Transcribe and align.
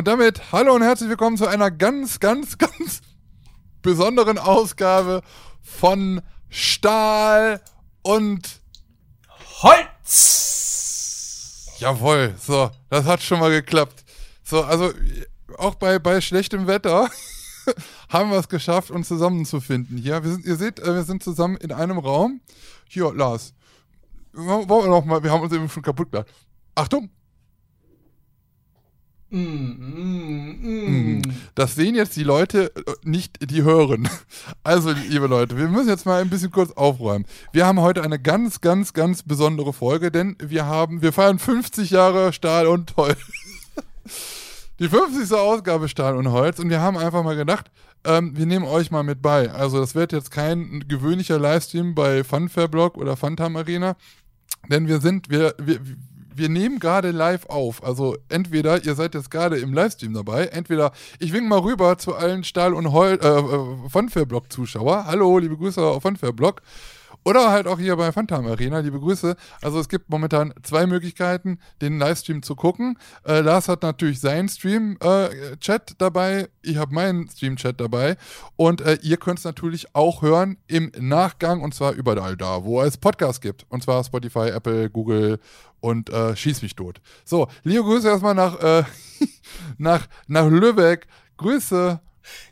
Und 0.00 0.08
damit 0.08 0.50
hallo 0.50 0.74
und 0.74 0.80
herzlich 0.80 1.10
willkommen 1.10 1.36
zu 1.36 1.46
einer 1.46 1.70
ganz, 1.70 2.20
ganz, 2.20 2.56
ganz 2.58 3.02
besonderen 3.82 4.38
Ausgabe 4.38 5.20
von 5.60 6.22
Stahl 6.48 7.60
und 8.00 8.62
Holz. 9.60 10.56
Jawohl, 11.80 12.34
so, 12.40 12.70
das 12.88 13.04
hat 13.04 13.20
schon 13.20 13.40
mal 13.40 13.50
geklappt. 13.50 14.02
So, 14.42 14.64
also 14.64 14.90
auch 15.58 15.74
bei, 15.74 15.98
bei 15.98 16.22
schlechtem 16.22 16.66
Wetter 16.66 17.10
haben 18.08 18.30
wir 18.30 18.38
es 18.38 18.48
geschafft, 18.48 18.90
uns 18.90 19.06
zusammenzufinden 19.06 19.98
hier. 19.98 20.24
Wir 20.24 20.30
sind, 20.30 20.46
ihr 20.46 20.56
seht, 20.56 20.80
äh, 20.80 20.94
wir 20.94 21.02
sind 21.02 21.22
zusammen 21.22 21.58
in 21.58 21.72
einem 21.72 21.98
Raum. 21.98 22.40
Hier, 22.88 23.12
Lars. 23.12 23.52
Wollen 24.32 24.66
wir 24.66 24.88
noch 24.88 25.04
mal, 25.04 25.22
wir 25.22 25.30
haben 25.30 25.42
uns 25.42 25.52
eben 25.52 25.68
schon 25.68 25.82
kaputt 25.82 26.10
gemacht. 26.10 26.28
Achtung, 26.74 27.10
Mm, 29.32 29.38
mm, 29.38 31.18
mm. 31.18 31.22
Das 31.54 31.76
sehen 31.76 31.94
jetzt 31.94 32.16
die 32.16 32.24
Leute 32.24 32.74
äh, 32.74 32.94
nicht, 33.04 33.50
die 33.50 33.62
hören. 33.62 34.08
Also, 34.64 34.90
liebe 34.90 35.26
Leute, 35.26 35.56
wir 35.56 35.68
müssen 35.68 35.88
jetzt 35.88 36.04
mal 36.06 36.20
ein 36.20 36.28
bisschen 36.28 36.50
kurz 36.50 36.72
aufräumen. 36.72 37.24
Wir 37.52 37.66
haben 37.66 37.80
heute 37.80 38.02
eine 38.02 38.18
ganz, 38.18 38.60
ganz, 38.60 38.92
ganz 38.92 39.22
besondere 39.22 39.72
Folge, 39.72 40.10
denn 40.10 40.36
wir 40.42 40.66
haben, 40.66 41.02
wir 41.02 41.12
feiern 41.12 41.38
50 41.38 41.90
Jahre 41.90 42.32
Stahl 42.32 42.66
und 42.66 42.96
Holz. 42.96 43.18
Die 44.78 44.88
50. 44.88 45.36
Ausgabe 45.36 45.88
Stahl 45.88 46.16
und 46.16 46.30
Holz 46.30 46.58
und 46.58 46.70
wir 46.70 46.80
haben 46.80 46.96
einfach 46.96 47.22
mal 47.22 47.36
gedacht, 47.36 47.70
ähm, 48.04 48.36
wir 48.36 48.46
nehmen 48.46 48.64
euch 48.64 48.90
mal 48.90 49.02
mit 49.02 49.22
bei. 49.22 49.50
Also, 49.50 49.78
das 49.78 49.94
wird 49.94 50.12
jetzt 50.12 50.30
kein 50.30 50.84
gewöhnlicher 50.88 51.38
Livestream 51.38 51.94
bei 51.94 52.24
Funfair 52.24 52.68
Blog 52.68 52.96
oder 52.96 53.16
Funtime 53.16 53.58
Arena, 53.58 53.96
denn 54.68 54.88
wir 54.88 55.00
sind, 55.00 55.30
wir, 55.30 55.54
wir, 55.58 55.80
wir 56.40 56.48
nehmen 56.48 56.78
gerade 56.78 57.10
live 57.10 57.46
auf. 57.46 57.84
Also 57.84 58.16
entweder 58.30 58.82
ihr 58.82 58.94
seid 58.94 59.14
jetzt 59.14 59.30
gerade 59.30 59.58
im 59.58 59.74
Livestream 59.74 60.14
dabei, 60.14 60.46
entweder 60.46 60.92
ich 61.18 61.34
wink 61.34 61.46
mal 61.46 61.58
rüber 61.58 61.98
zu 61.98 62.14
allen 62.14 62.44
Stahl- 62.44 62.72
und 62.72 62.92
Hol 62.92 63.18
äh, 63.22 63.26
äh, 63.26 63.88
Funfair-Blog-Zuschauer. 63.88 65.04
Hallo, 65.04 65.38
liebe 65.38 65.58
Grüße 65.58 65.82
auf 65.82 66.02
Funfair-Blog. 66.02 66.62
Oder 67.22 67.50
halt 67.50 67.66
auch 67.66 67.78
hier 67.78 67.96
bei 67.96 68.12
Phantom 68.12 68.46
Arena, 68.46 68.78
liebe 68.78 68.98
Grüße. 68.98 69.36
Also 69.60 69.78
es 69.78 69.90
gibt 69.90 70.08
momentan 70.08 70.54
zwei 70.62 70.86
Möglichkeiten, 70.86 71.58
den 71.82 71.98
Livestream 71.98 72.42
zu 72.42 72.56
gucken. 72.56 72.98
Äh, 73.26 73.40
Lars 73.40 73.68
hat 73.68 73.82
natürlich 73.82 74.20
seinen 74.20 74.48
Stream-Chat 74.48 75.90
äh, 75.90 75.94
dabei, 75.98 76.48
ich 76.62 76.78
habe 76.78 76.94
meinen 76.94 77.28
Stream-Chat 77.28 77.78
dabei 77.78 78.16
und 78.56 78.80
äh, 78.80 78.98
ihr 79.02 79.18
könnt 79.18 79.38
es 79.38 79.44
natürlich 79.44 79.94
auch 79.94 80.22
hören 80.22 80.56
im 80.66 80.92
Nachgang 80.98 81.60
und 81.60 81.74
zwar 81.74 81.92
überall 81.92 82.38
da, 82.38 82.64
wo 82.64 82.80
es 82.80 82.96
Podcasts 82.96 83.42
gibt. 83.42 83.66
Und 83.68 83.82
zwar 83.82 84.02
Spotify, 84.02 84.48
Apple, 84.48 84.88
Google 84.88 85.40
und 85.80 86.10
äh, 86.10 86.36
Schieß 86.36 86.62
mich 86.62 86.76
tot. 86.76 87.00
So, 87.24 87.48
liebe 87.64 87.82
Grüße 87.82 88.08
erstmal 88.08 88.34
nach, 88.34 88.58
äh, 88.60 88.84
nach, 89.78 90.06
nach 90.26 90.48
Lübeck. 90.48 91.06
Grüße. 91.36 92.00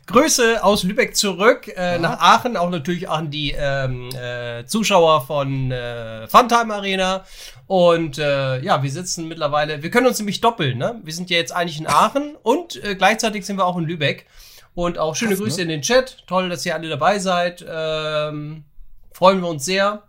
Grüße 0.07 0.63
aus 0.63 0.83
Lübeck 0.83 1.15
zurück 1.15 1.67
äh, 1.75 1.99
nach 1.99 2.19
Aachen, 2.19 2.57
auch 2.57 2.69
natürlich 2.69 3.07
an 3.07 3.29
die 3.29 3.53
ähm, 3.55 4.09
äh, 4.09 4.65
Zuschauer 4.65 5.25
von 5.25 5.71
äh, 5.71 6.27
Funtime 6.27 6.73
Arena. 6.73 7.23
Und 7.67 8.17
äh, 8.17 8.59
ja, 8.61 8.81
wir 8.81 8.89
sitzen 8.89 9.27
mittlerweile, 9.27 9.83
wir 9.83 9.91
können 9.91 10.07
uns 10.07 10.17
nämlich 10.17 10.41
doppeln, 10.41 10.79
ne? 10.79 10.99
Wir 11.03 11.13
sind 11.13 11.29
ja 11.29 11.37
jetzt 11.37 11.51
eigentlich 11.51 11.79
in 11.79 11.87
Aachen 11.87 12.35
und 12.43 12.83
äh, 12.83 12.95
gleichzeitig 12.95 13.45
sind 13.45 13.57
wir 13.57 13.65
auch 13.65 13.77
in 13.77 13.85
Lübeck. 13.85 14.25
Und 14.73 14.97
auch 14.97 15.15
schöne 15.15 15.31
Krass, 15.31 15.41
Grüße 15.41 15.57
ne? 15.57 15.63
in 15.63 15.69
den 15.69 15.81
Chat. 15.81 16.23
Toll, 16.25 16.49
dass 16.49 16.65
ihr 16.65 16.73
alle 16.73 16.89
dabei 16.89 17.19
seid. 17.19 17.65
Ähm, 17.67 18.63
freuen 19.11 19.41
wir 19.41 19.49
uns 19.49 19.65
sehr. 19.65 20.03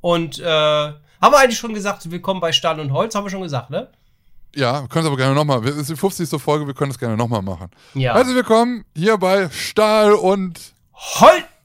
Und 0.00 0.38
äh, 0.38 0.92
haben 1.20 1.32
wir 1.32 1.38
eigentlich 1.38 1.58
schon 1.58 1.74
gesagt, 1.74 2.10
willkommen 2.10 2.40
bei 2.40 2.52
Stahl 2.52 2.80
und 2.80 2.92
Holz, 2.92 3.14
haben 3.14 3.24
wir 3.24 3.30
schon 3.30 3.42
gesagt, 3.42 3.70
ne? 3.70 3.88
Ja, 4.54 4.82
wir 4.82 4.88
können 4.88 5.04
es 5.04 5.08
aber 5.08 5.18
gerne 5.18 5.34
nochmal. 5.34 5.62
Es 5.66 5.76
ist 5.76 5.90
die 5.90 5.96
50. 5.96 6.40
Folge, 6.40 6.66
wir 6.66 6.74
können 6.74 6.90
es 6.90 6.98
gerne 6.98 7.16
nochmal 7.16 7.42
machen. 7.42 7.70
Ja. 7.94 8.14
Herzlich 8.14 8.36
willkommen 8.36 8.84
hier 8.94 9.18
bei 9.18 9.50
Stahl 9.50 10.12
und 10.12 10.58
Holz! 10.94 11.56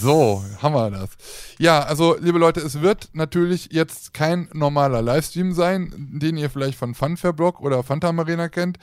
so, 0.00 0.44
haben 0.60 0.74
wir 0.74 0.90
das. 0.90 1.10
Ja, 1.58 1.82
also 1.82 2.16
liebe 2.20 2.38
Leute, 2.38 2.60
es 2.60 2.80
wird 2.80 3.10
natürlich 3.12 3.68
jetzt 3.70 4.12
kein 4.12 4.48
normaler 4.52 5.02
Livestream 5.02 5.52
sein, 5.52 5.92
den 5.96 6.36
ihr 6.36 6.50
vielleicht 6.50 6.78
von 6.78 6.94
Funfair 6.94 7.32
Blog 7.32 7.60
oder 7.60 7.82
Phantom 7.82 8.18
Arena 8.18 8.48
kennt. 8.48 8.78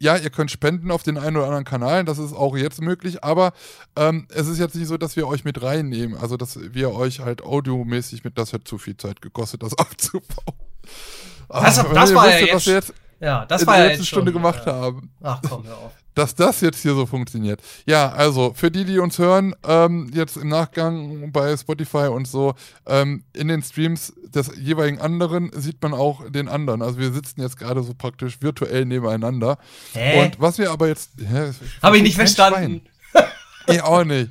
Ja, 0.00 0.16
ihr 0.16 0.30
könnt 0.30 0.50
spenden 0.50 0.90
auf 0.90 1.02
den 1.02 1.16
einen 1.18 1.36
oder 1.36 1.46
anderen 1.46 1.64
Kanal, 1.64 2.04
das 2.04 2.18
ist 2.18 2.32
auch 2.34 2.56
jetzt 2.56 2.82
möglich, 2.82 3.22
aber 3.24 3.52
ähm, 3.96 4.26
es 4.34 4.48
ist 4.48 4.58
jetzt 4.58 4.74
nicht 4.74 4.88
so, 4.88 4.96
dass 4.98 5.16
wir 5.16 5.26
euch 5.28 5.44
mit 5.44 5.62
reinnehmen, 5.62 6.18
also 6.18 6.36
dass 6.36 6.58
wir 6.74 6.92
euch 6.94 7.20
halt 7.20 7.42
audiomäßig 7.42 8.24
mit, 8.24 8.36
das 8.36 8.52
hat 8.52 8.66
zu 8.66 8.76
viel 8.78 8.96
Zeit 8.96 9.22
gekostet, 9.22 9.62
das 9.62 9.72
aufzubauen. 9.78 10.58
Das- 11.48 11.84
wenn 11.84 11.94
das 11.94 12.10
ihr 12.10 12.16
war 12.16 12.28
ja 12.28 12.38
jetzt- 12.46 12.66
wir 12.66 12.74
jetzt 12.74 12.92
Ja, 13.20 13.46
das 13.46 13.62
in 13.62 13.66
war 13.68 13.74
der 13.76 13.82
ja 13.84 13.88
letzten 13.90 14.02
jetzt 14.02 14.08
Stunde 14.08 14.32
schon, 14.32 14.42
gemacht 14.42 14.66
ja. 14.66 14.72
haben 14.74 15.10
Ach 15.22 15.40
komm, 15.48 15.64
hör 15.64 15.78
auf. 15.78 15.92
Dass 16.14 16.34
das 16.34 16.60
jetzt 16.60 16.82
hier 16.82 16.94
so 16.94 17.06
funktioniert. 17.06 17.60
Ja, 17.86 18.10
also 18.10 18.52
für 18.54 18.70
die, 18.70 18.84
die 18.84 18.98
uns 18.98 19.18
hören, 19.18 19.54
ähm, 19.66 20.10
jetzt 20.14 20.36
im 20.36 20.48
Nachgang 20.48 21.32
bei 21.32 21.56
Spotify 21.56 22.08
und 22.08 22.28
so, 22.28 22.54
ähm, 22.86 23.24
in 23.32 23.48
den 23.48 23.62
Streams 23.62 24.12
des 24.26 24.50
jeweiligen 24.56 25.00
anderen 25.00 25.50
sieht 25.54 25.82
man 25.82 25.92
auch 25.92 26.28
den 26.30 26.48
anderen. 26.48 26.82
Also 26.82 26.98
wir 26.98 27.12
sitzen 27.12 27.40
jetzt 27.40 27.58
gerade 27.58 27.82
so 27.82 27.94
praktisch 27.94 28.40
virtuell 28.40 28.84
nebeneinander. 28.84 29.58
Hä? 29.92 30.24
Und 30.24 30.40
was 30.40 30.58
wir 30.58 30.70
aber 30.70 30.88
jetzt. 30.88 31.10
Habe 31.82 31.96
ich 31.96 32.02
nicht 32.02 32.16
verstanden. 32.16 32.82
Ich 33.66 33.82
auch 33.82 34.04
nicht. 34.04 34.30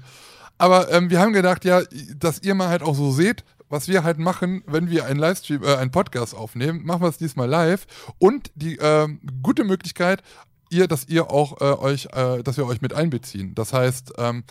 Aber 0.59 0.91
ähm, 0.91 1.09
wir 1.09 1.19
haben 1.19 1.33
gedacht, 1.33 1.65
ja, 1.65 1.81
dass 2.17 2.43
ihr 2.43 2.53
mal 2.53 2.69
halt 2.69 2.83
auch 2.83 2.93
so 2.93 3.11
seht, 3.11 3.43
was 3.69 3.87
wir 3.87 4.03
halt 4.03 4.19
machen, 4.19 4.63
wenn 4.67 4.89
wir 4.89 5.05
einen 5.05 5.19
Livestream, 5.19 5.63
äh, 5.63 5.75
einen 5.75 5.89
Podcast 5.89 6.35
aufnehmen, 6.35 6.85
machen 6.85 7.01
wir 7.01 7.09
es 7.09 7.17
diesmal 7.17 7.49
live. 7.49 7.87
Und 8.19 8.51
die 8.53 8.77
ähm, 8.79 9.19
gute 9.41 9.63
Möglichkeit, 9.63 10.21
ihr, 10.73 10.87
dass 10.87 11.07
ihr 11.07 11.31
auch 11.31 11.61
äh, 11.61 11.77
euch, 11.77 12.07
äh, 12.13 12.43
dass 12.43 12.57
wir 12.57 12.65
euch 12.65 12.81
mit 12.81 12.93
einbeziehen. 12.93 13.55
Das 13.55 13.73
heißt, 13.73 14.13
ähm, 14.17 14.43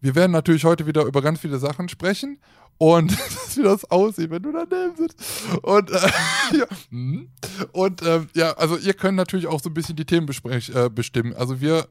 wir 0.00 0.14
werden 0.14 0.32
natürlich 0.32 0.64
heute 0.64 0.86
wieder 0.86 1.04
über 1.04 1.22
ganz 1.22 1.40
viele 1.40 1.58
Sachen 1.58 1.88
sprechen 1.88 2.38
und 2.78 3.12
wie 3.56 3.62
das 3.62 3.84
aussieht, 3.90 4.30
wenn 4.30 4.42
du 4.42 4.52
daneben 4.52 4.96
sitzt. 4.96 5.20
Und, 5.62 5.90
äh, 5.90 5.94
ja, 6.58 6.66
hm. 6.90 7.28
und 7.72 8.02
ähm, 8.02 8.28
ja, 8.34 8.52
also 8.52 8.76
ihr 8.76 8.94
könnt 8.94 9.16
natürlich 9.16 9.46
auch 9.48 9.60
so 9.60 9.68
ein 9.68 9.74
bisschen 9.74 9.96
die 9.96 10.04
Themen 10.04 10.28
äh, 10.28 10.88
bestimmen. 10.88 11.34
Also 11.34 11.60
wir 11.60 11.78
äh, 11.78 11.84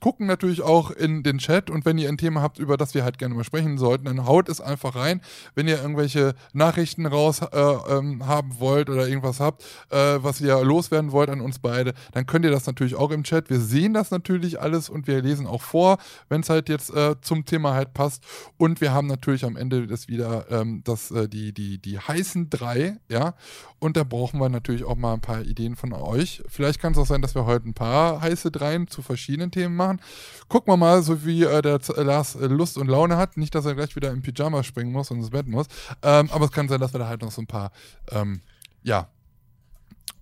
gucken 0.00 0.26
natürlich 0.26 0.62
auch 0.62 0.90
in 0.90 1.22
den 1.22 1.38
Chat 1.38 1.70
und 1.70 1.84
wenn 1.84 1.98
ihr 1.98 2.08
ein 2.08 2.18
Thema 2.18 2.42
habt, 2.42 2.58
über 2.58 2.76
das 2.76 2.94
wir 2.94 3.04
halt 3.04 3.18
gerne 3.18 3.34
mal 3.34 3.44
sprechen 3.44 3.78
sollten, 3.78 4.04
dann 4.06 4.26
haut 4.26 4.48
es 4.48 4.60
einfach 4.60 4.96
rein. 4.96 5.20
Wenn 5.54 5.68
ihr 5.68 5.80
irgendwelche 5.80 6.34
Nachrichten 6.52 7.06
raus 7.06 7.40
äh, 7.40 7.46
ähm, 7.56 8.26
haben 8.26 8.58
wollt 8.58 8.90
oder 8.90 9.06
irgendwas 9.06 9.38
habt, 9.40 9.62
äh, 9.90 9.96
was 9.96 10.40
ihr 10.40 10.62
loswerden 10.64 11.12
wollt 11.12 11.30
an 11.30 11.40
uns 11.40 11.60
beide, 11.60 11.94
dann 12.12 12.26
könnt 12.26 12.44
ihr 12.44 12.50
das 12.50 12.66
natürlich 12.66 12.96
auch 12.96 13.10
im 13.10 13.22
Chat. 13.22 13.50
Wir 13.50 13.60
sehen 13.60 13.94
das 13.94 14.10
natürlich 14.10 14.60
alles 14.60 14.88
und 14.88 15.06
wir 15.06 15.22
lesen 15.22 15.46
auch 15.46 15.62
vor, 15.62 15.98
wenn 16.28 16.40
es 16.40 16.50
halt 16.50 16.68
jetzt 16.68 16.92
äh, 16.94 17.14
zum 17.20 17.44
Thema 17.44 17.74
halt 17.74 17.94
passt. 17.94 18.24
Und 18.56 18.80
wir 18.80 18.92
haben 18.92 19.06
natürlich 19.06 19.44
am 19.44 19.56
Ende 19.56 19.86
das 19.86 20.08
wieder 20.08 20.23
ähm, 20.50 20.82
das, 20.84 21.10
äh, 21.10 21.28
die, 21.28 21.52
die, 21.52 21.78
die 21.78 21.98
heißen 21.98 22.50
drei, 22.50 22.96
ja. 23.08 23.34
Und 23.78 23.96
da 23.96 24.04
brauchen 24.04 24.40
wir 24.40 24.48
natürlich 24.48 24.84
auch 24.84 24.96
mal 24.96 25.14
ein 25.14 25.20
paar 25.20 25.42
Ideen 25.42 25.76
von 25.76 25.92
euch. 25.92 26.42
Vielleicht 26.48 26.80
kann 26.80 26.92
es 26.92 26.98
auch 26.98 27.06
sein, 27.06 27.22
dass 27.22 27.34
wir 27.34 27.44
heute 27.44 27.68
ein 27.68 27.74
paar 27.74 28.20
heiße 28.20 28.50
Dreien 28.50 28.88
zu 28.88 29.02
verschiedenen 29.02 29.50
Themen 29.50 29.76
machen. 29.76 30.00
Gucken 30.48 30.72
wir 30.72 30.76
mal, 30.76 31.02
so 31.02 31.24
wie 31.24 31.44
äh, 31.44 31.62
der 31.62 31.80
Z- 31.80 31.96
Lars 31.96 32.34
äh, 32.34 32.46
Lust 32.46 32.78
und 32.78 32.88
Laune 32.88 33.16
hat. 33.16 33.36
Nicht, 33.36 33.54
dass 33.54 33.66
er 33.66 33.74
gleich 33.74 33.94
wieder 33.96 34.10
im 34.10 34.22
Pyjama 34.22 34.62
springen 34.62 34.92
muss 34.92 35.10
und 35.10 35.18
ins 35.18 35.30
Bett 35.30 35.46
muss. 35.46 35.66
Ähm, 36.02 36.30
aber 36.30 36.46
es 36.46 36.52
kann 36.52 36.68
sein, 36.68 36.80
dass 36.80 36.92
wir 36.92 37.00
da 37.00 37.08
halt 37.08 37.22
noch 37.22 37.32
so 37.32 37.42
ein 37.42 37.46
paar, 37.46 37.72
ähm, 38.10 38.40
ja, 38.82 39.08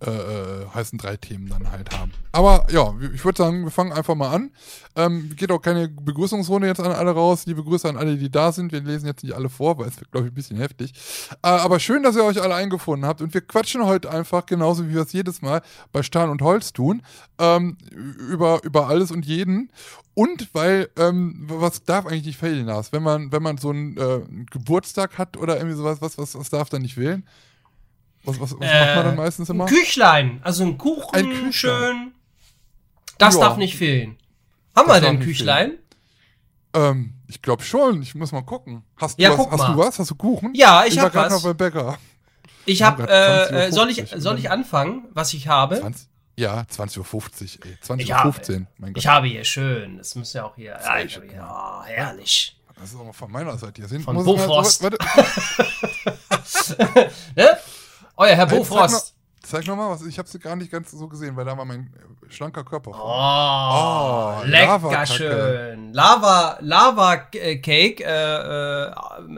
äh, 0.05 0.11
äh, 0.11 0.67
heißen 0.73 0.97
drei 0.97 1.17
Themen 1.17 1.47
dann 1.49 1.71
halt 1.71 1.97
haben. 1.97 2.11
Aber 2.31 2.65
ja, 2.71 2.93
ich 3.13 3.23
würde 3.23 3.37
sagen, 3.37 3.63
wir 3.63 3.71
fangen 3.71 3.93
einfach 3.93 4.15
mal 4.15 4.33
an. 4.33 4.51
Ähm, 4.95 5.31
geht 5.35 5.51
auch 5.51 5.61
keine 5.61 5.87
Begrüßungsrunde 5.87 6.67
jetzt 6.67 6.79
an 6.79 6.91
alle 6.91 7.11
raus. 7.11 7.45
Liebe 7.45 7.63
Grüße 7.63 7.87
an 7.87 7.95
alle, 7.95 8.17
die 8.17 8.29
da 8.29 8.51
sind. 8.51 8.71
Wir 8.71 8.81
lesen 8.81 9.05
jetzt 9.05 9.23
nicht 9.23 9.33
alle 9.33 9.49
vor, 9.49 9.77
weil 9.77 9.87
es 9.87 9.99
wird, 9.99 10.11
glaube 10.11 10.27
ich, 10.27 10.33
ein 10.33 10.35
bisschen 10.35 10.57
heftig. 10.57 10.93
Äh, 11.41 11.47
aber 11.47 11.79
schön, 11.79 12.03
dass 12.03 12.15
ihr 12.15 12.23
euch 12.23 12.41
alle 12.41 12.55
eingefunden 12.55 13.07
habt. 13.07 13.21
Und 13.21 13.33
wir 13.33 13.41
quatschen 13.41 13.85
heute 13.85 14.11
einfach, 14.11 14.45
genauso 14.45 14.87
wie 14.87 14.93
wir 14.93 15.03
es 15.03 15.13
jedes 15.13 15.41
Mal 15.41 15.61
bei 15.91 16.03
Stahl 16.03 16.29
und 16.29 16.41
Holz 16.41 16.73
tun, 16.73 17.01
ähm, 17.39 17.77
über, 17.91 18.61
über 18.63 18.87
alles 18.87 19.11
und 19.11 19.25
jeden. 19.25 19.71
Und 20.15 20.53
weil, 20.53 20.89
ähm, 20.97 21.45
was 21.47 21.83
darf 21.83 22.05
eigentlich 22.05 22.25
nicht 22.25 22.39
fehlen, 22.39 22.65
Lars? 22.65 22.91
Wenn 22.91 23.03
man, 23.03 23.31
wenn 23.31 23.41
man 23.41 23.57
so 23.57 23.69
einen, 23.69 23.97
äh, 23.97 24.21
Geburtstag 24.51 25.17
hat 25.17 25.37
oder 25.37 25.57
irgendwie 25.57 25.77
sowas, 25.77 26.01
was, 26.01 26.17
was, 26.17 26.37
was 26.37 26.49
darf 26.49 26.69
da 26.69 26.77
nicht 26.77 26.95
fehlen? 26.95 27.25
Was, 28.25 28.39
was, 28.39 28.51
was 28.53 28.59
macht 28.59 28.95
man 28.95 29.05
dann 29.05 29.15
meistens 29.15 29.49
immer? 29.49 29.65
Ein 29.65 29.69
Küchlein, 29.73 30.39
also 30.43 30.63
ein 30.63 30.77
Kuchen, 30.77 31.13
Ein 31.15 31.29
Küchlein. 31.29 31.53
schön. 31.53 32.13
Das 33.17 33.35
Ja. 33.35 33.41
darf 33.41 33.57
nicht 33.57 33.75
fehlen. 33.75 34.17
Haben 34.75 34.87
Das 34.87 35.01
wir 35.01 35.09
denn 35.09 35.19
Küchlein? 35.19 35.73
Ähm, 36.73 37.13
ich 37.27 37.41
glaube 37.41 37.63
schon. 37.63 38.01
Ich 38.01 38.15
muss 38.15 38.31
mal 38.31 38.41
gucken. 38.41 38.83
Hast 38.97 39.19
du 39.19 39.23
Ja, 39.23 39.37
was? 39.37 39.47
hast 39.51 39.57
mal. 39.59 39.73
du 39.73 39.77
was? 39.77 39.99
Hast 39.99 40.11
du 40.11 40.15
Kuchen? 40.15 40.53
Ja, 40.55 40.85
ich 40.85 40.95
war 40.97 41.05
hab 41.05 41.13
gerade 41.13 41.33
was. 41.33 41.43
noch 41.43 41.49
beim 41.49 41.57
Bäcker. 41.57 41.97
Ich 42.65 42.81
habe, 42.81 43.07
äh, 43.09 43.67
äh, 43.67 43.71
soll 43.71 43.89
ich, 43.89 43.99
20.50 43.99 44.15
Uhr 44.15 44.21
soll 44.21 44.39
ich 44.39 44.49
anfangen, 44.49 45.05
was 45.11 45.33
ich 45.33 45.47
habe? 45.49 45.79
20, 45.79 46.07
ja, 46.37 46.61
20.50 46.71 47.59
Uhr, 47.59 47.65
ey. 47.65 47.77
20.15 47.83 47.99
Ich 47.99 48.09
Uhr, 48.09 48.17
habe, 48.23 48.67
mein 48.77 48.93
Gott. 48.93 49.03
ich 49.03 49.07
habe 49.07 49.27
hier 49.27 49.43
schön, 49.43 49.97
das 49.97 50.15
muss 50.15 50.31
ja 50.33 50.45
auch 50.45 50.55
hier, 50.55 50.71
ja, 50.71 50.81
Sehr 50.81 51.09
schön, 51.09 51.29
ja 51.29 51.83
herrlich. 51.85 52.57
das 52.79 52.93
ist 52.93 52.99
auch 52.99 53.13
von 53.13 53.29
meiner 53.31 53.57
Seite. 53.57 53.81
Hier 53.81 53.89
sind 53.89 54.01
Von 54.03 54.17
ich 54.17 54.25
mal- 54.25 54.35
Bofrost. 54.37 54.81
Warte, 54.81 54.97
Ne? 57.35 57.49
Euer 58.17 58.35
Herr 58.35 58.47
Hey, 58.49 58.57
Bofrost. 58.57 59.15
Zeig 59.41 59.67
nochmal, 59.67 59.89
was 59.89 60.05
ich 60.05 60.17
habe 60.17 60.29
sie 60.29 60.39
gar 60.39 60.55
nicht 60.55 60.71
ganz 60.71 60.91
so 60.91 61.07
gesehen, 61.07 61.35
weil 61.35 61.43
da 61.43 61.57
war 61.57 61.65
mein 61.65 61.93
äh, 62.27 62.31
schlanker 62.31 62.63
Körper. 62.63 62.91
Oh. 62.91 64.41
Oh, 64.41 64.45
lecker 64.45 64.67
Lavakacke. 64.67 65.07
schön. 65.07 65.93
Lava, 65.93 66.57
Lava 66.61 67.13
äh, 67.33 67.57
Cake 67.57 68.03
äh, 68.05 68.87
äh, 68.87 68.91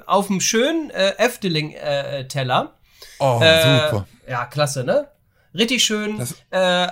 auf 0.05 0.27
dem 0.27 0.39
schönen 0.41 0.91
äh, 0.91 1.13
Efteling 1.17 1.71
äh, 1.71 2.27
Teller. 2.27 2.73
Oh, 3.17 3.35
super. 3.39 4.05
Ja, 4.29 4.45
klasse, 4.45 4.83
ne? 4.83 5.07
Richtig 5.53 5.83
schön. 5.83 6.21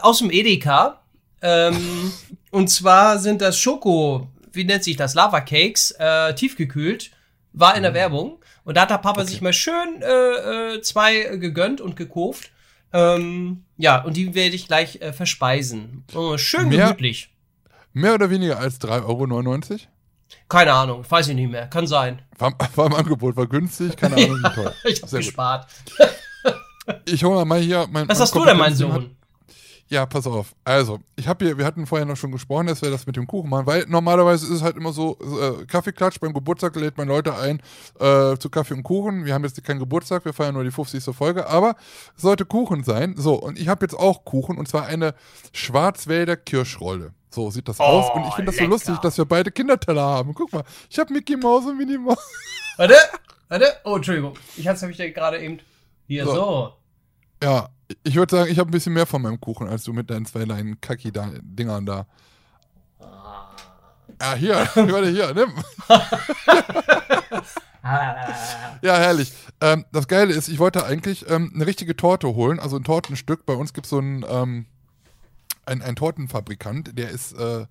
Aus 0.01 0.19
dem 0.19 0.31
Edeka. 0.31 1.01
Ähm, 1.41 2.11
und 2.51 2.69
zwar 2.69 3.19
sind 3.19 3.41
das 3.41 3.57
Schoko, 3.59 4.27
wie 4.53 4.63
nennt 4.63 4.83
sich 4.85 4.95
das? 4.95 5.13
Lava 5.15 5.41
Cakes, 5.41 5.93
tiefgekühlt. 6.35 7.11
War 7.51 7.73
in 7.75 7.81
Mhm. 7.81 7.83
der 7.83 7.93
Werbung. 7.93 8.39
Und 8.63 8.77
da 8.77 8.81
hat 8.83 8.89
der 8.91 8.97
Papa 8.97 9.25
sich 9.25 9.41
mal 9.41 9.53
schön 9.53 10.01
äh, 10.01 10.75
äh, 10.75 10.81
zwei 10.81 11.37
gegönnt 11.37 11.81
und 11.81 11.95
gekauft. 11.95 12.51
Ähm, 12.93 13.65
ja, 13.77 14.01
und 14.03 14.15
die 14.15 14.33
werde 14.35 14.55
ich 14.55 14.67
gleich 14.67 15.01
äh, 15.01 15.11
verspeisen. 15.13 16.05
Oh, 16.13 16.37
schön 16.37 16.69
Mehr- 16.69 16.85
gemütlich. 16.87 17.29
Mehr 17.91 18.13
oder 18.15 18.29
weniger 18.29 18.57
als 18.59 18.79
3,99 18.81 19.71
Euro? 19.71 19.77
Keine 20.49 20.73
Ahnung, 20.73 21.05
weiß 21.07 21.27
ich 21.29 21.35
nicht 21.35 21.51
mehr. 21.51 21.67
Kann 21.67 21.85
sein. 21.87 22.21
War, 22.39 22.53
war 22.75 22.85
im 22.87 22.93
Angebot, 22.93 23.35
war 23.35 23.45
günstig, 23.47 23.95
keine 23.97 24.15
Ahnung, 24.15 24.39
wie 24.43 24.49
teuer. 24.55 24.73
Ich 24.85 25.01
hab 25.01 25.09
Sehr 25.09 25.19
gespart. 25.19 25.67
Ich 27.05 27.23
hole 27.23 27.45
mal 27.45 27.59
hier 27.59 27.87
mein. 27.91 28.07
Was 28.09 28.17
mein 28.17 28.23
hast 28.23 28.35
du 28.35 28.45
denn, 28.45 28.57
mein 28.57 28.75
Sohn? 28.75 29.15
Ja, 29.89 30.05
pass 30.05 30.25
auf. 30.25 30.55
Also, 30.63 30.99
ich 31.15 31.27
habe 31.27 31.45
hier, 31.45 31.57
wir 31.57 31.65
hatten 31.65 31.85
vorher 31.85 32.05
noch 32.05 32.15
schon 32.15 32.31
gesprochen, 32.31 32.67
dass 32.67 32.81
wir 32.81 32.89
das 32.89 33.05
mit 33.05 33.15
dem 33.15 33.27
Kuchen 33.27 33.49
machen, 33.49 33.67
weil 33.67 33.85
normalerweise 33.87 34.45
ist 34.47 34.51
es 34.51 34.61
halt 34.63 34.75
immer 34.75 34.91
so, 34.91 35.17
äh, 35.19 35.65
Kaffeeklatsch, 35.65 36.19
beim 36.19 36.33
Geburtstag 36.33 36.75
lädt 36.77 36.97
man 36.97 37.07
Leute 37.07 37.35
ein 37.37 37.61
äh, 37.99 38.37
zu 38.37 38.49
Kaffee 38.49 38.73
und 38.73 38.83
Kuchen. 38.83 39.25
Wir 39.25 39.33
haben 39.33 39.43
jetzt 39.43 39.61
keinen 39.63 39.79
Geburtstag, 39.79 40.25
wir 40.25 40.33
feiern 40.33 40.55
nur 40.55 40.63
die 40.63 40.71
50. 40.71 41.03
Folge, 41.15 41.47
aber 41.47 41.75
es 42.15 42.23
sollte 42.23 42.45
Kuchen 42.45 42.83
sein. 42.83 43.15
So, 43.17 43.35
und 43.35 43.59
ich 43.59 43.67
habe 43.67 43.85
jetzt 43.85 43.93
auch 43.93 44.25
Kuchen 44.25 44.57
und 44.57 44.67
zwar 44.67 44.85
eine 44.87 45.13
Schwarzwälder 45.51 46.37
Kirschrolle. 46.37 47.13
So 47.29 47.51
sieht 47.51 47.67
das 47.67 47.79
aus. 47.79 48.09
Und 48.15 48.27
ich 48.27 48.33
finde 48.35 48.51
das 48.51 48.55
so 48.55 48.61
lecker. 48.61 48.71
lustig, 48.71 48.97
dass 48.99 49.17
wir 49.17 49.25
beide 49.25 49.51
Kinderteller 49.51 50.01
haben. 50.03 50.33
Guck 50.33 50.53
mal, 50.53 50.63
ich 50.89 50.97
habe 50.99 51.11
Mickey 51.13 51.35
Mouse 51.35 51.65
und 51.65 51.77
Minnie 51.77 51.97
Maus. 51.97 52.17
Warte, 52.77 52.95
warte. 53.49 53.65
Oh, 53.83 53.95
Entschuldigung. 53.97 54.33
Ich 54.55 54.67
hatte 54.67 54.87
nämlich 54.87 55.13
gerade 55.13 55.39
eben. 55.39 55.59
Hier, 56.07 56.25
So. 56.25 56.33
so. 56.33 56.73
Ja, 57.43 57.67
ich 58.03 58.15
würde 58.15 58.37
sagen, 58.37 58.51
ich 58.51 58.57
habe 58.57 58.69
ein 58.69 58.71
bisschen 58.71 58.93
mehr 58.93 59.05
von 59.05 59.21
meinem 59.21 59.41
Kuchen 59.41 59.67
als 59.67 59.83
du 59.83 59.91
mit 59.91 60.09
deinen 60.09 60.25
zwei 60.25 60.45
kleinen 60.45 60.79
Kacki-Dingern 60.79 61.85
da. 61.85 62.07
Ah, 64.19 64.35
hier, 64.35 64.55
warte, 64.75 65.09
hier, 65.09 65.33
nimm. 65.33 65.51
Ja, 68.81 68.95
herrlich. 68.97 69.33
Ähm, 69.59 69.83
das 69.91 70.07
Geile 70.07 70.33
ist, 70.33 70.47
ich 70.47 70.57
wollte 70.57 70.85
eigentlich 70.85 71.29
ähm, 71.29 71.51
eine 71.53 71.65
richtige 71.65 71.97
Torte 71.97 72.33
holen, 72.33 72.59
also 72.59 72.77
ein 72.77 72.85
Tortenstück. 72.85 73.45
Bei 73.45 73.55
uns 73.55 73.73
gibt 73.73 73.87
es 73.87 73.89
so 73.89 73.97
einen, 73.97 74.23
ähm, 74.25 74.67
ein, 75.65 75.81
ein 75.81 75.97
Tortenfabrikant, 75.97 76.97
der 76.97 77.09
ist 77.09 77.33
äh, 77.33 77.63
äh, 77.63 77.65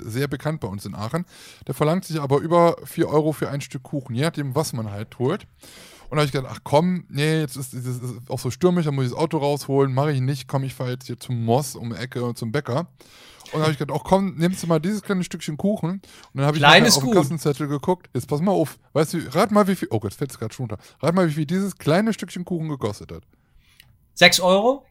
sehr 0.00 0.28
bekannt 0.28 0.60
bei 0.60 0.68
uns 0.68 0.86
in 0.86 0.94
Aachen. 0.94 1.26
Der 1.66 1.74
verlangt 1.74 2.06
sich 2.06 2.18
aber 2.18 2.38
über 2.38 2.76
4 2.84 3.08
Euro 3.08 3.32
für 3.32 3.50
ein 3.50 3.60
Stück 3.60 3.82
Kuchen, 3.82 4.14
je 4.14 4.22
nachdem, 4.22 4.54
was 4.54 4.72
man 4.72 4.90
halt 4.90 5.18
holt. 5.18 5.46
Und 6.08 6.12
da 6.12 6.18
habe 6.18 6.26
ich 6.26 6.32
gedacht, 6.32 6.52
ach 6.54 6.60
komm, 6.62 7.04
nee, 7.08 7.40
jetzt 7.40 7.56
ist 7.56 7.74
es 7.74 8.00
auch 8.28 8.38
so 8.38 8.50
stürmisch, 8.50 8.84
dann 8.84 8.94
muss 8.94 9.06
ich 9.06 9.10
das 9.10 9.18
Auto 9.18 9.38
rausholen, 9.38 9.92
mache 9.92 10.12
ich 10.12 10.20
nicht, 10.20 10.46
komm, 10.46 10.64
ich 10.64 10.74
fahre 10.74 10.90
jetzt 10.90 11.06
hier 11.06 11.18
zum 11.18 11.44
Moss 11.44 11.74
um 11.74 11.90
die 11.90 11.96
Ecke 11.96 12.24
und 12.24 12.38
zum 12.38 12.52
Bäcker. 12.52 12.86
Und 13.52 13.60
da 13.60 13.62
habe 13.62 13.72
ich 13.72 13.78
gedacht, 13.78 13.98
ach 14.00 14.04
komm, 14.04 14.34
nimmst 14.36 14.62
du 14.62 14.66
mal 14.66 14.80
dieses 14.80 15.02
kleine 15.02 15.22
Stückchen 15.22 15.56
Kuchen. 15.56 15.90
Und 15.90 16.02
dann 16.34 16.46
habe 16.46 16.56
ich 16.56 16.64
auf 16.64 17.04
den. 17.04 17.12
Kassenzettel 17.12 17.68
geguckt. 17.68 18.10
Jetzt 18.12 18.26
pass 18.26 18.40
mal 18.40 18.52
auf. 18.52 18.78
Weißt 18.92 19.14
du, 19.14 19.18
rat 19.34 19.52
mal, 19.52 19.68
wie 19.68 19.76
viel. 19.76 19.88
Oh, 19.90 20.00
jetzt 20.02 20.16
fällt 20.16 20.32
es 20.32 20.38
gerade 20.38 20.52
schon 20.52 20.68
runter. 20.68 20.82
Rat 21.00 21.14
mal, 21.14 21.28
wie 21.28 21.32
viel 21.32 21.46
dieses 21.46 21.76
kleine 21.76 22.12
Stückchen 22.12 22.44
Kuchen 22.44 22.68
gekostet 22.68 23.12
hat. 23.12 23.22
6 24.14 24.40
Euro? 24.40 24.84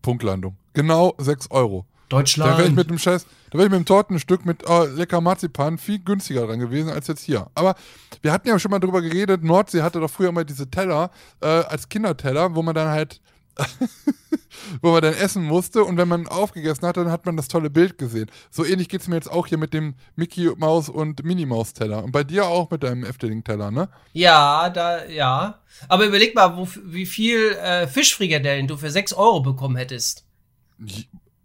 Punktlandung. 0.00 0.56
Genau 0.72 1.14
6 1.18 1.50
Euro. 1.50 1.86
Da 2.14 2.20
Deutschland. 2.20 2.58
wäre 2.58 2.68
ich 2.68 2.74
mit 2.74 2.90
dem 2.90 2.98
Scheiß, 2.98 3.26
da 3.50 3.58
wäre 3.58 3.66
ich 3.66 3.70
mit 3.70 3.80
dem 3.80 3.86
Tortenstück 3.86 4.44
mit 4.46 4.68
äh, 4.68 4.86
lecker 4.86 5.20
Marzipan 5.20 5.78
viel 5.78 5.98
günstiger 5.98 6.46
dran 6.46 6.58
gewesen 6.58 6.90
als 6.90 7.06
jetzt 7.06 7.22
hier. 7.22 7.48
Aber 7.54 7.74
wir 8.22 8.32
hatten 8.32 8.48
ja 8.48 8.58
schon 8.58 8.70
mal 8.70 8.80
drüber 8.80 9.02
geredet, 9.02 9.42
Nordsee 9.44 9.82
hatte 9.82 10.00
doch 10.00 10.10
früher 10.10 10.32
mal 10.32 10.44
diese 10.44 10.70
Teller 10.70 11.10
äh, 11.40 11.46
als 11.46 11.88
Kinderteller, 11.88 12.54
wo 12.54 12.62
man 12.62 12.74
dann 12.74 12.88
halt 12.88 13.20
wo 14.82 14.92
man 14.92 15.02
dann 15.02 15.14
essen 15.14 15.44
musste 15.44 15.84
und 15.84 15.96
wenn 15.96 16.08
man 16.08 16.26
aufgegessen 16.26 16.86
hat, 16.86 16.96
dann 16.96 17.10
hat 17.10 17.26
man 17.26 17.36
das 17.36 17.48
tolle 17.48 17.70
Bild 17.70 17.98
gesehen. 17.98 18.30
So 18.50 18.64
ähnlich 18.64 18.88
geht 18.88 19.02
es 19.02 19.08
mir 19.08 19.16
jetzt 19.16 19.30
auch 19.30 19.46
hier 19.46 19.58
mit 19.58 19.74
dem 19.74 19.94
Mickey 20.16 20.50
Maus 20.56 20.88
und 20.88 21.24
Minnie 21.24 21.46
Maus 21.46 21.72
Teller. 21.72 22.02
Und 22.04 22.12
bei 22.12 22.24
dir 22.24 22.46
auch 22.46 22.70
mit 22.70 22.82
deinem 22.82 23.04
Efteling-Teller, 23.04 23.70
ne? 23.70 23.88
ja, 24.12 24.70
da, 24.70 25.04
ja. 25.04 25.60
Aber 25.88 26.06
überleg 26.06 26.34
mal, 26.34 26.56
wo, 26.56 26.68
wie 26.84 27.06
viel 27.06 27.52
äh, 27.52 27.86
Fischfrikadellen 27.86 28.66
du 28.66 28.76
für 28.76 28.90
6 28.90 29.12
Euro 29.12 29.40
bekommen 29.40 29.76
hättest. 29.76 30.24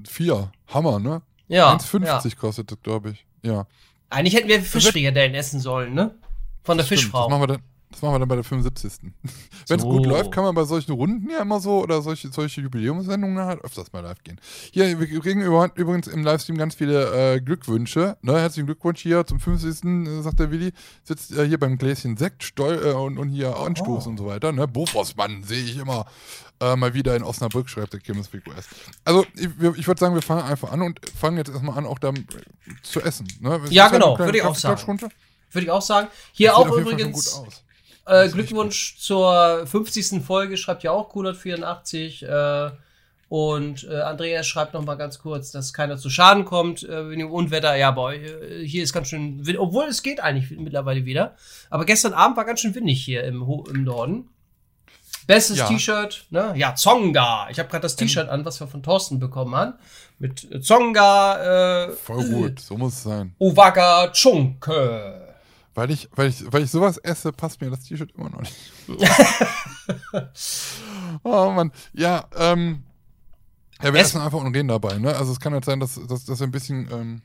Vier. 0.07 0.51
Hammer, 0.67 0.99
ne? 0.99 1.21
Ja. 1.47 1.75
1,50 1.75 2.05
ja. 2.05 2.35
kostet 2.35 2.71
das, 2.71 2.81
glaube 2.81 3.11
ich. 3.11 3.25
Ja. 3.41 3.65
Eigentlich 4.09 4.35
hätten 4.35 4.47
wir 4.47 4.61
Fischfrikadellen 4.61 5.35
essen 5.35 5.59
sollen, 5.59 5.93
ne? 5.93 6.15
Von 6.63 6.77
der 6.77 6.85
Stimmt, 6.85 7.01
Fischfrau. 7.01 7.23
Das 7.23 7.29
machen 7.29 7.41
wir 7.41 7.47
dann, 7.47 7.63
das 7.91 8.01
machen 8.01 8.13
wir 8.15 8.19
dann 8.19 8.27
bei 8.27 8.35
der 8.35 8.43
75. 8.43 9.11
Wenn 9.67 9.79
es 9.79 9.83
gut 9.83 10.05
läuft, 10.05 10.31
kann 10.31 10.43
man 10.43 10.53
bei 10.53 10.63
solchen 10.63 10.91
Runden 10.91 11.29
ja 11.29 11.41
immer 11.41 11.59
so 11.59 11.81
oder 11.81 12.01
solche, 12.01 12.29
solche 12.29 12.61
Jubiläumssendungen 12.61 13.39
halt 13.39 13.63
öfters 13.63 13.91
mal 13.91 14.01
live 14.01 14.23
gehen. 14.23 14.39
Hier, 14.71 14.99
wir 14.99 15.19
kriegen 15.19 15.41
übrigens 15.41 16.07
im 16.07 16.23
Livestream 16.23 16.57
ganz 16.57 16.75
viele 16.75 17.35
äh, 17.35 17.41
Glückwünsche. 17.41 18.17
Ne? 18.21 18.39
Herzlichen 18.39 18.67
Glückwunsch 18.67 19.01
hier 19.01 19.25
zum 19.25 19.39
50. 19.39 19.83
äh, 19.83 20.21
sagt 20.21 20.39
der 20.39 20.51
Willi. 20.51 20.71
Sitzt 21.03 21.31
äh, 21.31 21.47
hier 21.47 21.59
beim 21.59 21.77
Gläschen 21.77 22.17
Sekt 22.17 22.43
Steu 22.43 22.75
äh, 22.75 22.93
und, 22.93 23.17
und 23.17 23.29
hier 23.29 23.57
Anstoß 23.57 24.05
und 24.07 24.17
so 24.17 24.27
weiter. 24.27 24.51
Ne? 24.51 24.67
Bofosmann 24.67 25.43
sehe 25.43 25.63
ich 25.63 25.77
immer 25.77 26.05
äh, 26.61 26.75
mal 26.75 26.93
wieder 26.93 27.15
in 27.15 27.23
Osnabrück, 27.23 27.69
schreibt 27.69 27.93
der 27.93 27.99
Kirmes 27.99 28.33
Request. 28.33 28.69
Also, 29.05 29.25
ich, 29.35 29.49
ich 29.77 29.87
würde 29.87 29.99
sagen, 29.99 30.15
wir 30.15 30.21
fangen 30.21 30.43
einfach 30.43 30.71
an 30.71 30.81
und 30.81 30.99
fangen 31.09 31.37
jetzt 31.37 31.49
erstmal 31.49 31.77
an, 31.77 31.85
auch 31.85 31.99
da 31.99 32.09
äh, 32.09 32.13
zu 32.83 33.01
essen. 33.01 33.27
Ne? 33.39 33.61
Ja, 33.69 33.87
genau, 33.89 34.17
würde 34.17 34.37
ich 34.37 34.43
auch 34.43 34.55
sagen. 34.55 34.99
Würde 35.51 35.65
ich 35.65 35.71
auch 35.71 35.81
sagen. 35.81 36.07
Hier 36.33 36.49
Das 36.49 36.57
auch 36.57 36.71
übrigens 36.77 37.35
gut 37.35 37.47
aus. 37.47 37.63
äh, 38.05 38.29
Glückwunsch 38.29 38.97
zur 38.99 39.65
50. 39.65 40.21
Folge, 40.23 40.57
schreibt 40.57 40.83
ja 40.83 40.91
auch 40.91 41.09
184. 41.09 42.23
Äh, 42.23 42.71
und 43.29 43.87
äh, 43.87 44.01
Andreas 44.01 44.47
schreibt 44.47 44.73
noch 44.73 44.83
mal 44.83 44.95
ganz 44.95 45.19
kurz, 45.19 45.51
dass 45.51 45.71
keiner 45.71 45.97
zu 45.97 46.09
Schaden 46.09 46.45
kommt 46.45 46.83
äh, 46.83 47.09
wegen 47.09 47.19
dem 47.19 47.31
Unwetter. 47.31 47.75
Ja, 47.75 47.91
boah, 47.91 48.11
äh, 48.11 48.65
hier 48.65 48.83
ist 48.83 48.91
ganz 48.91 49.07
schön, 49.07 49.43
obwohl 49.59 49.85
es 49.85 50.01
geht 50.01 50.19
eigentlich 50.19 50.57
mittlerweile 50.59 51.05
wieder. 51.05 51.35
Aber 51.69 51.85
gestern 51.85 52.13
Abend 52.13 52.37
war 52.37 52.45
ganz 52.45 52.59
schön 52.61 52.73
windig 52.73 53.05
hier 53.05 53.23
im, 53.23 53.45
Ho 53.45 53.65
im 53.69 53.83
Norden. 53.83 54.29
Bestes 55.29 55.57
Ja. 55.59 55.67
T-Shirt, 55.67 56.25
ne? 56.31 56.53
Ja, 56.55 56.73
Zonga. 56.73 57.47
Ich 57.51 57.59
habe 57.59 57.69
gerade 57.69 57.83
das 57.83 57.95
T-Shirt 57.95 58.29
an, 58.29 58.43
was 58.45 58.59
wir 58.59 58.65
von 58.67 58.81
Thorsten 58.81 59.19
bekommen 59.19 59.53
haben. 59.55 59.73
Mit 60.17 60.51
äh, 60.51 60.59
Zonga, 60.59 61.85
äh, 61.85 61.91
Voll 61.91 62.27
gut, 62.29 62.59
so 62.59 62.75
muss 62.77 62.93
es 62.93 63.03
sein. 63.03 63.35
Uwaga 63.39 64.07
Chunke. 64.11 65.27
Weil 65.75 65.91
ich, 65.91 66.09
weil 66.15 66.29
ich, 66.29 66.51
weil 66.51 66.63
ich 66.63 66.71
sowas 66.71 66.97
esse, 66.97 67.31
passt 67.31 67.61
mir 67.61 67.69
das 67.69 67.81
T-Shirt 67.83 68.09
immer 68.17 68.31
noch 68.31 68.41
nicht. 68.41 68.55
oh 71.23 71.51
Mann. 71.51 71.71
Ja, 71.93 72.25
ähm. 72.37 72.83
Ja, 73.81 73.93
wir 73.93 74.01
Es- 74.01 74.09
essen 74.09 74.21
einfach 74.21 74.39
und 74.39 74.53
reden 74.55 74.67
dabei, 74.67 74.97
ne? 74.97 75.15
Also 75.15 75.31
es 75.31 75.39
kann 75.39 75.53
halt 75.53 75.63
sein, 75.63 75.79
dass, 75.79 75.99
dass, 76.07 76.25
dass 76.25 76.41
ihr 76.41 76.47
ein 76.47 76.51
bisschen 76.51 76.89
ähm, 76.91 77.21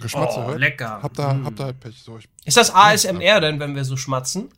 Geschmatze 0.00 0.38
Oh, 0.38 0.46
hört. 0.48 0.60
lecker. 0.60 1.00
Habt 1.02 1.18
da, 1.18 1.34
Mm. 1.34 1.44
habt 1.44 1.60
da 1.60 1.64
halt 1.64 1.80
Pech. 1.80 2.00
So, 2.02 2.16
ich, 2.16 2.28
Ist 2.44 2.56
das 2.56 2.74
ASMR 2.74 3.40
denn, 3.40 3.60
wenn 3.60 3.74
wir 3.74 3.84
so 3.84 3.96
schmatzen? 3.96 4.48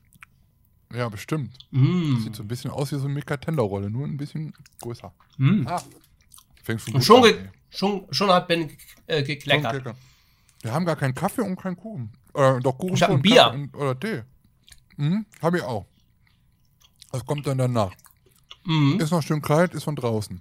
Ja, 0.95 1.09
bestimmt. 1.09 1.51
Mm. 1.71 2.17
Sieht 2.19 2.37
so 2.37 2.43
ein 2.43 2.49
bisschen 2.49 2.71
aus 2.71 2.93
wie 2.93 2.97
so 2.97 3.05
eine 3.05 3.15
Mika-Tender-Rolle, 3.15 3.91
nur 3.91 4.07
ein 4.07 4.17
bisschen 4.17 4.53
größer. 4.81 5.13
Mm. 5.39 5.67
Ah. 5.67 5.83
Schon 6.65 6.77
Und 6.77 6.93
gut 6.93 7.05
schon, 7.05 7.17
an, 7.17 7.23
ge 7.23 7.39
schon, 7.71 8.07
schon 8.11 8.31
hat 8.31 8.49
Ben 8.49 8.71
äh, 9.07 9.23
gekleckert. 9.23 9.73
lecker. 9.75 9.95
Wir 10.63 10.73
haben 10.73 10.85
gar 10.85 10.97
keinen 10.97 11.15
Kaffee 11.15 11.43
und 11.43 11.57
keinen 11.57 11.77
Kuchen. 11.77 12.13
Äh, 12.35 12.61
doch 12.61 12.79
Kuchen 12.79 12.95
Ich 12.95 13.03
hab 13.03 13.11
ein 13.11 13.23
Bier. 13.23 13.51
Und, 13.53 13.75
oder 13.77 13.99
Tee. 13.99 14.23
Mhm, 14.97 15.27
hab 15.41 15.55
ich 15.55 15.63
auch. 15.63 15.87
Das 17.11 17.27
kommt 17.27 17.47
dann 17.47 17.59
danach. 17.59 17.93
Mhm. 18.65 19.01
Ist 19.01 19.11
noch 19.11 19.23
schön 19.23 19.43
kalt, 19.43 19.75
ist 19.75 19.85
von 19.85 19.97
draußen. 19.97 20.41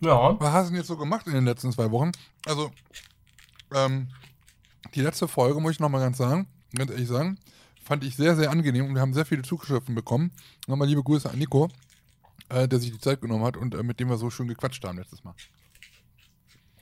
Ja. 0.00 0.38
Was 0.40 0.52
hast 0.52 0.66
du 0.66 0.70
denn 0.70 0.80
jetzt 0.80 0.88
so 0.88 0.96
gemacht 0.96 1.26
in 1.26 1.32
den 1.32 1.44
letzten 1.44 1.72
zwei 1.72 1.90
Wochen? 1.90 2.12
Also, 2.46 2.70
ähm, 3.74 4.08
die 4.94 5.00
letzte 5.00 5.28
Folge, 5.28 5.60
muss 5.60 5.72
ich 5.72 5.80
nochmal 5.80 6.00
ganz 6.00 6.18
sagen, 6.18 6.46
ganz 6.74 6.90
ehrlich 6.90 7.08
sagen, 7.08 7.38
fand 7.88 8.04
ich 8.04 8.16
sehr, 8.16 8.36
sehr 8.36 8.50
angenehm 8.50 8.86
und 8.86 8.94
wir 8.94 9.00
haben 9.00 9.14
sehr 9.14 9.24
viele 9.24 9.42
Zuschriften 9.42 9.94
bekommen. 9.94 10.30
Nochmal 10.66 10.86
liebe 10.86 11.02
Grüße 11.02 11.28
an 11.28 11.38
Nico, 11.38 11.70
äh, 12.50 12.68
der 12.68 12.78
sich 12.78 12.92
die 12.92 13.00
Zeit 13.00 13.22
genommen 13.22 13.44
hat 13.44 13.56
und 13.56 13.74
äh, 13.74 13.82
mit 13.82 13.98
dem 13.98 14.10
wir 14.10 14.18
so 14.18 14.28
schön 14.28 14.46
gequatscht 14.46 14.84
haben 14.84 14.98
letztes 14.98 15.24
Mal. 15.24 15.34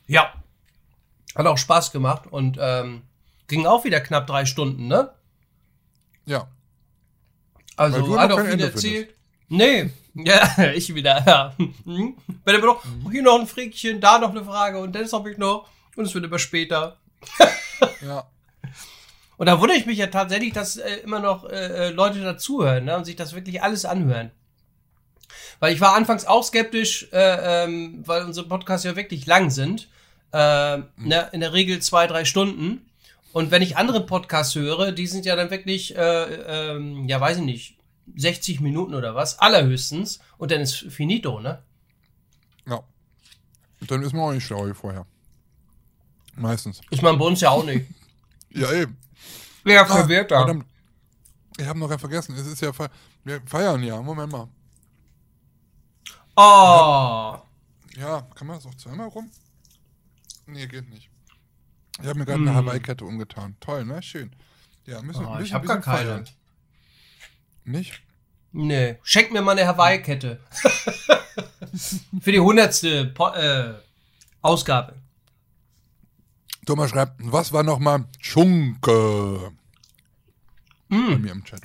Ja. 0.09 0.35
Hat 1.37 1.47
auch 1.47 1.59
Spaß 1.59 1.93
gemacht 1.93 2.27
und 2.27 2.59
ähm, 2.61 3.03
ging 3.47 3.67
auch 3.67 3.85
wieder 3.85 4.01
knapp 4.01 4.27
drei 4.27 4.47
Stunden, 4.47 4.89
ne? 4.89 5.13
Ja, 6.25 6.49
Also 7.77 8.05
du 8.05 8.19
hat 8.19 8.33
auch 8.33 8.41
viel 8.41 8.51
Ende 8.51 8.65
erzählt. 8.65 9.15
Nee, 9.49 9.93
ja, 10.15 10.73
ich 10.75 10.93
wieder, 10.93 11.23
ja. 11.25 11.55
Wenn 11.85 12.57
aber 12.57 12.67
noch, 12.67 12.83
hier 13.13 13.23
noch 13.23 13.39
ein 13.39 13.47
Fräkchen, 13.47 14.01
da 14.01 14.19
noch 14.19 14.31
eine 14.31 14.45
Frage 14.45 14.79
und 14.81 14.93
das 14.93 15.13
habe 15.13 15.31
ich 15.31 15.39
noch 15.39 15.69
und 15.95 16.07
es 16.07 16.15
wird 16.15 16.25
immer 16.25 16.41
später. 16.41 16.99
ja. 18.01 18.29
Und 19.37 19.47
da 19.47 19.61
wundere 19.61 19.79
ich 19.79 19.87
mich 19.87 19.99
ja 19.99 20.07
tatsächlich, 20.07 20.53
dass 20.53 20.77
äh, 20.77 20.97
immer 21.05 21.21
noch 21.21 21.45
äh, 21.45 21.89
äh, 21.89 21.91
Leute 21.91 22.21
dazuhören 22.23 22.85
ne, 22.85 22.97
und 22.97 23.05
sich 23.05 23.17
das 23.17 23.35
wirklich 23.35 23.63
alles 23.63 23.85
anhören. 23.85 24.31
Weil 25.61 25.75
ich 25.75 25.81
war 25.81 25.95
anfangs 25.95 26.27
auch 26.27 26.45
skeptisch, 26.45 27.09
äh, 27.13 27.65
ähm, 27.65 28.03
weil 28.07 28.25
unsere 28.25 28.47
Podcasts 28.49 28.85
ja 28.85 28.97
wirklich 28.97 29.27
lang 29.27 29.51
sind. 29.51 29.89
Äh, 30.33 30.79
ne, 30.97 31.29
in 31.33 31.41
der 31.41 31.53
Regel 31.53 31.81
zwei, 31.81 32.07
drei 32.07 32.25
Stunden. 32.25 32.91
Und 33.33 33.51
wenn 33.51 33.63
ich 33.63 33.77
andere 33.77 34.05
Podcasts 34.05 34.55
höre, 34.55 34.93
die 34.93 35.07
sind 35.07 35.27
ja 35.27 35.37
dann 35.37 35.51
wirklich, 35.51 35.95
äh, 35.97 36.71
ähm, 36.71 37.07
ja, 37.07 37.21
weiß 37.21 37.39
ich 37.39 37.43
nicht, 37.43 37.79
60 38.17 38.61
Minuten 38.61 38.95
oder 38.95 39.15
was, 39.15 39.39
allerhöchstens. 39.39 40.21
Und 40.39 40.51
dann 40.51 40.61
ist 40.61 40.75
finito, 40.75 41.41
ne? 41.41 41.63
Ja. 42.67 42.83
Und 43.81 43.91
dann 43.91 44.03
ist 44.03 44.13
man 44.15 44.23
auch 44.23 44.33
nicht 44.33 44.45
schlau 44.47 44.67
wie 44.67 44.75
vorher. 44.75 45.07
Meistens. 46.35 46.81
Ist 46.91 47.03
man 47.03 47.19
bei 47.19 47.25
uns 47.27 47.41
ja 47.41 47.51
auch 47.51 47.65
nicht. 47.65 47.87
Ja, 48.49 48.73
eben. 48.73 48.97
Ja, 49.67 49.83
Ah, 49.83 49.87
verwirrt 49.87 50.31
da. 50.31 50.39
verdammt. 50.39 50.67
Ich 51.59 51.67
habe 51.67 51.79
noch 51.79 51.89
ganz 51.89 52.01
vergessen. 52.01 52.35
Es 52.37 52.47
ist 52.47 52.61
ja, 52.61 52.73
Fe 52.73 52.89
wir 53.25 53.41
feiern 53.47 53.83
ja. 53.83 54.01
Moment 54.01 54.31
mal. 54.33 54.49
Oh. 56.37 57.39
Ja, 57.99 58.23
kann 58.35 58.47
man 58.47 58.57
das 58.57 58.67
auch 58.67 58.75
zweimal 58.75 59.09
rum? 59.09 59.31
Nee, 60.47 60.67
geht 60.67 60.89
nicht. 60.91 61.11
Ich 62.01 62.07
habe 62.07 62.19
mir 62.19 62.27
gerade 62.27 62.41
Hm. 62.41 62.49
eine 62.49 62.57
Hawaii-Kette 62.57 63.05
umgetan. 63.05 63.57
Toll, 63.61 63.85
ne? 63.87 64.03
Schön. 64.03 64.31
Ja, 64.85 65.01
müssen 65.03 65.25
Oh, 65.25 65.31
müssen 65.31 65.45
ich 65.47 65.55
hab 65.55 65.63
ein 65.63 65.69
gar 65.69 65.81
keine. 65.81 65.99
feiern. 65.99 66.29
Nicht? 67.65 68.03
Nee, 68.53 68.99
schenk 69.03 69.33
mir 69.33 69.41
mal 69.43 69.53
eine 69.53 69.67
Hawaii-Kette. 69.67 70.41
Für 72.21 72.33
die 72.33 72.39
hundertste 72.41 73.13
äh, 73.35 73.75
Ausgabe. 74.43 74.95
Thomas 76.67 76.91
schreibt, 76.91 77.15
was 77.19 77.53
war 77.53 77.63
nochmal 77.63 78.05
Schunke? 78.21 79.53
Bei 80.89 80.97
Mm, 80.97 81.17
mir 81.19 81.33
im 81.33 81.45
Chat. 81.45 81.63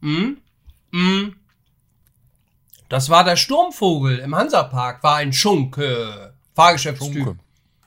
mm, 0.00 0.36
mm. 0.92 1.32
Das 2.88 3.08
war 3.08 3.24
der 3.24 3.36
Sturmvogel 3.36 4.18
im 4.18 4.34
Hansapark, 4.34 5.02
war 5.02 5.16
ein 5.16 5.32
Schunke. 5.32 6.34
Fahrgeschäftstyp. 6.54 7.24
Schunke. 7.24 7.38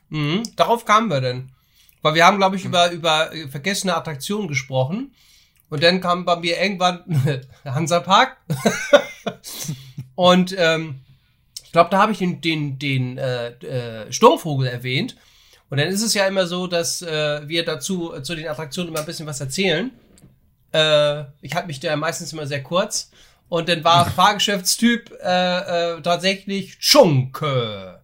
Mhm, 0.09 0.43
darauf 0.55 0.85
kamen 0.85 1.09
wir 1.09 1.21
denn. 1.21 1.51
Weil 2.01 2.15
wir 2.15 2.25
haben, 2.25 2.37
glaube 2.37 2.55
ich, 2.55 2.65
über, 2.65 2.91
über 2.91 3.33
äh, 3.33 3.47
vergessene 3.47 3.95
Attraktionen 3.95 4.47
gesprochen. 4.47 5.13
Und 5.69 5.83
dann 5.83 6.01
kam 6.01 6.25
bei 6.25 6.35
mir 6.37 6.61
irgendwann 6.61 7.03
Hansapark. 7.65 8.37
und 10.15 10.55
ähm, 10.57 11.01
ich 11.63 11.71
glaube, 11.71 11.89
da 11.89 11.97
habe 11.99 12.11
ich 12.11 12.19
den, 12.19 12.41
den, 12.41 12.77
den 12.79 13.17
äh, 13.17 13.49
äh, 14.05 14.11
Sturmvogel 14.11 14.67
erwähnt. 14.67 15.15
Und 15.74 15.80
dann 15.80 15.88
ist 15.88 16.03
es 16.03 16.13
ja 16.13 16.27
immer 16.27 16.46
so, 16.46 16.68
dass 16.68 17.01
äh, 17.01 17.48
wir 17.48 17.65
dazu 17.65 18.13
äh, 18.13 18.22
zu 18.22 18.36
den 18.36 18.48
Attraktionen 18.48 18.89
immer 18.89 19.00
ein 19.00 19.08
bisschen 19.08 19.25
was 19.25 19.39
erzählen. 19.42 19.89
Äh, 20.72 21.24
ich 21.42 21.56
halte 21.56 21.65
mich 21.65 21.80
da 21.80 21.96
meistens 21.96 22.32
immer 22.32 22.46
sehr 22.46 22.62
kurz. 22.62 23.10
Und 23.50 23.68
dann 23.70 23.84
war 23.84 24.06
Fahrgeschäftstyp 24.12 25.10
äh, 25.24 25.96
äh, 25.96 26.01
tatsächlich 26.03 26.77
Schunke. 26.80 28.03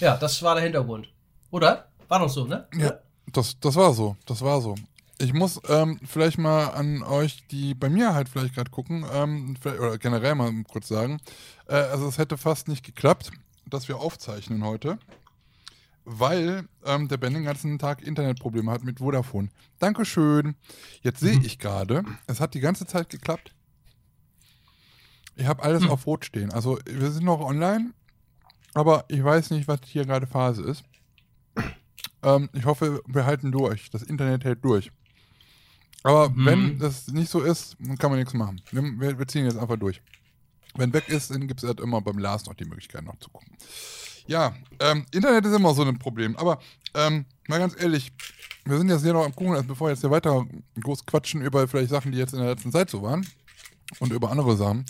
ja, 0.00 0.16
das 0.16 0.42
war 0.42 0.56
der 0.56 0.64
Hintergrund. 0.64 1.08
Oder? 1.52 1.86
War 2.08 2.18
doch 2.18 2.28
so, 2.28 2.44
ne? 2.44 2.66
Ja, 2.76 2.94
das, 3.32 3.56
das 3.60 3.76
war 3.76 3.92
so. 3.94 4.16
Das 4.26 4.42
war 4.42 4.60
so. 4.60 4.74
Ich 5.18 5.32
muss 5.32 5.60
ähm, 5.68 6.00
vielleicht 6.04 6.38
mal 6.38 6.70
an 6.70 7.04
euch, 7.04 7.46
die 7.52 7.74
bei 7.74 7.88
mir 7.88 8.14
halt 8.14 8.28
vielleicht 8.28 8.56
gerade 8.56 8.72
gucken, 8.72 9.06
ähm, 9.14 9.54
vielleicht- 9.60 9.78
oder 9.78 9.96
generell 9.96 10.34
mal 10.34 10.50
kurz 10.68 10.88
sagen, 10.88 11.20
äh, 11.68 11.74
also 11.76 12.08
es 12.08 12.18
hätte 12.18 12.36
fast 12.36 12.66
nicht 12.66 12.84
geklappt, 12.84 13.30
dass 13.70 13.86
wir 13.86 14.00
aufzeichnen 14.00 14.64
heute, 14.64 14.98
weil 16.04 16.68
ähm, 16.84 17.08
der 17.08 17.16
Ben 17.16 17.34
den 17.34 17.44
ganzen 17.44 17.78
Tag 17.78 18.02
Internetprobleme 18.02 18.70
hat 18.70 18.84
mit 18.84 18.98
Vodafone. 18.98 19.48
Dankeschön. 19.78 20.56
Jetzt 21.02 21.20
sehe 21.20 21.38
ich 21.42 21.58
gerade, 21.58 22.04
es 22.26 22.40
hat 22.40 22.54
die 22.54 22.60
ganze 22.60 22.86
Zeit 22.86 23.08
geklappt. 23.10 23.54
Ich 25.36 25.46
habe 25.46 25.62
alles 25.62 25.86
auf 25.88 26.06
Rot 26.06 26.24
stehen. 26.24 26.52
Also 26.52 26.78
wir 26.84 27.10
sind 27.10 27.24
noch 27.24 27.40
online, 27.40 27.92
aber 28.74 29.04
ich 29.08 29.22
weiß 29.22 29.50
nicht, 29.50 29.68
was 29.68 29.80
hier 29.86 30.04
gerade 30.04 30.26
Phase 30.26 30.62
ist. 30.62 30.84
Ähm, 32.22 32.48
ich 32.52 32.64
hoffe, 32.64 33.02
wir 33.06 33.24
halten 33.24 33.50
durch. 33.50 33.90
Das 33.90 34.02
Internet 34.02 34.44
hält 34.44 34.64
durch. 34.64 34.92
Aber 36.04 36.30
Mhm. 36.30 36.46
wenn 36.46 36.78
das 36.78 37.08
nicht 37.08 37.30
so 37.30 37.40
ist, 37.42 37.76
dann 37.78 37.96
kann 37.96 38.10
man 38.10 38.18
nichts 38.18 38.34
machen. 38.34 38.60
Wir, 38.70 38.82
wir, 38.82 39.18
wir 39.18 39.26
ziehen 39.28 39.44
jetzt 39.44 39.56
einfach 39.58 39.76
durch. 39.78 40.02
Wenn 40.74 40.92
weg 40.92 41.08
ist, 41.08 41.30
dann 41.30 41.46
gibt 41.48 41.62
es 41.62 41.68
halt 41.68 41.80
immer 41.80 42.00
beim 42.00 42.18
Lars 42.18 42.46
noch 42.46 42.54
die 42.54 42.64
Möglichkeit 42.64 43.04
noch 43.04 43.18
zu 43.18 43.30
gucken. 43.30 43.56
Ja, 44.26 44.54
ähm, 44.80 45.04
Internet 45.12 45.46
ist 45.46 45.54
immer 45.54 45.74
so 45.74 45.82
ein 45.82 45.98
Problem. 45.98 46.36
Aber 46.36 46.58
ähm, 46.94 47.24
mal 47.48 47.58
ganz 47.58 47.80
ehrlich, 47.80 48.12
wir 48.64 48.78
sind 48.78 48.88
jetzt 48.88 49.02
hier 49.02 49.12
noch 49.12 49.24
am 49.24 49.34
Gucken, 49.34 49.54
also 49.54 49.66
bevor 49.66 49.88
wir 49.88 49.92
jetzt 49.92 50.00
hier 50.00 50.10
weiter 50.10 50.46
groß 50.80 51.06
quatschen 51.06 51.42
über 51.42 51.66
vielleicht 51.66 51.90
Sachen, 51.90 52.12
die 52.12 52.18
jetzt 52.18 52.32
in 52.32 52.40
der 52.40 52.48
letzten 52.48 52.72
Zeit 52.72 52.90
so 52.90 53.02
waren 53.02 53.26
und 53.98 54.12
über 54.12 54.30
andere 54.30 54.56
Sachen. 54.56 54.84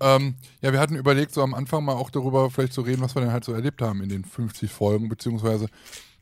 Ähm, 0.00 0.36
ja, 0.62 0.72
wir 0.72 0.80
hatten 0.80 0.96
überlegt, 0.96 1.32
so 1.32 1.42
am 1.42 1.54
Anfang 1.54 1.84
mal 1.84 1.94
auch 1.94 2.10
darüber 2.10 2.50
vielleicht 2.50 2.72
zu 2.72 2.80
reden, 2.80 3.02
was 3.02 3.14
wir 3.14 3.22
denn 3.22 3.32
halt 3.32 3.44
so 3.44 3.52
erlebt 3.52 3.82
haben 3.82 4.02
in 4.02 4.08
den 4.08 4.24
50 4.24 4.70
Folgen, 4.70 5.08
beziehungsweise 5.08 5.66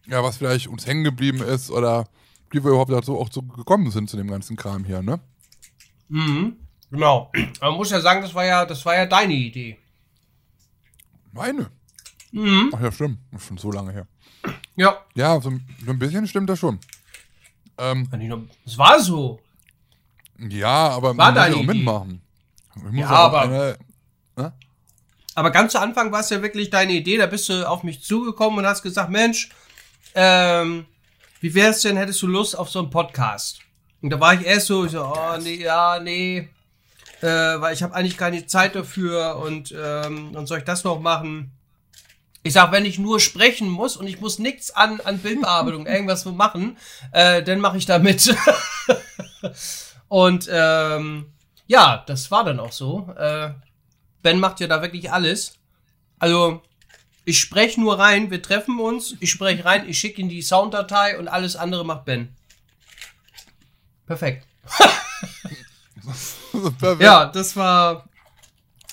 ja, 0.06 0.22
was 0.22 0.38
vielleicht 0.38 0.66
uns 0.66 0.86
hängen 0.86 1.04
geblieben 1.04 1.42
ist 1.42 1.70
oder 1.70 2.06
wie 2.50 2.64
wir 2.64 2.70
überhaupt 2.70 2.90
dazu 2.90 3.18
auch 3.18 3.30
so 3.30 3.42
gekommen 3.42 3.90
sind 3.90 4.10
zu 4.10 4.16
dem 4.16 4.28
ganzen 4.28 4.56
Kram 4.56 4.84
hier, 4.84 5.02
ne? 5.02 5.20
Mhm. 6.08 6.56
Genau. 6.90 7.30
Man 7.60 7.74
muss 7.74 7.90
ja 7.90 8.00
sagen, 8.00 8.22
das 8.22 8.34
war 8.34 8.44
ja, 8.44 8.64
das 8.64 8.84
war 8.86 8.96
ja 8.96 9.06
deine 9.06 9.34
Idee. 9.34 9.76
Meine. 11.32 11.70
Mhm. 12.32 12.72
Ach 12.74 12.80
ja, 12.80 12.92
stimmt. 12.92 13.18
Das 13.32 13.42
ist 13.42 13.48
schon 13.48 13.58
so 13.58 13.70
lange 13.72 13.92
her. 13.92 14.06
Ja. 14.76 14.98
Ja, 15.14 15.40
so, 15.40 15.50
ein- 15.50 15.66
so 15.84 15.90
ein 15.90 15.98
bisschen 15.98 16.26
stimmt 16.26 16.48
das 16.50 16.58
schon. 16.58 16.78
Ähm, 17.78 18.08
Das 18.64 18.76
war 18.78 19.00
so. 19.00 19.40
ja, 20.38 20.88
aber 20.90 21.16
War 21.16 21.32
man 21.32 21.34
muss 21.34 21.56
ja 21.56 21.62
auch 21.62 21.62
mitmachen. 21.74 22.22
Ja, 22.92 23.08
aber- 23.08 23.42
eine, 23.42 23.78
Aber 25.34 25.50
ganz 25.52 25.70
zu 25.72 25.80
Anfang 25.80 26.10
war 26.10 26.20
es 26.20 26.30
ja 26.30 26.42
wirklich 26.42 26.68
deine 26.70 26.92
Idee. 26.94 27.16
Da 27.16 27.26
bist 27.26 27.48
du 27.48 27.68
auf 27.68 27.84
mich 27.84 28.02
zugekommen 28.02 28.58
und 28.58 28.66
hast 28.66 28.82
gesagt, 28.82 29.08
Mensch, 29.10 29.50
ähm, 30.16 30.86
wie 31.40 31.54
wär's 31.54 31.82
denn, 31.82 31.96
hättest 31.96 32.20
du 32.22 32.26
Lust 32.26 32.58
auf 32.58 32.68
so 32.70 32.80
einen 32.80 32.90
Podcast? 32.90 33.60
Und 34.02 34.10
da 34.10 34.18
war 34.18 34.34
ich 34.34 34.44
erst 34.44 34.66
so, 34.66 34.84
ich 34.84 34.90
so, 34.92 35.04
oh 35.04 35.36
nee, 35.40 35.62
ja, 35.62 36.00
nee, 36.00 36.48
äh, 37.20 37.26
weil 37.26 37.72
ich 37.72 37.84
habe 37.84 37.94
eigentlich 37.94 38.16
keine 38.16 38.46
Zeit 38.46 38.74
dafür 38.74 39.36
und, 39.36 39.72
ähm, 39.80 40.34
und 40.34 40.46
soll 40.48 40.58
ich 40.58 40.64
das 40.64 40.82
noch 40.82 40.98
machen? 41.00 41.52
Ich 42.48 42.54
sag, 42.54 42.72
wenn 42.72 42.86
ich 42.86 42.98
nur 42.98 43.20
sprechen 43.20 43.68
muss 43.68 43.94
und 43.94 44.06
ich 44.06 44.22
muss 44.22 44.38
nichts 44.38 44.70
an, 44.70 45.02
an 45.02 45.18
Bildbearbeitung, 45.18 45.86
irgendwas 45.94 46.22
so 46.22 46.32
machen, 46.32 46.78
äh, 47.12 47.42
dann 47.42 47.60
mache 47.60 47.76
ich 47.76 47.84
da 47.84 47.98
mit. 47.98 48.34
und 50.08 50.48
ähm, 50.50 51.26
ja, 51.66 52.02
das 52.06 52.30
war 52.30 52.44
dann 52.44 52.58
auch 52.58 52.72
so. 52.72 53.14
Äh, 53.18 53.50
Ben 54.22 54.40
macht 54.40 54.60
ja 54.60 54.66
da 54.66 54.80
wirklich 54.80 55.12
alles. 55.12 55.58
Also, 56.18 56.62
ich 57.26 57.38
spreche 57.38 57.78
nur 57.82 57.98
rein, 57.98 58.30
wir 58.30 58.40
treffen 58.40 58.80
uns, 58.80 59.14
ich 59.20 59.30
spreche 59.30 59.66
rein, 59.66 59.86
ich 59.86 59.98
schicke 59.98 60.22
ihm 60.22 60.30
die 60.30 60.40
Sounddatei 60.40 61.18
und 61.18 61.28
alles 61.28 61.54
andere 61.54 61.84
macht 61.84 62.06
Ben. 62.06 62.34
Perfekt. 64.06 64.46
Perfekt. 66.78 67.02
Ja, 67.02 67.26
das 67.26 67.54
war. 67.56 68.08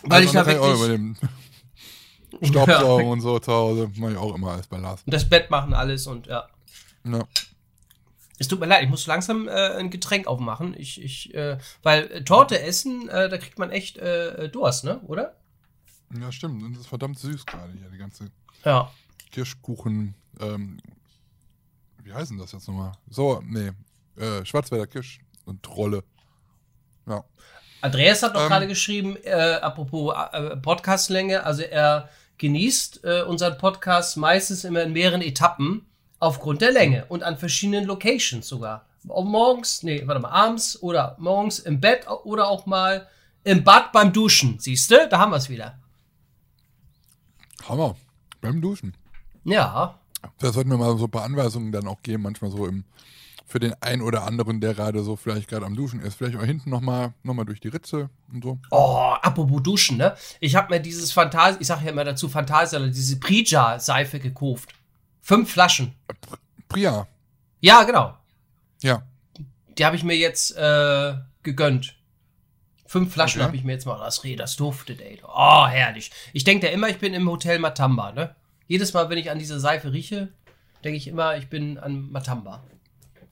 Weil 0.04 0.26
Also 0.26 0.28
ich 0.28 0.34
da 0.34 0.46
wirklich. 0.46 1.16
Staubsaugen 2.42 3.08
und 3.08 3.22
so 3.22 3.39
zu 3.39 3.51
Hause 3.51 3.92
mache 3.98 4.13
ich 4.13 4.18
auch 4.18 4.36
immer 4.36 4.51
alles 4.51 4.68
bei 4.68 4.77
Lars. 4.77 5.01
Und 5.06 5.13
das 5.13 5.27
Bett 5.30 5.50
machen 5.50 5.74
alles 5.74 6.08
und 6.08 6.27
ja. 6.27 6.48
Ja. 7.04 7.24
Es 8.38 8.48
tut 8.50 8.60
mir 8.60 8.65
leid, 8.65 8.84
ich 8.84 8.89
muss 8.89 9.08
langsam 9.08 9.48
äh, 9.48 9.51
ein 9.77 9.89
Getränk 9.89 10.27
aufmachen. 10.27 10.75
Ich, 10.77 11.01
ich, 11.01 11.34
äh, 11.34 11.58
weil 11.84 12.12
äh, 12.12 12.24
Torte 12.24 12.60
essen, 12.62 13.08
äh, 13.08 13.30
da 13.30 13.38
kriegt 13.38 13.58
man 13.60 13.72
echt 13.72 13.98
äh, 13.98 14.50
Durst, 14.50 14.84
ne? 14.84 15.00
Oder? 15.08 15.36
ja, 16.20 16.32
stimmt. 16.32 16.62
Und 16.63 16.74
das 16.74 16.82
ist 16.82 16.88
verdammt 16.88 17.18
süß 17.20 17.46
gerade 17.46 17.72
hier, 17.74 17.89
die 17.89 17.98
ganze 17.98 18.30
Ja. 18.63 18.92
Kirschkuchen, 19.32 20.15
ähm, 20.39 20.80
wie 22.04 22.13
heißen 22.13 22.38
das 22.38 22.51
jetzt 22.51 22.68
nochmal? 22.68 22.94
So, 23.10 23.42
nee, 23.46 23.72
Schwarzwälder 24.44 24.88
Kirsch 24.88 25.20
und 25.46 25.62
Trolle. 25.63 26.04
Ja. 27.06 27.24
Andreas 27.82 28.24
hat 28.24 28.36
doch 28.36 28.44
Ähm. 28.44 28.48
gerade 28.48 28.68
geschrieben, 28.68 29.18
apropos 29.62 30.13
Podcastlänge, 30.62 31.44
also 31.44 31.63
er 31.63 32.10
genießt 32.38 33.04
äh, 33.04 33.22
unseren 33.24 33.58
Podcast 33.58 34.18
meistens 34.18 34.63
immer 34.63 34.84
in 34.84 34.94
mehreren 34.94 35.22
Etappen 35.22 35.86
aufgrund 36.20 36.62
der 36.62 36.72
Länge 36.72 37.06
und 37.10 37.24
an 37.24 37.38
verschiedenen 37.38 37.86
Locations 37.86 38.48
sogar. 38.48 38.86
Morgens, 39.04 39.84
nee, 39.84 40.01
warte 40.06 40.22
mal, 40.22 40.30
abends 40.30 40.82
oder 40.82 41.15
morgens 41.20 41.60
im 41.60 41.80
Bett 41.80 42.08
oder 42.24 42.48
auch 42.48 42.65
mal 42.65 43.08
im 43.44 43.63
Bad 43.63 43.92
beim 43.92 44.12
Duschen. 44.12 44.58
Siehst 44.60 44.89
du, 44.89 45.08
da 45.08 45.20
haben 45.20 45.32
wir 45.32 45.38
es 45.38 45.50
wieder. 45.50 45.77
Hammer. 47.70 47.96
Beim 48.42 48.62
Duschen. 48.62 48.96
Ja, 49.44 50.00
Da 50.39 50.51
sollten 50.51 50.70
wir 50.70 50.77
mal 50.77 50.98
so 50.98 51.06
ein 51.06 51.12
paar 51.12 51.24
Anweisungen 51.24 51.72
dann 51.72 51.88
auch 51.88 52.01
geben, 52.01 52.24
manchmal 52.24 52.51
so 52.51 52.65
im, 52.65 52.84
für 53.46 53.60
den 53.60 53.74
einen 53.82 54.02
oder 54.02 54.24
anderen, 54.24 54.60
der 54.60 54.74
gerade 54.74 55.04
so 55.04 55.16
vielleicht 55.16 55.48
gerade 55.50 55.66
am 55.66 55.75
Duschen 55.75 56.00
ist. 56.02 56.16
Vielleicht 56.16 56.36
auch 56.38 56.44
hinten 56.44 56.70
nochmal 56.70 57.14
noch 57.24 57.34
mal 57.36 57.46
durch 57.46 57.60
die 57.60 57.68
Ritze 57.68 58.10
und 58.34 58.44
so. 58.44 58.60
Oh, 58.72 59.14
apropos 59.22 59.62
Duschen, 59.62 59.98
ne? 59.98 60.16
Ich 60.40 60.56
habe 60.56 60.74
mir 60.74 60.80
dieses 60.82 61.12
Fantasie, 61.12 61.58
ich 61.62 61.68
sage 61.68 61.86
ja 61.86 61.92
immer 61.92 62.04
dazu 62.04 62.28
Fantasia, 62.28 62.80
diese 62.80 63.20
Prija-Seife 63.20 64.20
gekauft. 64.20 64.70
Fünf 65.22 65.52
Flaschen. 65.52 65.94
Priya. 66.68 67.08
Ja, 67.62 67.84
genau. 67.84 68.18
Ja. 68.82 69.04
Die 69.78 69.86
habe 69.86 69.96
ich 69.96 70.04
mir 70.04 70.16
jetzt 70.18 70.56
äh, 70.58 71.14
gegönnt. 71.44 71.96
Fünf 72.88 73.14
Flaschen 73.14 73.42
Okay. 73.42 73.48
habe 73.48 73.58
ich 73.58 73.64
mir 73.64 73.74
jetzt 73.74 73.86
mal 73.86 74.00
das 74.00 74.24
Reh, 74.24 74.36
das 74.36 74.56
duftet, 74.56 75.02
ey. 75.02 75.20
Oh, 75.28 75.68
herrlich. 75.68 76.12
Ich 76.34 76.44
denke 76.44 76.68
ja 76.68 76.72
immer, 76.74 76.90
ich 76.90 76.98
bin 77.00 77.14
im 77.14 77.30
Hotel 77.30 77.60
Matamba, 77.60 78.12
ne? 78.12 78.36
Jedes 78.68 78.94
Mal, 78.94 79.10
wenn 79.10 79.18
ich 79.18 79.30
an 79.30 79.38
diese 79.40 79.60
Seife 79.60 79.92
rieche, 79.92 80.30
denke 80.84 80.98
ich 80.98 81.08
immer, 81.08 81.38
ich 81.38 81.50
bin 81.50 81.78
an 81.78 82.12
Matamba. 82.12 82.64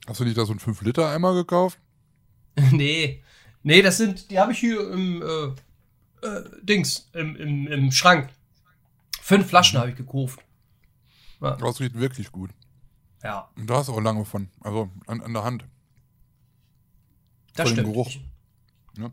Hast 0.08 0.20
du 0.20 0.26
nicht 0.26 0.38
da 0.38 0.46
so 0.46 0.52
einen 0.52 0.60
5-Liter-Eimer 0.60 1.34
gekauft? 1.34 1.80
nee. 2.72 3.24
Nee, 3.64 3.82
das 3.82 3.98
sind, 3.98 4.30
die 4.30 4.40
habe 4.40 4.52
ich 4.52 4.60
hier 4.60 4.92
im 4.92 5.22
äh, 5.22 6.26
äh, 6.28 6.44
Dings, 6.62 7.10
im, 7.14 7.36
im, 7.38 7.68
im 7.68 7.92
Schrank. 7.92 8.30
Fünf 9.22 9.48
Flaschen 9.48 9.80
habe 9.80 9.92
ich 9.92 9.96
gekauft. 9.96 10.40
Ja. 11.42 11.56
Das 11.56 11.80
riecht 11.80 11.96
wirklich 11.98 12.32
gut. 12.32 12.52
ja, 13.24 13.50
Und 13.56 13.70
da 13.70 13.78
hast 13.78 13.88
du 13.88 13.94
auch 13.94 14.02
lange 14.02 14.26
von. 14.26 14.50
Also 14.60 14.90
an, 15.08 15.22
an 15.22 15.34
der 15.34 15.44
Hand. 15.44 15.66
das 17.56 17.70
dem 17.70 17.74
stimmt. 17.76 17.88
Geruch. 17.94 18.08
Ich- 18.10 18.22
Ja. 18.98 19.12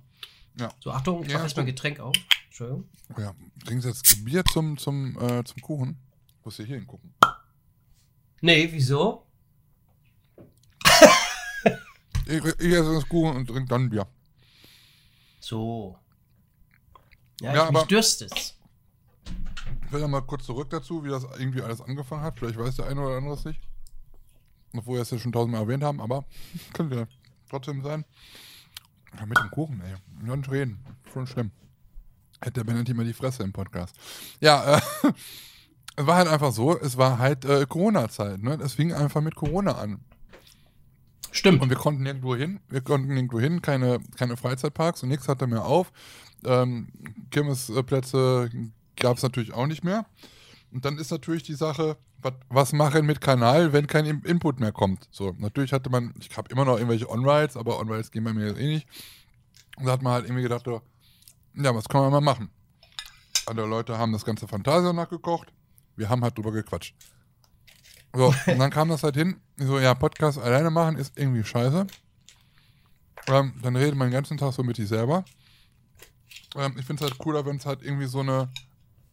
Ja. 0.59 0.68
So, 0.80 0.90
Achtung, 0.90 1.23
ich 1.23 1.28
Ja, 1.28 1.35
mache 1.35 1.44
erstmal. 1.44 1.66
Getränk 1.66 2.00
auf. 2.00 2.14
Entschuldigung. 2.47 2.88
Ja. 3.16 3.35
Trinkst 3.64 3.85
du 3.85 3.88
jetzt 3.90 4.25
Bier 4.25 4.44
zum, 4.44 4.76
zum, 4.78 5.16
äh, 5.20 5.44
zum 5.44 5.62
Kuchen? 5.62 5.97
Musst 6.44 6.59
du 6.59 6.64
hier 6.64 6.76
hingucken. 6.76 7.14
Nee, 8.40 8.68
wieso? 8.73 9.26
Ich, 12.26 12.45
ich 12.45 12.73
esse 12.73 12.95
das 12.95 13.09
Kuchen 13.09 13.35
und 13.35 13.47
trink 13.49 13.69
dann 13.69 13.90
Bier. 13.90 14.07
So. 15.40 15.99
Ja, 17.40 17.52
Ja, 17.54 17.64
ich, 17.64 17.71
mich 17.71 17.78
aber- 17.80 17.87
dürstet. 17.88 18.54
Ich 19.85 19.92
will 19.92 20.00
ja 20.00 20.07
mal 20.07 20.21
kurz 20.21 20.47
zurück 20.47 20.71
dazu, 20.71 21.02
wie 21.02 21.09
das 21.09 21.25
irgendwie 21.25 21.61
alles 21.62 21.80
angefangen 21.80 22.23
hat. 22.23 22.38
Vielleicht 22.38 22.57
weiß 22.57 22.76
der 22.76 22.87
eine 22.87 23.00
oder 23.04 23.16
andere 23.16 23.35
es 23.35 23.45
nicht. 23.45 23.61
Obwohl 24.76 24.97
wir 24.99 25.02
es 25.02 25.11
ja 25.11 25.19
schon 25.19 25.33
tausendmal 25.33 25.62
erwähnt 25.62 25.83
haben, 25.83 26.00
aber 26.00 26.25
könnte 26.73 26.95
ja 26.95 27.07
trotzdem 27.49 27.83
sein. 27.83 28.04
Ja, 29.19 29.26
mit 29.26 29.37
dem 29.38 29.50
Kuchen, 29.50 29.80
ey. 29.80 29.97
Nicht 30.37 30.50
reden. 30.52 30.85
Schon 31.12 31.26
schlimm. 31.26 31.50
Hätte 32.40 32.52
der 32.61 32.64
Bennett 32.64 32.88
immer 32.88 33.02
die 33.02 33.12
Fresse 33.12 33.42
im 33.42 33.52
Podcast. 33.52 33.97
Ja, 34.40 34.76
äh, 34.76 34.80
es 35.97 36.07
war 36.07 36.14
halt 36.14 36.28
einfach 36.28 36.52
so, 36.52 36.78
es 36.78 36.97
war 36.97 37.19
halt 37.19 37.45
äh, 37.45 37.66
Corona-Zeit, 37.66 38.40
ne? 38.40 38.54
Es 38.62 38.75
fing 38.75 38.92
einfach 38.92 39.21
mit 39.21 39.35
Corona 39.35 39.73
an. 39.73 40.04
Stimmt. 41.32 41.62
Und 41.62 41.70
wir 41.70 41.76
konnten 41.76 42.02
nirgendwo 42.02 42.34
hin, 42.34 42.60
wir 42.68 42.80
konnten 42.80 43.08
nirgendwo 43.14 43.40
hin, 43.40 43.62
keine, 43.62 44.00
keine 44.16 44.37
Freizeitparks 44.37 45.02
und 45.02 45.08
nichts 45.08 45.28
hatte 45.28 45.46
mehr 45.46 45.64
auf. 45.64 45.92
Ähm, 46.44 46.88
Kirmesplätze 47.30 48.50
gab 48.96 49.16
es 49.16 49.22
natürlich 49.22 49.52
auch 49.52 49.66
nicht 49.66 49.84
mehr. 49.84 50.06
Und 50.72 50.84
dann 50.84 50.99
ist 50.99 51.10
natürlich 51.10 51.42
die 51.42 51.54
Sache, 51.54 51.96
wat, 52.22 52.34
was 52.49 52.72
machen 52.72 53.06
mit 53.06 53.20
Kanal, 53.20 53.72
wenn 53.72 53.87
kein 53.87 54.06
In- 54.06 54.22
Input 54.22 54.60
mehr 54.60 54.72
kommt. 54.72 55.08
So, 55.10 55.34
natürlich 55.38 55.72
hatte 55.72 55.90
man, 55.90 56.14
ich 56.20 56.37
habe 56.37 56.50
immer 56.50 56.64
noch 56.64 56.76
irgendwelche 56.76 57.08
On-Rides, 57.08 57.56
aber 57.56 57.78
On-Rides 57.80 58.10
gehen 58.10 58.25
bei 58.25 58.32
mir 58.32 58.56
eh 58.56 58.66
nicht. 58.66 58.87
Und 59.76 59.87
da 59.87 59.92
hat 59.92 60.02
man 60.02 60.12
halt 60.12 60.25
irgendwie 60.26 60.42
gedacht, 60.42 60.64
so, 60.64 60.82
ja, 61.54 61.75
was 61.75 61.88
können 61.88 62.04
wir 62.04 62.10
mal 62.10 62.20
machen? 62.20 62.50
Andere 63.46 63.66
Leute 63.66 63.99
haben 63.99 64.12
das 64.12 64.25
ganze 64.25 64.46
Fantasia 64.46 64.92
nachgekocht, 64.92 65.52
wir 65.96 66.08
haben 66.08 66.22
halt 66.22 66.37
drüber 66.37 66.52
gequatscht. 66.52 66.94
So, 68.12 68.35
und 68.47 68.59
dann 68.59 68.71
kam 68.71 68.88
das 68.88 69.02
halt 69.02 69.17
hin, 69.17 69.40
so, 69.57 69.79
ja, 69.79 69.95
Podcast 69.95 70.38
alleine 70.38 70.71
machen 70.71 70.97
ist 70.97 71.19
irgendwie 71.19 71.45
scheiße. 71.45 71.87
Ähm, 73.29 73.55
dann 73.62 73.76
redet 73.76 73.95
man 73.95 74.09
den 74.09 74.14
ganzen 74.14 74.38
Tag 74.38 74.52
so 74.52 74.62
mit 74.62 74.76
sich 74.76 74.88
selber. 74.88 75.25
Ähm, 76.57 76.75
ich 76.79 76.85
finde 76.85 77.05
es 77.05 77.11
halt 77.11 77.19
cooler, 77.19 77.45
wenn 77.47 77.57
es 77.57 77.67
halt 77.67 77.83
irgendwie 77.83 78.07
so 78.07 78.21
eine, 78.21 78.49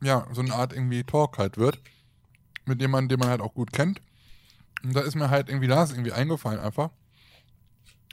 ja, 0.02 0.28
so 0.32 0.42
eine 0.42 0.54
Art 0.54 0.74
irgendwie 0.74 1.04
Talk 1.04 1.38
halt 1.38 1.58
wird. 1.58 1.80
Mit 2.66 2.82
jemandem, 2.82 3.10
den 3.10 3.20
man 3.20 3.30
halt 3.30 3.42
auch 3.42 3.54
gut 3.54 3.72
kennt. 3.72 4.02
Und 4.84 4.96
da 4.96 5.02
ist 5.02 5.16
mir 5.16 5.30
halt 5.30 5.50
irgendwie 5.50 5.68
das 5.68 5.92
irgendwie 5.92 6.12
eingefallen 6.12 6.60
einfach. 6.60 6.90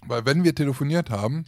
Weil 0.07 0.27
wenn 0.27 0.45
wir 0.45 0.55
telefoniert 0.55 1.11
haben, 1.11 1.45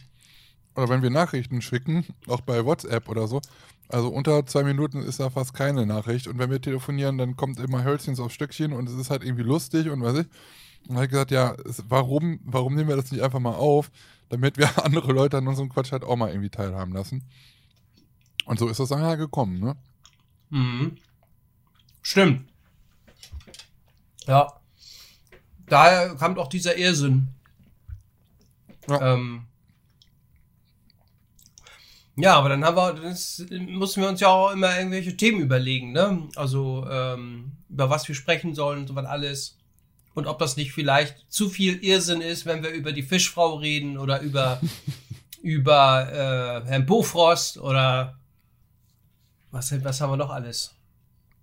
oder 0.77 0.89
wenn 0.89 1.01
wir 1.01 1.09
Nachrichten 1.09 1.61
schicken, 1.61 2.05
auch 2.27 2.41
bei 2.41 2.63
WhatsApp 2.63 3.09
oder 3.09 3.27
so, 3.27 3.41
also 3.89 4.09
unter 4.09 4.45
zwei 4.45 4.63
Minuten 4.63 5.01
ist 5.01 5.19
da 5.19 5.31
fast 5.31 5.55
keine 5.55 5.87
Nachricht. 5.87 6.27
Und 6.27 6.37
wenn 6.37 6.51
wir 6.51 6.61
telefonieren, 6.61 7.17
dann 7.17 7.35
kommt 7.35 7.59
immer 7.59 7.83
Hölzchens 7.83 8.19
auf 8.19 8.31
Stückchen 8.31 8.73
und 8.73 8.87
es 8.87 8.95
ist 8.95 9.09
halt 9.09 9.23
irgendwie 9.23 9.43
lustig 9.43 9.89
und 9.89 10.01
weiß 10.03 10.19
ich. 10.19 10.27
Und 10.27 10.89
dann 10.89 10.95
habe 10.97 11.05
ich 11.05 11.11
gesagt, 11.11 11.31
ja, 11.31 11.55
warum, 11.87 12.39
warum 12.43 12.75
nehmen 12.75 12.89
wir 12.89 12.95
das 12.95 13.11
nicht 13.11 13.23
einfach 13.23 13.39
mal 13.39 13.55
auf, 13.55 13.89
damit 14.29 14.57
wir 14.57 14.69
andere 14.85 15.11
Leute 15.11 15.37
an 15.37 15.47
unserem 15.47 15.69
Quatsch 15.69 15.91
halt 15.91 16.03
auch 16.03 16.15
mal 16.15 16.29
irgendwie 16.29 16.51
teilhaben 16.51 16.93
lassen. 16.93 17.23
Und 18.45 18.59
so 18.59 18.67
ist 18.67 18.79
das 18.79 18.89
dann 18.89 19.01
halt 19.01 19.19
gekommen, 19.19 19.59
ne? 19.59 19.75
Mhm. 20.49 20.97
Stimmt. 22.03 22.47
Ja. 24.27 24.53
Daher 25.65 26.15
kam 26.15 26.37
auch 26.37 26.47
dieser 26.47 26.77
Irrsinn. 26.77 27.29
Ja. 28.87 29.15
Ähm. 29.15 29.47
Ja, 32.17 32.35
aber 32.35 32.49
dann 32.49 32.65
haben 32.65 32.75
wir, 32.75 32.93
das 32.93 33.45
mussten 33.49 34.01
wir 34.01 34.09
uns 34.09 34.19
ja 34.19 34.27
auch 34.29 34.51
immer 34.51 34.75
irgendwelche 34.75 35.15
Themen 35.15 35.39
überlegen, 35.39 35.91
ne? 35.91 36.27
Also, 36.35 36.85
ähm, 36.89 37.51
über 37.69 37.89
was 37.91 38.07
wir 38.07 38.15
sprechen 38.15 38.55
sollen 38.55 38.79
und 38.79 38.87
so 38.87 38.95
was 38.95 39.05
alles. 39.05 39.57
Und 40.15 40.25
ob 40.25 40.39
das 40.39 40.57
nicht 40.57 40.71
vielleicht 40.71 41.31
zu 41.31 41.47
viel 41.47 41.75
Irrsinn 41.83 42.21
ist, 42.21 42.47
wenn 42.47 42.63
wir 42.63 42.71
über 42.71 42.91
die 42.91 43.03
Fischfrau 43.03 43.55
reden 43.55 43.99
oder 43.99 44.21
über, 44.21 44.59
über 45.43 46.07
äh, 46.11 46.67
Herrn 46.67 46.87
Bofrost 46.87 47.59
oder 47.59 48.17
was, 49.51 49.71
was 49.83 50.01
haben 50.01 50.11
wir 50.11 50.17
noch 50.17 50.31
alles? 50.31 50.73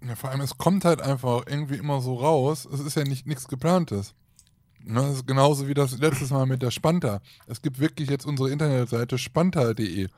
Ja, 0.07 0.17
vor 0.17 0.31
allem, 0.31 0.41
es 0.41 0.59
kommt 0.59 0.85
halt 0.85 1.01
einfach 1.01 1.45
irgendwie 1.47 1.77
immer 1.77 2.01
so 2.01 2.17
raus. 2.17 2.67
Es 2.71 2.81
ist 2.81 2.97
ja 2.97 3.05
nicht 3.05 3.27
nichts 3.27 3.47
geplantes. 3.47 4.13
Ne, 4.81 5.01
Das 5.01 5.17
ist 5.17 5.27
genauso 5.27 5.67
wie 5.69 5.75
das 5.75 5.97
letztes 5.99 6.31
Mal 6.31 6.47
mit 6.47 6.61
der 6.61 6.71
Spanta. 6.71 7.21
Es 7.47 7.63
gibt 7.63 7.79
wirklich 7.79 8.11
jetzt 8.11 8.27
unsere 8.27 8.51
Internetseite 8.51 9.19
spanta.de. 9.19 10.09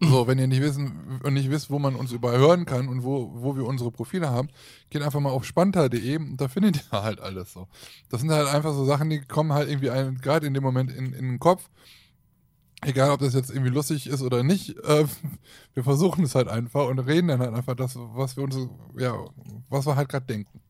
So, 0.00 0.26
wenn 0.26 0.38
ihr 0.38 0.46
nicht 0.46 0.62
wissen 0.62 1.20
und 1.22 1.34
nicht 1.34 1.50
wisst, 1.50 1.70
wo 1.70 1.78
man 1.78 1.94
uns 1.94 2.12
überall 2.12 2.38
hören 2.38 2.64
kann 2.64 2.88
und 2.88 3.02
wo, 3.02 3.30
wo 3.34 3.56
wir 3.56 3.64
unsere 3.64 3.90
Profile 3.90 4.30
haben, 4.30 4.48
geht 4.90 5.02
einfach 5.02 5.20
mal 5.20 5.30
auf 5.30 5.44
spanta.de 5.44 6.16
und 6.16 6.36
da 6.36 6.48
findet 6.48 6.76
ihr 6.76 7.02
halt 7.02 7.20
alles 7.20 7.52
so. 7.52 7.68
Das 8.08 8.20
sind 8.20 8.30
halt 8.30 8.48
einfach 8.48 8.72
so 8.72 8.84
Sachen, 8.84 9.10
die 9.10 9.20
kommen 9.20 9.52
halt 9.52 9.68
irgendwie 9.68 9.90
einem 9.90 10.18
gerade 10.18 10.46
in 10.46 10.54
dem 10.54 10.62
Moment 10.62 10.92
in, 10.92 11.12
in 11.12 11.28
den 11.28 11.38
Kopf. 11.38 11.68
Egal, 12.82 13.10
ob 13.10 13.18
das 13.18 13.34
jetzt 13.34 13.50
irgendwie 13.50 13.70
lustig 13.70 14.06
ist 14.06 14.22
oder 14.22 14.44
nicht, 14.44 14.76
äh, 14.84 15.04
wir 15.74 15.82
versuchen 15.82 16.24
es 16.24 16.34
halt 16.34 16.48
einfach 16.48 16.86
und 16.86 17.00
reden 17.00 17.28
dann 17.28 17.40
halt 17.40 17.54
einfach 17.54 17.74
das, 17.74 17.94
was 17.96 18.36
wir 18.36 18.44
uns, 18.44 18.56
ja, 18.96 19.18
was 19.68 19.86
wir 19.86 19.96
halt 19.96 20.08
gerade 20.08 20.26
denken. 20.26 20.60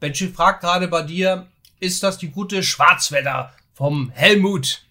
Benji 0.00 0.28
fragt 0.28 0.62
gerade 0.62 0.88
bei 0.88 1.02
dir, 1.02 1.48
ist 1.80 2.02
das 2.02 2.16
die 2.16 2.30
gute 2.30 2.62
Schwarzwälder 2.62 3.52
vom 3.74 4.10
Helmut? 4.10 4.85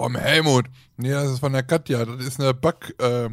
Vom 0.00 0.16
Helmut. 0.16 0.64
Nee, 0.96 1.10
das 1.10 1.30
ist 1.30 1.40
von 1.40 1.52
der 1.52 1.62
Katja. 1.62 2.06
Das 2.06 2.24
ist 2.24 2.40
eine 2.40 2.54
Back, 2.54 2.94
äh, 3.00 3.28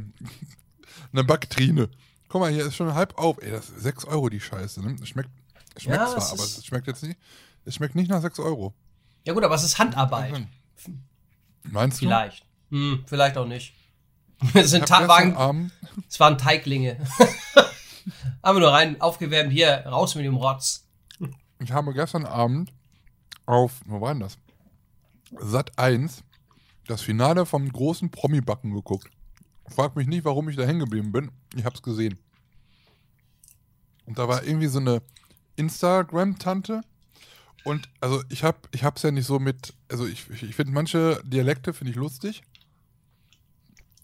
eine 1.13 1.23
Backtrine. 1.23 1.89
Guck 2.27 2.41
mal, 2.41 2.51
hier 2.51 2.65
ist 2.65 2.75
schon 2.75 2.93
halb 2.93 3.17
auf. 3.17 3.41
Ey, 3.41 3.51
das 3.51 3.69
ist 3.69 3.83
6 3.83 4.03
Euro 4.03 4.27
die 4.27 4.41
Scheiße. 4.41 4.81
Ne? 4.85 4.97
Schmeckt, 5.05 5.29
schmeckt 5.77 5.97
Ja, 5.97 6.07
zwar, 6.07 6.29
aber 6.29 6.43
es 6.43 6.65
schmeckt 6.65 6.87
jetzt 6.87 7.03
nicht. 7.03 7.17
Es 7.63 7.75
schmeckt 7.75 7.95
nicht 7.95 8.09
nach 8.09 8.21
6 8.21 8.39
Euro. 8.39 8.73
Ja 9.23 9.31
gut, 9.31 9.45
aber 9.45 9.55
es 9.55 9.63
ist 9.63 9.79
Handarbeit. 9.79 10.45
Meinst 11.63 12.01
du? 12.01 12.05
Vielleicht. 12.07 12.45
Hm, 12.69 13.05
vielleicht 13.05 13.37
auch 13.37 13.47
nicht. 13.47 13.73
Es 14.53 14.71
sind 14.71 14.89
waren, 14.89 15.71
es 16.09 16.19
waren 16.19 16.37
Teiglinge. 16.37 16.97
Haben 18.43 18.57
wir 18.57 18.59
nur 18.59 18.73
rein, 18.73 18.99
aufgewärmt, 18.99 19.53
hier, 19.53 19.85
raus 19.85 20.15
mit 20.15 20.25
dem 20.25 20.35
Rotz. 20.35 20.85
ich 21.59 21.71
habe 21.71 21.93
gestern 21.93 22.25
Abend 22.25 22.73
auf, 23.45 23.71
wo 23.85 24.01
war 24.01 24.13
denn 24.13 24.19
das? 24.19 24.37
Sat 25.39 25.79
1 25.79 26.25
das 26.87 27.01
Finale 27.01 27.45
vom 27.45 27.71
großen 27.71 28.09
Promi-Backen 28.09 28.73
geguckt. 28.73 29.09
Frag 29.67 29.95
mich 29.95 30.07
nicht, 30.07 30.25
warum 30.25 30.49
ich 30.49 30.55
da 30.55 30.63
hängen 30.63 30.79
geblieben 30.79 31.11
bin. 31.11 31.31
Ich 31.55 31.65
hab's 31.65 31.81
gesehen. 31.81 32.17
Und 34.05 34.17
da 34.17 34.27
war 34.27 34.43
irgendwie 34.43 34.67
so 34.67 34.79
eine 34.79 35.01
Instagram-Tante. 35.57 36.81
Und 37.65 37.89
also 37.99 38.23
ich 38.29 38.43
hab, 38.43 38.69
ich 38.73 38.85
hab's 38.85 39.03
ja 39.03 39.11
nicht 39.11 39.25
so 39.25 39.39
mit, 39.39 39.73
also 39.89 40.07
ich, 40.07 40.29
ich, 40.29 40.55
finde 40.55 40.71
manche 40.71 41.21
Dialekte 41.25 41.73
finde 41.73 41.91
ich 41.91 41.97
lustig. 41.97 42.41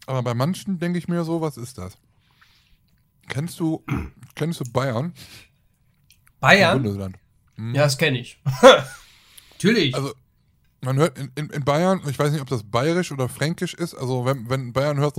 Aber 0.06 0.22
bei 0.22 0.34
manchen 0.34 0.80
denke 0.80 1.00
ich 1.00 1.08
mir 1.08 1.24
so, 1.24 1.40
was 1.40 1.56
ist 1.56 1.78
das? 1.78 1.98
Kennst 3.30 3.60
du, 3.62 3.86
kennst 4.36 4.60
du 4.60 4.66
Bayern? 4.66 5.14
Bayern? 6.42 6.84
Bundesland. 6.84 7.18
Ja, 7.58 7.84
das 7.84 7.98
kenne 7.98 8.20
ich. 8.20 8.42
Natürlich. 9.54 9.96
Also, 9.96 10.14
man 10.84 10.98
hört 10.98 11.18
in, 11.18 11.32
in, 11.36 11.50
in 11.50 11.64
Bayern, 11.64 12.02
ich 12.08 12.20
weiß 12.20 12.32
nicht, 12.32 12.42
ob 12.42 12.50
das 12.50 12.64
bayerisch 12.64 13.12
oder 13.12 13.30
fränkisch 13.30 13.74
ist, 13.74 13.96
also 13.96 14.26
wenn, 14.26 14.50
wenn 14.50 14.74
Bayern 14.74 14.98
hört, 14.98 15.16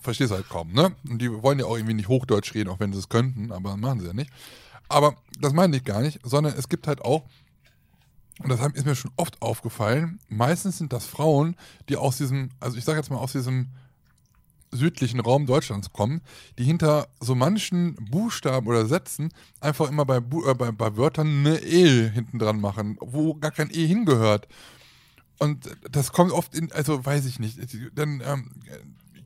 verstehst 0.00 0.32
halt 0.32 0.48
kaum, 0.48 0.72
ne? 0.72 0.94
Und 1.08 1.20
die 1.20 1.30
wollen 1.42 1.58
ja 1.58 1.66
auch 1.66 1.76
irgendwie 1.76 1.94
nicht 1.94 2.08
Hochdeutsch 2.08 2.54
reden, 2.54 2.70
auch 2.70 2.80
wenn 2.80 2.92
sie 2.92 2.98
es 2.98 3.08
könnten, 3.08 3.52
aber 3.52 3.76
machen 3.76 4.00
sie 4.00 4.06
ja 4.06 4.12
nicht. 4.12 4.30
Aber 4.88 5.16
das 5.40 5.52
meine 5.52 5.76
ich 5.76 5.84
gar 5.84 6.00
nicht, 6.00 6.20
sondern 6.22 6.54
es 6.56 6.68
gibt 6.68 6.86
halt 6.86 7.02
auch, 7.02 7.24
und 8.42 8.50
das 8.50 8.60
ist 8.74 8.84
mir 8.84 8.94
schon 8.94 9.10
oft 9.16 9.40
aufgefallen, 9.40 10.20
meistens 10.28 10.78
sind 10.78 10.92
das 10.92 11.06
Frauen, 11.06 11.56
die 11.88 11.96
aus 11.96 12.18
diesem, 12.18 12.50
also 12.60 12.76
ich 12.76 12.84
sage 12.84 12.98
jetzt 12.98 13.10
mal 13.10 13.18
aus 13.18 13.32
diesem 13.32 13.68
südlichen 14.70 15.20
Raum 15.20 15.46
Deutschlands 15.46 15.92
kommen, 15.92 16.20
die 16.58 16.64
hinter 16.64 17.08
so 17.20 17.34
manchen 17.34 17.94
Buchstaben 17.96 18.66
oder 18.66 18.86
Sätzen 18.86 19.32
einfach 19.60 19.88
immer 19.88 20.04
bei, 20.04 20.20
Bu 20.20 20.44
äh, 20.44 20.54
bei, 20.54 20.70
bei 20.72 20.96
Wörtern 20.96 21.46
eine 21.46 21.58
E 21.58 22.10
hinten 22.10 22.38
dran 22.38 22.60
machen, 22.60 22.96
wo 23.00 23.34
gar 23.34 23.50
kein 23.50 23.70
E 23.70 23.86
hingehört. 23.86 24.48
Und 25.38 25.68
das 25.90 26.12
kommt 26.12 26.32
oft 26.32 26.54
in, 26.54 26.72
also 26.72 27.04
weiß 27.04 27.26
ich 27.26 27.38
nicht, 27.38 27.58
dann 27.94 28.22
ähm, 28.24 28.50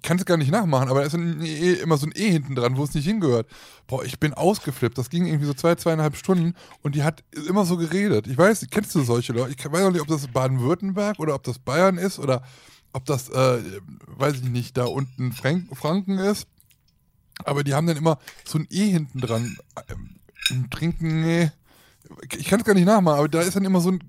kann 0.03 0.19
es 0.19 0.25
gar 0.25 0.37
nicht 0.37 0.51
nachmachen, 0.51 0.89
aber 0.89 1.01
da 1.01 1.07
ist 1.07 1.15
e, 1.15 1.75
immer 1.75 1.97
so 1.97 2.07
ein 2.07 2.13
E 2.15 2.31
hinten 2.31 2.55
dran, 2.55 2.77
wo 2.77 2.85
es 2.85 2.95
nicht 2.95 3.07
hingehört. 3.07 3.47
Boah, 3.87 4.05
ich 4.05 4.19
bin 4.19 4.35
ausgeflippt. 4.35 4.97
Das 4.97 5.11
ging 5.11 5.27
irgendwie 5.27 5.47
so 5.47 5.55
zwei, 5.55 5.75
zweieinhalb 5.75 6.17
Stunden 6.17 6.55
und 6.83 6.95
die 6.95 7.03
hat 7.03 7.23
immer 7.49 7.65
so 7.65 7.77
geredet. 7.77 8.27
Ich 8.27 8.39
weiß, 8.39 8.67
kennst 8.71 8.95
du 8.95 9.03
solche 9.03 9.33
Leute? 9.33 9.55
Ich 9.57 9.73
weiß 9.73 9.85
auch 9.85 9.91
nicht, 9.91 10.01
ob 10.01 10.09
das 10.09 10.27
Baden-Württemberg 10.29 11.19
oder 11.19 11.35
ob 11.35 11.43
das 11.43 11.59
Bayern 11.59 11.99
ist 11.99 12.19
oder 12.19 12.43
ob 12.93 13.05
das, 13.05 13.29
äh, 13.29 13.63
weiß 14.07 14.37
ich 14.37 14.43
nicht, 14.43 14.77
da 14.77 14.85
unten 14.85 15.33
Frank 15.33 15.77
Franken 15.77 16.19
ist. 16.19 16.47
Aber 17.45 17.65
die 17.65 17.75
haben 17.75 17.87
dann 17.87 17.97
immer 17.97 18.19
so 18.45 18.59
ein 18.59 18.67
E 18.71 18.91
hinten 18.91 19.21
dran. 19.21 19.57
Ähm, 19.89 20.69
trinken, 20.71 21.23
nee. 21.23 21.51
Ich 22.37 22.47
kann 22.47 22.61
es 22.61 22.67
gar 22.67 22.75
nicht 22.75 22.87
nachmachen, 22.87 23.19
aber 23.19 23.29
da 23.29 23.41
ist 23.41 23.57
dann 23.57 23.65
immer 23.65 23.81
so 23.81 23.93
ein, 23.93 24.01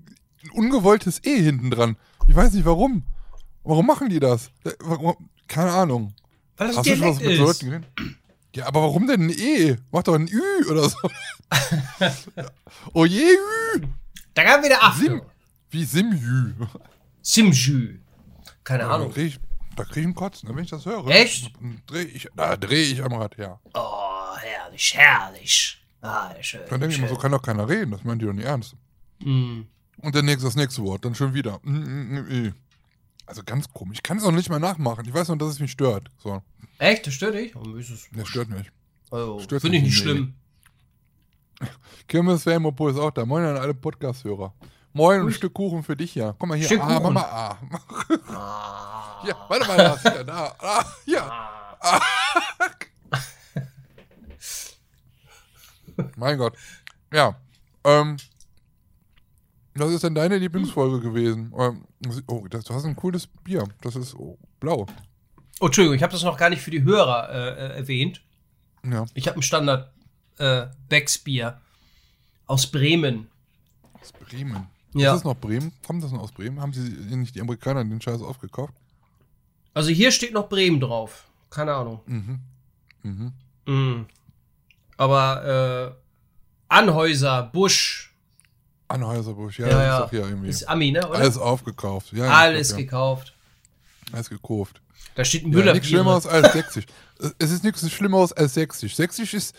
ein 0.44 0.50
ungewolltes 0.50 1.24
E 1.24 1.40
hinten 1.40 1.70
dran. 1.70 1.96
Ich 2.28 2.34
weiß 2.34 2.52
nicht 2.52 2.64
warum. 2.64 3.04
Warum 3.64 3.86
machen 3.86 4.08
die 4.08 4.20
das? 4.20 4.50
Warum? 4.80 5.30
Keine 5.46 5.72
Ahnung. 5.72 6.14
Weil 6.56 6.68
das 6.68 6.78
Hast 6.78 6.86
du 6.86 6.96
schon 6.96 7.08
was 7.08 7.20
mit 7.20 7.30
ist. 7.30 7.38
Leuten 7.38 7.66
geredet? 7.66 7.88
Ja, 8.54 8.66
aber 8.66 8.82
warum 8.82 9.06
denn 9.06 9.26
ein 9.26 9.30
E? 9.30 9.76
Mach 9.92 10.02
doch 10.02 10.14
ein 10.14 10.28
Ü 10.28 10.70
oder 10.70 10.88
so. 10.88 10.96
oh 12.92 13.06
je, 13.06 13.22
Ü. 13.22 13.82
Da 14.34 14.44
gab 14.44 14.62
wieder 14.62 14.78
Sim. 14.96 15.14
Achtung. 15.14 15.22
Wie 15.70 15.84
Simjü. 15.84 16.54
Simjü. 17.22 18.01
Keine 18.64 18.84
Da 18.84 18.90
Ahnung. 18.90 19.12
krieg 19.12 19.26
ich, 19.28 19.40
da 19.76 19.84
krieg 19.84 19.98
ich 19.98 20.04
einen 20.04 20.14
Kotzen, 20.14 20.48
wenn 20.54 20.64
ich 20.64 20.70
das 20.70 20.86
höre. 20.86 21.06
Echt? 21.08 21.52
Dreh 21.86 22.02
ich, 22.02 22.28
da 22.36 22.56
dreh 22.56 22.82
ich 22.82 23.02
am 23.02 23.12
Rad 23.14 23.36
her. 23.38 23.60
Oh, 23.74 24.36
herrlich, 24.36 24.94
herrlich. 24.96 25.84
Ah, 26.00 26.34
schön. 26.40 26.60
Dann 26.68 26.80
denke 26.80 26.88
ich 26.88 26.94
schön. 26.96 27.04
immer, 27.04 27.14
so 27.14 27.20
kann 27.20 27.32
doch 27.32 27.42
keiner 27.42 27.68
reden. 27.68 27.90
Das 27.92 28.04
meint 28.04 28.20
die 28.20 28.26
doch 28.26 28.32
nicht 28.32 28.44
ernst. 28.46 28.74
Mm. 29.20 29.62
Und 29.98 30.14
dann 30.14 30.24
nächstes, 30.24 30.54
das 30.54 30.56
nächste 30.56 30.82
Wort, 30.82 31.04
dann 31.04 31.14
schon 31.14 31.32
wieder. 31.32 31.60
Mm, 31.62 31.70
mm, 31.78 32.46
mm. 32.46 32.54
Also 33.26 33.42
ganz 33.44 33.72
komisch. 33.72 33.98
Ich 33.98 34.02
kann 34.02 34.16
es 34.18 34.24
auch 34.24 34.32
nicht 34.32 34.50
mal 34.50 34.58
nachmachen. 34.58 35.04
Ich 35.06 35.14
weiß 35.14 35.28
nur, 35.28 35.38
dass 35.38 35.50
es 35.50 35.60
mich 35.60 35.70
stört. 35.70 36.08
So, 36.18 36.42
Echt? 36.78 37.06
Das 37.06 37.14
stört 37.14 37.34
dich? 37.34 37.54
Warum 37.54 37.78
ist 37.78 37.90
es? 37.90 38.08
das 38.12 38.28
stört 38.28 38.48
mich. 38.48 38.70
Stört 39.44 39.62
Finde 39.62 39.78
ich 39.78 39.84
nicht 39.84 39.96
schlimm. 39.96 40.34
Kirmes 42.08 42.42
Fame 42.42 42.66
ist 42.66 42.98
auch 42.98 43.12
da. 43.12 43.24
Moin 43.24 43.44
an 43.44 43.56
alle 43.56 43.74
Podcast-Hörer. 43.74 44.52
Moin, 44.94 45.22
ein 45.22 45.32
Stück 45.32 45.54
Kuchen 45.54 45.82
für 45.82 45.96
dich 45.96 46.14
ja. 46.14 46.34
Guck 46.38 46.48
mal 46.48 46.58
hier. 46.58 46.66
Stück 46.66 46.82
ah, 46.82 46.98
Kuchen. 46.98 47.02
Mama, 47.02 47.20
ah. 47.20 47.58
Ah. 48.28 49.22
Ja, 49.26 49.36
warte 49.48 49.68
mal, 49.68 49.76
das 49.76 50.02
hier, 50.02 50.24
da. 50.24 50.54
Ah, 50.58 50.84
ja. 51.06 51.50
Ah. 51.80 52.00
Mein 56.16 56.38
Gott. 56.38 56.56
Ja. 57.12 57.36
Ähm. 57.84 58.16
Was 59.74 59.90
ist 59.92 60.04
denn 60.04 60.14
deine 60.14 60.36
Lieblingsfolge 60.36 61.00
gewesen? 61.00 61.52
Ähm, 61.56 61.86
oh, 62.26 62.46
das, 62.48 62.64
du 62.64 62.74
hast 62.74 62.84
ein 62.84 62.96
cooles 62.96 63.26
Bier. 63.26 63.66
Das 63.80 63.96
ist 63.96 64.14
oh, 64.14 64.38
blau. 64.60 64.86
Oh, 65.60 65.66
Entschuldigung, 65.66 65.96
ich 65.96 66.02
habe 66.02 66.12
das 66.12 66.24
noch 66.24 66.36
gar 66.36 66.50
nicht 66.50 66.60
für 66.60 66.70
die 66.70 66.82
Hörer 66.82 67.30
äh, 67.30 67.48
äh, 67.48 67.76
erwähnt. 67.78 68.22
Ja. 68.84 69.06
Ich 69.14 69.28
habe 69.28 69.38
ein 69.38 69.42
Standard 69.42 69.90
äh, 70.38 70.66
Becks 70.88 71.18
Bier 71.18 71.60
aus 72.46 72.66
Bremen. 72.66 73.28
Aus 73.94 74.12
Bremen. 74.12 74.66
Ja. 74.94 75.10
Ist 75.14 75.18
das 75.20 75.24
noch 75.24 75.36
Bremen? 75.36 75.72
Kommt 75.86 76.02
das 76.04 76.12
noch 76.12 76.20
aus 76.20 76.32
Bremen? 76.32 76.60
Haben 76.60 76.72
sie 76.72 76.80
nicht 77.16 77.34
die 77.34 77.40
Amerikaner 77.40 77.84
den 77.84 78.00
Scheiß 78.00 78.20
aufgekauft? 78.22 78.74
Also 79.74 79.90
hier 79.90 80.12
steht 80.12 80.32
noch 80.34 80.48
Bremen 80.48 80.80
drauf. 80.80 81.24
Keine 81.50 81.74
Ahnung. 81.74 82.00
Mhm. 82.06 82.40
Mhm. 83.02 83.32
Mm. 83.66 84.06
Aber 84.98 85.96
äh, 85.96 86.02
Anhäuser, 86.68 87.42
Busch, 87.52 88.14
Anheuser-Busch, 88.88 89.58
ja, 89.58 89.68
Ja, 89.68 89.72
das 89.72 89.86
ja. 89.86 90.04
ist 90.04 90.10
hier 90.10 90.20
irgendwie. 90.28 90.48
ist 90.48 90.68
Ami, 90.68 90.90
ne? 90.92 91.08
Oder? 91.08 91.18
Alles 91.18 91.38
aufgekauft. 91.38 92.12
Ja, 92.12 92.24
Alles 92.30 92.68
glaub, 92.68 92.78
gekauft. 92.80 93.34
ja. 94.08 94.14
Alles 94.14 94.28
gekauft. 94.28 94.80
Da 95.14 95.24
steht 95.24 95.42
Ja, 95.42 95.48
Müller. 95.48 95.72
nichts 95.72 95.88
Schlimmeres 95.88 96.26
als 96.26 96.52
sächsisch. 96.52 96.84
Es 97.38 97.50
ist 97.50 97.64
nichts 97.64 97.88
Schlimmeres 97.90 98.32
als 98.32 98.54
sächsisch. 98.54 98.94
Sächsisch 98.96 99.32
ist, 99.34 99.54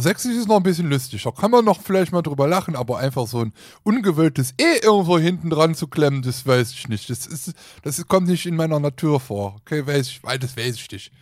sächsisch 0.00 0.36
ist 0.36 0.48
noch 0.48 0.56
ein 0.56 0.62
bisschen 0.62 0.88
lustig. 0.90 1.22
Da 1.22 1.30
kann 1.30 1.50
man 1.50 1.64
noch 1.64 1.80
vielleicht 1.80 2.12
mal 2.12 2.22
drüber 2.22 2.46
lachen, 2.46 2.76
aber 2.76 2.98
einfach 2.98 3.26
so 3.26 3.40
ein 3.44 3.52
ungewöhntes 3.82 4.52
E 4.60 4.78
irgendwo 4.82 5.18
hinten 5.18 5.50
dran 5.50 5.74
zu 5.74 5.86
klemmen, 5.88 6.22
das 6.22 6.46
weiß 6.46 6.72
ich 6.72 6.88
nicht. 6.88 7.08
Das, 7.10 7.26
ist, 7.26 7.52
das 7.82 8.06
kommt 8.06 8.28
nicht 8.28 8.46
in 8.46 8.56
meiner 8.56 8.80
Natur 8.80 9.20
vor. 9.20 9.56
Okay, 9.60 9.86
weiß 9.86 10.08
ich, 10.08 10.22
weil 10.22 10.38
das 10.38 10.56
weiß 10.56 10.74
ich 10.74 10.90
nicht. 10.90 11.12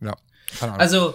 Ja, 0.00 0.14
keine 0.58 0.72
Ahnung. 0.72 0.80
Also, 0.80 1.14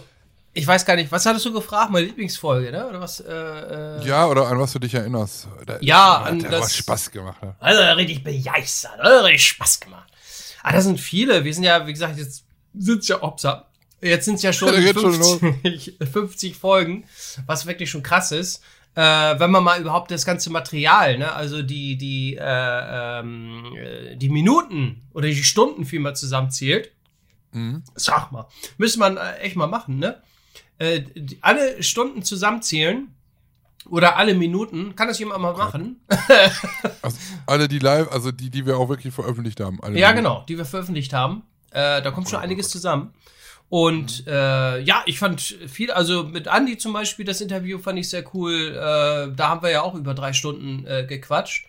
ich 0.53 0.65
weiß 0.65 0.83
gar 0.85 0.95
nicht, 0.95 1.12
was 1.12 1.25
hattest 1.25 1.45
du 1.45 1.53
gefragt? 1.53 1.91
Meine 1.91 2.07
Lieblingsfolge, 2.07 2.71
ne? 2.71 2.88
Oder 2.88 2.99
was? 2.99 3.19
Äh, 3.19 3.31
äh, 3.31 4.05
ja, 4.07 4.25
oder 4.27 4.47
an 4.47 4.59
was 4.59 4.73
du 4.73 4.79
dich 4.79 4.93
erinnerst. 4.93 5.47
Da, 5.65 5.77
Ja, 5.81 6.17
an 6.23 6.43
hat 6.43 6.51
das- 6.51 6.62
was 6.62 6.75
Spaß 6.75 7.12
gemacht. 7.12 7.41
Hat. 7.41 7.55
Also 7.59 7.81
richtig 7.95 8.23
begeistert, 8.23 8.99
also 8.99 9.25
richtig 9.25 9.47
Spaß 9.47 9.79
gemacht. 9.79 10.12
Ah, 10.63 10.73
das 10.73 10.83
sind 10.85 10.99
viele. 10.99 11.43
Wir 11.45 11.53
sind 11.53 11.63
ja, 11.63 11.85
wie 11.88 11.93
gesagt, 11.93 12.17
jetzt 12.17 12.43
sind 12.73 13.07
ja 13.07 13.21
Opsa. 13.23 13.65
Jetzt 14.01 14.25
sind 14.25 14.35
es 14.35 14.41
ja 14.43 14.53
schon, 14.53 14.69
Ja, 14.69 14.75
da 14.75 14.79
geht's 14.81 15.01
schon 15.01 15.13
50, 15.13 15.97
50 16.12 16.55
Folgen, 16.59 17.05
was 17.45 17.65
wirklich 17.65 17.89
schon 17.89 18.03
krass 18.03 18.31
ist. 18.31 18.63
Äh, 18.95 19.01
wenn 19.39 19.51
man 19.51 19.63
mal 19.63 19.79
überhaupt 19.79 20.09
das 20.12 20.25
ganze 20.25 20.49
Material, 20.49 21.17
ne, 21.17 21.31
also 21.33 21.62
die, 21.62 21.95
die, 21.97 22.35
äh, 22.35 23.19
ähm, 23.19 23.63
äh, 23.75 24.15
die 24.15 24.29
Minuten 24.29 25.03
oder 25.13 25.27
die 25.27 25.43
Stunden 25.43 25.85
vielmehr 25.85 26.13
zusammenzählt, 26.13 26.91
Mhm. 27.51 27.81
sag 27.95 28.31
mal, 28.31 28.47
müsste 28.77 28.99
man 28.99 29.17
äh, 29.17 29.38
echt 29.38 29.55
mal 29.55 29.65
machen, 29.67 29.97
ne? 29.97 30.21
Äh, 30.77 31.01
die, 31.15 31.39
alle 31.41 31.81
Stunden 31.81 32.21
zusammenzählen 32.23 33.07
oder 33.89 34.17
alle 34.17 34.35
Minuten, 34.35 34.95
kann 34.95 35.07
das 35.07 35.17
jemand 35.19 35.41
mal 35.41 35.53
machen? 35.55 35.99
Also, 37.01 37.17
alle, 37.47 37.67
die 37.67 37.79
live, 37.79 38.12
also 38.12 38.31
die, 38.31 38.49
die 38.49 38.65
wir 38.65 38.77
auch 38.77 38.89
wirklich 38.89 39.13
veröffentlicht 39.13 39.59
haben. 39.62 39.79
Ja, 39.95 40.09
die- 40.12 40.17
genau, 40.17 40.43
die 40.47 40.57
wir 40.57 40.65
veröffentlicht 40.65 41.13
haben. 41.13 41.43
Äh, 41.71 42.01
da 42.01 42.12
kommt 42.12 42.29
schon 42.29 42.39
einiges 42.39 42.69
zusammen. 42.69 43.13
Und 43.69 44.25
äh, 44.25 44.79
ja, 44.82 45.03
ich 45.05 45.19
fand 45.19 45.41
viel, 45.41 45.91
also 45.91 46.23
mit 46.23 46.47
Andy 46.47 46.77
zum 46.77 46.91
Beispiel, 46.91 47.23
das 47.23 47.39
Interview 47.39 47.77
fand 47.77 47.99
ich 47.99 48.10
sehr 48.10 48.23
cool. 48.34 48.69
Äh, 48.69 49.36
da 49.36 49.49
haben 49.49 49.62
wir 49.62 49.69
ja 49.69 49.84
auch 49.84 49.93
über 49.93 50.15
drei 50.15 50.34
Stunden 50.34 50.86
äh, 50.88 51.05
gequatscht. 51.08 51.67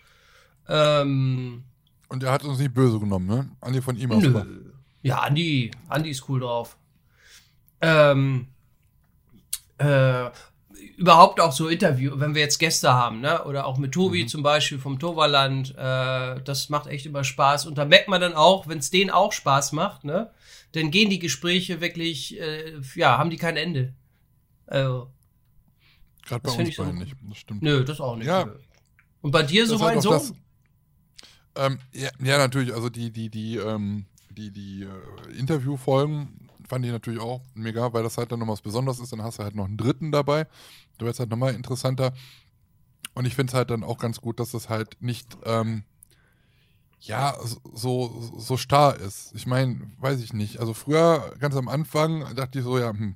Ähm, 0.67 1.63
Und 2.09 2.23
er 2.23 2.31
hat 2.31 2.43
uns 2.43 2.57
nicht 2.57 2.73
böse 2.73 2.99
genommen, 2.99 3.27
ne? 3.27 3.49
Andi 3.61 3.81
von 3.81 3.95
ihm 3.97 4.11
aus. 4.11 4.23
nö. 4.23 4.71
Ja, 5.03 5.25
Andy, 5.27 5.71
Andy 5.89 6.09
ist 6.09 6.27
cool 6.27 6.39
drauf. 6.39 6.75
Ähm, 7.81 8.47
äh, 9.77 10.29
überhaupt 10.97 11.39
auch 11.39 11.51
so 11.51 11.67
Interview, 11.67 12.13
wenn 12.15 12.33
wir 12.35 12.41
jetzt 12.41 12.57
Gäste 12.59 12.93
haben, 12.93 13.21
ne? 13.21 13.43
Oder 13.43 13.65
auch 13.67 13.77
mit 13.77 13.91
Tobi 13.91 14.25
zum 14.25 14.41
Beispiel 14.43 14.79
vom 14.79 14.97
Toverland, 14.99 15.75
äh, 15.77 16.41
das 16.43 16.69
macht 16.69 16.87
echt 16.87 17.05
immer 17.05 17.23
Spaß. 17.23 17.67
Und 17.67 17.77
da 17.77 17.85
merkt 17.85 18.07
man 18.07 18.21
dann 18.21 18.33
auch, 18.33 18.67
wenn 18.67 18.79
es 18.79 18.89
denen 18.89 19.11
auch 19.11 19.33
Spaß 19.33 19.71
macht, 19.73 20.03
ne? 20.03 20.31
Dann 20.73 20.91
gehen 20.91 21.09
die 21.09 21.19
Gespräche 21.19 21.81
wirklich, 21.81 22.39
äh, 22.39 22.79
ja, 22.95 23.17
haben 23.17 23.29
die 23.29 23.37
kein 23.37 23.57
Ende. 23.57 23.93
Also, 24.67 25.11
Gerade 26.25 26.41
bei 26.43 26.51
uns 26.51 26.69
ich 26.69 26.75
so- 26.75 26.83
beiden 26.83 26.99
nicht. 26.99 27.15
Das 27.21 27.37
stimmt. 27.37 27.61
nö, 27.61 27.83
das 27.83 27.99
auch 27.99 28.15
nicht. 28.15 28.27
Ja. 28.27 28.49
Und 29.21 29.31
bei 29.31 29.43
dir 29.43 29.67
so, 29.67 29.79
halt 29.79 29.95
mein 29.95 30.01
Sohn? 30.01 30.13
das- 30.13 30.33
Ähm, 31.55 31.79
ja, 31.91 32.09
ja, 32.23 32.37
natürlich. 32.37 32.73
Also 32.73 32.89
die, 32.89 33.11
die, 33.11 33.29
die, 33.29 33.57
ähm, 33.57 34.05
die, 34.29 34.51
die 34.51 34.83
äh, 34.83 35.37
Interviewfolgen 35.37 36.47
fand 36.69 36.85
ich 36.85 36.91
natürlich 36.91 37.19
auch 37.19 37.41
mega, 37.53 37.91
weil 37.91 38.03
das 38.03 38.17
halt 38.17 38.31
dann 38.31 38.39
noch 38.39 38.47
was 38.47 38.61
Besonderes 38.61 38.99
ist. 38.99 39.11
Dann 39.11 39.21
hast 39.21 39.39
du 39.39 39.43
halt 39.43 39.55
noch 39.55 39.65
einen 39.65 39.75
dritten 39.75 40.13
dabei. 40.13 40.45
Da 40.97 41.05
wird 41.05 41.13
es 41.15 41.19
halt 41.19 41.29
nochmal 41.29 41.53
interessanter. 41.53 42.13
Und 43.13 43.25
ich 43.25 43.35
finde 43.35 43.51
es 43.51 43.53
halt 43.53 43.69
dann 43.69 43.83
auch 43.83 43.97
ganz 43.97 44.21
gut, 44.21 44.39
dass 44.39 44.51
das 44.51 44.69
halt 44.69 44.95
nicht, 45.01 45.37
ähm, 45.43 45.83
ja, 47.01 47.35
so, 47.73 48.31
so 48.37 48.57
starr 48.57 48.95
ist. 48.97 49.31
Ich 49.33 49.47
meine, 49.47 49.91
weiß 49.99 50.21
ich 50.21 50.33
nicht. 50.33 50.59
Also 50.59 50.73
früher, 50.73 51.33
ganz 51.39 51.55
am 51.55 51.67
Anfang, 51.67 52.35
dachte 52.35 52.59
ich 52.59 52.63
so, 52.63 52.77
ja, 52.77 52.89
hm, 52.89 53.15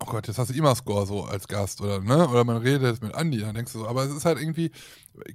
oh 0.00 0.06
Gott, 0.06 0.26
jetzt 0.26 0.38
hast 0.38 0.50
du 0.50 0.54
Imascore 0.54 1.06
so 1.06 1.24
als 1.24 1.46
Gast 1.46 1.80
oder 1.80 2.00
ne? 2.00 2.28
Oder 2.28 2.44
man 2.44 2.56
redet 2.56 2.82
jetzt 2.82 3.02
mit 3.02 3.14
Andi, 3.14 3.38
dann 3.40 3.54
denkst 3.54 3.72
du 3.72 3.78
so, 3.78 3.88
aber 3.88 4.04
es 4.04 4.14
ist 4.14 4.24
halt 4.24 4.40
irgendwie, 4.40 4.72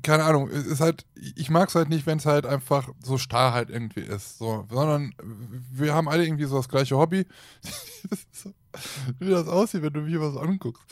keine 0.04 0.26
Ahnung, 0.26 0.50
es 0.50 0.66
ist 0.66 0.82
halt, 0.82 1.06
ich 1.16 1.50
mag 1.50 1.70
es 1.70 1.76
halt 1.76 1.90
nicht, 1.90 2.06
wenn 2.06 2.18
es 2.18 2.26
halt 2.26 2.46
einfach 2.46 2.90
so 3.02 3.18
starr 3.18 3.54
halt 3.54 3.70
irgendwie 3.70 4.02
ist. 4.02 4.38
So, 4.38 4.66
sondern 4.70 5.16
wir 5.72 5.94
haben 5.94 6.10
alle 6.10 6.26
irgendwie 6.26 6.46
so 6.46 6.58
das 6.58 6.70
gleiche 6.70 6.98
Hobby. 6.98 7.26
Das 8.10 8.26
so, 8.32 8.54
wie 9.20 9.30
das 9.30 9.48
aussieht, 9.48 9.82
wenn 9.82 9.94
du 9.94 10.02
mir 10.02 10.20
was 10.20 10.36
anguckst. 10.36 10.84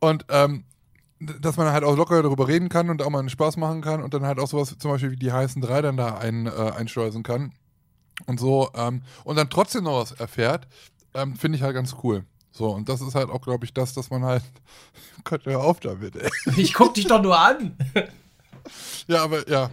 Und 0.00 0.24
ähm, 0.30 0.64
dass 1.40 1.56
man 1.56 1.72
halt 1.72 1.84
auch 1.84 1.96
locker 1.96 2.22
darüber 2.22 2.48
reden 2.48 2.68
kann 2.68 2.90
und 2.90 3.02
auch 3.02 3.10
mal 3.10 3.20
einen 3.20 3.30
Spaß 3.30 3.56
machen 3.56 3.80
kann 3.80 4.02
und 4.02 4.14
dann 4.14 4.24
halt 4.24 4.38
auch 4.38 4.48
sowas 4.48 4.76
zum 4.78 4.90
Beispiel 4.90 5.10
wie 5.10 5.16
die 5.16 5.32
heißen 5.32 5.60
drei 5.62 5.82
dann 5.82 5.96
da 5.96 6.18
ein, 6.18 6.46
äh, 6.46 6.50
einschleusen 6.50 7.22
kann 7.22 7.52
und 8.26 8.40
so 8.40 8.70
ähm, 8.74 9.02
und 9.24 9.36
dann 9.36 9.50
trotzdem 9.50 9.84
noch 9.84 10.00
was 10.00 10.12
erfährt, 10.12 10.66
ähm, 11.14 11.36
finde 11.36 11.56
ich 11.56 11.62
halt 11.62 11.74
ganz 11.74 11.96
cool. 12.02 12.24
So, 12.54 12.68
und 12.70 12.88
das 12.88 13.00
ist 13.00 13.14
halt 13.14 13.30
auch, 13.30 13.40
glaube 13.40 13.64
ich, 13.64 13.72
das, 13.72 13.94
dass 13.94 14.10
man 14.10 14.24
halt. 14.24 14.42
Gott, 15.24 15.46
hör 15.46 15.60
auf 15.60 15.80
damit, 15.80 16.16
ey. 16.16 16.30
Ich 16.56 16.74
guck 16.74 16.94
dich 16.94 17.06
doch 17.06 17.22
nur 17.22 17.38
an. 17.38 17.76
Ja, 19.08 19.24
aber 19.24 19.48
ja. 19.48 19.70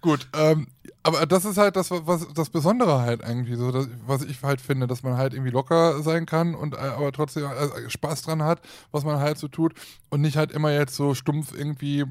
Gut. 0.00 0.26
Ähm, 0.36 0.66
aber 1.04 1.26
das 1.26 1.44
ist 1.44 1.58
halt 1.58 1.76
das, 1.76 1.90
was 1.90 2.26
das 2.32 2.48
Besondere 2.48 3.02
halt 3.02 3.20
irgendwie 3.22 3.56
so, 3.56 3.70
das, 3.70 3.88
was 4.06 4.22
ich 4.22 4.42
halt 4.42 4.62
finde, 4.62 4.86
dass 4.86 5.02
man 5.02 5.18
halt 5.18 5.34
irgendwie 5.34 5.50
locker 5.50 6.02
sein 6.02 6.24
kann 6.24 6.54
und 6.54 6.74
äh, 6.74 6.78
aber 6.78 7.12
trotzdem 7.12 7.44
äh, 7.44 7.90
Spaß 7.90 8.22
dran 8.22 8.42
hat, 8.42 8.62
was 8.90 9.04
man 9.04 9.20
halt 9.20 9.36
so 9.36 9.46
tut 9.48 9.74
und 10.08 10.22
nicht 10.22 10.38
halt 10.38 10.50
immer 10.50 10.72
jetzt 10.72 10.96
so 10.96 11.14
stumpf 11.14 11.52
irgendwie 11.56 12.04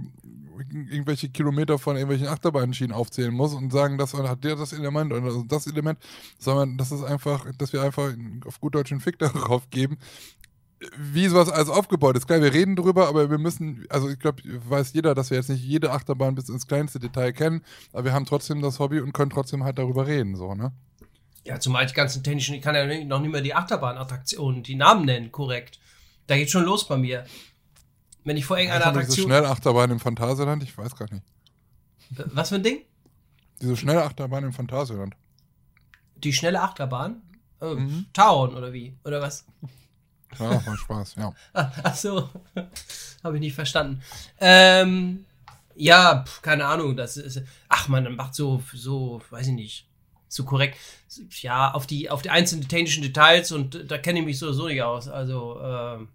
irgendwelche 0.91 1.29
Kilometer 1.29 1.79
von 1.79 1.95
irgendwelchen 1.95 2.27
Achterbahnschienen 2.27 2.95
aufzählen 2.95 3.34
muss 3.34 3.56
und 3.56 3.73
sagen, 3.73 3.97
das 3.97 4.13
hat 4.13 4.43
der 4.43 4.56
das 4.56 4.73
Element 4.73 5.12
oder 5.12 5.43
das 5.47 5.65
Element, 5.65 5.97
sondern 6.38 6.77
das 6.77 6.91
ist 6.91 7.03
einfach, 7.03 7.47
dass 7.58 7.73
wir 7.73 7.82
einfach 7.82 8.13
auf 8.45 8.60
gut 8.60 8.75
Deutsch 8.75 8.91
einen 8.91 9.01
Fick 9.01 9.17
darauf 9.19 9.71
geben, 9.71 9.97
wie 10.98 11.28
sowas 11.28 11.50
alles 11.50 11.69
aufgebaut 11.69 12.17
ist. 12.17 12.28
Klar, 12.28 12.41
wir 12.41 12.54
reden 12.54 12.76
drüber, 12.76 13.08
aber 13.08 13.30
wir 13.30 13.38
müssen, 13.38 13.86
also 13.89 14.10
ich 14.10 14.19
glaube, 14.19 14.41
weiß 14.46 14.93
jeder, 14.93 15.15
dass 15.15 15.30
wir 15.30 15.38
jetzt 15.38 15.50
nicht 15.50 15.63
jede 15.63 15.91
Achterbahn 15.91 16.36
bis 16.36 16.50
ins 16.50 16.67
kleinste 16.67 17.00
Detail 17.00 17.32
kennen, 17.32 17.63
aber 17.91 18.06
wir 18.06 18.13
haben 18.13 18.26
trotzdem 18.26 18.62
das 18.62 18.80
Hobby 18.80 19.00
und 19.00 19.13
können 19.13 19.32
trotzdem 19.32 19.63
halt 19.63 19.78
darüber 19.78 20.08
reden, 20.08 20.36
so, 20.36 20.54
ne? 20.54 20.72
Ja, 21.46 21.60
zumal 21.60 21.86
die 21.86 21.93
ganzen 21.93 22.24
technischen, 22.24 22.56
ich 22.56 22.62
kann 22.62 22.76
ja 22.76 22.86
noch 23.06 23.19
nicht 23.19 23.32
mehr 23.32 23.41
die 23.41 23.54
Achterbahnattraktionen, 23.54 24.63
die 24.63 24.76
Namen 24.76 25.06
nennen, 25.06 25.32
korrekt. 25.32 25.80
Da 26.28 26.38
geht 26.38 26.50
schon 26.50 26.63
los 26.63 26.88
bei 26.88 26.98
mir. 26.98 27.26
Wenn 28.24 28.38
ich 28.38 28.46
vor 28.46 28.58
irgendeiner 28.58 28.88
Attraktion. 28.88 29.15
Diese 29.15 29.28
Schnellachterbahn 29.28 29.91
im 29.91 30.00
Phantasialand, 30.00 30.63
ich 30.63 30.78
weiß 30.78 30.96
gar 30.96 31.12
nicht. 31.12 31.26
Was 32.10 32.50
für 32.50 32.56
ein 32.56 32.63
Ding? 32.63 32.82
Diese 33.62 33.76
schnelle 33.76 34.04
Achterbahn 34.04 34.46
im 34.46 34.54
Phantasialand. 34.54 35.15
Die 36.15 36.32
schnelle 36.32 36.62
Achterbahn? 36.62 37.22
Oh, 37.60 37.76
mhm. 37.76 38.06
Tauen 38.13 38.56
oder 38.56 38.72
wie? 38.72 38.98
Oder 39.04 39.22
was? 39.22 39.46
Ja, 40.39 40.62
macht 40.65 40.80
Spaß, 40.80 41.15
ja. 41.15 41.34
Ach 41.54 41.96
so, 41.96 42.30
habe 43.24 43.36
ich 43.36 43.41
nicht 43.41 43.56
verstanden. 43.56 44.02
Ähm, 44.39 45.26
ja, 45.76 46.24
pf, 46.26 46.41
keine 46.41 46.65
Ahnung, 46.65 46.96
das 46.96 47.17
ist, 47.17 47.41
ach 47.69 47.88
man, 47.88 48.15
macht 48.15 48.36
so, 48.36 48.62
so, 48.74 49.22
weiß 49.30 49.48
ich 49.48 49.54
nicht, 49.54 49.88
so 50.28 50.43
korrekt, 50.46 50.78
ja, 51.41 51.72
auf 51.72 51.88
die, 51.88 52.10
auf 52.10 52.22
die 52.22 52.30
einzelnen 52.30 52.67
technischen 52.67 53.04
Details 53.04 53.52
und 53.52 53.89
da 53.89 53.98
kenne 53.98 54.19
ich 54.19 54.26
mich 54.26 54.39
so 54.39 54.52
so 54.54 54.67
nicht 54.67 54.82
aus, 54.82 55.08
also, 55.08 55.60
äh, 55.60 56.06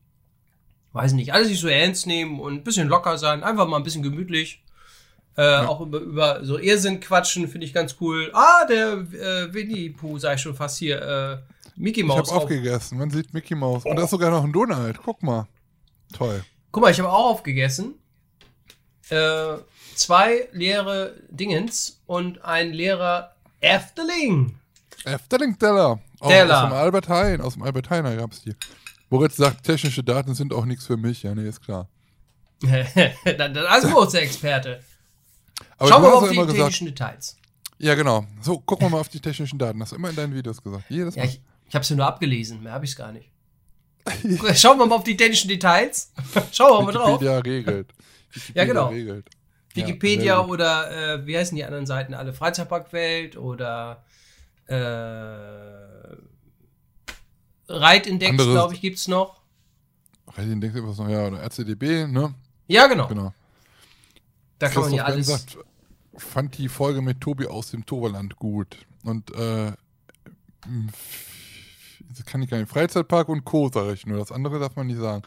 weiß 0.93 1.13
nicht, 1.13 1.33
alles 1.33 1.49
nicht 1.49 1.61
so 1.61 1.69
ernst 1.69 2.07
nehmen 2.07 2.41
und 2.41 2.55
ein 2.55 2.65
bisschen 2.65 2.89
locker 2.89 3.19
sein, 3.19 3.43
einfach 3.43 3.69
mal 3.69 3.77
ein 3.77 3.85
bisschen 3.85 4.03
gemütlich. 4.03 4.63
Äh, 5.37 5.43
ja. 5.43 5.69
Auch 5.69 5.81
über, 5.81 6.01
über 6.01 6.45
so 6.45 6.59
Irrsinn 6.59 6.99
quatschen, 6.99 7.47
finde 7.47 7.65
ich 7.65 7.73
ganz 7.73 7.95
cool. 8.01 8.29
Ah, 8.35 8.65
der 8.65 8.95
äh, 8.95 9.55
Winnie 9.55 9.91
Pooh, 9.91 10.19
sag 10.19 10.35
ich 10.35 10.43
schon 10.43 10.57
fast 10.57 10.79
hier, 10.79 11.01
äh, 11.01 11.39
Mickey 11.79 12.03
Mouse. 12.03 12.29
Ich 12.29 12.33
habe 12.33 12.43
aufgegessen. 12.43 12.99
Man 12.99 13.11
sieht 13.11 13.33
Mickey 13.33 13.55
Mouse. 13.55 13.85
Und 13.85 13.97
da 13.97 14.05
ist 14.05 14.11
sogar 14.11 14.31
noch 14.31 14.45
ein 14.45 14.53
Donald. 14.53 14.99
Guck 15.05 15.23
mal. 15.23 15.47
Toll. 16.13 16.45
Guck 16.73 16.83
mal, 16.83 16.91
ich 16.91 16.99
habe 16.99 17.11
auch 17.11 17.31
aufgegessen. 17.31 17.95
Äh, 19.11 19.59
zwei 19.95 20.49
leere 20.53 21.15
Dingens 21.31 22.01
und 22.07 22.45
ein 22.45 22.73
leerer 22.73 23.35
Efteling. 23.61 24.57
Efteling-Teller. 25.05 26.01
Teller. 26.21 26.65
Aus 26.65 26.69
dem 26.69 26.73
Albert 26.73 27.09
Heijn. 27.09 27.41
Aus 27.41 27.55
dem 27.55 27.63
Albert 27.63 27.91
Heijn 27.91 28.05
gab 28.17 28.33
es 28.33 28.43
die. 28.43 28.55
Moritz 29.11 29.37
sagt, 29.37 29.65
technische 29.65 30.03
Daten 30.03 30.35
sind 30.35 30.53
auch 30.53 30.65
nichts 30.65 30.87
für 30.87 30.97
mich. 30.97 31.23
Ja, 31.23 31.35
nee, 31.35 31.49
ist 31.49 31.63
klar. 31.63 31.89
dann, 32.61 33.55
dann 33.55 33.67
als 33.67 33.85
großer 33.85 34.21
Experte. 34.21 34.83
Aber 35.79 35.89
Schauen 35.89 36.03
wir 36.03 36.09
mal 36.09 36.15
auf 36.17 36.29
die 36.29 36.37
technischen 36.37 36.87
gesagt, 36.87 37.01
Details. 37.01 37.37
Ja, 37.79 37.95
genau. 37.95 38.27
So, 38.41 38.59
gucken 38.59 38.87
wir 38.87 38.91
mal 38.91 39.01
auf 39.01 39.09
die 39.09 39.21
technischen 39.21 39.59
Daten. 39.59 39.81
Hast 39.81 39.93
du 39.93 39.97
immer 39.97 40.11
in 40.11 40.17
deinen 40.17 40.35
Videos 40.35 40.61
gesagt. 40.63 40.85
Jedes 40.89 41.15
Mal. 41.15 41.25
Ja, 41.25 41.31
ich, 41.31 41.41
ich 41.69 41.75
habe 41.75 41.83
es 41.83 41.89
ja 41.89 41.97
nur 41.97 42.07
abgelesen, 42.07 42.63
mehr 42.63 42.73
habe 42.73 42.85
ich 42.85 42.93
es 42.93 42.97
gar 42.97 43.13
nicht. 43.13 43.31
Schauen 44.55 44.79
wir 44.79 44.87
mal 44.87 44.97
auf 44.97 45.05
die 45.05 45.17
technischen 45.17 45.49
Details. 45.49 46.13
Schauen 46.53 46.81
wir 46.81 46.87
mal 46.87 46.93
drauf. 46.93 47.21
Wikipedia 47.21 47.39
regelt. 47.39 47.95
Wikipedia 48.33 48.55
ja, 48.55 48.65
genau. 48.65 48.89
Regelt. 48.89 49.29
Wikipedia 49.75 50.25
ja, 50.25 50.45
oder 50.45 51.15
äh, 51.15 51.27
wie 51.27 51.37
heißen 51.37 51.55
die 51.55 51.65
anderen 51.65 51.87
Seiten 51.87 52.15
alle? 52.15 52.33
Freizeitparkwelt 52.33 53.37
oder 53.37 54.03
äh, 54.67 54.77
Reitindex, 57.69 58.37
glaube 58.37 58.75
ich, 58.75 58.81
gibt 58.81 58.99
es 58.99 59.09
noch. 59.09 59.43
Reitindex 60.27 60.75
was 60.83 60.99
noch, 60.99 61.09
ja, 61.09 61.27
oder 61.27 61.43
RCDB, 61.43 62.11
ne? 62.11 62.35
Ja, 62.67 62.87
genau. 62.87 63.09
genau. 63.09 63.33
Da 64.59 64.69
kann 64.69 64.83
man 64.83 64.95
ja 64.95 65.05
alles. 65.05 65.27
Gesagt, 65.27 65.59
fand 66.17 66.57
die 66.59 66.69
Folge 66.69 67.03
mit 67.03 67.21
Tobi 67.21 67.47
aus 67.47 67.71
dem 67.71 67.87
Toverland 67.87 68.37
gut. 68.37 68.79
Und 69.05 69.31
äh, 69.35 69.73
kann 72.27 72.43
ich 72.43 72.51
gar 72.51 72.59
nicht. 72.59 72.71
Freizeitpark 72.71 73.29
und 73.29 73.45
Co. 73.45 73.71
sage 73.73 73.93
ich 73.93 74.07
nur. 74.07 74.19
Das 74.19 74.33
andere 74.33 74.59
darf 74.59 74.77
man 74.77 74.87
nicht 74.87 74.99
sagen. 74.99 75.23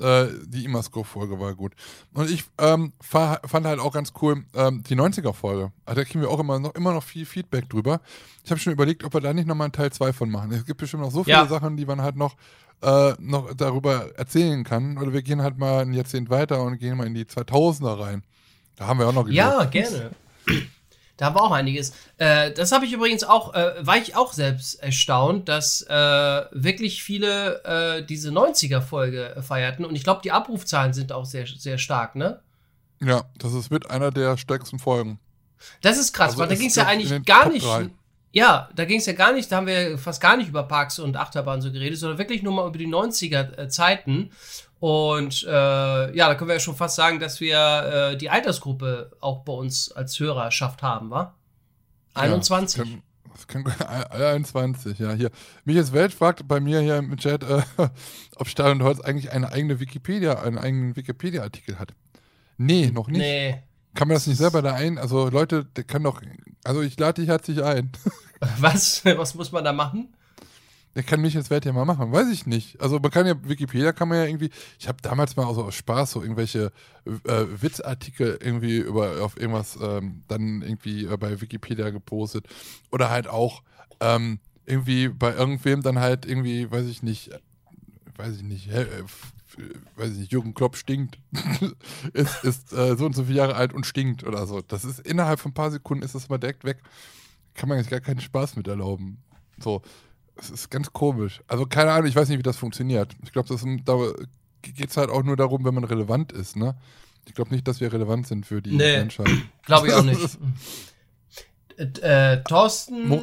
Äh, 0.00 0.26
die 0.46 0.64
Imasco-Folge 0.64 1.38
war 1.40 1.54
gut. 1.54 1.74
Und 2.12 2.30
ich 2.30 2.44
ähm, 2.58 2.92
fand 3.00 3.66
halt 3.66 3.80
auch 3.80 3.92
ganz 3.92 4.12
cool 4.20 4.44
ähm, 4.54 4.82
die 4.82 4.96
90er-Folge. 4.96 5.72
Also 5.84 6.00
da 6.00 6.04
kriegen 6.04 6.20
wir 6.20 6.30
auch 6.30 6.40
immer 6.40 6.58
noch, 6.58 6.74
immer 6.74 6.92
noch 6.92 7.02
viel 7.02 7.26
Feedback 7.26 7.68
drüber. 7.68 8.00
Ich 8.44 8.50
habe 8.50 8.60
schon 8.60 8.72
überlegt, 8.72 9.04
ob 9.04 9.14
wir 9.14 9.20
da 9.20 9.32
nicht 9.32 9.46
nochmal 9.46 9.66
einen 9.66 9.72
Teil 9.72 9.92
2 9.92 10.12
von 10.12 10.30
machen. 10.30 10.52
Es 10.52 10.64
gibt 10.64 10.78
bestimmt 10.78 11.02
noch 11.02 11.10
so 11.10 11.24
viele 11.24 11.36
ja. 11.36 11.46
Sachen, 11.46 11.76
die 11.76 11.86
man 11.86 12.02
halt 12.02 12.16
noch, 12.16 12.36
äh, 12.82 13.12
noch 13.18 13.54
darüber 13.54 14.16
erzählen 14.16 14.64
kann. 14.64 14.98
Oder 14.98 15.12
wir 15.12 15.22
gehen 15.22 15.42
halt 15.42 15.58
mal 15.58 15.82
ein 15.82 15.92
Jahrzehnt 15.92 16.30
weiter 16.30 16.62
und 16.62 16.78
gehen 16.78 16.96
mal 16.96 17.06
in 17.06 17.14
die 17.14 17.24
2000er 17.24 18.00
rein. 18.00 18.22
Da 18.76 18.86
haben 18.86 18.98
wir 18.98 19.08
auch 19.08 19.12
noch 19.12 19.24
geglaubt. 19.24 19.74
Ja, 19.74 19.82
gerne. 19.82 20.10
Da 21.16 21.26
haben 21.26 21.36
wir 21.36 21.42
auch 21.42 21.52
einiges. 21.52 21.92
Äh, 22.18 22.52
das 22.52 22.72
habe 22.72 22.84
ich 22.84 22.92
übrigens 22.92 23.24
auch, 23.24 23.54
äh, 23.54 23.74
war 23.80 23.96
ich 23.96 24.16
auch 24.16 24.32
selbst 24.32 24.82
erstaunt, 24.82 25.48
dass 25.48 25.82
äh, 25.82 25.94
wirklich 26.50 27.02
viele 27.02 27.64
äh, 27.64 28.04
diese 28.04 28.30
90er-Folge 28.30 29.42
feierten. 29.42 29.84
Und 29.84 29.96
ich 29.96 30.04
glaube, 30.04 30.20
die 30.22 30.32
Abrufzahlen 30.32 30.92
sind 30.92 31.12
auch 31.12 31.24
sehr, 31.24 31.46
sehr 31.46 31.78
stark, 31.78 32.16
ne? 32.16 32.40
Ja, 33.00 33.24
das 33.38 33.52
ist 33.52 33.70
mit 33.70 33.90
einer 33.90 34.10
der 34.10 34.36
stärksten 34.36 34.78
Folgen. 34.78 35.18
Das 35.80 35.98
ist 35.98 36.12
krass, 36.12 36.30
also 36.30 36.38
weil 36.38 36.48
da 36.48 36.54
ging 36.54 36.68
es 36.68 36.76
ja 36.76 36.86
eigentlich 36.86 37.24
gar 37.24 37.44
Top 37.44 37.52
nicht. 37.52 37.66
3. 37.66 37.90
Ja, 38.32 38.68
da 38.74 38.84
ging 38.84 38.98
es 38.98 39.06
ja 39.06 39.14
gar 39.14 39.32
nicht, 39.32 39.50
da 39.50 39.56
haben 39.56 39.66
wir 39.66 39.96
fast 39.96 40.20
gar 40.20 40.36
nicht 40.36 40.48
über 40.48 40.64
Parks 40.64 40.98
und 40.98 41.16
Achterbahn 41.16 41.62
so 41.62 41.72
geredet, 41.72 41.98
sondern 41.98 42.18
wirklich 42.18 42.42
nur 42.42 42.52
mal 42.52 42.68
über 42.68 42.76
die 42.76 42.86
90er-Zeiten. 42.86 44.30
Und 44.78 45.42
äh, 45.44 45.50
ja, 46.16 46.28
da 46.28 46.34
können 46.34 46.48
wir 46.48 46.54
ja 46.54 46.60
schon 46.60 46.76
fast 46.76 46.96
sagen, 46.96 47.18
dass 47.18 47.40
wir 47.40 48.10
äh, 48.12 48.16
die 48.16 48.28
Altersgruppe 48.28 49.12
auch 49.20 49.42
bei 49.44 49.52
uns 49.52 49.90
als 49.90 50.18
Hörerschaft 50.20 50.82
haben, 50.82 51.10
wa? 51.10 51.34
21. 52.14 52.78
Ja, 52.78 52.84
das 53.32 53.46
kann, 53.46 53.64
das 53.64 53.78
kann, 53.78 53.86
21, 54.10 54.98
ja, 54.98 55.12
hier. 55.12 55.30
Michaels 55.64 55.92
Welt 55.92 56.12
fragt 56.12 56.46
bei 56.46 56.60
mir 56.60 56.80
hier 56.80 56.96
im 56.98 57.16
Chat, 57.16 57.42
äh, 57.42 57.62
ob 58.36 58.48
Stahl 58.48 58.72
und 58.72 58.82
Holz 58.82 59.00
eigentlich 59.00 59.32
eine 59.32 59.50
eigene 59.50 59.80
Wikipedia, 59.80 60.42
einen 60.42 60.58
eigenen 60.58 60.96
Wikipedia-Artikel 60.96 61.78
hat. 61.78 61.94
Nee, 62.58 62.90
noch 62.90 63.08
nicht. 63.08 63.20
Nee. 63.20 63.62
Kann 63.94 64.08
man 64.08 64.16
das 64.16 64.26
nicht 64.26 64.36
selber 64.36 64.60
da 64.60 64.74
ein? 64.74 64.98
Also 64.98 65.30
Leute, 65.30 65.64
der 65.64 65.84
kann 65.84 66.02
doch, 66.02 66.20
also 66.64 66.82
ich 66.82 66.98
lade 66.98 67.22
dich 67.22 67.30
herzlich 67.30 67.62
ein. 67.62 67.92
Was? 68.58 69.02
Was 69.04 69.34
muss 69.34 69.52
man 69.52 69.64
da 69.64 69.72
machen? 69.72 70.14
Der 70.96 71.02
kann 71.02 71.20
mich 71.20 71.34
jetzt 71.34 71.50
Wert 71.50 71.66
ja 71.66 71.74
mal 71.74 71.84
machen, 71.84 72.10
weiß 72.10 72.28
ich 72.30 72.46
nicht. 72.46 72.80
Also 72.80 72.98
man 72.98 73.10
kann 73.10 73.26
ja, 73.26 73.34
Wikipedia 73.46 73.92
kann 73.92 74.08
man 74.08 74.16
ja 74.16 74.24
irgendwie, 74.24 74.50
ich 74.78 74.88
habe 74.88 74.96
damals 75.02 75.36
mal 75.36 75.54
so 75.54 75.62
aus 75.62 75.74
Spaß 75.74 76.12
so 76.12 76.22
irgendwelche 76.22 76.72
äh, 77.04 77.44
Witzartikel 77.60 78.38
irgendwie 78.42 78.78
über 78.78 79.22
auf 79.22 79.38
irgendwas 79.38 79.78
ähm, 79.80 80.22
dann 80.26 80.62
irgendwie 80.62 81.04
äh, 81.04 81.16
bei 81.18 81.38
Wikipedia 81.40 81.90
gepostet. 81.90 82.46
Oder 82.90 83.10
halt 83.10 83.28
auch 83.28 83.62
ähm, 84.00 84.40
irgendwie 84.64 85.08
bei 85.08 85.34
irgendwem 85.34 85.82
dann 85.82 86.00
halt 86.00 86.24
irgendwie, 86.24 86.70
weiß 86.70 86.86
ich 86.86 87.02
nicht, 87.02 87.30
weiß 88.16 88.36
ich 88.36 88.42
nicht, 88.42 88.68
äh, 88.70 88.86
weiß 89.96 90.12
ich 90.12 90.18
nicht, 90.18 90.32
Jürgen 90.32 90.54
Klopp 90.54 90.76
stinkt, 90.76 91.18
ist, 92.12 92.42
ist 92.42 92.72
äh, 92.72 92.96
so 92.96 93.06
und 93.06 93.14
so 93.14 93.24
viele 93.24 93.38
Jahre 93.38 93.56
alt 93.56 93.72
und 93.72 93.84
stinkt 93.84 94.24
oder 94.24 94.46
so. 94.46 94.62
Das 94.62 94.84
ist 94.84 95.00
innerhalb 95.00 95.40
von 95.40 95.50
ein 95.50 95.54
paar 95.54 95.70
Sekunden 95.70 96.02
ist 96.02 96.14
das 96.14 96.28
mal 96.30 96.38
direkt 96.38 96.64
weg. 96.64 96.78
Kann 97.54 97.68
man 97.68 97.76
jetzt 97.78 97.90
gar 97.90 98.00
keinen 98.00 98.20
Spaß 98.20 98.56
mit 98.56 98.66
erlauben. 98.66 99.18
So, 99.58 99.82
es 100.36 100.50
ist 100.50 100.70
ganz 100.70 100.92
komisch. 100.92 101.42
Also 101.48 101.66
keine 101.66 101.92
Ahnung, 101.92 102.06
ich 102.06 102.16
weiß 102.16 102.28
nicht, 102.28 102.38
wie 102.38 102.42
das 102.42 102.56
funktioniert. 102.56 103.14
Ich 103.22 103.32
glaube, 103.32 103.48
da 103.84 103.96
geht 104.62 104.90
es 104.90 104.96
halt 104.96 105.10
auch 105.10 105.22
nur 105.22 105.36
darum, 105.36 105.64
wenn 105.64 105.74
man 105.74 105.84
relevant 105.84 106.32
ist, 106.32 106.56
ne? 106.56 106.76
Ich 107.26 107.34
glaube 107.34 107.50
nicht, 107.52 107.66
dass 107.66 107.80
wir 107.80 107.92
relevant 107.92 108.26
sind 108.26 108.46
für 108.46 108.62
die 108.62 108.76
nee, 108.76 108.98
Menschheit. 108.98 109.28
Glaube 109.64 109.88
ich 109.88 109.94
auch 109.94 110.02
nicht. 110.02 110.38
äh, 112.02 112.42
Thorsten 112.44 113.08
Mo 113.08 113.22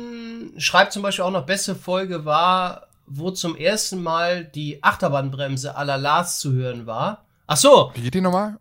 schreibt 0.57 0.91
zum 0.91 1.03
Beispiel 1.03 1.23
auch 1.23 1.31
noch, 1.31 1.45
beste 1.45 1.73
Folge 1.73 2.25
war, 2.25 2.87
wo 3.05 3.31
zum 3.31 3.55
ersten 3.55 4.03
Mal 4.03 4.43
die 4.43 4.83
Achterbahnbremse 4.83 5.77
à 5.77 5.83
la 5.83 5.95
Lars 5.95 6.39
zu 6.39 6.51
hören 6.51 6.85
war. 6.85 7.25
Ach 7.47 7.57
so. 7.57 7.91
Wie 7.95 8.01
geht 8.01 8.13
die 8.13 8.21
nochmal? 8.21 8.57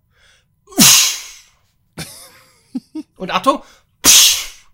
Und 3.16 3.30
Achtung, 3.30 3.62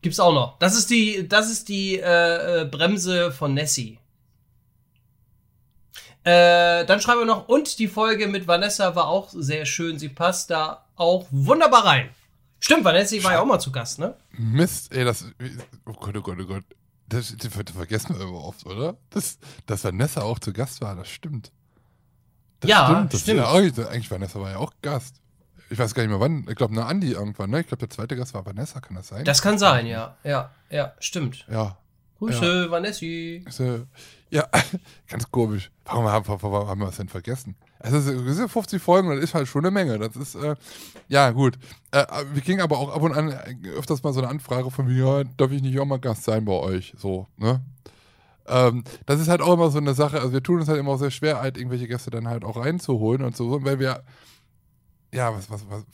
Gibt's 0.08 0.20
auch 0.20 0.32
noch. 0.32 0.58
Das 0.58 0.74
ist 0.74 0.88
die, 0.88 1.28
das 1.28 1.50
ist 1.50 1.68
die 1.68 1.98
äh, 1.98 2.62
äh, 2.62 2.64
Bremse 2.64 3.30
von 3.30 3.52
Nessie. 3.52 3.98
Äh, 6.24 6.86
dann 6.86 6.98
schreiben 7.02 7.20
wir 7.20 7.26
noch, 7.26 7.46
und 7.46 7.78
die 7.78 7.88
Folge 7.88 8.26
mit 8.26 8.48
Vanessa 8.48 8.96
war 8.96 9.08
auch 9.08 9.28
sehr 9.34 9.66
schön. 9.66 9.98
Sie 9.98 10.08
passt 10.08 10.48
da 10.48 10.86
auch 10.96 11.26
wunderbar 11.30 11.84
rein. 11.84 12.08
Stimmt, 12.58 12.84
Vanessa 12.84 13.22
war 13.22 13.32
ja 13.32 13.42
auch 13.42 13.44
mal 13.44 13.58
zu 13.58 13.70
Gast, 13.70 13.98
ne? 13.98 14.16
Mist, 14.30 14.94
ey, 14.94 15.04
das. 15.04 15.26
Oh 15.84 15.92
Gott, 15.92 16.16
oh 16.16 16.22
Gott, 16.22 16.38
oh 16.40 16.46
Gott. 16.46 16.64
Das, 17.06 17.36
das, 17.36 17.50
das 17.52 17.76
vergessen 17.76 18.18
wir 18.18 18.26
immer 18.26 18.44
oft, 18.44 18.64
oder? 18.64 18.96
Das, 19.10 19.38
dass 19.66 19.84
Vanessa 19.84 20.22
auch 20.22 20.38
zu 20.38 20.54
Gast 20.54 20.80
war, 20.80 20.96
das 20.96 21.10
stimmt. 21.10 21.52
Das 22.60 22.70
ja, 22.70 22.86
stimmt. 22.86 23.12
Das 23.12 23.20
stimmt. 23.20 23.40
Ja 23.40 23.48
auch, 23.48 23.90
eigentlich, 23.90 24.10
Vanessa 24.10 24.40
war 24.40 24.52
ja 24.52 24.56
auch 24.56 24.72
Gast 24.80 25.20
ich 25.70 25.78
weiß 25.78 25.94
gar 25.94 26.02
nicht 26.02 26.10
mehr 26.10 26.20
wann, 26.20 26.46
ich 26.48 26.56
glaube, 26.56 26.72
eine 26.72 26.86
Andi 26.86 27.12
irgendwann, 27.12 27.50
ne? 27.50 27.60
Ich 27.60 27.66
glaube, 27.66 27.80
der 27.80 27.90
zweite 27.90 28.16
Gast 28.16 28.34
war 28.34 28.44
Vanessa, 28.46 28.80
kann 28.80 28.96
das 28.96 29.08
sein? 29.08 29.24
Das 29.24 29.42
kann 29.42 29.58
sein, 29.58 29.86
ja. 29.86 30.16
Ja, 30.24 30.50
ja, 30.70 30.92
stimmt. 30.98 31.46
Ja. 31.50 31.76
Grüße, 32.18 32.64
ja. 32.64 32.70
Vanessi. 32.70 33.44
Ja, 34.30 34.48
ganz 35.08 35.30
komisch. 35.30 35.70
Warum 35.84 36.06
haben, 36.06 36.26
warum 36.26 36.68
haben 36.68 36.80
wir 36.80 36.86
das 36.86 36.96
denn 36.96 37.08
vergessen? 37.08 37.54
Also, 37.78 37.98
es 37.98 38.36
sind 38.36 38.50
50 38.50 38.82
Folgen, 38.82 39.08
das 39.10 39.20
ist 39.22 39.34
halt 39.34 39.46
schon 39.46 39.64
eine 39.64 39.70
Menge. 39.70 39.98
Das 39.98 40.16
ist, 40.16 40.34
äh, 40.34 40.56
ja, 41.06 41.30
gut. 41.30 41.58
Äh, 41.92 42.04
wir 42.32 42.42
kriegen 42.42 42.60
aber 42.60 42.78
auch 42.78 42.94
ab 42.94 43.02
und 43.02 43.14
an 43.14 43.32
öfters 43.76 44.02
mal 44.02 44.12
so 44.12 44.20
eine 44.20 44.28
Anfrage 44.28 44.70
von 44.70 44.86
mir, 44.86 45.04
ja, 45.04 45.24
darf 45.36 45.52
ich 45.52 45.62
nicht 45.62 45.78
auch 45.78 45.86
mal 45.86 46.00
Gast 46.00 46.24
sein 46.24 46.44
bei 46.44 46.52
euch? 46.52 46.92
So, 46.98 47.28
ne? 47.36 47.60
Ähm, 48.48 48.82
das 49.06 49.20
ist 49.20 49.28
halt 49.28 49.40
auch 49.40 49.54
immer 49.54 49.70
so 49.70 49.78
eine 49.78 49.94
Sache. 49.94 50.20
Also, 50.20 50.32
wir 50.32 50.42
tun 50.42 50.60
es 50.60 50.68
halt 50.68 50.80
immer 50.80 50.92
auch 50.92 50.98
sehr 50.98 51.12
schwer, 51.12 51.40
halt 51.40 51.56
irgendwelche 51.56 51.86
Gäste 51.86 52.10
dann 52.10 52.26
halt 52.26 52.44
auch 52.44 52.56
reinzuholen 52.56 53.22
und 53.22 53.36
so, 53.36 53.64
weil 53.64 53.78
wir 53.78 54.02
ja, 55.12 55.34
was, 55.34 55.50
was, 55.50 55.64
was, 55.70 55.84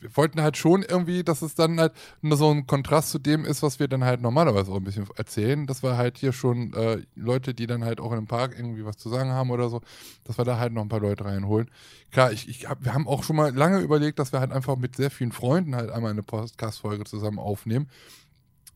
wir 0.00 0.16
wollten 0.16 0.40
halt 0.40 0.56
schon 0.56 0.82
irgendwie, 0.82 1.22
dass 1.22 1.42
es 1.42 1.54
dann 1.54 1.78
halt 1.78 1.92
nur 2.22 2.38
so 2.38 2.50
ein 2.50 2.66
Kontrast 2.66 3.10
zu 3.10 3.18
dem 3.18 3.44
ist, 3.44 3.62
was 3.62 3.78
wir 3.78 3.86
dann 3.86 4.02
halt 4.02 4.22
normalerweise 4.22 4.72
auch 4.72 4.76
ein 4.76 4.84
bisschen 4.84 5.06
erzählen. 5.16 5.66
Das 5.66 5.82
war 5.82 5.98
halt 5.98 6.16
hier 6.16 6.32
schon 6.32 6.72
äh, 6.72 7.02
Leute, 7.14 7.52
die 7.52 7.66
dann 7.66 7.84
halt 7.84 8.00
auch 8.00 8.12
in 8.12 8.18
einem 8.18 8.26
Park 8.26 8.54
irgendwie 8.56 8.86
was 8.86 8.96
zu 8.96 9.10
sagen 9.10 9.30
haben 9.30 9.50
oder 9.50 9.68
so, 9.68 9.82
dass 10.24 10.38
wir 10.38 10.46
da 10.46 10.58
halt 10.58 10.72
noch 10.72 10.82
ein 10.82 10.88
paar 10.88 11.00
Leute 11.00 11.26
reinholen. 11.26 11.70
Klar, 12.10 12.32
ich, 12.32 12.48
ich 12.48 12.66
hab, 12.66 12.82
wir 12.82 12.94
haben 12.94 13.06
auch 13.06 13.24
schon 13.24 13.36
mal 13.36 13.54
lange 13.54 13.80
überlegt, 13.80 14.18
dass 14.18 14.32
wir 14.32 14.40
halt 14.40 14.52
einfach 14.52 14.76
mit 14.76 14.96
sehr 14.96 15.10
vielen 15.10 15.32
Freunden 15.32 15.76
halt 15.76 15.90
einmal 15.90 16.10
eine 16.10 16.22
Podcast-Folge 16.22 17.04
zusammen 17.04 17.38
aufnehmen. 17.38 17.90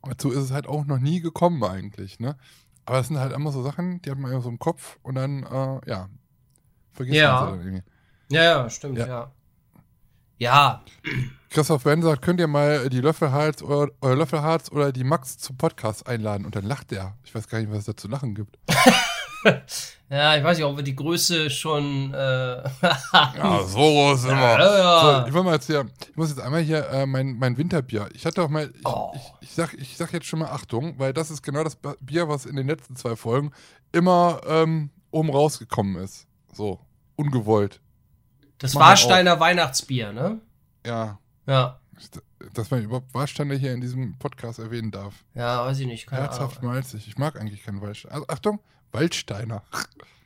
Dazu 0.03 0.29
ist 0.29 0.43
es 0.43 0.51
halt 0.51 0.67
auch 0.67 0.85
noch 0.85 0.99
nie 0.99 1.21
gekommen 1.21 1.63
eigentlich, 1.63 2.19
ne? 2.19 2.37
Aber 2.85 2.97
das 2.97 3.07
sind 3.07 3.17
halt 3.17 3.33
immer 3.33 3.51
so 3.51 3.63
Sachen, 3.63 4.01
die 4.03 4.11
hat 4.11 4.17
man 4.17 4.31
immer 4.31 4.41
so 4.41 4.49
im 4.49 4.59
Kopf 4.59 4.99
und 5.01 5.15
dann, 5.15 5.43
äh, 5.43 5.89
ja, 5.89 6.07
vergisst 6.93 7.17
ja. 7.17 7.33
man 7.33 7.43
sie 7.43 7.57
dann 7.57 7.67
irgendwie. 7.67 7.91
Ja, 8.29 8.43
ja, 8.43 8.69
stimmt, 8.69 8.97
ja. 8.99 9.07
ja. 9.07 9.31
Ja. 10.37 10.83
Christoph 11.49 11.83
Ben 11.83 12.01
sagt, 12.01 12.21
könnt 12.21 12.39
ihr 12.39 12.47
mal 12.47 12.89
die 12.89 13.01
Löffelharz 13.01 13.61
oder, 13.61 13.91
oder 14.01 14.15
Löffelharz 14.15 14.71
oder 14.71 14.91
die 14.91 15.03
Max 15.03 15.37
zum 15.37 15.57
Podcast 15.57 16.07
einladen? 16.07 16.45
Und 16.45 16.55
dann 16.55 16.65
lacht 16.65 16.91
er. 16.91 17.15
Ich 17.23 17.33
weiß 17.33 17.47
gar 17.47 17.59
nicht, 17.59 17.71
was 17.71 17.79
es 17.79 17.85
da 17.85 17.97
zu 17.97 18.07
lachen 18.07 18.35
gibt. 18.35 18.57
ja, 20.09 20.37
ich 20.37 20.43
weiß 20.43 20.57
nicht, 20.57 20.65
ob 20.65 20.75
wir 20.75 20.83
die 20.83 20.95
Größe 20.95 21.49
schon. 21.49 22.13
Äh 22.13 22.17
ja, 23.13 23.63
so 23.65 23.77
groß 23.77 24.25
immer. 24.25 24.59
Ja, 24.59 24.77
ja. 24.77 25.21
So, 25.21 25.27
ich, 25.27 25.33
will 25.33 25.43
mal 25.43 25.53
jetzt 25.53 25.67
hier, 25.67 25.85
ich 26.09 26.15
muss 26.15 26.29
jetzt 26.29 26.41
einmal 26.41 26.61
hier 26.61 26.87
äh, 26.89 27.05
mein, 27.05 27.37
mein 27.39 27.57
Winterbier. 27.57 28.09
Ich 28.13 28.25
hatte 28.25 28.43
auch 28.43 28.49
mal. 28.49 28.71
Ich, 28.77 28.85
oh. 28.85 29.11
ich, 29.15 29.49
ich, 29.49 29.55
sag, 29.55 29.73
ich 29.73 29.97
sag 29.97 30.13
jetzt 30.13 30.27
schon 30.27 30.39
mal 30.39 30.49
Achtung, 30.49 30.99
weil 30.99 31.13
das 31.13 31.31
ist 31.31 31.41
genau 31.41 31.63
das 31.63 31.77
Bier, 32.01 32.27
was 32.29 32.45
in 32.45 32.55
den 32.55 32.67
letzten 32.67 32.95
zwei 32.95 33.15
Folgen 33.15 33.51
immer 33.91 34.41
ähm, 34.47 34.91
oben 35.09 35.29
rausgekommen 35.29 35.95
ist. 36.03 36.27
So, 36.53 36.79
ungewollt. 37.15 37.79
Das 38.59 38.75
Warsteiner 38.75 39.39
Weihnachtsbier, 39.39 40.11
ne? 40.11 40.41
Ja. 40.85 41.19
Ja. 41.45 41.79
Dass 42.53 42.71
man 42.71 42.83
überhaupt 42.83 43.13
Warsteiner 43.13 43.55
hier 43.55 43.73
in 43.73 43.81
diesem 43.81 44.17
Podcast 44.17 44.59
erwähnen 44.59 44.91
darf. 44.91 45.25
Ja, 45.33 45.65
weiß 45.65 45.79
ich 45.79 45.87
nicht. 45.87 46.07
Keine 46.07 46.23
Herzhaft 46.23 46.59
Ahnung. 46.59 46.73
malzig. 46.73 47.07
Ich 47.07 47.17
mag 47.17 47.39
eigentlich 47.39 47.63
keinen 47.63 47.81
Waldsteiner. 47.81 48.15
Also, 48.15 48.27
Achtung, 48.27 48.59
Waldsteiner. 48.91 49.63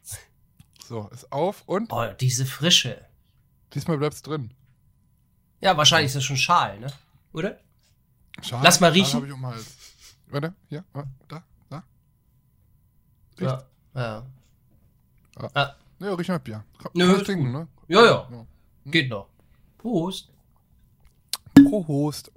so, 0.87 1.09
ist 1.09 1.31
auf 1.31 1.63
und. 1.65 1.91
Oh, 1.91 2.05
diese 2.19 2.45
Frische. 2.45 3.05
Diesmal 3.73 3.97
bleibt's 3.97 4.21
drin. 4.21 4.53
Ja, 5.61 5.77
wahrscheinlich 5.77 6.07
ist 6.07 6.15
das 6.15 6.23
schon 6.23 6.37
Schal, 6.37 6.79
ne? 6.79 6.91
Oder? 7.33 7.59
Schal. 8.41 8.61
Lass 8.63 8.79
mal 8.79 8.91
riechen. 8.91 9.19
Schal 9.19 9.27
ich 9.27 9.33
um 9.33 9.45
Hals. 9.45 9.75
Warte, 10.27 10.53
hier, 10.69 10.83
da, 10.93 11.43
da. 11.69 11.83
Riecht. 13.39 13.51
Ja. 13.51 13.63
Ja. 13.95 14.25
Ah. 15.35 15.49
ah. 15.53 15.75
Ja, 15.99 16.13
riech 16.15 16.27
mal 16.27 16.39
Bier. 16.39 16.63
Kann, 16.81 16.91
Nö, 16.93 17.13
kann 17.13 17.23
trinken, 17.23 17.51
ne? 17.51 17.67
Ja, 17.91 18.05
ja. 18.05 18.27
ja. 18.31 18.45
Geht 18.85 19.09
noch. 19.09 19.27
Prost. 19.77 20.29
Prost. 21.55 22.31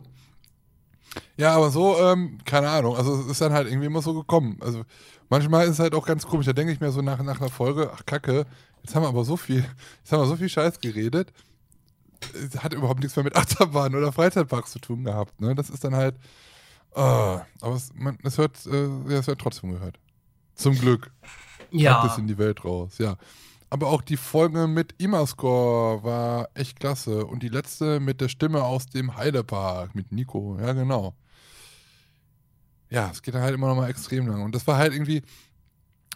Ja, 1.37 1.55
aber 1.55 1.71
so, 1.71 1.97
ähm, 2.01 2.39
keine 2.45 2.69
Ahnung. 2.69 2.97
Also 2.97 3.15
es 3.21 3.27
ist 3.27 3.41
dann 3.41 3.53
halt 3.53 3.69
irgendwie 3.69 3.87
immer 3.87 4.03
so 4.03 4.15
gekommen. 4.15 4.59
Also 4.61 4.85
manchmal 5.29 5.65
ist 5.67 5.75
es 5.75 5.79
halt 5.79 5.95
auch 5.95 6.07
ganz 6.07 6.27
komisch. 6.27 6.47
Da 6.47 6.53
denke 6.53 6.73
ich 6.73 6.81
mir 6.81 6.91
so 6.91 7.03
nach, 7.03 7.23
nach 7.23 7.41
einer 7.41 7.51
Folge, 7.51 7.93
ach 7.95 8.05
Kacke, 8.05 8.47
jetzt 8.83 8.97
haben 8.97 9.05
wir 9.05 9.09
aber 9.09 9.25
so 9.25 9.37
viel, 9.37 9.65
jetzt 9.99 10.13
haben 10.13 10.21
wir 10.21 10.27
so 10.27 10.37
viel 10.37 10.49
Scheiß 10.49 10.81
geredet. 10.81 11.33
Es 12.35 12.61
hat 12.65 12.75
überhaupt 12.75 13.01
nichts 13.01 13.15
mehr 13.15 13.25
mit 13.25 13.37
Achterbahn 13.37 13.95
oder 13.95 14.11
Freizeitparks 14.11 14.73
zu 14.73 14.81
tun 14.81 15.05
gehabt. 15.05 15.41
Ne? 15.41 15.55
Das 15.55 15.71
ist 15.71 15.85
dann 15.85 15.95
halt. 15.95 16.17
Uh, 16.97 17.41
aber 17.61 17.75
es, 17.77 17.93
man, 17.95 18.19
es, 18.25 18.39
wird, 18.39 18.67
äh, 18.67 19.13
es 19.13 19.27
wird 19.29 19.41
trotzdem 19.41 19.71
gehört. 19.71 20.01
Zum 20.57 20.75
Glück. 20.75 21.13
Ja. 21.71 22.01
Kommt 22.01 22.13
es 22.13 22.19
in 22.19 22.27
die 22.27 22.39
Welt 22.39 22.65
raus, 22.65 22.99
ja. 22.99 23.17
Aber 23.71 23.89
auch 23.89 24.03
die 24.03 24.17
Folge 24.17 24.67
mit 24.69 24.95
Imascore 24.99 26.05
war 26.05 26.49
echt 26.55 26.79
klasse. 26.79 27.27
Und 27.27 27.43
die 27.43 27.49
letzte 27.49 27.99
mit 28.01 28.21
der 28.21 28.29
Stimme 28.29 28.63
aus 28.63 28.87
dem 28.87 29.17
Heidepark 29.17 29.95
mit 29.95 30.13
Nico. 30.13 30.57
Ja, 30.61 30.73
genau. 30.73 31.15
Ja, 32.91 33.11
es 33.11 33.23
geht 33.23 33.35
halt 33.35 33.55
immer 33.55 33.69
noch 33.69 33.77
mal 33.77 33.91
extrem 33.91 34.27
lang. 34.29 34.43
Und 34.43 34.55
das 34.55 34.67
war 34.67 34.79
halt 34.79 34.93
irgendwie, 34.93 35.23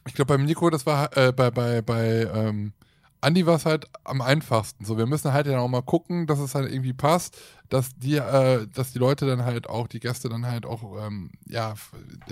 ich 0.06 0.14
glaube, 0.14 0.34
beim 0.34 0.44
Nico, 0.44 0.70
das 0.70 0.86
war 0.86 1.16
äh, 1.16 1.32
bei, 1.32 1.50
bei, 1.50 1.82
bei 1.82 2.28
ähm, 2.32 2.72
Andi 3.20 3.46
war 3.46 3.56
es 3.56 3.66
halt 3.66 3.86
am 4.04 4.20
einfachsten. 4.20 4.84
So, 4.84 4.96
wir 4.96 5.06
müssen 5.06 5.32
halt 5.32 5.46
dann 5.46 5.56
auch 5.56 5.68
mal 5.68 5.82
gucken, 5.82 6.26
dass 6.26 6.38
es 6.38 6.54
halt 6.54 6.70
irgendwie 6.70 6.92
passt, 6.92 7.36
dass 7.68 7.90
die, 7.96 8.16
äh, 8.16 8.66
dass 8.68 8.92
die 8.92 8.98
Leute 8.98 9.26
dann 9.26 9.44
halt 9.44 9.68
auch, 9.68 9.88
die 9.88 10.00
Gäste 10.00 10.28
dann 10.28 10.46
halt 10.46 10.64
auch, 10.66 11.04
ähm, 11.04 11.32
ja, 11.46 11.74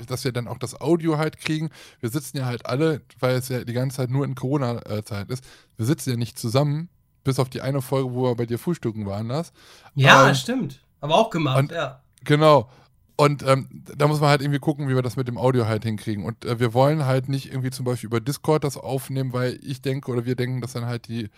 dass 0.06 0.24
wir 0.24 0.32
dann 0.32 0.48
auch 0.48 0.58
das 0.58 0.80
Audio 0.80 1.18
halt 1.18 1.38
kriegen. 1.38 1.70
Wir 2.00 2.10
sitzen 2.10 2.36
ja 2.36 2.46
halt 2.46 2.66
alle, 2.66 3.02
weil 3.18 3.34
es 3.36 3.48
ja 3.48 3.64
die 3.64 3.72
ganze 3.72 3.96
Zeit 3.98 4.10
nur 4.10 4.24
in 4.24 4.34
Corona-Zeit 4.34 5.30
ist, 5.30 5.44
wir 5.76 5.86
sitzen 5.86 6.10
ja 6.10 6.16
nicht 6.16 6.38
zusammen, 6.38 6.88
bis 7.24 7.38
auf 7.40 7.48
die 7.48 7.60
eine 7.60 7.82
Folge, 7.82 8.14
wo 8.14 8.24
wir 8.24 8.36
bei 8.36 8.46
dir 8.46 8.58
frühstücken 8.58 9.06
waren, 9.06 9.28
das. 9.28 9.52
Ja, 9.94 10.28
ähm, 10.28 10.34
stimmt. 10.34 10.80
Aber 11.00 11.16
auch 11.16 11.30
gemacht, 11.30 11.58
und, 11.58 11.72
ja. 11.72 12.00
Genau. 12.24 12.70
Und 13.16 13.42
ähm, 13.46 13.82
da 13.96 14.06
muss 14.08 14.20
man 14.20 14.28
halt 14.28 14.42
irgendwie 14.42 14.58
gucken, 14.58 14.88
wie 14.88 14.94
wir 14.94 15.02
das 15.02 15.16
mit 15.16 15.26
dem 15.26 15.38
Audio 15.38 15.66
halt 15.66 15.84
hinkriegen. 15.84 16.24
Und 16.24 16.44
äh, 16.44 16.60
wir 16.60 16.74
wollen 16.74 17.06
halt 17.06 17.30
nicht 17.30 17.50
irgendwie 17.50 17.70
zum 17.70 17.86
Beispiel 17.86 18.08
über 18.08 18.20
Discord 18.20 18.62
das 18.62 18.76
aufnehmen, 18.76 19.32
weil 19.32 19.58
ich 19.62 19.80
denke 19.80 20.10
oder 20.10 20.26
wir 20.26 20.36
denken, 20.36 20.60
dass 20.60 20.74
dann 20.74 20.84
halt 20.84 21.08
die, 21.08 21.30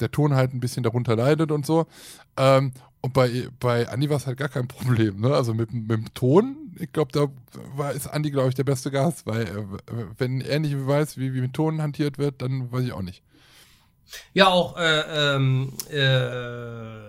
der 0.00 0.10
Ton 0.10 0.34
halt 0.34 0.54
ein 0.54 0.60
bisschen 0.60 0.82
darunter 0.82 1.16
leidet 1.16 1.52
und 1.52 1.66
so. 1.66 1.86
Ähm, 2.38 2.72
und 3.02 3.12
bei, 3.12 3.48
bei 3.60 3.88
Andi 3.88 4.08
war 4.08 4.16
es 4.16 4.26
halt 4.26 4.38
gar 4.38 4.48
kein 4.48 4.68
Problem. 4.68 5.20
Ne? 5.20 5.34
Also 5.34 5.52
mit, 5.52 5.72
mit 5.72 5.90
dem 5.90 6.14
Ton, 6.14 6.74
ich 6.78 6.92
glaube, 6.92 7.12
da 7.12 7.28
war, 7.76 7.92
ist 7.92 8.06
Andi, 8.06 8.30
glaube 8.30 8.48
ich, 8.48 8.54
der 8.54 8.64
beste 8.64 8.90
Gast, 8.90 9.26
weil 9.26 9.42
äh, 9.42 9.64
wenn 10.16 10.40
er 10.40 10.60
nicht 10.60 10.74
weiß, 10.86 11.18
wie, 11.18 11.34
wie 11.34 11.42
mit 11.42 11.52
Ton 11.52 11.82
hantiert 11.82 12.16
wird, 12.16 12.40
dann 12.40 12.72
weiß 12.72 12.84
ich 12.84 12.92
auch 12.92 13.02
nicht. 13.02 13.22
Ja, 14.32 14.48
auch 14.48 14.78
äh, 14.78 15.34
ähm, 15.34 15.74
äh 15.90 17.07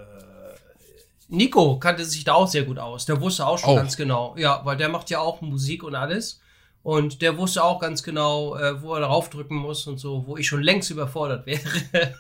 Nico 1.30 1.78
kannte 1.78 2.06
sich 2.06 2.24
da 2.24 2.34
auch 2.34 2.48
sehr 2.48 2.64
gut 2.64 2.80
aus. 2.80 3.06
Der 3.06 3.22
wusste 3.22 3.46
auch 3.46 3.58
schon 3.58 3.70
auch. 3.70 3.76
ganz 3.76 3.96
genau. 3.96 4.36
Ja, 4.38 4.62
weil 4.66 4.78
der 4.78 4.90
macht 4.90 5.10
ja 5.10 5.20
auch 5.20 5.42
Musik 5.42 5.84
und 5.84 5.96
alles. 5.96 6.42
Und 6.82 7.22
der 7.22 7.38
wusste 7.38 7.64
auch 7.64 7.80
ganz 7.80 8.04
genau, 8.04 8.56
äh, 8.56 8.82
wo 8.82 8.96
er 8.96 9.02
darauf 9.02 9.30
drücken 9.30 9.56
muss 9.56 9.86
und 9.86 10.00
so, 10.00 10.26
wo 10.26 10.38
ich 10.38 10.48
schon 10.48 10.64
längst 10.64 10.90
überfordert 10.90 11.46
wäre. 11.46 11.62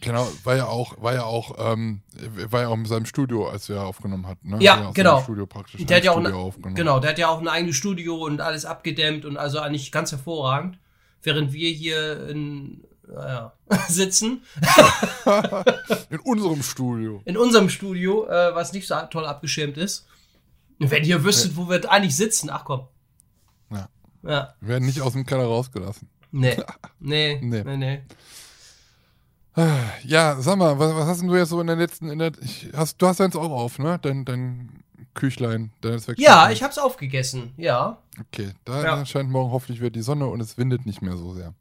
genau, 0.00 0.28
war 0.44 0.56
ja 0.56 0.66
auch, 0.66 1.00
war 1.02 1.14
ja 1.14 1.24
auch, 1.24 1.56
ähm, 1.72 2.02
war 2.50 2.62
ja 2.62 2.68
auch 2.68 2.74
in 2.74 2.84
seinem 2.84 3.06
Studio, 3.06 3.48
als 3.48 3.68
er 3.68 3.84
aufgenommen 3.84 4.26
hat. 4.26 4.44
Ne? 4.44 4.58
Ja, 4.60 4.90
genau. 4.92 5.22
Studio 5.22 5.46
praktisch 5.46 5.84
der 5.84 5.96
hat 5.96 6.04
ja 6.04 6.12
auch 6.12 6.18
eine, 6.18 6.52
genau, 6.74 7.00
der 7.00 7.10
hat 7.10 7.18
ja 7.18 7.28
auch 7.28 7.40
ein 7.40 7.48
eigenes 7.48 7.76
Studio 7.76 8.16
und 8.16 8.40
alles 8.40 8.64
abgedämmt 8.64 9.24
und 9.24 9.36
also 9.36 9.58
eigentlich 9.58 9.90
ganz 9.90 10.12
hervorragend. 10.12 10.78
Während 11.22 11.52
wir 11.52 11.70
hier 11.70 12.28
in 12.28 12.84
naja, 13.12 13.52
sitzen. 13.88 14.42
In 16.10 16.20
unserem 16.20 16.62
Studio. 16.62 17.22
In 17.24 17.36
unserem 17.36 17.68
Studio, 17.68 18.26
äh, 18.26 18.54
was 18.54 18.72
nicht 18.72 18.86
so 18.86 18.94
toll 19.10 19.26
abgeschirmt 19.26 19.76
ist. 19.76 20.06
Wenn 20.78 21.04
ihr 21.04 21.24
wüsstet, 21.24 21.56
wo 21.56 21.68
wir 21.68 21.90
eigentlich 21.90 22.16
sitzen, 22.16 22.50
ach 22.50 22.64
komm. 22.64 22.86
Ja. 23.70 23.88
ja. 24.22 24.54
Wir 24.60 24.68
werden 24.68 24.86
nicht 24.86 25.00
aus 25.00 25.12
dem 25.14 25.26
Keller 25.26 25.44
rausgelassen. 25.44 26.08
Nee. 26.30 26.56
Nee. 27.00 27.38
nee. 27.42 27.62
nee, 27.64 27.76
nee. 27.76 28.02
Ja, 30.04 30.40
sag 30.40 30.56
mal, 30.56 30.78
was, 30.78 30.94
was, 30.94 31.06
hast 31.06 31.20
denn 31.20 31.28
du 31.28 31.34
jetzt 31.34 31.48
so 31.48 31.60
in 31.60 31.66
der 31.66 31.74
letzten, 31.74 32.10
in 32.10 32.20
der, 32.20 32.30
ich, 32.40 32.68
hast, 32.76 33.02
du 33.02 33.08
hast 33.08 33.18
deins 33.18 33.34
auch 33.34 33.50
auf, 33.50 33.80
ne? 33.80 33.98
Dein, 34.00 34.24
dein 34.24 34.84
Küchlein, 35.14 35.72
deines 35.80 36.06
Ja, 36.16 36.50
ich 36.50 36.62
hab's 36.62 36.78
aufgegessen, 36.78 37.54
ja. 37.56 37.98
Okay, 38.20 38.52
da 38.64 38.84
ja. 38.84 39.06
scheint 39.06 39.30
morgen 39.30 39.50
hoffentlich 39.50 39.80
wieder 39.80 39.90
die 39.90 40.02
Sonne 40.02 40.26
und 40.26 40.40
es 40.40 40.58
windet 40.58 40.86
nicht 40.86 41.02
mehr 41.02 41.16
so 41.16 41.34
sehr. 41.34 41.54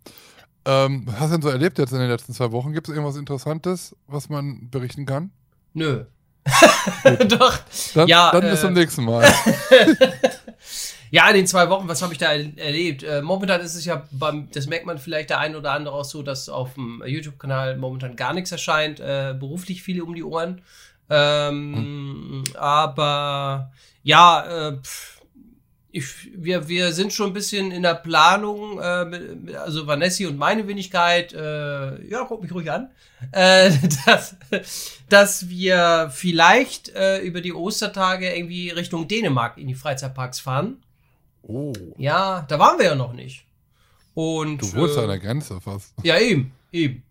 Ähm, 0.68 1.04
was 1.06 1.20
hast 1.20 1.30
du 1.30 1.36
denn 1.36 1.42
so 1.44 1.50
erlebt 1.50 1.80
jetzt 1.80 1.94
in 1.94 2.00
den 2.00 2.10
letzten 2.10 2.34
zwei 2.34 2.52
Wochen? 2.52 2.74
Gibt 2.74 2.90
es 2.90 2.94
irgendwas 2.94 3.16
Interessantes, 3.16 3.96
was 4.06 4.28
man 4.28 4.70
berichten 4.70 5.06
kann? 5.06 5.32
Nö. 5.74 6.04
Doch. 7.30 7.58
Dann, 7.94 8.08
ja, 8.10 8.32
dann 8.32 8.44
äh, 8.44 8.52
bis 8.52 8.62
zum 8.62 8.74
nächsten 8.74 9.06
Mal. 9.06 9.26
ja, 11.12 11.30
in 11.30 11.36
den 11.36 11.48
zwei 11.48 11.70
Wochen, 11.70 11.88
was 11.88 12.02
habe 12.02 12.12
ich 12.12 12.20
da 12.20 12.34
erlebt? 12.34 13.04
Äh, 13.04 13.22
momentan 13.22 13.62
ist 13.62 13.76
es 13.76 13.86
ja, 13.86 14.06
beim, 14.12 14.50
das 14.52 14.68
merkt 14.68 14.86
man 14.86 14.98
vielleicht 14.98 15.30
der 15.30 15.40
ein 15.40 15.56
oder 15.56 15.72
andere 15.72 15.96
auch 15.96 16.04
so, 16.04 16.22
dass 16.22 16.50
auf 16.50 16.74
dem 16.74 17.02
YouTube-Kanal 17.06 17.78
momentan 17.78 18.18
gar 18.18 18.34
nichts 18.34 18.52
erscheint, 18.52 19.00
äh, 19.00 19.36
beruflich 19.40 19.82
viele 19.82 20.04
um 20.04 20.16
die 20.16 20.24
Ohren. 20.24 20.62
Ähm, 21.10 21.76
hm. 21.76 22.44
Aber 22.58 23.72
ja, 24.04 24.68
äh, 24.68 24.78
pff, 24.82 25.17
ich, 25.98 26.30
wir, 26.36 26.68
wir 26.68 26.94
sind 26.94 27.12
schon 27.12 27.32
ein 27.32 27.34
bisschen 27.34 27.72
in 27.72 27.82
der 27.82 27.96
Planung, 27.96 28.80
äh, 28.80 29.06
mit, 29.06 29.56
also 29.56 29.88
Vanessi 29.88 30.28
und 30.28 30.38
meine 30.38 30.68
Wenigkeit, 30.68 31.34
äh, 31.34 32.08
ja, 32.08 32.24
guck 32.28 32.44
mich 32.44 32.54
ruhig 32.54 32.70
an, 32.72 32.92
äh, 33.32 33.72
dass, 34.06 34.36
dass 35.10 35.50
wir 35.50 36.12
vielleicht 36.14 36.90
äh, 36.90 37.20
über 37.22 37.42
die 37.42 37.54
Ostertage 37.54 38.36
irgendwie 38.36 38.70
Richtung 38.70 39.08
Dänemark 39.08 39.58
in 39.58 39.68
die 39.68 39.76
Freizeitparks 39.76 40.40
fahren. 40.40 40.78
Oh. 41.42 41.74
Ja, 41.98 42.46
da 42.48 42.60
waren 42.60 42.78
wir 42.78 42.86
ja 42.86 42.96
noch 42.96 43.14
nicht. 43.14 43.46
Und, 44.14 44.62
du 44.62 44.74
wurdest 44.74 45.00
äh, 45.00 45.02
an 45.02 45.08
der 45.08 45.20
Grenze 45.20 45.60
fast. 45.62 45.94
Ja, 46.04 46.20
eben, 46.20 46.52
eben. 46.72 47.04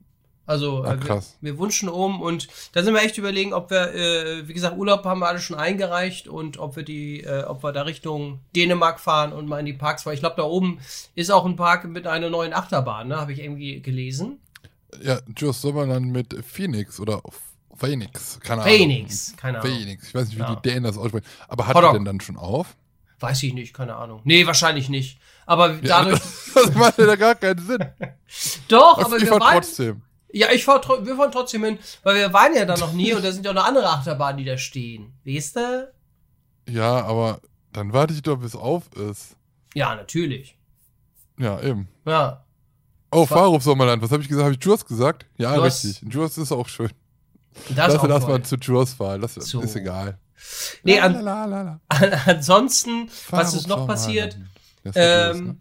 Also 0.46 0.84
Ah, 0.84 0.94
äh, 0.94 1.02
wir, 1.02 1.22
wir 1.40 1.58
wünschen 1.58 1.88
um 1.88 2.20
und 2.22 2.46
da 2.72 2.82
sind 2.84 2.94
wir 2.94 3.02
echt 3.02 3.18
überlegen, 3.18 3.52
ob 3.52 3.70
wir, 3.70 3.92
äh, 3.94 4.46
wie 4.48 4.54
gesagt, 4.54 4.76
Urlaub 4.78 5.04
haben 5.04 5.18
wir 5.20 5.26
alle 5.28 5.40
schon 5.40 5.56
eingereicht 5.58 6.28
und 6.28 6.58
ob 6.58 6.76
wir 6.76 6.84
die, 6.84 7.22
äh, 7.24 7.42
ob 7.44 7.64
wir 7.64 7.72
da 7.72 7.82
Richtung 7.82 8.38
Dänemark 8.54 9.00
fahren 9.00 9.32
und 9.32 9.46
mal 9.48 9.58
in 9.58 9.66
die 9.66 9.72
Parks, 9.72 10.06
weil 10.06 10.14
ich 10.14 10.20
glaube, 10.20 10.36
da 10.36 10.44
oben 10.44 10.78
ist 11.16 11.30
auch 11.30 11.44
ein 11.44 11.56
Park 11.56 11.84
mit 11.86 12.06
einer 12.06 12.30
neuen 12.30 12.52
Achterbahn, 12.52 13.08
ne? 13.08 13.16
Habe 13.16 13.32
ich 13.32 13.40
irgendwie 13.40 13.80
gelesen. 13.82 14.38
Ja, 15.02 15.18
Joe 15.36 15.52
Sommerland 15.52 16.06
mit 16.12 16.34
Phoenix 16.46 17.00
oder 17.00 17.20
Phoenix, 17.74 18.38
keine 18.40 18.62
Ahnung. 18.62 18.76
Phoenix, 18.76 19.34
keine 19.36 19.60
Ahnung. 19.60 19.72
Phoenix, 19.76 20.08
ich 20.08 20.14
weiß 20.14 20.28
nicht, 20.28 20.36
wie 20.38 20.42
Ja. 20.42 20.54
die 20.54 20.62
Dänen 20.68 20.84
das 20.84 20.96
aussprechen. 20.96 21.26
Aber 21.48 21.66
hat 21.66 21.76
er 21.76 21.92
denn 21.92 22.04
dann 22.04 22.20
schon 22.20 22.36
auf? 22.36 22.76
Weiß 23.18 23.42
ich 23.42 23.52
nicht, 23.52 23.74
keine 23.74 23.96
Ahnung. 23.96 24.20
Nee, 24.24 24.46
wahrscheinlich 24.46 24.88
nicht. 24.88 25.18
Aber 25.44 25.72
Ja, 25.82 26.04
dadurch. 26.04 26.20
das 26.54 26.74
macht 26.74 26.98
ja 26.98 27.16
gar 27.16 27.34
keinen 27.34 27.58
Sinn. 27.58 27.78
doch, 28.68 28.98
aber 29.04 29.16
ich 29.16 29.24
wir 29.24 29.32
waren. 29.32 29.54
trotzdem. 29.54 30.02
Ja, 30.32 30.48
ich 30.52 30.64
fahr, 30.64 30.80
wir 31.04 31.16
fahren 31.16 31.30
trotzdem 31.32 31.64
hin, 31.64 31.78
weil 32.02 32.16
wir 32.16 32.32
waren 32.32 32.54
ja 32.54 32.64
da 32.64 32.76
noch 32.76 32.92
nie 32.92 33.14
und 33.14 33.24
da 33.24 33.32
sind 33.32 33.44
ja 33.44 33.52
auch 33.52 33.54
noch 33.54 33.64
andere 33.64 33.88
Achterbahnen, 33.88 34.38
die 34.38 34.44
da 34.44 34.58
stehen. 34.58 35.12
Weißt 35.24 35.56
du? 35.56 35.92
Ja, 36.68 37.04
aber 37.04 37.40
dann 37.72 37.92
warte 37.92 38.12
ich 38.12 38.22
doch, 38.22 38.36
bis 38.38 38.54
auf 38.56 38.84
ist. 38.96 39.36
Ja, 39.74 39.94
natürlich. 39.94 40.56
Ja, 41.38 41.60
eben. 41.60 41.88
Ja. 42.06 42.44
Oh, 43.12 43.24
Fa- 43.24 43.36
Fahrruf 43.36 43.62
Sommerland. 43.62 44.02
Was 44.02 44.10
habe 44.10 44.22
ich 44.22 44.28
gesagt? 44.28 44.44
Habe 44.44 44.54
ich 44.58 44.64
Jurs 44.64 44.84
gesagt? 44.84 45.26
Ja, 45.38 45.50
hast- 45.52 45.84
richtig. 45.84 46.12
Jurs 46.12 46.36
ist 46.38 46.50
auch 46.52 46.68
schön. 46.68 46.90
Das 47.54 47.70
ist 47.70 47.76
Lass, 47.76 47.94
auch 47.96 48.08
lass 48.08 48.26
mal 48.26 48.42
zu 48.42 48.56
Jurs 48.56 48.94
fahren. 48.94 49.20
Das 49.22 49.34
So. 49.34 49.60
ist 49.60 49.76
egal. 49.76 50.18
Nee, 50.82 50.98
an, 51.00 51.16
ansonsten, 52.26 53.08
was 53.08 53.14
Fahrruf 53.50 53.54
ist 53.54 53.66
noch 53.68 53.86
passiert? 53.86 54.32
Sommerland. 54.84 54.96
Jurs, 54.96 55.36
Ähm, 55.36 55.46
ne? 55.46 55.56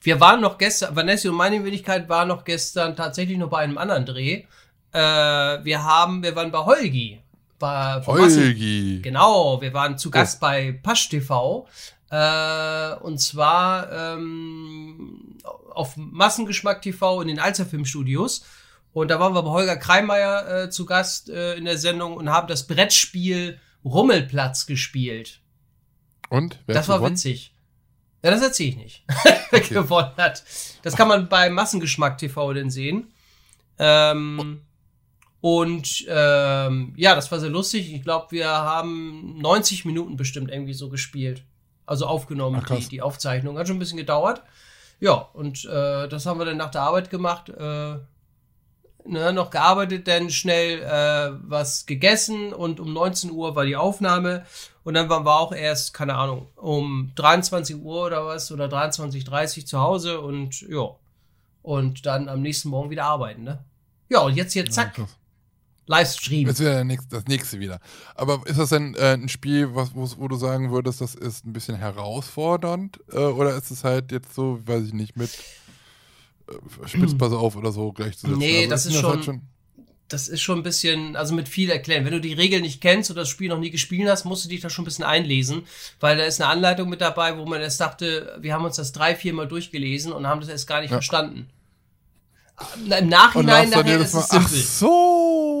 Wir 0.00 0.20
waren 0.20 0.40
noch 0.40 0.56
gestern, 0.58 0.96
Vanessa 0.96 1.28
und 1.28 1.36
meine 1.36 1.62
Wenigkeit 1.64 2.08
waren 2.08 2.28
noch 2.28 2.44
gestern 2.44 2.96
tatsächlich 2.96 3.36
noch 3.36 3.50
bei 3.50 3.58
einem 3.58 3.78
anderen 3.78 4.06
Dreh. 4.06 4.44
Äh, 4.92 4.98
wir 4.98 5.84
haben, 5.84 6.22
wir 6.22 6.34
waren 6.34 6.50
bei 6.50 6.58
Holgi. 6.58 7.20
Bei, 7.58 8.02
Holgi. 8.06 9.00
Genau, 9.02 9.60
wir 9.60 9.74
waren 9.74 9.98
zu 9.98 10.08
Oh. 10.08 10.12
Gast 10.12 10.40
bei 10.40 10.72
Pasch 10.82 11.10
TV. 11.10 11.68
Äh, 12.10 12.94
und 13.02 13.20
zwar 13.20 13.92
ähm, 13.92 15.36
auf 15.70 15.96
Massengeschmack 15.96 16.82
TV 16.82 17.20
in 17.20 17.28
den 17.28 17.38
Alzer 17.38 17.66
Filmstudios. 17.66 18.44
Und 18.92 19.08
da 19.08 19.20
waren 19.20 19.34
wir 19.34 19.42
bei 19.42 19.50
Holger 19.50 19.76
Kreimeier 19.76 20.64
äh, 20.64 20.70
zu 20.70 20.86
Gast 20.86 21.28
äh, 21.28 21.54
in 21.54 21.66
der 21.66 21.78
Sendung 21.78 22.16
und 22.16 22.30
haben 22.30 22.48
das 22.48 22.66
Brettspiel 22.66 23.60
Rummelplatz 23.84 24.66
gespielt. 24.66 25.40
Und? 26.30 26.58
Wer 26.66 26.74
das 26.74 26.88
war 26.88 26.96
gewonnen? 26.96 27.14
witzig. 27.14 27.52
Ja, 28.22 28.30
das 28.30 28.42
erzähle 28.42 28.70
ich 28.70 28.76
nicht. 28.76 29.04
Okay. 29.52 29.74
gewonnen 29.74 30.12
hat. 30.16 30.44
Das 30.82 30.94
kann 30.94 31.08
man 31.08 31.28
bei 31.28 31.50
Massengeschmack 31.50 32.18
TV 32.18 32.52
denn 32.52 32.70
sehen. 32.70 33.12
Ähm, 33.80 34.60
und 35.40 36.04
ähm, 36.08 36.94
ja, 36.96 37.16
das 37.16 37.32
war 37.32 37.40
sehr 37.40 37.50
lustig. 37.50 37.92
Ich 37.92 38.04
glaube, 38.04 38.28
wir 38.30 38.48
haben 38.48 39.38
90 39.38 39.86
Minuten 39.86 40.16
bestimmt 40.16 40.52
irgendwie 40.52 40.72
so 40.74 40.88
gespielt. 40.88 41.42
Also 41.84 42.06
aufgenommen, 42.06 42.62
Ach, 42.64 42.76
die, 42.76 42.88
die 42.88 43.02
Aufzeichnung. 43.02 43.58
Hat 43.58 43.66
schon 43.66 43.76
ein 43.76 43.80
bisschen 43.80 43.96
gedauert. 43.96 44.42
Ja, 45.00 45.14
und 45.14 45.64
äh, 45.64 46.06
das 46.08 46.26
haben 46.26 46.38
wir 46.38 46.44
dann 46.44 46.58
nach 46.58 46.70
der 46.70 46.82
Arbeit 46.82 47.10
gemacht. 47.10 47.48
Äh, 47.48 47.98
ne, 49.06 49.32
noch 49.32 49.50
gearbeitet, 49.50 50.06
dann 50.08 50.30
schnell 50.30 50.80
äh, 50.82 51.38
was 51.48 51.86
gegessen 51.86 52.52
und 52.52 52.80
um 52.80 52.92
19 52.92 53.30
Uhr 53.30 53.54
war 53.56 53.64
die 53.64 53.76
Aufnahme. 53.76 54.44
Und 54.82 54.94
dann 54.94 55.08
waren 55.08 55.24
wir 55.26 55.38
auch 55.38 55.52
erst, 55.52 55.92
keine 55.92 56.14
Ahnung, 56.14 56.46
um 56.56 57.12
23 57.16 57.76
Uhr 57.76 58.06
oder 58.06 58.24
was 58.26 58.50
oder 58.50 58.66
23.30 58.66 59.58
Uhr 59.60 59.66
zu 59.66 59.78
Hause 59.80 60.20
und 60.20 60.62
ja. 60.62 60.88
Und 61.62 62.06
dann 62.06 62.28
am 62.28 62.40
nächsten 62.40 62.70
Morgen 62.70 62.88
wieder 62.90 63.04
arbeiten, 63.04 63.42
ne? 63.44 63.62
Ja, 64.08 64.20
und 64.20 64.34
jetzt 64.34 64.54
hier, 64.54 64.68
zack, 64.70 64.96
Ja. 64.96 65.06
Livestream. 65.86 66.46
Das 66.46 66.60
wäre 66.60 66.74
der 66.76 66.84
nächste- 66.84 67.08
das 67.16 67.24
nächste 67.26 67.58
wieder. 67.60 67.80
Aber 68.14 68.40
ist 68.46 68.58
das 68.58 68.70
denn 68.70 68.94
äh, 68.94 69.14
ein 69.14 69.28
Spiel, 69.28 69.74
was, 69.74 69.90
wo, 69.94 70.28
du 70.28 70.36
sagen 70.36 70.70
würdest, 70.70 71.00
das 71.00 71.14
ist 71.14 71.44
ein 71.44 71.52
bisschen 71.52 71.76
herausfordernd? 71.76 73.00
Äh, 73.12 73.18
oder 73.18 73.54
ist 73.56 73.70
es 73.70 73.82
halt 73.84 74.12
jetzt 74.12 74.34
so, 74.34 74.60
weiß 74.66 74.84
ich 74.84 74.92
nicht, 74.92 75.16
mit 75.16 75.30
Spitzpass 76.86 77.32
auf 77.32 77.56
oder 77.56 77.72
so 77.72 77.92
gleichzusetzen? 77.92 78.38
Nee, 78.38 78.66
das 78.66 78.86
ist 78.86 79.02
halt 79.02 79.24
schon- 79.24 79.42
das 80.08 80.26
ist 80.26 80.40
schon 80.40 80.58
ein 80.58 80.62
bisschen, 80.64 81.14
also 81.14 81.32
mit 81.34 81.48
viel 81.48 81.70
erklären. 81.70 82.04
Wenn 82.04 82.12
du 82.12 82.20
die 82.20 82.32
Regeln 82.32 82.62
nicht 82.62 82.80
kennst 82.80 83.12
oder 83.12 83.20
das 83.20 83.28
Spiel 83.28 83.48
noch 83.48 83.60
nie 83.60 83.70
gespielt 83.70 84.08
hast, 84.08 84.24
musst 84.24 84.44
du 84.44 84.48
dich 84.48 84.60
da 84.60 84.68
schon 84.68 84.82
ein 84.82 84.86
bisschen 84.86 85.04
einlesen, 85.04 85.62
weil 86.00 86.16
da 86.16 86.24
ist 86.24 86.40
eine 86.40 86.50
Anleitung 86.50 86.88
mit 86.88 87.00
dabei, 87.00 87.38
wo 87.38 87.46
man 87.46 87.60
erst 87.60 87.80
dachte, 87.80 88.36
wir 88.40 88.52
haben 88.52 88.64
uns 88.64 88.74
das 88.76 88.90
drei, 88.90 89.14
vier 89.14 89.32
Mal 89.34 89.46
durchgelesen 89.46 90.10
und 90.12 90.26
haben 90.26 90.40
das 90.40 90.48
erst 90.48 90.66
gar 90.66 90.80
nicht 90.80 90.90
Ja. 90.90 90.96
verstanden. 90.96 91.48
Im 92.98 93.08
Nachhinein 93.08 93.70
nachher 93.70 93.98
ist 94.00 94.12
es 94.14 94.30
ach 94.32 94.46
simpel. 94.48 94.58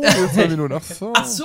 So, 0.02 0.28
zwei 0.28 0.48
Minuten, 0.48 0.72
ach 0.72 0.82
so. 0.82 1.12
Ach 1.14 1.26
so! 1.26 1.44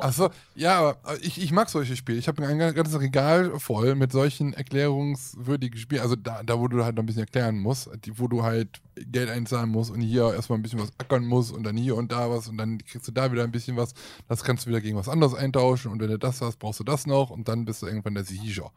Ach 0.00 0.12
so, 0.12 0.30
ja, 0.54 0.78
aber 0.78 0.96
ich, 1.20 1.40
ich 1.40 1.52
mag 1.52 1.68
solche 1.68 1.96
Spiele. 1.96 2.18
Ich 2.18 2.28
habe 2.28 2.46
ein 2.46 2.58
ganzes 2.58 2.98
Regal 2.98 3.58
voll 3.58 3.94
mit 3.94 4.12
solchen 4.12 4.54
erklärungswürdigen 4.54 5.78
Spielen. 5.78 6.00
Also 6.00 6.16
da, 6.16 6.42
da, 6.42 6.58
wo 6.58 6.68
du 6.68 6.82
halt 6.84 6.96
noch 6.96 7.02
ein 7.02 7.06
bisschen 7.06 7.22
erklären 7.22 7.58
musst, 7.58 7.90
die, 8.04 8.18
wo 8.18 8.28
du 8.28 8.42
halt 8.42 8.80
Geld 8.96 9.28
einzahlen 9.28 9.68
musst 9.68 9.90
und 9.90 10.00
hier 10.00 10.32
erstmal 10.34 10.58
ein 10.58 10.62
bisschen 10.62 10.80
was 10.80 10.92
ackern 10.98 11.26
musst 11.26 11.52
und 11.52 11.64
dann 11.64 11.76
hier 11.76 11.96
und 11.96 12.12
da 12.12 12.30
was 12.30 12.48
und 12.48 12.56
dann 12.56 12.78
kriegst 12.78 13.06
du 13.08 13.12
da 13.12 13.30
wieder 13.30 13.44
ein 13.44 13.52
bisschen 13.52 13.76
was. 13.76 13.94
Das 14.28 14.42
kannst 14.42 14.64
du 14.64 14.70
wieder 14.70 14.80
gegen 14.80 14.96
was 14.96 15.08
anderes 15.08 15.34
eintauschen 15.34 15.92
und 15.92 16.00
wenn 16.00 16.08
du 16.08 16.18
das 16.18 16.40
hast, 16.40 16.58
brauchst 16.58 16.80
du 16.80 16.84
das 16.84 17.06
noch 17.06 17.30
und 17.30 17.48
dann 17.48 17.64
bist 17.64 17.82
du 17.82 17.86
irgendwann 17.86 18.14
der 18.14 18.24
Sieger. 18.24 18.70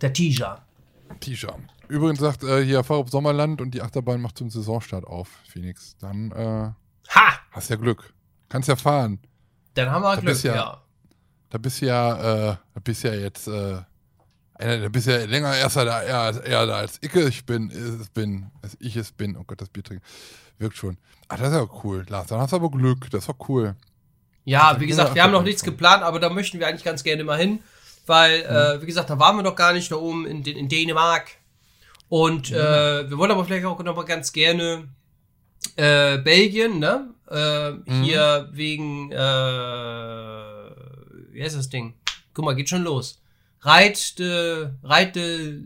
Der 0.00 0.12
Tija. 0.12 0.64
T-Shirt. 1.18 1.54
Übrigens 1.88 2.20
sagt 2.20 2.44
äh, 2.44 2.64
hier 2.64 2.84
Fahrrad 2.84 3.10
Sommerland 3.10 3.60
und 3.60 3.72
die 3.72 3.82
Achterbahn 3.82 4.20
macht 4.20 4.38
zum 4.38 4.48
Saisonstart 4.48 5.04
auf, 5.04 5.28
Phoenix. 5.48 5.96
Dann 5.98 6.30
äh, 6.30 6.70
Ha! 7.14 7.32
hast 7.52 7.70
ja 7.70 7.76
Glück. 7.76 8.12
Kannst 8.48 8.68
ja 8.68 8.76
fahren. 8.76 9.18
Dann 9.74 9.90
haben 9.90 10.02
wir 10.02 10.14
Da 10.16 10.20
Glück, 10.20 10.42
ja- 10.42 10.54
ja. 10.54 10.82
Da 11.50 11.58
bist 11.58 11.80
du 11.82 11.86
ja, 11.86 12.50
äh, 12.52 12.56
da 12.74 12.80
bist 12.82 13.02
ja 13.02 13.12
jetzt, 13.12 13.48
äh, 13.48 13.78
da 14.58 14.88
bist 14.88 15.06
ja 15.08 15.16
länger 15.24 15.54
erster 15.56 15.84
da, 15.84 16.02
eher, 16.02 16.44
eher 16.44 16.66
da 16.66 16.76
als 16.76 16.98
ich 17.00 17.14
es 17.14 17.42
bin, 17.42 17.70
es 17.70 18.08
bin, 18.10 18.50
als 18.62 18.76
ich 18.80 18.96
es 18.96 19.10
bin. 19.12 19.36
Oh 19.36 19.42
Gott, 19.44 19.60
das 19.60 19.68
Bier 19.68 19.82
trinken. 19.82 20.04
Wirkt 20.58 20.76
schon. 20.76 20.96
Ah, 21.28 21.36
das 21.36 21.48
ist 21.48 21.54
ja 21.54 21.66
cool, 21.84 22.04
Lars. 22.08 22.28
Dann 22.28 22.40
hast 22.40 22.52
du 22.52 22.56
aber 22.56 22.70
Glück. 22.70 23.10
Das 23.10 23.26
war 23.28 23.34
cool. 23.48 23.74
Ja, 24.44 24.78
wie 24.80 24.86
gesagt, 24.86 25.14
wir 25.14 25.22
haben 25.22 25.32
noch 25.32 25.42
nichts 25.42 25.62
geplant, 25.62 26.02
aber 26.02 26.18
da 26.20 26.28
möchten 26.30 26.58
wir 26.60 26.66
eigentlich 26.68 26.84
ganz 26.84 27.02
gerne 27.02 27.24
mal 27.24 27.38
hin, 27.38 27.60
weil, 28.06 28.40
Mhm. 28.40 28.46
äh, 28.78 28.82
wie 28.82 28.86
gesagt, 28.86 29.10
da 29.10 29.18
waren 29.18 29.36
wir 29.36 29.42
noch 29.42 29.56
gar 29.56 29.72
nicht, 29.72 29.90
da 29.90 29.96
oben 29.96 30.26
in, 30.26 30.42
in 30.44 30.68
Dänemark. 30.68 31.30
Und 32.08 32.50
äh, 32.50 33.08
wir 33.08 33.16
wollen 33.18 33.30
aber 33.30 33.44
vielleicht 33.44 33.64
auch 33.64 33.78
noch 33.82 33.96
mal 33.96 34.04
ganz 34.04 34.32
gerne 34.32 34.88
äh, 35.80 36.18
Belgien, 36.22 36.78
ne? 36.78 37.14
Äh, 37.30 37.70
Mhm. 37.90 38.02
Hier 38.02 38.48
wegen, 38.52 39.10
äh, 39.12 39.16
wie 41.32 41.42
heißt 41.42 41.56
das 41.56 41.68
Ding? 41.68 41.94
Guck 42.34 42.44
mal, 42.44 42.54
geht 42.54 42.68
schon 42.68 42.82
los. 42.82 43.20
Reit 43.62 44.18
de, 44.18 44.70
Reit 44.82 45.16
de 45.16 45.62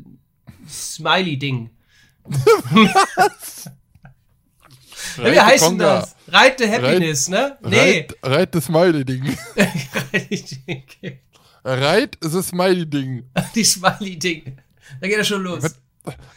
Smiley-Ding. 0.68 1.70
Ja, 5.18 5.32
wie 5.32 5.40
heißt 5.40 5.66
denn 5.70 5.78
das? 5.78 6.16
Reit 6.28 6.58
de 6.60 6.68
Happiness, 6.70 7.28
ne? 7.28 7.56
Nee. 7.62 7.76
Reit, 7.78 8.14
Reit 8.22 8.54
das 8.54 8.64
Smiley-Ding. 8.64 9.36
Reit- 9.56 11.18
Reit 11.64 12.18
das 12.20 12.48
Smiley-Ding. 12.48 13.24
Die 13.54 13.64
Smiley-Ding. 13.64 14.56
Da 15.00 15.06
geht 15.08 15.16
er 15.18 15.24
schon 15.24 15.42
los. 15.42 15.62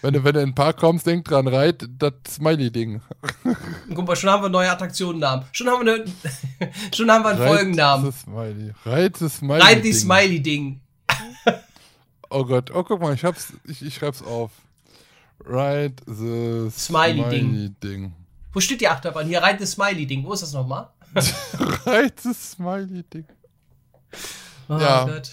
Wenn 0.02 0.14
du, 0.14 0.24
wenn 0.24 0.34
du 0.34 0.40
in 0.40 0.50
den 0.50 0.56
Park 0.56 0.78
kommst, 0.78 1.06
denk 1.06 1.26
dran, 1.26 1.48
Reit 1.48 1.86
das 2.00 2.14
Smiley-Ding. 2.30 3.02
Guck 3.94 4.08
mal, 4.08 4.16
schon 4.16 4.30
haben 4.30 4.44
wir 4.44 4.50
neue 4.50 4.72
Attraktionennamen. 4.72 5.46
Schon 5.52 5.68
haben 5.68 5.86
wir, 5.86 5.96
eine, 5.96 6.06
schon 6.96 7.12
haben 7.12 7.24
wir 7.24 7.30
einen 7.32 7.40
Reit 7.42 7.48
Folgennamen. 7.50 8.06
das 8.06 8.22
Smiley. 8.22 8.74
Reit 8.86 9.22
das 9.22 9.38
Smiley-Ding. 9.38 9.68
Rein 9.68 9.82
die 9.82 9.94
Smiley-Ding. 9.94 10.82
Oh 12.30 12.44
Gott, 12.44 12.72
oh 12.76 12.84
guck 12.84 13.00
mal, 13.00 13.14
ich 13.14 13.24
hab's, 13.24 13.54
ich, 13.66 13.82
ich 13.82 13.96
schreib's 13.96 14.22
auf. 14.22 14.52
Right 15.46 15.94
the 16.08 16.70
Smiley-Ding. 16.70 17.74
Ding. 17.82 18.14
Wo 18.52 18.60
steht 18.60 18.82
die 18.82 18.88
Achterbahn? 18.90 19.28
Hier, 19.28 19.42
rein 19.42 19.58
das 19.58 19.72
Smiley-Ding. 19.72 20.26
Wo 20.26 20.34
ist 20.34 20.44
das 20.44 20.52
nochmal? 20.52 20.90
right 21.86 22.20
the 22.20 22.34
Smiley 22.34 23.04
Ding. 23.04 23.24
Oh 24.68 24.78
Ja. 24.78 25.06
Gott. 25.06 25.32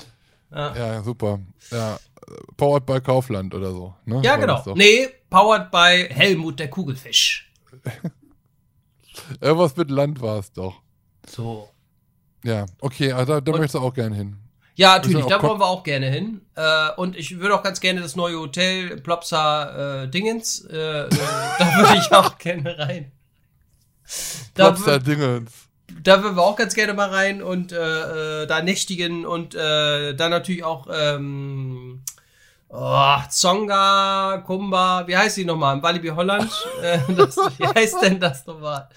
Ja, 0.52 0.76
Ja, 0.76 1.02
super. 1.02 1.40
Ja, 1.72 1.98
powered 2.56 2.86
by 2.86 3.00
Kaufland 3.00 3.54
oder 3.54 3.70
so. 3.72 3.94
Ne? 4.04 4.20
ja 4.24 4.32
War 4.32 4.38
genau. 4.38 4.74
Nee, 4.74 5.08
powered 5.30 5.70
by 5.70 6.06
Helmut 6.10 6.58
der 6.60 6.70
Kugelfisch. 6.70 7.50
Irgendwas 9.40 9.76
mit 9.76 9.90
Land 9.90 10.20
war 10.20 10.38
es 10.38 10.52
doch. 10.52 10.80
So. 11.28 11.68
Ja, 12.44 12.66
okay, 12.80 13.12
also 13.12 13.34
da, 13.34 13.40
da 13.40 13.52
Und- 13.52 13.58
möchtest 13.58 13.74
du 13.76 13.86
auch 13.86 13.94
gerne 13.94 14.14
hin. 14.14 14.36
Ja, 14.76 14.96
natürlich, 14.96 15.26
da 15.26 15.40
wollen 15.40 15.60
wir 15.60 15.66
auch 15.66 15.84
gerne 15.84 16.10
hin. 16.10 16.40
Äh, 16.56 16.90
und 16.96 17.16
ich 17.16 17.38
würde 17.38 17.54
auch 17.54 17.62
ganz 17.62 17.78
gerne 17.78 18.00
das 18.00 18.16
neue 18.16 18.40
Hotel 18.40 19.00
Plopsa 19.00 20.02
äh, 20.02 20.08
Dingens. 20.08 20.64
Äh, 20.64 21.04
äh, 21.04 21.08
da 21.58 21.76
würde 21.76 21.96
ich 21.96 22.12
auch 22.12 22.36
gerne 22.38 22.76
rein. 22.76 23.12
Da, 24.54 24.72
Plopster 24.72 24.98
Dingens. 24.98 25.52
da 26.02 26.24
würden 26.24 26.36
wir 26.36 26.42
auch 26.42 26.56
ganz 26.56 26.74
gerne 26.74 26.92
mal 26.92 27.08
rein 27.08 27.40
und 27.40 27.70
äh, 27.70 28.42
äh, 28.42 28.46
da 28.48 28.62
nächtigen 28.62 29.24
und 29.24 29.54
dann 29.54 30.16
natürlich 30.16 30.64
auch 30.64 30.88
ähm, 30.92 32.02
Oh, 32.68 33.16
Zonga, 33.30 34.42
Kumba, 34.44 35.06
wie 35.06 35.16
heißt 35.16 35.36
die 35.36 35.44
nochmal? 35.44 35.80
Walibi 35.82 36.08
Holland? 36.08 36.50
Äh, 36.82 36.98
das, 37.14 37.36
wie 37.58 37.66
heißt 37.66 38.02
denn 38.02 38.18
das 38.18 38.44
nochmal? 38.46 38.88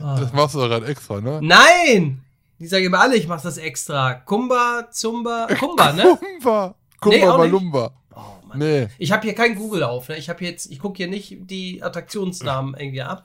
Oh. 0.00 0.16
Das 0.20 0.32
machst 0.32 0.54
du 0.54 0.60
doch 0.60 0.68
gerade 0.68 0.86
extra, 0.86 1.20
ne? 1.20 1.40
Nein! 1.42 2.20
Die 2.58 2.66
sagen 2.66 2.84
immer 2.84 3.00
alle, 3.00 3.16
ich 3.16 3.26
mach 3.26 3.40
das 3.40 3.56
extra. 3.58 4.14
Kumba, 4.14 4.88
Zumba, 4.90 5.46
Kumba, 5.58 5.92
ne? 5.92 6.18
Kumba! 6.18 6.74
Kumba 7.00 7.16
Nee. 7.18 7.26
Malumba. 7.26 7.90
Oh, 8.14 8.20
Mann. 8.46 8.58
Nee, 8.58 8.88
Ich 8.98 9.10
habe 9.10 9.22
hier 9.22 9.34
kein 9.34 9.54
Google 9.56 9.82
auf, 9.84 10.08
ne? 10.08 10.16
Ich 10.16 10.28
habe 10.28 10.44
jetzt, 10.44 10.70
ich 10.70 10.78
gucke 10.78 10.98
hier 10.98 11.08
nicht 11.08 11.36
die 11.50 11.82
Attraktionsnamen 11.82 12.74
irgendwie 12.78 13.02
ab. 13.02 13.24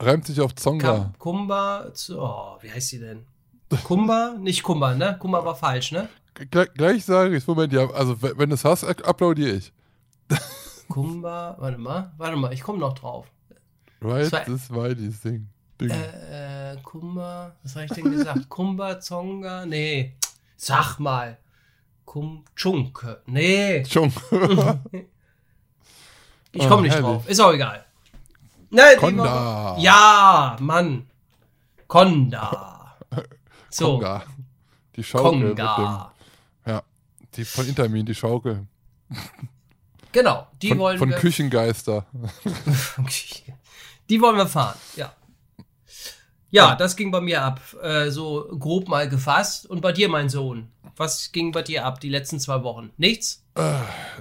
reimt 0.00 0.26
sich 0.26 0.40
auf 0.40 0.54
Zonga. 0.54 1.12
Kumba, 1.18 1.86
oh, 2.16 2.56
wie 2.60 2.70
heißt 2.70 2.92
die 2.92 2.98
denn? 3.00 3.24
Kumba? 3.84 4.34
Nicht 4.38 4.62
Kumba, 4.62 4.94
ne? 4.94 5.16
Kumba 5.18 5.44
war 5.44 5.54
falsch, 5.54 5.92
ne? 5.92 6.08
Gleich, 6.50 6.72
gleich 6.74 7.04
sage 7.04 7.36
ich, 7.36 7.46
Moment, 7.46 7.72
ja, 7.72 7.90
also 7.90 8.20
wenn 8.22 8.48
du 8.50 8.54
es 8.54 8.64
hast, 8.64 8.84
applaudiere 8.84 9.56
ich. 9.56 9.72
Kumba, 10.88 11.56
warte 11.58 11.78
mal, 11.78 12.12
warte 12.16 12.36
mal, 12.36 12.52
ich 12.52 12.62
komme 12.62 12.78
noch 12.78 12.94
drauf. 12.94 13.26
Right, 14.00 14.32
das 14.32 14.70
war 14.72 14.88
dieses 14.94 15.20
Ding. 15.20 15.48
Ding. 15.80 15.90
Äh, 15.90 16.72
äh, 16.74 16.76
Kumba, 16.82 17.54
was 17.62 17.74
habe 17.74 17.84
ich 17.86 17.92
denn 17.92 18.10
gesagt? 18.10 18.48
Kumba, 18.48 19.00
Zonga, 19.00 19.66
nee. 19.66 20.16
Sag 20.56 20.98
mal. 20.98 21.36
Kum, 22.04 22.44
Chunke, 22.56 23.20
nee. 23.26 23.84
Schon. 23.84 24.12
Ich 26.52 26.66
komme 26.66 26.82
nicht 26.82 26.92
herrlich. 26.94 27.06
drauf, 27.10 27.28
ist 27.28 27.40
auch 27.40 27.52
egal. 27.52 27.84
Nein, 28.70 28.96
Konda. 28.98 29.24
war- 29.24 29.78
Ja, 29.78 30.56
Mann. 30.60 31.06
Konda. 31.86 32.96
So, 33.70 33.98
Konga. 33.98 34.22
Die 34.96 35.04
Schaukel. 35.04 35.48
Konga. 35.54 36.12
Die 37.38 37.44
von 37.44 37.66
Intermin, 37.66 38.04
die 38.04 38.14
Schaukel. 38.14 38.66
Genau, 40.12 40.46
die 40.60 40.68
Von, 40.68 40.78
wollen 40.78 40.98
von 40.98 41.10
wir. 41.10 41.16
Küchengeister. 41.16 42.06
Die 44.10 44.20
wollen 44.22 44.36
wir 44.36 44.46
fahren, 44.46 44.78
ja. 44.96 45.12
Ja, 46.50 46.74
das 46.76 46.96
ging 46.96 47.10
bei 47.10 47.20
mir 47.20 47.42
ab. 47.42 47.60
Äh, 47.82 48.08
so 48.10 48.48
grob 48.58 48.88
mal 48.88 49.06
gefasst. 49.06 49.66
Und 49.66 49.82
bei 49.82 49.92
dir, 49.92 50.08
mein 50.08 50.30
Sohn? 50.30 50.68
Was 50.96 51.30
ging 51.30 51.52
bei 51.52 51.60
dir 51.60 51.84
ab 51.84 52.00
die 52.00 52.08
letzten 52.08 52.40
zwei 52.40 52.62
Wochen? 52.62 52.90
Nichts? 52.96 53.44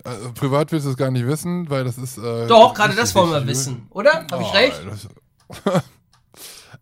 Also, 0.03 0.33
privat 0.33 0.73
willst 0.73 0.85
du 0.85 0.89
es 0.91 0.97
gar 0.97 1.09
nicht 1.09 1.25
wissen, 1.25 1.69
weil 1.69 1.85
das 1.85 1.97
ist. 1.97 2.17
Äh, 2.17 2.47
Doch, 2.47 2.73
gerade 2.73 2.95
das 2.95 3.15
wollen 3.15 3.31
wir 3.31 3.47
wissen, 3.47 3.87
oder? 3.91 4.27
Habe 4.29 4.43
ich 4.43 4.49
Oh, 4.49 4.51
recht? 4.51 4.81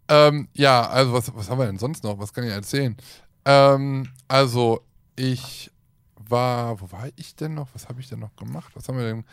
ähm, 0.08 0.48
ja, 0.54 0.90
also 0.90 1.14
was, 1.14 1.36
was 1.36 1.50
haben 1.50 1.60
wir 1.60 1.68
denn 1.68 1.78
sonst 1.78 2.04
noch? 2.04 2.18
Was 2.18 2.34
kann 2.34 2.44
ich 2.44 2.52
erzählen? 2.52 2.98
Ähm, 3.46 4.10
also 4.28 4.82
ich 5.16 5.72
war, 6.30 6.80
wo 6.82 6.92
war 6.92 7.08
ich 7.16 7.36
denn 7.36 7.54
noch? 7.54 7.70
Was 7.74 7.90
habe 7.90 8.02
ich 8.02 8.10
denn 8.10 8.20
noch 8.20 8.36
gemacht? 8.36 8.72
Was 8.76 8.88
haben 8.88 8.98
wir 8.98 9.06
denn? 9.06 9.26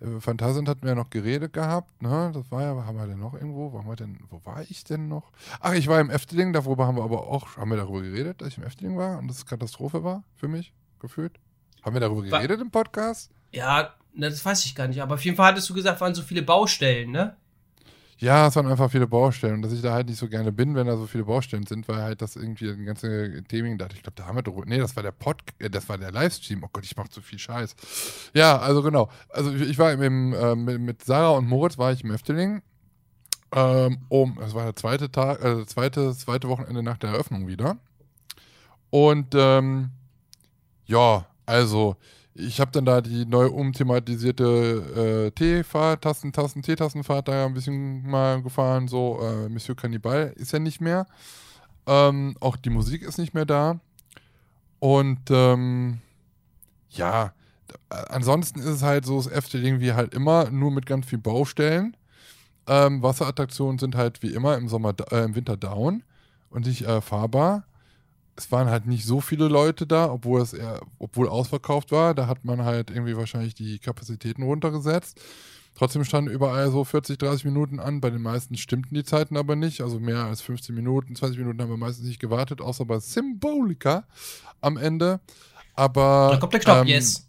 Äh, 0.00 0.20
Phantasien 0.20 0.68
hatten 0.68 0.82
wir 0.82 0.90
ja 0.90 0.94
noch 0.94 1.10
geredet 1.10 1.52
gehabt, 1.52 2.02
ne? 2.02 2.30
Das 2.34 2.50
war 2.50 2.62
ja, 2.62 2.84
haben 2.84 2.96
wir 2.96 3.06
denn 3.06 3.18
noch 3.18 3.34
irgendwo? 3.34 3.72
Wo, 3.72 3.78
haben 3.78 3.88
wir 3.88 3.96
denn, 3.96 4.18
wo 4.30 4.40
war 4.44 4.62
ich 4.68 4.84
denn 4.84 5.08
noch? 5.08 5.32
Ach, 5.60 5.72
ich 5.72 5.88
war 5.88 6.00
im 6.00 6.10
Efteling, 6.10 6.52
darüber 6.52 6.86
haben 6.86 6.96
wir 6.96 7.04
aber 7.04 7.26
auch, 7.26 7.56
haben 7.56 7.70
wir 7.70 7.76
darüber 7.76 8.02
geredet, 8.02 8.40
dass 8.40 8.48
ich 8.48 8.58
im 8.58 8.64
Efteling 8.64 8.96
war 8.96 9.18
und 9.18 9.28
das 9.28 9.46
Katastrophe 9.46 10.04
war 10.04 10.24
für 10.36 10.48
mich, 10.48 10.72
gefühlt? 11.00 11.38
Haben 11.82 11.94
wir 11.94 12.00
darüber 12.00 12.22
geredet 12.22 12.60
im 12.60 12.70
Podcast? 12.70 13.30
Ja, 13.50 13.94
na, 14.14 14.28
das 14.28 14.44
weiß 14.44 14.64
ich 14.66 14.74
gar 14.74 14.88
nicht. 14.88 15.02
Aber 15.02 15.14
auf 15.14 15.24
jeden 15.24 15.36
Fall 15.36 15.48
hattest 15.48 15.68
du 15.68 15.74
gesagt, 15.74 16.00
waren 16.00 16.14
so 16.14 16.22
viele 16.22 16.42
Baustellen, 16.42 17.10
ne? 17.10 17.36
Ja, 18.22 18.46
es 18.46 18.54
waren 18.54 18.68
einfach 18.68 18.88
viele 18.88 19.08
Baustellen. 19.08 19.54
Und 19.54 19.62
dass 19.62 19.72
ich 19.72 19.82
da 19.82 19.94
halt 19.94 20.08
nicht 20.08 20.18
so 20.18 20.28
gerne 20.28 20.52
bin, 20.52 20.76
wenn 20.76 20.86
da 20.86 20.96
so 20.96 21.08
viele 21.08 21.24
Baustellen 21.24 21.66
sind, 21.66 21.88
weil 21.88 22.02
halt 22.02 22.22
das 22.22 22.36
irgendwie 22.36 22.70
ein 22.70 22.84
ganze 22.84 23.42
Theming 23.48 23.78
da. 23.78 23.88
Ich 23.92 24.04
glaube, 24.04 24.14
da 24.14 24.26
haben 24.26 24.36
wir 24.36 24.42
drüber. 24.42 24.62
Nee, 24.64 24.78
das 24.78 24.94
war 24.94 25.02
der 25.02 25.10
Pod, 25.10 25.42
äh, 25.58 25.68
das 25.68 25.88
war 25.88 25.98
der 25.98 26.12
Livestream. 26.12 26.62
Oh 26.62 26.68
Gott, 26.72 26.84
ich 26.84 26.96
mach 26.96 27.08
zu 27.08 27.20
viel 27.20 27.40
Scheiß. 27.40 27.74
Ja, 28.32 28.58
also 28.58 28.80
genau. 28.80 29.08
Also 29.28 29.52
ich 29.52 29.62
ich 29.62 29.78
war 29.78 29.92
im, 29.92 30.32
äh, 30.34 30.54
mit, 30.54 31.04
Sarah 31.04 31.30
und 31.30 31.48
Moritz 31.48 31.78
war 31.78 31.92
ich 31.92 32.04
im 32.04 32.12
Efteling. 32.12 32.62
Ähm, 33.52 33.98
um, 34.08 34.36
das 34.38 34.54
war 34.54 34.64
der 34.66 34.76
zweite 34.76 35.10
Tag, 35.10 35.44
äh, 35.44 35.66
zweite, 35.66 36.14
zweite 36.14 36.48
Wochenende 36.48 36.84
nach 36.84 36.98
der 36.98 37.10
Eröffnung 37.10 37.48
wieder. 37.48 37.76
Und 38.90 39.34
ähm, 39.34 39.90
ja, 40.86 41.26
also 41.44 41.96
ich 42.34 42.60
habe 42.60 42.70
dann 42.70 42.84
da 42.84 43.00
die 43.00 43.26
neu 43.26 43.48
umthematisierte 43.48 45.26
äh, 45.26 45.30
Teefahrt, 45.32 46.02
Tassen, 46.02 46.32
Tassen, 46.32 46.62
Teetassenfahrt 46.62 47.28
da 47.28 47.46
ein 47.46 47.54
bisschen 47.54 48.08
mal 48.08 48.42
gefahren. 48.42 48.88
So, 48.88 49.20
äh, 49.22 49.48
Monsieur 49.48 49.76
Cannibal 49.76 50.32
ist 50.36 50.52
ja 50.52 50.58
nicht 50.58 50.80
mehr. 50.80 51.06
Ähm, 51.86 52.36
auch 52.40 52.56
die 52.56 52.70
Musik 52.70 53.02
ist 53.02 53.18
nicht 53.18 53.34
mehr 53.34 53.44
da. 53.44 53.80
Und 54.78 55.20
ähm, 55.30 56.00
ja, 56.90 57.32
äh, 57.90 57.96
ansonsten 58.08 58.60
ist 58.60 58.66
es 58.66 58.82
halt 58.82 59.04
so 59.04 59.16
das 59.16 59.30
Efteling 59.30 59.80
wie 59.80 59.92
halt 59.92 60.14
immer, 60.14 60.50
nur 60.50 60.70
mit 60.70 60.86
ganz 60.86 61.06
viel 61.06 61.18
Baustellen. 61.18 61.96
Ähm, 62.66 63.02
Wasserattraktionen 63.02 63.78
sind 63.78 63.94
halt 63.94 64.22
wie 64.22 64.32
immer 64.32 64.56
im 64.56 64.68
Sommer, 64.68 64.94
äh, 65.10 65.24
im 65.24 65.34
Winter 65.34 65.56
down 65.56 66.02
und 66.48 66.66
nicht 66.66 66.82
äh, 66.82 67.00
fahrbar 67.00 67.64
es 68.36 68.50
waren 68.50 68.70
halt 68.70 68.86
nicht 68.86 69.04
so 69.04 69.20
viele 69.20 69.48
Leute 69.48 69.86
da, 69.86 70.10
obwohl 70.10 70.40
es 70.40 70.52
eher, 70.52 70.80
obwohl 70.98 71.28
ausverkauft 71.28 71.92
war. 71.92 72.14
Da 72.14 72.26
hat 72.26 72.44
man 72.44 72.64
halt 72.64 72.90
irgendwie 72.90 73.16
wahrscheinlich 73.16 73.54
die 73.54 73.78
Kapazitäten 73.78 74.42
runtergesetzt. 74.42 75.20
Trotzdem 75.74 76.04
standen 76.04 76.30
überall 76.30 76.70
so 76.70 76.84
40, 76.84 77.18
30 77.18 77.44
Minuten 77.46 77.80
an. 77.80 78.00
Bei 78.00 78.10
den 78.10 78.22
meisten 78.22 78.56
stimmten 78.56 78.94
die 78.94 79.04
Zeiten 79.04 79.36
aber 79.36 79.56
nicht. 79.56 79.80
Also 79.80 80.00
mehr 80.00 80.24
als 80.24 80.42
15 80.42 80.74
Minuten, 80.74 81.16
20 81.16 81.38
Minuten 81.38 81.60
haben 81.62 81.70
wir 81.70 81.76
meistens 81.76 82.06
nicht 82.06 82.20
gewartet, 82.20 82.60
außer 82.60 82.84
bei 82.84 82.98
Symbolica 83.00 84.04
am 84.60 84.76
Ende. 84.76 85.20
Aber. 85.74 86.30
Da 86.32 86.38
kommt 86.38 86.52
der 86.52 86.60
Knopf, 86.60 86.80
ähm, 86.82 86.86
yes. 86.86 87.26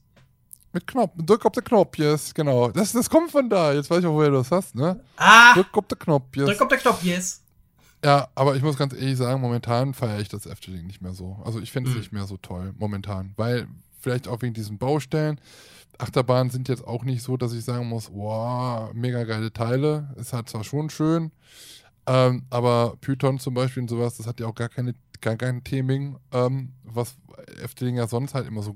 Mit 0.73 0.87
Knopf, 0.87 1.11
drück 1.15 1.45
auf 1.45 1.51
den 1.51 1.63
Knopf, 1.63 1.97
yes, 1.99 2.33
genau. 2.33 2.71
Das, 2.71 2.93
das 2.93 3.07
kommt 3.07 3.29
von 3.29 3.47
da. 3.47 3.73
Jetzt 3.73 3.91
weiß 3.91 3.99
ich 3.99 4.05
auch, 4.07 4.13
woher 4.13 4.31
du 4.31 4.37
das 4.37 4.49
hast, 4.49 4.73
ne? 4.73 4.99
Ah, 5.17 5.53
Drück 5.53 5.67
auf 5.73 5.85
den 5.85 5.99
Knopf, 5.99 6.35
yes. 6.35 6.47
da 6.47 6.53
kommt 6.55 6.71
der 6.71 6.79
Knopf, 6.79 7.03
yes. 7.03 7.42
Ja, 8.03 8.27
aber 8.35 8.55
ich 8.55 8.61
muss 8.61 8.77
ganz 8.77 8.93
ehrlich 8.93 9.17
sagen, 9.17 9.39
momentan 9.41 9.93
feiere 9.93 10.19
ich 10.19 10.27
das 10.27 10.45
Efteling 10.45 10.85
nicht 10.85 11.01
mehr 11.01 11.13
so. 11.13 11.37
Also 11.45 11.61
ich 11.61 11.71
finde 11.71 11.89
es 11.89 11.95
Mhm. 11.95 12.01
nicht 12.01 12.11
mehr 12.11 12.25
so 12.25 12.37
toll, 12.37 12.73
momentan. 12.77 13.33
Weil 13.37 13.67
vielleicht 13.99 14.27
auch 14.27 14.41
wegen 14.41 14.53
diesen 14.53 14.77
Baustellen. 14.77 15.39
Achterbahnen 15.99 16.49
sind 16.49 16.67
jetzt 16.67 16.85
auch 16.85 17.03
nicht 17.05 17.21
so, 17.23 17.37
dass 17.37 17.53
ich 17.53 17.63
sagen 17.63 17.87
muss, 17.87 18.11
wow, 18.11 18.91
mega 18.93 19.23
geile 19.23 19.53
Teile. 19.53 20.13
Ist 20.17 20.33
halt 20.33 20.49
zwar 20.49 20.63
schon 20.63 20.89
schön, 20.89 21.31
ähm, 22.07 22.43
aber 22.49 22.97
Python 22.99 23.39
zum 23.39 23.53
Beispiel 23.53 23.83
und 23.83 23.89
sowas, 23.89 24.17
das 24.17 24.27
hat 24.27 24.39
ja 24.39 24.47
auch 24.47 24.55
gar 24.55 24.69
keine, 24.69 24.95
gar 25.21 25.37
kein 25.37 25.63
Theming, 25.63 26.17
ähm, 26.33 26.73
was 26.83 27.15
Efteling 27.61 27.95
ja 27.95 28.07
sonst 28.07 28.33
halt 28.33 28.47
immer 28.47 28.63
so 28.63 28.75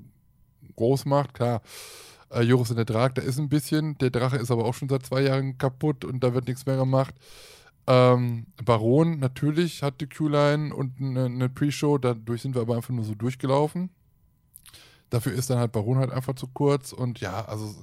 groß 0.76 1.04
macht. 1.06 1.34
Klar, 1.34 1.60
äh, 2.30 2.42
Joris 2.42 2.70
und 2.70 2.76
der 2.76 2.84
Drag, 2.86 3.12
da 3.14 3.22
ist 3.22 3.38
ein 3.38 3.48
bisschen. 3.50 3.98
Der 3.98 4.10
Drache 4.10 4.36
ist 4.36 4.50
aber 4.50 4.64
auch 4.64 4.74
schon 4.74 4.88
seit 4.88 5.04
zwei 5.04 5.22
Jahren 5.22 5.58
kaputt 5.58 6.04
und 6.06 6.20
da 6.24 6.32
wird 6.32 6.46
nichts 6.46 6.64
mehr 6.66 6.76
gemacht. 6.76 7.14
Ähm, 7.88 8.46
Baron 8.62 9.18
natürlich 9.18 9.82
hat 9.82 10.00
die 10.02 10.08
Q-Line 10.08 10.74
und 10.74 11.00
eine, 11.00 11.24
eine 11.24 11.48
Pre-Show, 11.48 11.96
dadurch 11.96 12.42
sind 12.42 12.54
wir 12.54 12.60
aber 12.62 12.76
einfach 12.76 12.92
nur 12.92 13.04
so 13.04 13.14
durchgelaufen. 13.14 13.88
Dafür 15.10 15.32
ist 15.32 15.48
dann 15.48 15.58
halt 15.58 15.72
Baron 15.72 15.98
halt 15.98 16.10
einfach 16.10 16.34
zu 16.34 16.48
kurz 16.48 16.92
und 16.92 17.20
ja, 17.20 17.44
also 17.46 17.74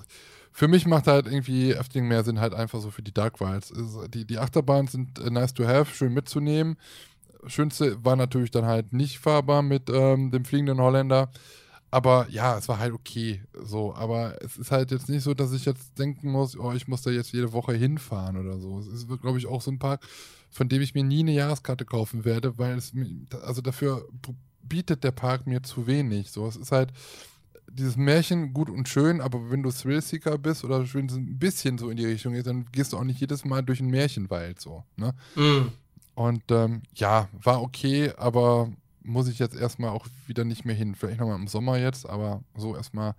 für 0.51 0.67
mich 0.67 0.85
macht 0.85 1.07
halt 1.07 1.25
irgendwie 1.25 1.71
Efteling 1.71 2.07
mehr 2.07 2.23
Sinn 2.23 2.39
halt 2.39 2.53
einfach 2.53 2.79
so 2.81 2.91
für 2.91 3.01
die 3.01 3.13
Dark. 3.13 3.41
Ist- 3.41 3.73
Die, 4.13 4.25
die 4.25 4.37
Achterbahnen 4.37 4.87
sind 4.87 5.19
äh, 5.19 5.31
nice 5.31 5.53
to 5.53 5.65
have, 5.65 5.93
schön 5.93 6.13
mitzunehmen. 6.13 6.77
Schönste 7.47 8.03
war 8.05 8.15
natürlich 8.15 8.51
dann 8.51 8.65
halt 8.65 8.93
nicht 8.93 9.19
fahrbar 9.19 9.63
mit 9.63 9.89
ähm, 9.89 10.31
dem 10.31 10.45
fliegenden 10.45 10.79
Holländer. 10.79 11.31
Aber 11.95 12.27
ja, 12.29 12.57
es 12.57 12.67
war 12.67 12.77
halt 12.77 12.91
okay. 12.91 13.41
So, 13.63 13.95
aber 13.95 14.35
es 14.41 14.57
ist 14.57 14.69
halt 14.69 14.91
jetzt 14.91 15.07
nicht 15.07 15.23
so, 15.23 15.33
dass 15.33 15.53
ich 15.53 15.63
jetzt 15.63 15.97
denken 15.97 16.29
muss, 16.29 16.59
oh, 16.59 16.73
ich 16.73 16.89
muss 16.89 17.03
da 17.03 17.09
jetzt 17.09 17.31
jede 17.31 17.53
Woche 17.53 17.71
hinfahren 17.71 18.35
oder 18.35 18.59
so. 18.59 18.79
Es 18.79 18.87
ist, 18.87 19.07
glaube 19.21 19.37
ich, 19.37 19.47
auch 19.47 19.61
so 19.61 19.71
ein 19.71 19.79
Park, 19.79 20.05
von 20.51 20.67
dem 20.67 20.81
ich 20.81 20.93
mir 20.93 21.05
nie 21.05 21.21
eine 21.21 21.31
Jahreskarte 21.31 21.85
kaufen 21.85 22.25
werde, 22.25 22.57
weil 22.57 22.77
es 22.77 22.93
mir, 22.93 23.07
also 23.43 23.61
dafür 23.61 24.09
bietet 24.61 25.05
der 25.05 25.13
Park 25.13 25.47
mir 25.47 25.63
zu 25.63 25.87
wenig. 25.87 26.31
So, 26.31 26.45
es 26.45 26.57
ist 26.57 26.73
halt 26.73 26.91
dieses 27.71 27.95
Märchen 27.95 28.51
gut 28.51 28.69
und 28.69 28.89
schön, 28.89 29.21
aber 29.21 29.49
wenn 29.49 29.63
du 29.63 29.71
Thrillseeker 29.71 30.37
bist 30.37 30.65
oder 30.65 30.93
wenn 30.93 31.05
es 31.05 31.15
ein 31.15 31.39
bisschen 31.39 31.77
so 31.77 31.89
in 31.89 31.95
die 31.95 32.07
Richtung 32.07 32.33
geht, 32.33 32.47
dann 32.47 32.65
gehst 32.73 32.91
du 32.91 32.97
auch 32.97 33.05
nicht 33.05 33.21
jedes 33.21 33.45
Mal 33.45 33.61
durch 33.61 33.79
einen 33.79 33.91
Märchenwald 33.91 34.59
so. 34.59 34.83
Ne? 34.97 35.13
Mm. 35.35 35.71
Und 36.15 36.43
ähm, 36.49 36.81
ja, 36.93 37.29
war 37.41 37.61
okay, 37.61 38.11
aber 38.17 38.69
muss 39.05 39.27
ich 39.27 39.39
jetzt 39.39 39.55
erstmal 39.55 39.91
auch 39.91 40.07
wieder 40.27 40.43
nicht 40.43 40.65
mehr 40.65 40.75
hin. 40.75 40.95
Vielleicht 40.95 41.19
nochmal 41.19 41.39
im 41.39 41.47
Sommer 41.47 41.77
jetzt, 41.77 42.07
aber 42.07 42.41
so 42.55 42.75
erstmal 42.75 43.15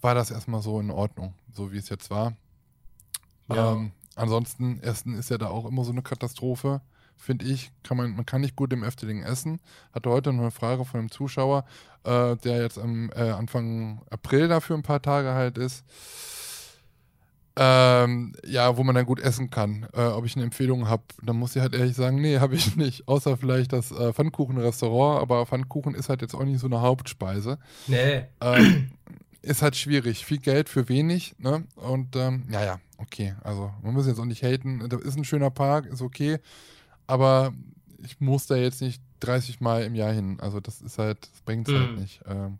war 0.00 0.14
das 0.14 0.30
erstmal 0.30 0.62
so 0.62 0.80
in 0.80 0.90
Ordnung, 0.90 1.34
so 1.52 1.72
wie 1.72 1.78
es 1.78 1.88
jetzt 1.88 2.10
war. 2.10 2.34
Ja. 3.48 3.72
Ähm, 3.72 3.92
ansonsten, 4.16 4.80
Essen 4.80 5.14
ist 5.14 5.30
ja 5.30 5.38
da 5.38 5.48
auch 5.48 5.66
immer 5.66 5.84
so 5.84 5.92
eine 5.92 6.02
Katastrophe, 6.02 6.80
finde 7.16 7.46
ich. 7.46 7.70
Kann 7.82 7.96
man, 7.96 8.14
man 8.14 8.26
kann 8.26 8.40
nicht 8.40 8.56
gut 8.56 8.72
im 8.72 8.82
Efteling 8.82 9.22
essen. 9.22 9.60
Hatte 9.92 10.10
heute 10.10 10.32
noch 10.32 10.42
eine 10.42 10.50
Frage 10.50 10.84
von 10.84 11.00
einem 11.00 11.10
Zuschauer, 11.10 11.64
äh, 12.04 12.36
der 12.36 12.62
jetzt 12.62 12.78
am 12.78 13.10
äh, 13.14 13.30
Anfang 13.30 14.02
April 14.10 14.48
dafür 14.48 14.76
ein 14.76 14.82
paar 14.82 15.02
Tage 15.02 15.34
halt 15.34 15.58
ist. 15.58 15.84
Ähm, 17.56 18.34
ja, 18.46 18.76
wo 18.76 18.84
man 18.84 18.94
dann 18.94 19.06
gut 19.06 19.20
essen 19.20 19.50
kann. 19.50 19.86
Äh, 19.92 20.02
ob 20.02 20.24
ich 20.24 20.36
eine 20.36 20.44
Empfehlung 20.44 20.88
habe, 20.88 21.02
dann 21.22 21.36
muss 21.36 21.56
ich 21.56 21.62
halt 21.62 21.74
ehrlich 21.74 21.96
sagen, 21.96 22.20
nee, 22.20 22.38
habe 22.38 22.54
ich 22.54 22.76
nicht. 22.76 23.08
Außer 23.08 23.36
vielleicht 23.36 23.72
das 23.72 23.90
äh, 23.90 24.12
Pfannkuchen-Restaurant, 24.12 25.20
aber 25.20 25.44
Pfannkuchen 25.46 25.94
ist 25.94 26.08
halt 26.08 26.22
jetzt 26.22 26.34
auch 26.34 26.44
nicht 26.44 26.60
so 26.60 26.66
eine 26.66 26.80
Hauptspeise. 26.80 27.58
Nee. 27.86 28.24
Ähm, 28.40 28.92
ist 29.42 29.62
halt 29.62 29.76
schwierig. 29.76 30.24
Viel 30.24 30.38
Geld 30.38 30.68
für 30.68 30.88
wenig, 30.88 31.34
ne? 31.38 31.64
Und 31.76 32.14
ähm, 32.16 32.44
ja, 32.50 32.64
ja, 32.64 32.80
okay. 32.98 33.34
Also 33.42 33.72
man 33.82 33.94
muss 33.94 34.06
jetzt 34.06 34.20
auch 34.20 34.24
nicht 34.24 34.42
haten. 34.42 34.88
Das 34.88 35.00
ist 35.00 35.16
ein 35.16 35.24
schöner 35.24 35.50
Park, 35.50 35.86
ist 35.86 36.02
okay. 36.02 36.38
Aber 37.06 37.52
ich 38.04 38.20
muss 38.20 38.46
da 38.46 38.56
jetzt 38.56 38.80
nicht 38.80 39.02
30 39.20 39.60
Mal 39.60 39.84
im 39.84 39.94
Jahr 39.94 40.12
hin. 40.12 40.38
Also 40.40 40.60
das 40.60 40.80
ist 40.80 40.98
halt, 40.98 41.28
das 41.30 41.40
bringt 41.42 41.68
es 41.68 41.74
halt 41.74 41.82
mhm. 41.82 41.88
halt 41.88 42.00
nicht. 42.00 42.20
Ähm, 42.26 42.58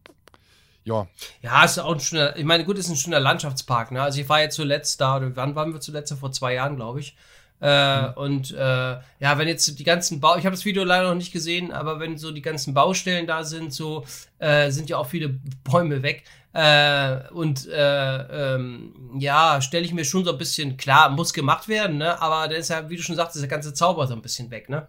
ja. 0.91 1.07
Ja, 1.43 1.65
ist 1.65 1.79
auch 1.79 1.93
ein 1.93 2.01
schöner, 2.01 2.37
ich 2.37 2.45
meine, 2.45 2.65
gut, 2.65 2.79
ist 2.79 2.89
ein 2.89 2.97
schöner 2.97 3.21
Landschaftspark, 3.21 3.93
ne? 3.93 4.03
Also 4.03 4.21
ich 4.21 4.29
war 4.29 4.41
jetzt 4.41 4.57
zuletzt 4.57 5.01
da, 5.01 5.17
oder 5.17 5.35
wann 5.37 5.55
waren 5.55 5.73
wir 5.73 5.81
zuletzt? 5.81 6.13
Vor 6.19 6.33
zwei 6.33 6.55
Jahren, 6.55 6.77
glaube 6.77 7.01
ich. 7.01 7.17
Äh, 7.61 8.09
mhm. 8.09 8.13
Und 8.15 8.53
äh, 8.53 8.57
ja, 8.57 9.39
wenn 9.39 9.49
jetzt 9.49 9.79
die 9.79 9.85
ganzen 9.85 10.21
Bau, 10.21 10.37
ich 10.37 10.47
habe 10.47 10.57
das 10.57 10.65
Video 10.65 10.83
leider 10.83 11.09
noch 11.09 11.15
nicht 11.15 11.33
gesehen, 11.33 11.73
aber 11.73 12.01
wenn 12.01 12.17
so 12.17 12.33
die 12.33 12.43
ganzen 12.43 12.75
Baustellen 12.75 13.27
da 13.27 13.45
sind, 13.45 13.73
so 13.73 14.05
äh, 14.39 14.71
sind 14.71 14.89
ja 14.89 14.97
auch 14.97 15.07
viele 15.07 15.29
Bäume 15.65 16.03
weg. 16.03 16.25
Äh, 16.53 17.29
und 17.33 17.69
äh, 17.69 18.55
ähm, 18.55 19.19
ja, 19.19 19.61
stelle 19.61 19.85
ich 19.85 19.93
mir 19.93 20.05
schon 20.05 20.25
so 20.25 20.33
ein 20.33 20.39
bisschen 20.39 20.77
klar, 20.77 21.11
muss 21.11 21.33
gemacht 21.33 21.69
werden, 21.69 21.99
ne? 21.99 22.21
Aber 22.21 22.49
dann 22.49 22.59
ist 22.59 22.71
ja, 22.71 22.89
wie 22.89 22.97
du 22.97 23.03
schon 23.03 23.15
sagst, 23.15 23.37
ist 23.37 23.43
der 23.43 23.49
ganze 23.49 23.73
Zauber 23.73 24.07
so 24.07 24.15
ein 24.15 24.23
bisschen 24.23 24.51
weg, 24.51 24.69
ne? 24.69 24.89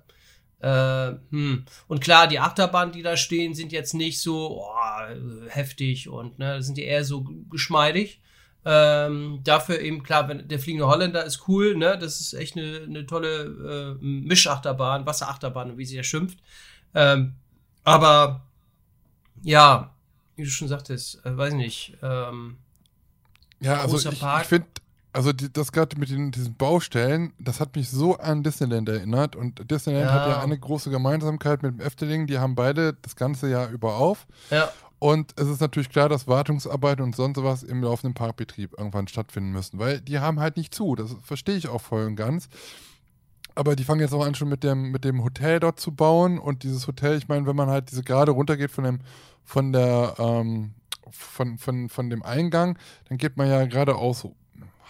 Äh, 0.61 1.13
hm. 1.31 1.65
Und 1.87 2.01
klar, 2.01 2.27
die 2.27 2.39
Achterbahnen, 2.39 2.93
die 2.93 3.01
da 3.01 3.17
stehen, 3.17 3.55
sind 3.55 3.71
jetzt 3.71 3.93
nicht 3.93 4.21
so 4.21 4.61
oh, 4.61 5.47
heftig 5.49 6.07
und 6.07 6.37
ne, 6.39 6.61
sind 6.61 6.77
die 6.77 6.83
eher 6.83 7.03
so 7.03 7.25
geschmeidig. 7.49 8.21
Ähm, 8.63 9.39
dafür 9.43 9.79
eben 9.79 10.03
klar, 10.03 10.29
wenn 10.29 10.47
der 10.47 10.59
fliegende 10.59 10.87
Holländer 10.87 11.25
ist 11.25 11.47
cool, 11.47 11.75
ne? 11.75 11.97
Das 11.97 12.21
ist 12.21 12.33
echt 12.33 12.55
eine, 12.55 12.81
eine 12.83 13.07
tolle 13.07 13.97
äh, 13.99 14.05
Mischachterbahn, 14.05 15.07
Wasserachterbahn, 15.07 15.79
wie 15.79 15.85
sie 15.85 15.95
ja 15.95 16.03
schimpft. 16.03 16.37
Ähm, 16.93 17.33
aber 17.83 18.45
ja, 19.41 19.95
wie 20.35 20.43
du 20.43 20.49
schon 20.49 20.67
sagtest, 20.67 21.25
äh, 21.25 21.35
weiß 21.35 21.55
nicht. 21.55 21.97
Ähm, 22.03 22.57
ja, 23.59 23.81
also 23.81 23.97
ich, 23.97 24.21
ich 24.21 24.47
finde, 24.47 24.67
also 25.13 25.33
die, 25.33 25.51
das 25.51 25.71
gerade 25.71 25.97
mit 25.97 26.09
den, 26.09 26.31
diesen 26.31 26.55
Baustellen, 26.55 27.33
das 27.39 27.59
hat 27.59 27.75
mich 27.75 27.89
so 27.89 28.17
an 28.17 28.43
Disneyland 28.43 28.87
erinnert. 28.87 29.35
Und 29.35 29.69
Disneyland 29.69 30.05
ja. 30.05 30.13
hat 30.13 30.27
ja 30.27 30.41
eine 30.41 30.57
große 30.57 30.89
Gemeinsamkeit 30.89 31.63
mit 31.63 31.73
dem 31.73 31.81
Efteling. 31.81 32.27
Die 32.27 32.39
haben 32.39 32.55
beide 32.55 32.93
das 33.01 33.15
ganze 33.15 33.49
Jahr 33.49 33.69
über 33.69 33.95
auf. 33.95 34.25
Ja. 34.49 34.71
Und 34.99 35.33
es 35.39 35.47
ist 35.47 35.61
natürlich 35.61 35.89
klar, 35.89 36.09
dass 36.09 36.27
Wartungsarbeiten 36.27 37.03
und 37.03 37.15
sonst 37.15 37.41
was 37.41 37.63
im 37.63 37.81
laufenden 37.81 38.13
Parkbetrieb 38.13 38.75
irgendwann 38.77 39.07
stattfinden 39.07 39.51
müssen, 39.51 39.79
weil 39.79 39.99
die 39.99 40.19
haben 40.19 40.39
halt 40.39 40.57
nicht 40.57 40.75
zu. 40.75 40.95
Das 40.95 41.15
verstehe 41.23 41.55
ich 41.55 41.67
auch 41.67 41.81
voll 41.81 42.05
und 42.05 42.15
ganz. 42.15 42.47
Aber 43.55 43.75
die 43.75 43.83
fangen 43.83 43.99
jetzt 43.99 44.13
auch 44.13 44.25
an, 44.25 44.35
schon 44.35 44.47
mit 44.47 44.63
dem, 44.63 44.91
mit 44.91 45.03
dem 45.03 45.23
Hotel 45.23 45.59
dort 45.59 45.79
zu 45.79 45.91
bauen. 45.91 46.39
Und 46.39 46.63
dieses 46.63 46.87
Hotel, 46.87 47.17
ich 47.17 47.27
meine, 47.27 47.47
wenn 47.47 47.55
man 47.55 47.69
halt 47.69 47.91
diese 47.91 48.03
gerade 48.03 48.31
runtergeht 48.31 48.71
von 48.71 48.83
dem, 48.83 48.99
von 49.43 49.73
der, 49.73 50.15
ähm, 50.19 50.75
von, 51.09 51.57
von, 51.57 51.89
von 51.89 52.09
dem 52.09 52.23
Eingang, 52.23 52.77
dann 53.09 53.17
geht 53.17 53.37
man 53.37 53.49
ja 53.49 53.65
geradeaus 53.65 54.27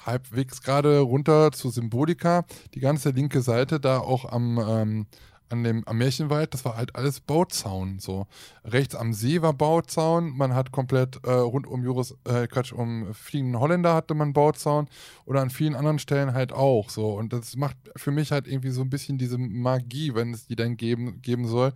halbwegs 0.06 0.62
gerade 0.62 1.00
runter 1.00 1.52
zu 1.52 1.70
Symbolika. 1.70 2.46
Die 2.74 2.80
ganze 2.80 3.10
linke 3.12 3.42
Seite 3.42 3.80
da 3.80 4.00
auch 4.00 4.26
am, 4.26 4.60
ähm, 4.60 5.08
an 5.52 5.64
dem, 5.64 5.88
am 5.88 5.98
Märchenwald, 5.98 6.54
das 6.54 6.66
war 6.66 6.78
halt 6.78 6.96
alles 6.96 7.20
Bauzaun. 7.20 8.00
So. 8.00 8.28
Rechts 8.64 8.96
am 8.96 9.14
See 9.14 9.42
war 9.42 9.54
Bauzaun, 9.54 10.36
man 10.36 10.54
hat 10.54 10.72
komplett 10.72 11.20
äh, 11.26 11.32
rund 11.32 11.68
um 11.68 11.84
Juris, 11.84 12.16
äh, 12.26 12.48
Quatsch, 12.48 12.74
um 12.74 13.14
fliegenden 13.14 13.60
Holländer 13.60 13.94
hatte 13.94 14.14
man 14.14 14.34
Bauzaun 14.34 14.88
oder 15.26 15.42
an 15.42 15.50
vielen 15.50 15.76
anderen 15.76 16.00
Stellen 16.00 16.34
halt 16.34 16.52
auch 16.52 16.90
so. 16.90 17.14
Und 17.14 17.34
das 17.34 17.56
macht 17.56 17.78
für 17.96 18.12
mich 18.12 18.32
halt 18.32 18.48
irgendwie 18.48 18.72
so 18.72 18.82
ein 18.82 18.90
bisschen 18.90 19.18
diese 19.18 19.38
Magie, 19.38 20.16
wenn 20.16 20.34
es 20.34 20.48
die 20.48 20.56
dann 20.56 20.78
geben, 20.78 21.22
geben 21.22 21.48
soll, 21.48 21.74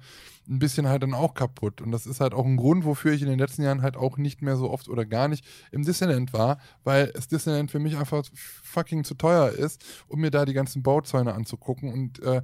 ein 0.47 0.59
bisschen 0.59 0.87
halt 0.87 1.03
dann 1.03 1.13
auch 1.13 1.33
kaputt. 1.33 1.81
Und 1.81 1.91
das 1.91 2.05
ist 2.05 2.21
halt 2.21 2.33
auch 2.33 2.45
ein 2.45 2.57
Grund, 2.57 2.85
wofür 2.85 3.13
ich 3.13 3.21
in 3.21 3.27
den 3.27 3.39
letzten 3.39 3.63
Jahren 3.63 3.81
halt 3.81 3.97
auch 3.97 4.17
nicht 4.17 4.41
mehr 4.41 4.57
so 4.57 4.69
oft 4.69 4.89
oder 4.89 5.05
gar 5.05 5.27
nicht 5.27 5.45
im 5.71 5.83
Disneyland 5.83 6.33
war, 6.33 6.59
weil 6.83 7.11
es 7.15 7.27
Disneyland 7.27 7.71
für 7.71 7.79
mich 7.79 7.97
einfach 7.97 8.23
fucking 8.33 9.03
zu 9.03 9.15
teuer 9.15 9.49
ist, 9.49 9.83
um 10.07 10.21
mir 10.21 10.31
da 10.31 10.45
die 10.45 10.53
ganzen 10.53 10.83
Bauzäune 10.83 11.33
anzugucken 11.33 11.91
und 11.91 12.21
äh, 12.23 12.41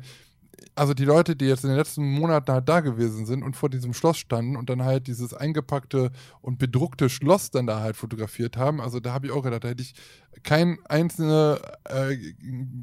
also 0.76 0.94
die 0.94 1.06
Leute, 1.06 1.36
die 1.36 1.46
jetzt 1.46 1.64
in 1.64 1.70
den 1.70 1.78
letzten 1.78 2.04
Monaten 2.04 2.52
halt 2.52 2.68
da 2.70 2.80
gewesen 2.80 3.26
sind 3.26 3.44
und 3.44 3.56
vor 3.56 3.70
diesem 3.70 3.94
Schloss 3.94 4.18
standen 4.18 4.56
und 4.56 4.70
dann 4.70 4.84
halt 4.84 5.08
dieses 5.08 5.34
eingepackte 5.34 6.12
und 6.42 6.60
bedruckte 6.60 7.10
Schloss 7.10 7.52
dann 7.52 7.68
da 7.68 7.82
halt 7.82 7.96
fotografiert 7.96 8.58
haben, 8.58 8.80
also 8.80 9.00
da 9.00 9.14
habe 9.14 9.28
ich 9.28 9.32
auch 9.32 9.44
gedacht, 9.44 9.64
da 9.64 9.70
hätte 9.70 9.84
ich 9.84 9.94
kein 10.44 10.78
einzelne 10.88 11.60
äh, 11.86 12.16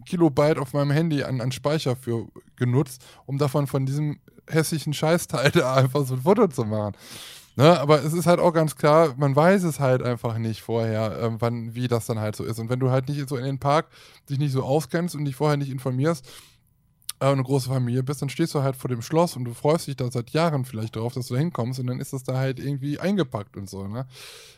Kilobyte 0.07 0.59
auf 0.59 0.72
meinem 0.72 0.91
Handy 0.91 1.22
an, 1.22 1.41
an 1.41 1.53
Speicher 1.53 1.97
für 1.97 2.29
genutzt, 2.57 3.05
um 3.26 3.39
davon 3.39 3.66
von 3.66 3.87
diesem 3.87 4.20
hässlichen 4.49 4.93
Scheißteil 4.93 5.51
da 5.53 5.74
einfach 5.74 6.05
so 6.05 6.14
ein 6.14 6.22
Foto 6.22 6.49
zu 6.49 6.64
machen. 6.64 6.95
Ne, 7.57 7.76
aber 7.81 8.05
es 8.05 8.12
ist 8.12 8.26
halt 8.26 8.39
auch 8.39 8.53
ganz 8.53 8.76
klar, 8.76 9.14
man 9.16 9.35
weiß 9.35 9.64
es 9.64 9.81
halt 9.81 10.01
einfach 10.01 10.39
nicht 10.39 10.62
vorher, 10.62 11.20
äh, 11.20 11.31
wann, 11.41 11.74
wie 11.74 11.89
das 11.89 12.07
dann 12.07 12.20
halt 12.20 12.37
so 12.37 12.45
ist. 12.45 12.61
Und 12.61 12.70
wenn 12.70 12.79
du 12.79 12.91
halt 12.91 13.09
nicht 13.09 13.29
so 13.29 13.37
in 13.37 13.45
den 13.45 13.59
Park 13.59 13.89
dich 14.31 14.39
nicht 14.39 14.53
so 14.53 14.62
auskennst 14.62 15.16
und 15.16 15.24
dich 15.24 15.35
vorher 15.35 15.57
nicht 15.57 15.70
informierst, 15.70 16.24
eine 17.21 17.43
große 17.43 17.69
Familie 17.69 18.03
bist, 18.03 18.23
dann 18.23 18.29
stehst 18.29 18.55
du 18.55 18.62
halt 18.62 18.77
vor 18.77 18.89
dem 18.89 19.03
Schloss 19.03 19.37
und 19.37 19.45
du 19.45 19.55
freust 19.55 19.87
dich 19.87 19.97
da 19.97 20.11
seit 20.11 20.31
Jahren 20.31 20.64
vielleicht 20.64 20.97
drauf, 20.97 21.14
dass 21.14 21.29
du 21.29 21.35
da 21.35 21.41
hinkommst 21.41 21.81
und 21.81 21.87
dann 21.89 22.01
ist 22.01 22.12
das 22.12 22.23
da 22.23 22.37
halt 22.37 22.61
irgendwie 22.61 22.99
eingepackt 22.99 23.57
und 23.57 23.69
so, 23.69 23.87
ne? 23.87 24.07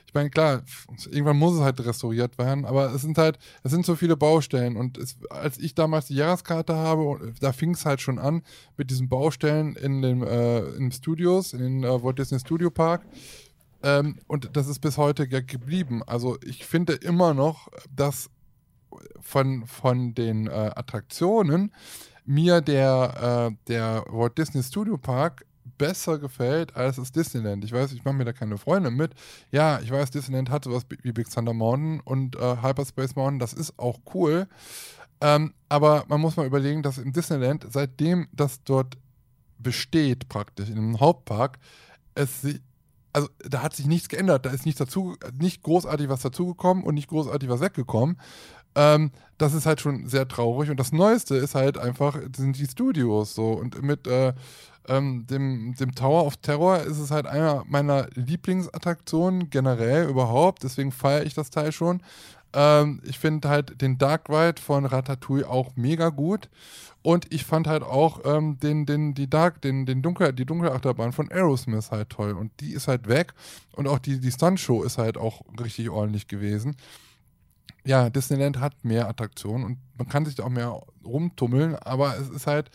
Ich 0.07 0.15
meine, 0.15 0.29
klar, 0.29 0.63
irgendwann 1.09 1.37
muss 1.37 1.55
es 1.55 1.61
halt 1.61 1.79
restauriert 1.87 2.37
werden, 2.37 2.65
aber 2.65 2.93
es 2.93 3.03
sind 3.03 3.17
halt, 3.17 3.39
es 3.63 3.71
sind 3.71 3.87
so 3.87 3.95
viele 3.95 4.17
Baustellen 4.17 4.77
und 4.77 4.99
es, 4.99 5.19
als 5.31 5.57
ich 5.57 5.77
damals 5.77 6.07
die 6.07 6.17
Jahreskarte 6.17 6.75
habe, 6.75 7.33
da 7.39 7.53
fing 7.53 7.75
es 7.75 7.87
halt 7.87 8.01
schon 8.01 8.19
an 8.19 8.43
mit 8.77 8.91
diesen 8.91 9.09
Baustellen 9.09 9.77
in 9.77 10.03
den, 10.03 10.25
äh, 10.25 10.63
in 10.71 10.91
Studios, 10.91 11.53
in 11.53 11.61
den 11.61 11.85
äh, 11.85 12.03
Walt 12.03 12.19
Disney 12.19 12.41
Studio 12.41 12.71
Park. 12.71 13.07
Ähm, 13.85 14.19
und 14.27 14.57
das 14.57 14.67
ist 14.67 14.81
bis 14.81 14.99
heute 14.99 15.29
geblieben. 15.29 16.03
Also 16.05 16.39
ich 16.45 16.67
finde 16.67 16.95
immer 16.95 17.33
noch, 17.33 17.69
dass 17.95 18.31
von, 19.21 19.65
von 19.67 20.15
den 20.15 20.49
äh, 20.49 20.73
Attraktionen 20.75 21.73
mir 22.31 22.61
der, 22.61 23.51
äh, 23.51 23.57
der 23.67 24.05
Walt 24.09 24.39
Disney 24.39 24.63
Studio 24.63 24.97
Park 24.97 25.45
besser 25.79 26.19
gefällt 26.19 26.77
als 26.77 26.97
das 26.97 27.11
Disneyland. 27.11 27.65
Ich 27.65 27.73
weiß, 27.73 27.93
ich 27.93 28.05
mache 28.05 28.15
mir 28.15 28.25
da 28.25 28.33
keine 28.33 28.57
Freunde 28.57 28.91
mit. 28.91 29.15
Ja, 29.51 29.81
ich 29.81 29.91
weiß, 29.91 30.11
Disneyland 30.11 30.49
hat 30.49 30.65
sowas 30.65 30.85
wie 31.03 31.13
Big 31.13 31.29
Thunder 31.29 31.53
Mountain 31.53 32.01
und 32.01 32.37
äh, 32.37 32.63
Hyperspace 32.63 33.17
Mountain, 33.17 33.41
das 33.41 33.53
ist 33.53 33.79
auch 33.79 33.99
cool. 34.15 34.47
Ähm, 35.21 35.55
aber 35.69 36.05
man 36.09 36.21
muss 36.21 36.37
mal 36.37 36.47
überlegen, 36.47 36.83
dass 36.83 36.99
im 36.99 37.13
Disneyland, 37.13 37.67
seitdem 37.69 38.29
das 38.33 38.63
dort 38.63 38.97
besteht, 39.59 40.29
praktisch 40.29 40.69
in 40.71 40.79
einem 40.79 41.01
Hauptpark, 41.01 41.59
es 42.15 42.45
also 43.13 43.29
da 43.41 43.63
hat 43.63 43.75
sich 43.75 43.87
nichts 43.87 44.09
geändert, 44.09 44.47
da 44.47 44.51
ist 44.51 44.67
nichts 44.67 44.79
dazu, 44.79 45.17
nicht 45.39 45.63
großartig 45.63 46.09
was 46.09 46.23
dazugekommen 46.23 46.85
und 46.85 46.95
nicht 46.95 47.09
großartig 47.09 47.49
was 47.49 47.61
weggekommen. 47.61 48.21
Ähm, 48.75 49.11
das 49.39 49.55
ist 49.55 49.67
halt 49.67 49.81
schon 49.81 50.07
sehr 50.07 50.29
traurig. 50.29 50.71
Und 50.71 50.79
das 50.79 50.93
Neueste 50.93 51.37
ist 51.37 51.55
halt 51.55 51.79
einfach, 51.79 52.19
sind 52.37 52.59
die 52.59 52.67
Studios 52.67 53.35
so. 53.35 53.53
Und 53.53 53.83
mit 53.83 54.07
äh, 54.07 54.35
ähm, 54.89 55.27
dem, 55.27 55.75
dem 55.75 55.95
Tower 55.95 56.27
of 56.27 56.37
Terror 56.39 56.81
ist 56.81 56.99
es 56.99 57.11
halt 57.11 57.27
einer 57.27 57.65
meiner 57.67 58.09
Lieblingsattraktionen 58.15 59.51
generell 59.51 60.09
überhaupt. 60.09 60.63
Deswegen 60.63 60.93
feiere 60.93 61.25
ich 61.25 61.35
das 61.35 61.51
Teil 61.51 61.73
schon. 61.73 62.03
Ähm, 62.53 63.01
ich 63.05 63.19
finde 63.19 63.49
halt 63.49 63.81
den 63.81 63.97
Dark 63.97 64.29
Ride 64.29 64.61
von 64.61 64.85
Ratatouille 64.85 65.49
auch 65.49 65.77
mega 65.77 66.11
gut. 66.11 66.51
Und 67.03 67.33
ich 67.33 67.47
fand 67.47 67.67
halt 67.67 67.83
auch 67.83 68.21
ähm, 68.27 68.59
den, 68.59 68.85
den, 68.85 69.15
die 69.15 69.31
Dark, 69.31 69.63
den, 69.63 69.87
den 69.87 70.03
Dunkel, 70.03 70.35
die 70.35 70.45
Dunkelachterbahn 70.45 71.13
von 71.13 71.31
Aerosmith 71.31 71.91
halt 71.91 72.11
toll. 72.11 72.33
Und 72.33 72.53
die 72.61 72.75
ist 72.75 72.89
halt 72.89 73.09
weg. 73.09 73.33
Und 73.73 73.89
auch 73.89 73.99
die, 73.99 74.21
die 74.21 74.31
Stunt-Show 74.31 74.83
ist 74.83 74.99
halt 74.99 75.17
auch 75.17 75.41
richtig 75.59 75.89
ordentlich 75.89 76.29
gewesen 76.29 76.77
ja, 77.85 78.11
Disneyland 78.11 78.61
hat 78.61 78.85
mehr 78.85 79.09
Attraktionen 79.09 79.65
und 79.65 79.79
man 79.97 80.09
kann 80.09 80.25
sich 80.25 80.35
da 80.35 80.45
auch 80.45 80.51
mehr 80.51 80.81
rumtummeln, 81.05 81.77
aber 81.77 82.17
es 82.19 82.29
ist 82.29 82.47
halt, 82.47 82.71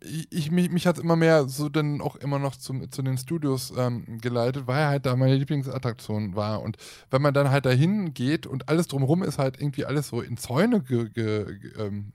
ich, 0.00 0.50
mich, 0.50 0.70
mich 0.70 0.86
hat 0.86 0.96
es 0.96 1.02
immer 1.02 1.16
mehr 1.16 1.48
so 1.48 1.68
dann 1.68 2.00
auch 2.00 2.16
immer 2.16 2.38
noch 2.38 2.56
zum, 2.56 2.90
zu 2.90 3.02
den 3.02 3.18
Studios 3.18 3.72
ähm, 3.76 4.18
geleitet, 4.20 4.66
weil 4.66 4.86
halt 4.86 5.06
da 5.06 5.16
meine 5.16 5.36
Lieblingsattraktion 5.36 6.36
war. 6.36 6.62
Und 6.62 6.76
wenn 7.10 7.22
man 7.22 7.34
dann 7.34 7.50
halt 7.50 7.66
dahin 7.66 8.14
geht 8.14 8.46
und 8.46 8.68
alles 8.68 8.88
drumherum 8.88 9.22
ist 9.22 9.38
halt 9.38 9.60
irgendwie 9.60 9.84
alles 9.84 10.08
so 10.08 10.20
in 10.20 10.36
Zäune, 10.36 10.80
ge, 10.80 11.08
ge, 11.08 11.46
ähm, 11.78 12.12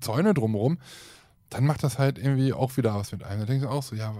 Zäune 0.00 0.34
drumherum, 0.34 0.78
dann 1.50 1.66
macht 1.66 1.82
das 1.82 1.98
halt 1.98 2.18
irgendwie 2.18 2.52
auch 2.52 2.76
wieder 2.76 2.94
was 2.94 3.12
mit 3.12 3.22
einem. 3.22 3.40
Da 3.40 3.46
denkst 3.46 3.64
du 3.64 3.70
auch 3.70 3.82
so, 3.82 3.94
ja, 3.94 4.14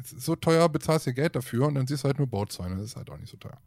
es 0.00 0.12
ist 0.12 0.24
so 0.24 0.36
teuer, 0.36 0.68
bezahlst 0.68 1.06
du 1.06 1.14
Geld 1.14 1.34
dafür 1.34 1.66
und 1.66 1.74
dann 1.74 1.86
siehst 1.86 2.04
du 2.04 2.08
halt 2.08 2.18
nur 2.18 2.26
Bauzäune, 2.26 2.76
das 2.76 2.86
ist 2.86 2.96
halt 2.96 3.10
auch 3.10 3.18
nicht 3.18 3.30
so 3.30 3.36
teuer. 3.36 3.58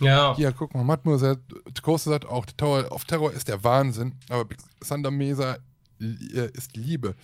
Ja. 0.00 0.34
Hier, 0.36 0.52
guck 0.52 0.74
mal, 0.74 1.18
sagt, 1.18 1.40
Coaster 1.82 2.10
sagt 2.10 2.26
auch, 2.26 2.44
Tower 2.56 2.90
of 2.90 3.04
Terror 3.04 3.32
ist 3.32 3.48
der 3.48 3.62
Wahnsinn, 3.64 4.14
aber 4.28 4.46
Thunder 4.86 5.10
Mesa 5.10 5.58
äh, 6.00 6.50
ist 6.52 6.76
Liebe. 6.76 7.14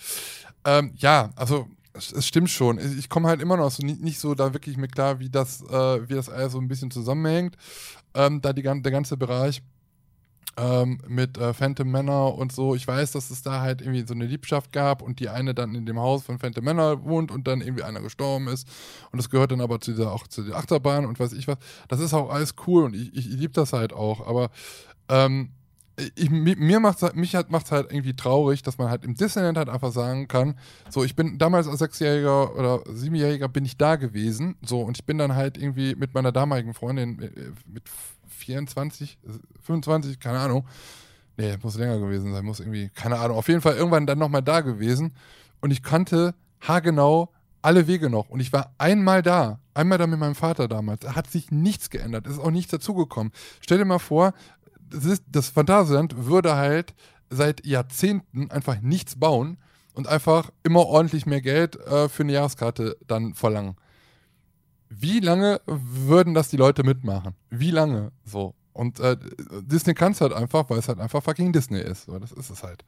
Ähm, 0.64 0.92
ja, 0.96 1.30
also 1.36 1.68
es, 1.92 2.12
es 2.12 2.26
stimmt 2.26 2.50
schon. 2.50 2.78
Ich 2.98 3.08
komme 3.08 3.28
halt 3.28 3.42
immer 3.42 3.56
noch 3.56 3.70
so 3.70 3.84
nicht, 3.84 4.00
nicht, 4.00 4.18
so 4.18 4.34
da 4.34 4.52
wirklich 4.54 4.76
mit 4.76 4.92
klar, 4.92 5.20
wie 5.20 5.28
das, 5.28 5.62
äh, 5.62 6.08
wie 6.08 6.14
das 6.14 6.28
alles 6.28 6.52
so 6.52 6.58
ein 6.58 6.68
bisschen 6.68 6.90
zusammenhängt. 6.90 7.56
Ähm, 8.14 8.40
da 8.40 8.52
die, 8.52 8.62
der 8.62 8.92
ganze 8.92 9.16
Bereich. 9.16 9.62
Ähm, 10.56 10.98
mit 11.08 11.38
äh, 11.38 11.54
Phantom 11.54 11.90
Manor 11.90 12.36
und 12.36 12.52
so. 12.52 12.74
Ich 12.74 12.86
weiß, 12.86 13.12
dass 13.12 13.30
es 13.30 13.42
da 13.42 13.60
halt 13.60 13.80
irgendwie 13.80 14.06
so 14.06 14.14
eine 14.14 14.26
Liebschaft 14.26 14.72
gab 14.72 15.02
und 15.02 15.20
die 15.20 15.28
eine 15.28 15.54
dann 15.54 15.74
in 15.74 15.86
dem 15.86 15.98
Haus 15.98 16.24
von 16.24 16.38
Phantom 16.38 16.64
Manor 16.64 17.04
wohnt 17.04 17.30
und 17.30 17.46
dann 17.46 17.60
irgendwie 17.60 17.82
einer 17.82 18.00
gestorben 18.00 18.48
ist. 18.48 18.68
Und 19.10 19.18
das 19.18 19.30
gehört 19.30 19.52
dann 19.52 19.60
aber 19.60 19.80
zu 19.80 19.92
dieser, 19.92 20.12
auch 20.12 20.26
zu 20.26 20.42
der 20.42 20.56
Achterbahn 20.56 21.06
und 21.06 21.18
weiß 21.18 21.32
ich 21.32 21.48
was. 21.48 21.58
Das 21.88 22.00
ist 22.00 22.14
auch 22.14 22.30
alles 22.30 22.54
cool 22.66 22.84
und 22.84 22.94
ich, 22.94 23.14
ich, 23.14 23.30
ich 23.30 23.38
liebe 23.38 23.52
das 23.52 23.72
halt 23.72 23.92
auch. 23.92 24.26
Aber 24.26 24.50
ähm, 25.08 25.50
ich, 26.16 26.30
mir 26.30 26.80
macht's, 26.80 27.02
halt, 27.02 27.16
mich 27.16 27.34
halt, 27.34 27.50
macht's 27.50 27.70
halt 27.70 27.92
irgendwie 27.92 28.14
traurig, 28.14 28.62
dass 28.62 28.78
man 28.78 28.88
halt 28.88 29.04
im 29.04 29.14
Disneyland 29.14 29.58
halt 29.58 29.68
einfach 29.68 29.92
sagen 29.92 30.26
kann, 30.26 30.54
so, 30.88 31.04
ich 31.04 31.14
bin 31.14 31.38
damals 31.38 31.68
als 31.68 31.80
Sechsjähriger 31.80 32.56
oder 32.56 32.82
Siebenjähriger 32.90 33.48
bin 33.48 33.64
ich 33.64 33.76
da 33.76 33.96
gewesen, 33.96 34.56
so, 34.62 34.80
und 34.80 34.96
ich 34.96 35.04
bin 35.04 35.18
dann 35.18 35.34
halt 35.34 35.58
irgendwie 35.58 35.94
mit 35.94 36.14
meiner 36.14 36.32
damaligen 36.32 36.72
Freundin 36.72 37.20
äh, 37.20 37.30
mit 37.66 37.84
24, 38.42 39.18
25, 39.62 40.20
keine 40.20 40.38
Ahnung. 40.38 40.66
Nee, 41.36 41.56
muss 41.62 41.76
länger 41.76 41.98
gewesen 41.98 42.32
sein, 42.32 42.44
muss 42.44 42.60
irgendwie, 42.60 42.90
keine 42.90 43.18
Ahnung. 43.18 43.36
Auf 43.36 43.48
jeden 43.48 43.60
Fall 43.60 43.74
irgendwann 43.74 44.06
dann 44.06 44.18
nochmal 44.18 44.42
da 44.42 44.60
gewesen. 44.60 45.14
Und 45.60 45.70
ich 45.70 45.82
kannte 45.82 46.34
haargenau 46.60 47.32
alle 47.62 47.86
Wege 47.86 48.10
noch. 48.10 48.28
Und 48.28 48.40
ich 48.40 48.52
war 48.52 48.74
einmal 48.78 49.22
da. 49.22 49.60
Einmal 49.74 49.98
da 49.98 50.06
mit 50.06 50.18
meinem 50.18 50.34
Vater 50.34 50.68
damals. 50.68 51.00
Da 51.00 51.14
hat 51.14 51.30
sich 51.30 51.50
nichts 51.50 51.88
geändert. 51.88 52.26
Es 52.26 52.34
ist 52.34 52.38
auch 52.40 52.50
nichts 52.50 52.70
dazugekommen. 52.70 53.32
Stell 53.60 53.78
dir 53.78 53.84
mal 53.84 53.98
vor, 53.98 54.34
das, 54.90 55.04
ist, 55.04 55.24
das 55.28 55.48
Phantasialand 55.48 56.26
würde 56.26 56.56
halt 56.56 56.94
seit 57.30 57.64
Jahrzehnten 57.64 58.50
einfach 58.50 58.80
nichts 58.80 59.18
bauen 59.18 59.56
und 59.94 60.08
einfach 60.08 60.50
immer 60.62 60.86
ordentlich 60.86 61.24
mehr 61.24 61.40
Geld 61.40 61.76
äh, 61.76 62.08
für 62.08 62.24
eine 62.24 62.32
Jahreskarte 62.32 62.98
dann 63.06 63.34
verlangen 63.34 63.76
wie 65.00 65.20
lange 65.20 65.60
würden 65.66 66.34
das 66.34 66.48
die 66.48 66.56
Leute 66.56 66.84
mitmachen? 66.84 67.34
Wie 67.50 67.70
lange? 67.70 68.12
So. 68.24 68.54
Und 68.72 69.00
äh, 69.00 69.16
Disney 69.62 69.94
kann 69.94 70.12
es 70.12 70.20
halt 70.20 70.32
einfach, 70.32 70.68
weil 70.70 70.78
es 70.78 70.88
halt 70.88 70.98
einfach 70.98 71.22
fucking 71.22 71.52
Disney 71.52 71.80
ist. 71.80 72.04
So, 72.04 72.18
das 72.18 72.32
ist 72.32 72.50
es 72.50 72.62
halt. 72.62 72.84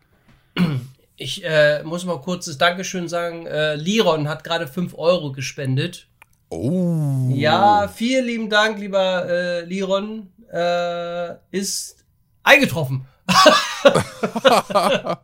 Ich 1.16 1.44
äh, 1.44 1.82
muss 1.84 2.04
mal 2.04 2.20
kurz 2.20 2.46
das 2.46 2.58
Dankeschön 2.58 3.08
sagen. 3.08 3.46
Äh, 3.46 3.76
Liron 3.76 4.28
hat 4.28 4.44
gerade 4.44 4.66
5 4.66 4.94
Euro 4.96 5.32
gespendet. 5.32 6.08
Oh. 6.48 7.30
Ja, 7.32 7.88
vielen 7.88 8.26
lieben 8.26 8.50
Dank, 8.50 8.78
lieber 8.78 9.28
äh, 9.28 9.64
Liron. 9.64 10.32
Äh, 10.52 11.34
ist 11.50 12.04
eingetroffen. 12.42 13.06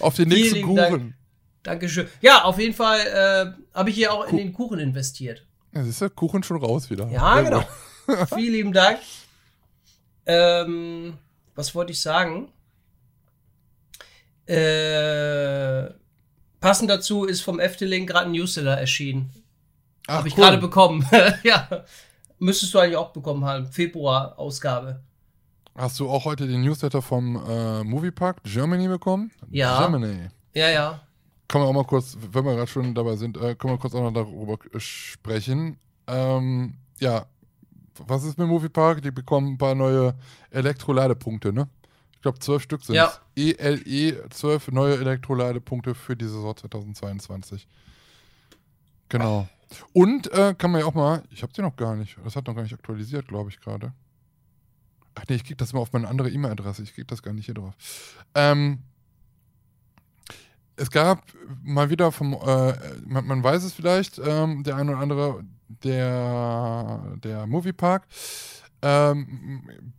auf 0.00 0.16
den 0.16 0.28
nächsten 0.28 0.62
Kuchen. 0.62 0.76
Dank. 0.76 1.14
Dankeschön. 1.62 2.08
Ja, 2.20 2.44
auf 2.44 2.58
jeden 2.58 2.74
Fall 2.74 3.00
äh, 3.00 3.52
habe 3.74 3.90
ich 3.90 3.96
hier 3.96 4.12
auch 4.12 4.26
in 4.28 4.36
den 4.36 4.52
Kuchen 4.52 4.78
investiert. 4.78 5.46
Ja, 5.72 5.84
siehst 5.84 6.00
du, 6.00 6.10
Kuchen 6.10 6.42
schon 6.42 6.56
raus 6.58 6.90
wieder. 6.90 7.08
Ja, 7.08 7.36
Sehr 7.36 7.44
genau. 7.44 8.26
Vielen 8.34 8.52
lieben 8.52 8.72
Dank. 8.72 8.98
Ähm, 10.26 11.18
was 11.54 11.74
wollte 11.74 11.92
ich 11.92 12.00
sagen? 12.00 12.48
Äh, 14.46 15.90
passend 16.60 16.90
dazu 16.90 17.24
ist 17.24 17.40
vom 17.40 17.60
Efteling 17.60 18.06
gerade 18.06 18.26
ein 18.26 18.32
Newsletter 18.32 18.76
erschienen. 18.76 19.32
Habe 20.08 20.28
ich 20.28 20.34
cool. 20.36 20.44
gerade 20.44 20.58
bekommen. 20.58 21.08
ja. 21.44 21.68
Müsstest 22.38 22.74
du 22.74 22.78
eigentlich 22.78 22.96
auch 22.96 23.12
bekommen 23.12 23.44
haben. 23.44 23.66
Februar-Ausgabe. 23.66 25.02
Hast 25.76 26.00
du 26.00 26.08
auch 26.08 26.24
heute 26.24 26.48
den 26.48 26.62
Newsletter 26.62 27.00
vom 27.00 27.36
äh, 27.36 27.84
Moviepark 27.84 28.42
Germany 28.42 28.88
bekommen? 28.88 29.30
Ja. 29.50 29.78
Germany. 29.78 30.30
Ja, 30.52 30.68
ja. 30.68 31.00
Kann 31.50 31.62
man 31.62 31.70
auch 31.70 31.74
mal 31.74 31.84
kurz, 31.84 32.16
wenn 32.30 32.44
wir 32.44 32.54
gerade 32.54 32.70
schon 32.70 32.94
dabei 32.94 33.16
sind, 33.16 33.36
äh, 33.36 33.56
können 33.56 33.74
wir 33.74 33.78
kurz 33.78 33.92
auch 33.92 34.08
noch 34.08 34.12
darüber 34.12 34.56
sprechen. 34.78 35.78
Ähm, 36.06 36.74
ja, 37.00 37.26
was 38.06 38.22
ist 38.22 38.38
mit 38.38 38.46
Moviepark? 38.46 39.02
Die 39.02 39.10
bekommen 39.10 39.54
ein 39.54 39.58
paar 39.58 39.74
neue 39.74 40.14
Elektroladepunkte, 40.50 41.52
ne? 41.52 41.68
Ich 42.14 42.20
glaube, 42.20 42.38
zwölf 42.38 42.62
Stück 42.62 42.84
sind 42.84 42.94
ja. 42.94 43.12
ELE, 43.34 44.28
zwölf 44.30 44.70
neue 44.70 44.96
Elektroladepunkte 44.98 45.96
für 45.96 46.14
die 46.14 46.26
Saison 46.26 46.56
2022. 46.56 47.66
Genau. 49.08 49.48
Und 49.92 50.32
äh, 50.32 50.54
kann 50.56 50.70
man 50.70 50.82
ja 50.82 50.86
auch 50.86 50.94
mal, 50.94 51.24
ich 51.30 51.42
habe 51.42 51.52
sie 51.52 51.62
noch 51.62 51.74
gar 51.74 51.96
nicht, 51.96 52.16
das 52.22 52.36
hat 52.36 52.46
noch 52.46 52.54
gar 52.54 52.62
nicht 52.62 52.74
aktualisiert, 52.74 53.26
glaube 53.26 53.50
ich 53.50 53.58
gerade. 53.58 53.92
Ach 55.16 55.24
nee, 55.28 55.34
ich 55.34 55.42
kriege 55.42 55.56
das 55.56 55.72
mal 55.72 55.80
auf 55.80 55.92
meine 55.92 56.06
andere 56.06 56.30
E-Mail-Adresse, 56.30 56.84
ich 56.84 56.94
kriege 56.94 57.08
das 57.08 57.24
gar 57.24 57.32
nicht 57.32 57.46
hier 57.46 57.54
drauf. 57.54 57.74
Ähm, 58.36 58.84
es 60.80 60.90
gab 60.90 61.22
mal 61.62 61.90
wieder 61.90 62.10
vom, 62.10 62.32
äh, 62.32 62.72
man, 63.06 63.26
man, 63.26 63.44
weiß 63.44 63.64
es 63.64 63.74
vielleicht, 63.74 64.18
ähm, 64.24 64.62
der 64.62 64.76
eine 64.76 64.92
oder 64.92 65.00
andere, 65.00 65.44
der, 65.84 67.16
der 67.22 67.46
Moviepark, 67.46 68.06
ähm, 68.80 69.92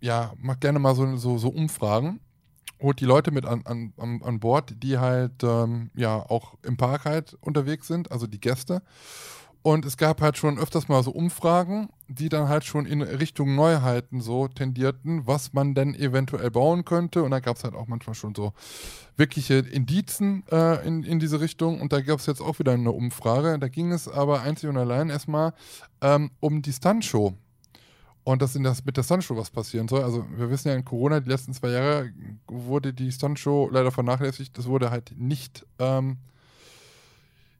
ja, 0.00 0.34
macht 0.38 0.60
gerne 0.60 0.78
mal 0.78 0.94
so, 0.94 1.16
so, 1.16 1.38
so 1.38 1.48
Umfragen, 1.48 2.20
holt 2.80 3.00
die 3.00 3.06
Leute 3.06 3.30
mit 3.30 3.46
an, 3.46 3.62
an, 3.64 3.94
an 3.96 4.38
Bord, 4.38 4.74
die 4.82 4.98
halt, 4.98 5.42
ähm, 5.42 5.90
ja, 5.94 6.16
auch 6.16 6.58
im 6.62 6.76
Park 6.76 7.06
halt 7.06 7.36
unterwegs 7.40 7.88
sind, 7.88 8.12
also 8.12 8.26
die 8.26 8.40
Gäste. 8.40 8.82
Und 9.62 9.84
es 9.84 9.96
gab 9.96 10.20
halt 10.20 10.38
schon 10.38 10.58
öfters 10.58 10.88
mal 10.88 11.02
so 11.02 11.10
Umfragen, 11.10 11.88
die 12.06 12.28
dann 12.28 12.48
halt 12.48 12.64
schon 12.64 12.86
in 12.86 13.02
Richtung 13.02 13.54
Neuheiten 13.54 14.20
so 14.20 14.48
tendierten, 14.48 15.26
was 15.26 15.52
man 15.52 15.74
denn 15.74 15.94
eventuell 15.94 16.50
bauen 16.50 16.84
könnte. 16.84 17.22
Und 17.22 17.32
da 17.32 17.40
gab 17.40 17.56
es 17.56 17.64
halt 17.64 17.74
auch 17.74 17.86
manchmal 17.86 18.14
schon 18.14 18.34
so 18.34 18.52
wirkliche 19.16 19.54
Indizen 19.54 20.44
äh, 20.50 20.86
in, 20.86 21.02
in 21.02 21.18
diese 21.18 21.40
Richtung. 21.40 21.80
Und 21.80 21.92
da 21.92 22.00
gab 22.00 22.20
es 22.20 22.26
jetzt 22.26 22.40
auch 22.40 22.58
wieder 22.60 22.72
eine 22.72 22.92
Umfrage. 22.92 23.58
Da 23.58 23.68
ging 23.68 23.92
es 23.92 24.08
aber 24.08 24.42
einzig 24.42 24.68
und 24.68 24.76
allein 24.76 25.10
erstmal 25.10 25.52
ähm, 26.00 26.30
um 26.40 26.62
die 26.62 26.72
Stuntshow. 26.72 27.34
Und 28.22 28.42
dass 28.42 28.54
in 28.54 28.62
das 28.62 28.84
mit 28.84 28.96
der 28.96 29.02
Stuntshow 29.02 29.36
was 29.36 29.50
passieren 29.50 29.88
soll. 29.88 30.02
Also 30.02 30.24
wir 30.36 30.50
wissen 30.50 30.68
ja 30.68 30.74
in 30.74 30.84
Corona, 30.84 31.18
die 31.20 31.30
letzten 31.30 31.52
zwei 31.52 31.70
Jahre 31.70 32.12
wurde 32.46 32.92
die 32.92 33.10
Stuntshow 33.10 33.68
leider 33.72 33.90
vernachlässigt. 33.90 34.56
Das 34.56 34.66
wurde 34.66 34.90
halt 34.90 35.14
nicht 35.16 35.66
ähm, 35.78 36.18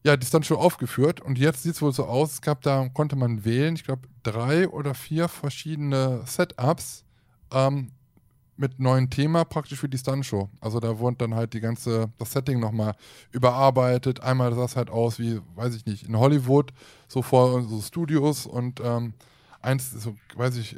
ja, 0.08 0.16
die 0.16 0.24
ist 0.24 0.32
dann 0.32 0.42
schon 0.42 0.56
aufgeführt 0.56 1.20
und 1.20 1.38
jetzt 1.38 1.62
sieht 1.62 1.74
es 1.74 1.82
wohl 1.82 1.92
so 1.92 2.06
aus, 2.06 2.32
es 2.32 2.40
gab 2.40 2.62
da, 2.62 2.88
konnte 2.88 3.14
man 3.14 3.44
wählen, 3.44 3.74
ich 3.74 3.84
glaube, 3.84 4.08
drei 4.22 4.66
oder 4.66 4.94
vier 4.94 5.28
verschiedene 5.28 6.22
Setups 6.24 7.04
ähm, 7.52 7.92
mit 8.56 8.80
neuen 8.80 9.10
Thema 9.10 9.44
praktisch 9.44 9.78
für 9.78 9.88
die 9.90 9.98
Stuntshow. 9.98 10.48
Also 10.62 10.80
da 10.80 10.98
wurde 10.98 11.18
dann 11.18 11.34
halt 11.34 11.52
die 11.52 11.60
ganze, 11.60 12.10
das 12.16 12.32
Setting 12.32 12.58
nochmal 12.58 12.94
überarbeitet. 13.32 14.20
Einmal 14.20 14.54
sah 14.54 14.64
es 14.64 14.76
halt 14.76 14.88
aus 14.88 15.18
wie, 15.18 15.42
weiß 15.56 15.74
ich 15.74 15.84
nicht, 15.84 16.04
in 16.08 16.18
Hollywood, 16.18 16.72
so 17.06 17.20
vor 17.20 17.60
so 17.62 17.78
Studios 17.82 18.46
und 18.46 18.80
ähm, 18.80 19.12
eins, 19.60 19.90
so, 19.90 20.16
weiß 20.36 20.56
ich 20.56 20.76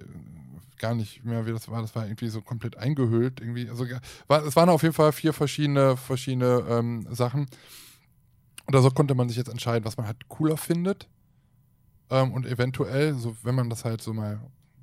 gar 0.76 0.96
nicht 0.96 1.24
mehr, 1.24 1.46
wie 1.46 1.52
das 1.52 1.68
war, 1.68 1.82
das 1.82 1.94
war 1.94 2.04
irgendwie 2.04 2.30
so 2.30 2.40
komplett 2.40 2.76
eingehüllt 2.76 3.40
irgendwie. 3.40 3.70
Also 3.70 3.86
war, 4.26 4.44
es 4.44 4.56
waren 4.56 4.70
auf 4.70 4.82
jeden 4.82 4.94
Fall 4.94 5.12
vier 5.12 5.32
verschiedene, 5.32 5.96
verschiedene 5.96 6.64
ähm, 6.68 7.06
Sachen. 7.12 7.46
Oder 8.70 8.82
so 8.82 8.90
konnte 8.92 9.16
man 9.16 9.28
sich 9.28 9.36
jetzt 9.36 9.50
entscheiden, 9.50 9.84
was 9.84 9.96
man 9.96 10.06
halt 10.06 10.28
cooler 10.28 10.56
findet. 10.56 11.08
Ähm, 12.08 12.32
und 12.32 12.46
eventuell, 12.46 13.14
so 13.14 13.36
wenn 13.42 13.56
man 13.56 13.68
das 13.68 13.84
halt 13.84 14.00
so 14.00 14.14
mal 14.14 14.38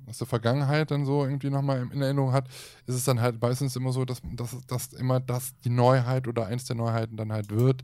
aus 0.06 0.18
der 0.18 0.26
Vergangenheit 0.26 0.90
dann 0.90 1.06
so 1.06 1.24
irgendwie 1.24 1.48
nochmal 1.48 1.88
in 1.90 2.02
Erinnerung 2.02 2.32
hat, 2.32 2.48
ist 2.84 2.96
es 2.96 3.04
dann 3.04 3.22
halt 3.22 3.40
meistens 3.40 3.74
immer 3.76 3.90
so, 3.92 4.04
dass, 4.04 4.20
dass, 4.34 4.58
dass 4.66 4.92
immer 4.92 5.20
das 5.20 5.58
die 5.64 5.70
Neuheit 5.70 6.28
oder 6.28 6.44
eins 6.44 6.66
der 6.66 6.76
Neuheiten 6.76 7.16
dann 7.16 7.32
halt 7.32 7.48
wird. 7.48 7.82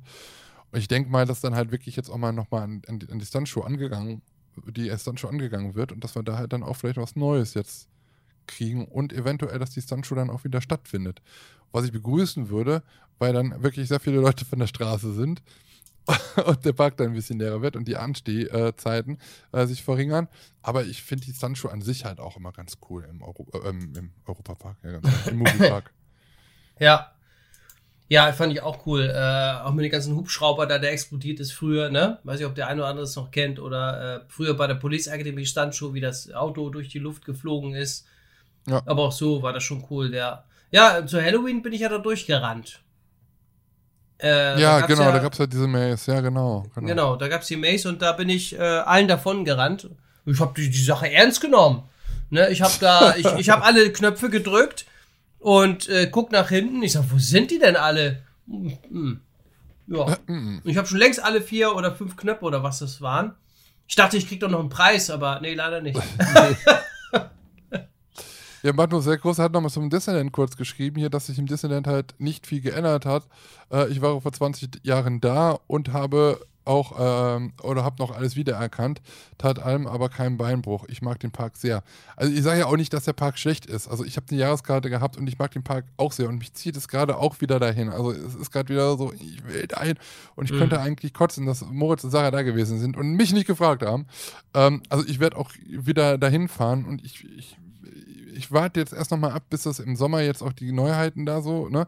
Und 0.73 0.79
ich 0.79 0.89
denke 0.89 1.09
mal, 1.09 1.25
dass 1.25 1.41
dann 1.41 1.55
halt 1.55 1.73
wirklich 1.73 1.97
jetzt 1.97 2.11
auch 2.11 2.19
mal 2.19 2.33
nochmal 2.33 2.65
an, 2.65 2.83
an, 2.87 2.99
an 3.11 3.19
die 3.19 3.25
Stuntshow 3.25 3.63
angegangen, 3.63 4.21
die 4.77 4.91
Stuntshow 4.99 5.29
angegangen 5.29 5.75
wird 5.75 5.91
und 5.91 6.05
dass 6.05 6.15
wir 6.15 6.23
da 6.23 6.37
halt 6.37 6.53
dann 6.53 6.63
auch 6.63 6.77
vielleicht 6.77 6.99
was 6.99 7.17
Neues 7.17 7.55
jetzt 7.55 7.89
kriegen 8.47 8.85
und 8.89 9.15
eventuell, 9.15 9.59
dass 9.59 9.71
die 9.71 9.81
Stuntshow 9.81 10.17
dann 10.17 10.29
auch 10.29 10.45
wieder 10.45 10.61
stattfindet. 10.61 11.23
Was 11.73 11.87
ich 11.87 11.93
begrüßen 11.93 12.51
würde, 12.51 12.83
weil 13.19 13.33
dann 13.33 13.63
wirklich 13.63 13.89
sehr 13.89 14.01
viele 14.01 14.21
Leute 14.21 14.45
von 14.45 14.59
der 14.59 14.67
Straße 14.67 15.15
sind 15.15 15.43
und 16.47 16.65
der 16.65 16.73
Park 16.73 16.97
dann 16.97 17.09
ein 17.09 17.15
bisschen 17.15 17.39
leerer 17.39 17.63
wird 17.63 17.77
und 17.77 17.89
die 17.89 17.97
Anstehzeiten 17.97 19.19
äh, 19.53 19.67
sich 19.67 19.83
verringern. 19.83 20.29
Aber 20.63 20.85
ich 20.85 21.03
finde 21.03 21.25
die 21.25 21.33
Sunshow 21.33 21.69
an 21.69 21.83
sich 21.83 22.05
halt 22.05 22.21
auch 22.21 22.37
immer 22.37 22.53
ganz 22.53 22.79
cool 22.89 23.07
im, 23.09 23.23
Euro, 23.23 23.47
äh, 23.53 23.69
im 23.69 24.13
Europapark, 24.27 24.77
ja, 24.83 25.01
im 25.31 25.39
Moviepark. 25.39 25.93
ja. 26.79 27.11
Ja, 28.09 28.31
fand 28.33 28.53
ich 28.53 28.61
auch 28.61 28.85
cool. 28.87 29.11
Äh, 29.15 29.65
auch 29.65 29.73
mit 29.73 29.85
den 29.85 29.91
ganzen 29.91 30.15
Hubschrauber, 30.15 30.67
da 30.67 30.79
der 30.79 30.93
explodiert 30.93 31.41
ist 31.41 31.53
früher, 31.53 31.89
ne? 31.89 32.19
Weiß 32.25 32.39
nicht, 32.39 32.47
ob 32.47 32.55
der 32.55 32.69
eine 32.69 32.83
oder 32.83 32.91
andere 32.91 33.05
es 33.05 33.17
noch 33.17 33.31
kennt. 33.31 33.59
Oder 33.59 34.17
äh, 34.17 34.21
früher 34.29 34.55
bei 34.55 34.67
der 34.67 34.75
Police 34.75 35.07
Academy 35.07 35.47
Standshow, 35.47 35.95
wie 35.95 36.01
das 36.01 36.31
Auto 36.33 36.69
durch 36.69 36.89
die 36.89 36.99
Luft 36.99 37.25
geflogen 37.25 37.75
ist. 37.75 38.07
Ja. 38.67 38.83
Aber 38.85 39.05
auch 39.05 39.13
so 39.13 39.43
war 39.43 39.55
das 39.55 39.63
schon 39.63 39.87
cool. 39.91 40.11
Der, 40.11 40.45
ja, 40.71 41.07
zu 41.07 41.21
Halloween 41.21 41.63
bin 41.63 41.73
ich 41.73 41.81
ja 41.81 41.89
da 41.89 41.99
durchgerannt. 41.99 42.84
Äh, 44.25 44.59
ja, 44.59 44.81
da 44.81 44.87
genau, 44.87 45.03
ja, 45.03 45.13
da 45.13 45.19
gab 45.19 45.35
es 45.35 45.39
ja 45.39 45.47
diese 45.47 45.67
Maze, 45.67 46.13
ja, 46.13 46.21
genau. 46.23 46.65
Genau, 46.75 46.87
genau 46.87 47.17
da 47.17 47.29
gab 47.29 47.43
es 47.43 47.49
die 47.49 47.57
Maze 47.57 47.91
und 47.91 48.01
da 48.01 48.13
bin 48.13 48.31
ich 48.31 48.59
äh, 48.59 48.59
allen 48.59 49.07
davon 49.07 49.45
gerannt. 49.45 49.91
Ich 50.25 50.41
habe 50.41 50.55
die, 50.57 50.71
die 50.71 50.83
Sache 50.83 51.13
ernst 51.13 51.43
genommen. 51.43 51.83
Ne, 52.31 52.49
ich 52.49 52.63
habe 52.63 52.73
da, 52.81 53.15
ich, 53.17 53.27
ich 53.27 53.51
habe 53.51 53.65
alle 53.65 53.93
Knöpfe 53.93 54.31
gedrückt 54.31 54.87
und 55.41 55.91
äh, 55.91 56.09
guck 56.11 56.33
nach 56.33 56.49
hinten. 56.49 56.83
Ich 56.83 56.93
sag, 56.93 57.05
wo 57.11 57.19
sind 57.19 57.51
die 57.51 57.59
denn 57.59 57.77
alle? 57.77 58.23
Hm, 58.49 58.79
hm. 58.89 59.21
Ja. 59.89 60.17
Hm. 60.27 60.63
ich 60.65 60.79
habe 60.79 60.89
schon 60.89 60.99
längst 60.99 61.23
alle 61.23 61.43
vier 61.43 61.77
oder 61.77 61.95
fünf 61.95 62.17
Knöpfe 62.17 62.47
oder 62.47 62.63
was 62.63 62.79
das 62.79 63.03
waren. 63.03 63.35
Ich 63.87 63.97
dachte, 63.97 64.17
ich 64.17 64.27
krieg 64.27 64.41
doch 64.41 64.49
noch 64.49 64.61
einen 64.61 64.71
Preis, 64.71 65.11
aber 65.11 65.41
nee, 65.41 65.53
leider 65.53 65.83
nicht. 65.83 66.01
Ja, 68.65 68.73
Magnus 68.73 69.05
sehr 69.05 69.19
groß 69.19 69.41
hat 69.41 69.53
nochmal 69.53 69.71
zum 69.71 69.91
Disneyland 69.91 70.33
kurz 70.33 70.57
geschrieben, 70.57 70.97
hier, 70.97 71.11
dass 71.11 71.27
sich 71.27 71.39
im 71.39 71.45
Disneyland 71.45 71.87
halt 71.87 72.15
nicht 72.17 72.47
viel 72.47 72.63
geändert 72.63 73.05
hat. 73.05 73.29
Äh, 73.71 73.89
ich 73.89 74.01
war 74.01 74.19
vor 74.23 74.33
20 74.33 74.83
Jahren 74.83 75.21
da 75.21 75.59
und 75.67 75.93
habe 75.93 76.41
auch 76.65 76.95
ähm, 76.99 77.53
oder 77.63 77.85
habe 77.85 77.97
noch 77.99 78.11
alles 78.11 78.37
wiedererkannt, 78.37 79.03
tat 79.37 79.59
allem 79.59 79.87
aber 79.87 80.09
keinen 80.09 80.39
Beinbruch. 80.39 80.87
Ich 80.89 81.03
mag 81.03 81.21
den 81.21 81.31
Park 81.31 81.59
sehr. 81.59 81.83
Also 82.17 82.33
ich 82.33 82.43
sage 82.43 82.61
ja 82.61 82.65
auch 82.65 82.79
nicht, 82.79 82.95
dass 82.95 83.05
der 83.05 83.13
Park 83.13 83.39
schlecht 83.39 83.67
ist. 83.67 83.87
Also 83.87 84.03
ich 84.03 84.17
habe 84.17 84.29
eine 84.31 84.41
Jahreskarte 84.41 84.89
gehabt 84.89 85.19
und 85.19 85.27
ich 85.27 85.39
mag 85.39 85.51
den 85.51 85.63
Park 85.63 85.85
auch 85.99 86.13
sehr 86.13 86.31
und 86.31 86.39
mich 86.39 86.55
zieht 86.55 86.75
es 86.79 86.89
gerade 86.89 87.19
auch 87.19 87.43
wieder 87.43 87.61
dahin. 87.61 87.91
Also 87.91 88.13
es 88.13 88.35
ist 88.35 88.51
gerade 88.51 88.71
wieder 88.71 88.97
so, 88.97 89.13
ich 89.13 89.45
will 89.47 89.67
dahin 89.67 89.99
und 90.37 90.47
ich 90.47 90.53
mhm. 90.53 90.61
könnte 90.61 90.81
eigentlich 90.81 91.13
kotzen, 91.13 91.45
dass 91.45 91.63
Moritz 91.67 92.03
und 92.03 92.13
Sarah 92.13 92.31
da 92.31 92.41
gewesen 92.41 92.79
sind 92.79 92.97
und 92.97 93.13
mich 93.13 93.35
nicht 93.35 93.47
gefragt 93.47 93.83
haben. 93.83 94.07
Ähm, 94.55 94.83
also 94.89 95.05
ich 95.07 95.21
werde 95.21 95.37
auch 95.37 95.51
wieder 95.69 96.17
dahin 96.17 96.49
fahren 96.49 96.87
und 96.87 97.05
ich, 97.05 97.27
ich, 97.37 97.59
ich 98.35 98.53
warte 98.53 98.81
jetzt 98.81 98.93
erst 98.93 99.11
nochmal 99.11 99.33
ab, 99.33 99.45
bis 99.51 99.63
das 99.63 99.79
im 99.79 99.97
Sommer 99.97 100.21
jetzt 100.21 100.43
auch 100.43 100.53
die 100.53 100.73
Neuheiten 100.73 101.27
da 101.27 101.43
so 101.43 101.69
ne, 101.69 101.87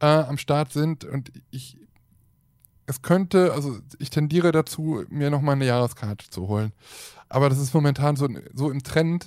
äh, 0.00 0.06
am 0.06 0.38
Start 0.38 0.72
sind 0.72 1.04
und 1.04 1.32
ich 1.50 1.78
es 2.86 3.02
könnte, 3.02 3.52
also 3.52 3.78
ich 3.98 4.10
tendiere 4.10 4.52
dazu, 4.52 5.04
mir 5.08 5.30
nochmal 5.30 5.54
eine 5.54 5.66
Jahreskarte 5.66 6.28
zu 6.28 6.48
holen. 6.48 6.72
Aber 7.28 7.48
das 7.48 7.58
ist 7.58 7.72
momentan 7.72 8.16
so, 8.16 8.28
so 8.52 8.70
im 8.70 8.82
Trend 8.82 9.24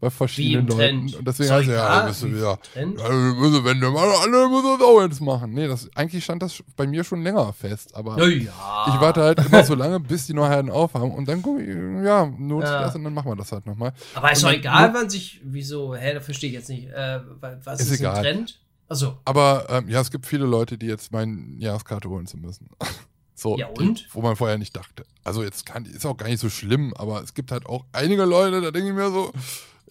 bei 0.00 0.10
verschiedenen 0.10 0.66
Leuten. 0.66 1.14
Und 1.14 1.26
deswegen 1.26 1.50
heißt 1.50 1.68
ja, 1.68 2.00
da 2.00 2.06
bist 2.06 2.22
du 2.22 2.28
wieder. 2.28 2.58
Ja, 2.74 2.84
müssen, 2.84 3.64
wenn 3.64 3.80
du 3.80 3.90
mal 3.90 4.08
alle 4.08 4.48
müssen 4.48 4.82
auch 4.82 5.00
jetzt 5.02 5.20
machen. 5.20 5.52
Nee, 5.52 5.66
das, 5.68 5.88
eigentlich 5.94 6.24
stand 6.24 6.42
das 6.42 6.62
bei 6.76 6.86
mir 6.86 7.04
schon 7.04 7.22
länger 7.22 7.52
fest. 7.52 7.94
Aber 7.94 8.18
ja. 8.18 8.36
ich 8.36 9.00
warte 9.00 9.22
halt 9.22 9.44
immer 9.46 9.64
so 9.64 9.74
lange, 9.74 10.00
bis 10.00 10.26
die 10.26 10.34
Neuheiten 10.34 10.70
aufhaben. 10.70 11.12
Und 11.12 11.26
dann 11.28 11.42
gucke 11.42 11.62
ich, 11.62 12.04
ja, 12.04 12.26
nutzt 12.26 12.68
ja. 12.68 12.82
das 12.82 12.94
und 12.94 13.04
dann 13.04 13.14
machen 13.14 13.30
wir 13.30 13.36
das 13.36 13.52
halt 13.52 13.66
nochmal. 13.66 13.92
Aber 14.14 14.32
ist 14.32 14.42
doch 14.42 14.52
egal, 14.52 14.92
wann 14.94 15.10
sich, 15.10 15.40
wieso, 15.44 15.94
hä, 15.94 16.14
da 16.14 16.20
verstehe 16.20 16.50
ich 16.50 16.54
jetzt 16.54 16.68
nicht. 16.68 16.88
Äh, 16.88 17.20
was 17.64 17.80
ist, 17.80 17.90
ist 17.90 18.00
egal. 18.00 18.16
ein 18.16 18.22
Trend? 18.22 18.60
Also. 18.88 19.18
Aber 19.24 19.66
ähm, 19.70 19.88
ja, 19.88 20.00
es 20.00 20.10
gibt 20.10 20.26
viele 20.26 20.44
Leute, 20.44 20.78
die 20.78 20.86
jetzt 20.86 21.12
meinen, 21.12 21.58
Jahreskarte 21.58 22.08
holen 22.08 22.26
zu 22.26 22.36
müssen. 22.36 22.68
so, 23.44 23.58
ja, 23.58 23.66
und? 23.66 24.08
Wo 24.12 24.22
man 24.22 24.36
vorher 24.36 24.56
nicht 24.56 24.74
dachte. 24.74 25.04
Also 25.22 25.42
jetzt 25.42 25.66
kann, 25.66 25.84
ist 25.84 26.06
auch 26.06 26.16
gar 26.16 26.28
nicht 26.28 26.40
so 26.40 26.48
schlimm, 26.48 26.94
aber 26.96 27.22
es 27.22 27.34
gibt 27.34 27.52
halt 27.52 27.66
auch 27.66 27.84
einige 27.92 28.24
Leute, 28.24 28.62
da 28.62 28.70
denke 28.70 28.88
ich 28.88 28.94
mir 28.94 29.10
so, 29.10 29.32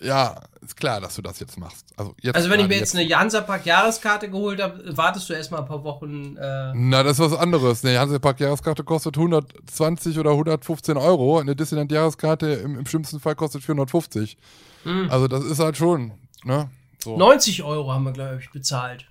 ja, 0.02 0.42
ist 0.60 0.76
klar, 0.76 1.00
dass 1.00 1.14
du 1.16 1.22
das 1.22 1.40
jetzt 1.40 1.60
machst. 1.60 1.86
Also, 1.96 2.16
jetzt 2.20 2.36
also 2.36 2.50
wenn 2.50 2.60
ich 2.62 2.68
mir 2.68 2.78
jetzt, 2.80 2.96
jetzt 2.96 3.06
eine 3.06 3.16
Hansapark-Jahreskarte 3.16 4.32
geholt 4.32 4.60
habe, 4.60 4.98
wartest 4.98 5.30
du 5.30 5.34
erstmal 5.34 5.62
ein 5.62 5.68
paar 5.68 5.84
Wochen. 5.84 6.36
Äh 6.36 6.72
Na, 6.74 7.04
das 7.04 7.20
ist 7.20 7.32
was 7.32 7.38
anderes. 7.38 7.86
Eine 7.86 8.00
Hansapark-Jahreskarte 8.00 8.84
kostet 8.84 9.18
120 9.18 10.18
oder 10.18 10.32
115 10.32 10.98
Euro. 10.98 11.38
Eine 11.38 11.56
Disneyland-Jahreskarte 11.56 12.48
im, 12.48 12.80
im 12.80 12.88
schlimmsten 12.88 13.20
Fall 13.20 13.36
kostet 13.36 13.62
450. 13.62 14.36
Mhm. 14.84 15.12
Also 15.12 15.28
das 15.28 15.44
ist 15.44 15.60
halt 15.60 15.78
schon, 15.78 16.14
ne? 16.44 16.72
So. 17.04 17.18
90 17.18 17.62
Euro 17.62 17.94
haben 17.94 18.04
wir, 18.04 18.14
glaube 18.14 18.40
ich, 18.42 18.50
bezahlt. 18.50 19.06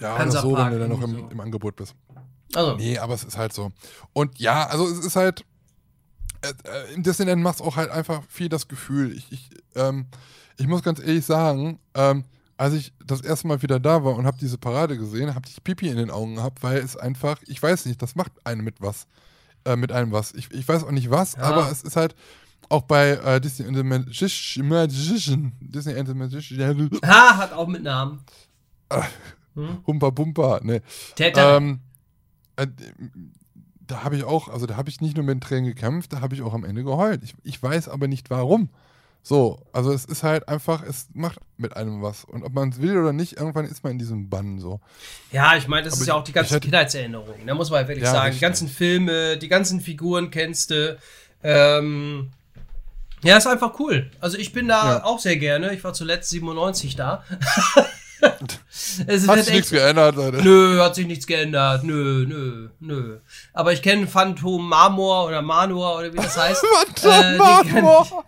Ja, 0.00 0.28
so, 0.30 0.56
wenn 0.56 0.72
du 0.72 0.78
dann 0.78 0.88
noch 0.88 1.02
im, 1.02 1.12
so. 1.12 1.28
im, 1.30 1.40
Angebot 1.40 1.76
bist. 1.76 1.94
Also. 2.54 2.76
Nee, 2.76 2.98
aber 2.98 3.14
es 3.14 3.24
ist 3.24 3.36
halt 3.36 3.52
so. 3.52 3.72
Und 4.12 4.38
ja, 4.38 4.66
also 4.66 4.86
es 4.86 4.98
ist 4.98 5.16
halt, 5.16 5.44
äh, 6.42 6.48
äh 6.48 6.94
im 6.94 7.02
Disneyland 7.02 7.42
macht 7.42 7.56
es 7.56 7.62
auch 7.62 7.76
halt 7.76 7.90
einfach 7.90 8.22
viel 8.28 8.48
das 8.48 8.68
Gefühl. 8.68 9.16
Ich, 9.16 9.32
ich, 9.32 9.50
ähm, 9.74 10.06
ich 10.56 10.66
muss 10.66 10.82
ganz 10.82 11.00
ehrlich 11.00 11.24
sagen, 11.24 11.78
ähm, 11.94 12.24
als 12.56 12.74
ich 12.74 12.92
das 13.04 13.20
erste 13.20 13.48
Mal 13.48 13.62
wieder 13.62 13.80
da 13.80 14.04
war 14.04 14.14
und 14.14 14.26
habe 14.26 14.38
diese 14.38 14.58
Parade 14.58 14.96
gesehen, 14.96 15.34
habe 15.34 15.46
ich 15.48 15.62
Pipi 15.64 15.88
in 15.88 15.96
den 15.96 16.10
Augen 16.10 16.36
gehabt, 16.36 16.62
weil 16.62 16.78
es 16.78 16.96
einfach, 16.96 17.40
ich 17.46 17.60
weiß 17.60 17.86
nicht, 17.86 18.00
das 18.00 18.14
macht 18.14 18.32
einen 18.44 18.62
mit 18.62 18.80
was. 18.80 19.06
Äh, 19.64 19.76
mit 19.76 19.90
einem 19.90 20.12
was. 20.12 20.32
Ich, 20.34 20.50
ich 20.52 20.68
weiß 20.68 20.84
auch 20.84 20.90
nicht 20.90 21.10
was, 21.10 21.34
ja. 21.34 21.42
aber 21.42 21.70
es 21.70 21.82
ist 21.82 21.96
halt, 21.96 22.14
auch 22.68 22.82
bei 22.82 23.10
äh, 23.10 23.40
Disney 23.40 23.66
and 23.66 23.76
the 23.76 23.82
Magician. 23.82 25.52
Disney 25.60 25.98
and 25.98 26.08
the 26.08 26.14
Magician. 26.14 26.90
Ha, 27.04 27.36
hat 27.36 27.52
auch 27.52 27.66
mit 27.66 27.82
Namen. 27.82 28.20
hm? 29.54 29.78
Humpa 29.86 30.10
Bumpa, 30.10 30.60
ne. 30.62 30.82
Ähm, 31.18 31.80
äh, 32.56 32.66
da 33.86 34.02
habe 34.02 34.16
ich 34.16 34.24
auch, 34.24 34.48
also 34.48 34.66
da 34.66 34.76
habe 34.76 34.88
ich 34.88 35.00
nicht 35.00 35.16
nur 35.16 35.24
mit 35.24 35.34
den 35.34 35.40
Tränen 35.40 35.66
gekämpft, 35.66 36.12
da 36.12 36.20
habe 36.20 36.34
ich 36.34 36.42
auch 36.42 36.54
am 36.54 36.64
Ende 36.64 36.84
geheult. 36.84 37.22
Ich, 37.22 37.34
ich 37.42 37.62
weiß 37.62 37.88
aber 37.88 38.08
nicht 38.08 38.30
warum. 38.30 38.70
So, 39.26 39.58
also 39.72 39.90
es 39.90 40.04
ist 40.04 40.22
halt 40.22 40.48
einfach, 40.48 40.82
es 40.82 41.08
macht 41.14 41.38
mit 41.56 41.74
einem 41.76 42.02
was. 42.02 42.24
Und 42.24 42.42
ob 42.44 42.52
man 42.52 42.68
es 42.68 42.82
will 42.82 42.98
oder 42.98 43.14
nicht, 43.14 43.38
irgendwann 43.38 43.64
ist 43.64 43.82
man 43.82 43.92
in 43.92 43.98
diesem 43.98 44.28
Bann 44.28 44.58
so. 44.58 44.80
Ja, 45.32 45.56
ich 45.56 45.66
meine, 45.66 45.84
das 45.84 45.94
aber 45.94 46.02
ist 46.02 46.08
ja 46.08 46.14
auch 46.14 46.24
die 46.24 46.32
ganzen 46.32 46.60
Kindheitserinnerungen. 46.60 47.46
Da 47.46 47.54
muss 47.54 47.70
man 47.70 47.78
halt 47.78 47.88
wirklich 47.88 48.04
ja, 48.04 48.12
sagen. 48.12 48.26
Richtig. 48.26 48.40
Die 48.40 48.44
ganzen 48.44 48.68
Filme, 48.68 49.38
die 49.38 49.48
ganzen 49.48 49.80
Figuren 49.80 50.30
kennst 50.30 50.70
du. 50.70 50.98
Ähm, 51.42 52.32
ja, 53.22 53.38
ist 53.38 53.46
einfach 53.46 53.78
cool. 53.80 54.10
Also 54.20 54.36
ich 54.36 54.52
bin 54.52 54.68
da 54.68 54.96
ja. 54.96 55.04
auch 55.04 55.18
sehr 55.18 55.38
gerne. 55.38 55.72
Ich 55.72 55.82
war 55.82 55.94
zuletzt 55.94 56.28
97 56.28 56.94
da. 56.94 57.24
es 59.06 59.28
hat 59.28 59.44
sich 59.44 59.54
nichts 59.54 59.70
geändert, 59.70 60.16
Leute. 60.16 60.42
Nö, 60.42 60.80
hat 60.80 60.94
sich 60.94 61.06
nichts 61.06 61.26
geändert. 61.26 61.84
Nö, 61.84 62.26
nö, 62.26 62.68
nö. 62.80 63.18
Aber 63.52 63.72
ich 63.72 63.82
kenne 63.82 64.06
Phantom 64.06 64.68
Marmor 64.68 65.26
oder 65.26 65.42
Manor 65.42 65.98
oder 65.98 66.12
wie 66.12 66.16
das 66.16 66.36
heißt. 66.36 66.64
Phantom 66.96 67.12
äh, 67.34 67.36
Marmor! 67.36 68.24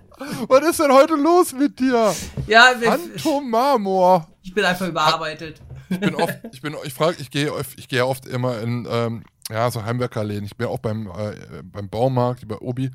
Was 0.49 0.71
ist 0.71 0.81
denn 0.81 0.93
heute 0.93 1.15
los 1.15 1.53
mit 1.53 1.79
dir? 1.79 2.15
Ja, 2.47 2.73
Phantom 2.81 3.51
Marmor. 3.51 4.27
Ich 4.43 4.55
bin 4.55 4.65
einfach 4.65 4.87
überarbeitet. 4.87 5.61
Ich 5.89 6.01
bin 6.01 6.15
oft, 6.17 6.39
ich 6.53 6.61
bin, 6.61 6.75
ich 6.85 6.95
frage, 6.95 7.17
ich 7.21 7.31
gehe, 7.31 7.53
ich 7.77 7.89
gehe 7.89 8.07
oft 8.07 8.27
immer 8.27 8.61
in, 8.61 8.89
ähm, 8.91 9.25
ja, 9.51 9.71
so 9.71 9.85
Heimwerkerläden. 9.85 10.45
Ich 10.45 10.57
bin 10.57 10.67
auch 10.67 10.79
beim, 10.79 11.07
äh, 11.07 11.63
beim 11.63 11.89
Baumarkt, 11.89 12.47
bei 12.49 12.59
Obi. 12.59 12.91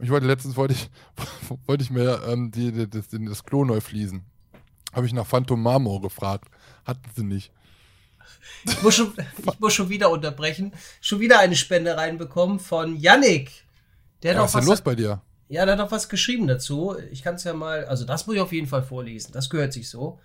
Ich 0.00 0.10
wollte 0.10 0.26
letztens 0.26 0.56
wollte 0.56 0.74
ich, 0.74 0.90
wollte 1.66 1.82
ich 1.82 1.90
mir 1.90 2.22
ähm, 2.28 2.50
die, 2.50 2.70
die, 2.70 2.88
das, 2.88 3.06
das 3.10 3.44
Klo 3.44 3.64
neu 3.64 3.80
fließen. 3.80 4.24
Habe 4.92 5.06
ich 5.06 5.12
nach 5.12 5.26
Phantom 5.26 5.62
Marmor 5.62 6.00
gefragt. 6.00 6.48
Hatten 6.84 7.10
sie 7.14 7.24
nicht. 7.24 7.52
Ich 8.64 8.82
muss, 8.82 8.94
schon, 8.94 9.12
ich 9.38 9.60
muss 9.60 9.74
schon 9.74 9.88
wieder 9.88 10.10
unterbrechen. 10.10 10.72
Schon 11.00 11.20
wieder 11.20 11.38
eine 11.38 11.56
Spende 11.56 11.96
reinbekommen 11.96 12.58
von 12.58 12.96
Yannick. 12.96 13.50
Der 14.22 14.34
ja, 14.34 14.40
was 14.40 14.54
ist 14.54 14.60
denn 14.60 14.68
los 14.68 14.80
bei 14.80 14.94
dir? 14.94 15.22
Ja, 15.48 15.64
der 15.64 15.72
hat 15.72 15.78
noch 15.78 15.90
was 15.90 16.08
geschrieben 16.08 16.46
dazu. 16.46 16.96
Ich 17.10 17.22
kann 17.22 17.36
es 17.36 17.44
ja 17.44 17.54
mal, 17.54 17.84
also 17.86 18.04
das 18.04 18.26
muss 18.26 18.36
ich 18.36 18.42
auf 18.42 18.52
jeden 18.52 18.66
Fall 18.66 18.82
vorlesen. 18.82 19.32
Das 19.32 19.48
gehört 19.48 19.72
sich 19.72 19.88
so. 19.88 20.18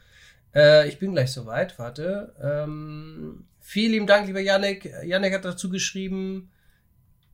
Äh, 0.53 0.89
ich 0.89 0.99
bin 0.99 1.13
gleich 1.13 1.31
soweit. 1.31 1.77
Warte. 1.79 2.33
Ähm, 2.41 3.45
vielen 3.59 3.91
lieben 3.91 4.07
Dank, 4.07 4.27
lieber 4.27 4.41
Yannick. 4.41 4.91
Yannick 5.05 5.33
hat 5.33 5.45
dazu 5.45 5.69
geschrieben. 5.69 6.51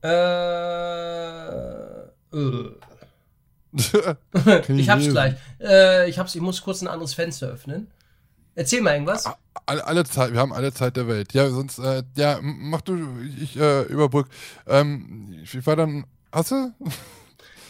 Äh, 0.02 0.08
äh. 2.32 2.70
ich 4.68 4.88
hab's 4.88 5.08
gleich. 5.08 5.34
Äh, 5.60 6.08
ich 6.08 6.18
hab's, 6.18 6.34
ich 6.34 6.40
muss 6.40 6.62
kurz 6.62 6.82
ein 6.82 6.88
anderes 6.88 7.14
Fenster 7.14 7.48
öffnen. 7.48 7.88
Erzähl 8.54 8.80
mal 8.80 8.94
irgendwas. 8.94 9.24
Alle, 9.66 9.86
alle, 9.86 10.04
Zeit, 10.04 10.32
wir 10.32 10.40
haben 10.40 10.52
alle 10.52 10.72
Zeit 10.72 10.96
der 10.96 11.06
Welt. 11.06 11.32
Ja, 11.32 11.48
sonst, 11.50 11.78
äh, 11.78 12.02
ja, 12.16 12.40
mach 12.42 12.80
du, 12.80 12.98
ich 13.40 13.56
äh, 13.56 13.82
überbrück. 13.82 14.28
Ähm, 14.66 15.34
ich 15.42 15.66
war 15.66 15.76
dann, 15.76 16.04
hast 16.32 16.50
du? 16.50 16.72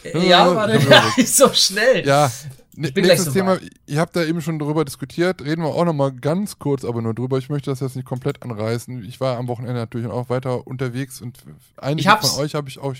Äh, 0.03 0.27
ja, 0.27 0.55
warte, 0.55 0.79
ja, 0.89 1.03
so 1.25 1.53
schnell. 1.53 2.05
Ja, 2.05 2.31
ich 2.75 2.93
bin 2.93 3.05
nächstes 3.05 3.33
Thema, 3.33 3.59
ihr 3.85 3.99
habt 3.99 4.15
da 4.15 4.23
eben 4.23 4.41
schon 4.41 4.57
drüber 4.57 4.85
diskutiert, 4.85 5.41
reden 5.41 5.61
wir 5.61 5.69
auch 5.69 5.85
nochmal 5.85 6.11
ganz 6.11 6.57
kurz 6.57 6.85
aber 6.85 7.01
nur 7.01 7.13
drüber. 7.13 7.37
Ich 7.37 7.49
möchte 7.49 7.69
das 7.69 7.81
jetzt 7.81 7.95
nicht 7.95 8.05
komplett 8.05 8.41
anreißen. 8.41 9.03
Ich 9.03 9.19
war 9.19 9.37
am 9.37 9.47
Wochenende 9.47 9.75
natürlich 9.75 10.07
auch 10.07 10.29
weiter 10.29 10.65
unterwegs 10.65 11.21
und 11.21 11.39
einige 11.77 12.09
von 12.09 12.39
euch 12.39 12.55
habe 12.55 12.69
ich 12.69 12.79
auch 12.79 12.95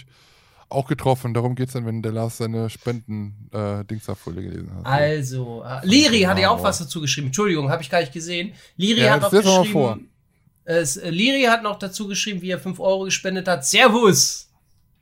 auch 0.72 0.88
getroffen. 0.88 1.34
Darum 1.34 1.56
geht 1.56 1.68
es 1.68 1.74
dann, 1.74 1.86
wenn 1.86 2.02
der 2.02 2.12
Lars 2.12 2.38
seine 2.38 2.70
Spenden-Dings 2.70 4.08
äh, 4.08 4.32
gelesen 4.32 4.72
hat. 4.76 4.86
Also, 4.86 5.64
äh, 5.64 5.86
Liri 5.86 6.22
hat 6.22 6.40
ja 6.40 6.50
auch 6.50 6.64
was 6.64 6.80
dazu 6.80 7.02
geschrieben. 7.02 7.28
Entschuldigung, 7.28 7.70
habe 7.70 7.82
ich 7.82 7.90
gar 7.90 8.00
nicht 8.00 8.14
gesehen. 8.14 8.54
Liri 8.78 9.02
ja, 9.02 9.14
hat 9.14 9.22
noch 9.22 9.32
geschrieben. 9.32 9.72
Vor. 9.72 10.00
Es, 10.64 10.98
äh, 10.98 11.10
Liri 11.10 11.44
hat 11.44 11.64
noch 11.64 11.80
dazu 11.80 12.08
geschrieben, 12.08 12.42
wie 12.42 12.52
er 12.52 12.60
5 12.60 12.80
Euro 12.80 13.04
gespendet 13.04 13.48
hat. 13.48 13.66
Servus! 13.66 14.50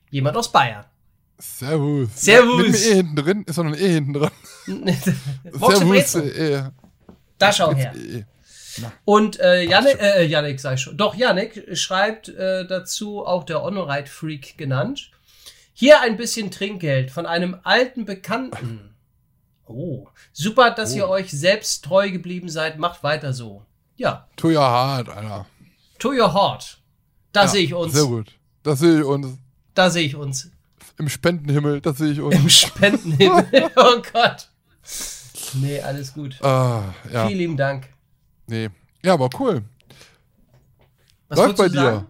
Jemand 0.09 0.35
aus 0.37 0.51
Bayern. 0.51 0.85
Servus. 1.37 2.09
Servus. 2.15 2.57
Ja, 2.57 2.63
mit 2.63 2.67
dem 2.67 2.75
E 2.75 2.95
hinten 2.95 3.15
drin 3.15 3.43
ist 3.47 3.57
noch 3.57 3.65
ein 3.65 3.73
E 3.73 3.87
hinten 3.87 4.13
dran. 4.13 4.31
Servus. 5.43 6.15
E. 6.15 6.63
Da 7.37 7.53
schau 7.53 7.73
her. 7.73 7.93
E. 7.95 8.25
Und 9.05 9.39
äh, 9.39 9.63
Janik, 9.63 9.99
äh, 10.01 10.25
Janik 10.25 10.59
sag 10.59 10.75
ich 10.75 10.81
schon. 10.81 10.97
Doch, 10.97 11.15
Janik 11.15 11.77
schreibt 11.77 12.29
äh, 12.29 12.65
dazu, 12.65 13.25
auch 13.25 13.43
der 13.43 13.61
Honorite 13.61 14.09
Freak 14.09 14.57
genannt. 14.57 15.11
Hier 15.79 16.01
ein 16.01 16.17
bisschen 16.17 16.51
Trinkgeld 16.51 17.09
von 17.09 17.25
einem 17.25 17.55
alten 17.63 18.03
Bekannten. 18.03 18.93
Oh, 19.65 20.09
super, 20.33 20.71
dass 20.71 20.91
oh. 20.91 20.97
ihr 20.97 21.07
euch 21.07 21.31
selbst 21.31 21.85
treu 21.85 22.11
geblieben 22.11 22.49
seid. 22.49 22.77
Macht 22.77 23.01
weiter 23.01 23.31
so. 23.31 23.65
Ja. 23.95 24.27
To 24.35 24.49
your 24.49 24.59
heart, 24.59 25.07
Alter. 25.07 25.45
To 25.99 26.09
your 26.09 26.33
heart. 26.33 26.81
Da 27.31 27.43
ja, 27.43 27.47
sehe 27.47 27.63
ich 27.63 27.73
uns. 27.73 27.93
Sehr 27.93 28.03
gut. 28.03 28.37
Da 28.61 28.75
sehe 28.75 28.99
ich 28.99 29.05
uns. 29.05 29.37
Da 29.73 29.89
sehe 29.89 30.05
ich 30.05 30.17
uns. 30.17 30.51
Im 30.97 31.07
Spendenhimmel, 31.07 31.79
da 31.79 31.93
sehe 31.93 32.11
ich 32.11 32.19
uns. 32.19 32.35
Im 32.35 32.49
Spendenhimmel. 32.49 33.47
oh 33.77 34.01
Gott. 34.11 34.49
Nee, 35.53 35.79
alles 35.79 36.13
gut. 36.13 36.43
Ah, 36.43 36.93
ja. 37.09 37.25
Vielen 37.25 37.39
lieben 37.39 37.57
Dank. 37.57 37.87
Nee. 38.47 38.67
Ja, 39.01 39.13
aber 39.13 39.29
cool. 39.39 39.63
Was 41.29 41.39
Läuft 41.39 41.55
bei 41.55 41.69
dir. 41.69 41.81
Sagen? 41.81 42.07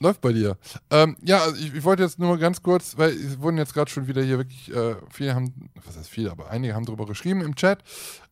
Läuft 0.00 0.20
bei 0.20 0.32
dir. 0.32 0.56
Ähm, 0.90 1.16
ja, 1.22 1.42
also 1.42 1.56
ich, 1.56 1.74
ich, 1.74 1.84
wollte 1.84 2.04
jetzt 2.04 2.18
nur 2.18 2.38
ganz 2.38 2.62
kurz, 2.62 2.96
weil 2.96 3.10
es 3.10 3.40
wurden 3.40 3.58
jetzt 3.58 3.74
gerade 3.74 3.90
schon 3.90 4.06
wieder 4.06 4.22
hier 4.22 4.38
wirklich, 4.38 4.72
äh, 4.72 4.94
viele 5.10 5.34
haben, 5.34 5.70
was 5.84 5.96
heißt 5.96 6.08
viele, 6.08 6.30
aber 6.30 6.50
einige 6.50 6.74
haben 6.74 6.84
darüber 6.84 7.04
geschrieben 7.04 7.40
im 7.40 7.56
Chat. 7.56 7.80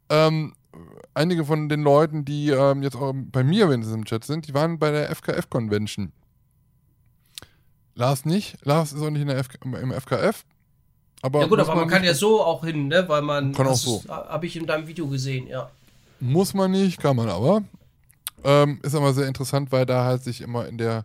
Ähm, 0.09 0.55
einige 1.15 1.45
von 1.45 1.69
den 1.69 1.83
Leuten, 1.83 2.25
die 2.25 2.51
ähm, 2.51 2.83
jetzt 2.83 2.95
auch 2.95 3.13
bei 3.15 3.43
mir, 3.43 3.69
wenn 3.69 3.83
sie 3.83 3.93
im 3.93 4.05
Chat 4.05 4.25
sind, 4.25 4.47
die 4.47 4.55
waren 4.55 4.79
bei 4.79 4.93
der 4.93 5.11
FKF-Convention. 5.11 6.13
Lars 7.97 8.25
nicht. 8.25 8.65
Lars 8.65 8.93
ist 8.93 9.03
auch 9.03 9.11
nicht 9.11 9.23
in 9.23 9.29
der 9.29 9.43
FK, 9.43 9.65
im 9.65 9.91
FKF. 9.91 10.45
Aber 11.23 11.41
ja 11.41 11.47
gut, 11.47 11.59
aber 11.59 11.71
man, 11.71 11.79
man 11.79 11.89
kann 11.89 12.05
ja 12.05 12.15
so 12.15 12.45
auch 12.45 12.63
hin, 12.63 12.89
ne? 12.89 13.09
Weil 13.09 13.23
man. 13.23 13.53
Kann 13.53 13.67
auch 13.67 13.75
so. 13.75 14.05
Habe 14.09 14.47
ich 14.47 14.55
in 14.57 14.67
deinem 14.67 14.87
Video 14.87 15.09
gesehen, 15.09 15.49
ja. 15.49 15.71
Muss 16.21 16.55
man 16.55 16.71
nicht, 16.71 17.01
kann 17.01 17.17
man 17.17 17.29
aber. 17.29 17.63
Ähm, 18.45 18.79
ist 18.83 18.95
aber 18.95 19.13
sehr 19.15 19.27
interessant, 19.27 19.73
weil 19.73 19.87
da 19.87 20.05
halt 20.05 20.23
sich 20.23 20.43
immer 20.43 20.69
in 20.69 20.79
der 20.79 21.05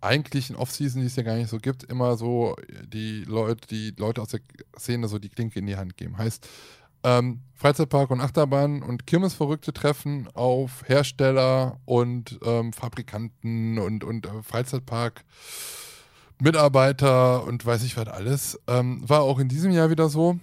eigentlichen 0.00 0.56
Offseason, 0.56 1.00
die 1.00 1.06
es 1.06 1.16
ja 1.16 1.22
gar 1.22 1.36
nicht 1.36 1.50
so 1.50 1.58
gibt, 1.58 1.84
immer 1.84 2.16
so 2.16 2.56
die 2.86 3.24
Leute, 3.24 3.66
die 3.68 3.94
Leute 3.98 4.22
aus 4.22 4.28
der 4.28 4.40
Szene 4.78 5.08
so 5.08 5.18
die 5.18 5.28
Klinke 5.28 5.58
in 5.58 5.66
die 5.66 5.76
Hand 5.76 5.96
geben. 5.96 6.16
Heißt, 6.16 6.48
ähm, 7.02 7.40
Freizeitpark 7.54 8.10
und 8.10 8.20
Achterbahn 8.20 8.82
und 8.82 9.06
Kirmesverrückte 9.06 9.72
treffen 9.72 10.28
auf 10.34 10.82
Hersteller 10.86 11.78
und 11.84 12.38
ähm, 12.44 12.72
Fabrikanten 12.72 13.78
und, 13.78 14.04
und 14.04 14.26
äh, 14.26 14.42
Freizeitpark. 14.42 15.24
Mitarbeiter 16.40 17.44
und 17.44 17.64
weiß 17.64 17.82
ich 17.84 17.96
was 17.96 18.08
alles. 18.08 18.58
Ähm, 18.66 19.06
war 19.06 19.22
auch 19.22 19.38
in 19.38 19.48
diesem 19.48 19.72
Jahr 19.72 19.90
wieder 19.90 20.08
so. 20.08 20.38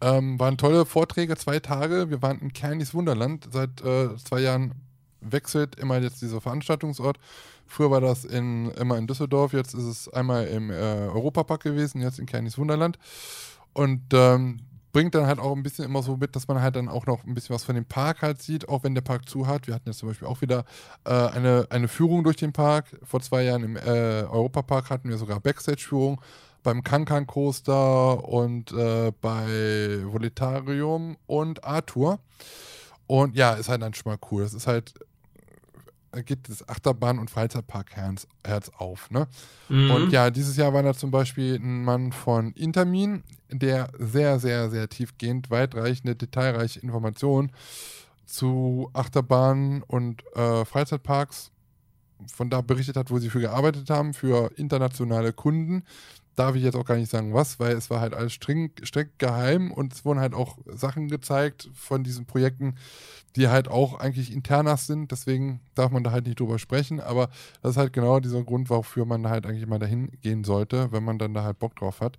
Ähm, 0.00 0.38
waren 0.38 0.56
tolle 0.56 0.86
Vorträge, 0.86 1.36
zwei 1.36 1.60
Tage. 1.60 2.10
Wir 2.10 2.22
waren 2.22 2.38
in 2.40 2.52
Kernis 2.52 2.94
Wunderland. 2.94 3.48
Seit 3.52 3.82
äh, 3.82 4.16
zwei 4.16 4.40
Jahren 4.40 4.74
wechselt 5.20 5.76
immer 5.76 5.98
jetzt 6.00 6.22
dieser 6.22 6.40
Veranstaltungsort. 6.40 7.18
Früher 7.66 7.90
war 7.90 8.00
das 8.00 8.24
in, 8.24 8.70
immer 8.72 8.98
in 8.98 9.06
Düsseldorf, 9.06 9.52
jetzt 9.52 9.74
ist 9.74 9.84
es 9.84 10.08
einmal 10.08 10.46
im 10.46 10.70
äh, 10.70 10.74
Europapark 10.74 11.62
gewesen, 11.62 12.00
jetzt 12.00 12.18
in 12.18 12.26
Kernis 12.26 12.58
Wunderland. 12.58 12.98
Und 13.72 14.02
ähm, 14.12 14.60
bringt 14.94 15.14
dann 15.16 15.26
halt 15.26 15.40
auch 15.40 15.54
ein 15.54 15.64
bisschen 15.64 15.84
immer 15.84 16.02
so 16.02 16.16
mit, 16.16 16.36
dass 16.36 16.46
man 16.46 16.62
halt 16.62 16.76
dann 16.76 16.88
auch 16.88 17.04
noch 17.06 17.24
ein 17.24 17.34
bisschen 17.34 17.54
was 17.54 17.64
von 17.64 17.74
dem 17.74 17.84
Park 17.84 18.22
halt 18.22 18.40
sieht, 18.40 18.68
auch 18.68 18.84
wenn 18.84 18.94
der 18.94 19.02
Park 19.02 19.28
zu 19.28 19.46
hat. 19.46 19.66
Wir 19.66 19.74
hatten 19.74 19.88
jetzt 19.88 19.98
zum 19.98 20.08
Beispiel 20.08 20.28
auch 20.28 20.40
wieder 20.40 20.64
äh, 21.04 21.10
eine, 21.10 21.66
eine 21.70 21.88
Führung 21.88 22.22
durch 22.22 22.36
den 22.36 22.52
Park. 22.52 22.86
Vor 23.02 23.20
zwei 23.20 23.42
Jahren 23.42 23.64
im 23.64 23.76
äh, 23.76 23.80
Europapark 24.22 24.90
hatten 24.90 25.08
wir 25.08 25.18
sogar 25.18 25.40
Backstage-Führung 25.40 26.20
beim 26.62 26.84
Kankan 26.84 27.26
Coaster 27.26 28.26
und 28.26 28.70
äh, 28.72 29.12
bei 29.20 29.98
Voletarium 30.04 31.16
und 31.26 31.64
Arthur. 31.64 32.20
Und 33.08 33.36
ja, 33.36 33.54
ist 33.54 33.68
halt 33.68 33.82
dann 33.82 33.94
schon 33.94 34.12
mal 34.12 34.18
cool. 34.30 34.44
Das 34.44 34.54
ist 34.54 34.68
halt 34.68 34.94
geht 36.22 36.48
das 36.48 36.66
Achterbahn- 36.68 37.18
und 37.18 37.30
Freizeitpark-Herz 37.30 38.26
Herz 38.44 38.70
auf. 38.76 39.10
Ne? 39.10 39.26
Mhm. 39.68 39.90
Und 39.90 40.10
ja, 40.10 40.30
dieses 40.30 40.56
Jahr 40.56 40.72
war 40.72 40.82
da 40.82 40.94
zum 40.94 41.10
Beispiel 41.10 41.56
ein 41.56 41.84
Mann 41.84 42.12
von 42.12 42.52
Intermin, 42.52 43.22
der 43.50 43.90
sehr, 43.98 44.38
sehr, 44.38 44.70
sehr 44.70 44.88
tiefgehend, 44.88 45.50
weitreichende, 45.50 46.16
detailreiche 46.16 46.80
Informationen 46.80 47.52
zu 48.26 48.90
Achterbahnen 48.92 49.82
und 49.82 50.24
äh, 50.34 50.64
Freizeitparks 50.64 51.50
von 52.32 52.50
da 52.50 52.60
berichtet 52.60 52.96
hat, 52.96 53.10
wo 53.10 53.18
sie 53.18 53.30
für 53.30 53.40
gearbeitet 53.40 53.90
haben, 53.90 54.14
für 54.14 54.50
internationale 54.56 55.32
Kunden. 55.32 55.84
Darf 56.36 56.56
ich 56.56 56.62
jetzt 56.62 56.74
auch 56.76 56.84
gar 56.84 56.96
nicht 56.96 57.10
sagen, 57.10 57.32
was, 57.32 57.60
weil 57.60 57.76
es 57.76 57.90
war 57.90 58.00
halt 58.00 58.14
alles 58.14 58.32
streng, 58.32 58.72
streng 58.82 59.10
geheim 59.18 59.70
und 59.70 59.92
es 59.92 60.04
wurden 60.04 60.20
halt 60.20 60.34
auch 60.34 60.58
Sachen 60.66 61.08
gezeigt 61.08 61.70
von 61.74 62.02
diesen 62.02 62.26
Projekten, 62.26 62.76
die 63.36 63.48
halt 63.48 63.68
auch 63.68 63.98
eigentlich 63.98 64.32
internas 64.32 64.86
sind. 64.86 65.12
Deswegen 65.12 65.60
darf 65.74 65.90
man 65.90 66.04
da 66.04 66.10
halt 66.10 66.26
nicht 66.26 66.40
drüber 66.40 66.58
sprechen. 66.58 67.00
Aber 67.00 67.28
das 67.62 67.72
ist 67.72 67.76
halt 67.76 67.92
genau 67.92 68.20
dieser 68.20 68.42
Grund, 68.42 68.70
wofür 68.70 69.04
man 69.04 69.22
da 69.22 69.30
halt 69.30 69.46
eigentlich 69.46 69.66
mal 69.66 69.78
dahin 69.78 70.10
gehen 70.22 70.44
sollte, 70.44 70.90
wenn 70.92 71.04
man 71.04 71.18
dann 71.18 71.34
da 71.34 71.44
halt 71.44 71.58
Bock 71.58 71.76
drauf 71.76 72.00
hat. 72.00 72.18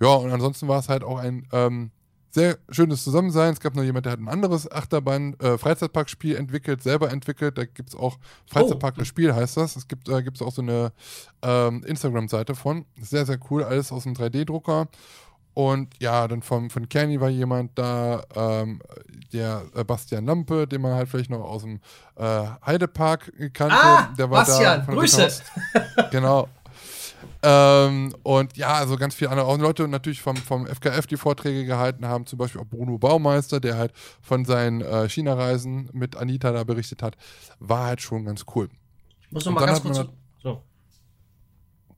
Ja, 0.00 0.14
und 0.14 0.30
ansonsten 0.30 0.68
war 0.68 0.78
es 0.78 0.88
halt 0.88 1.02
auch 1.02 1.18
ein 1.18 1.46
ähm, 1.52 1.90
sehr 2.30 2.58
schönes 2.70 3.04
Zusammensein. 3.04 3.52
Es 3.52 3.60
gab 3.60 3.74
noch 3.74 3.82
jemand, 3.82 4.06
der 4.06 4.12
hat 4.12 4.20
ein 4.20 4.28
anderes 4.28 4.70
Achterbahn, 4.70 5.34
äh, 5.40 5.58
Freizeitparkspiel 5.58 6.36
entwickelt, 6.36 6.82
selber 6.82 7.10
entwickelt. 7.10 7.58
Da 7.58 7.64
gibt 7.64 7.90
es 7.90 7.94
auch 7.94 8.18
Freizeitpark 8.46 8.94
oh. 8.96 9.00
das 9.00 9.08
Spiel 9.08 9.34
heißt 9.34 9.56
das. 9.56 9.76
Es 9.76 9.88
gibt, 9.88 10.08
da 10.08 10.20
gibt 10.20 10.36
es 10.36 10.42
auch 10.42 10.52
so 10.52 10.62
eine 10.62 10.92
ähm, 11.42 11.82
Instagram-Seite 11.84 12.54
von. 12.54 12.84
Sehr, 13.00 13.26
sehr 13.26 13.38
cool, 13.50 13.64
alles 13.64 13.92
aus 13.92 14.06
einem 14.06 14.14
3D-Drucker. 14.16 14.88
Und 15.58 16.00
ja, 16.00 16.28
dann 16.28 16.42
vom, 16.42 16.70
von 16.70 16.88
Kenny 16.88 17.20
war 17.20 17.30
jemand 17.30 17.76
da, 17.76 18.22
ähm, 18.36 18.80
der 19.32 19.64
äh, 19.74 19.82
Bastian 19.82 20.24
Lampe, 20.24 20.68
den 20.68 20.80
man 20.80 20.94
halt 20.94 21.08
vielleicht 21.08 21.30
noch 21.30 21.40
aus 21.40 21.62
dem 21.62 21.80
äh, 22.14 22.44
Heidepark 22.64 23.32
kannte. 23.52 23.74
Ah, 23.74 24.14
der 24.16 24.30
war 24.30 24.44
Bastian, 24.44 24.84
da 24.86 24.92
Grüße. 24.92 25.28
genau. 26.12 26.48
Ähm, 27.42 28.14
und 28.22 28.56
ja, 28.56 28.74
also 28.74 28.96
ganz 28.96 29.14
viele 29.14 29.30
andere 29.30 29.56
Leute 29.58 29.86
natürlich 29.88 30.20
vom, 30.20 30.36
vom 30.36 30.66
FKF 30.66 31.06
die 31.06 31.16
Vorträge 31.16 31.64
gehalten 31.64 32.06
haben, 32.06 32.26
zum 32.26 32.38
Beispiel 32.38 32.60
auch 32.60 32.66
Bruno 32.66 32.98
Baumeister, 32.98 33.60
der 33.60 33.76
halt 33.76 33.92
von 34.20 34.44
seinen 34.44 34.80
äh, 34.80 35.08
China-Reisen 35.08 35.90
mit 35.92 36.16
Anita 36.16 36.52
da 36.52 36.64
berichtet 36.64 37.02
hat, 37.02 37.16
war 37.58 37.86
halt 37.86 38.00
schon 38.00 38.24
ganz 38.24 38.44
cool. 38.54 38.68
Ich 39.22 39.32
muss 39.32 39.44
noch 39.44 39.52
mal 39.52 39.66
ganz 39.66 39.82
kurz. 39.82 40.00
So. 40.42 40.62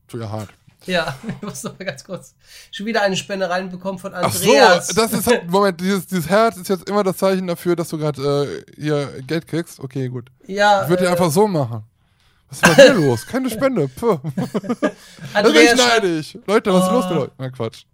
Zu 0.09 0.19
ihr 0.19 0.31
hart. 0.31 0.49
Ja, 0.87 1.15
ich 1.29 1.43
muss 1.43 1.63
noch 1.63 1.79
mal 1.79 1.85
ganz 1.85 2.05
kurz. 2.05 2.35
Schon 2.71 2.87
wieder 2.87 3.03
eine 3.03 3.17
Spende 3.17 3.49
reinbekommen 3.49 3.99
von 3.99 4.15
Andreas. 4.15 4.35
Ach 4.35 4.83
so, 4.83 4.95
das 4.95 5.13
ist 5.13 5.27
halt, 5.27 5.51
Moment, 5.51 5.81
dieses, 5.81 6.07
dieses 6.07 6.29
Herz 6.29 6.57
ist 6.57 6.69
jetzt 6.69 6.89
immer 6.89 7.03
das 7.03 7.17
Zeichen 7.17 7.47
dafür, 7.47 7.77
dass 7.77 7.89
du 7.89 7.99
gerade 7.99 8.65
äh, 8.67 8.81
hier 8.81 9.23
Geld 9.27 9.47
kriegst. 9.47 9.81
Okay, 9.81 10.09
gut. 10.09 10.31
Ja. 10.47 10.83
Ich 10.83 10.89
würde 10.89 11.03
äh, 11.03 11.07
dir 11.07 11.13
einfach 11.13 11.31
so 11.31 11.47
machen. 11.47 11.85
Was 12.51 12.63
ist 12.63 12.77
bei 12.77 12.87
dir 12.87 12.95
los? 13.07 13.27
Keine 13.27 13.49
Spende. 13.49 13.89
Andreas 15.35 15.77
das 15.77 15.89
neidisch. 15.89 16.39
Leute, 16.47 16.73
was 16.73 16.85
oh. 16.85 16.87
ist 16.87 16.93
los 16.93 17.11
mit 17.11 17.19
euch? 17.19 17.31
Na 17.39 17.51
Quatsch. 17.51 17.85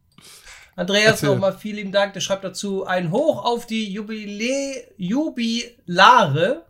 Andreas, 0.75 1.23
nochmal 1.23 1.57
vielen 1.57 1.77
lieben 1.77 1.93
Dank. 1.93 2.13
Der 2.13 2.21
schreibt 2.21 2.45
dazu 2.45 2.85
ein 2.87 3.11
Hoch 3.11 3.45
auf 3.45 3.67
die 3.67 3.91
Jubilä 3.91 4.85
Jubilare 4.97 6.67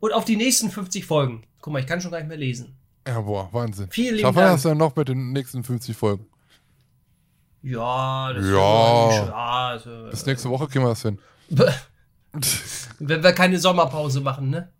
und 0.00 0.12
auf 0.12 0.24
die 0.24 0.36
nächsten 0.36 0.70
50 0.70 1.04
Folgen. 1.04 1.44
Guck 1.60 1.72
mal, 1.72 1.80
ich 1.80 1.86
kann 1.86 2.00
schon 2.00 2.10
gar 2.10 2.18
nicht 2.18 2.28
mehr 2.28 2.38
lesen. 2.38 2.76
Ja, 3.06 3.20
boah, 3.20 3.48
Wahnsinn. 3.52 3.88
Vielen 3.90 4.16
lieben 4.16 4.34
Dank. 4.34 4.50
hast 4.50 4.64
du 4.64 4.70
ja 4.70 4.74
noch 4.74 4.96
mit 4.96 5.08
den 5.08 5.32
nächsten 5.32 5.62
50 5.62 5.96
Folgen. 5.96 6.26
Ja, 7.62 8.32
das 8.32 8.46
ja. 8.46 9.10
ist 9.10 9.28
ja, 9.28 9.68
also, 9.68 9.90
Bis 10.10 10.24
nächste 10.24 10.48
Woche 10.48 10.66
kriegen 10.66 10.84
wir 10.84 10.90
das 10.90 11.02
hin. 11.02 11.18
Wenn 12.98 13.22
wir 13.22 13.32
keine 13.32 13.58
Sommerpause 13.58 14.20
machen, 14.20 14.48
ne? 14.50 14.70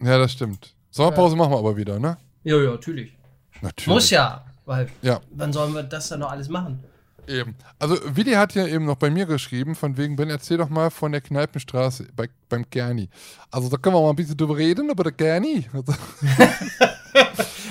Ja, 0.00 0.16
das 0.16 0.32
stimmt. 0.32 0.74
Sommerpause 0.90 1.34
ja. 1.34 1.38
machen 1.38 1.52
wir 1.52 1.58
aber 1.58 1.76
wieder, 1.76 1.98
ne? 1.98 2.16
Ja, 2.44 2.56
ja, 2.56 2.70
natürlich. 2.70 3.12
Natürlich. 3.60 3.86
Muss 3.86 4.10
ja, 4.10 4.44
weil 4.66 4.88
ja. 5.02 5.20
wann 5.30 5.52
sollen 5.52 5.74
wir 5.74 5.82
das 5.82 6.08
dann 6.08 6.20
noch 6.20 6.30
alles 6.30 6.48
machen? 6.48 6.82
Eben. 7.26 7.54
Also, 7.78 7.96
Willi 8.16 8.32
hat 8.32 8.54
ja 8.54 8.66
eben 8.66 8.86
noch 8.86 8.96
bei 8.96 9.10
mir 9.10 9.26
geschrieben, 9.26 9.74
von 9.74 9.96
wegen, 9.96 10.16
Ben, 10.16 10.30
erzähl 10.30 10.56
doch 10.56 10.68
mal 10.68 10.90
von 10.90 11.12
der 11.12 11.20
Kneipenstraße 11.20 12.08
bei, 12.16 12.28
beim 12.48 12.64
Gerni. 12.68 13.08
Also, 13.50 13.68
da 13.68 13.76
können 13.76 13.94
wir 13.94 14.02
mal 14.02 14.10
ein 14.10 14.16
bisschen 14.16 14.36
drüber 14.36 14.56
reden, 14.56 14.90
aber 14.90 15.04
der 15.04 15.12
Gerni. 15.12 15.66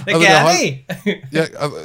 Also, 0.05 0.21
der 0.21 0.43
also 0.43 0.57
Gerni! 0.59 0.85
ja, 1.31 1.43
also, 1.59 1.75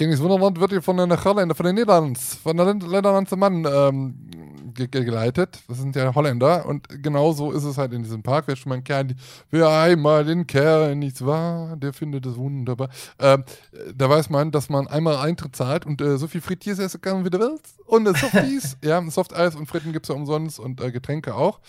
Kenny 0.00 0.18
Wunderland 0.18 0.58
wird 0.58 0.82
von 0.82 0.96
den 0.96 1.24
Holländern, 1.24 1.54
von 1.54 1.66
den 1.66 1.74
Niederlanden, 1.74 2.16
von 2.16 2.56
der 2.56 2.74
Niederlandse 2.74 3.36
Mann 3.36 3.66
ähm, 3.70 4.29
ge 4.74 4.88
geleitet. 4.88 5.62
Das 5.68 5.78
sind 5.78 5.96
ja 5.96 6.14
Holländer. 6.14 6.66
Und 6.66 6.88
genau 7.02 7.32
so 7.32 7.52
ist 7.52 7.64
es 7.64 7.78
halt 7.78 7.92
in 7.92 8.02
diesem 8.02 8.22
Park. 8.22 8.44
Wer 8.46 8.56
schon 8.56 8.70
mal 8.70 8.76
einen 8.76 8.84
Kern, 8.84 9.14
wer 9.50 9.68
einmal 9.68 10.24
den 10.24 10.46
Kern 10.46 10.98
nichts 10.98 11.24
war, 11.24 11.76
der 11.76 11.92
findet 11.92 12.26
es 12.26 12.36
wunderbar. 12.36 12.88
Ähm, 13.18 13.44
da 13.94 14.08
weiß 14.08 14.30
man, 14.30 14.50
dass 14.50 14.68
man 14.68 14.86
einmal 14.86 15.16
Eintritt 15.16 15.56
zahlt 15.56 15.86
und 15.86 16.00
äh, 16.00 16.18
so 16.18 16.28
viel 16.28 16.40
Frittiers 16.40 16.78
essen 16.78 17.00
kann, 17.00 17.24
wie 17.24 17.30
du 17.30 17.38
willst. 17.38 17.78
Und 17.86 18.06
äh, 18.06 18.14
Softies, 18.16 18.76
ja, 18.84 19.02
Softeis 19.10 19.56
und 19.56 19.66
Fritten 19.66 19.92
gibt 19.92 20.06
es 20.06 20.08
ja 20.08 20.14
umsonst 20.14 20.58
und 20.58 20.80
äh, 20.80 20.90
Getränke 20.90 21.34
auch. 21.34 21.60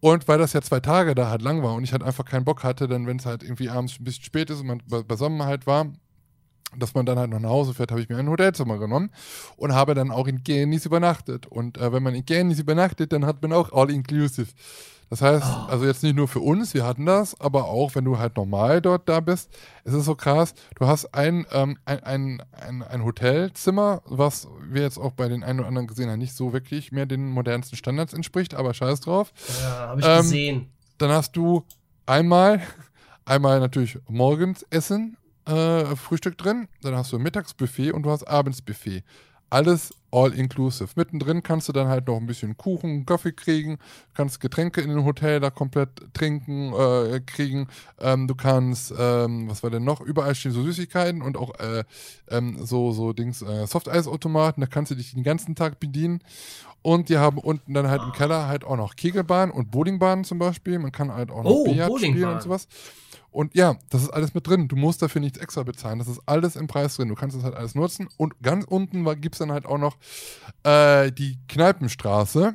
Und 0.00 0.28
weil 0.28 0.38
das 0.38 0.54
ja 0.54 0.62
zwei 0.62 0.80
Tage 0.80 1.14
da 1.14 1.28
halt 1.28 1.42
lang 1.42 1.62
war 1.62 1.74
und 1.74 1.84
ich 1.84 1.92
halt 1.92 2.02
einfach 2.02 2.24
keinen 2.24 2.44
Bock 2.44 2.64
hatte, 2.64 2.88
dann 2.88 3.06
wenn 3.06 3.18
es 3.18 3.26
halt 3.26 3.42
irgendwie 3.42 3.68
abends 3.68 4.00
ein 4.00 4.04
bisschen 4.04 4.24
spät 4.24 4.48
ist 4.48 4.60
und 4.60 4.66
man 4.66 4.82
beisammen 5.06 5.42
halt 5.44 5.66
war, 5.66 5.92
dass 6.76 6.94
man 6.94 7.06
dann 7.06 7.18
halt 7.18 7.30
noch 7.30 7.40
nach 7.40 7.50
Hause 7.50 7.74
fährt, 7.74 7.90
habe 7.90 8.00
ich 8.00 8.08
mir 8.08 8.16
ein 8.16 8.28
Hotelzimmer 8.28 8.78
genommen 8.78 9.10
und 9.56 9.74
habe 9.74 9.94
dann 9.94 10.10
auch 10.10 10.26
in 10.26 10.42
Genis 10.44 10.86
übernachtet. 10.86 11.46
Und 11.46 11.78
äh, 11.78 11.92
wenn 11.92 12.02
man 12.02 12.14
in 12.14 12.24
Genis 12.24 12.58
übernachtet, 12.58 13.12
dann 13.12 13.26
hat 13.26 13.42
man 13.42 13.52
auch 13.52 13.72
All-Inclusive. 13.72 14.48
Das 15.10 15.22
heißt, 15.22 15.44
oh. 15.44 15.66
also 15.68 15.86
jetzt 15.86 16.04
nicht 16.04 16.14
nur 16.14 16.28
für 16.28 16.38
uns, 16.38 16.72
wir 16.72 16.86
hatten 16.86 17.04
das, 17.04 17.38
aber 17.40 17.64
auch 17.64 17.96
wenn 17.96 18.04
du 18.04 18.18
halt 18.18 18.36
normal 18.36 18.80
dort 18.80 19.08
da 19.08 19.18
bist, 19.18 19.50
es 19.82 19.92
ist 19.92 20.04
so 20.04 20.14
krass, 20.14 20.54
du 20.78 20.86
hast 20.86 21.12
ein, 21.14 21.44
ähm, 21.50 21.78
ein, 21.84 22.04
ein, 22.04 22.42
ein, 22.52 22.82
ein, 22.84 23.04
Hotelzimmer, 23.04 24.02
was 24.04 24.46
wir 24.62 24.82
jetzt 24.82 24.98
auch 24.98 25.10
bei 25.10 25.28
den 25.28 25.42
einen 25.42 25.58
oder 25.58 25.68
anderen 25.68 25.88
gesehen 25.88 26.08
haben, 26.08 26.20
nicht 26.20 26.34
so 26.34 26.52
wirklich 26.52 26.92
mehr 26.92 27.06
den 27.06 27.28
modernsten 27.28 27.76
Standards 27.76 28.12
entspricht, 28.12 28.54
aber 28.54 28.72
scheiß 28.72 29.00
drauf. 29.00 29.32
Ja, 29.60 29.88
habe 29.88 30.00
ich 30.00 30.06
ähm, 30.06 30.16
gesehen. 30.18 30.68
Dann 30.98 31.10
hast 31.10 31.32
du 31.32 31.64
einmal, 32.06 32.62
einmal 33.24 33.58
natürlich 33.58 33.98
morgens 34.06 34.64
Essen, 34.70 35.16
äh, 35.50 35.96
Frühstück 35.96 36.38
drin, 36.38 36.68
dann 36.82 36.94
hast 36.96 37.12
du 37.12 37.18
Mittagsbuffet 37.18 37.92
und 37.92 38.02
du 38.04 38.10
hast 38.10 38.24
Abendsbuffet. 38.24 39.02
alles 39.52 39.92
all 40.12 40.32
inclusive. 40.32 40.90
Mittendrin 40.94 41.42
kannst 41.42 41.68
du 41.68 41.72
dann 41.72 41.88
halt 41.88 42.06
noch 42.06 42.16
ein 42.18 42.26
bisschen 42.26 42.56
Kuchen, 42.56 43.04
Kaffee 43.04 43.32
kriegen, 43.32 43.78
kannst 44.14 44.38
Getränke 44.40 44.80
in 44.80 44.90
dem 44.90 45.04
Hotel 45.04 45.40
da 45.40 45.50
komplett 45.50 45.88
trinken, 46.14 46.72
äh, 46.72 47.20
kriegen. 47.26 47.66
Ähm, 48.00 48.28
du 48.28 48.34
kannst, 48.36 48.92
ähm, 48.96 49.48
was 49.48 49.62
war 49.64 49.70
denn 49.70 49.82
noch? 49.84 50.00
Überall 50.00 50.34
stehen 50.36 50.52
so 50.52 50.62
Süßigkeiten 50.62 51.20
und 51.22 51.36
auch 51.36 51.52
äh, 51.58 51.82
ähm, 52.28 52.64
so, 52.64 52.92
so 52.92 53.12
Dings, 53.12 53.42
äh, 53.42 53.66
Softeisautomaten, 53.66 54.60
da 54.60 54.66
kannst 54.68 54.92
du 54.92 54.94
dich 54.96 55.14
den 55.14 55.22
ganzen 55.24 55.54
Tag 55.56 55.80
bedienen. 55.80 56.20
Und 56.82 57.08
die 57.08 57.18
haben 57.18 57.38
unten 57.38 57.74
dann 57.74 57.88
halt 57.88 58.02
im 58.02 58.12
Keller 58.12 58.46
halt 58.48 58.64
auch 58.64 58.76
noch 58.76 58.96
Kegelbahnen 58.96 59.54
und 59.54 59.70
Bowlingbahnen 59.70 60.24
zum 60.24 60.38
Beispiel. 60.38 60.78
Man 60.78 60.92
kann 60.92 61.12
halt 61.12 61.30
auch 61.30 61.42
noch 61.42 61.50
Oh, 61.50 61.64
Billard 61.64 61.86
spielen 61.98 62.12
Bowlingbahn. 62.12 62.34
und 62.36 62.42
sowas. 62.42 62.68
Und 63.30 63.54
ja, 63.54 63.76
das 63.90 64.02
ist 64.02 64.10
alles 64.10 64.34
mit 64.34 64.46
drin. 64.46 64.68
Du 64.68 64.76
musst 64.76 65.02
dafür 65.02 65.20
nichts 65.20 65.38
extra 65.38 65.62
bezahlen. 65.62 65.98
Das 65.98 66.08
ist 66.08 66.20
alles 66.26 66.56
im 66.56 66.66
Preis 66.66 66.96
drin. 66.96 67.08
Du 67.08 67.14
kannst 67.14 67.36
das 67.36 67.44
halt 67.44 67.54
alles 67.54 67.74
nutzen. 67.74 68.08
Und 68.16 68.40
ganz 68.42 68.64
unten 68.64 69.04
gibt 69.20 69.36
es 69.36 69.38
dann 69.38 69.52
halt 69.52 69.66
auch 69.66 69.78
noch 69.78 69.96
äh, 70.64 71.12
die 71.12 71.38
Kneipenstraße. 71.48 72.54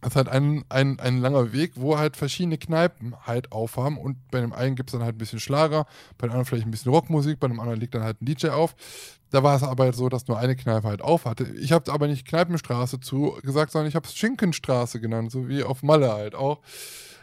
Das 0.00 0.10
ist 0.10 0.16
halt 0.16 0.28
ein, 0.28 0.64
ein, 0.68 1.00
ein 1.00 1.18
langer 1.18 1.52
Weg, 1.52 1.72
wo 1.74 1.98
halt 1.98 2.16
verschiedene 2.16 2.56
Kneipen 2.56 3.14
halt 3.26 3.50
aufhaben. 3.50 3.98
Und 3.98 4.16
bei 4.30 4.40
dem 4.40 4.52
einen 4.52 4.76
gibt 4.76 4.90
es 4.90 4.92
dann 4.92 5.02
halt 5.02 5.16
ein 5.16 5.18
bisschen 5.18 5.40
Schlager, 5.40 5.86
bei 6.16 6.26
dem 6.26 6.30
anderen 6.30 6.44
vielleicht 6.44 6.66
ein 6.66 6.70
bisschen 6.70 6.92
Rockmusik, 6.92 7.40
bei 7.40 7.48
dem 7.48 7.58
anderen 7.58 7.80
legt 7.80 7.94
dann 7.94 8.04
halt 8.04 8.22
ein 8.22 8.26
DJ 8.26 8.48
auf. 8.48 8.76
Da 9.30 9.42
war 9.42 9.56
es 9.56 9.62
aber 9.62 9.84
halt 9.84 9.96
so, 9.96 10.08
dass 10.08 10.28
nur 10.28 10.38
eine 10.38 10.56
Kneipe 10.56 10.86
halt 10.86 11.02
auf 11.02 11.24
hatte. 11.24 11.44
Ich 11.60 11.72
habe 11.72 11.92
aber 11.92 12.06
nicht 12.06 12.26
Kneipenstraße 12.26 13.00
zu 13.00 13.36
gesagt, 13.42 13.72
sondern 13.72 13.88
ich 13.88 13.96
habe 13.96 14.06
es 14.06 14.14
Schinkenstraße 14.14 15.00
genannt, 15.00 15.32
so 15.32 15.48
wie 15.48 15.64
auf 15.64 15.82
Malle 15.82 16.12
halt 16.12 16.34
auch. 16.34 16.60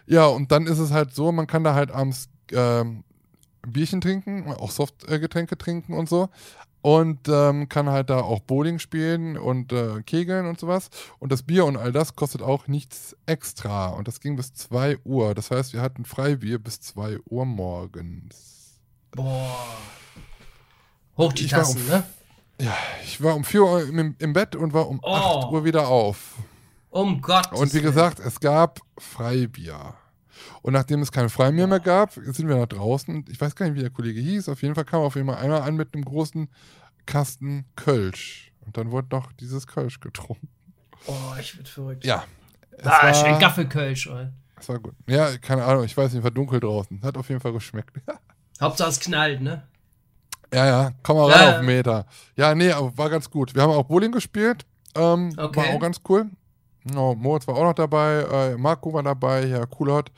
Ja, 0.05 0.27
und 0.27 0.51
dann 0.51 0.67
ist 0.67 0.77
es 0.77 0.91
halt 0.91 1.15
so, 1.15 1.31
man 1.31 1.47
kann 1.47 1.63
da 1.63 1.73
halt 1.73 1.91
abends 1.91 2.29
ähm, 2.51 3.03
Bierchen 3.67 4.01
trinken, 4.01 4.51
auch 4.53 4.71
Softgetränke 4.71 5.57
trinken 5.57 5.93
und 5.93 6.07
so. 6.09 6.29
Und 6.81 7.27
ähm, 7.29 7.67
kann 7.67 7.89
halt 7.89 8.11
da 8.11 8.19
auch 8.21 8.41
Bowling 8.41 8.77
spielen 8.77 9.37
und 9.39 9.73
äh, 9.73 10.03
Kegeln 10.03 10.45
und 10.45 10.59
sowas. 10.59 10.89
Und 11.17 11.31
das 11.31 11.41
Bier 11.41 11.65
und 11.65 11.77
all 11.77 11.91
das 11.91 12.15
kostet 12.15 12.43
auch 12.43 12.67
nichts 12.67 13.15
extra. 13.25 13.87
Und 13.87 14.07
das 14.07 14.19
ging 14.19 14.35
bis 14.35 14.53
2 14.53 14.99
Uhr. 15.03 15.33
Das 15.33 15.49
heißt, 15.49 15.73
wir 15.73 15.81
hatten 15.81 16.05
Freibier 16.05 16.59
bis 16.59 16.79
2 16.81 17.17
Uhr 17.27 17.45
morgens. 17.45 18.77
Boah. 19.09 19.55
Hoch 21.17 21.33
die 21.33 21.45
Ich 21.45 21.51
Tassen, 21.51 21.81
um- 21.81 21.87
ne? 21.87 22.03
Ja, 22.61 22.77
ich 23.03 23.21
war 23.21 23.35
um 23.35 23.43
4 23.43 23.63
Uhr 23.63 23.81
im, 23.87 24.15
im 24.19 24.33
Bett 24.33 24.55
und 24.55 24.71
war 24.73 24.87
um 24.87 24.99
Oh. 25.01 25.09
8 25.11 25.51
Uhr 25.51 25.65
wieder 25.65 25.87
auf. 25.87 26.35
Um 26.91 27.19
Gott. 27.19 27.51
Und 27.51 27.73
wie 27.73 27.81
gesagt, 27.81 28.19
es 28.19 28.39
gab 28.39 28.79
Freibier. 28.99 29.95
Und 30.65 30.73
nachdem 30.73 31.03
es 31.03 31.11
kein 31.11 31.29
Freibier 31.29 31.67
mehr 31.67 31.79
gab, 31.79 32.13
sind 32.13 32.47
wir 32.47 32.55
nach 32.57 32.65
draußen. 32.65 33.23
Ich 33.29 33.39
weiß 33.39 33.55
gar 33.55 33.67
nicht, 33.67 33.75
wie 33.75 33.81
der 33.81 33.91
Kollege 33.91 34.19
hieß. 34.19 34.49
Auf 34.49 34.63
jeden 34.63 34.73
Fall 34.73 34.83
kam 34.83 35.01
auf 35.01 35.13
jeden 35.13 35.27
Fall 35.27 35.37
einmal 35.37 35.61
an 35.61 35.75
mit 35.75 35.93
einem 35.93 36.03
großen 36.03 36.49
Kasten 37.05 37.65
Kölsch. 37.75 38.51
Und 38.65 38.75
dann 38.75 38.89
wurde 38.89 39.09
noch 39.11 39.31
dieses 39.33 39.67
Kölsch 39.67 39.99
getrunken. 39.99 40.47
Oh, 41.05 41.13
ich 41.39 41.55
werd 41.55 41.69
verrückt. 41.69 42.03
Ja. 42.03 42.23
Es 42.71 42.87
Ah, 42.87 43.03
war, 43.03 43.13
schön 43.13 43.37
Gaffelkölsch. 43.37 44.07
ey. 44.07 44.29
es 44.59 44.67
war 44.67 44.79
gut. 44.79 44.95
Ja, 45.07 45.37
keine 45.37 45.63
Ahnung, 45.65 45.83
ich 45.83 45.95
weiß 45.95 46.11
nicht, 46.13 46.23
war 46.23 46.31
dunkel 46.31 46.59
draußen. 46.59 46.99
Hat 47.03 47.15
auf 47.15 47.29
jeden 47.29 47.41
Fall 47.41 47.53
geschmeckt. 47.53 47.91
Hauptsache 48.59 48.89
es 48.89 48.99
knallt, 48.99 49.41
ne? 49.41 49.61
ja, 50.51 50.65
ja, 50.65 50.91
komm 51.03 51.17
mal 51.17 51.29
Ja, 51.29 51.35
ran 51.35 51.43
ja. 51.45 51.51
auf 51.51 51.57
den 51.59 51.65
Meter. 51.67 52.05
Ja, 52.37 52.55
nee, 52.55 52.71
aber 52.71 52.97
war 52.97 53.11
ganz 53.11 53.29
gut. 53.29 53.53
Wir 53.53 53.61
haben 53.61 53.69
auch 53.71 53.83
Bowling 53.83 54.11
gespielt. 54.11 54.65
Ähm, 54.95 55.31
Okay. 55.37 55.59
War 55.59 55.75
auch 55.75 55.79
ganz 55.79 56.01
cool. 56.09 56.25
No, 56.93 57.15
Moritz 57.15 57.47
war 57.47 57.55
auch 57.55 57.63
noch 57.63 57.73
dabei, 57.73 58.21
äh, 58.21 58.57
Marco 58.57 58.93
war 58.93 59.03
dabei, 59.03 59.45
ja, 59.45 59.65
Coolhot. 59.65 60.11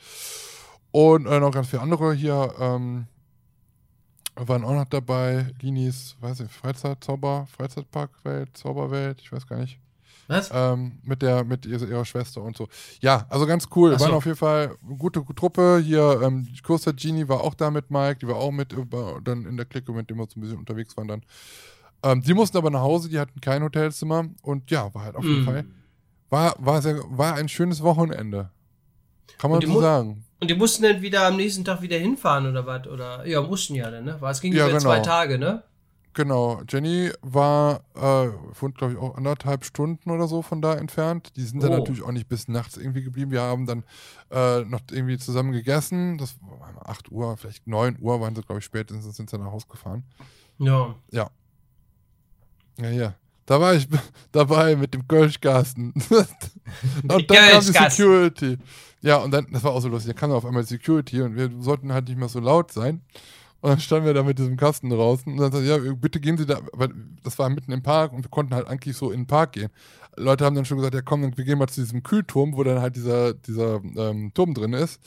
Und 0.90 1.26
äh, 1.26 1.40
noch 1.40 1.50
ganz 1.52 1.68
viele 1.68 1.82
andere 1.82 2.14
hier 2.14 2.54
ähm, 2.58 3.06
waren 4.36 4.64
auch 4.64 4.74
noch 4.74 4.84
dabei. 4.86 5.46
Linis, 5.60 6.16
weiß 6.20 6.40
ich, 6.40 6.50
Freizeitzauber, 6.50 7.46
Freizeitparkwelt, 7.56 8.56
Zauberwelt, 8.56 9.20
ich 9.20 9.32
weiß 9.32 9.46
gar 9.46 9.58
nicht. 9.58 9.78
Was? 10.28 10.50
Ähm, 10.52 10.98
mit 11.04 11.22
der, 11.22 11.42
mit 11.42 11.64
ihrer, 11.64 12.04
Schwester 12.04 12.42
und 12.42 12.54
so. 12.54 12.68
Ja, 13.00 13.24
also 13.30 13.46
ganz 13.46 13.66
cool. 13.74 13.98
So. 13.98 14.04
Waren 14.04 14.12
auf 14.14 14.26
jeden 14.26 14.36
Fall 14.36 14.76
eine 14.86 14.96
gute 14.98 15.24
Truppe. 15.34 15.80
Hier, 15.82 16.20
ähm, 16.22 16.46
Coaster 16.62 16.92
Genie 16.92 17.28
war 17.28 17.40
auch 17.40 17.54
da 17.54 17.70
mit 17.70 17.90
Mike, 17.90 18.18
die 18.20 18.28
war 18.28 18.36
auch 18.36 18.50
mit 18.50 18.74
über, 18.74 19.20
dann 19.24 19.46
in 19.46 19.56
der 19.56 19.64
Clique, 19.64 19.90
mit 19.90 20.10
dem 20.10 20.18
wir 20.18 20.26
so 20.28 20.38
ein 20.38 20.42
bisschen 20.42 20.58
unterwegs 20.58 20.94
waren 20.98 21.08
dann. 21.08 21.22
Ähm, 22.02 22.20
die 22.20 22.34
mussten 22.34 22.58
aber 22.58 22.70
nach 22.70 22.82
Hause, 22.82 23.08
die 23.08 23.18
hatten 23.18 23.40
kein 23.40 23.62
Hotelzimmer 23.62 24.26
und 24.42 24.70
ja, 24.70 24.92
war 24.94 25.04
halt 25.04 25.16
auf 25.16 25.24
jeden 25.24 25.42
Mm. 25.42 25.46
Fall. 25.46 25.64
War, 26.30 26.54
war, 26.58 26.82
sehr, 26.82 27.00
war 27.08 27.34
ein 27.34 27.48
schönes 27.48 27.82
Wochenende. 27.82 28.50
Kann 29.38 29.50
man 29.50 29.60
so 29.60 29.80
sagen. 29.80 30.24
Und 30.40 30.50
die 30.50 30.54
mussten 30.54 30.82
dann 30.82 31.02
wieder 31.02 31.26
am 31.26 31.36
nächsten 31.36 31.64
Tag 31.64 31.82
wieder 31.82 31.96
hinfahren 31.96 32.46
oder 32.46 32.66
was? 32.66 32.86
Oder 32.86 33.26
ja, 33.26 33.40
mussten 33.40 33.74
ja 33.74 33.90
dann, 33.90 34.04
ne? 34.04 34.18
Es 34.22 34.40
ging 34.40 34.52
Ja, 34.52 34.64
über 34.68 34.78
genau. 34.78 34.90
zwei 34.90 35.00
Tage, 35.00 35.38
ne? 35.38 35.62
Genau. 36.14 36.62
Jenny 36.68 37.10
war, 37.22 37.80
äh, 37.94 38.28
glaube 38.72 38.92
ich 38.92 38.98
auch 38.98 39.16
anderthalb 39.16 39.64
Stunden 39.64 40.10
oder 40.10 40.26
so 40.26 40.42
von 40.42 40.60
da 40.60 40.74
entfernt. 40.74 41.36
Die 41.36 41.42
sind 41.42 41.62
dann 41.62 41.72
Oh. 41.72 41.78
natürlich 41.78 42.02
auch 42.02 42.10
nicht 42.12 42.28
bis 42.28 42.48
nachts 42.48 42.76
irgendwie 42.76 43.02
geblieben. 43.02 43.30
Wir 43.30 43.42
haben 43.42 43.66
dann 43.66 43.84
äh, 44.30 44.64
noch 44.64 44.80
irgendwie 44.90 45.18
zusammen 45.18 45.52
gegessen. 45.52 46.18
Das 46.18 46.36
war 46.40 46.88
8 46.88 47.10
Uhr, 47.12 47.36
vielleicht 47.36 47.66
9 47.66 47.98
Uhr 48.00 48.20
waren 48.20 48.34
sie, 48.34 48.42
glaube 48.42 48.58
ich, 48.58 48.64
spätestens 48.64 49.16
sind 49.16 49.30
sie 49.30 49.38
nach 49.38 49.52
Hause 49.52 49.66
gefahren. 49.68 50.04
Ja. 50.58 50.96
Ja, 51.12 52.90
ja. 52.90 53.14
Da 53.48 53.58
war 53.58 53.74
ich 53.74 53.88
dabei 54.32 54.76
mit 54.76 54.92
dem 54.92 55.08
Kölschkasten. 55.08 55.94
und 57.08 57.30
dann 57.30 57.50
kam 57.50 57.60
die. 57.60 57.72
Security. 57.72 58.58
Ja, 59.00 59.16
und 59.16 59.30
dann, 59.30 59.46
das 59.50 59.64
war 59.64 59.72
auch 59.72 59.80
so 59.80 59.88
lustig, 59.88 60.12
da 60.12 60.20
kam 60.20 60.32
auf 60.32 60.44
einmal 60.44 60.64
Security 60.64 61.22
und 61.22 61.34
wir 61.34 61.50
sollten 61.60 61.92
halt 61.92 62.08
nicht 62.08 62.18
mehr 62.18 62.28
so 62.28 62.40
laut 62.40 62.72
sein. 62.72 63.00
Und 63.60 63.70
dann 63.70 63.80
standen 63.80 64.04
wir 64.04 64.12
da 64.12 64.22
mit 64.22 64.38
diesem 64.38 64.58
Kasten 64.58 64.90
draußen 64.90 65.32
und 65.32 65.38
dann 65.38 65.50
sagte 65.50 65.66
ja, 65.66 65.78
bitte 65.94 66.20
gehen 66.20 66.36
Sie 66.36 66.44
da, 66.44 66.60
weil 66.74 66.90
das 67.24 67.38
war 67.38 67.48
mitten 67.48 67.72
im 67.72 67.82
Park 67.82 68.12
und 68.12 68.22
wir 68.22 68.30
konnten 68.30 68.54
halt 68.54 68.68
eigentlich 68.68 68.96
so 68.96 69.10
in 69.10 69.22
den 69.22 69.26
Park 69.26 69.52
gehen. 69.52 69.70
Leute 70.16 70.44
haben 70.44 70.54
dann 70.54 70.66
schon 70.66 70.76
gesagt, 70.76 70.94
ja 70.94 71.00
komm, 71.00 71.36
wir 71.36 71.44
gehen 71.44 71.58
mal 71.58 71.68
zu 71.68 71.80
diesem 71.80 72.02
Kühlturm, 72.02 72.54
wo 72.54 72.62
dann 72.64 72.82
halt 72.82 72.96
dieser, 72.96 73.32
dieser 73.32 73.80
ähm, 73.96 74.30
Turm 74.34 74.52
drin 74.52 74.74
ist. 74.74 75.00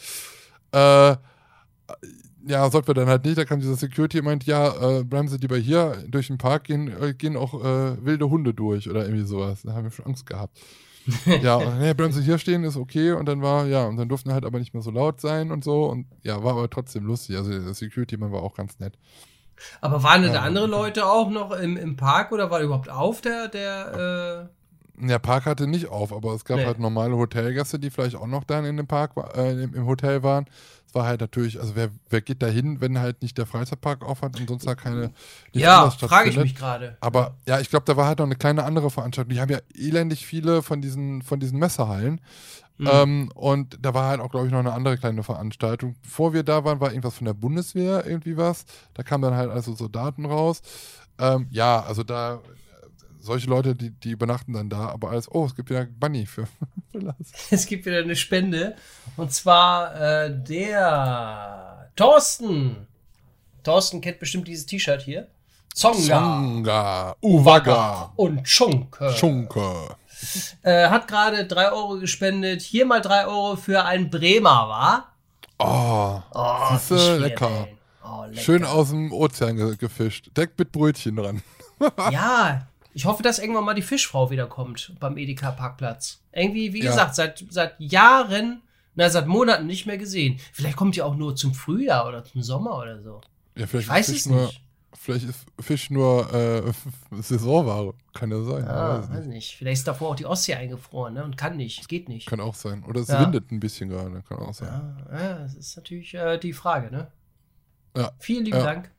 Äh, 0.72 1.16
ja, 2.48 2.70
sollten 2.70 2.88
wir 2.88 2.94
dann 2.94 3.08
halt 3.08 3.26
nicht. 3.26 3.38
Da 3.38 3.46
kam 3.46 3.60
dieser 3.60 3.76
Security 3.76 4.20
und 4.20 4.26
meint, 4.26 4.46
ja, 4.46 5.00
äh, 5.00 5.04
bleiben 5.04 5.28
Sie 5.28 5.38
lieber 5.38 5.58
hier. 5.58 6.04
Durch 6.08 6.28
den 6.28 6.38
Park 6.38 6.66
gehen, 6.66 6.88
äh, 7.02 7.14
gehen 7.14 7.38
auch 7.38 7.54
äh, 7.64 8.04
wilde 8.06 8.30
Hunde 8.30 8.54
durch 8.54 8.90
oder 8.90 9.04
irgendwie 9.06 9.26
sowas. 9.26 9.62
Da 9.64 9.74
haben 9.74 9.84
wir 9.86 9.92
schon 9.92 10.06
Angst 10.06 10.26
gehabt. 10.26 10.60
ja, 11.42 11.56
und, 11.56 11.80
nee, 11.80 11.94
bleiben 11.94 12.14
Sie 12.14 12.22
hier 12.22 12.38
stehen, 12.38 12.64
ist 12.64 12.78
okay. 12.78 13.12
Und 13.14 13.26
dann 13.26 13.42
war, 13.42 13.66
ja, 13.66 13.86
und 13.86 13.98
dann 13.98 14.08
durften 14.08 14.32
halt 14.34 14.46
aber 14.46 14.60
nicht 14.60 14.74
mehr 14.74 14.84
so 14.84 14.92
laut 14.92 15.20
sein 15.20 15.52
und 15.52 15.64
so. 15.64 15.86
Und 15.86 16.06
ja, 16.24 16.44
war 16.44 16.52
aber 16.52 16.70
trotzdem 16.70 17.06
lustig. 17.06 17.38
Also 17.38 17.50
der 17.52 17.74
Security-Mann 17.74 18.32
war 18.32 18.44
auch 18.44 18.56
ganz 18.56 18.78
nett. 18.80 18.94
Aber 19.80 20.02
waren 20.04 20.22
denn 20.24 20.32
da 20.34 20.40
Ja. 20.40 20.46
andere 20.46 20.68
Leute 20.68 21.06
auch 21.06 21.30
noch 21.30 21.52
im, 21.52 21.78
im 21.78 21.96
Park 21.96 22.32
oder 22.32 22.50
war 22.50 22.60
der 22.60 22.66
überhaupt 22.68 22.90
auf 22.90 23.22
der, 23.22 23.48
der, 23.48 24.50
Der 24.98 25.20
Park 25.20 25.46
hatte 25.46 25.66
nicht 25.68 25.88
auf, 25.88 26.14
aber 26.14 26.34
es 26.34 26.46
gab 26.46 26.58
Nee. 26.58 26.66
halt 26.66 26.80
normale 26.80 27.16
Hotelgäste, 27.16 27.80
die 27.80 27.90
vielleicht 27.90 28.16
auch 28.16 28.28
noch 28.28 28.44
dann 28.44 28.66
in 28.66 28.78
dem 28.78 28.88
Park, 28.88 29.12
äh, 29.36 29.64
im 29.64 29.86
Hotel 29.86 30.22
waren. 30.24 30.46
War 30.94 31.06
halt 31.06 31.22
natürlich, 31.22 31.60
also 31.60 31.76
wer, 31.76 31.90
wer 32.10 32.22
geht 32.22 32.42
da 32.42 32.48
hin, 32.48 32.82
wenn 32.82 33.00
halt 33.00 33.22
nicht 33.22 33.38
der 33.38 33.46
Freizeitpark 33.46 34.04
auf 34.04 34.22
hat 34.22 34.40
und 34.40 34.48
sonst 34.48 34.68
da 34.68 34.76
keine. 34.76 35.12
ja, 35.54 35.90
frage 35.90 36.30
ich 36.30 36.38
mich 36.38 36.56
gerade. 36.56 36.98
Aber 37.00 37.38
ja, 37.48 37.60
ich 37.60 37.70
glaube, 37.70 37.86
da 37.86 37.96
war 37.96 38.08
halt 38.08 38.20
noch 38.20 38.26
eine 38.26 38.36
kleine 38.36 38.64
andere 38.64 38.90
Veranstaltung. 38.90 39.34
Die 39.34 39.40
haben 39.40 39.52
ja 39.52 39.60
elendig 39.74 40.26
viele 40.26 40.62
von 40.62 40.82
diesen, 40.82 41.22
von 41.22 41.40
diesen 41.40 41.60
Messehallen. 41.60 42.20
Mhm. 42.78 42.90
Ähm, 42.92 43.32
und 43.36 43.78
da 43.82 43.94
war 43.94 44.10
halt 44.10 44.22
auch, 44.22 44.32
glaube 44.32 44.48
ich, 44.48 44.52
noch 44.52 44.60
eine 44.60 44.74
andere 44.74 44.98
kleine 44.98 45.24
Veranstaltung. 45.24 45.96
Bevor 46.02 46.34
wir 46.34 46.44
da 46.44 46.66
waren, 46.66 46.80
war 46.80 46.90
irgendwas 46.90 47.16
von 47.16 47.26
der 47.26 47.36
Bundeswehr, 47.36 48.06
irgendwie 48.08 48.38
was. 48.38 48.66
Da 48.96 49.04
kamen 49.04 49.22
dann 49.22 49.36
halt 49.36 49.52
also 49.52 49.76
so 49.76 49.88
Daten 49.88 50.26
raus. 50.26 50.62
Ähm, 51.20 51.48
ja, 51.52 51.84
also 51.84 52.04
da, 52.04 52.42
solche 53.22 53.48
Leute, 53.50 53.76
die, 53.76 53.92
die 53.92 54.12
übernachten 54.12 54.54
dann 54.54 54.70
da, 54.70 54.90
aber 54.90 55.12
alles, 55.12 55.30
oh, 55.32 55.46
es 55.46 55.56
gibt 55.56 55.70
wieder 55.70 55.86
Bunny 55.86 56.26
für, 56.26 56.48
für 56.92 57.00
Lars. 57.00 57.32
Es 57.50 57.66
gibt 57.66 57.86
wieder 57.86 58.00
eine 58.00 58.16
Spende. 58.16 58.76
Und 59.18 59.32
zwar 59.32 59.96
äh, 59.96 60.32
der 60.44 61.90
Thorsten. 61.96 62.88
Thorsten 63.64 64.02
kennt 64.02 64.20
bestimmt 64.20 64.48
dieses 64.48 64.66
T-Shirt 64.66 65.02
hier. 65.02 65.28
Zonga 65.74 65.96
Zonga, 66.02 67.16
Uwaga, 67.22 68.12
und 68.18 68.48
Schunke. 68.48 69.12
Schunke. 69.14 69.96
Äh, 70.64 70.90
hat 70.90 71.08
gerade 71.08 71.46
3 71.48 71.72
Euro 71.72 71.98
gespendet. 72.00 72.62
Hier 72.62 72.86
mal 72.86 73.02
3 73.02 73.26
Euro 73.28 73.56
für 73.56 73.86
ein 73.86 74.10
Bremer, 74.10 74.68
war? 74.68 75.16
Oh, 75.60 76.22
Oh, 76.34 76.78
Fischfilet. 76.78 77.20
lecker. 77.20 77.68
Oh, 78.04 78.26
lecker. 78.26 78.42
schön 78.42 78.66
aus 78.66 78.90
dem 78.90 79.14
Ozean 79.14 79.56
ge 79.56 79.78
gefischt. 79.78 80.36
Deckt 80.36 80.60
mit 80.60 80.72
Brötchen 80.72 81.16
dran. 81.16 81.42
Ja, 82.12 82.68
ich 82.94 83.06
hoffe, 83.06 83.24
dass 83.24 83.40
irgendwann 83.40 83.64
mal 83.66 83.74
die 83.74 83.82
Fischfrau 83.82 84.30
wiederkommt 84.32 84.94
beim 85.00 85.18
Edeka-Parkplatz. 85.18 86.22
Irgendwie, 86.32 86.74
wie 86.74 86.84
Ja. 86.84 86.92
gesagt, 86.92 87.16
seit, 87.16 87.44
seit 87.50 87.80
Jahren, 87.80 88.62
na, 88.96 89.10
seit 89.10 89.28
Monaten 89.28 89.68
nicht 89.68 89.86
mehr 89.86 89.98
gesehen. 89.98 90.40
Vielleicht 90.54 90.76
kommt 90.78 90.96
die 90.96 91.02
auch 91.02 91.16
nur 91.16 91.36
zum 91.36 91.54
Frühjahr 91.54 92.08
oder 92.08 92.24
zum 92.24 92.42
Sommer 92.42 92.78
oder 92.78 93.02
so. 93.02 93.22
Ja, 93.56 93.68
vielleicht 93.68 93.88
Ich 93.88 93.94
weiß 93.94 94.10
ist 94.10 94.16
es 94.16 94.22
Fisch 94.24 94.32
nur, 94.32 94.46
nicht. 94.46 94.62
Vielleicht 94.94 95.26
ist 95.30 95.46
Fisch 95.60 95.90
nur 95.90 96.32
äh, 96.34 96.72
Saisonware. 97.22 97.94
Kann 98.14 98.30
ja 98.30 98.42
sein. 98.44 98.68
Ah, 98.68 99.00
weiß 99.00 99.10
weiß 99.10 99.18
nicht. 99.26 99.28
nicht. 99.30 99.56
Vielleicht 99.58 99.80
ist 99.80 99.88
davor 99.88 100.10
auch 100.10 100.16
die 100.16 100.26
Ostsee 100.26 100.54
eingefroren 100.56 101.14
ne? 101.14 101.24
und 101.24 101.38
kann 101.38 101.58
nicht. 101.58 101.88
Geht 101.88 102.08
nicht. 102.10 102.28
Kann 102.28 102.40
auch 102.42 102.56
sein. 102.56 102.84
Oder 102.84 103.02
es 103.02 103.08
Ja. 103.08 103.22
windet 103.22 103.52
ein 103.52 103.60
bisschen 103.60 103.90
gerade. 103.90 104.22
Kann 104.28 104.40
auch 104.40 104.54
sein. 104.54 104.96
Ja, 105.12 105.20
ja, 105.20 105.40
das 105.40 105.56
ist 105.56 105.76
natürlich 105.78 106.14
äh, 106.14 106.38
die 106.38 106.54
Frage, 106.54 106.92
ne? 106.92 107.08
Ja. 107.96 108.12
Vielen 108.20 108.46
lieben. 108.46 108.60
Dank. 108.60 108.92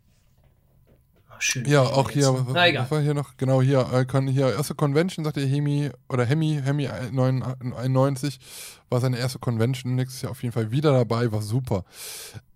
Schön. 1.43 1.65
Ja, 1.65 1.83
auch 1.83 2.09
hier, 2.09 2.33
was, 2.33 2.55
Na, 2.55 2.69
egal. 2.69 2.85
was 2.85 2.91
war 2.93 3.01
hier 3.01 3.15
noch? 3.15 3.37
Genau, 3.37 3.61
hier, 3.61 3.81
äh, 3.93 4.31
hier 4.31 4.55
erste 4.55 4.77
Convention, 4.77 5.25
sagt 5.25 5.37
der 5.37 5.45
Hemi, 5.45 5.91
oder 6.09 6.25
Hemi, 6.25 6.61
Hemi 6.63 6.87
91, 6.87 8.39
war 8.89 9.01
seine 9.01 9.19
erste 9.19 9.41
Convention, 9.41 9.97
nächstes 9.97 10.23
Jahr 10.23 10.31
auf 10.31 10.41
jeden 10.45 10.53
Fall 10.53 10.71
wieder 10.71 10.93
dabei, 10.93 11.33
war 11.33 11.43
super. 11.43 11.85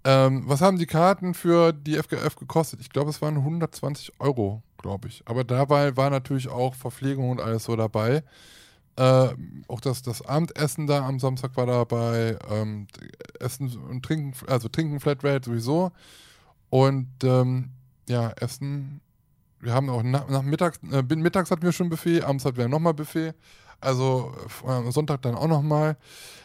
Ähm, 0.04 0.44
was 0.46 0.60
haben 0.60 0.78
die 0.78 0.86
Karten 0.86 1.34
für 1.34 1.72
die 1.72 1.96
FGF 1.96 2.36
gekostet? 2.36 2.80
Ich 2.80 2.90
glaube, 2.90 3.10
es 3.10 3.20
waren 3.20 3.36
120 3.38 4.20
Euro, 4.20 4.62
glaube 4.78 5.08
ich. 5.08 5.24
Aber 5.24 5.42
dabei 5.42 5.96
war 5.96 6.10
natürlich 6.10 6.46
auch 6.46 6.76
Verpflegung 6.76 7.30
und 7.30 7.40
alles 7.40 7.64
so 7.64 7.74
dabei. 7.74 8.22
Äh, 8.94 9.28
auch 9.66 9.80
das, 9.80 10.02
das 10.02 10.22
Abendessen 10.22 10.86
da 10.86 11.04
am 11.04 11.18
Samstag 11.18 11.56
war 11.56 11.66
dabei, 11.66 12.38
ähm, 12.48 12.86
Essen 13.40 13.76
und 13.76 14.04
Trinken, 14.04 14.32
also 14.46 14.68
Trinken 14.68 15.00
Flatrate 15.00 15.50
sowieso. 15.50 15.90
Und 16.70 17.08
ähm, 17.24 17.70
ja, 18.08 18.30
Essen. 18.40 19.00
Wir 19.60 19.72
haben 19.74 19.88
auch 19.90 20.02
nach, 20.02 20.28
nach 20.28 20.42
mittags, 20.42 20.78
äh, 20.92 21.02
mittags 21.16 21.50
hatten 21.50 21.62
wir 21.62 21.72
schon 21.72 21.88
Buffet, 21.88 22.22
abends 22.22 22.44
hatten 22.44 22.56
wir 22.56 22.68
nochmal 22.68 22.94
Buffet. 22.94 23.34
Also 23.80 24.32
äh, 24.66 24.90
Sonntag 24.90 25.22
dann 25.22 25.34
auch 25.34 25.48
nochmal. 25.48 25.96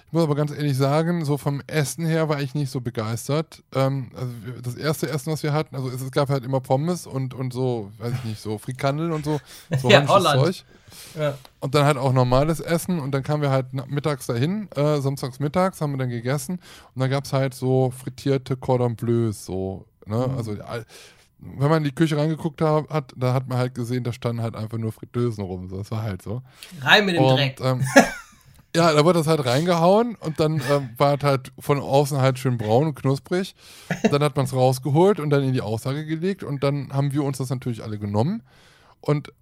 Ich 0.08 0.14
muss 0.14 0.24
aber 0.24 0.36
ganz 0.36 0.52
ehrlich 0.52 0.76
sagen, 0.76 1.24
so 1.24 1.38
vom 1.38 1.62
Essen 1.68 2.06
her 2.06 2.28
war 2.28 2.42
ich 2.42 2.54
nicht 2.54 2.70
so 2.70 2.82
begeistert. 2.82 3.64
Ähm, 3.74 4.12
also 4.14 4.34
das 4.62 4.76
erste 4.76 5.10
Essen, 5.10 5.32
was 5.32 5.42
wir 5.42 5.54
hatten, 5.54 5.74
also 5.74 5.90
es, 5.90 6.12
gab 6.12 6.28
halt 6.28 6.44
immer 6.44 6.60
Pommes 6.60 7.08
und, 7.08 7.34
und 7.34 7.54
so, 7.54 7.92
weiß 7.98 8.12
ich 8.16 8.24
nicht, 8.26 8.42
so 8.42 8.58
Frikandeln 8.58 9.14
und 9.14 9.24
so, 9.24 9.40
so 9.82 9.90
Ja, 9.90 10.06
Holland. 10.06 10.44
Zeug. 10.44 10.66
Ja. 11.18 11.38
Und 11.62 11.74
dann 11.76 11.86
halt 11.86 11.96
auch 11.98 12.12
normales 12.12 12.60
Essen 12.60 13.00
und 13.00 13.12
dann 13.14 13.24
kamen 13.24 13.42
wir 13.42 13.52
halt 13.52 13.68
mittags 13.90 14.28
dahin, 14.28 14.68
äh, 14.76 15.00
samstags 15.00 15.40
mittags 15.40 15.80
haben 15.80 15.94
wir 15.94 15.98
dann 16.00 16.10
gegessen 16.10 16.60
und 16.94 17.00
dann 17.00 17.10
gab 17.10 17.24
es 17.24 17.32
halt 17.32 17.54
so 17.54 17.92
frittierte 17.92 18.58
Cordon 18.58 18.98
Bleus, 18.98 19.46
so, 19.46 19.86
ne, 20.06 20.28
Mhm. 20.28 20.36
also 20.38 20.58
wenn 21.42 21.70
man 21.70 21.80
in 21.80 21.84
die 21.86 21.96
Küche 21.96 22.18
reingeguckt 22.18 22.62
ha- 22.62 22.86
hat, 22.90 23.14
da 23.18 23.34
hat 23.34 23.48
man 23.48 23.58
halt 23.58 23.74
gesehen, 23.76 24.04
da 24.04 24.14
standen 24.14 24.42
halt 24.42 24.56
einfach 24.56 24.78
nur 24.78 24.92
Fritteusen 24.92 25.44
rum, 25.44 25.70
das 25.70 25.90
war 25.92 26.04
halt 26.04 26.22
so. 26.22 26.42
Rein 26.82 27.06
mit 27.06 27.16
dem 27.16 27.24
Und, 27.24 27.36
Dreck. 27.38 27.60
ähm, 27.62 27.82
ja, 28.76 28.94
da 28.94 29.04
wurde 29.04 29.20
das 29.20 29.28
halt 29.28 29.46
reingehauen 29.46 30.16
und 30.16 30.40
dann 30.40 30.62
ähm, 30.72 30.90
war 30.98 31.16
es 31.16 31.24
halt 31.24 31.52
von 31.60 31.80
außen 31.80 32.20
halt 32.22 32.40
schön 32.40 32.58
braun 32.58 32.88
und 32.88 32.96
knusprig. 32.96 33.56
Dann 34.10 34.24
hat 34.24 34.36
man 34.36 34.46
es 34.46 34.54
rausgeholt 34.54 35.20
und 35.20 35.30
dann 35.32 35.44
in 35.44 35.54
die 35.54 35.62
Aussage 35.62 36.06
gelegt 36.06 36.44
und 36.44 36.64
dann 36.64 36.94
haben 36.94 37.12
wir 37.12 37.24
uns 37.24 37.40
das 37.40 37.50
natürlich 37.50 37.84
alle 37.84 37.98
genommen 38.00 38.44
und 39.02 39.34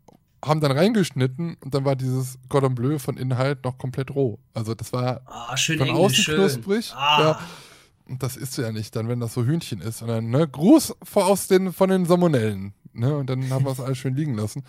haben 0.44 0.62
dann 0.62 0.72
reingeschnitten 0.72 1.58
und 1.60 1.74
dann 1.74 1.84
war 1.84 1.98
dieses 1.98 2.40
Cordon 2.48 2.74
Bleu 2.74 2.98
von 2.98 3.18
innen 3.18 3.38
halt 3.38 3.66
noch 3.66 3.78
komplett 3.78 4.16
roh. 4.16 4.40
Also 4.54 4.74
das 4.74 4.94
war 4.94 5.20
schön 5.58 5.78
von 5.80 5.88
englisch, 5.90 6.04
außen 6.06 6.24
schön. 6.24 6.36
knusprig. 6.38 6.94
Ah. 6.96 7.20
Ja, 7.22 7.40
und 8.10 8.24
das 8.24 8.36
isst 8.36 8.58
du 8.58 8.64
ja 8.64 8.72
nicht 8.72 8.96
dann, 8.96 9.08
wenn 9.08 9.20
das 9.20 9.34
so 9.34 9.46
Hühnchen 9.46 9.82
ist. 9.82 10.02
Und 10.02 10.08
dann, 10.08 10.30
ne, 10.30 10.48
Gruß 10.48 10.96
vor 11.04 11.28
aus 11.28 11.48
den, 11.48 11.72
von 11.72 11.90
den 11.90 12.06
Salmonellen. 12.06 12.74
Ne, 12.94 13.16
und 13.16 13.30
dann 13.30 13.50
haben 13.52 13.66
wir 13.66 13.72
es 13.72 13.80
alles 13.80 14.00
schön 14.00 14.16
liegen 14.16 14.36
lassen. 14.36 14.64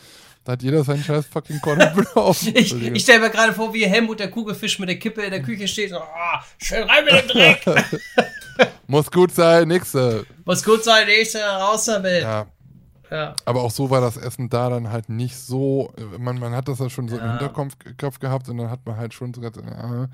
Da 0.45 0.53
hat 0.53 0.63
jeder 0.63 0.85
seinen 0.85 1.03
scheiß 1.03 1.27
fucking 1.27 1.61
Cordon 1.61 1.93
Bleu 1.95 2.05
auf. 2.15 2.47
Ich, 2.47 2.73
ich 2.75 3.03
stelle 3.03 3.21
mir 3.21 3.31
gerade 3.31 3.53
vor, 3.53 3.73
wie 3.75 3.87
Helmut 3.87 4.21
der 4.21 4.31
Kugelfisch 4.31 4.79
mit 4.79 4.89
der 4.89 4.99
Kippe 4.99 5.23
in 5.23 5.31
der 5.31 5.43
Küche 5.43 5.67
steht. 5.67 5.91
So, 5.91 5.97
ah, 5.97 6.45
schön 6.59 6.83
rein 6.85 7.05
mit 7.05 7.15
dem 7.15 7.29
Dreck. 7.29 7.65
Muss 8.87 9.11
gut 9.11 9.33
sein, 9.33 9.69
nächste. 9.69 10.27
Muss 10.45 10.63
gut 10.63 10.85
sein, 10.85 11.07
nächste 11.07 11.41
raus 11.41 11.87
damit. 11.87 12.23
Ja, 12.23 12.47
Ja. 13.11 13.35
aber 13.45 13.63
auch 13.63 13.71
so 13.71 13.91
war 13.91 14.01
das 14.01 14.17
Essen 14.17 14.49
da 14.49 14.69
dann 14.71 14.91
halt 14.93 15.09
nicht 15.09 15.37
so. 15.37 15.93
Man, 16.19 16.39
man 16.39 16.55
hat 16.55 16.69
das 16.69 16.79
ja 16.79 16.89
schon 16.91 17.09
so 17.09 17.17
im 17.17 17.23
Ja. 17.25 17.31
Hinterkopf 17.33 17.75
Kopf 17.99 18.19
gehabt 18.21 18.49
und 18.49 18.59
dann 18.59 18.71
hat 18.71 18.87
man 18.87 18.97
halt 18.97 19.15
schon 19.15 19.35
so 19.35 19.41
ganz, 19.41 19.57
äh, 19.57 20.07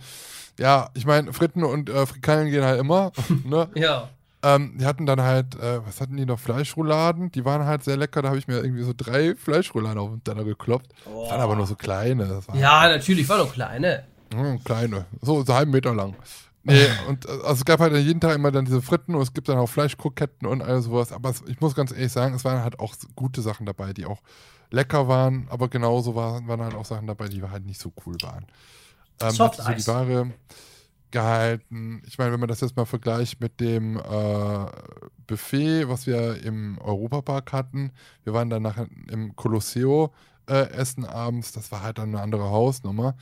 ja, 0.59 0.89
ich 0.95 1.05
meine, 1.07 1.33
Fritten 1.33 1.63
und 1.65 1.91
äh, 1.91 2.07
Frikadellen 2.07 2.51
gehen 2.51 2.65
halt 2.65 2.81
immer. 2.81 3.13
ne? 3.45 3.69
Ja. 3.75 4.09
ähm, 4.43 4.77
die 4.79 4.87
hatten 4.87 5.05
dann 5.07 5.21
halt, 5.21 5.55
äh, 5.61 5.85
was 5.87 6.01
hatten 6.01 6.17
die 6.17 6.25
noch? 6.27 6.39
Fleischrouladen. 6.39 7.31
Die 7.33 7.45
waren 7.45 7.65
halt 7.67 7.85
sehr 7.85 7.97
lecker. 7.97 8.23
Da 8.23 8.29
habe 8.29 8.39
ich 8.39 8.49
mir 8.49 8.59
irgendwie 8.63 8.83
so 8.83 8.93
drei 8.97 9.35
Fleischrouladen 9.35 9.99
auf 9.99 10.11
den 10.11 10.25
Teller 10.25 10.45
geklopft. 10.45 10.87
Das 11.05 11.31
waren 11.31 11.41
aber 11.41 11.57
nur 11.57 11.67
so 11.67 11.75
kleine. 11.75 12.41
Waren 12.47 12.59
Ja, 12.59 12.89
natürlich, 12.89 13.29
war 13.29 13.39
doch 13.39 13.53
kleine. 13.53 14.05
Mm, 14.35 14.57
kleine, 14.65 15.05
so, 15.23 15.43
so 15.45 15.53
einen 15.53 15.71
Meter 15.71 15.95
lang. 15.95 16.15
Nee, 16.67 16.87
und 17.09 17.27
äh, 17.27 17.31
also 17.31 17.53
es 17.53 17.65
gab 17.65 17.81
halt 17.81 17.95
jeden 17.95 18.21
Tag 18.21 18.35
immer 18.35 18.51
dann 18.51 18.65
diese 18.65 18.83
Fritten 18.83 19.15
und 19.15 19.23
es 19.23 19.33
gibt 19.33 19.49
dann 19.49 19.59
auch 19.59 19.69
Fleischkroketten 19.69 20.47
und 20.49 20.63
all 20.63 20.83
sowas. 20.83 21.13
Aber 21.13 21.31
es, 21.31 21.43
ich 21.47 21.61
muss 21.61 21.75
ganz 21.75 21.93
ehrlich 21.93 22.13
sagen, 22.13 22.35
es 22.35 22.45
waren 22.45 22.63
halt 22.63 22.81
auch 22.81 22.95
gute 23.15 23.41
Sachen 23.41 23.67
dabei, 23.67 23.93
die 23.93 24.05
auch 24.05 24.21
lecker 24.71 25.07
waren, 25.07 25.47
aber 25.49 25.69
genauso 25.69 26.15
waren, 26.15 26.49
waren 26.49 26.61
halt 26.61 26.75
auch 26.75 26.85
Sachen 26.85 27.07
dabei, 27.07 27.29
die 27.29 27.43
halt 27.43 27.65
nicht 27.65 27.81
so 27.81 27.93
cool 28.05 28.17
waren. 28.23 28.47
Ähm, 29.21 29.31
Soft 29.31 29.63
so 29.63 29.73
die. 29.73 29.87
Ware 29.87 30.33
gehalten. 31.13 32.03
Ich 32.07 32.19
meine, 32.19 32.33
wenn 32.33 32.41
man 32.41 32.49
das 32.49 32.61
jetzt 32.61 32.77
mal 32.77 32.85
vergleicht 32.85 33.41
mit 33.41 33.61
dem 33.61 33.97
äh, 33.97 34.67
Buffet, 35.27 35.89
was 35.89 36.07
wir 36.07 36.43
im 36.43 36.79
Europapark 36.79 37.53
hatten, 37.53 37.93
wir 38.25 38.33
waren 38.33 38.51
dann 38.51 38.63
nachher 38.63 38.89
im 39.11 39.37
Colosseo 39.37 40.13
äh, 40.49 40.69
essen 40.71 41.05
abends, 41.05 41.53
das 41.53 41.71
war 41.73 41.83
halt 41.83 41.99
dann 41.99 42.11
eine 42.11 42.23
andere 42.23 42.51
Hausnummer. 42.51 43.17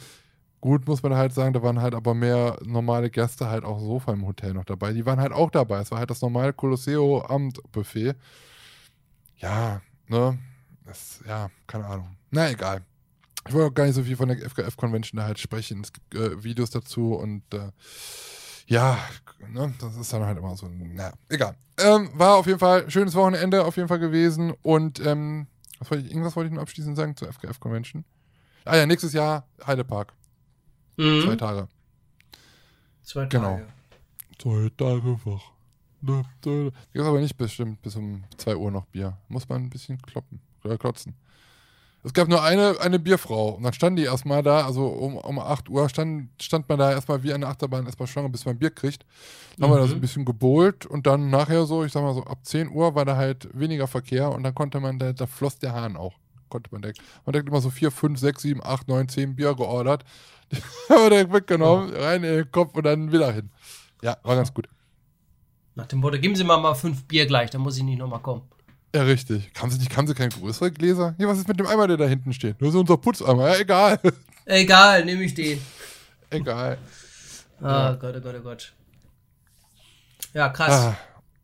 Gut, 0.65 0.89
muss 0.89 1.03
man 1.03 1.15
halt 1.15 1.35
sagen, 1.35 1.53
da 1.53 1.63
waren 1.63 1.83
halt 1.83 1.95
aber 1.95 2.15
mehr 2.15 2.57
normale 2.65 3.11
Gäste 3.11 3.51
halt 3.51 3.65
auch 3.65 3.79
Sofa 3.79 4.15
im 4.15 4.27
Hotel 4.27 4.55
noch 4.55 4.65
dabei. 4.65 4.95
Die 4.95 5.05
waren 5.05 5.21
halt 5.21 5.33
auch 5.33 5.51
dabei. 5.51 5.81
Es 5.81 5.91
war 5.91 5.99
halt 5.99 6.09
das 6.09 6.23
normale 6.23 6.55
Colosseo-Abendbuffet. 6.55 8.15
Ja, 9.37 9.83
ne? 10.09 10.39
Das, 10.87 11.21
ja, 11.29 11.51
keine 11.67 11.85
Ahnung. 11.85 12.17
Na, 12.31 12.49
egal. 12.49 12.81
Ich 13.47 13.53
wollte 13.53 13.67
auch 13.67 13.75
gar 13.75 13.85
nicht 13.85 13.95
so 13.95 14.05
viel 14.05 14.17
von 14.17 14.31
der 14.31 14.39
FKF-Convention 14.39 15.19
da 15.19 15.27
halt 15.27 15.39
sprechen. 15.39 15.83
Es 15.83 15.93
gibt 15.93 16.15
äh, 16.15 16.43
Videos 16.43 16.71
dazu 16.71 17.13
und 17.13 17.43
äh, 17.53 17.71
ja, 18.67 18.97
ne, 19.47 19.75
das 19.79 19.97
ist 19.97 20.15
dann 20.15 20.25
halt 20.25 20.39
immer 20.39 20.57
so, 20.57 20.71
na, 20.73 21.13
egal. 21.29 21.57
Ähm, 21.77 22.09
war 22.15 22.37
auf 22.37 22.47
jeden 22.47 22.59
Fall 22.59 22.91
schönes 22.91 23.15
Wochenende 23.15 23.67
auf 23.67 23.77
jeden 23.77 23.89
Fall 23.89 23.99
gewesen 23.99 24.55
und 24.63 24.99
ähm, 25.05 25.47
was 25.79 25.91
wollte 25.91 26.05
ich, 26.05 26.11
irgendwas 26.11 26.37
wollte 26.37 26.49
ich 26.49 26.55
noch 26.55 26.63
abschließend 26.63 26.97
sagen 26.97 27.17
zur 27.17 27.29
FKF-Convention. 27.29 28.07
Ah 28.65 28.77
ja, 28.77 28.87
nächstes 28.87 29.13
Jahr 29.13 29.47
Heidepark. 29.67 30.15
Mhm. 30.97 31.21
Zwei 31.23 31.37
Tage. 31.37 31.69
Zwei 33.03 33.27
Genau. 33.27 33.57
Tage. 33.57 33.67
Zwei 34.39 34.71
Tage 34.77 35.19
wach. 35.25 35.43
Ne. 36.01 36.25
Gibt 36.93 37.05
aber 37.07 37.21
nicht 37.21 37.37
bestimmt 37.37 37.81
bis 37.81 37.97
um 37.97 38.25
2 38.37 38.57
Uhr 38.57 38.71
noch 38.71 38.85
Bier. 38.87 39.17
Muss 39.29 39.49
man 39.49 39.63
ein 39.63 39.71
bisschen 39.71 40.01
kloppen 40.03 40.39
oder 40.63 40.77
klotzen. 40.77 41.15
Es 42.03 42.13
gab 42.13 42.29
nur 42.29 42.43
eine, 42.43 42.79
eine 42.81 42.99
Bierfrau 42.99 43.53
und 43.53 43.63
dann 43.63 43.73
stand 43.73 43.99
die 43.99 44.03
erstmal 44.03 44.43
da, 44.43 44.67
also 44.67 44.87
um, 44.89 45.17
um 45.17 45.39
8 45.39 45.71
Uhr 45.71 45.89
stand, 45.89 46.29
stand 46.43 46.69
man 46.69 46.79
da 46.79 46.91
erstmal 46.93 47.23
wie 47.23 47.33
eine 47.33 47.47
Achterbahn 47.47 47.87
erstmal 47.87 48.07
Schlange, 48.07 48.29
bis 48.29 48.45
man 48.45 48.59
Bier 48.59 48.71
kriegt. 48.71 49.07
Dann 49.57 49.71
haben 49.71 49.77
wir 49.77 49.81
da 49.81 49.87
so 49.87 49.95
ein 49.95 49.97
Mhm. 49.97 50.01
bisschen 50.03 50.25
gebohlt 50.27 50.85
und 50.85 51.07
dann 51.07 51.31
nachher 51.31 51.65
so, 51.65 51.83
ich 51.83 51.93
sag 51.93 52.03
mal 52.03 52.13
so, 52.13 52.23
ab 52.25 52.41
10 52.43 52.69
Uhr 52.71 52.95
war 52.95 53.07
da 53.07 53.17
halt 53.17 53.49
weniger 53.59 53.87
Verkehr 53.87 54.31
und 54.31 54.43
dann 54.43 54.55
konnte 54.55 54.81
man, 54.81 54.99
da, 54.99 55.15
da 55.15 55.27
floss 55.27 55.59
der 55.59 55.73
Hahn 55.73 55.97
auch. 55.97 56.13
Konnte 56.51 56.69
man 56.73 56.83
direkt. 56.83 57.01
Man 57.25 57.35
hat 57.35 57.47
immer 57.49 57.63
so 57.63 57.71
4, 57.71 57.91
5, 57.91 58.19
6, 58.21 58.43
7, 58.43 58.63
8, 58.63 58.87
9, 58.87 59.09
10 59.09 59.35
Bier 59.35 59.55
geordert. 59.55 60.05
Haben 60.89 61.03
wir 61.03 61.11
direkt 61.11 61.33
weggenommen, 61.33 61.95
rein 61.95 62.23
in 62.25 62.37
den 62.37 62.51
Kopf 62.51 62.75
und 62.75 62.85
dann 62.85 63.11
wieder 63.13 63.33
hin. 63.33 63.51
Ja, 64.03 64.17
war 64.23 64.37
ganz 64.37 64.53
gut. 64.53 64.69
Nach 65.75 65.87
dem 65.87 65.99
Motto, 66.01 66.19
geben 66.19 66.37
Sie 66.37 66.45
mal 66.45 66.59
mal 66.59 66.75
fünf 66.75 67.05
Bier 67.05 67.27
gleich, 67.27 67.51
dann 67.51 67.61
muss 67.63 67.77
ich 67.77 67.83
nicht 67.83 67.99
nochmal 67.99 68.21
kommen. 68.21 68.43
Ja, 68.95 69.03
richtig. 69.03 69.51
Haben 69.61 69.71
sie 69.73 69.79
nicht, 69.79 69.97
haben 69.97 70.07
sie 70.07 70.15
keine 70.15 70.29
größere 70.31 70.71
Gläser? 70.71 71.15
Hier, 71.17 71.27
was 71.27 71.39
ist 71.39 71.49
mit 71.49 71.59
dem 71.59 71.67
Eimer, 71.67 71.89
der 71.89 71.97
da 71.97 72.07
hinten 72.07 72.33
steht? 72.33 72.61
Das 72.61 72.69
ist 72.69 72.75
unser 72.77 72.97
Putzeimer. 72.97 73.49
Ja, 73.49 73.59
egal. 73.59 74.01
Egal, 74.47 75.05
nehme 75.07 75.25
ich 75.25 75.33
den. 75.35 75.59
egal. 76.31 76.77
Ah, 77.61 77.67
Ja. 77.91 77.93
Gott, 77.95 78.15
oh 78.17 78.21
Gott, 78.21 78.35
oh 78.39 78.43
Gott. 78.43 78.73
Ja, 80.35 80.49
krass. 80.51 80.71
Ah, 80.71 80.97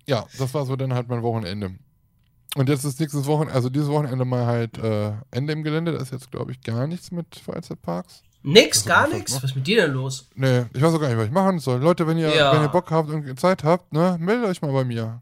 ja, 0.06 0.26
das 0.38 0.52
war 0.52 0.66
so 0.66 0.76
dann 0.76 0.92
halt 0.92 1.08
mein 1.08 1.22
Wochenende. 1.22 1.74
Und 2.56 2.68
jetzt 2.68 2.84
ist 2.84 3.00
nächstes 3.00 3.26
Wochenende, 3.26 3.54
also 3.54 3.70
dieses 3.70 3.88
Wochenende 3.88 4.24
mal 4.24 4.44
halt 4.44 4.76
äh, 4.78 5.12
Ende 5.30 5.52
im 5.54 5.62
Gelände. 5.62 5.92
Da 5.92 5.98
ist 6.00 6.12
jetzt, 6.12 6.30
glaube 6.30 6.52
ich, 6.52 6.60
gar 6.60 6.86
nichts 6.86 7.10
mit 7.10 7.36
Freizeitparks. 7.36 8.22
Nix, 8.42 8.78
das 8.78 8.86
gar 8.86 9.08
nix. 9.08 9.34
was, 9.34 9.44
ist 9.44 9.54
mit 9.56 9.66
dir 9.66 9.82
denn 9.82 9.92
los? 9.92 10.28
Nee, 10.34 10.64
ich 10.72 10.80
weiß 10.82 10.94
auch 10.94 11.00
gar 11.00 11.08
nicht, 11.08 11.18
was 11.18 11.26
ich 11.26 11.32
machen 11.32 11.58
soll. 11.58 11.80
Leute, 11.80 12.06
wenn 12.06 12.18
ihr, 12.18 12.34
Ja. 12.34 12.52
wenn 12.54 12.62
ihr 12.62 12.68
Bock 12.68 12.90
habt 12.90 13.10
und 13.10 13.38
Zeit 13.40 13.64
habt, 13.64 13.92
ne, 13.92 14.16
meldet 14.20 14.46
euch 14.48 14.62
mal 14.62 14.72
bei 14.72 14.84
mir. 14.84 15.20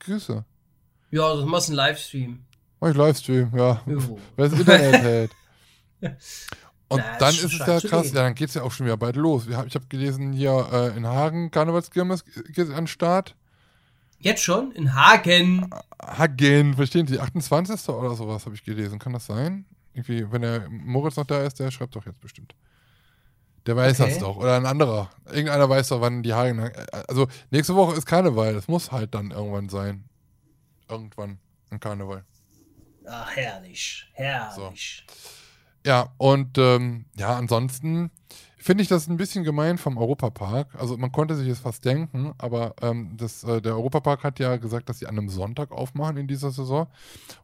Grüße. 0.00 0.44
Ja, 1.10 1.34
du 1.34 1.46
machst 1.46 1.68
einen 1.68 1.76
Livestream. 1.76 2.44
Mach 2.80 2.90
ich 2.90 2.96
Livestream, 2.96 3.50
ja. 3.56 3.80
Jo. 3.86 4.18
Weil 4.36 4.48
das 4.50 4.58
Internet 4.60 5.02
hält. 5.02 5.30
Und 6.90 7.02
Na, 7.04 7.18
dann 7.18 7.34
ist 7.34 7.44
es 7.44 7.58
ja 7.58 7.80
krass, 7.80 8.12
ja, 8.12 8.22
dann 8.22 8.34
geht 8.34 8.48
es 8.48 8.54
ja 8.54 8.62
auch 8.62 8.72
schon 8.72 8.86
wieder 8.86 8.96
bald 8.96 9.16
los. 9.16 9.46
Hab- 9.52 9.66
Ich 9.66 9.74
habe 9.74 9.84
gelesen, 9.88 10.32
hier 10.32 10.66
äh, 10.72 10.96
in 10.96 11.06
Hagen, 11.06 11.50
Karnevalskirmes 11.50 12.24
geht 12.24 12.70
an 12.70 12.74
den 12.74 12.86
Start. 12.86 13.34
Jetzt 14.20 14.42
schon? 14.42 14.72
In 14.72 14.94
Hagen. 14.94 15.68
Hagen, 16.02 16.74
verstehen 16.74 17.06
Sie, 17.06 17.20
28. 17.20 17.88
oder 17.90 18.14
sowas 18.14 18.46
habe 18.46 18.54
ich 18.54 18.64
gelesen. 18.64 18.98
Kann 18.98 19.12
das 19.12 19.26
sein? 19.26 19.66
Irgendwie, 19.98 20.30
wenn 20.30 20.42
der 20.42 20.68
Moritz 20.68 21.16
noch 21.16 21.26
da 21.26 21.42
ist, 21.42 21.58
der 21.58 21.70
schreibt 21.72 21.96
doch 21.96 22.06
jetzt 22.06 22.20
bestimmt. 22.20 22.54
Der 23.66 23.74
weiß 23.74 24.00
Okay. 24.00 24.10
das 24.10 24.18
doch. 24.20 24.36
Oder 24.36 24.56
ein 24.56 24.64
anderer. 24.64 25.10
Irgendeiner 25.26 25.68
weiß 25.68 25.88
doch, 25.88 26.00
wann 26.00 26.22
die 26.22 26.32
Hagen. 26.32 26.70
Also, 27.08 27.26
nächste 27.50 27.74
Woche 27.74 27.96
ist 27.96 28.06
Karneval. 28.06 28.54
Das 28.54 28.68
muss 28.68 28.92
halt 28.92 29.12
dann 29.14 29.32
irgendwann 29.32 29.68
sein. 29.68 30.04
Irgendwann 30.88 31.38
ein 31.70 31.80
Karneval. 31.80 32.24
Ach, 33.06 33.34
herrlich. 33.34 34.08
Herrlich. 34.14 35.04
Ja, 35.84 36.14
und 36.16 36.56
ähm, 36.58 37.06
ja, 37.16 37.36
ansonsten, 37.36 38.10
finde 38.58 38.82
ich 38.82 38.88
das 38.88 39.08
ein 39.08 39.16
bisschen 39.16 39.44
gemein 39.44 39.78
vom 39.78 39.96
Europapark. 39.96 40.74
Also 40.74 40.96
man 40.96 41.12
konnte 41.12 41.34
sich 41.34 41.48
es 41.48 41.60
fast 41.60 41.84
denken, 41.84 42.34
aber 42.38 42.74
ähm, 42.82 43.16
das, 43.16 43.44
äh, 43.44 43.60
der 43.60 43.74
Europapark 43.74 44.24
hat 44.24 44.38
ja 44.38 44.56
gesagt, 44.56 44.88
dass 44.88 44.98
sie 44.98 45.06
an 45.06 45.18
einem 45.18 45.28
Sonntag 45.28 45.70
aufmachen 45.72 46.16
in 46.16 46.26
dieser 46.26 46.50
Saison. 46.50 46.88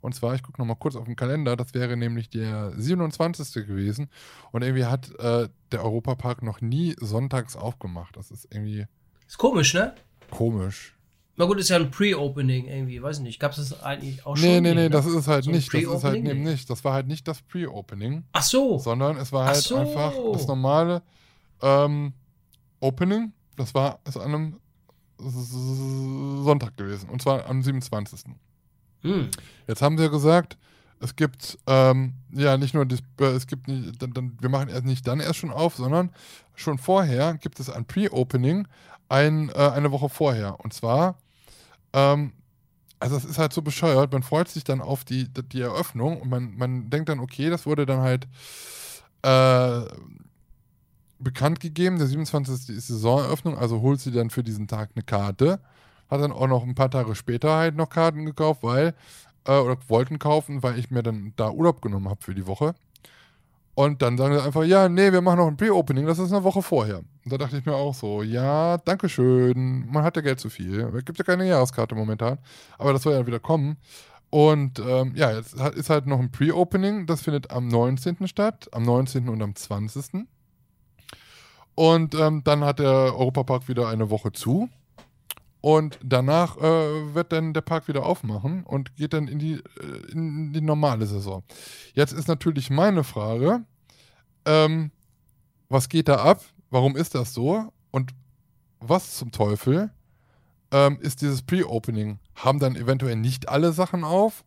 Und 0.00 0.14
zwar, 0.14 0.34
ich 0.34 0.42
gucke 0.42 0.60
nochmal 0.60 0.76
kurz 0.76 0.96
auf 0.96 1.04
den 1.04 1.16
Kalender, 1.16 1.56
das 1.56 1.74
wäre 1.74 1.96
nämlich 1.96 2.28
der 2.30 2.72
27. 2.76 3.66
gewesen. 3.66 4.08
Und 4.52 4.62
irgendwie 4.62 4.86
hat 4.86 5.10
äh, 5.18 5.48
der 5.72 5.84
Europapark 5.84 6.42
noch 6.42 6.60
nie 6.60 6.96
sonntags 7.00 7.56
aufgemacht. 7.56 8.16
Das 8.16 8.30
ist 8.30 8.48
irgendwie 8.50 8.86
Ist 9.26 9.38
komisch, 9.38 9.74
ne? 9.74 9.94
komisch. 10.30 10.93
Na 11.36 11.46
gut, 11.46 11.58
ist 11.58 11.68
ja 11.68 11.76
ein 11.76 11.90
Pre-Opening 11.90 12.66
irgendwie, 12.66 13.02
weiß 13.02 13.18
nicht. 13.20 13.40
Gab 13.40 13.52
es 13.52 13.56
das 13.56 13.82
eigentlich 13.82 14.24
auch 14.24 14.36
schon? 14.36 14.48
Nee, 14.48 14.60
nee, 14.60 14.74
nee, 14.74 14.82
ne? 14.82 14.90
das 14.90 15.04
ist 15.04 15.14
es 15.14 15.26
halt 15.26 15.44
So 15.44 15.50
nicht. 15.50 15.72
Das 15.72 15.82
ist 15.82 16.04
halt 16.04 16.24
eben 16.24 16.42
nicht. 16.44 16.70
Das 16.70 16.84
war 16.84 16.92
halt 16.92 17.08
nicht 17.08 17.26
das 17.26 17.42
Pre-Opening. 17.42 18.24
Ach 18.32 18.42
so. 18.42 18.78
sondern 18.78 19.16
es 19.16 19.32
war 19.32 19.46
halt 19.46 19.56
so. 19.56 19.76
einfach 19.76 20.12
das 20.32 20.46
normale 20.46 21.02
ähm, 21.60 22.12
Opening. 22.80 23.32
Das 23.56 23.74
war 23.74 23.98
ist 24.06 24.16
an 24.16 24.34
einem 24.34 24.60
Sonntag 25.18 26.76
gewesen 26.76 27.08
und 27.08 27.22
zwar 27.22 27.46
am 27.46 27.62
27. 27.62 28.24
Hm. 29.02 29.28
Jetzt 29.66 29.82
haben 29.82 29.96
sie 29.96 30.04
ja 30.04 30.10
gesagt, 30.10 30.56
es 31.00 31.16
gibt 31.16 31.58
ähm, 31.66 32.14
ja 32.32 32.56
nicht 32.56 32.74
nur 32.74 32.86
das, 32.86 33.00
äh, 33.20 33.26
es 33.26 33.46
gibt 33.46 33.68
nicht, 33.68 34.02
dann, 34.02 34.12
dann, 34.12 34.36
wir 34.40 34.48
machen 34.48 34.68
erst 34.68 34.84
nicht 34.84 35.06
dann 35.06 35.20
erst 35.20 35.38
schon 35.38 35.50
auf, 35.50 35.76
sondern 35.76 36.10
schon 36.54 36.78
vorher 36.78 37.34
gibt 37.34 37.60
es 37.60 37.70
ein 37.70 37.84
Pre-Opening 37.84 38.66
ein, 39.08 39.50
äh, 39.50 39.70
eine 39.70 39.92
Woche 39.92 40.08
vorher 40.08 40.58
und 40.60 40.72
zwar 40.72 41.16
ähm, 41.94 42.32
also 43.00 43.16
es 43.16 43.24
ist 43.24 43.38
halt 43.38 43.52
so 43.52 43.62
bescheuert, 43.62 44.12
man 44.12 44.22
freut 44.22 44.48
sich 44.48 44.64
dann 44.64 44.80
auf 44.80 45.04
die, 45.04 45.28
die 45.28 45.60
Eröffnung 45.60 46.20
und 46.20 46.28
man, 46.28 46.56
man 46.56 46.90
denkt 46.90 47.08
dann, 47.08 47.20
okay, 47.20 47.50
das 47.50 47.66
wurde 47.66 47.86
dann 47.86 48.00
halt 48.00 48.26
äh, 49.22 49.84
bekannt 51.18 51.60
gegeben, 51.60 51.98
der 51.98 52.06
27. 52.06 52.76
ist 52.76 52.88
Saisoneröffnung, 52.88 53.58
also 53.58 53.80
holt 53.80 54.00
sie 54.00 54.10
dann 54.10 54.30
für 54.30 54.42
diesen 54.42 54.68
Tag 54.68 54.90
eine 54.94 55.02
Karte. 55.02 55.60
Hat 56.10 56.20
dann 56.20 56.32
auch 56.32 56.46
noch 56.46 56.62
ein 56.62 56.74
paar 56.74 56.90
Tage 56.90 57.14
später 57.14 57.56
halt 57.56 57.76
noch 57.76 57.88
Karten 57.88 58.26
gekauft, 58.26 58.62
weil, 58.62 58.94
äh, 59.46 59.58
oder 59.58 59.76
wollten 59.88 60.18
kaufen, 60.18 60.62
weil 60.62 60.78
ich 60.78 60.90
mir 60.90 61.02
dann 61.02 61.32
da 61.36 61.50
Urlaub 61.50 61.80
genommen 61.80 62.08
habe 62.08 62.22
für 62.22 62.34
die 62.34 62.46
Woche. 62.46 62.74
Und 63.74 64.02
dann 64.02 64.16
sagen 64.16 64.34
sie 64.34 64.42
einfach, 64.42 64.62
ja, 64.64 64.88
nee, 64.88 65.12
wir 65.12 65.20
machen 65.20 65.38
noch 65.38 65.48
ein 65.48 65.56
Pre-Opening, 65.56 66.06
das 66.06 66.20
ist 66.20 66.32
eine 66.32 66.44
Woche 66.44 66.62
vorher. 66.62 66.98
Und 66.98 67.32
da 67.32 67.38
dachte 67.38 67.56
ich 67.56 67.66
mir 67.66 67.74
auch 67.74 67.94
so, 67.94 68.22
ja, 68.22 68.78
danke 68.78 69.08
schön, 69.08 69.86
man 69.90 70.04
hat 70.04 70.16
ja 70.16 70.22
Geld 70.22 70.38
zu 70.38 70.48
viel. 70.48 70.80
Es 70.96 71.04
gibt 71.04 71.18
ja 71.18 71.24
keine 71.24 71.46
Jahreskarte 71.48 71.94
momentan, 71.96 72.38
aber 72.78 72.92
das 72.92 73.02
soll 73.02 73.14
ja 73.14 73.26
wieder 73.26 73.40
kommen. 73.40 73.76
Und 74.30 74.78
ähm, 74.78 75.12
ja, 75.16 75.32
jetzt 75.32 75.54
ist 75.54 75.90
halt 75.90 76.06
noch 76.06 76.20
ein 76.20 76.30
Pre-Opening, 76.30 77.06
das 77.06 77.22
findet 77.22 77.50
am 77.50 77.68
19. 77.68 78.28
statt, 78.28 78.68
am 78.72 78.84
19. 78.84 79.28
und 79.28 79.42
am 79.42 79.54
20. 79.54 80.26
Und 81.74 82.14
ähm, 82.14 82.42
dann 82.44 82.64
hat 82.64 82.78
der 82.78 82.88
Europapark 82.88 83.68
wieder 83.68 83.88
eine 83.88 84.10
Woche 84.10 84.32
zu. 84.32 84.68
Und 85.64 85.98
danach 86.04 86.58
äh, 86.58 87.14
wird 87.14 87.32
dann 87.32 87.54
der 87.54 87.62
Park 87.62 87.88
wieder 87.88 88.04
aufmachen 88.04 88.64
und 88.64 88.96
geht 88.96 89.14
dann 89.14 89.28
in 89.28 89.38
die, 89.38 89.54
äh, 89.54 90.12
in 90.12 90.52
die 90.52 90.60
normale 90.60 91.06
Saison. 91.06 91.42
Jetzt 91.94 92.12
ist 92.12 92.28
natürlich 92.28 92.68
meine 92.68 93.02
Frage, 93.02 93.64
ähm, 94.44 94.90
was 95.70 95.88
geht 95.88 96.08
da 96.08 96.16
ab? 96.16 96.42
Warum 96.68 96.98
ist 96.98 97.14
das 97.14 97.32
so? 97.32 97.72
Und 97.90 98.10
was 98.78 99.16
zum 99.16 99.32
Teufel 99.32 99.90
ähm, 100.70 100.98
ist 101.00 101.22
dieses 101.22 101.40
Pre-Opening? 101.40 102.18
Haben 102.34 102.58
dann 102.58 102.76
eventuell 102.76 103.16
nicht 103.16 103.48
alle 103.48 103.72
Sachen 103.72 104.04
auf? 104.04 104.44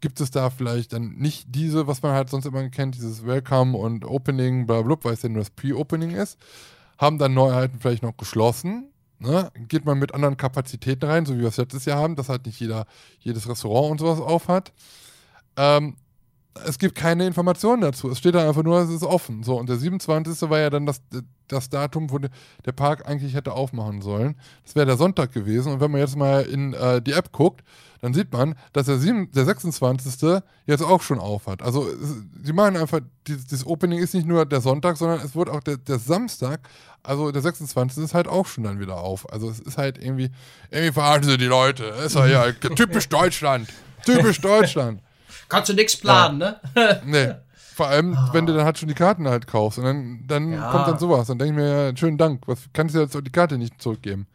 Gibt 0.00 0.20
es 0.20 0.32
da 0.32 0.50
vielleicht 0.50 0.94
dann 0.94 1.14
nicht 1.14 1.46
diese, 1.54 1.86
was 1.86 2.02
man 2.02 2.10
halt 2.10 2.28
sonst 2.28 2.44
immer 2.44 2.68
kennt, 2.70 2.96
dieses 2.96 3.24
Welcome 3.24 3.78
und 3.78 4.04
Opening, 4.04 4.66
bla 4.66 4.82
bla, 4.82 4.96
weil 5.02 5.14
es 5.14 5.22
ja 5.22 5.28
nur 5.28 5.42
das 5.42 5.50
Pre-Opening 5.50 6.10
ist? 6.10 6.38
Haben 6.98 7.18
dann 7.18 7.34
Neuheiten 7.34 7.78
vielleicht 7.78 8.02
noch 8.02 8.16
geschlossen? 8.16 8.90
Ne? 9.18 9.50
Geht 9.68 9.84
man 9.84 9.98
mit 9.98 10.14
anderen 10.14 10.36
Kapazitäten 10.36 11.06
rein, 11.06 11.26
so 11.26 11.34
wie 11.34 11.40
wir 11.40 11.48
es 11.48 11.56
letztes 11.56 11.84
Jahr 11.86 11.98
haben, 11.98 12.16
dass 12.16 12.28
halt 12.28 12.46
nicht 12.46 12.60
jeder, 12.60 12.86
jedes 13.20 13.48
Restaurant 13.48 13.92
und 13.92 13.98
sowas 13.98 14.20
auf 14.20 14.48
hat? 14.48 14.72
Ähm, 15.56 15.96
es 16.66 16.78
gibt 16.78 16.94
keine 16.94 17.26
Informationen 17.26 17.82
dazu. 17.82 18.10
Es 18.10 18.18
steht 18.18 18.34
da 18.34 18.46
einfach 18.48 18.62
nur, 18.62 18.80
es 18.80 18.90
ist 18.90 19.02
offen. 19.02 19.42
So, 19.42 19.58
und 19.58 19.68
der 19.68 19.76
27. 19.76 20.48
war 20.50 20.58
ja 20.58 20.70
dann 20.70 20.86
das, 20.86 21.00
das 21.48 21.68
Datum, 21.68 22.10
wo 22.10 22.18
de- 22.18 22.30
der 22.64 22.72
Park 22.72 23.08
eigentlich 23.08 23.34
hätte 23.34 23.52
aufmachen 23.52 24.02
sollen. 24.02 24.36
Das 24.64 24.74
wäre 24.74 24.86
der 24.86 24.96
Sonntag 24.96 25.32
gewesen. 25.32 25.72
Und 25.72 25.80
wenn 25.80 25.90
man 25.90 26.00
jetzt 26.00 26.16
mal 26.16 26.42
in 26.42 26.72
äh, 26.74 27.00
die 27.02 27.12
App 27.12 27.32
guckt, 27.32 27.62
dann 28.00 28.12
sieht 28.14 28.32
man, 28.32 28.54
dass 28.72 28.86
der, 28.86 28.98
sieben, 28.98 29.30
der 29.32 29.44
26. 29.46 30.40
jetzt 30.66 30.82
auch 30.82 31.02
schon 31.02 31.18
auf 31.18 31.46
hat. 31.46 31.62
Also, 31.62 31.86
sie 32.42 32.52
machen 32.52 32.76
einfach, 32.76 33.00
dieses 33.26 33.66
Opening 33.66 33.98
ist 33.98 34.14
nicht 34.14 34.26
nur 34.26 34.44
der 34.46 34.60
Sonntag, 34.60 34.96
sondern 34.96 35.20
es 35.20 35.34
wird 35.34 35.48
auch 35.48 35.60
der, 35.60 35.76
der 35.78 35.98
Samstag, 35.98 36.60
also 37.02 37.30
der 37.32 37.42
26. 37.42 38.04
ist 38.04 38.14
halt 38.14 38.28
auch 38.28 38.46
schon 38.46 38.64
dann 38.64 38.80
wieder 38.80 38.98
auf. 38.98 39.32
Also, 39.32 39.48
es 39.50 39.60
ist 39.60 39.78
halt 39.78 39.98
irgendwie, 39.98 40.30
irgendwie 40.70 40.92
verarschen 40.92 41.24
sie 41.30 41.38
die 41.38 41.46
Leute. 41.46 41.84
Ist 41.84 42.14
ja, 42.16 42.26
ja 42.26 42.52
typisch 42.76 43.08
Deutschland. 43.08 43.68
Typisch 44.04 44.40
Deutschland. 44.40 45.00
Kannst 45.48 45.68
du 45.68 45.74
nichts 45.74 45.96
planen, 45.96 46.38
ne? 46.38 46.60
Nee. 47.04 47.34
Vor 47.74 47.88
allem, 47.88 48.16
wenn 48.32 48.46
du 48.46 48.54
dann 48.54 48.64
halt 48.64 48.78
schon 48.78 48.88
die 48.88 48.94
Karten 48.94 49.28
halt 49.28 49.46
kaufst 49.46 49.78
und 49.78 49.84
dann, 49.84 50.24
dann 50.26 50.52
Ja. 50.52 50.70
kommt 50.70 50.88
dann 50.88 50.98
sowas. 50.98 51.26
Dann 51.26 51.38
denke 51.38 51.52
ich 51.52 51.56
mir, 51.58 51.88
ja, 51.90 51.96
schönen 51.96 52.16
Dank. 52.16 52.42
Was 52.46 52.60
kannst 52.72 52.94
du 52.94 53.00
jetzt 53.00 53.14
die 53.14 53.30
Karte 53.30 53.58
nicht 53.58 53.82
zurückgeben? 53.82 54.26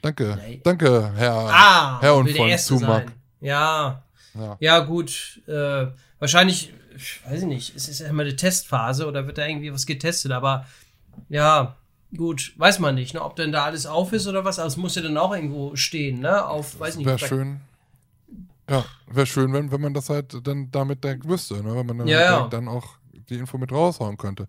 Danke. 0.00 0.38
Nee. 0.46 0.60
Danke, 0.62 1.10
Herr, 1.16 1.32
Ah, 1.50 1.98
Herr 2.00 2.14
und 2.14 2.30
von 2.30 2.56
sein. 2.56 3.10
Ja, 3.40 4.02
Ja. 4.34 4.56
ja, 4.60 4.78
gut. 4.80 5.40
Äh, 5.48 5.86
wahrscheinlich, 6.20 6.72
ich 6.96 7.20
weiß 7.28 7.40
ich 7.40 7.46
nicht, 7.48 7.74
es 7.74 7.88
ist 7.88 7.98
ja 7.98 8.06
immer 8.08 8.22
eine 8.22 8.36
Testphase 8.36 9.06
oder 9.08 9.26
wird 9.26 9.38
da 9.38 9.46
irgendwie 9.46 9.72
was 9.72 9.84
getestet, 9.86 10.30
aber 10.30 10.64
ja, 11.28 11.74
gut, 12.16 12.52
weiß 12.58 12.78
man 12.78 12.94
nicht, 12.94 13.12
ne, 13.14 13.22
ob 13.24 13.34
denn 13.34 13.50
da 13.50 13.64
alles 13.64 13.86
auf 13.86 14.12
ist 14.12 14.28
oder 14.28 14.44
was, 14.44 14.60
aber 14.60 14.68
es 14.68 14.76
muss 14.76 14.94
ja 14.94 15.02
dann 15.02 15.16
auch 15.18 15.34
irgendwo 15.34 15.74
stehen, 15.74 16.20
ne? 16.20 16.46
Auf, 16.46 16.78
weiß 16.78 16.96
nicht, 16.96 17.06
Wäre 17.06 17.18
schön. 17.18 17.60
Ja, 18.68 18.84
wäre 19.06 19.26
schön, 19.26 19.52
wenn, 19.52 19.72
wenn 19.72 19.80
man 19.80 19.94
das 19.94 20.10
halt 20.10 20.46
dann 20.46 20.70
damit 20.70 21.02
direkt 21.02 21.26
wüsste, 21.28 21.62
ne? 21.62 21.74
wenn 21.74 21.86
man 21.86 21.98
dann, 21.98 22.06
Ja, 22.08 22.18
halt 22.18 22.26
ja. 22.26 22.36
direkt 22.36 22.52
dann 22.52 22.68
auch 22.68 22.86
die 23.28 23.36
Info 23.36 23.58
mit 23.58 23.72
raushauen 23.72 24.16
könnte. 24.16 24.48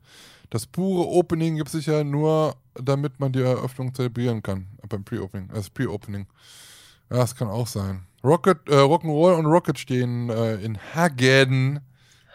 Das 0.50 0.66
pure 0.66 1.08
Opening 1.08 1.56
gibt 1.58 1.68
es 1.68 1.74
sicher 1.74 2.04
nur, 2.04 2.56
damit 2.74 3.20
man 3.20 3.32
die 3.32 3.42
Eröffnung 3.42 3.94
zelebrieren 3.94 4.42
kann. 4.42 4.68
Beim 4.88 5.04
Pre-Opening. 5.04 5.50
Das 5.54 5.70
Pre-Opening. 5.70 6.26
Ja, 7.10 7.18
das 7.18 7.36
kann 7.36 7.48
auch 7.48 7.68
sein. 7.68 8.06
Rocket, 8.24 8.68
äh, 8.68 8.74
Rock'n'Roll 8.74 9.36
und 9.36 9.46
Rocket 9.46 9.78
stehen 9.78 10.30
äh, 10.30 10.56
in 10.56 10.78
Hagen. 10.96 11.80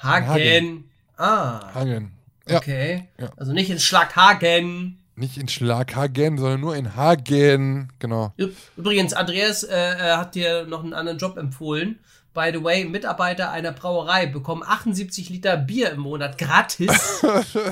Hagen. 0.01 0.85
Ah, 1.17 1.75
Hagen. 1.75 2.13
Ja, 2.49 2.59
okay. 2.59 3.09
Ja. 3.19 3.31
Also 3.37 3.53
nicht 3.53 3.71
in 3.71 3.79
Schlaghagen. 3.79 4.99
Nicht 5.17 5.37
in 5.39 5.49
Schlaghagen, 5.49 6.39
sondern 6.39 6.61
nur 6.61 6.77
in 6.77 6.97
Hagen. 6.97 7.89
Genau. 7.99 8.33
Übrigens, 8.77 9.13
Andreas 9.15 9.63
äh, 9.63 9.75
äh, 9.77 10.17
hat 10.17 10.35
dir 10.35 10.67
noch 10.67 10.83
einen 10.83 10.93
anderen 10.95 11.19
Job 11.19 11.37
empfohlen. 11.37 11.99
By 12.35 12.51
the 12.53 12.65
way, 12.65 12.85
Mitarbeiter 12.85 13.53
einer 13.53 13.71
Brauerei 13.71 14.27
bekommen 14.27 14.65
78 14.67 15.31
Liter 15.31 15.57
Bier 15.57 15.93
im 15.93 16.01
Monat 16.01 16.37
gratis. 16.37 16.91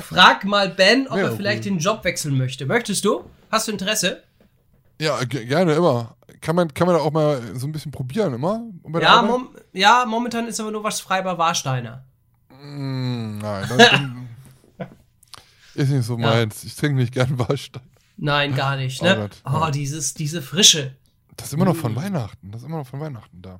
Frag 0.07 0.45
mal 0.45 0.69
Ben, 0.69 1.07
ob 1.09 1.17
Ja, 1.17 1.23
er 1.25 1.31
vielleicht 1.35 1.65
cool. 1.65 1.71
den 1.71 1.79
Job 1.79 2.03
wechseln 2.05 2.37
möchte. 2.37 2.65
Möchtest 2.65 3.03
du? 3.03 3.25
Hast 3.51 3.67
du 3.67 3.73
Interesse? 3.73 4.23
Ja, 5.01 5.21
ge- 5.25 5.45
gerne 5.45 5.73
immer. 5.73 6.15
Kann 6.39 6.55
man, 6.55 6.73
kann 6.73 6.87
man 6.87 6.95
da 6.95 7.01
auch 7.01 7.11
mal 7.11 7.41
so 7.55 7.67
ein 7.67 7.73
bisschen 7.73 7.91
probieren, 7.91 8.33
immer? 8.33 8.63
Ja, 9.01 9.21
mom 9.21 9.49
ja, 9.73 10.05
momentan 10.07 10.47
ist 10.47 10.59
aber 10.61 10.71
nur 10.71 10.83
was 10.83 11.01
frei 11.01 11.21
bei 11.21 11.37
Warsteiner. 11.37 12.03
Mm, 12.49 13.39
nein, 13.39 13.65
dann 13.69 14.22
ist 15.75 15.89
nicht 15.89 16.05
so 16.05 16.17
meins. 16.17 16.63
Ich 16.63 16.75
trinke 16.75 16.95
nicht 16.97 17.13
gern 17.13 17.37
Warstein. 17.39 17.83
Nein, 18.17 18.55
gar 18.55 18.75
nicht, 18.77 19.01
Oh 19.01 19.05
ne? 19.05 19.15
Gott, 19.15 19.41
Oh, 19.45 19.49
ja. 19.65 19.71
dieses, 19.71 20.13
diese 20.13 20.41
Frische. 20.41 20.95
Das 21.35 21.47
ist 21.47 21.53
immer 21.53 21.65
noch 21.65 21.73
Mm. 21.75 21.79
von 21.79 21.95
Weihnachten. 21.95 22.51
Das 22.51 22.61
ist 22.61 22.67
immer 22.67 22.77
noch 22.77 22.87
von 22.87 22.99
Weihnachten 22.99 23.41
da. 23.41 23.59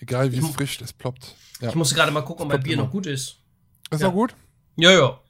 Egal 0.00 0.32
wie 0.32 0.38
es 0.38 0.48
frisch 0.48 0.80
ist, 0.80 0.98
ploppt. 0.98 1.34
Ja. 1.60 1.68
Ich 1.68 1.74
musste 1.74 1.94
gerade 1.94 2.10
mal 2.10 2.22
gucken, 2.22 2.44
ob 2.46 2.48
mein 2.52 2.62
Bier 2.62 2.74
immer. 2.74 2.84
noch 2.84 2.90
gut 2.90 3.06
ist. 3.06 3.36
Ist 3.90 4.00
ja. 4.00 4.06
noch 4.08 4.14
gut? 4.14 4.34
Ja, 4.76 4.90
ja. 4.90 5.20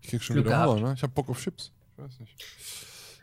Ich 0.00 0.08
krieg 0.08 0.22
schon 0.22 0.34
Glück 0.34 0.46
wieder. 0.46 0.66
Hunger, 0.66 0.80
ne? 0.88 0.94
Ich 0.96 1.02
hab 1.02 1.14
Bock 1.14 1.28
auf 1.28 1.40
Chips. 1.40 1.70
Ich 1.96 2.02
weiß 2.04 2.20
nicht. 2.20 2.34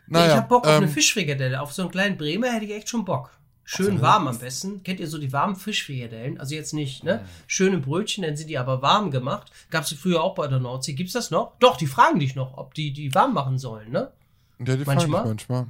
Nee, 0.06 0.26
ich 0.26 0.32
hab 0.32 0.48
Bock 0.48 0.64
auf 0.66 0.70
ähm, 0.72 0.84
eine 0.84 0.88
Fischfrikadelle. 0.88 1.60
Auf 1.60 1.72
so 1.72 1.82
einen 1.82 1.90
kleinen 1.90 2.16
Bremer 2.16 2.52
hätte 2.52 2.64
ich 2.64 2.72
echt 2.72 2.88
schon 2.88 3.04
Bock. 3.04 3.30
Schön 3.74 3.92
Also, 3.92 4.02
warm 4.02 4.28
am 4.28 4.38
besten. 4.38 4.82
Kennt 4.82 5.00
ihr 5.00 5.08
so 5.08 5.16
die 5.18 5.32
warmen 5.32 5.56
Fischfrikadellen? 5.56 6.38
Also 6.38 6.54
jetzt 6.54 6.74
nicht, 6.74 7.04
ne? 7.04 7.24
Schöne 7.46 7.78
Brötchen, 7.78 8.22
dann 8.22 8.36
sind 8.36 8.50
die 8.50 8.58
aber 8.58 8.82
warm 8.82 9.10
gemacht. 9.10 9.50
Gab's 9.70 9.88
die 9.88 9.94
früher 9.96 10.22
auch 10.22 10.34
bei 10.34 10.46
der 10.46 10.58
Nordsee. 10.58 10.92
Gibt's 10.92 11.14
das 11.14 11.30
noch? 11.30 11.52
Doch, 11.58 11.76
die 11.78 11.86
fragen 11.86 12.20
dich 12.20 12.34
noch, 12.34 12.58
ob 12.58 12.74
die 12.74 12.92
die 12.92 13.14
warm 13.14 13.32
machen 13.32 13.58
sollen, 13.58 13.90
ne? 13.90 14.12
Ja, 14.58 14.76
die 14.76 14.84
manchmal? 14.84 15.24
manchmal. 15.24 15.24
manchmal. 15.24 15.66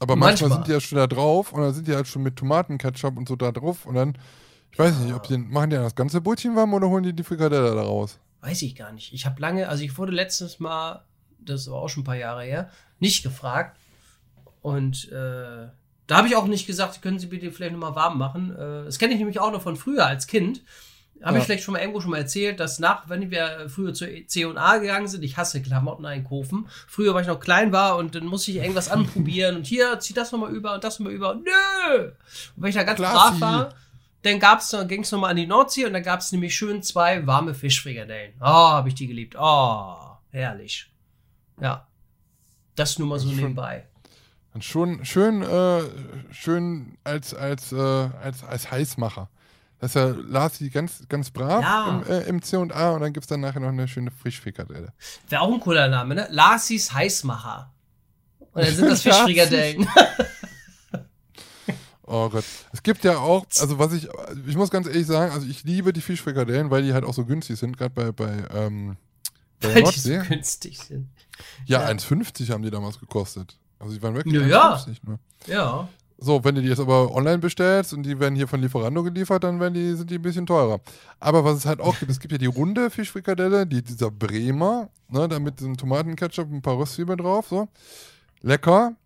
Aber 0.00 0.16
manchmal, 0.16 0.48
Manchmal. 0.48 0.50
sind 0.50 0.66
die 0.66 0.72
ja 0.72 0.80
schon 0.80 0.98
da 0.98 1.06
drauf 1.06 1.52
und 1.52 1.60
dann 1.62 1.74
sind 1.74 1.88
die 1.88 1.94
halt 1.94 2.06
schon 2.06 2.22
mit 2.22 2.36
Tomatenketchup 2.36 3.16
und 3.16 3.28
so 3.28 3.36
da 3.36 3.50
drauf 3.52 3.84
und 3.86 3.94
dann, 3.94 4.16
ich 4.70 4.78
weiß 4.78 4.96
nicht, 4.98 5.14
ob 5.14 5.24
die, 5.26 5.38
machen 5.38 5.70
die 5.70 5.76
das 5.76 5.94
ganze 5.94 6.20
Brötchen 6.20 6.54
warm 6.56 6.74
oder 6.74 6.88
holen 6.88 7.02
die 7.02 7.12
die 7.12 7.24
Frikadelle 7.24 7.74
da 7.74 7.82
raus? 7.82 8.18
Weiß 8.40 8.62
ich 8.62 8.76
gar 8.76 8.92
nicht. 8.92 9.12
Ich 9.12 9.26
habe 9.26 9.40
lange, 9.40 9.68
also 9.68 9.82
ich 9.82 9.96
wurde 9.98 10.12
letztes 10.12 10.60
Mal, 10.60 11.04
das 11.40 11.68
war 11.68 11.78
auch 11.78 11.88
schon 11.88 12.02
ein 12.02 12.06
paar 12.06 12.16
Jahre 12.16 12.44
her, 12.44 12.70
nicht 13.00 13.22
gefragt. 13.22 13.76
Und 14.62 15.10
äh, 15.10 15.68
da 16.08 16.16
habe 16.16 16.26
ich 16.26 16.34
auch 16.34 16.46
nicht 16.46 16.66
gesagt, 16.66 17.00
können 17.02 17.20
Sie 17.20 17.26
bitte 17.26 17.52
vielleicht 17.52 17.72
nochmal 17.72 17.94
warm 17.94 18.18
machen. 18.18 18.50
Äh, 18.56 18.84
das 18.86 18.98
kenne 18.98 19.12
ich 19.12 19.18
nämlich 19.20 19.38
auch 19.38 19.52
noch 19.52 19.62
von 19.62 19.76
früher 19.76 20.04
als 20.06 20.26
Kind. 20.26 20.62
Habe 21.22 21.34
Ja. 21.34 21.38
ich 21.40 21.44
vielleicht 21.46 21.64
schon 21.64 21.72
mal 21.74 21.80
irgendwo 21.80 22.00
schon 22.00 22.10
mal 22.12 22.18
erzählt, 22.18 22.60
dass 22.60 22.78
nach, 22.78 23.08
wenn 23.08 23.30
wir 23.32 23.68
früher 23.68 23.92
zur 23.92 24.06
C&A 24.26 24.78
gegangen 24.78 25.08
sind, 25.08 25.22
ich 25.24 25.36
hasse 25.36 25.60
Klamotten 25.60 26.06
einkaufen. 26.06 26.68
Früher, 26.86 27.12
weil 27.14 27.22
ich 27.22 27.28
noch 27.28 27.40
klein 27.40 27.72
war 27.72 27.96
und 27.96 28.14
dann 28.14 28.24
musste 28.26 28.50
ich 28.52 28.58
irgendwas 28.58 28.88
anprobieren 28.90 29.56
und 29.56 29.66
hier, 29.66 29.98
zieh 30.00 30.14
das 30.14 30.32
nochmal 30.32 30.52
über 30.52 30.74
und 30.74 30.84
das 30.84 30.98
nochmal 30.98 31.12
über. 31.14 31.34
Nö! 31.34 32.04
Und 32.04 32.12
wenn 32.62 32.68
ich 32.70 32.76
da 32.76 32.84
ganz 32.84 32.98
Klassi. 32.98 33.14
brav 33.16 33.40
war, 33.40 33.74
dann 34.22 34.38
gab's, 34.38 34.70
dann 34.70 34.86
ging's 34.88 35.10
nochmal 35.12 35.30
an 35.30 35.36
die 35.36 35.46
Nordsee 35.46 35.84
und 35.86 35.92
dann 35.92 36.02
gab's 36.04 36.30
nämlich 36.32 36.54
schön 36.54 36.82
zwei 36.82 37.26
warme 37.26 37.52
Fischfrikadellen. 37.54 38.34
Oh, 38.40 38.44
habe 38.46 38.88
ich 38.88 38.94
die 38.94 39.06
geliebt. 39.08 39.34
Oh, 39.38 39.94
herrlich. 40.30 40.88
Ja. 41.60 41.86
Das 42.76 42.98
nur 42.98 43.08
mal 43.08 43.18
so 43.18 43.28
nebenbei. 43.28 43.86
Und 44.54 44.64
schon 44.64 45.04
schön, 45.04 45.42
äh, 45.42 45.82
schön 46.32 46.96
als, 47.04 47.34
als, 47.34 47.72
äh, 47.72 47.76
als, 47.76 48.42
als 48.44 48.70
Heißmacher. 48.70 49.28
Das 49.78 49.90
ist 49.90 49.94
ja 49.94 50.06
Lasi 50.08 50.70
ganz, 50.70 51.04
ganz 51.08 51.30
brav 51.30 51.62
Ja. 51.62 52.02
im, 52.04 52.10
äh, 52.10 52.20
im 52.22 52.42
C&A 52.42 52.90
und 52.90 53.00
dann 53.00 53.12
gibt 53.12 53.24
es 53.24 53.28
dann 53.28 53.40
nachher 53.40 53.60
noch 53.60 53.68
eine 53.68 53.86
schöne 53.86 54.10
Frischfrikadelle. 54.10 54.92
Wäre 55.28 55.42
auch 55.42 55.52
ein 55.52 55.60
cooler 55.60 55.86
Name, 55.88 56.14
ne? 56.16 56.26
Larsis 56.30 56.92
Heißmacher. 56.92 57.72
Und 58.52 58.64
dann 58.64 58.74
sind 58.74 58.88
das 58.90 59.02
Fischfrikadellen. 59.02 59.86
Oh 62.10 62.28
Gott. 62.30 62.44
Es 62.72 62.82
gibt 62.82 63.04
ja 63.04 63.18
auch, 63.18 63.44
also 63.60 63.78
was 63.78 63.92
ich, 63.92 64.08
ich 64.46 64.56
muss 64.56 64.70
ganz 64.70 64.86
ehrlich 64.86 65.06
sagen, 65.06 65.30
also 65.32 65.46
ich 65.46 65.62
liebe 65.64 65.92
die 65.92 66.00
Fischfrikadellen, 66.00 66.70
weil 66.70 66.82
die 66.82 66.94
halt 66.94 67.04
auch 67.04 67.12
so 67.12 67.26
günstig 67.26 67.58
sind, 67.58 67.76
gerade 67.76 67.90
bei, 67.94 68.12
bei, 68.12 68.44
ähm, 68.54 68.96
bei 69.60 69.74
Weil 69.74 69.74
die 69.92 69.98
so 70.00 70.08
Nordsee. 70.14 70.28
günstig 70.28 70.78
sind. 70.78 71.10
Ja, 71.66 71.82
Ja. 71.82 71.88
1,50 71.88 72.50
haben 72.50 72.62
die 72.62 72.70
damals 72.70 72.98
gekostet. 72.98 73.58
Also 73.78 73.94
die 73.94 74.02
waren 74.02 74.14
wirklich 74.14 74.34
Ja, 74.34 74.46
ja. 74.46 74.74
1,50 74.74 74.98
nur. 75.04 75.18
Ja. 75.46 75.88
So, 76.20 76.42
wenn 76.42 76.56
du 76.56 76.62
die 76.62 76.68
jetzt 76.68 76.80
aber 76.80 77.14
online 77.14 77.38
bestellst 77.38 77.92
und 77.92 78.02
die 78.02 78.18
werden 78.18 78.34
hier 78.34 78.48
von 78.48 78.60
Lieferando 78.60 79.04
geliefert, 79.04 79.44
dann 79.44 79.60
werden 79.60 79.74
die, 79.74 79.94
sind 79.94 80.10
die 80.10 80.16
ein 80.16 80.22
bisschen 80.22 80.46
teurer. 80.46 80.80
Aber 81.20 81.44
was 81.44 81.58
es 81.58 81.66
halt 81.66 81.80
auch 81.80 81.96
gibt, 81.96 82.10
es 82.10 82.18
gibt 82.18 82.32
ja 82.32 82.38
die 82.38 82.46
runde 82.46 82.90
Fischfrikadelle, 82.90 83.68
die, 83.68 83.82
dieser 83.82 84.10
Bremer, 84.10 84.88
ne, 85.08 85.28
da 85.28 85.38
mit 85.38 85.60
diesem 85.60 85.76
Tomatenketchup 85.76 86.48
und 86.48 86.56
ein 86.56 86.62
paar 86.62 86.76
Röstzwiebeln 86.76 87.18
drauf, 87.18 87.46
so. 87.48 87.68
Lecker. 88.42 88.96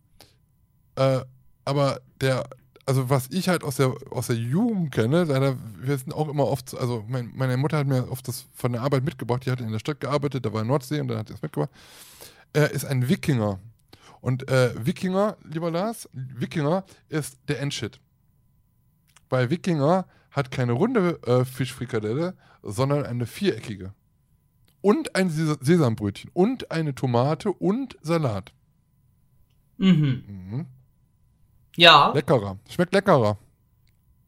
Äh, 0.96 1.20
aber 1.66 2.00
der, 2.22 2.44
also 2.86 3.10
was 3.10 3.28
ich 3.30 3.50
halt 3.50 3.62
aus 3.62 3.76
der, 3.76 3.94
aus 4.10 4.28
der 4.28 4.36
Jugend 4.36 4.92
kenne, 4.92 5.24
leider, 5.24 5.56
wir 5.82 5.98
sind 5.98 6.14
auch 6.14 6.28
immer 6.28 6.46
oft, 6.46 6.74
also 6.78 7.04
mein, 7.08 7.30
meine 7.34 7.58
Mutter 7.58 7.76
hat 7.76 7.86
mir 7.86 8.10
oft 8.10 8.26
das 8.26 8.46
von 8.54 8.72
der 8.72 8.80
Arbeit 8.80 9.04
mitgebracht, 9.04 9.44
die 9.44 9.50
hat 9.50 9.60
in 9.60 9.70
der 9.70 9.78
Stadt 9.80 10.00
gearbeitet, 10.00 10.46
da 10.46 10.52
war 10.54 10.64
Nordsee 10.64 11.00
und 11.00 11.08
dann 11.08 11.18
hat 11.18 11.28
sie 11.28 11.34
das 11.34 11.42
mitgebracht, 11.42 11.70
äh, 12.54 12.72
ist 12.72 12.86
ein 12.86 13.08
Wikinger. 13.10 13.58
Und 14.22 14.48
äh, 14.48 14.72
Wikinger, 14.86 15.36
lieber 15.42 15.72
Lars, 15.72 16.08
Wikinger 16.12 16.84
ist 17.08 17.40
der 17.48 17.60
Endshit. 17.60 18.00
Weil 19.28 19.50
Wikinger 19.50 20.06
hat 20.30 20.52
keine 20.52 20.72
runde 20.72 21.18
äh, 21.26 21.44
Fischfrikadelle, 21.44 22.36
sondern 22.62 23.04
eine 23.04 23.26
viereckige. 23.26 23.92
Und 24.80 25.16
ein 25.16 25.28
Ses 25.28 25.58
Sesambrötchen 25.60 26.30
und 26.34 26.70
eine 26.70 26.94
Tomate 26.94 27.52
und 27.52 27.98
Salat. 28.00 28.52
Mhm. 29.76 30.22
Mhm. 30.28 30.66
Ja. 31.74 32.12
Leckerer. 32.12 32.58
Schmeckt 32.68 32.94
leckerer. 32.94 33.38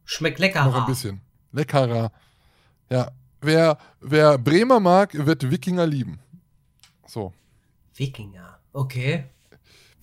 Schmeckt 0.03 0.39
lecker. 0.39 0.65
Noch 0.65 0.75
ein 0.75 0.85
bisschen. 0.87 1.21
Leckerer. 1.53 2.11
Ja. 2.89 3.11
Wer, 3.39 3.77
wer 4.01 4.37
Bremer 4.37 4.81
mag, 4.81 5.13
wird 5.13 5.49
Wikinger 5.49 5.87
lieben. 5.87 6.19
So. 7.07 7.31
Wikinger. 7.93 8.59
Okay. 8.73 9.29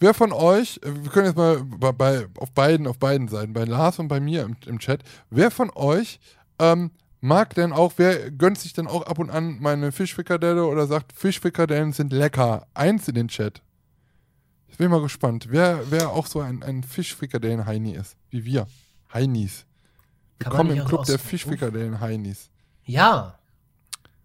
Wer 0.03 0.15
von 0.15 0.33
euch, 0.33 0.81
wir 0.83 1.13
können 1.13 1.27
jetzt 1.27 1.37
mal 1.37 1.63
bei, 1.63 1.93
bei, 1.93 2.27
auf, 2.39 2.51
beiden, 2.51 2.89
auf 2.89 2.99
beiden 2.99 3.29
Seiten, 3.29 3.53
bei 3.53 3.63
Lars 3.63 4.01
und 4.01 4.09
bei 4.09 4.19
mir 4.19 4.43
im, 4.43 4.57
im 4.67 4.81
Chat, 4.81 5.05
wer 5.31 5.53
von 5.53 5.71
euch 5.77 6.19
ähm, 6.59 6.91
mag 7.21 7.55
denn 7.55 7.73
auch, 7.73 7.93
wer 7.99 8.33
gönnt 8.33 8.59
sich 8.59 8.73
denn 8.73 8.89
auch 8.89 9.03
ab 9.03 9.21
und 9.21 9.31
an 9.31 9.59
meine 9.61 9.93
Fischfrikadelle 9.93 10.67
oder 10.67 10.89
sagt, 10.89 11.13
Fischfrikadellen 11.13 11.93
sind 11.93 12.13
lecker? 12.13 12.67
Eins 12.75 13.07
in 13.07 13.15
den 13.15 13.29
Chat. 13.29 13.63
Ich 14.67 14.77
bin 14.77 14.91
mal 14.91 15.01
gespannt, 15.01 15.47
wer, 15.51 15.89
wer 15.93 16.11
auch 16.11 16.27
so 16.27 16.41
ein, 16.41 16.65
ein 16.65 16.83
Fischfrikadellen-Heini 16.83 17.93
ist, 17.93 18.17
wie 18.31 18.45
wir. 18.45 18.67
Heinis. 19.15 19.67
Willkommen 20.41 20.77
im 20.77 20.85
Club 20.85 21.05
der 21.05 21.21
Fischfrikadellen-Heinis. 21.21 22.51
Ja. 22.87 23.39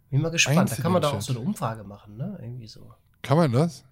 Bin 0.09 0.23
mal 0.23 0.31
gespannt. 0.31 0.57
Eins 0.57 0.75
da 0.77 0.81
kann 0.81 0.91
man 0.91 1.03
da 1.03 1.11
auch 1.11 1.21
so 1.21 1.33
eine 1.33 1.41
Umfrage 1.41 1.83
machen, 1.83 2.17
ne? 2.17 2.39
Irgendwie 2.41 2.67
so. 2.67 2.95
Kann 3.21 3.37
man 3.37 3.51
das? 3.51 3.83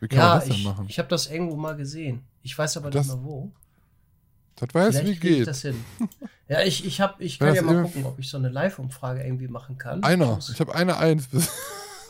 Wie 0.00 0.08
kann 0.08 0.18
ja, 0.18 0.28
man 0.28 0.38
das 0.38 0.44
denn 0.48 0.54
ich, 0.56 0.64
machen? 0.64 0.86
ich 0.88 0.98
habe 0.98 1.08
das 1.08 1.26
irgendwo 1.30 1.56
mal 1.56 1.76
gesehen. 1.76 2.22
Ich 2.42 2.56
weiß 2.56 2.76
aber 2.76 2.90
Das- 2.90 3.06
nicht 3.06 3.16
mehr 3.16 3.24
wo. 3.24 3.50
das 4.56 4.68
weiß, 4.74 4.94
wie 4.94 4.98
Vielleicht 4.98 5.12
ich 5.14 5.20
geht. 5.20 5.46
das 5.46 5.62
hin. 5.62 5.84
Ja, 6.46 6.60
ich, 6.60 6.84
ich, 6.84 7.00
hab, 7.00 7.22
ich 7.22 7.38
kann 7.38 7.48
ja 7.48 7.54
das 7.54 7.64
mal 7.64 7.82
gucken, 7.84 8.04
ob 8.04 8.18
ich 8.18 8.28
so 8.28 8.36
eine 8.36 8.50
Live-Umfrage 8.50 9.24
irgendwie 9.24 9.48
machen 9.48 9.78
kann. 9.78 10.04
Einer. 10.04 10.34
muss- 10.34 10.50
Ich 10.50 10.60
habe 10.60 10.74
eine 10.74 10.98
Eins. 10.98 11.26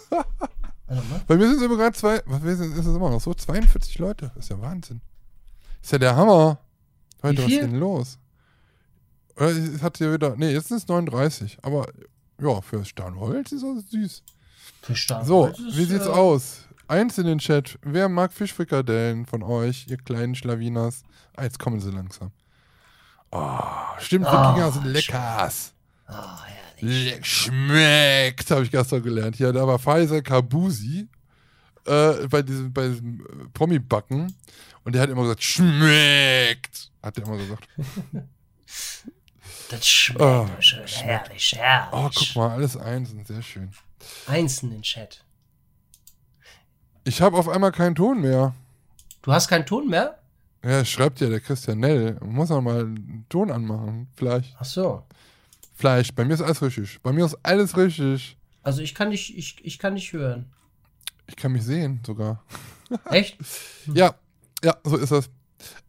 Bei 1.27 1.36
mir 1.36 1.47
sind 1.48 1.56
es 1.59 1.62
immer 1.62 1.77
gerade 1.77 1.97
zwei, 1.97 2.16
sind, 2.40 2.73
ist 2.73 2.86
es 2.86 2.97
immer 2.97 3.11
noch 3.11 3.20
so? 3.20 3.32
42 3.32 3.98
Leute. 3.98 4.31
Das 4.35 4.47
ist 4.47 4.51
ja 4.51 4.61
Wahnsinn. 4.61 5.01
ist 5.82 5.93
ja 5.93 5.98
der 5.98 6.16
Hammer. 6.16 6.59
Leute, 7.23 7.44
was 7.44 7.51
ist 7.52 7.62
denn 7.62 7.74
los? 7.77 8.19
Oder 9.36 9.47
es 9.51 9.82
hat 9.82 9.98
hier 9.98 10.12
wieder, 10.12 10.36
nee, 10.36 10.52
jetzt 10.52 10.69
sind 10.69 10.78
es 10.78 10.89
39. 10.89 11.59
Aber 11.62 11.86
ja, 12.40 12.61
für 12.61 12.85
Sternholz 12.85 13.52
ist 13.52 13.62
das 13.65 13.90
süß. 13.90 14.23
Für 14.82 14.97
Stark. 14.97 15.27
So, 15.27 15.47
Das 15.47 15.59
ist, 15.59 15.77
wie 15.77 15.85
sieht's 15.85 16.06
äh, 16.06 16.11
aus? 16.11 16.59
Eins 16.89 17.19
in 17.19 17.27
den 17.27 17.39
Chat. 17.39 17.78
Wer 17.82 18.09
mag 18.09 18.32
Fischfrikadellen 18.32 19.27
von 19.27 19.43
euch, 19.43 19.86
ihr 19.89 19.97
kleinen 19.97 20.35
Schlawiners? 20.35 21.02
Ah, 21.36 21.44
jetzt 21.44 21.59
kommen 21.59 21.81
sie 21.81 21.90
langsam. 21.90 22.31
Oh, 23.31 23.59
stimmt, 23.98 24.27
Ah, 24.27 24.52
Wikinger 24.52 24.73
sind 24.73 24.85
leckers. 24.86 25.73
Ah, 26.06 26.44
herrlich. 26.44 27.15
Le 27.16 27.24
schmeckt, 27.24 28.51
habe 28.51 28.62
ich 28.65 28.70
gestern 28.70 29.02
gelernt. 29.02 29.39
Ja, 29.39 29.51
da 29.51 29.66
war 29.66 29.78
Faisal 29.78 30.23
Kabusi 30.23 31.09
äh, 31.86 32.28
bei 32.28 32.43
diesem, 32.43 32.73
bei 32.73 32.89
diesem 32.89 33.20
äh, 33.20 33.48
Promi-Backen 33.55 34.35
und 34.85 34.94
der 34.94 35.02
hat 35.02 35.11
immer 35.11 35.23
gesagt, 35.23 35.43
schmeckt. 35.43 36.90
Hat 37.02 37.16
der 37.16 37.24
immer 37.24 37.36
gesagt. 37.39 37.69
Das 39.70 39.86
schmeckt 39.86 40.62
schön. 40.65 40.86
schmeckt. 40.86 41.05
Herrlich, 41.05 41.55
herrlich. 41.56 41.93
Oh, 41.93 42.11
guck 42.15 42.36
mal, 42.36 42.51
alles 42.51 42.77
eins 42.77 43.11
und 43.12 43.27
sehr 43.27 43.43
schön. 43.43 43.70
Eins 44.27 44.62
in 44.62 44.70
den 44.70 44.82
Chat. 44.82 45.23
Ich 47.05 47.20
habe 47.20 47.36
auf 47.36 47.48
einmal 47.48 47.70
keinen 47.70 47.94
Ton 47.94 48.22
mehr. 48.22 48.55
Du 49.22 49.32
hast 49.32 49.48
keinen 49.48 49.66
Ton 49.66 49.89
mehr? 49.89 50.18
Ja, 50.64 50.82
schreibt 50.85 51.20
ja 51.20 51.28
der 51.28 51.40
Christian 51.40 51.81
Nell. 51.81 52.18
Muss 52.24 52.48
noch 52.48 52.62
mal 52.62 52.81
einen 52.81 53.26
Ton 53.28 53.51
anmachen. 53.51 54.09
Vielleicht. 54.16 54.56
Ach 54.59 54.64
so. 54.64 55.02
Vielleicht. 55.74 56.14
Bei 56.14 56.24
mir 56.24 56.32
ist 56.32 56.40
alles 56.40 56.62
richtig. 56.62 57.01
Bei 57.02 57.12
mir 57.12 57.26
ist 57.26 57.36
alles 57.43 57.76
richtig. 57.76 58.39
Also 58.62 58.81
ich 58.81 58.94
kann 58.94 59.10
nicht, 59.10 59.36
ich, 59.36 59.62
ich 59.62 59.78
kann 59.78 59.94
nicht 59.94 60.14
hören. 60.14 60.51
Ich 61.26 61.36
kann 61.36 61.52
mich 61.52 61.64
sehen 61.64 62.01
sogar. 62.06 62.43
Echt? 63.10 63.36
Ja, 63.93 64.14
ja, 64.62 64.74
so 64.85 64.97
ist 64.97 65.12
das. 65.12 65.28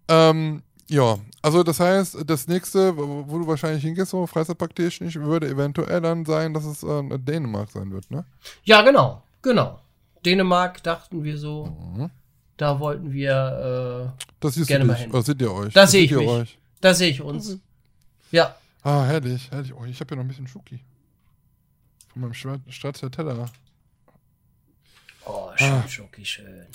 Ähm, 0.09 0.61
ja, 0.89 1.17
also 1.41 1.63
das 1.63 1.79
heißt, 1.79 2.17
das 2.25 2.47
nächste, 2.47 2.95
wo, 2.97 3.39
du 3.39 3.47
wahrscheinlich 3.47 3.83
hingehst, 3.83 4.11
so 4.11 4.27
freizeitpraktisch, 4.27 4.99
würde 5.01 5.47
eventuell 5.47 6.01
dann 6.01 6.25
sein, 6.25 6.53
dass 6.53 6.65
es 6.65 6.83
ähm, 6.83 7.09
Dänemark 7.25 7.71
sein 7.71 7.91
wird, 7.91 8.11
ne? 8.11 8.25
Ja, 8.63 8.81
genau, 8.81 9.23
genau. 9.41 9.79
Dänemark 10.25 10.81
dachten 10.83 11.23
wir 11.23 11.37
so, 11.37 11.65
Mhm. 11.65 12.09
da 12.57 12.79
wollten 12.79 13.11
wir, 13.11 14.13
äh, 14.13 14.25
Gerne 14.65 14.83
du 14.85 14.87
mal 14.91 14.95
hin. 14.97 15.11
Oder 15.11 15.21
seht 15.23 15.41
ihr 15.41 15.51
euch? 15.51 15.73
Da 15.73 15.85
sehe 15.87 16.01
seht 16.01 16.05
ich 16.05 16.11
ihr 16.11 16.17
mich. 16.19 16.27
euch. 16.29 16.57
da 16.81 16.93
sehe 16.93 17.09
ich 17.09 17.21
uns. 17.21 17.57
Ja, 18.31 18.55
Ah, 18.83 19.03
herrlich, 19.05 19.49
herrlich. 19.49 19.73
Oh, 19.73 19.83
ich 19.85 19.99
habe 19.99 20.11
ja 20.11 20.17
noch 20.17 20.23
ein 20.23 20.27
bisschen 20.27 20.47
Schoki. 20.47 20.79
Von 22.13 22.21
meinem 22.21 22.33
Schwa- 22.33 22.59
Stracciatella. 22.69 23.47
oh, 25.25 25.49
schön, 25.55 25.71
Ah. 25.71 25.87
Schoki, 25.87 26.23
schön. 26.25 26.65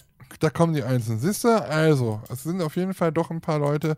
Da 0.40 0.50
kommen 0.50 0.74
die 0.74 0.82
Einzelnen. 0.82 1.20
Siehst 1.20 1.44
du? 1.44 1.48
Also, 1.48 2.20
es 2.28 2.42
sind 2.42 2.62
auf 2.62 2.76
jeden 2.76 2.94
Fall 2.94 3.12
doch 3.12 3.30
ein 3.30 3.40
paar 3.40 3.58
Leute. 3.58 3.96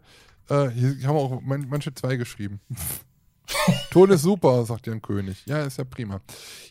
Äh, 0.49 0.69
hier 0.71 0.97
haben 1.09 1.17
auch 1.17 1.41
man, 1.41 1.69
manche 1.69 1.95
zwei 1.95 2.17
geschrieben. 2.17 2.61
Ton 3.91 4.11
ist 4.11 4.23
super, 4.23 4.65
sagt 4.65 4.87
Jan 4.87 5.01
König. 5.03 5.45
Ja, 5.47 5.63
ist 5.65 5.79
ja 5.79 5.85
prima. 5.85 6.21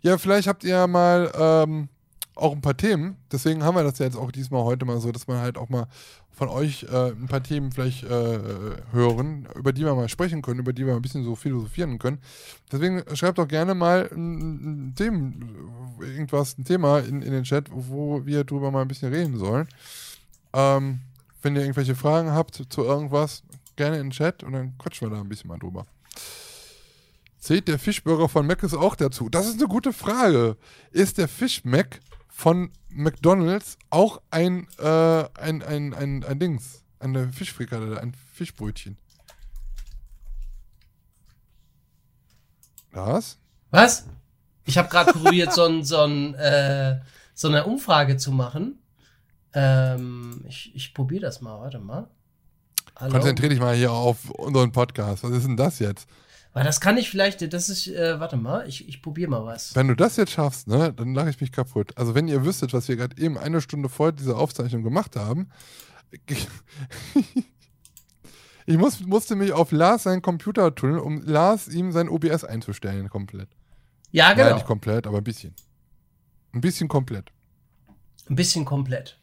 Ja, 0.01 0.17
vielleicht 0.17 0.47
habt 0.47 0.63
ihr 0.63 0.71
ja 0.71 0.87
mal 0.87 1.31
ähm, 1.35 1.89
auch 2.35 2.53
ein 2.53 2.61
paar 2.61 2.77
Themen. 2.77 3.17
Deswegen 3.31 3.63
haben 3.63 3.75
wir 3.75 3.83
das 3.83 3.99
ja 3.99 4.05
jetzt 4.05 4.17
auch 4.17 4.31
diesmal 4.31 4.63
heute 4.63 4.85
mal 4.85 4.99
so, 4.99 5.11
dass 5.11 5.27
man 5.27 5.39
halt 5.39 5.57
auch 5.57 5.69
mal 5.69 5.87
von 6.31 6.49
euch 6.49 6.83
äh, 6.83 7.11
ein 7.11 7.27
paar 7.27 7.43
Themen 7.43 7.71
vielleicht 7.71 8.03
äh, 8.03 8.39
hören, 8.91 9.47
über 9.55 9.73
die 9.73 9.83
wir 9.83 9.93
mal 9.93 10.09
sprechen 10.09 10.41
können, 10.41 10.59
über 10.59 10.73
die 10.73 10.85
wir 10.85 10.95
ein 10.95 11.01
bisschen 11.01 11.23
so 11.23 11.35
philosophieren 11.35 11.99
können. 11.99 12.19
Deswegen 12.71 13.03
schreibt 13.15 13.37
doch 13.37 13.47
gerne 13.47 13.75
mal 13.75 14.09
ein, 14.11 14.89
ein 14.89 14.95
Themen, 14.95 15.97
irgendwas, 15.99 16.57
ein 16.57 16.63
Thema 16.63 16.99
in, 16.99 17.21
in 17.21 17.31
den 17.31 17.43
Chat, 17.43 17.67
wo 17.71 18.25
wir 18.25 18.43
drüber 18.43 18.71
mal 18.71 18.81
ein 18.81 18.87
bisschen 18.87 19.13
reden 19.13 19.37
sollen. 19.37 19.67
Ähm, 20.53 21.01
wenn 21.41 21.55
ihr 21.55 21.61
irgendwelche 21.61 21.95
Fragen 21.95 22.31
habt 22.31 22.63
zu 22.69 22.83
irgendwas, 22.83 23.43
gerne 23.75 23.97
in 23.97 24.07
den 24.07 24.11
Chat 24.11 24.43
und 24.43 24.53
dann 24.53 24.77
quatschen 24.77 25.09
wir 25.09 25.15
da 25.15 25.21
ein 25.21 25.29
bisschen 25.29 25.49
mal 25.49 25.59
drüber. 25.59 25.85
Zählt 27.39 27.67
der 27.67 27.79
Fischburger 27.79 28.29
von 28.29 28.45
Mac 28.45 28.61
ist 28.61 28.75
auch 28.75 28.95
dazu? 28.95 29.27
Das 29.27 29.47
ist 29.47 29.59
eine 29.59 29.67
gute 29.67 29.93
Frage. 29.93 30.57
Ist 30.91 31.17
der 31.17 31.27
Fisch 31.27 31.65
Mac 31.65 31.99
von 32.41 32.71
McDonalds 32.89 33.77
auch 33.91 34.19
ein, 34.31 34.67
äh, 34.79 35.23
ein, 35.39 35.61
ein, 35.61 35.93
ein, 35.93 36.23
ein 36.23 36.39
Dings? 36.39 36.83
Eine 36.97 37.31
Fischfrikadelle, 37.31 38.01
ein 38.01 38.15
Fischbrötchen? 38.33 38.97
Was? 42.91 43.37
Was? 43.69 44.07
Ich 44.65 44.79
habe 44.79 44.89
gerade 44.89 45.13
probiert, 45.13 45.53
so, 45.53 45.65
ein, 45.65 45.83
so, 45.83 46.01
ein, 46.01 46.33
äh, 46.33 46.99
so 47.35 47.47
eine 47.47 47.63
Umfrage 47.65 48.17
zu 48.17 48.31
machen. 48.31 48.79
Ähm, 49.53 50.43
ich 50.47 50.73
ich 50.73 50.95
probiere 50.95 51.21
das 51.21 51.41
mal, 51.41 51.59
warte 51.59 51.77
mal. 51.77 52.09
Hallo? 52.95 53.11
Konzentrier 53.11 53.49
dich 53.49 53.59
mal 53.59 53.75
hier 53.75 53.91
auf 53.91 54.31
unseren 54.31 54.71
Podcast. 54.71 55.23
Was 55.23 55.31
ist 55.31 55.45
denn 55.45 55.57
das 55.57 55.77
jetzt? 55.77 56.07
Weil 56.53 56.65
das 56.65 56.81
kann 56.81 56.97
ich 56.97 57.09
vielleicht, 57.09 57.53
das 57.53 57.69
ist, 57.69 57.87
äh, 57.87 58.19
warte 58.19 58.35
mal, 58.35 58.67
ich, 58.67 58.87
ich 58.87 59.01
probiere 59.01 59.29
mal 59.29 59.45
was. 59.45 59.73
Wenn 59.73 59.87
du 59.87 59.95
das 59.95 60.17
jetzt 60.17 60.33
schaffst, 60.33 60.67
ne, 60.67 60.91
dann 60.93 61.13
lache 61.13 61.29
ich 61.29 61.39
mich 61.39 61.53
kaputt. 61.53 61.97
Also 61.97 62.13
wenn 62.13 62.27
ihr 62.27 62.43
wüsstet, 62.43 62.73
was 62.73 62.89
wir 62.89 62.97
gerade 62.97 63.17
eben 63.21 63.37
eine 63.37 63.61
Stunde 63.61 63.87
vor 63.87 64.11
dieser 64.11 64.37
Aufzeichnung 64.37 64.83
gemacht 64.83 65.15
haben, 65.15 65.49
ich 68.65 68.77
muss, 68.77 68.99
musste 68.99 69.35
mich 69.37 69.53
auf 69.53 69.71
Lars 69.71 70.03
seinen 70.03 70.21
Computer 70.21 70.75
tunneln, 70.75 70.99
um 70.99 71.21
Lars 71.21 71.69
ihm 71.69 71.93
sein 71.93 72.09
OBS 72.09 72.43
einzustellen 72.43 73.09
komplett. 73.09 73.47
Ja, 74.11 74.33
genau. 74.33 74.47
Nein, 74.47 74.55
nicht 74.55 74.67
komplett, 74.67 75.07
aber 75.07 75.19
ein 75.19 75.23
bisschen. 75.23 75.55
Ein 76.51 76.59
bisschen 76.59 76.89
komplett. 76.89 77.31
Ein 78.29 78.35
bisschen 78.35 78.65
komplett. 78.65 79.17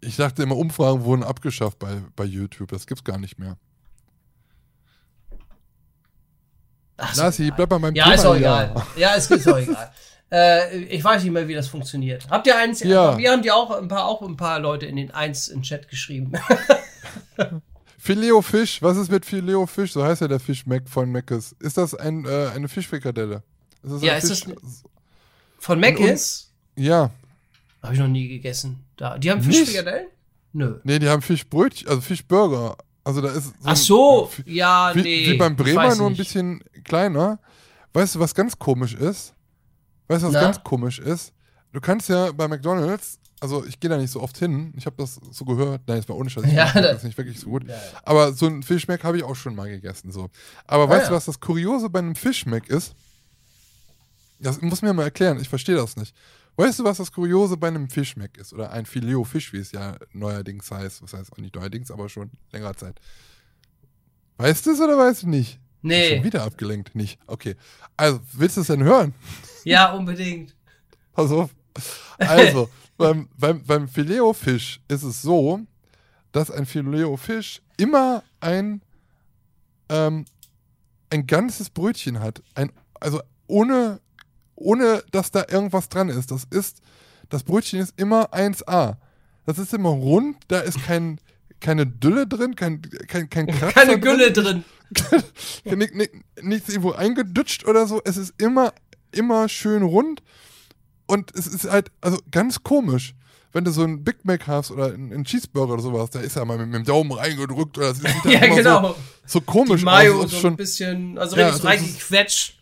Ich 0.00 0.16
dachte 0.16 0.42
immer, 0.42 0.56
Umfragen 0.56 1.04
wurden 1.04 1.22
abgeschafft 1.22 1.78
bei, 1.78 2.02
bei 2.16 2.24
YouTube. 2.24 2.70
Das 2.70 2.86
gibt's 2.86 3.04
gar 3.04 3.18
nicht 3.18 3.38
mehr. 3.38 3.58
Ach, 6.96 7.14
Lassi, 7.16 7.52
bleib 7.54 7.68
bei 7.68 7.78
meinem 7.78 7.94
ja, 7.94 8.04
Thema. 8.04 8.14
Ist 8.14 8.24
auch 8.24 8.36
egal. 8.36 8.74
Ja, 8.96 9.14
es 9.16 9.30
ist 9.30 9.48
auch 9.48 9.58
egal. 9.58 9.92
Äh, 10.30 10.78
ich 10.78 11.04
weiß 11.04 11.22
nicht 11.22 11.32
mehr, 11.32 11.46
wie 11.46 11.54
das 11.54 11.68
funktioniert. 11.68 12.26
Habt 12.30 12.46
ihr 12.46 12.56
eins? 12.56 12.80
Ja. 12.80 13.16
Wir 13.16 13.30
haben 13.30 13.42
die 13.42 13.52
auch 13.52 13.70
ein 13.70 13.88
paar, 13.88 14.06
auch 14.06 14.22
ein 14.22 14.36
paar 14.36 14.58
Leute 14.58 14.86
in 14.86 14.96
den 14.96 15.10
eins 15.12 15.48
im 15.48 15.62
Chat 15.62 15.88
geschrieben. 15.88 16.32
Fileo 17.98 18.42
Fisch, 18.42 18.82
was 18.82 18.96
ist 18.96 19.10
mit 19.10 19.24
Fileo 19.24 19.66
Fisch? 19.66 19.92
So 19.92 20.04
heißt 20.04 20.22
ja 20.22 20.28
der 20.28 20.40
Fisch 20.40 20.66
Mac 20.66 20.88
von 20.88 21.10
Meckes. 21.10 21.54
Ist 21.60 21.76
das 21.76 21.94
ein, 21.94 22.24
äh, 22.24 22.48
eine 22.54 22.68
Fischfrikadelle? 22.68 23.42
Ist 23.82 23.92
das 23.92 24.02
ja, 24.02 24.14
ist 24.14 24.28
Fisch? 24.28 24.54
das 24.54 24.84
von 25.58 25.80
Meckes? 25.80 26.52
Ja. 26.76 27.10
Habe 27.82 27.94
ich 27.94 28.00
noch 28.00 28.08
nie 28.08 28.28
gegessen. 28.28 28.84
Da, 28.96 29.18
die 29.18 29.30
haben 29.30 29.42
Fischfrikadellen? 29.42 30.08
Nö. 30.52 30.80
Nee, 30.84 30.98
die 30.98 31.08
haben 31.08 31.22
Fischbrötchen, 31.22 31.88
also 31.88 32.00
Fischburger. 32.00 32.76
Also 33.06 33.20
da 33.20 33.28
ist 33.28 33.44
so 33.44 33.52
Ach 33.62 33.76
so, 33.76 34.30
ein, 34.38 34.52
ja, 34.52 34.92
wie, 34.92 35.02
nee. 35.02 35.26
Wie 35.28 35.36
beim 35.36 35.54
Bremer, 35.54 35.94
nur 35.94 36.10
ein 36.10 36.16
bisschen 36.16 36.60
kleiner. 36.82 37.38
Weißt 37.92 38.16
du, 38.16 38.18
was 38.18 38.34
ganz 38.34 38.58
komisch 38.58 38.94
ist? 38.94 39.32
Weißt 40.08 40.24
du, 40.24 40.26
was 40.26 40.34
Na? 40.34 40.40
ganz 40.40 40.60
komisch 40.64 40.98
ist? 40.98 41.32
Du 41.72 41.80
kannst 41.80 42.08
ja 42.08 42.32
bei 42.32 42.48
McDonalds, 42.48 43.20
also 43.38 43.64
ich 43.64 43.78
gehe 43.78 43.88
da 43.88 43.96
nicht 43.96 44.10
so 44.10 44.20
oft 44.20 44.36
hin, 44.38 44.74
ich 44.76 44.86
habe 44.86 44.96
das 44.98 45.20
so 45.30 45.44
gehört, 45.44 45.82
nein, 45.86 46.00
ist 46.00 46.08
mal 46.08 46.16
ohne 46.16 46.30
Scheiß, 46.30 46.46
ich 46.46 46.52
ja, 46.52 46.72
das 46.72 46.96
ist 46.96 47.04
nicht 47.04 47.16
wirklich 47.16 47.38
so 47.38 47.48
gut. 47.48 47.62
Ja, 47.68 47.74
ja. 47.74 47.80
Aber 48.02 48.32
so 48.32 48.48
ein 48.48 48.64
Fischmeck 48.64 49.04
habe 49.04 49.18
ich 49.18 49.22
auch 49.22 49.36
schon 49.36 49.54
mal 49.54 49.68
gegessen. 49.68 50.10
so. 50.10 50.28
Aber 50.66 50.84
ah, 50.84 50.88
weißt 50.88 51.10
du, 51.10 51.14
was 51.14 51.26
das 51.26 51.38
Kuriose 51.38 51.88
bei 51.88 52.00
einem 52.00 52.16
Fischmeck 52.16 52.68
ist? 52.68 52.96
Das 54.40 54.60
muss 54.60 54.82
mir 54.82 54.92
mal 54.94 55.04
erklären, 55.04 55.40
ich 55.40 55.48
verstehe 55.48 55.76
das 55.76 55.96
nicht. 55.96 56.12
Weißt 56.56 56.78
du, 56.78 56.84
was 56.84 56.96
das 56.96 57.12
Kuriose 57.12 57.56
bei 57.56 57.68
einem 57.68 57.90
Fischmeck 57.90 58.38
ist? 58.38 58.52
Oder 58.54 58.70
ein 58.72 58.86
Filet-Fisch, 58.86 59.52
wie 59.52 59.58
es 59.58 59.72
ja 59.72 59.96
neuerdings 60.12 60.70
heißt. 60.70 61.02
Was 61.02 61.12
heißt 61.12 61.32
auch 61.32 61.36
nicht 61.38 61.54
neuerdings, 61.54 61.90
aber 61.90 62.08
schon 62.08 62.30
längere 62.50 62.74
Zeit. 62.74 62.98
Weißt 64.38 64.64
du 64.64 64.70
es 64.72 64.80
oder 64.80 64.96
weißt 64.96 65.24
du 65.24 65.28
nicht? 65.28 65.60
Nee. 65.82 66.16
Schon 66.16 66.24
wieder 66.24 66.44
abgelenkt, 66.44 66.94
nicht. 66.94 67.18
Okay. 67.26 67.56
Also, 67.96 68.20
willst 68.32 68.56
du 68.56 68.62
es 68.62 68.66
denn 68.68 68.82
hören? 68.82 69.14
Ja, 69.64 69.92
unbedingt. 69.92 70.56
Pass 71.12 71.30
auf. 71.30 71.54
Also, 72.18 72.70
beim, 72.96 73.28
beim, 73.36 73.62
beim 73.62 73.86
Filet-Fisch 73.86 74.80
ist 74.88 75.02
es 75.02 75.20
so, 75.20 75.60
dass 76.32 76.50
ein 76.50 76.64
Filet-Fisch 76.64 77.60
immer 77.76 78.22
ein, 78.40 78.80
ähm, 79.90 80.24
ein 81.10 81.26
ganzes 81.26 81.68
Brötchen 81.68 82.20
hat. 82.20 82.42
Ein, 82.54 82.72
also 82.98 83.20
ohne 83.46 84.00
ohne 84.56 85.02
dass 85.12 85.30
da 85.30 85.44
irgendwas 85.48 85.88
dran 85.88 86.08
ist. 86.08 86.30
Das 86.30 86.44
ist, 86.50 86.80
das 87.28 87.44
Brötchen 87.44 87.80
ist 87.80 87.94
immer 87.96 88.32
1A. 88.32 88.96
Das 89.44 89.58
ist 89.58 89.72
immer 89.72 89.90
rund, 89.90 90.36
da 90.48 90.60
ist 90.60 90.82
kein, 90.84 91.20
keine 91.60 91.86
Dülle 91.86 92.26
drin, 92.26 92.56
kein, 92.56 92.82
kein, 92.82 93.30
kein 93.30 93.46
Kratzer 93.46 93.72
Keine 93.72 94.00
Gülle 94.00 94.32
drin. 94.32 94.64
drin. 95.64 95.98
nichts 96.42 96.68
irgendwo 96.68 96.92
eingedutscht 96.92 97.66
oder 97.66 97.86
so. 97.86 98.00
Es 98.04 98.16
ist 98.16 98.34
immer, 98.38 98.72
immer 99.12 99.48
schön 99.48 99.82
rund. 99.82 100.22
Und 101.06 101.32
es 101.36 101.46
ist 101.46 101.70
halt, 101.70 101.92
also 102.00 102.18
ganz 102.30 102.64
komisch 102.64 103.14
wenn 103.56 103.64
du 103.64 103.70
so 103.70 103.84
einen 103.84 104.04
Big 104.04 104.22
Mac 104.24 104.46
hast 104.46 104.70
oder 104.70 104.92
einen, 104.92 105.24
Cheeseburger 105.24 105.72
oder 105.72 105.82
sowas, 105.82 106.10
da 106.10 106.20
ist 106.20 106.36
ja 106.36 106.44
mal 106.44 106.58
mit, 106.58 106.66
mit 106.66 106.74
dem 106.74 106.84
Daumen 106.84 107.10
reingedrückt 107.10 107.78
oder 107.78 107.88
das 107.88 107.96
sieht 107.96 108.24
ja, 108.26 108.54
genau. 108.54 108.88
so, 108.88 108.96
so 109.24 109.40
komisch 109.40 109.80
Die 109.80 109.86
Mayo 109.86 110.22
aus. 110.22 110.30
so 110.30 110.48
ein 110.48 110.56
bisschen, 110.56 111.16
also 111.16 111.36
richtig 111.36 111.62
ja, 111.62 111.70
reingequetscht. 111.70 112.55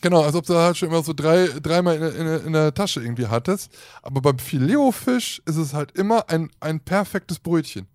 Genau, 0.00 0.22
als 0.22 0.34
ob 0.34 0.46
du 0.46 0.54
halt 0.54 0.76
schon 0.76 0.88
immer 0.88 1.02
so 1.02 1.12
drei, 1.12 1.48
dreimal 1.60 1.96
in, 1.96 2.02
in, 2.02 2.46
in, 2.46 2.52
der 2.52 2.72
Tasche 2.72 3.00
irgendwie 3.00 3.26
hattest. 3.26 3.70
Aber 4.02 4.20
beim 4.20 4.38
Fileofisch 4.38 5.42
ist 5.44 5.56
es 5.56 5.74
halt 5.74 5.92
immer 5.92 6.28
ein, 6.30 6.50
ein 6.60 6.80
perfektes 6.80 7.38
Brötchen. 7.38 7.86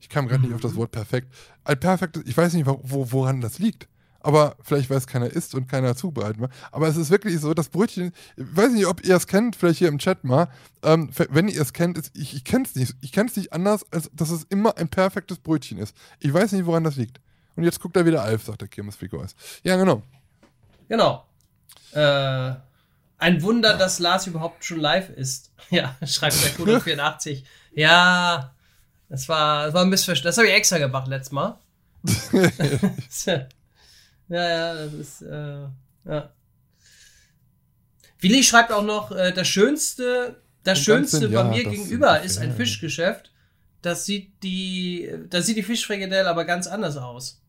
Ich 0.00 0.08
kam 0.08 0.28
gerade 0.28 0.42
nicht 0.42 0.54
auf 0.54 0.60
das 0.60 0.76
Wort 0.76 0.92
perfekt. 0.92 1.32
Ein 1.64 1.78
perfektes, 1.80 2.22
ich 2.26 2.36
weiß 2.36 2.52
nicht, 2.54 2.66
wo, 2.66 2.80
woran 3.12 3.40
das 3.40 3.58
liegt. 3.58 3.88
Aber 4.20 4.56
vielleicht, 4.60 4.90
weil 4.90 4.98
es 4.98 5.06
keiner 5.06 5.30
isst 5.30 5.54
und 5.54 5.68
keiner 5.68 5.94
zubereiten 5.94 6.40
will. 6.40 6.48
Aber 6.72 6.88
es 6.88 6.96
ist 6.96 7.10
wirklich 7.10 7.38
so, 7.38 7.54
das 7.54 7.68
Brötchen, 7.68 8.12
ich 8.36 8.44
weiß 8.56 8.72
nicht, 8.72 8.86
ob 8.86 9.04
ihr 9.04 9.14
es 9.14 9.28
kennt, 9.28 9.54
vielleicht 9.54 9.78
hier 9.78 9.86
im 9.86 9.98
Chat 9.98 10.24
mal. 10.24 10.48
Ähm, 10.82 11.10
wenn 11.30 11.46
ihr 11.46 11.60
es 11.60 11.72
kennt, 11.72 11.96
ist, 11.96 12.10
ich, 12.16 12.34
ich 12.34 12.42
kenne 12.42 12.64
es 12.64 12.74
nicht. 12.74 12.96
Ich 13.02 13.12
kenne 13.12 13.30
es 13.30 13.36
nicht 13.36 13.52
anders, 13.52 13.84
als 13.92 14.10
dass 14.12 14.30
es 14.30 14.42
immer 14.44 14.78
ein 14.78 14.88
perfektes 14.88 15.38
Brötchen 15.38 15.78
ist. 15.78 15.96
Ich 16.18 16.34
weiß 16.34 16.52
nicht, 16.52 16.66
woran 16.66 16.82
das 16.82 16.96
liegt. 16.96 17.20
Und 17.54 17.64
jetzt 17.64 17.80
guckt 17.80 17.96
er 17.96 18.04
wieder 18.04 18.22
Alf, 18.22 18.44
sagt 18.44 18.62
der 18.62 18.68
Kirmes 18.68 18.96
Figueres. 18.96 19.34
Ja, 19.62 19.76
genau. 19.76 20.02
Genau. 20.88 21.25
Äh, 21.96 22.54
ein 23.18 23.42
Wunder, 23.42 23.76
dass 23.78 23.98
Lars 23.98 24.26
überhaupt 24.26 24.64
schon 24.64 24.80
live 24.80 25.10
ist. 25.10 25.50
Ja, 25.70 25.96
schreibt 26.06 26.44
der 26.44 26.52
Kudo 26.52 26.78
84. 26.78 27.44
Ja, 27.74 28.54
das 29.08 29.28
war, 29.28 29.66
das 29.66 29.74
war 29.74 29.82
ein 29.82 29.90
Missverständnis. 29.90 30.36
Das 30.36 30.38
habe 30.38 30.48
ich 30.48 30.54
extra 30.54 30.78
gemacht 30.78 31.08
letztes 31.08 31.32
Mal. 31.32 31.58
ja, 33.26 33.48
ja, 34.28 34.74
das 34.74 34.92
ist, 34.94 35.22
äh, 35.22 35.66
ja. 36.04 36.32
Willi 38.20 38.42
schreibt 38.42 38.72
auch 38.72 38.84
noch, 38.84 39.10
äh, 39.10 39.32
das 39.32 39.46
Schönste, 39.46 40.40
das 40.64 40.78
Schönste 40.78 41.28
bei 41.28 41.44
mir 41.44 41.64
gegenüber 41.64 42.22
ist 42.22 42.38
ein 42.38 42.54
Fischgeschäft. 42.54 43.30
Das 43.82 44.06
sieht 44.06 44.42
die, 44.42 45.12
da 45.28 45.42
sieht 45.42 45.56
die 45.56 45.62
Fischfrikadelle 45.62 46.28
aber 46.28 46.44
ganz 46.44 46.66
anders 46.66 46.96
aus. 46.96 47.42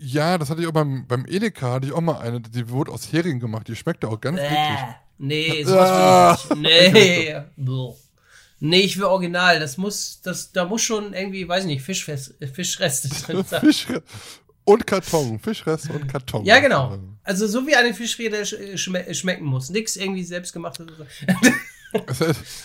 Ja, 0.00 0.38
das 0.38 0.48
hatte 0.48 0.60
ich 0.60 0.66
auch 0.68 0.72
beim, 0.72 1.06
beim 1.06 1.26
Edeka, 1.26 1.72
hatte 1.72 1.86
ich 1.86 1.92
auch 1.92 2.00
mal 2.00 2.18
eine, 2.18 2.40
die 2.40 2.68
wurde 2.70 2.92
aus 2.92 3.12
Hering 3.12 3.40
gemacht, 3.40 3.66
die 3.68 3.76
schmeckte 3.76 4.08
auch 4.08 4.20
ganz 4.20 4.38
äh, 4.38 4.46
eklig. 4.46 4.78
Nee, 5.18 5.64
sowas 5.64 5.90
ah. 5.90 6.38
will 6.50 6.66
ich 6.66 6.92
nicht. 6.92 7.34
Nee. 7.56 8.70
nee, 8.70 8.80
ich 8.80 8.96
will 8.96 9.04
original. 9.04 9.60
Das 9.60 9.76
muss, 9.76 10.20
das, 10.22 10.52
da 10.52 10.64
muss 10.64 10.82
schon 10.82 11.12
irgendwie, 11.14 11.46
weiß 11.46 11.64
ich 11.64 11.68
nicht, 11.68 11.82
Fischfest, 11.82 12.34
Fischreste 12.52 13.08
drin 13.26 13.44
sein. 13.44 13.60
Fisch 13.60 13.86
und 14.64 14.86
Karton, 14.86 15.38
Fischreste 15.38 15.92
und 15.92 16.08
Karton. 16.08 16.44
Ja, 16.44 16.60
genau. 16.60 16.98
Also 17.22 17.46
so 17.46 17.66
wie 17.66 17.74
eine 17.74 17.94
Fischrede 17.94 18.44
schme 18.44 19.14
schmecken 19.14 19.46
muss. 19.46 19.70
Nix 19.70 19.96
irgendwie 19.96 20.24
selbstgemachtes. 20.24 20.86
Es, 22.06 22.20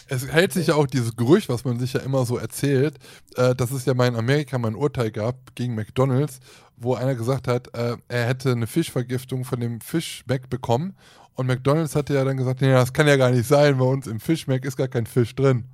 es, 0.07 0.27
hält 0.27 0.53
sich 0.53 0.67
ja 0.67 0.75
auch 0.75 0.87
dieses 0.87 1.15
Gerücht, 1.15 1.49
was 1.49 1.63
man 1.63 1.79
sich 1.79 1.93
ja 1.93 2.01
immer 2.01 2.25
so 2.25 2.37
erzählt, 2.37 2.97
äh, 3.35 3.55
dass 3.55 3.71
es 3.71 3.85
ja 3.85 3.93
mal 3.93 4.07
in 4.07 4.15
Amerika 4.15 4.57
mal 4.57 4.69
ein 4.69 4.75
Urteil 4.75 5.11
gab 5.11 5.55
gegen 5.55 5.75
McDonalds, 5.75 6.39
wo 6.77 6.95
einer 6.95 7.15
gesagt 7.15 7.47
hat, 7.47 7.73
äh, 7.75 7.97
er 8.07 8.27
hätte 8.27 8.51
eine 8.51 8.67
Fischvergiftung 8.67 9.45
von 9.45 9.59
dem 9.59 9.81
Fischmeck 9.81 10.49
bekommen. 10.49 10.95
Und 11.35 11.47
McDonalds 11.47 11.95
hatte 11.95 12.13
ja 12.13 12.23
dann 12.23 12.37
gesagt, 12.37 12.61
nee, 12.61 12.71
das 12.71 12.93
kann 12.93 13.07
ja 13.07 13.15
gar 13.15 13.31
nicht 13.31 13.47
sein, 13.47 13.77
bei 13.77 13.85
uns 13.85 14.07
im 14.07 14.19
Fischmeck 14.19 14.65
ist 14.65 14.77
gar 14.77 14.87
kein 14.87 15.05
Fisch 15.05 15.35
drin. 15.35 15.65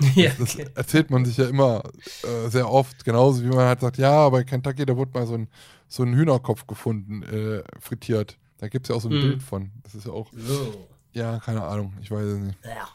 Ja, 0.16 0.32
okay. 0.40 0.64
Das 0.64 0.74
erzählt 0.74 1.10
man 1.10 1.24
sich 1.24 1.36
ja 1.36 1.46
immer 1.46 1.82
äh, 2.24 2.48
sehr 2.50 2.68
oft, 2.68 3.04
genauso 3.04 3.44
wie 3.44 3.48
man 3.48 3.66
halt 3.66 3.80
sagt, 3.80 3.96
ja, 3.96 4.28
bei 4.28 4.42
Kentucky, 4.42 4.84
da 4.84 4.96
wurde 4.96 5.12
mal 5.14 5.24
so 5.24 5.34
ein, 5.34 5.48
so 5.86 6.02
ein 6.02 6.14
Hühnerkopf 6.14 6.66
gefunden, 6.66 7.22
äh, 7.22 7.62
frittiert. 7.78 8.36
Da 8.58 8.68
gibt 8.68 8.86
es 8.86 8.88
ja 8.88 8.96
auch 8.96 9.00
so 9.00 9.08
ein 9.08 9.18
mm. 9.18 9.20
Bild 9.20 9.42
von. 9.42 9.70
Das 9.84 9.94
ist 9.94 10.06
ja 10.06 10.12
auch. 10.12 10.32
Oh. 10.32 10.93
Ja, 11.14 11.38
keine 11.38 11.62
Ahnung, 11.62 11.94
ich 12.02 12.10
weiß 12.10 12.24
es 12.24 12.38
nicht. 12.38 12.58
Ja. 12.64 12.88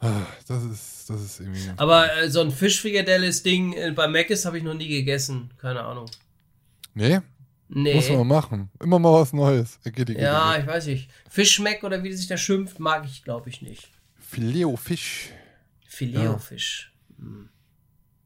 Ah, 0.00 0.26
das 0.48 0.64
ist, 0.64 1.10
das 1.10 1.20
ist 1.22 1.40
irgendwie. 1.40 1.70
Aber 1.76 2.16
äh, 2.16 2.30
so 2.30 2.40
ein 2.40 2.50
Fischfrikadelles-Ding 2.50 3.74
äh, 3.74 3.92
bei 3.92 4.08
Mc's 4.08 4.44
habe 4.44 4.58
ich 4.58 4.64
noch 4.64 4.74
nie 4.74 4.88
gegessen. 4.88 5.50
Keine 5.58 5.82
Ahnung. 5.82 6.10
Nee? 6.94 7.20
Nee. 7.68 7.94
Muss 7.94 8.08
man 8.10 8.26
machen. 8.26 8.70
Immer 8.82 8.98
mal 8.98 9.12
was 9.12 9.32
Neues. 9.32 9.78
ja, 10.08 10.56
ich 10.56 10.66
weiß 10.66 10.86
nicht. 10.86 11.10
Fischmeck 11.28 11.84
oder 11.84 12.02
wie 12.02 12.12
sich 12.12 12.26
das 12.26 12.40
schimpft, 12.40 12.80
mag 12.80 13.04
ich, 13.04 13.22
glaube 13.22 13.48
ich, 13.50 13.62
nicht. 13.62 13.90
Fileo-Fisch. 14.18 15.30
Fileo-Fisch. 15.86 16.92
Ja. 17.18 17.24
Hm. 17.24 17.48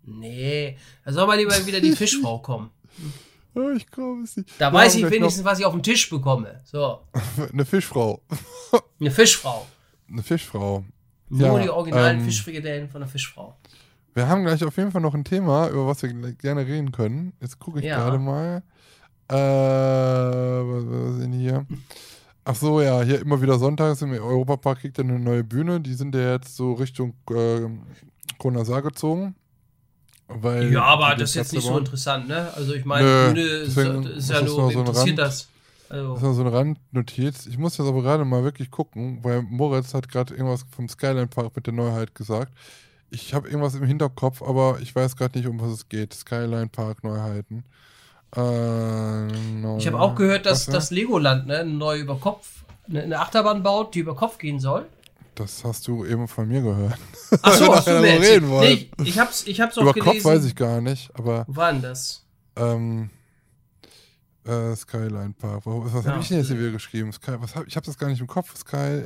Nee. 0.05 0.79
Da 1.05 1.13
soll 1.13 1.27
mal 1.27 1.37
lieber 1.37 1.67
wieder 1.67 1.81
die 1.81 1.93
Fischfrau 1.93 2.39
kommen. 2.39 2.71
Ja, 3.55 3.71
ich 3.73 3.87
glaube 3.87 4.23
es 4.23 4.37
nicht. 4.37 4.51
Da 4.59 4.73
Wir 4.73 4.79
weiß 4.79 4.97
ich 4.97 5.11
wenigstens, 5.11 5.45
was 5.45 5.59
ich 5.59 5.65
auf 5.65 5.73
dem 5.73 5.83
Tisch 5.83 6.11
bekomme. 6.11 6.61
So. 6.65 7.01
Eine 7.53 7.65
Fischfrau. 7.65 8.21
Eine 9.01 9.11
Fischfrau. 9.11 9.67
Eine 10.09 10.23
Fischfrau. 10.23 10.85
Nur 11.29 11.57
ja, 11.59 11.63
die 11.63 11.71
originalen 11.71 12.19
ähm, 12.19 12.25
Fischfrikadellen 12.25 12.89
von 12.89 13.01
der 13.01 13.09
Fischfrau. 13.09 13.57
Wir 14.13 14.29
haben 14.29 14.45
gleich 14.45 14.63
auf 14.65 14.77
jeden 14.77 14.93
Fall 14.93 15.01
noch 15.01 15.15
ein 15.15 15.25
Thema, 15.25 15.69
über 15.69 15.87
was 15.87 16.03
wir 16.03 16.13
gerne 16.35 16.67
reden 16.67 16.93
können. 16.93 17.33
Jetzt 17.41 17.59
gucke 17.59 17.81
ich 17.81 17.87
ja. 17.87 17.97
gerade 17.97 18.19
mal. 18.19 18.63
Äh, 19.29 19.35
was, 19.35 20.85
was 20.87 21.15
ist 21.15 21.23
denn 21.23 21.33
hier? 21.33 21.67
Ach 22.45 22.55
so, 22.55 22.81
ja, 22.81 23.03
hier 23.03 23.21
immer 23.21 23.41
wieder 23.41 23.59
sonntags 23.59 24.03
im 24.03 24.13
Europapark 24.13 24.81
kriegt 24.81 24.99
er 24.99 25.05
eine 25.05 25.19
neue 25.19 25.43
Bühne. 25.43 25.81
Die 25.81 25.95
sind 25.95 26.15
ja 26.15 26.33
jetzt 26.33 26.57
so 26.57 26.75
Richtung 26.75 27.15
äh, 27.31 27.63
Kronasar 28.39 28.83
gezogen. 28.83 29.35
Weil 30.29 30.73
Ja, 30.73 30.85
aber 30.85 31.15
das 31.15 31.31
ist 31.31 31.37
jetzt 31.37 31.53
nicht 31.53 31.67
so 31.67 31.79
interessant, 31.79 32.29
ne? 32.29 32.53
Also 32.55 32.75
ich 32.75 32.85
meine, 32.85 33.35
Nö, 33.35 33.43
ist, 33.63 33.77
ja 33.77 33.85
nur, 33.85 34.03
so 34.49 34.69
interessiert 34.69 34.97
Rand. 34.97 35.19
das? 35.19 35.49
Das 35.89 35.99
ist 35.99 36.15
Also, 36.15 36.33
so 36.33 36.41
eine 36.43 36.53
Randnotiz. 36.53 37.47
Ich 37.47 37.59
muss 37.59 37.77
jetzt 37.77 37.87
aber 37.87 38.03
gerade 38.03 38.25
mal 38.25 38.43
wirklich 38.43 38.71
gucken, 38.71 39.19
weil 39.23 39.43
Moritz 39.43 39.95
hat 39.95 40.09
gerade 40.09 40.35
irgendwas 40.35 40.65
vom 40.75 40.89
Skyline 40.89 41.27
Park 41.27 41.55
mit 41.57 41.67
der 41.67 41.75
Neuheit 41.75 42.15
gesagt. 42.15 42.53
Ich 43.11 43.35
habe 43.35 43.49
irgendwas 43.49 43.75
im 43.75 43.85
Hinterkopf, 43.85 44.43
aber 44.43 44.79
ich 44.81 44.95
weiß 44.95 45.17
gerade 45.17 45.39
nicht, 45.39 45.47
um 45.47 45.61
was 45.61 45.71
es 45.71 45.89
geht. 45.89 46.15
Skyline 46.15 46.69
Park 46.69 47.05
Neuheiten. 47.05 47.65
Äh, 48.35 48.41
neu- 48.41 49.79
ich 49.79 49.87
habe 49.87 50.01
auch 50.01 50.15
gehört, 50.17 50.47
dass 50.47 50.67
das 50.67 50.91
Legoland 50.91 51.47
ne, 51.47 51.65
neu 51.65 51.99
über 51.99 52.17
Kopf 52.17 52.65
eine, 52.89 53.03
eine 53.03 53.21
Achterbahn 53.21 53.63
baut, 53.63 53.95
die 53.95 54.01
über 54.01 54.17
Kopf 54.17 54.39
gehen 54.39 54.59
soll. 54.59 54.87
Das 55.35 55.65
hast 55.65 55.89
du 55.89 56.05
eben 56.05 56.29
von 56.29 56.47
mir 56.47 56.63
gehört. 56.63 56.99
Ach 57.43 57.55
so, 57.55 57.75
hast 57.75 57.89
du 57.89 58.01
mir 58.01 58.21
reden 58.21 58.49
wollen. 58.49 58.75
Nee, 58.75 58.91
ich, 59.05 59.19
hab's, 59.19 59.45
ich 59.47 59.61
hab's 59.61 59.77
auch 59.77 59.83
Über 59.83 59.93
gelesen. 59.93 60.13
Kopf 60.23 60.25
weiß 60.25 60.45
ich 60.45 60.55
gar 60.55 60.81
nicht, 60.81 61.11
aber 61.15 61.45
Wo 61.49 61.57
war 61.57 61.73
denn 61.73 61.83
das? 61.83 62.25
ähm, 62.57 63.11
äh, 64.45 64.77
Skyline 64.77 65.35
Park. 65.37 65.67
Wo- 65.67 65.85
Was 65.93 66.05
Ja. 66.05 66.13
habe 66.13 66.23
ich 66.23 66.29
denn 66.29 66.39
jetzt 66.39 66.47
hier 66.49 66.59
wieder 66.59 66.71
geschrieben? 66.71 67.13
Sky, 67.13 67.33
was 67.41 67.55
hab, 67.57 67.67
ich 67.67 67.75
habe 67.75 67.85
das 67.87 67.99
gar 67.99 68.09
nicht 68.09 68.21
im 68.21 68.27
Kopf. 68.29 68.57
Sky. 68.57 69.05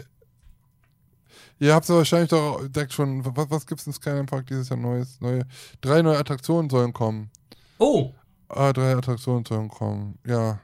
Ihr 1.61 1.75
habt 1.75 1.85
es 1.89 1.91
wahrscheinlich 1.95 2.31
doch 2.31 2.61
direkt 2.69 2.93
schon. 2.93 3.25
Was, 3.37 3.51
was 3.51 3.67
gibt 3.67 3.81
es 3.81 3.87
im 3.87 3.93
Skyline 3.93 4.27
Park 4.27 4.47
dieses 4.49 4.69
Jahr 4.69 4.79
Neues? 4.79 5.21
Neue, 5.21 5.45
drei 5.81 6.03
neue 6.03 6.19
Attraktionen 6.19 6.69
sollen 6.71 6.93
kommen. 6.93 7.31
Oh, 7.79 8.13
Ah, 8.51 8.73
drei 8.73 8.95
Attraktionen 8.97 9.45
sollen 9.45 9.69
kommen. 9.69 10.19
Ja. 10.27 10.59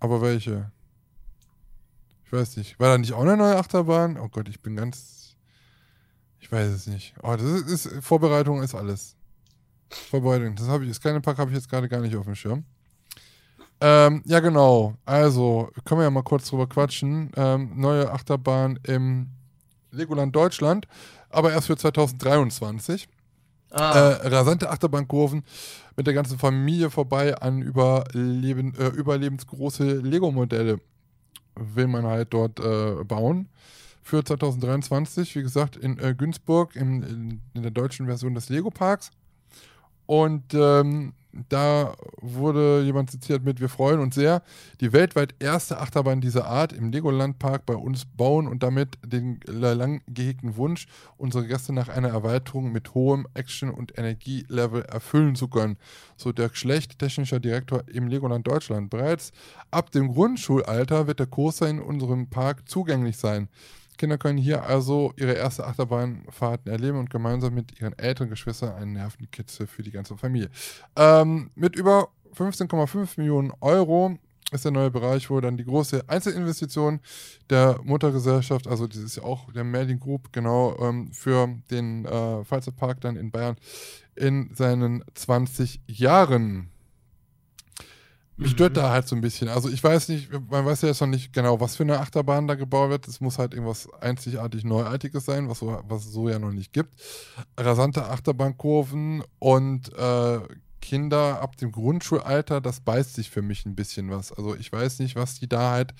Aber 0.00 0.20
welche? 0.20 0.70
Ich 2.28 2.32
weiß 2.34 2.58
nicht. 2.58 2.78
War 2.78 2.90
da 2.90 2.98
nicht 2.98 3.14
auch 3.14 3.22
eine 3.22 3.38
neue 3.38 3.56
Achterbahn? 3.56 4.18
Oh 4.18 4.28
Gott, 4.28 4.50
ich 4.50 4.60
bin 4.60 4.76
ganz. 4.76 5.34
Ich 6.40 6.52
weiß 6.52 6.68
es 6.68 6.86
nicht. 6.86 7.14
Oh, 7.22 7.34
das 7.34 7.42
ist, 7.42 7.86
ist 7.86 8.04
Vorbereitung 8.04 8.62
ist 8.62 8.74
alles. 8.74 9.16
Vorbereitung. 9.88 10.54
Das 10.54 10.68
habe 10.68 10.84
ich. 10.84 10.90
Das 10.90 11.00
kleine 11.00 11.22
Park 11.22 11.38
habe 11.38 11.50
ich 11.50 11.56
jetzt 11.56 11.70
gerade 11.70 11.88
gar 11.88 12.02
nicht 12.02 12.14
auf 12.16 12.26
dem 12.26 12.34
Schirm. 12.34 12.64
Ähm, 13.80 14.22
ja, 14.26 14.40
genau. 14.40 14.94
Also, 15.06 15.70
können 15.86 16.00
wir 16.00 16.04
ja 16.04 16.10
mal 16.10 16.22
kurz 16.22 16.50
drüber 16.50 16.66
quatschen. 16.66 17.32
Ähm, 17.34 17.72
neue 17.76 18.12
Achterbahn 18.12 18.78
im 18.82 19.30
Legoland 19.90 20.36
Deutschland, 20.36 20.86
aber 21.30 21.52
erst 21.52 21.68
für 21.68 21.78
2023 21.78 23.08
ah, 23.70 23.92
äh, 23.92 24.28
rasante 24.28 24.68
Achterbahnkurven 24.68 25.44
mit 25.96 26.06
der 26.06 26.12
ganzen 26.12 26.38
Familie 26.38 26.90
vorbei 26.90 27.34
an 27.38 27.62
überleben, 27.62 28.74
äh, 28.74 28.88
überlebensgroße 28.88 30.00
Lego-Modelle 30.00 30.78
will 31.74 31.86
man 31.86 32.04
halt 32.04 32.32
dort 32.32 32.60
äh, 32.60 33.04
bauen. 33.04 33.48
Für 34.02 34.24
2023, 34.24 35.36
wie 35.36 35.42
gesagt, 35.42 35.76
in 35.76 35.98
äh, 35.98 36.14
Günzburg, 36.16 36.76
in, 36.76 37.02
in, 37.02 37.40
in 37.54 37.62
der 37.62 37.70
deutschen 37.70 38.06
Version 38.06 38.34
des 38.34 38.48
Lego-Parks. 38.48 39.10
Und 40.06 40.54
ähm, 40.54 41.12
da 41.32 41.94
wurde 42.20 42.82
jemand 42.82 43.10
zitiert 43.10 43.44
mit, 43.44 43.60
wir 43.60 43.68
freuen 43.68 44.00
uns 44.00 44.14
sehr, 44.14 44.42
die 44.80 44.92
weltweit 44.92 45.34
erste 45.38 45.78
Achterbahn 45.78 46.20
dieser 46.20 46.46
Art 46.46 46.72
im 46.72 46.90
Legoland-Park 46.90 47.66
bei 47.66 47.74
uns 47.74 48.04
bauen 48.06 48.48
und 48.48 48.62
damit 48.62 48.98
den 49.04 49.40
lang 49.46 50.00
gehegten 50.06 50.56
Wunsch, 50.56 50.86
unsere 51.16 51.46
Gäste 51.46 51.72
nach 51.72 51.88
einer 51.88 52.08
Erweiterung 52.08 52.72
mit 52.72 52.94
hohem 52.94 53.26
Action- 53.34 53.70
und 53.70 53.98
Energielevel 53.98 54.82
erfüllen 54.82 55.36
zu 55.36 55.48
können. 55.48 55.76
So 56.16 56.32
Dirk 56.32 56.56
Schlecht, 56.56 56.98
technischer 56.98 57.40
Direktor 57.40 57.84
im 57.88 58.08
Legoland 58.08 58.46
Deutschland. 58.46 58.90
Bereits 58.90 59.32
ab 59.70 59.90
dem 59.90 60.12
Grundschulalter 60.12 61.06
wird 61.06 61.20
der 61.20 61.26
Coaster 61.26 61.68
in 61.68 61.80
unserem 61.80 62.28
Park 62.28 62.68
zugänglich 62.68 63.18
sein. 63.18 63.48
Kinder 63.98 64.16
können 64.16 64.38
hier 64.38 64.64
also 64.64 65.12
ihre 65.16 65.32
erste 65.32 65.66
Achterbahnfahrten 65.66 66.70
erleben 66.70 66.98
und 66.98 67.10
gemeinsam 67.10 67.54
mit 67.54 67.80
ihren 67.80 67.98
älteren 67.98 68.30
Geschwistern 68.30 68.74
einen 68.74 68.94
Nervenkitzel 68.94 69.66
für 69.66 69.82
die 69.82 69.90
ganze 69.90 70.16
Familie. 70.16 70.50
Ähm, 70.96 71.50
mit 71.54 71.76
über 71.76 72.08
15,5 72.34 73.18
Millionen 73.18 73.52
Euro 73.60 74.16
ist 74.50 74.64
der 74.64 74.72
neue 74.72 74.90
Bereich, 74.90 75.28
wo 75.28 75.40
dann 75.40 75.56
die 75.56 75.64
große 75.64 76.04
Einzelinvestition 76.08 77.00
der 77.50 77.78
Muttergesellschaft, 77.82 78.66
also 78.66 78.86
das 78.86 78.98
ist 78.98 79.16
ja 79.16 79.24
auch 79.24 79.52
der 79.52 79.64
Merlin 79.64 80.00
Group, 80.00 80.32
genau, 80.32 80.76
ähm, 80.80 81.12
für 81.12 81.48
den 81.70 82.06
äh, 82.06 82.44
Freizeitpark 82.44 83.00
dann 83.00 83.16
in 83.16 83.30
Bayern 83.30 83.56
in 84.16 84.54
seinen 84.54 85.04
20 85.14 85.80
Jahren. 85.86 86.70
Mich 88.38 88.52
stört 88.52 88.76
da 88.76 88.90
halt 88.90 89.08
so 89.08 89.16
ein 89.16 89.20
bisschen. 89.20 89.48
Also 89.48 89.68
ich 89.68 89.82
weiß 89.82 90.10
nicht, 90.10 90.30
man 90.48 90.64
weiß 90.64 90.82
ja 90.82 90.88
jetzt 90.88 91.00
noch 91.00 91.08
nicht 91.08 91.32
genau, 91.32 91.60
was 91.60 91.74
für 91.74 91.82
eine 91.82 91.98
Achterbahn 91.98 92.46
da 92.46 92.54
gebaut 92.54 92.88
wird. 92.90 93.08
Es 93.08 93.20
muss 93.20 93.36
halt 93.36 93.52
irgendwas 93.52 93.92
einzigartig 94.00 94.62
Neuartiges 94.62 95.24
sein, 95.24 95.48
was, 95.48 95.58
so, 95.58 95.82
was 95.88 96.06
es 96.06 96.12
so 96.12 96.28
ja 96.28 96.38
noch 96.38 96.52
nicht 96.52 96.72
gibt. 96.72 96.94
Rasante 97.56 98.06
Achterbahnkurven 98.08 99.24
und 99.40 99.92
äh, 99.92 100.38
Kinder 100.80 101.42
ab 101.42 101.56
dem 101.56 101.72
Grundschulalter, 101.72 102.60
das 102.60 102.78
beißt 102.78 103.14
sich 103.14 103.28
für 103.28 103.42
mich 103.42 103.66
ein 103.66 103.74
bisschen 103.74 104.08
was. 104.10 104.32
Also 104.32 104.54
ich 104.54 104.70
weiß 104.70 105.00
nicht, 105.00 105.16
was 105.16 105.40
die 105.40 105.48
da 105.48 105.72
halt 105.72 105.92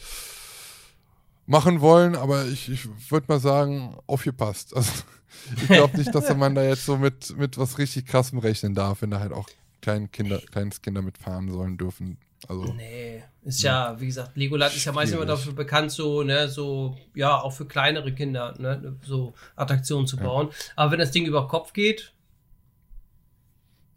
machen 1.45 1.81
wollen, 1.81 2.15
aber 2.15 2.47
ich, 2.47 2.71
ich 2.71 3.11
würde 3.11 3.27
mal 3.29 3.41
sagen, 3.41 3.97
aufgepasst. 4.07 4.77
Also 4.77 4.93
ich 5.57 5.67
glaube 5.67 5.97
nicht, 5.97 6.15
dass 6.15 6.35
man 6.37 6.55
da 6.55 6.63
jetzt 6.63 6.87
so 6.87 6.99
mit, 6.99 7.37
mit 7.37 7.59
was 7.59 7.79
richtig 7.79 8.07
krassem 8.07 8.39
rechnen 8.39 8.77
darf, 8.77 9.03
wenn 9.03 9.11
da 9.11 9.19
halt 9.19 9.33
auch 9.33 9.49
kleine 9.83 10.07
Kinder, 10.07 10.39
kleines 10.53 10.83
Kinder 10.83 11.03
mitfahren 11.03 11.51
sollen 11.51 11.79
dürfen. 11.79 12.19
Also 12.47 12.73
nee. 12.73 13.23
Ist 13.43 13.63
ja, 13.63 13.99
wie 13.99 14.07
gesagt, 14.07 14.37
Legoland 14.37 14.75
ist 14.77 14.85
ja 14.85 14.93
meistens 14.93 15.17
immer 15.17 15.27
dafür 15.27 15.55
bekannt, 15.55 15.91
so, 15.91 16.23
ne, 16.23 16.49
so, 16.49 16.97
ja, 17.15 17.41
auch 17.41 17.53
für 17.53 17.67
kleinere 17.67 18.15
Kinder, 18.15 18.55
ne, 18.59 18.97
so 19.03 19.35
Attraktionen 19.57 20.07
zu 20.07 20.19
bauen. 20.19 20.51
Aber 20.77 20.93
wenn 20.93 20.99
das 20.99 21.11
Ding 21.11 21.27
über 21.27 21.49
Kopf 21.49 21.73
geht, 21.73 22.13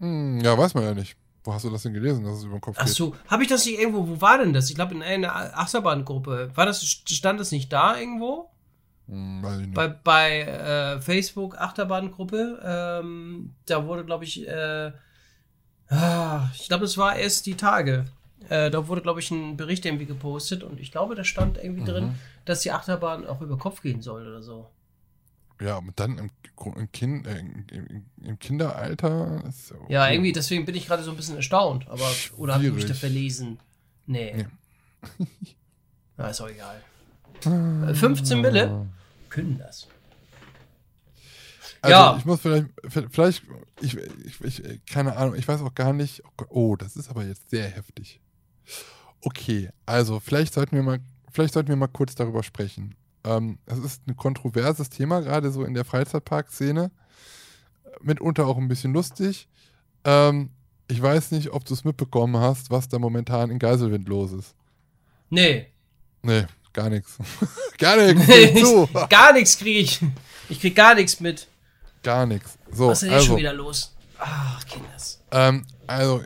hm, 0.01 0.39
ja, 0.41 0.57
weiß 0.57 0.73
man 0.73 0.84
ja 0.84 0.93
nicht. 0.93 1.15
Wo 1.43 1.53
hast 1.53 1.65
du 1.65 1.69
das 1.69 1.84
denn 1.84 1.93
gelesen, 1.93 2.23
dass 2.23 2.39
es 2.39 2.43
über 2.43 2.55
den 2.55 2.61
Kopf 2.61 2.76
ach 2.80 2.85
geht? 2.85 2.93
so, 2.93 3.15
habe 3.27 3.43
ich 3.43 3.49
das 3.49 3.65
nicht 3.65 3.80
irgendwo, 3.80 4.07
wo 4.07 4.22
war 4.22 4.39
denn 4.39 4.53
das? 4.53 4.69
Ich 4.69 4.76
glaube, 4.76 4.93
in 4.93 5.03
einer 5.03 5.57
Achterbahngruppe. 5.57 6.51
War 6.53 6.65
das, 6.65 6.84
stand 6.84 7.39
das 7.39 7.51
nicht 7.51 7.72
da 7.72 7.97
irgendwo? 7.97 8.49
Hm, 9.07 9.43
weiß 9.43 9.59
ich 9.59 9.68
nicht. 9.68 9.73
bei, 9.76 9.88
bei 9.88 10.41
äh, 10.41 11.01
Facebook 11.01 11.57
Achterbahngruppe. 11.57 12.61
Ähm, 12.63 13.53
da 13.65 13.85
wurde, 13.85 14.05
glaube 14.05 14.23
ich, 14.23 14.47
äh, 14.47 14.91
ah, 15.89 16.49
ich 16.55 16.68
glaube, 16.68 16.85
es 16.85 16.97
war 16.97 17.15
erst 17.15 17.45
die 17.45 17.55
Tage. 17.55 18.05
Äh, 18.49 18.69
da 18.72 18.88
wurde, 18.88 19.01
glaube 19.01 19.19
ich, 19.19 19.30
ein 19.31 19.55
Bericht 19.57 19.85
irgendwie 19.85 20.05
gepostet 20.05 20.63
und 20.63 20.80
ich 20.80 20.91
glaube, 20.91 21.15
da 21.15 21.23
stand 21.23 21.57
irgendwie 21.57 21.84
drin, 21.84 22.05
Mhm. 22.07 22.15
dass 22.45 22.61
die 22.61 22.72
Achterbahn 22.72 23.26
auch 23.27 23.41
über 23.41 23.57
Kopf 23.57 23.81
gehen 23.81 24.01
soll 24.01 24.27
oder 24.27 24.41
so. 24.41 24.68
Ja, 25.61 25.77
und 25.77 25.99
dann 25.99 26.18
im, 26.18 26.31
im, 26.76 26.91
kind, 26.91 27.27
äh, 27.27 27.38
im, 27.38 28.05
im 28.23 28.39
Kinderalter 28.39 29.43
ist 29.47 29.73
Ja, 29.89 30.09
irgendwie, 30.09 30.31
deswegen 30.31 30.65
bin 30.65 30.73
ich 30.76 30.88
gerade 30.88 31.03
so 31.03 31.11
ein 31.11 31.18
bisschen 31.18 31.35
erstaunt. 31.35 31.88
Aber, 31.88 32.09
oder 32.38 32.55
habe 32.55 32.65
ich 32.65 32.73
mich 32.73 32.85
da 32.88 32.95
verlesen? 32.95 33.59
Nee. 34.07 34.34
Nee. 34.35 35.27
Na, 36.18 36.30
ist 36.30 36.41
auch 36.41 36.49
egal. 36.49 36.81
Äh, 37.45 37.93
15 37.93 38.41
Mille 38.41 38.88
können 39.30 39.59
das. 39.59 39.88
Also 41.84 41.91
Ja. 41.95 42.15
ich 42.18 42.26
muss 42.26 42.41
vielleicht, 42.41 42.68
vielleicht, 43.11 43.43
ich, 43.81 43.97
ich, 43.97 44.41
ich, 44.41 44.85
keine 44.85 45.15
Ahnung, 45.15 45.35
ich 45.35 45.47
weiß 45.47 45.61
auch 45.61 45.73
gar 45.73 45.93
nicht, 45.93 46.22
oh 46.39 46.45
oh, 46.49 46.76
das 46.76 46.95
ist 46.95 47.09
aber 47.09 47.23
jetzt 47.23 47.49
sehr 47.49 47.68
heftig. 47.69 48.19
Okay, 49.22 49.69
also 49.85 50.19
vielleicht 50.19 50.53
sollten 50.53 50.76
wir 50.76 50.84
mal, 50.84 50.99
vielleicht 51.31 51.53
sollten 51.53 51.69
wir 51.69 51.76
mal 51.76 51.88
kurz 51.88 52.15
darüber 52.15 52.43
sprechen. 52.43 52.95
Ähm, 53.23 53.60
es 53.65 53.77
ist 53.77 54.07
ein 54.07 54.15
kontroverses 54.15 54.89
Thema, 54.89 55.22
gerade 55.22 55.52
so 55.52 55.64
in 55.64 55.73
der 55.73 55.85
Freizeitparkszene. 55.85 56.91
Mitunter 58.02 58.48
auch 58.48 58.57
ein 58.57 58.68
bisschen 58.68 58.93
lustig. 58.93 59.48
Ähm, 60.03 60.49
ich 60.88 61.02
weiß 61.02 61.31
nicht, 61.31 61.52
ob 61.52 61.65
du 61.65 61.73
es 61.73 61.84
mitbekommen 61.84 62.38
hast, 62.38 62.72
was 62.72 62.89
da 62.89 62.99
momentan 62.99 63.52
in 63.52 63.60
Geiselwind 63.60 64.07
los 64.07 64.31
ist. 64.34 64.56
Nee. 65.30 65.68
Nee, 66.23 66.45
gar 66.73 66.89
nichts. 66.89 67.18
gar 67.77 67.95
nichts. 67.95 68.26
zu. 68.60 68.89
gar 69.10 69.34
nichts 69.34 69.57
kriege 69.57 69.80
ich. 69.80 69.99
Ich 70.49 70.60
krieg 70.60 70.76
gar 70.76 70.95
nichts 70.95 71.19
mit. 71.19 71.48
Gar 72.03 72.26
nichts. 72.26 72.57
So, 72.72 72.88
Was 72.88 72.98
ist 72.98 73.03
denn 73.03 73.10
jetzt 73.11 73.18
also, 73.19 73.27
schon 73.27 73.38
wieder 73.38 73.53
los? 73.53 73.95
Ach, 74.18 74.65
Kinders. 74.65 75.22
Ähm, 75.31 75.65
also, 75.88 76.22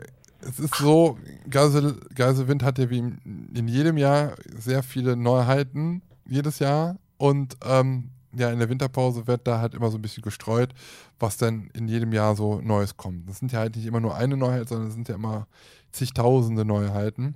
es 0.48 0.58
ist 0.58 0.74
so, 0.76 1.18
Geisel, 1.48 2.00
Geiselwind 2.14 2.62
hat 2.62 2.78
ja 2.78 2.90
wie 2.90 2.98
in, 2.98 3.68
jedem 3.68 3.96
Jahr 3.96 4.34
sehr 4.58 4.82
viele 4.82 5.16
Neuheiten, 5.16 6.02
jedes 6.28 6.58
Jahr. 6.58 6.96
Und 7.18 7.56
ähm, 7.64 8.10
ja, 8.34 8.50
in 8.50 8.58
der 8.58 8.68
Winterpause 8.68 9.26
wird 9.26 9.46
da 9.46 9.60
halt 9.60 9.74
immer 9.74 9.90
so 9.90 9.98
ein 9.98 10.02
bisschen 10.02 10.22
gestreut, 10.22 10.74
was 11.18 11.36
dann 11.36 11.70
in 11.72 11.88
jedem 11.88 12.12
Jahr 12.12 12.36
so 12.36 12.60
Neues 12.60 12.96
kommt. 12.96 13.28
Das 13.28 13.38
sind 13.38 13.52
ja 13.52 13.60
halt 13.60 13.76
nicht 13.76 13.86
immer 13.86 14.00
nur 14.00 14.14
eine 14.14 14.36
Neuheit, 14.36 14.68
sondern 14.68 14.88
es 14.88 14.94
sind 14.94 15.08
ja 15.08 15.14
immer 15.14 15.46
zigtausende 15.92 16.64
Neuheiten. 16.64 17.34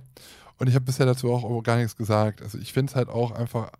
Und 0.57 0.67
ich 0.67 0.75
habe 0.75 0.85
bisher 0.85 1.07
dazu 1.07 1.31
auch 1.31 1.63
gar 1.63 1.77
nichts 1.77 1.95
gesagt. 1.95 2.41
Also 2.43 2.59
ich 2.59 2.71
finde 2.71 2.91
es 2.91 2.95
halt 2.95 3.09
auch 3.09 3.31
einfach, 3.31 3.71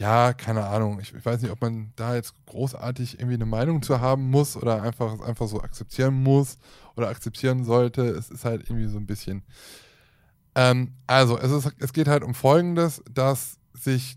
ja, 0.00 0.32
keine 0.32 0.64
Ahnung. 0.64 0.98
Ich, 0.98 1.14
ich 1.14 1.24
weiß 1.24 1.42
nicht, 1.42 1.50
ob 1.50 1.60
man 1.60 1.92
da 1.94 2.14
jetzt 2.14 2.34
großartig 2.46 3.18
irgendwie 3.18 3.34
eine 3.34 3.44
Meinung 3.44 3.82
zu 3.82 4.00
haben 4.00 4.30
muss 4.30 4.56
oder 4.56 4.82
einfach 4.82 5.20
einfach 5.20 5.46
so 5.46 5.60
akzeptieren 5.60 6.22
muss 6.22 6.56
oder 6.96 7.08
akzeptieren 7.08 7.64
sollte. 7.64 8.02
Es 8.08 8.30
ist 8.30 8.46
halt 8.46 8.62
irgendwie 8.62 8.88
so 8.88 8.96
ein 8.96 9.06
bisschen. 9.06 9.42
Ähm, 10.54 10.94
also, 11.06 11.38
es, 11.38 11.52
ist, 11.52 11.74
es 11.78 11.92
geht 11.92 12.08
halt 12.08 12.24
um 12.24 12.32
Folgendes, 12.32 13.02
dass 13.12 13.58
sich 13.74 14.16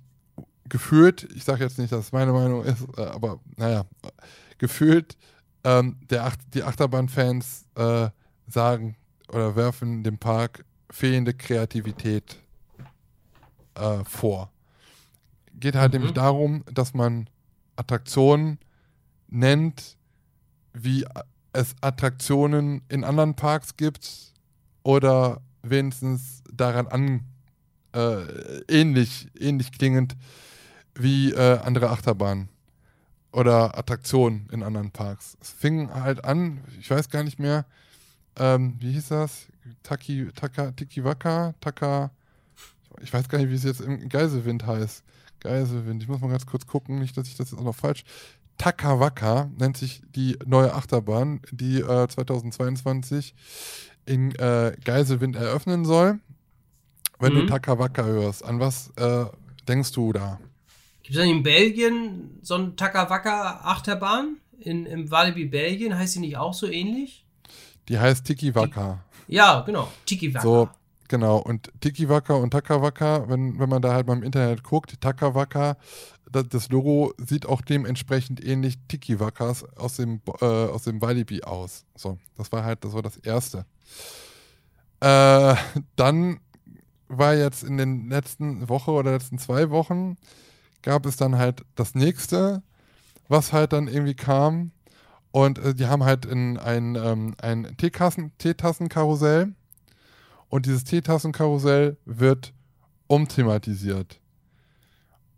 gefühlt, 0.70 1.28
ich 1.36 1.44
sage 1.44 1.66
jetzt 1.66 1.78
nicht, 1.78 1.92
dass 1.92 2.06
es 2.06 2.12
meine 2.14 2.32
Meinung 2.32 2.64
ist, 2.64 2.86
äh, 2.98 3.02
aber 3.02 3.42
naja, 3.58 3.84
gefühlt 4.60 5.18
ähm, 5.66 5.98
der 6.10 6.24
Ach 6.24 6.38
die 6.54 6.64
Achterbahnfans 6.64 7.66
äh, 7.76 8.08
sagen 8.48 8.96
oder 9.28 9.58
werfen 9.58 10.02
dem 10.04 10.18
Park 10.18 10.64
fehlende 10.90 11.34
Kreativität 11.34 12.38
äh, 13.76 14.06
vor. 14.06 14.50
Geht 15.64 15.78
halt 15.78 15.94
mhm. 15.94 16.00
nämlich 16.00 16.14
darum, 16.14 16.66
dass 16.74 16.94
man 16.94 17.30
Attraktionen 17.78 18.60
nennt, 19.30 19.96
wie 20.74 21.06
es 21.54 21.74
Attraktionen 21.80 22.82
in 22.90 23.06
anderen 23.06 23.38
Parks 23.38 23.78
gibt 23.78 24.34
oder 24.84 25.40
wenigstens 25.62 26.44
daran 26.52 26.88
an 26.88 27.22
äh, 27.96 28.60
ähnlich, 28.68 29.30
ähnlich 29.40 29.72
klingend 29.72 30.18
wie 30.96 31.32
äh, 31.32 31.60
andere 31.60 31.92
Achterbahnen 31.92 32.50
oder 33.32 33.78
Attraktionen 33.78 34.50
in 34.52 34.64
anderen 34.64 34.92
Parks. 34.92 35.38
Es 35.40 35.50
fing 35.50 35.90
halt 35.94 36.26
an, 36.26 36.60
ich 36.78 36.92
weiß 36.92 37.10
gar 37.10 37.24
nicht 37.24 37.40
mehr, 37.40 37.66
ähm, 38.38 38.76
wie 38.80 38.92
hieß 38.92 39.08
das? 39.08 39.46
Taki, 39.82 40.30
Taka, 40.36 40.72
Tikiwaka, 40.72 41.56
Taka, 41.62 42.12
ich 43.02 43.14
weiß 43.14 43.30
gar 43.30 43.38
nicht, 43.38 43.50
wie 43.50 43.56
es 43.56 43.64
jetzt 43.64 43.80
im 43.80 44.10
Geiselwind 44.10 44.68
heißt. 44.68 45.06
Geiselwind, 45.44 46.02
ich 46.02 46.10
muss 46.10 46.22
mal 46.22 46.30
ganz 46.30 46.46
kurz 46.46 46.66
gucken, 46.66 47.00
nicht, 47.00 47.16
dass 47.18 47.28
ich 47.28 47.36
das 47.36 47.52
jetzt 47.52 47.60
auch 47.60 47.64
noch 47.66 47.76
falsch. 47.76 48.04
Takawaka 48.58 49.50
nennt 49.58 49.78
sich 49.78 50.02
die 50.16 50.38
neue 50.46 50.74
Achterbahn, 50.74 51.42
die 51.52 51.80
äh, 51.80 52.08
2022 52.08 53.34
in 54.06 54.34
äh, 54.36 54.76
Geiselwind 54.84 55.36
eröffnen 55.36 55.86
soll. 55.86 56.20
Wenn 57.20 57.34
mhm. 57.34 57.40
du 57.40 57.46
Takawaka 57.48 58.04
hörst, 58.04 58.44
an 58.44 58.60
was 58.60 58.92
äh, 58.98 59.26
denkst 59.68 59.92
du 59.94 60.14
da? 60.14 60.40
Gibt 61.04 61.18
es 61.18 61.22
denn 61.22 61.38
in 61.38 61.44
Belgien 61.44 62.40
so 62.42 62.56
eine 62.56 62.76
Takawaka-Achterbahn? 62.76 64.38
In, 64.60 64.86
Im 64.86 65.12
Walibi 65.12 65.46
Belgien 65.46 65.98
heißt 65.98 66.14
sie 66.14 66.20
nicht 66.22 66.38
auch 66.38 66.54
so 66.54 66.68
ähnlich? 66.68 67.26
Die 67.90 68.00
heißt 68.00 68.26
Tiki 68.26 68.56
Waka. 68.56 69.04
Ja, 69.28 69.62
genau. 69.62 69.92
Tiki 70.06 70.34
Waka. 70.34 70.44
So, 70.44 70.70
genau. 71.14 71.38
Und 71.38 71.72
Tiki 71.80 72.10
Waka 72.10 72.34
und 72.34 72.50
Takawaka, 72.50 73.30
wenn, 73.30 73.60
wenn 73.60 73.70
man 73.70 73.84
da 73.84 73.94
halt 73.94 74.08
mal 74.08 74.18
im 74.18 74.24
Internet 74.24 74.64
guckt, 74.64 75.00
Takawaka, 75.00 75.78
das, 76.32 76.50
das 76.50 76.70
Logo 76.70 77.14
sieht 77.18 77.46
auch 77.46 77.62
dementsprechend 77.62 78.44
ähnlich 78.44 78.80
Tiki 78.88 79.20
Wakas 79.20 79.64
aus 79.78 79.98
dem, 79.98 80.22
äh, 80.42 80.46
aus 80.46 80.86
dem 80.86 81.04
Walibi 81.04 81.44
aus. 81.44 81.86
So, 81.96 82.18
das 82.36 82.52
war 82.52 82.64
halt, 82.64 82.84
das 82.84 82.94
war 82.94 83.04
das 83.04 83.18
Erste. 83.18 83.68
Äh, 85.02 85.56
dann 85.96 86.40
war 87.10 87.36
jetzt 87.36 87.64
in 87.64 87.78
den 87.78 88.10
letzten 88.10 88.68
Woche 88.68 88.90
oder 88.90 89.12
letzten 89.12 89.38
zwei 89.38 89.70
Wochen 89.70 90.18
gab 90.82 91.06
es 91.06 91.16
dann 91.16 91.38
halt 91.38 91.64
das 91.76 91.94
nächste, 91.94 92.64
was 93.28 93.54
halt 93.54 93.72
dann 93.72 93.88
irgendwie 93.88 94.16
kam. 94.16 94.72
Und 95.30 95.60
äh, 95.60 95.76
die 95.76 95.86
haben 95.86 96.04
halt 96.04 96.26
in 96.26 96.58
ein, 96.58 96.96
ähm, 96.96 97.36
ein 97.40 97.78
Teetassenkarussell. 97.78 99.54
Und 100.54 100.68
dieses 100.68 100.84
Teetassenkarussell 100.84 101.98
wird 102.06 102.54
umthematisiert. 103.08 104.20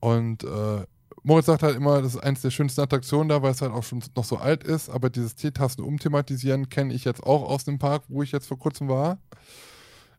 Und 0.01 0.43
äh, 0.43 0.83
Moritz 1.23 1.45
sagt 1.45 1.63
halt 1.63 1.77
immer, 1.77 2.01
das 2.01 2.15
ist 2.15 2.21
eins 2.21 2.41
der 2.41 2.51
schönsten 2.51 2.81
Attraktionen 2.81 3.29
da, 3.29 3.41
weil 3.41 3.51
es 3.51 3.61
halt 3.61 3.71
auch 3.71 3.83
schon 3.83 4.03
noch 4.13 4.25
so 4.25 4.35
alt 4.35 4.65
ist. 4.65 4.89
Aber 4.89 5.09
dieses 5.09 5.33
Teetassen 5.35 5.85
umthematisieren 5.85 6.67
kenne 6.67 6.93
ich 6.93 7.05
jetzt 7.05 7.23
auch 7.23 7.49
aus 7.49 7.63
dem 7.63 7.79
Park, 7.79 8.03
wo 8.09 8.23
ich 8.23 8.33
jetzt 8.33 8.47
vor 8.47 8.59
kurzem 8.59 8.89
war. 8.89 9.17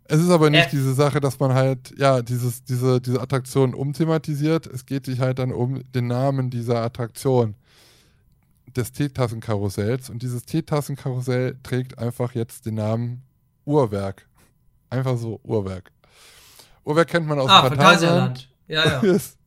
Es 0.05 0.19
ist 0.19 0.31
aber 0.31 0.49
nicht 0.49 0.69
äh. 0.69 0.71
diese 0.71 0.95
Sache, 0.95 1.21
dass 1.21 1.39
man 1.39 1.53
halt, 1.53 1.93
ja, 1.99 2.23
dieses, 2.23 2.65
diese, 2.65 2.99
diese 2.99 3.21
Attraktion 3.21 3.75
umthematisiert. 3.75 4.67
Es 4.67 4.87
geht 4.87 5.05
sich 5.05 5.21
halt 5.21 5.41
dann 5.41 5.53
um 5.53 5.83
den 5.93 6.07
Namen 6.07 6.49
dieser 6.49 6.81
Attraktion 6.81 7.55
des 8.75 8.93
Teetassenkarussells. 8.93 10.09
Und 10.09 10.23
dieses 10.23 10.45
Teetassenkarussell 10.45 11.59
trägt 11.63 11.99
einfach 11.99 12.33
jetzt 12.33 12.65
den 12.65 12.77
Namen 12.77 13.25
Uhrwerk. 13.67 14.27
Einfach 14.91 15.17
so 15.17 15.41
Uhrwerk. 15.43 15.91
Uhrwerk 16.85 17.09
kennt 17.09 17.27
man 17.27 17.39
aus 17.39 17.51
ah, 17.51 17.69
Phantasialand. 17.69 18.49
Ja, 18.69 18.87
ja. 18.87 19.01
ist, 19.01 19.39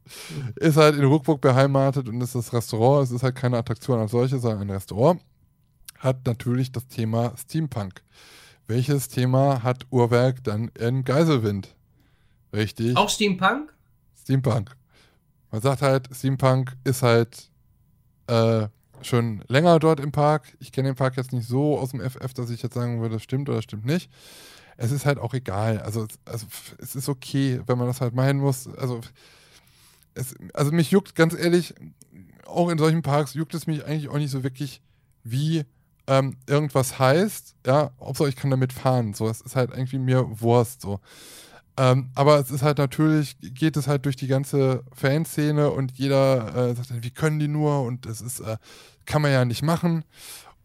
ist 0.56 0.78
halt 0.78 0.96
in 0.96 1.06
Ruckburg 1.06 1.42
beheimatet 1.42 2.10
und 2.10 2.20
ist 2.22 2.36
das 2.36 2.54
Restaurant. 2.54 3.06
Es 3.06 3.12
ist 3.12 3.24
halt 3.24 3.36
keine 3.36 3.58
Attraktion 3.58 4.00
als 4.00 4.12
solche, 4.12 4.40
sondern 4.40 4.62
ein 4.62 4.72
Restaurant. 4.72 5.22
Hat 5.98 6.26
natürlich 6.26 6.72
das 6.72 6.88
Thema 6.88 7.34
Steampunk. 7.38 8.02
Welches 8.68 9.08
Thema 9.08 9.64
hat 9.64 9.86
Uhrwerk 9.90 10.44
dann 10.44 10.70
in 10.80 11.04
Geiselwind? 11.04 11.76
Richtig. 12.54 12.96
Auch 12.96 13.10
Steampunk? 13.10 13.74
Steampunk. 14.22 14.76
Man 15.52 15.62
sagt 15.62 15.82
halt, 15.82 16.10
Steampunk 16.14 16.78
ist 16.84 17.02
halt 17.02 17.50
äh, 18.28 18.68
schon 19.02 19.44
länger 19.48 19.80
dort 19.80 20.00
im 20.00 20.12
Park. 20.12 20.56
Ich 20.60 20.72
kenne 20.72 20.90
den 20.90 20.96
Park 20.96 21.18
jetzt 21.18 21.34
nicht 21.34 21.48
so 21.48 21.78
aus 21.78 21.92
dem 21.92 22.02
FF, 22.02 22.34
dass 22.34 22.50
ich 22.50 22.62
jetzt 22.62 22.76
sagen 22.76 23.02
würde, 23.02 23.16
das 23.16 23.24
stimmt 23.24 23.50
oder 23.50 23.62
stimmt 23.62 23.86
nicht. 23.86 24.12
Es 24.82 24.92
ist 24.92 25.06
halt 25.06 25.20
auch 25.20 25.34
egal. 25.34 25.80
Also, 25.80 26.08
also 26.24 26.48
es 26.78 26.96
ist 26.96 27.10
okay, 27.10 27.62
wenn 27.68 27.78
man 27.78 27.88
das 27.88 28.00
halt 28.00 28.16
meinen 28.16 28.40
muss. 28.40 28.68
Also, 28.78 29.02
es, 30.14 30.36
also 30.54 30.72
mich 30.72 30.90
juckt, 30.92 31.16
ganz 31.16 31.34
ehrlich, 31.34 31.76
auch 32.46 32.70
in 32.70 32.78
solchen 32.78 33.02
Parks 33.02 33.34
juckt 33.34 33.54
es 33.54 33.68
mich 33.68 33.86
eigentlich 33.86 34.08
auch 34.08 34.18
nicht 34.18 34.32
so 34.32 34.42
wirklich, 34.42 34.82
wie 35.24 35.66
ähm, 36.08 36.38
irgendwas 36.48 36.98
heißt, 36.98 37.56
ja, 37.68 37.92
Hauptsache 38.00 38.30
ich 38.30 38.38
kann 38.38 38.52
damit 38.52 38.72
fahren. 38.72 39.14
So, 39.14 39.28
es 39.28 39.42
ist 39.42 39.58
halt 39.58 39.72
irgendwie 39.72 40.00
mir 40.00 40.26
Wurst. 40.40 40.82
So. 40.82 41.02
Ähm, 41.78 42.10
aber 42.16 42.40
es 42.40 42.50
ist 42.50 42.62
halt 42.62 42.78
natürlich, 42.78 43.38
geht 43.42 43.76
es 43.76 43.88
halt 43.88 44.06
durch 44.06 44.16
die 44.16 44.28
ganze 44.28 44.84
Fanszene 44.94 45.72
und 45.72 45.98
jeder 45.98 46.70
äh, 46.70 46.76
sagt, 46.76 47.04
wie 47.04 47.12
können 47.12 47.40
die 47.40 47.50
nur 47.50 47.84
und 47.84 48.06
das 48.06 48.22
ist, 48.22 48.40
äh, 48.40 48.58
kann 49.06 49.22
man 49.22 49.32
ja 49.32 49.44
nicht 49.44 49.62
machen. 49.62 50.06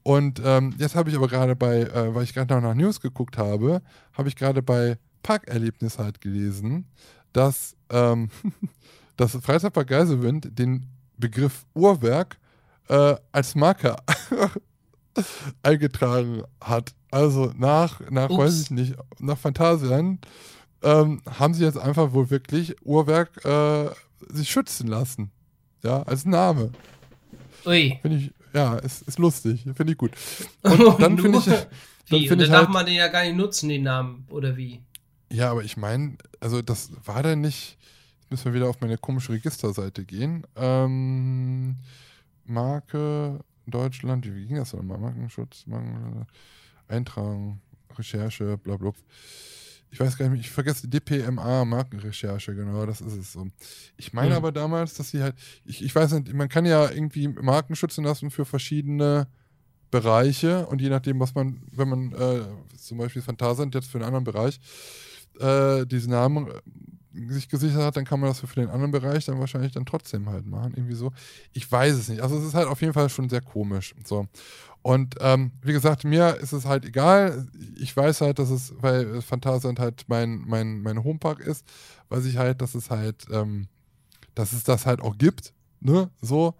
Und 0.05 0.40
ähm, 0.44 0.74
jetzt 0.78 0.94
habe 0.94 1.09
ich 1.10 1.16
aber 1.16 1.28
gerade 1.28 1.56
bei, 1.56 1.81
äh, 1.81 2.14
weil 2.14 2.24
ich 2.24 2.35
gerade 2.35 2.55
noch 2.55 2.60
nach 2.60 2.74
News 2.74 3.01
geguckt 3.01 3.39
habe, 3.39 3.81
habe 4.12 4.28
ich 4.28 4.36
gerade 4.36 4.62
bei 4.62 4.98
Parkerlebnis 5.22 5.98
halt 5.98 6.20
gelesen, 6.20 6.86
dass 7.32 7.74
ähm, 7.90 8.28
das 9.16 9.32
Freizeitpark 9.32 9.89
Geiselwind 9.89 10.59
den 10.59 10.86
Begriff 11.16 11.64
Uhrwerk 11.74 12.39
äh, 12.89 13.16
als 13.32 13.55
Marke 13.55 13.97
eingetragen 15.62 16.43
hat. 16.60 16.94
Also 17.10 17.52
nach, 17.56 18.01
nach 18.10 18.28
weiß 18.28 18.60
ich 18.60 18.70
nicht, 18.70 18.97
nach 19.20 19.39
Phantasialand 19.39 20.26
ähm, 20.82 21.22
haben 21.39 21.55
sie 21.55 21.64
jetzt 21.64 21.78
einfach 21.78 22.12
wohl 22.12 22.28
wirklich 22.28 22.76
Uhrwerk 22.85 23.43
äh, 23.47 23.89
sich 24.28 24.51
schützen 24.51 24.89
lassen. 24.89 25.31
Ja, 25.82 26.02
als 26.02 26.26
Name. 26.26 26.72
Ui. 27.64 27.98
Finde 28.02 28.18
ich, 28.18 28.32
ja, 28.55 28.76
ist, 28.76 29.02
ist 29.02 29.18
lustig. 29.18 29.62
Finde 29.74 29.93
ich 29.93 29.98
gut. 29.98 30.12
Und 30.62 31.01
dann 31.01 31.18
finde 31.18 31.39
ich. 31.39 31.44
Dann 32.10 32.20
wie? 32.20 32.31
Und 32.31 32.39
dann 32.39 32.51
darf 32.51 32.64
halt, 32.64 32.70
man 32.74 32.85
den 32.85 32.97
ja 32.97 33.09
gar 33.09 33.24
nicht 33.24 33.35
nutzen, 33.35 33.70
den 33.70 33.85
Namen, 33.85 34.26
oder 34.28 34.59
wie? 34.59 34.82
Ja, 35.32 35.51
aber 35.51 35.64
ich 35.64 35.78
meine, 35.78 36.18
also 36.39 36.60
das 36.60 36.90
war 37.02 37.22
da 37.22 37.35
nicht. 37.35 37.78
Jetzt 38.20 38.31
müssen 38.31 38.44
wir 38.44 38.55
wieder 38.55 38.68
auf 38.68 38.82
meine 38.82 38.98
komische 38.98 39.32
Registerseite 39.32 40.05
gehen. 40.05 40.47
Ähm, 40.55 41.76
Marke, 42.44 43.40
Deutschland, 43.66 44.26
wie 44.26 44.47
ging 44.47 44.56
das 44.56 44.74
nochmal? 44.74 44.98
Markenschutz, 44.98 45.66
Marken, 45.66 46.26
Eintragung, 46.89 47.60
Recherche, 47.97 48.59
bla 48.59 48.76
bla. 48.76 48.93
Ich 49.95 50.01
weiß 50.01 50.19
gar 50.19 50.29
nicht, 50.29 50.41
ich 50.41 50.51
vergesse 50.51 50.89
die 50.89 50.99
DPMA, 50.99 51.65
Markenrecherche, 51.65 52.53
genau, 52.53 52.85
das 52.85 53.01
ist 53.01 53.16
es 53.16 53.33
so. 53.33 53.47
Ich 53.97 54.12
meine 54.12 54.31
mhm. 54.31 54.37
aber 54.39 54.51
damals, 54.51 54.95
dass 54.95 55.11
sie 55.11 55.23
halt, 55.23 55.37
ich, 55.65 55.85
ich 55.85 55.95
weiß 55.95 56.15
nicht, 56.15 56.35
man 56.35 56.49
kann 56.49 56.66
ja 56.66 56.91
irgendwie 56.91 57.29
Marken 57.29 57.77
schützen 57.77 58.03
lassen 58.03 58.33
für 58.33 58.45
verschiedene 58.45 59.29
Bereiche 59.93 60.66
und 60.66 60.81
je 60.81 60.89
nachdem, 60.89 61.21
was 61.21 61.37
man, 61.37 61.62
wenn 61.71 61.89
man 61.89 62.11
äh, 62.11 62.41
zum 62.77 62.99
Beispiel 62.99 63.23
Phantasand 63.23 63.77
jetzt 63.77 63.89
für 63.89 63.99
einen 63.99 64.07
anderen 64.07 64.25
Bereich 64.25 64.59
äh, 65.39 65.87
diesen 65.87 66.11
Namen 66.11 66.49
sich 67.29 67.49
gesichert 67.49 67.83
hat, 67.83 67.97
dann 67.97 68.05
kann 68.05 68.19
man 68.19 68.31
das 68.31 68.41
für 68.41 68.47
den 68.61 68.71
anderen 68.71 68.91
Bereich 68.91 69.27
dann 69.27 69.39
wahrscheinlich 69.39 69.71
dann 69.71 69.87
trotzdem 69.87 70.29
halt 70.29 70.45
machen. 70.45 70.73
Irgendwie 70.75 70.97
so. 70.97 71.12
Ich 71.53 71.71
weiß 71.71 71.95
es 71.95 72.09
nicht. 72.09 72.21
Also 72.21 72.37
es 72.37 72.45
ist 72.45 72.55
halt 72.55 72.66
auf 72.66 72.81
jeden 72.81 72.95
Fall 72.95 73.09
schon 73.09 73.29
sehr 73.29 73.43
komisch. 73.43 73.95
So. 74.05 74.27
Und 74.85 75.15
ähm, 75.20 75.52
wie 75.62 75.73
gesagt, 75.73 76.05
mir 76.05 76.36
ist 76.36 76.52
es 76.52 76.66
halt 76.66 76.85
egal. 76.85 77.48
Ich 77.78 77.97
weiß 77.97 78.20
halt, 78.20 78.39
dass 78.39 78.51
es, 78.51 78.74
weil 78.82 79.23
Phantasialand 79.23 79.81
halt 79.81 80.05
mein, 80.09 80.44
mein, 80.47 80.82
mein 80.82 81.02
Homepark 81.02 81.40
ist, 81.40 81.66
weiß 82.11 82.27
ich 82.27 82.36
halt, 82.36 82.61
dass 82.61 82.74
es 82.74 82.90
halt, 82.90 83.24
ähm, 83.31 83.69
dass 84.35 84.52
es 84.52 84.62
das 84.62 84.85
halt 84.85 85.01
auch 85.01 85.16
gibt. 85.16 85.55
Ne? 85.81 86.11
So. 86.20 86.55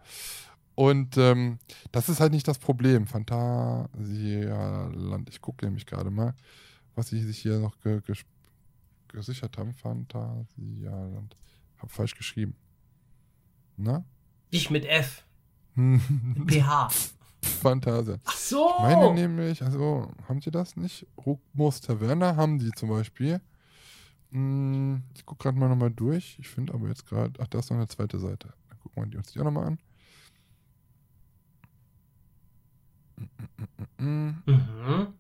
Und 0.75 1.19
ähm, 1.19 1.59
das 1.93 2.09
ist 2.09 2.21
halt 2.21 2.33
nicht 2.33 2.49
das 2.49 2.59
Problem. 2.59 3.07
Phantasialand. 3.07 5.29
Ich 5.29 5.43
gucke 5.43 5.67
nämlich 5.67 5.85
gerade 5.85 6.11
mal, 6.11 6.35
was 6.95 7.13
ich 7.13 7.25
sich 7.25 7.37
hier 7.37 7.59
noch 7.59 7.79
ge 7.81 8.01
gesichert 9.09 9.59
haben. 9.59 9.75
Phantasialand. 9.75 11.37
Hab 11.77 11.93
falsch 11.93 12.15
geschrieben. 12.15 12.57
Na? 13.77 14.03
Ich 14.49 14.71
mit 14.71 14.87
F. 14.87 15.27
PH. 15.77 16.89
Phantasia. 17.65 18.19
Ach 18.25 18.37
so. 18.37 18.71
Ich 18.77 18.83
meine 18.83 19.15
nämlich, 19.15 19.63
also 19.63 20.11
haben 20.29 20.41
sie 20.41 20.51
das 20.51 20.77
nicht? 20.77 21.07
Ruckmus 21.17 21.81
Taverne 21.81 22.37
haben 22.37 22.59
die 22.59 22.71
zum 22.73 22.91
Beispiel. 22.91 23.41
Hm, 24.31 25.03
ich 25.15 25.25
gucke 25.25 25.43
gerade 25.43 25.59
mal 25.59 25.69
nochmal 25.69 25.91
durch. 25.91 26.39
Ich 26.39 26.49
finde 26.49 26.75
aber 26.75 26.89
jetzt 26.89 27.07
gerade, 27.07 27.33
ach, 27.41 27.49
da 27.49 27.59
ist 27.59 27.71
noch 27.71 27.79
eine 27.79 27.89
zweite 27.89 28.19
Seite. 28.19 28.53
Dann 28.69 28.79
gucken 28.81 29.03
wir 29.03 29.11
die 29.11 29.17
uns 29.17 29.33
die 29.33 29.41
auch 29.41 29.45
nochmal 29.45 29.67
an. 29.67 29.79
Mhm. 33.99 35.15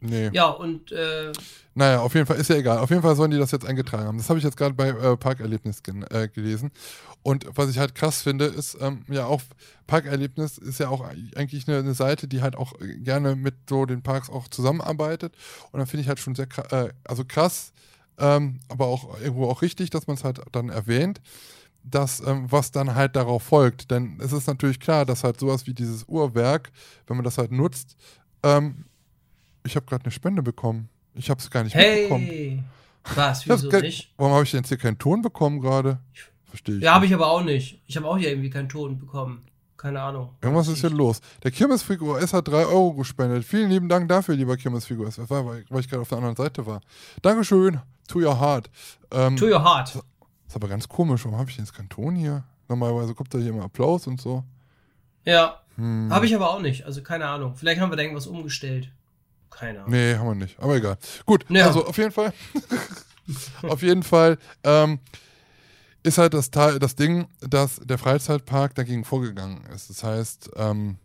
Nee. 0.00 0.30
Ja, 0.32 0.48
und 0.48 0.92
äh, 0.92 1.30
Naja, 1.74 2.00
auf 2.00 2.14
jeden 2.14 2.26
Fall 2.26 2.38
ist 2.38 2.48
ja 2.48 2.56
egal. 2.56 2.78
Auf 2.78 2.90
jeden 2.90 3.02
Fall 3.02 3.14
sollen 3.16 3.30
die 3.30 3.38
das 3.38 3.50
jetzt 3.50 3.66
eingetragen 3.66 4.06
haben. 4.06 4.18
Das 4.18 4.28
habe 4.30 4.38
ich 4.38 4.44
jetzt 4.44 4.56
gerade 4.56 4.74
bei 4.74 4.88
äh, 4.88 5.16
Parkerlebnis 5.16 5.82
äh, 6.10 6.28
gelesen. 6.28 6.70
Und 7.22 7.46
was 7.54 7.68
ich 7.68 7.78
halt 7.78 7.94
krass 7.94 8.22
finde, 8.22 8.46
ist 8.46 8.78
ähm, 8.80 9.04
ja 9.08 9.26
auch, 9.26 9.42
Parkerlebnis 9.86 10.56
ist 10.56 10.80
ja 10.80 10.88
auch 10.88 11.04
eigentlich 11.36 11.68
eine, 11.68 11.78
eine 11.78 11.94
Seite, 11.94 12.28
die 12.28 12.40
halt 12.40 12.56
auch 12.56 12.80
äh, 12.80 12.98
gerne 12.98 13.36
mit 13.36 13.54
so 13.68 13.84
den 13.84 14.02
Parks 14.02 14.30
auch 14.30 14.48
zusammenarbeitet. 14.48 15.34
Und 15.70 15.78
dann 15.78 15.86
finde 15.86 16.02
ich 16.02 16.08
halt 16.08 16.18
schon 16.18 16.34
sehr 16.34 16.48
äh, 16.70 16.88
also 17.04 17.24
krass, 17.26 17.72
ähm, 18.18 18.60
aber 18.68 18.86
auch 18.86 19.20
irgendwo 19.20 19.48
auch 19.48 19.60
richtig, 19.60 19.90
dass 19.90 20.06
man 20.06 20.16
es 20.16 20.24
halt 20.24 20.40
dann 20.52 20.70
erwähnt, 20.70 21.20
dass 21.82 22.20
ähm, 22.20 22.46
was 22.50 22.72
dann 22.72 22.94
halt 22.94 23.16
darauf 23.16 23.42
folgt. 23.42 23.90
Denn 23.90 24.18
es 24.22 24.32
ist 24.32 24.46
natürlich 24.46 24.80
klar, 24.80 25.04
dass 25.04 25.24
halt 25.24 25.38
sowas 25.38 25.66
wie 25.66 25.74
dieses 25.74 26.04
Uhrwerk, 26.08 26.70
wenn 27.06 27.16
man 27.18 27.24
das 27.24 27.36
halt 27.36 27.52
nutzt, 27.52 27.96
ähm, 28.42 28.86
ich 29.64 29.76
habe 29.76 29.86
gerade 29.86 30.04
eine 30.04 30.12
Spende 30.12 30.42
bekommen. 30.42 30.88
Ich 31.14 31.28
habe 31.30 31.40
es 31.40 31.50
gar 31.50 31.64
nicht 31.64 31.74
mitbekommen. 31.76 32.24
hey. 32.26 32.62
Was, 33.14 33.44
Ich 33.44 33.50
hab's 33.50 33.62
wieso 33.62 33.68
ge- 33.70 33.80
nicht? 33.82 34.12
Warum 34.16 34.32
habe 34.34 34.44
ich 34.44 34.50
denn 34.50 34.60
jetzt 34.60 34.68
hier 34.68 34.76
keinen 34.78 34.98
Ton 34.98 35.22
bekommen 35.22 35.60
gerade? 35.60 35.98
Verstehe 36.44 36.76
ich. 36.76 36.82
Ja, 36.82 36.94
habe 36.94 37.06
ich 37.06 37.14
aber 37.14 37.28
auch 37.30 37.42
nicht. 37.42 37.80
Ich 37.86 37.96
habe 37.96 38.06
auch 38.06 38.18
hier 38.18 38.28
irgendwie 38.30 38.50
keinen 38.50 38.68
Ton 38.68 38.98
bekommen. 38.98 39.42
Keine 39.76 40.02
Ahnung. 40.02 40.34
Irgendwas 40.42 40.68
ist 40.68 40.80
hier 40.80 40.90
los. 40.90 41.20
Der 41.42 41.50
Kirmesfigur 41.50 42.20
S 42.20 42.34
hat 42.34 42.46
3 42.48 42.66
Euro 42.66 42.92
gespendet. 42.92 43.44
Vielen 43.44 43.70
lieben 43.70 43.88
Dank 43.88 44.08
dafür, 44.10 44.34
lieber 44.36 44.56
Kirmesfigur 44.58 45.08
S. 45.08 45.16
Das 45.16 45.30
war, 45.30 45.46
weil 45.46 45.64
weil 45.70 45.80
ich 45.80 45.88
gerade 45.88 46.02
auf 46.02 46.08
der 46.10 46.18
anderen 46.18 46.36
Seite 46.36 46.66
war. 46.66 46.82
Dankeschön. 47.22 47.80
To 48.08 48.18
your 48.18 48.38
heart. 48.38 48.68
Ähm, 49.10 49.36
To 49.36 49.46
your 49.46 49.64
heart. 49.64 49.94
ist 50.46 50.56
aber 50.56 50.68
ganz 50.68 50.86
komisch. 50.88 51.24
Warum 51.24 51.38
habe 51.38 51.48
ich 51.48 51.56
denn 51.56 51.64
jetzt 51.64 51.74
keinen 51.74 51.88
Ton 51.88 52.14
hier? 52.14 52.44
Normalerweise 52.68 53.14
kommt 53.14 53.32
da 53.32 53.38
hier 53.38 53.50
immer 53.50 53.64
Applaus 53.64 54.06
und 54.06 54.20
so. 54.20 54.44
Ja, 55.24 55.60
Hm. 55.76 56.08
habe 56.12 56.26
ich 56.26 56.34
aber 56.34 56.50
auch 56.50 56.60
nicht. 56.60 56.84
Also 56.84 57.02
keine 57.02 57.26
Ahnung. 57.26 57.54
Vielleicht 57.56 57.80
haben 57.80 57.90
wir 57.90 57.96
da 57.96 58.02
irgendwas 58.02 58.26
umgestellt. 58.26 58.90
Keine 59.50 59.80
Ahnung. 59.80 59.90
Nee, 59.90 60.14
haben 60.14 60.26
wir 60.28 60.34
nicht. 60.34 60.58
Aber 60.60 60.76
egal. 60.76 60.96
Gut, 61.26 61.44
Ja. 61.48 61.66
also 61.66 61.86
auf 61.86 61.96
jeden 61.98 62.12
Fall. 62.12 62.32
auf 63.62 63.82
jeden 63.82 64.02
Fall 64.02 64.38
ähm, 64.64 64.98
ist 66.02 66.18
halt 66.18 66.34
das, 66.34 66.50
Teil, 66.50 66.78
das 66.78 66.96
Ding, 66.96 67.26
dass 67.40 67.76
der 67.76 67.98
Freizeitpark 67.98 68.74
dagegen 68.74 69.04
vorgegangen 69.04 69.64
ist. 69.74 69.90
Das 69.90 70.02
heißt, 70.02 70.50
ähm, 70.56 70.96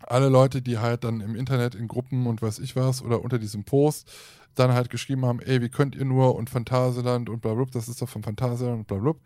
alle 0.00 0.28
Leute, 0.28 0.62
die 0.62 0.78
halt 0.78 1.04
dann 1.04 1.20
im 1.20 1.34
Internet 1.34 1.74
in 1.74 1.88
Gruppen 1.88 2.26
und 2.26 2.40
weiß 2.40 2.60
ich 2.60 2.76
was 2.76 3.02
oder 3.02 3.22
unter 3.22 3.38
diesem 3.38 3.64
Post 3.64 4.10
dann 4.54 4.72
halt 4.72 4.90
geschrieben 4.90 5.24
haben, 5.26 5.40
ey, 5.40 5.60
wie 5.60 5.68
könnt 5.68 5.94
ihr 5.94 6.04
nur 6.04 6.34
und 6.34 6.50
Phantasialand 6.50 7.28
und 7.28 7.40
blablabla, 7.40 7.72
das 7.72 7.88
ist 7.88 8.00
doch 8.02 8.08
von 8.08 8.22
Phantasialand 8.22 8.78
und 8.80 8.86
blablabla. 8.88 9.20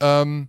Ähm, 0.00 0.48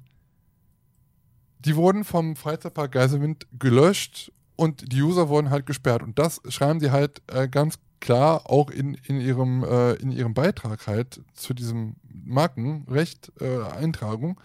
die 1.60 1.76
wurden 1.76 2.04
vom 2.06 2.36
Freizeitpark 2.36 2.92
Geiselwind 2.94 3.48
gelöscht 3.58 4.32
und 4.60 4.92
die 4.92 5.02
User 5.02 5.30
wurden 5.30 5.50
halt 5.50 5.66
gesperrt. 5.66 6.04
Und 6.04 6.20
das 6.20 6.42
schreiben 6.50 6.80
die 6.80 6.92
halt 6.92 7.22
äh, 7.28 7.48
ganz 7.48 7.80
klar 8.02 8.50
auch 8.50 8.70
in, 8.70 8.96
in, 9.06 9.22
ihrem, 9.22 9.64
äh, 9.64 9.94
in 9.94 10.12
ihrem 10.12 10.34
Beitrag 10.34 10.86
halt 10.86 11.22
zu 11.34 11.54
diesem 11.54 11.96
Markenrecht 12.04 13.32
äh, 13.40 13.64
Eintragung. 13.64 14.40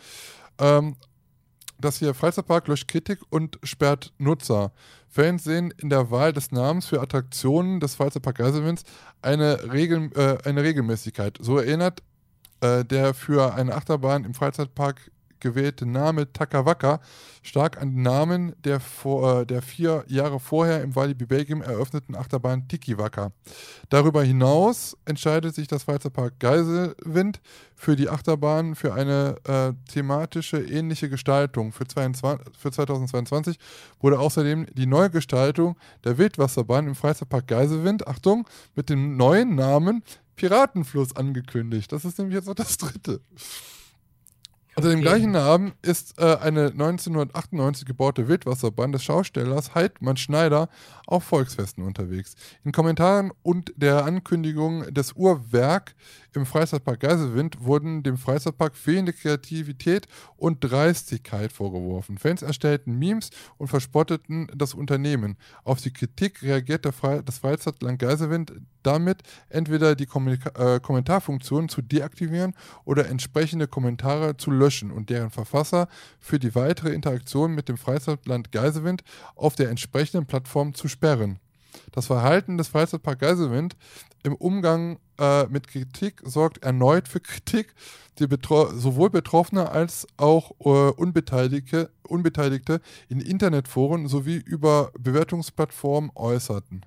Ähm, 0.58 0.96
dass 1.80 1.98
hier 1.98 2.14
Freizeitpark 2.14 2.68
löscht 2.68 2.86
Kritik 2.86 3.18
und 3.30 3.58
sperrt 3.64 4.12
Nutzer. 4.18 4.72
Fans 5.08 5.44
sehen 5.44 5.74
in 5.78 5.90
der 5.90 6.10
Wahl 6.10 6.32
des 6.32 6.52
Namens 6.52 6.86
für 6.86 7.00
Attraktionen 7.00 7.80
des 7.80 7.96
Freizeitpark 7.96 8.38
Geiselwinds 8.38 8.84
eine, 9.20 9.72
Regel, 9.72 10.10
äh, 10.14 10.38
eine 10.48 10.62
Regelmäßigkeit. 10.62 11.38
So 11.40 11.58
erinnert 11.58 12.02
äh, 12.60 12.84
der 12.84 13.14
für 13.14 13.54
eine 13.54 13.74
Achterbahn 13.74 14.24
im 14.24 14.34
Freizeitpark 14.34 15.10
gewählte 15.44 15.84
Name 15.84 16.32
Takawaka 16.32 17.00
stark 17.42 17.80
an 17.80 17.92
den 17.92 18.02
Namen 18.02 18.54
der, 18.64 18.80
vor, 18.80 19.42
äh, 19.42 19.46
der 19.46 19.60
vier 19.60 20.04
Jahre 20.08 20.40
vorher 20.40 20.82
im 20.82 20.96
Walibi 20.96 21.26
Belgium 21.26 21.60
eröffneten 21.60 22.16
Achterbahn 22.16 22.66
Tikiwaka. 22.66 23.30
Darüber 23.90 24.24
hinaus 24.24 24.96
entscheidet 25.04 25.54
sich 25.54 25.68
das 25.68 25.82
Freizeitpark 25.82 26.40
Geiselwind 26.40 27.40
für 27.76 27.94
die 27.94 28.08
Achterbahn 28.08 28.74
für 28.74 28.94
eine 28.94 29.36
äh, 29.44 29.72
thematische 29.92 30.56
ähnliche 30.58 31.10
Gestaltung. 31.10 31.72
Für, 31.72 31.86
22, 31.86 32.46
für 32.56 32.72
2022 32.72 33.58
wurde 34.00 34.18
außerdem 34.18 34.66
die 34.72 34.86
Neugestaltung 34.86 35.76
der 36.04 36.16
Wildwasserbahn 36.16 36.86
im 36.86 36.94
Freizeitpark 36.94 37.46
Geiselwind, 37.46 38.08
Achtung, 38.08 38.48
mit 38.74 38.88
dem 38.88 39.18
neuen 39.18 39.54
Namen 39.54 40.02
Piratenfluss 40.36 41.14
angekündigt. 41.14 41.92
Das 41.92 42.04
ist 42.04 42.18
nämlich 42.18 42.36
jetzt 42.36 42.46
noch 42.46 42.54
das 42.54 42.78
dritte. 42.78 43.20
Unter 44.76 44.90
dem 44.90 45.02
gleichen 45.02 45.30
Namen 45.30 45.72
ist 45.82 46.18
äh, 46.18 46.36
eine 46.36 46.66
1998 46.66 47.86
gebaute 47.86 48.26
Wildwasserbahn 48.26 48.90
des 48.90 49.04
Schaustellers 49.04 49.74
Heidmann 49.76 50.16
Schneider 50.16 50.68
auf 51.06 51.22
Volksfesten 51.22 51.84
unterwegs. 51.84 52.34
In 52.64 52.72
Kommentaren 52.72 53.30
und 53.44 53.72
der 53.76 54.04
Ankündigung 54.04 54.92
des 54.92 55.12
Uhrwerk 55.12 55.94
im 56.34 56.46
Freizeitpark 56.46 57.00
Geiselwind 57.00 57.64
wurden 57.64 58.02
dem 58.02 58.16
Freizeitpark 58.16 58.76
fehlende 58.76 59.12
Kreativität 59.12 60.06
und 60.36 60.60
Dreistigkeit 60.60 61.52
vorgeworfen. 61.52 62.18
Fans 62.18 62.42
erstellten 62.42 62.98
Memes 62.98 63.30
und 63.56 63.68
verspotteten 63.68 64.48
das 64.54 64.74
Unternehmen. 64.74 65.36
Auf 65.62 65.80
die 65.80 65.92
Kritik 65.92 66.42
reagiert 66.42 66.84
der 66.84 66.92
Fre 66.92 67.22
das 67.24 67.38
Freizeitland 67.38 67.98
Geiselwind 67.98 68.52
damit, 68.82 69.22
entweder 69.48 69.94
die 69.94 70.06
Kommunika 70.06 70.76
äh, 70.76 70.80
Kommentarfunktion 70.80 71.68
zu 71.68 71.82
deaktivieren 71.82 72.54
oder 72.84 73.08
entsprechende 73.08 73.66
Kommentare 73.66 74.36
zu 74.36 74.50
löschen 74.50 74.90
und 74.90 75.10
deren 75.10 75.30
Verfasser 75.30 75.88
für 76.20 76.38
die 76.38 76.54
weitere 76.54 76.92
Interaktion 76.92 77.54
mit 77.54 77.68
dem 77.68 77.76
Freizeitland 77.76 78.52
Geiselwind 78.52 79.02
auf 79.34 79.54
der 79.54 79.70
entsprechenden 79.70 80.26
Plattform 80.26 80.74
zu 80.74 80.88
sperren. 80.88 81.38
Das 81.92 82.06
Verhalten 82.06 82.58
des 82.58 82.68
Freizeitpark 82.68 83.18
Geiselwind 83.18 83.76
im 84.22 84.34
Umgang 84.34 84.98
äh, 85.18 85.46
mit 85.46 85.68
Kritik 85.68 86.20
sorgt 86.24 86.64
erneut 86.64 87.08
für 87.08 87.20
Kritik, 87.20 87.74
die 88.18 88.26
betro 88.26 88.70
sowohl 88.72 89.10
Betroffene 89.10 89.70
als 89.70 90.06
auch 90.16 90.52
äh, 90.60 90.90
Unbeteiligte, 90.90 91.90
Unbeteiligte 92.06 92.80
in 93.08 93.20
Internetforen 93.20 94.08
sowie 94.08 94.36
über 94.36 94.90
Bewertungsplattformen 94.98 96.10
äußerten. 96.14 96.84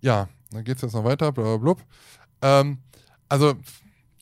Ja, 0.00 0.28
dann 0.50 0.64
geht 0.64 0.76
es 0.76 0.82
jetzt 0.82 0.94
noch 0.94 1.04
weiter, 1.04 1.32
blablabla. 1.32 1.84
Ähm, 2.42 2.78
also, 3.28 3.54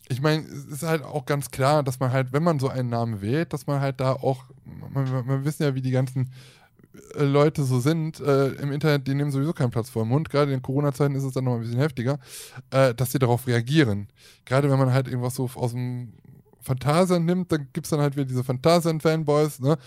ich 0.08 0.20
meine, 0.20 0.44
es 0.44 0.64
ist 0.66 0.82
halt 0.82 1.02
auch 1.02 1.26
ganz 1.26 1.50
klar, 1.50 1.82
dass 1.82 2.00
man 2.00 2.12
halt, 2.12 2.32
wenn 2.32 2.42
man 2.42 2.58
so 2.58 2.68
einen 2.68 2.88
Namen 2.88 3.20
wählt, 3.20 3.52
dass 3.52 3.66
man 3.66 3.80
halt 3.80 4.00
da 4.00 4.12
auch, 4.12 4.44
man 4.64 5.44
wissen 5.44 5.64
ja, 5.64 5.74
wie 5.74 5.82
die 5.82 5.90
ganzen 5.90 6.32
Leute 7.14 7.64
so 7.64 7.80
sind 7.80 8.20
äh, 8.20 8.48
im 8.52 8.72
Internet, 8.72 9.06
die 9.06 9.14
nehmen 9.14 9.30
sowieso 9.30 9.52
keinen 9.52 9.70
Platz 9.70 9.90
vor 9.90 10.04
dem 10.04 10.10
Mund. 10.10 10.30
Gerade 10.30 10.52
in 10.52 10.62
Corona-Zeiten 10.62 11.14
ist 11.14 11.24
es 11.24 11.32
dann 11.32 11.44
noch 11.44 11.54
ein 11.54 11.60
bisschen 11.60 11.78
heftiger, 11.78 12.18
äh, 12.70 12.94
dass 12.94 13.12
sie 13.12 13.18
darauf 13.18 13.46
reagieren. 13.46 14.08
Gerade 14.44 14.70
wenn 14.70 14.78
man 14.78 14.92
halt 14.92 15.08
irgendwas 15.08 15.34
so 15.34 15.50
aus 15.54 15.72
dem 15.72 16.12
Phantasian 16.60 17.24
nimmt, 17.24 17.52
dann 17.52 17.68
gibt 17.72 17.86
es 17.86 17.90
dann 17.90 18.00
halt 18.00 18.16
wieder 18.16 18.24
diese 18.24 18.42
Phantasian-Fanboys, 18.44 19.60
ne? 19.60 19.78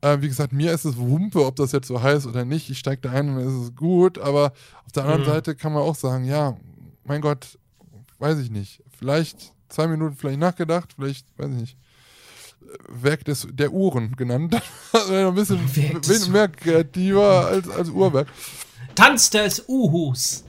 Äh, 0.00 0.20
wie 0.20 0.28
gesagt, 0.28 0.52
mir 0.52 0.72
ist 0.72 0.84
es 0.84 0.96
Wumpe, 0.96 1.44
ob 1.46 1.56
das 1.56 1.72
jetzt 1.72 1.88
so 1.88 2.02
heißt 2.02 2.26
oder 2.26 2.44
nicht. 2.44 2.68
Ich 2.70 2.78
steige 2.78 3.02
da 3.02 3.10
ein 3.10 3.28
und 3.28 3.36
dann 3.36 3.46
ist 3.46 3.68
es 3.68 3.74
gut, 3.76 4.18
aber 4.18 4.52
auf 4.84 4.92
der 4.92 5.04
anderen 5.04 5.22
Mhm. 5.22 5.26
Seite 5.26 5.54
kann 5.54 5.72
man 5.72 5.82
auch 5.82 5.94
sagen, 5.94 6.24
ja, 6.24 6.56
mein 7.04 7.20
Gott, 7.20 7.58
weiß 8.18 8.38
ich 8.38 8.50
nicht. 8.50 8.82
Vielleicht 8.98 9.52
zwei 9.68 9.86
Minuten 9.86 10.16
vielleicht 10.16 10.38
nachgedacht, 10.40 10.92
vielleicht, 10.94 11.26
weiß 11.38 11.50
ich 11.50 11.60
nicht. 11.60 11.78
Werk 12.88 13.24
des, 13.24 13.46
der 13.50 13.72
Uhren 13.72 14.16
genannt. 14.16 14.54
Ein 15.10 15.34
bisschen 15.34 15.64
bisschen 16.00 16.32
mehr 16.32 16.48
kreativer 16.48 17.46
als, 17.46 17.68
als 17.68 17.88
Uhrwerk. 17.90 18.28
Tanz 18.94 19.30
des 19.30 19.64
Uhus. 19.68 20.44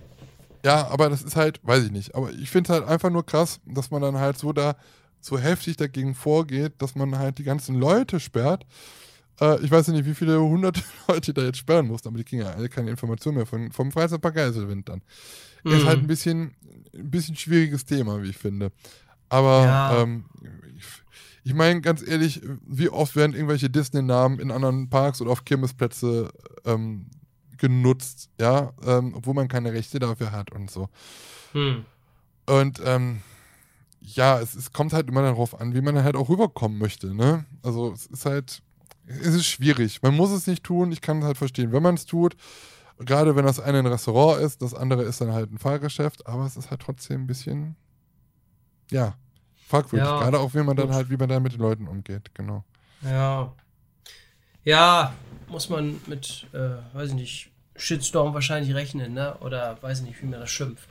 Ja, 0.66 0.88
aber 0.88 1.10
das 1.10 1.22
ist 1.24 1.36
halt, 1.36 1.60
weiß 1.64 1.84
ich 1.86 1.92
nicht. 1.92 2.16
Aber 2.16 2.32
ich 2.32 2.50
finde 2.50 2.72
es 2.74 2.80
halt 2.80 2.88
einfach 2.90 3.10
nur 3.10 3.26
krass, 3.26 3.60
dass 3.66 3.92
man 3.92 4.02
dann 4.02 4.18
halt 4.18 4.38
so 4.38 4.52
da 4.54 4.76
so 5.22 5.38
heftig 5.40 5.78
dagegen 5.78 6.14
vorgeht, 6.16 6.74
dass 6.80 6.96
man 6.96 7.18
halt 7.18 7.38
die 7.40 7.44
ganzen 7.44 7.76
Leute 7.76 8.20
sperrt. 8.20 8.66
Äh, 9.42 9.60
ich 9.64 9.72
weiß 9.72 9.88
ja 9.88 9.94
nicht, 9.94 10.06
wie 10.06 10.14
viele 10.16 10.40
hunderte 10.40 10.82
Leute 11.08 11.34
da 11.34 11.42
jetzt 11.44 11.58
sperren 11.58 11.88
mussten, 11.88 12.08
aber 12.08 12.18
die 12.18 12.24
kriegen 12.24 12.42
ja 12.44 12.52
alle 12.52 12.70
keine 12.70 12.90
Informationen 12.92 13.38
mehr 13.38 13.46
von, 13.46 13.72
vom 13.72 13.92
Freizeitpark 13.92 14.36
Geiselwind 14.36 14.90
dann. 14.90 15.02
Ist 15.64 15.84
Mhm. 15.84 15.86
halt 15.88 16.00
ein 16.00 16.08
bisschen, 16.08 16.56
ein 16.94 17.10
bisschen 17.10 17.36
schwieriges 17.36 17.86
Thema, 17.86 18.22
wie 18.22 18.30
ich 18.30 18.38
finde. 18.38 18.72
Aber 19.30 19.64
Ja. 19.66 20.02
ähm, 20.04 20.26
ich, 20.78 20.86
ich 21.46 21.54
meine, 21.54 21.80
ganz 21.80 22.06
ehrlich, 22.06 22.42
wie 22.66 22.90
oft 22.90 23.16
werden 23.16 23.34
irgendwelche 23.34 23.70
Disney-Namen 23.70 24.40
in 24.40 24.50
anderen 24.50 24.90
Parks 24.90 25.22
oder 25.22 25.30
auf 25.30 25.46
Kirmesplätze 25.46 26.30
ähm, 26.66 27.06
genutzt, 27.60 28.32
ja, 28.42 28.74
ähm, 28.84 29.14
obwohl 29.16 29.36
man 29.36 29.48
keine 29.48 29.72
Rechte 29.72 30.00
dafür 30.00 30.32
hat 30.32 30.52
und 30.52 30.72
so. 30.72 30.90
Hm. 31.52 31.86
Und 32.48 32.82
ähm, 32.84 33.22
ja, 34.02 34.40
es, 34.40 34.56
es 34.56 34.74
kommt 34.74 34.92
halt 34.92 35.08
immer 35.08 35.22
darauf 35.22 35.62
an, 35.62 35.76
wie 35.76 35.82
man 35.82 36.04
halt 36.04 36.16
auch 36.16 36.30
rüberkommen 36.30 36.80
möchte, 36.80 37.14
ne? 37.14 37.46
Also 37.62 37.94
es 37.94 38.08
ist 38.08 38.26
halt, 38.26 38.64
es 39.06 39.36
ist 39.36 39.46
schwierig. 39.46 40.02
Man 40.02 40.16
muss 40.16 40.32
es 40.32 40.48
nicht 40.48 40.64
tun, 40.64 40.92
ich 40.92 41.02
kann 41.02 41.20
es 41.20 41.26
halt 41.26 41.38
verstehen, 41.38 41.72
wenn 41.72 41.84
man 41.84 41.94
es 41.94 42.08
tut. 42.08 42.36
Gerade 42.98 43.36
wenn 43.36 43.46
das 43.46 43.60
eine 43.60 43.78
ein 43.80 43.86
Restaurant 43.86 44.42
ist, 44.42 44.64
das 44.64 44.74
andere 44.74 45.04
ist 45.04 45.22
dann 45.22 45.32
halt 45.32 45.52
ein 45.52 45.60
Fahrgeschäft, 45.60 46.26
aber 46.26 46.48
es 46.48 46.58
ist 46.58 46.72
halt 46.72 46.82
trotzdem 46.82 47.22
ein 47.22 47.28
bisschen, 47.28 47.76
ja, 48.90 49.16
fragwürdig. 49.68 50.08
Ja, 50.08 50.20
Gerade 50.20 50.40
auch, 50.40 50.54
wie 50.54 50.64
man 50.64 50.76
dann 50.76 50.94
halt, 50.94 51.10
wie 51.10 51.18
man 51.18 51.30
dann 51.30 51.44
mit 51.44 51.54
den 51.54 51.60
Leuten 51.62 51.88
umgeht, 51.88 52.34
genau. 52.34 52.64
Ja. 53.04 53.54
Ja, 54.64 55.14
muss 55.48 55.70
man 55.70 56.00
mit, 56.08 56.48
äh, 56.54 56.78
weiß 56.96 57.10
ich 57.10 57.16
nicht, 57.16 57.52
Shitstorm 57.76 58.34
wahrscheinlich 58.34 58.74
rechnen, 58.74 59.14
ne? 59.14 59.38
Oder 59.42 59.78
weiß 59.82 60.00
ich 60.00 60.06
nicht, 60.06 60.22
wie 60.22 60.28
man 60.28 60.40
das 60.40 60.50
schimpft. 60.50 60.88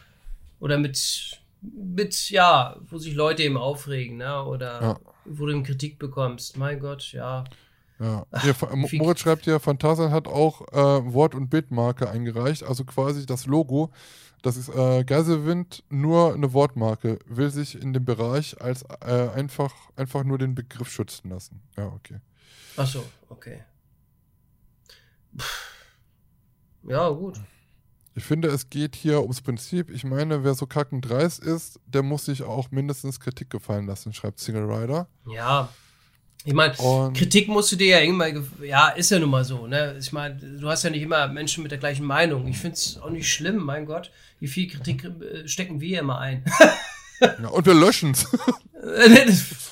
Oder 0.60 0.78
mit, 0.78 1.40
mit, 1.62 2.30
ja, 2.30 2.76
wo 2.88 2.98
sich 2.98 3.14
Leute 3.14 3.42
eben 3.42 3.56
aufregen, 3.56 4.18
ne? 4.18 4.44
Oder 4.44 4.80
Ja. 4.82 4.98
wo 5.24 5.46
du 5.46 5.52
eben 5.52 5.64
Kritik 5.64 5.98
bekommst. 5.98 6.56
Mein 6.56 6.78
Gott, 6.78 7.12
ja. 7.12 7.44
Ja. 8.00 8.26
Mo- 8.74 8.90
wie- 8.90 8.98
Moritz 8.98 9.20
schreibt 9.20 9.44
hier, 9.44 9.58
Phantasia 9.60 10.10
hat 10.10 10.26
auch 10.28 10.60
äh, 10.72 11.12
Wort- 11.12 11.34
und 11.34 11.48
Bildmarke 11.48 12.10
eingereicht, 12.10 12.62
also 12.64 12.84
quasi 12.84 13.24
das 13.24 13.46
Logo. 13.46 13.90
Das 14.44 14.58
ist 14.58 14.68
äh, 14.68 15.04
Geiselwind 15.04 15.84
nur 15.88 16.34
eine 16.34 16.52
Wortmarke, 16.52 17.18
will 17.24 17.48
sich 17.48 17.80
in 17.80 17.94
dem 17.94 18.04
Bereich 18.04 18.60
als 18.60 18.82
äh, 19.00 19.30
einfach, 19.34 19.72
einfach 19.96 20.22
nur 20.22 20.36
den 20.36 20.54
Begriff 20.54 20.90
schützen 20.90 21.30
lassen. 21.30 21.62
Ja, 21.78 21.86
okay. 21.86 22.20
Ach 22.76 22.86
so, 22.86 23.02
okay. 23.30 23.64
Pff. 25.38 25.70
Ja, 26.82 27.08
gut. 27.08 27.40
Ich 28.14 28.24
finde, 28.24 28.48
es 28.48 28.68
geht 28.68 28.96
hier 28.96 29.22
ums 29.22 29.40
Prinzip. 29.40 29.88
Ich 29.88 30.04
meine, 30.04 30.44
wer 30.44 30.54
so 30.54 30.66
kackendreist 30.66 31.42
ist, 31.42 31.80
der 31.86 32.02
muss 32.02 32.26
sich 32.26 32.42
auch 32.42 32.70
mindestens 32.70 33.20
Kritik 33.20 33.48
gefallen 33.48 33.86
lassen, 33.86 34.12
schreibt 34.12 34.40
Single 34.40 34.70
Rider. 34.70 35.08
Ja. 35.26 35.70
Ich 36.46 36.52
meine, 36.52 36.74
Kritik 37.14 37.48
musst 37.48 37.72
du 37.72 37.76
dir 37.76 37.86
ja 37.96 38.00
irgendwann, 38.00 38.36
gef- 38.36 38.64
ja, 38.64 38.88
ist 38.90 39.10
ja 39.10 39.18
nun 39.18 39.30
mal 39.30 39.44
so, 39.44 39.66
ne? 39.66 39.96
Ich 39.98 40.12
meine, 40.12 40.34
du 40.36 40.68
hast 40.68 40.82
ja 40.84 40.90
nicht 40.90 41.02
immer 41.02 41.26
Menschen 41.28 41.62
mit 41.62 41.72
der 41.72 41.78
gleichen 41.78 42.04
Meinung. 42.04 42.46
Ich 42.48 42.58
finde 42.58 42.74
es 42.74 42.98
auch 43.02 43.08
nicht 43.10 43.32
schlimm, 43.32 43.56
mein 43.64 43.86
Gott. 43.86 44.10
Wie 44.40 44.48
viel 44.48 44.68
Kritik 44.68 45.04
äh, 45.04 45.48
stecken 45.48 45.80
wir 45.80 46.00
immer 46.00 46.18
ein? 46.18 46.44
Ja, 47.40 47.48
und 47.48 47.64
wir 47.64 47.74
löschen's. 47.74 48.26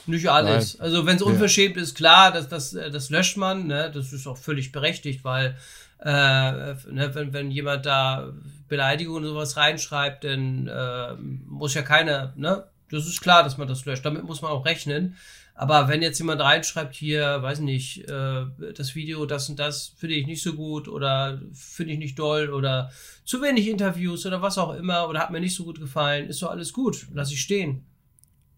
nicht 0.06 0.28
alles. 0.30 0.80
Also, 0.80 1.04
wenn 1.06 1.16
es 1.16 1.20
Ja. 1.22 1.26
unverschämt 1.26 1.76
ist, 1.76 1.96
klar, 1.96 2.32
das, 2.32 2.48
das, 2.48 2.72
äh, 2.74 2.90
das 2.90 3.10
löscht 3.10 3.36
man, 3.36 3.66
ne? 3.66 3.90
Das 3.92 4.12
ist 4.12 4.26
auch 4.26 4.38
völlig 4.38 4.72
berechtigt, 4.72 5.24
weil, 5.24 5.56
äh, 6.00 6.10
ne, 6.10 7.10
wenn, 7.12 7.32
wenn 7.32 7.50
jemand 7.50 7.84
da 7.84 8.32
Beleidigungen 8.68 9.24
und 9.24 9.30
sowas 9.30 9.56
reinschreibt, 9.56 10.24
dann 10.24 10.68
äh, 10.68 11.14
muss 11.46 11.74
ja 11.74 11.82
keiner, 11.82 12.32
ne? 12.36 12.64
Das 12.90 13.06
ist 13.06 13.20
klar, 13.20 13.42
dass 13.42 13.58
man 13.58 13.68
das 13.68 13.84
löscht. 13.86 14.04
Damit 14.04 14.24
muss 14.24 14.40
man 14.40 14.50
auch 14.52 14.64
rechnen. 14.64 15.16
Aber 15.54 15.86
wenn 15.88 16.00
jetzt 16.02 16.18
jemand 16.18 16.40
reinschreibt, 16.40 16.94
hier, 16.94 17.42
weiß 17.42 17.60
nicht, 17.60 18.08
äh, 18.08 18.46
das 18.74 18.94
Video, 18.94 19.26
das 19.26 19.48
und 19.50 19.58
das 19.58 19.88
finde 19.96 20.14
ich 20.16 20.26
nicht 20.26 20.42
so 20.42 20.54
gut 20.54 20.88
oder 20.88 21.40
finde 21.52 21.92
ich 21.92 21.98
nicht 21.98 22.18
doll 22.18 22.48
oder 22.50 22.90
zu 23.24 23.42
wenig 23.42 23.68
Interviews 23.68 24.24
oder 24.26 24.40
was 24.40 24.56
auch 24.58 24.74
immer 24.74 25.08
oder 25.08 25.20
hat 25.20 25.30
mir 25.30 25.40
nicht 25.40 25.54
so 25.54 25.64
gut 25.64 25.78
gefallen, 25.78 26.28
ist 26.28 26.40
doch 26.42 26.50
alles 26.50 26.72
gut, 26.72 27.06
lass 27.12 27.30
ich 27.30 27.40
stehen. 27.40 27.84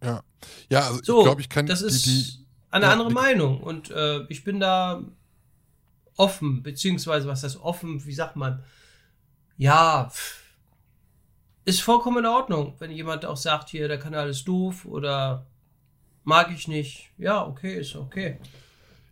ja. 0.03 0.23
Ja, 0.69 0.89
also 0.89 1.01
So, 1.03 1.19
ich 1.21 1.25
glaube, 1.25 1.41
ich 1.41 1.49
kann 1.49 1.67
das 1.67 1.81
die, 1.81 1.87
ist 1.87 2.07
die, 2.07 2.27
eine 2.71 2.85
ja, 2.87 2.93
andere 2.93 3.09
die- 3.09 3.15
Meinung 3.15 3.61
und 3.61 3.91
äh, 3.91 4.23
ich 4.29 4.45
bin 4.45 4.61
da 4.61 5.03
offen, 6.17 6.63
beziehungsweise 6.63 7.27
was 7.27 7.43
heißt 7.43 7.57
offen, 7.61 8.05
wie 8.07 8.13
sagt 8.15 8.37
man, 8.37 8.63
ja, 9.57 10.11
ist 11.65 11.81
vollkommen 11.81 12.19
in 12.19 12.27
Ordnung, 12.27 12.75
wenn 12.79 12.91
jemand 12.91 13.25
auch 13.25 13.37
sagt, 13.37 13.71
hier, 13.71 13.89
der 13.89 13.99
Kanal 13.99 14.29
ist 14.29 14.45
doof 14.47 14.85
oder 14.85 15.47
mag 16.25 16.51
ich 16.53 16.69
nicht, 16.69 17.11
ja, 17.19 17.47
okay, 17.47 17.81
ist 17.81 17.95
okay. 17.97 18.39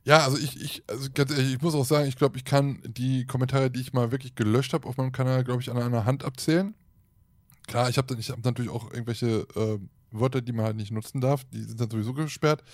Ja, 0.04 0.24
also 0.24 0.36
ich, 0.36 0.60
ich, 0.60 0.82
also 0.88 1.08
ganz 1.14 1.30
ehrlich, 1.30 1.54
ich 1.54 1.62
muss 1.62 1.74
auch 1.74 1.84
sagen, 1.84 2.08
ich 2.08 2.16
glaube, 2.16 2.36
ich 2.36 2.44
kann 2.44 2.82
die 2.84 3.24
Kommentare, 3.24 3.70
die 3.70 3.80
ich 3.80 3.92
mal 3.92 4.10
wirklich 4.10 4.34
gelöscht 4.34 4.72
habe 4.72 4.88
auf 4.88 4.96
meinem 4.96 5.12
Kanal, 5.12 5.44
glaube 5.44 5.62
ich, 5.62 5.70
an 5.70 5.78
einer 5.78 6.04
Hand 6.04 6.24
abzählen. 6.24 6.74
Klar, 7.68 7.88
ich 7.88 7.98
habe 7.98 8.14
habe 8.16 8.40
natürlich 8.42 8.70
auch 8.70 8.90
irgendwelche 8.90 9.46
äh, 9.54 9.78
Wörter, 10.10 10.40
die 10.40 10.52
man 10.52 10.64
halt 10.66 10.76
nicht 10.76 10.90
nutzen 10.90 11.20
darf, 11.20 11.44
die 11.44 11.62
sind 11.62 11.80
dann 11.80 11.90
sowieso 11.90 12.12
gesperrt. 12.14 12.64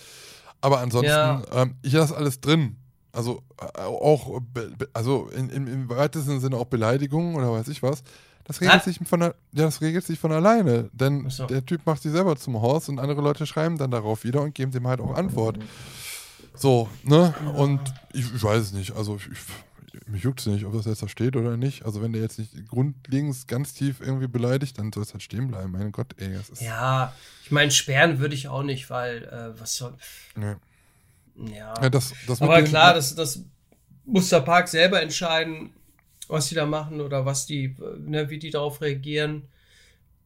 Aber 0.61 0.81
ansonsten, 0.81 1.11
Ja. 1.11 1.43
ähm, 1.53 1.77
ich 1.83 1.93
lasse 1.93 2.17
alles 2.17 2.41
drin. 2.41 2.77
Also 3.13 3.43
äh, 3.61 3.81
auch, 3.83 4.41
also 4.93 5.29
in, 5.29 5.51
in, 5.51 5.67
im 5.67 5.89
weitesten 5.89 6.41
Sinne 6.41 6.57
auch 6.57 6.67
Beleidigungen 6.67 7.37
oder 7.37 7.53
weiß 7.53 7.69
ich 7.69 7.83
was. 7.83 8.03
Das 8.49 8.63
regelt 8.63 8.83
sich 8.83 8.99
von, 9.07 9.21
ja, 9.21 9.35
das 9.53 9.83
regelt 9.83 10.07
sich 10.07 10.19
von 10.19 10.33
alleine, 10.33 10.89
denn 10.95 11.29
so. 11.29 11.47
der 11.47 11.65
Typ 11.65 11.85
macht 11.85 12.03
sich 12.03 12.13
selber 12.13 12.35
zum 12.37 12.61
Horst 12.61 12.89
und 12.89 12.99
andere 12.99 13.21
Leute 13.21 13.47
schreiben 13.47 13.77
dann 13.77 13.91
darauf 13.91 14.25
wieder 14.25 14.41
und 14.41 14.55
geben 14.55 14.73
dem 14.73 14.89
halt 14.89 15.01
auch 15.01 15.15
Antwort. 15.15 15.59
So, 16.55 16.89
ne? 17.05 17.35
Und 17.55 17.81
ich, 18.15 18.35
ich 18.35 18.43
weiß 18.43 18.63
es 18.63 18.73
nicht. 18.73 18.97
Also 18.97 19.17
ich, 19.17 19.29
ich, 19.29 20.09
mich 20.09 20.23
juckt 20.23 20.41
es 20.41 20.47
nicht, 20.47 20.65
ob 20.65 20.73
das 20.73 20.87
jetzt 20.87 21.03
da 21.03 21.09
steht 21.09 21.37
oder 21.37 21.59
nicht. 21.59 21.85
Also 21.85 22.01
wenn 22.01 22.15
der 22.15 22.23
jetzt 22.23 22.39
nicht 22.39 22.69
grundlegend 22.69 23.47
ganz 23.49 23.75
tief 23.75 24.01
irgendwie 24.01 24.29
beleidigt, 24.29 24.79
dann 24.79 24.93
soll 24.93 25.03
es 25.03 25.13
halt 25.13 25.23
stehen 25.23 25.49
bleiben. 25.49 25.71
Mein 25.71 25.93
Gott, 25.93 26.15
ey, 26.17 26.33
das 26.33 26.49
ist. 26.49 26.63
Ja, 26.63 27.13
ich 27.45 27.51
meine, 27.51 27.71
sperren 27.71 28.19
würde 28.19 28.35
ich 28.35 28.49
auch 28.49 28.63
nicht, 28.63 28.89
weil, 28.89 29.25
äh, 29.25 29.61
was 29.61 29.77
soll, 29.77 29.95
Nee. 30.35 30.55
ja. 31.55 31.75
Ja, 31.83 31.91
das, 31.91 32.15
das 32.27 32.41
Aber 32.41 32.63
klar, 32.63 32.95
das, 32.95 33.15
das 33.15 33.43
muss 34.07 34.31
der 34.31 34.41
Park 34.41 34.69
selber 34.69 35.03
entscheiden, 35.03 35.71
was 36.29 36.49
die 36.49 36.55
da 36.55 36.67
machen 36.67 37.01
oder 37.01 37.25
was 37.25 37.47
die, 37.47 37.75
ne, 37.99 38.31
wie 38.31 38.39
die 38.39 38.51
darauf 38.51 38.81
reagieren. 38.81 39.49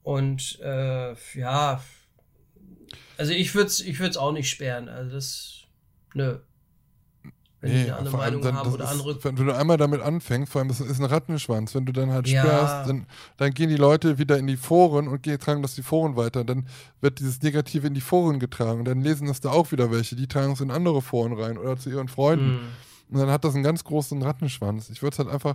Und 0.02 0.58
äh, 0.60 1.14
ja, 1.34 1.80
also 3.16 3.32
ich 3.32 3.54
würde 3.54 3.68
es 3.68 3.80
ich 3.80 4.00
würd's 4.00 4.16
auch 4.16 4.32
nicht 4.32 4.50
sperren. 4.50 4.88
Also 4.88 5.14
das, 5.14 5.60
nö. 6.14 6.38
Wenn 7.60 7.70
die 7.70 7.82
eine 7.82 7.94
andere 7.94 8.16
Meinung 8.16 8.42
dann, 8.42 8.56
haben 8.56 8.64
das 8.64 8.74
oder 8.74 8.84
ist, 8.84 8.90
andere. 8.90 9.24
Wenn 9.24 9.36
du 9.36 9.54
einmal 9.54 9.76
damit 9.76 10.00
anfängst, 10.00 10.50
vor 10.50 10.58
allem 10.58 10.68
das 10.68 10.80
ist 10.80 10.98
ein 10.98 11.04
Rattenschwanz, 11.04 11.76
wenn 11.76 11.86
du 11.86 11.92
dann 11.92 12.10
halt 12.10 12.26
Ja. 12.26 12.42
sperrst, 12.42 12.88
dann, 12.88 13.06
dann 13.36 13.54
gehen 13.54 13.68
die 13.68 13.76
Leute 13.76 14.18
wieder 14.18 14.36
in 14.36 14.48
die 14.48 14.56
Foren 14.56 15.06
und 15.06 15.22
gehen, 15.22 15.38
tragen 15.38 15.62
das 15.62 15.76
die 15.76 15.82
Foren 15.82 16.16
weiter. 16.16 16.42
Dann 16.42 16.66
wird 17.00 17.20
dieses 17.20 17.40
Negative 17.40 17.86
in 17.86 17.94
die 17.94 18.00
Foren 18.00 18.40
getragen. 18.40 18.84
Dann 18.84 19.00
lesen 19.00 19.28
das 19.28 19.40
da 19.40 19.52
auch 19.52 19.70
wieder 19.70 19.92
welche, 19.92 20.16
die 20.16 20.26
tragen 20.26 20.54
es 20.54 20.60
in 20.60 20.72
andere 20.72 21.02
Foren 21.02 21.34
rein 21.34 21.56
oder 21.56 21.76
zu 21.76 21.88
ihren 21.88 22.08
Freunden. 22.08 22.58
Hm. 22.58 22.60
Und 23.10 23.20
dann 23.20 23.30
hat 23.30 23.44
das 23.44 23.54
einen 23.54 23.62
ganz 23.62 23.84
großen 23.84 24.20
Rattenschwanz. 24.22 24.90
Ich 24.90 25.00
würde 25.02 25.14
es 25.14 25.18
halt 25.20 25.28
einfach, 25.28 25.54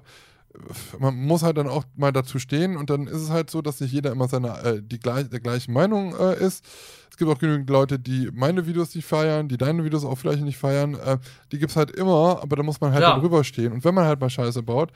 man 0.99 1.15
muss 1.15 1.43
halt 1.43 1.57
dann 1.57 1.67
auch 1.67 1.83
mal 1.95 2.11
dazu 2.11 2.39
stehen 2.39 2.77
und 2.77 2.89
dann 2.89 3.05
ist 3.07 3.21
es 3.21 3.29
halt 3.29 3.49
so, 3.49 3.61
dass 3.61 3.79
nicht 3.79 3.91
jeder 3.93 4.11
immer 4.11 4.27
seine, 4.27 4.49
äh, 4.63 4.81
die 4.83 4.99
gleich, 4.99 5.29
der 5.29 5.39
gleichen 5.39 5.73
Meinung 5.73 6.15
äh, 6.17 6.35
ist. 6.43 6.65
Es 7.11 7.17
gibt 7.17 7.29
auch 7.31 7.39
genügend 7.39 7.69
Leute, 7.69 7.97
die 7.99 8.29
meine 8.33 8.65
Videos 8.67 8.93
nicht 8.95 9.05
feiern, 9.05 9.47
die 9.47 9.57
deine 9.57 9.83
Videos 9.83 10.05
auch 10.05 10.15
vielleicht 10.17 10.43
nicht 10.43 10.57
feiern. 10.57 10.95
Äh, 10.95 11.17
die 11.51 11.59
gibt 11.59 11.71
es 11.71 11.75
halt 11.75 11.91
immer, 11.91 12.39
aber 12.41 12.55
da 12.55 12.63
muss 12.63 12.79
man 12.81 12.91
halt 12.93 13.01
Ja. 13.03 13.19
drüber 13.19 13.43
stehen. 13.43 13.71
Und 13.73 13.83
wenn 13.83 13.93
man 13.95 14.05
halt 14.05 14.19
mal 14.19 14.29
Scheiße 14.29 14.61
baut, 14.63 14.91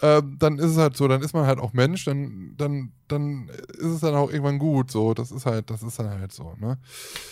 äh, 0.00 0.22
dann 0.38 0.58
ist 0.58 0.72
es 0.72 0.76
halt 0.76 0.96
so, 0.96 1.08
dann 1.08 1.22
ist 1.22 1.32
man 1.32 1.46
halt 1.46 1.58
auch 1.58 1.72
Mensch, 1.72 2.04
dann, 2.04 2.54
dann, 2.58 2.92
dann 3.08 3.48
ist 3.48 3.86
es 3.86 4.00
dann 4.00 4.14
auch 4.14 4.30
irgendwann 4.30 4.58
gut. 4.58 4.90
So, 4.90 5.14
das 5.14 5.30
ist 5.30 5.46
halt, 5.46 5.70
das 5.70 5.82
ist 5.82 5.98
dann 5.98 6.10
halt 6.10 6.32
so, 6.32 6.54
ne? 6.58 6.78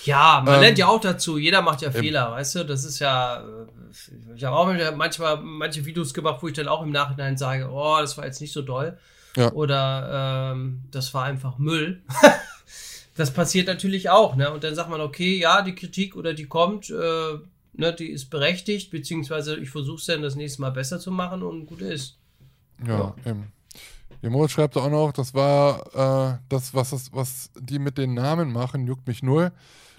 Ja, 0.05 0.43
man 0.45 0.55
Ähm, 0.55 0.61
lernt 0.61 0.79
ja 0.79 0.89
auch 0.89 1.01
dazu. 1.01 1.37
Jeder 1.37 1.61
macht 1.61 1.83
ja. 1.83 1.91
Fehler, 1.91 2.31
weißt 2.33 2.55
du? 2.57 2.65
Das 2.65 2.85
ist 2.85 3.01
ja. 3.01 3.43
äh, 3.43 4.35
Ich 4.35 4.45
habe 4.45 4.57
auch 4.57 4.97
manchmal 4.97 5.41
manche 5.43 5.85
Videos 5.85 6.15
gemacht, 6.15 6.43
wo 6.43 6.49
ich 6.49 6.55
dann 6.55 6.69
auch 6.69 6.83
im 6.83 6.91
Nachhinein 6.91 7.37
sage, 7.37 7.69
oh, 7.71 7.99
das 8.01 8.17
war 8.17 8.25
jetzt 8.25 8.41
nicht 8.41 8.53
so 8.53 8.63
doll. 8.63 8.97
Ja. 9.37 9.53
Oder 9.53 10.53
ähm, 10.55 10.85
das 10.91 11.13
war 11.13 11.25
einfach 11.25 11.59
Müll. 11.59 12.03
das 13.17 13.33
passiert 13.33 13.67
natürlich 13.67 14.09
auch, 14.11 14.37
ne? 14.37 14.51
Und 14.53 14.65
dann 14.65 14.75
sagt 14.75 14.89
man, 14.91 15.01
okay, 15.01 15.39
ja, 15.39 15.63
die 15.63 15.75
Kritik 15.75 16.17
oder 16.17 16.33
die 16.35 16.47
kommt, 16.47 16.89
äh, 16.89 17.39
ne, 17.75 17.93
die 17.93 18.11
ist 18.11 18.31
berechtigt, 18.31 18.91
beziehungsweise 18.91 19.57
ich 19.57 19.71
versuche 19.71 19.99
es 19.99 20.07
dann 20.07 20.23
das 20.23 20.37
nächste 20.37 20.63
Mal 20.63 20.71
besser 20.71 20.99
zu 20.99 21.11
machen 21.11 21.43
und 21.43 21.67
gut 21.67 21.83
ist. 21.83 22.17
Ja, 22.87 23.15
eben. 23.25 23.53
Der 24.23 24.31
Moritz 24.31 24.53
schreibt 24.53 24.77
auch 24.77 24.89
noch, 24.89 25.13
das 25.13 25.35
war 25.35 26.35
äh, 26.35 26.39
das, 26.49 26.73
was, 26.73 26.91
das, 26.91 27.13
was 27.13 27.51
die 27.59 27.79
mit 27.79 27.99
den 27.99 28.15
Namen 28.15 28.53
machen, 28.53 28.87
juckt 28.87 29.07
mich 29.07 29.23
null. 29.23 29.53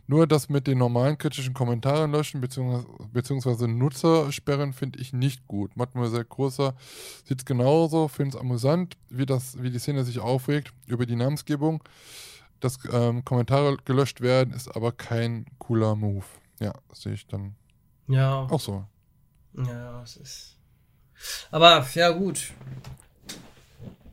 Nur 0.07 0.27
das 0.27 0.49
mit 0.49 0.68
den 0.68 0.77
normalen 0.77 1.18
kritischen 1.18 1.56
Kommentaren 1.56 2.11
löschen 2.11 2.39
beziehungsweise, 2.39 2.85
beziehungsweise 3.11 3.68
Nutzer 3.68 4.31
sperren 4.31 4.72
finde 4.73 4.99
ich 4.99 5.14
nicht 5.14 5.47
gut. 5.47 5.76
Mademoiselle 5.76 6.26
Großer 6.26 6.76
sieht 7.23 7.39
es 7.39 7.45
genauso, 7.45 8.07
finde 8.07 8.35
es 8.38 8.41
amüsant, 8.41 8.97
wie, 9.10 9.26
das, 9.26 9.61
wie 9.61 9.72
die 9.72 9.80
Szene 9.80 10.03
sich 10.03 10.19
aufregt 10.19 10.73
über 10.85 11.06
die 11.07 11.15
Namensgebung. 11.15 11.84
Dass 12.60 12.77
ähm, 12.91 13.26
Kommentare 13.26 13.77
gelöscht 13.84 14.22
werden, 14.22 14.53
ist 14.53 14.76
aber 14.76 14.91
kein 14.91 15.45
cooler 15.57 15.95
Move. 15.95 16.26
Ja, 16.60 16.73
sehe 16.93 17.14
ich 17.14 17.26
dann 17.27 17.56
Ja. 18.07 18.41
auch 18.49 18.60
so. 18.60 18.85
Ja, 19.57 20.02
es 20.03 20.18
ist. 20.18 20.55
Aber 21.51 21.85
ja, 21.93 22.09
gut. 22.11 22.51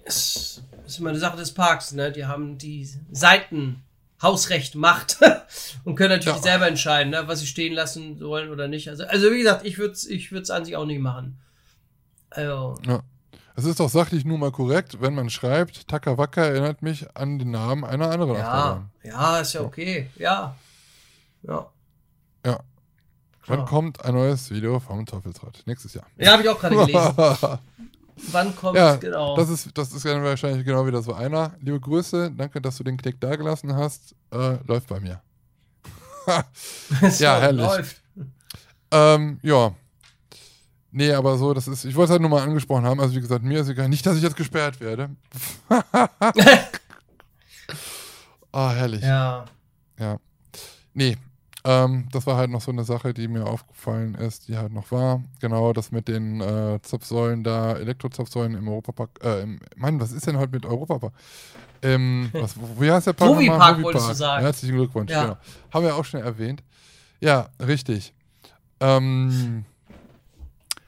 Es 0.04 0.62
ist 0.86 0.98
immer 0.98 1.10
eine 1.10 1.18
Sache 1.18 1.36
des 1.36 1.52
Parks, 1.52 1.92
ne? 1.92 2.12
Die 2.12 2.26
haben 2.26 2.58
die 2.58 2.88
Seiten 3.12 3.82
Hausrecht 4.20 4.74
Macht 4.74 5.18
und 5.84 5.96
können 5.96 6.10
natürlich 6.10 6.36
Ja. 6.36 6.42
selber 6.42 6.68
entscheiden, 6.68 7.10
ne, 7.10 7.24
was 7.26 7.40
sie 7.40 7.46
stehen 7.46 7.72
lassen 7.72 8.20
wollen 8.20 8.50
oder 8.50 8.68
nicht. 8.68 8.88
Also, 8.88 9.04
also 9.04 9.30
wie 9.32 9.38
gesagt, 9.38 9.64
ich 9.66 9.78
würde 9.78 9.92
es 9.94 10.06
ich 10.06 10.30
würd's 10.30 10.50
an 10.50 10.64
sich 10.64 10.76
auch 10.76 10.84
nicht 10.86 11.00
machen. 11.00 11.40
Also, 12.30 12.76
Ja. 12.86 13.02
Es 13.54 13.64
ist 13.66 13.80
auch 13.82 13.90
sachlich 13.90 14.24
nun 14.24 14.40
mal 14.40 14.50
korrekt, 14.52 15.02
wenn 15.02 15.14
man 15.14 15.28
schreibt, 15.28 15.86
Takawaka 15.86 16.42
erinnert 16.42 16.80
mich 16.80 17.06
an 17.14 17.38
den 17.38 17.50
Namen 17.50 17.84
einer 17.84 18.10
anderen 18.10 18.34
ja, 18.36 18.48
Achterbahn. 18.48 18.90
ja, 19.02 19.38
ist 19.40 19.52
ja 19.52 19.60
okay. 19.60 20.08
Ja. 20.16 20.56
Ja. 21.42 21.70
Wann 23.46 23.64
kommt 23.64 24.04
ein 24.04 24.14
neues 24.14 24.50
Video 24.50 24.78
vom 24.80 25.04
Teufelsrad? 25.04 25.62
Nächstes 25.66 25.94
Jahr. 25.94 26.06
Ja, 26.16 26.32
habe 26.32 26.42
ich 26.42 26.48
auch 26.48 26.58
gerade 26.58 26.76
gelesen. 26.76 27.14
Wann 28.30 28.54
kommt 28.54 28.76
Ja, 28.76 28.96
genau? 28.96 29.36
das 29.36 29.48
ist, 29.48 29.76
das 29.76 29.92
ist 29.92 30.04
wahrscheinlich 30.04 30.64
genau 30.64 30.86
wieder 30.86 31.02
so 31.02 31.14
einer. 31.14 31.54
Liebe 31.60 31.80
Grüße, 31.80 32.30
danke, 32.30 32.60
dass 32.60 32.76
du 32.76 32.84
den 32.84 32.96
Knick 32.96 33.20
dagelassen 33.20 33.74
hast. 33.74 34.14
Äh, 34.30 34.58
läuft 34.66 34.88
bei 34.88 35.00
mir. 35.00 35.20
Ja, 37.18 37.40
herrlich. 37.40 37.66
Läuft. 37.66 38.02
Ähm, 38.92 39.40
ja. 39.42 39.74
Nee, 40.92 41.12
aber 41.14 41.36
so, 41.36 41.52
das 41.52 41.66
ist, 41.66 41.84
ich 41.84 41.96
wollte 41.96 42.04
es 42.04 42.10
halt 42.12 42.20
nur 42.20 42.30
mal 42.30 42.42
angesprochen 42.42 42.84
haben. 42.84 43.00
Also, 43.00 43.16
wie 43.16 43.20
gesagt, 43.20 43.42
mir 43.42 43.60
ist 43.60 43.68
egal. 43.68 43.88
Nicht, 43.88 44.06
dass 44.06 44.16
ich 44.16 44.22
jetzt 44.22 44.36
gesperrt 44.36 44.80
werde. 44.80 45.10
Ah, 48.54 48.70
herrlich. 48.72 49.00
Ja. 49.02 49.46
Ja. 49.98 50.18
Nee, 50.92 51.16
ähm, 51.64 52.08
das 52.10 52.26
war 52.26 52.36
halt 52.36 52.50
noch 52.50 52.60
so 52.60 52.72
eine 52.72 52.84
Sache, 52.84 53.14
die 53.14 53.28
mir 53.28 53.46
aufgefallen 53.46 54.14
ist, 54.16 54.48
die 54.48 54.56
halt 54.56 54.72
noch 54.72 54.90
war. 54.90 55.22
Genau, 55.40 55.72
das 55.72 55.92
mit 55.92 56.08
den 56.08 56.40
äh, 56.40 56.80
Zapfsäulen 56.82 57.44
da, 57.44 57.74
Elektrozapfsäulen 57.74 58.54
im 58.54 58.66
Europapark. 58.68 59.10
Äh, 59.22 59.42
im, 59.42 59.60
Mann, 59.76 60.00
was 60.00 60.10
ist 60.12 60.26
denn 60.26 60.38
heute 60.38 60.52
mit 60.52 60.66
Europapark? 60.66 61.12
Ähm, 61.82 62.30
was, 62.34 62.56
wie 62.78 62.90
heißt 62.90 63.06
der 63.06 63.12
Park? 63.12 63.30
nochmal? 63.30 63.46
Moviepark 63.46 63.82
wolltest 63.82 64.10
du 64.10 64.14
sagen. 64.14 64.42
Herzlichen 64.42 64.76
Glückwunsch, 64.76 65.10
Ja. 65.12 65.22
genau. 65.22 65.36
Haben 65.72 65.84
wir 65.84 65.94
auch 65.96 66.04
schon 66.04 66.20
erwähnt. 66.20 66.62
Ja, 67.20 67.48
richtig. 67.60 68.12
Ähm, 68.80 69.64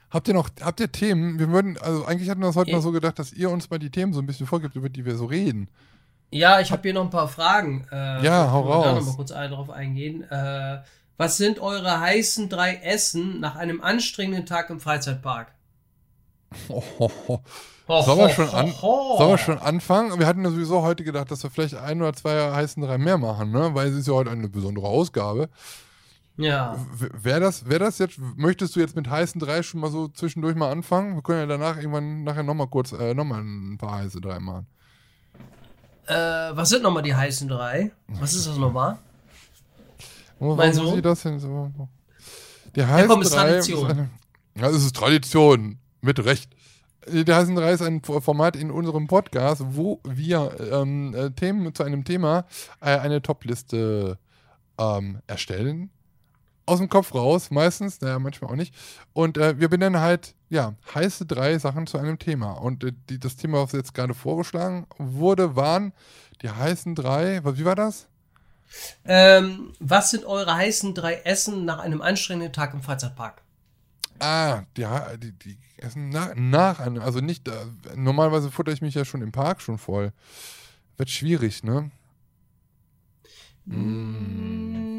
habt 0.09 0.27
ihr 0.27 0.33
noch, 0.33 0.49
habt 0.61 0.81
ihr 0.81 0.91
Themen? 0.91 1.39
Wir 1.39 1.49
würden, 1.49 1.77
also 1.77 2.03
eigentlich 2.05 2.29
hatten 2.29 2.41
wir 2.41 2.47
das 2.47 2.57
heute 2.57 2.71
Ja. 2.71 2.77
mal 2.77 2.81
so 2.83 2.91
gedacht, 2.91 3.17
dass 3.17 3.31
ihr 3.31 3.49
uns 3.49 3.69
mal 3.69 3.79
die 3.79 3.89
Themen 3.89 4.11
so 4.11 4.19
ein 4.19 4.25
bisschen 4.25 4.45
vorgibt, 4.47 4.75
über 4.75 4.89
die 4.89 5.05
wir 5.05 5.15
so 5.15 5.25
reden. 5.25 5.69
Ja, 6.31 6.59
ich 6.59 6.71
habe 6.71 6.81
hier 6.81 6.93
noch 6.93 7.03
ein 7.03 7.09
paar 7.09 7.27
Fragen. 7.27 7.87
Äh, 7.91 8.23
Ja, 8.23 8.51
hau 8.51 8.65
wir 8.65 8.83
Da 8.83 8.91
raus. 8.91 8.99
noch 8.99 9.11
mal 9.11 9.15
kurz 9.15 9.31
ein, 9.31 9.51
drauf 9.51 9.69
eingehen. 9.69 10.23
Äh, 10.29 10.81
was 11.17 11.37
sind 11.37 11.59
eure 11.59 11.99
heißen 12.01 12.49
drei 12.49 12.75
Essen 12.77 13.39
nach 13.39 13.55
einem 13.55 13.81
anstrengenden 13.81 14.45
Tag 14.45 14.69
im 14.69 14.79
Freizeitpark? 14.79 15.53
Ho, 16.69 18.01
Sollen 18.01 18.17
wir 18.19 18.27
ho, 18.27 18.29
schon 18.29 18.49
an-. 18.49 18.71
Sollen 18.71 19.29
wir 19.29 19.37
schon 19.37 19.59
anfangen? 19.59 20.19
Wir 20.19 20.25
hatten 20.27 20.43
ja 20.43 20.49
sowieso 20.49 20.81
heute 20.81 21.03
gedacht, 21.03 21.29
dass 21.31 21.43
wir 21.43 21.49
vielleicht 21.51 21.75
ein 21.75 22.01
oder 22.01 22.13
zwei 22.13 22.51
heißen 22.51 22.81
drei 22.83 22.97
mehr 22.97 23.17
machen, 23.17 23.51
ne? 23.51 23.71
Weil 23.73 23.89
es 23.89 23.95
ist 23.95 24.07
ja 24.07 24.13
heute 24.13 24.31
eine 24.31 24.49
besondere 24.49 24.87
Ausgabe. 24.87 25.49
Ja. 26.37 26.75
Wäre 26.97 27.39
das, 27.39 27.69
wär 27.69 27.79
das 27.79 27.97
jetzt, 27.99 28.17
möchtest 28.35 28.75
du 28.75 28.81
jetzt 28.81 28.95
mit 28.95 29.09
heißen 29.09 29.39
drei 29.39 29.63
schon 29.63 29.79
mal 29.79 29.91
so 29.91 30.07
zwischendurch 30.09 30.55
mal 30.55 30.69
anfangen? 30.71 31.15
Wir 31.15 31.21
können 31.21 31.39
ja 31.39 31.45
danach 31.45 31.77
irgendwann 31.77 32.23
nachher 32.23 32.43
nochmal 32.43 32.67
kurz, 32.67 32.91
äh, 32.91 33.13
nochmal 33.13 33.41
ein 33.41 33.77
paar 33.77 33.99
heiße 33.99 34.19
drei 34.19 34.39
machen. 34.39 34.67
Äh, 36.07 36.13
was 36.13 36.69
sind 36.69 36.83
nochmal 36.83 37.03
die 37.03 37.15
heißen 37.15 37.47
drei? 37.47 37.91
Was 38.07 38.33
ist 38.33 38.47
das 38.47 38.57
nochmal? 38.57 38.97
Wo, 40.39 40.55
Mein 40.55 40.73
Sohn? 40.73 41.01
das 41.01 41.23
denn 41.23 41.39
so? 41.39 41.71
Die 42.75 42.85
heißen 42.85 43.07
komm, 43.07 43.21
ist 43.21 43.33
drei. 43.33 43.51
Tradition. 43.51 43.85
Ist 43.85 43.91
eine, 43.91 44.09
ja, 44.55 44.69
es 44.69 44.83
ist 44.83 44.95
Tradition. 44.95 45.79
Mit 46.01 46.23
Recht. 46.23 46.51
Die 47.07 47.31
heißen 47.31 47.55
drei 47.55 47.71
ist 47.71 47.81
ein 47.81 48.01
Format 48.03 48.55
in 48.55 48.71
unserem 48.71 49.07
Podcast, 49.07 49.63
wo 49.65 49.99
wir 50.03 50.55
ähm, 50.71 51.13
äh, 51.15 51.31
Themen 51.31 51.73
zu 51.73 51.83
einem 51.83 52.03
Thema 52.03 52.45
äh, 52.81 52.97
eine 52.97 53.21
Top-Liste 53.21 54.17
ähm, 54.77 55.19
erstellen. 55.27 55.89
Aus 56.67 56.79
dem 56.79 56.89
Kopf 56.89 57.13
raus, 57.13 57.51
meistens, 57.51 58.01
naja, 58.01 58.17
manchmal 58.17 58.51
auch 58.51 58.55
nicht. 58.55 58.73
Und 59.13 59.37
äh, 59.37 59.59
wir 59.59 59.69
benennen 59.69 60.01
halt, 60.01 60.33
ja, 60.49 60.73
heiße 60.93 61.25
drei 61.25 61.59
Sachen 61.59 61.85
zu 61.85 61.97
einem 61.97 62.17
Thema. 62.17 62.53
Und 62.53 62.83
äh, 62.83 62.93
die, 63.09 63.19
das 63.19 63.35
Thema, 63.35 63.61
was 63.61 63.71
jetzt 63.73 63.93
gerade 63.93 64.15
vorgeschlagen 64.15 64.87
wurde, 64.97 65.55
waren 65.55 65.93
die 66.41 66.49
heißen 66.49 66.95
drei, 66.95 67.43
was, 67.43 67.57
wie 67.57 67.65
war 67.65 67.75
das? 67.75 68.07
Ähm, 69.05 69.73
was 69.79 70.11
sind 70.11 70.25
eure 70.25 70.55
heißen 70.55 70.93
drei 70.93 71.15
Essen 71.17 71.65
nach 71.65 71.79
einem 71.79 72.01
anstrengenden 72.01 72.53
Tag 72.53 72.73
im 72.73 72.81
Freizeitpark? 72.81 73.41
Ah, 74.19 74.63
die, 74.75 74.85
die, 75.19 75.31
die 75.33 75.57
essen 75.77 76.09
nach, 76.09 76.33
nach 76.35 76.79
einem, 76.79 77.01
also 77.01 77.19
nicht, 77.19 77.47
äh, 77.47 77.53
normalerweise 77.95 78.51
futter 78.51 78.71
ich 78.71 78.81
mich 78.81 78.95
ja 78.95 79.05
schon 79.05 79.21
im 79.21 79.31
Park 79.31 79.61
schon 79.61 79.77
voll. 79.77 80.13
Wird 80.97 81.09
schwierig, 81.09 81.63
ne? 81.63 81.91
Mm, 83.65 84.94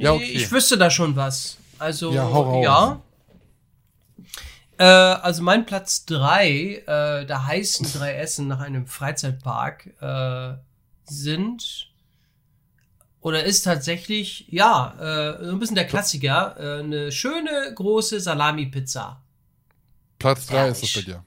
Ja, 0.00 0.12
okay. 0.12 0.24
Ich 0.24 0.50
wüsste 0.50 0.78
da 0.78 0.90
schon 0.90 1.14
was. 1.16 1.58
Also, 1.78 2.12
Ja, 2.12 2.60
ja. 2.62 3.00
Äh, 4.78 4.84
also 4.84 5.42
mein 5.42 5.66
Platz 5.66 6.06
drei 6.06 6.82
äh, 6.86 7.26
der 7.26 7.46
heißen 7.46 7.86
drei 7.98 8.14
Essen 8.14 8.48
nach 8.48 8.60
einem 8.60 8.86
Freizeitpark 8.86 9.90
äh, 10.00 10.54
sind 11.04 11.90
oder 13.20 13.44
ist 13.44 13.62
tatsächlich, 13.62 14.46
ja, 14.48 14.94
äh, 14.98 15.44
so 15.44 15.50
ein 15.50 15.58
bisschen 15.58 15.76
der 15.76 15.86
Klassiker, 15.86 16.56
äh, 16.58 16.80
eine 16.80 17.12
schöne 17.12 17.72
große 17.74 18.20
Salami-Pizza. 18.20 19.20
Platz 20.18 20.46
3 20.46 20.68
ist 20.68 20.82
das 20.82 20.92
bei 20.94 21.02
dir. 21.02 21.24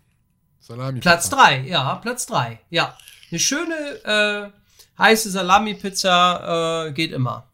Salami. 0.59 0.99
Platz 1.01 1.29
drei, 1.29 1.59
ja, 1.67 1.95
Platz 1.95 2.25
drei, 2.25 2.59
ja. 2.69 2.97
Eine 3.29 3.39
schöne 3.39 3.75
äh, 4.05 4.49
heiße 4.97 5.29
Salami-Pizza 5.29 6.91
geht 6.95 7.11
immer. 7.11 7.47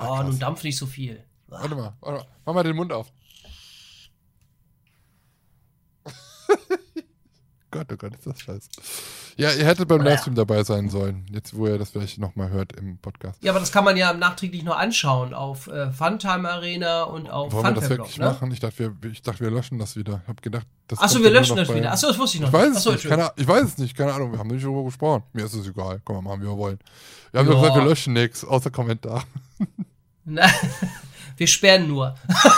Oh, 0.00 0.14
krass. 0.16 0.26
nun 0.26 0.38
dampf 0.38 0.62
nicht 0.64 0.76
so 0.78 0.86
viel. 0.86 1.22
Warte 1.48 1.74
mal, 1.74 1.94
warte 2.00 2.18
mal, 2.24 2.26
mach 2.44 2.54
mal 2.54 2.62
den 2.64 2.76
Mund 2.76 2.92
auf. 2.92 3.12
Gott, 7.70 7.86
oh 7.92 7.96
Gott, 7.96 8.14
ist 8.14 8.26
das 8.26 8.40
scheiße. 8.40 8.68
Ja, 9.36 9.52
ihr 9.52 9.66
hättet 9.66 9.86
beim. 9.88 10.00
Livestream 10.00 10.34
dabei 10.34 10.62
sein 10.64 10.88
sollen, 10.88 11.26
jetzt 11.30 11.54
wo 11.54 11.66
ihr 11.66 11.76
das 11.78 11.90
vielleicht 11.90 12.16
nochmal 12.18 12.48
hört 12.50 12.72
im 12.72 12.96
Podcast. 12.98 13.42
Ja, 13.44 13.52
aber 13.52 13.60
das 13.60 13.70
kann 13.70 13.84
man 13.84 13.96
ja 13.98 14.14
nachträglich 14.14 14.62
noch 14.62 14.76
anschauen 14.78 15.34
auf 15.34 15.66
äh, 15.66 15.90
Funtime 15.90 16.48
Arena 16.48 17.02
und 17.02 17.28
auf 17.28 17.52
Wollen 17.52 17.64
wir 17.64 17.72
das 17.80 17.90
wirklich 17.90 18.16
ne? 18.18 18.24
machen? 18.26 18.50
Ich 18.52 18.60
dachte, 18.60 18.78
wir, 19.02 19.10
ich 19.10 19.20
dachte, 19.20 19.40
wir 19.40 19.50
löschen 19.50 19.78
das 19.78 19.94
wieder. 19.96 20.20
Ich 20.22 20.28
habe 20.28 20.40
gedacht, 20.40 20.66
das 20.88 21.00
Achso, 21.00 21.20
wir 21.22 21.30
löschen 21.30 21.56
das 21.56 21.68
bei- 21.68 21.74
wieder. 21.74 21.92
Achso, 21.92 22.06
das 22.06 22.18
wusste 22.18 22.36
ich 22.38 22.40
noch 22.42 22.48
Ich 22.48 22.54
weiß 22.54 22.68
nicht. 22.68 22.70
es 22.78 22.86
Achso, 22.86 22.92
nicht, 22.92 23.08
keine, 23.08 23.30
ich 23.36 23.46
weiß 23.46 23.62
es 23.64 23.78
nicht, 23.78 23.94
keine 23.96 24.14
Ahnung, 24.14 24.32
wir 24.32 24.38
haben 24.38 24.48
nicht 24.48 24.64
darüber 24.64 24.84
gesprochen. 24.84 25.24
Mir 25.34 25.44
ist 25.44 25.52
es 25.54 25.66
egal, 25.68 26.00
wir 26.06 26.22
machen, 26.22 26.40
wie 26.40 26.46
wir 26.46 26.56
wollen. 26.56 26.78
Wir 27.32 27.40
haben 27.40 27.48
Ja. 27.50 27.54
gesagt, 27.60 27.74
wir 27.76 27.84
löschen 27.84 28.14
nichts, 28.14 28.42
außer 28.42 28.70
Kommentar. 28.70 29.22
Na, 30.24 30.48
wir 31.36 31.46
sperren 31.46 31.88
nur. 31.88 32.14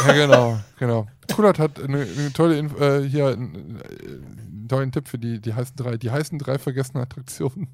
Ja, 0.06 0.12
genau, 0.12 0.60
genau. 0.78 1.06
Kulat 1.34 1.58
hat 1.58 1.80
eine, 1.80 2.02
eine 2.02 2.32
tolle, 2.32 2.58
Inf 2.58 2.80
äh, 2.80 3.06
hier, 3.06 3.28
einen, 3.28 3.80
äh, 3.80 3.84
einen 3.84 4.66
tollen 4.68 4.92
Tipp 4.92 5.08
für 5.08 5.18
die, 5.18 5.40
die 5.40 5.54
heißen 5.54 5.76
drei, 5.76 5.96
die 5.96 6.10
heißen 6.10 6.38
drei 6.38 6.58
vergessene 6.58 7.02
Attraktionen. 7.02 7.68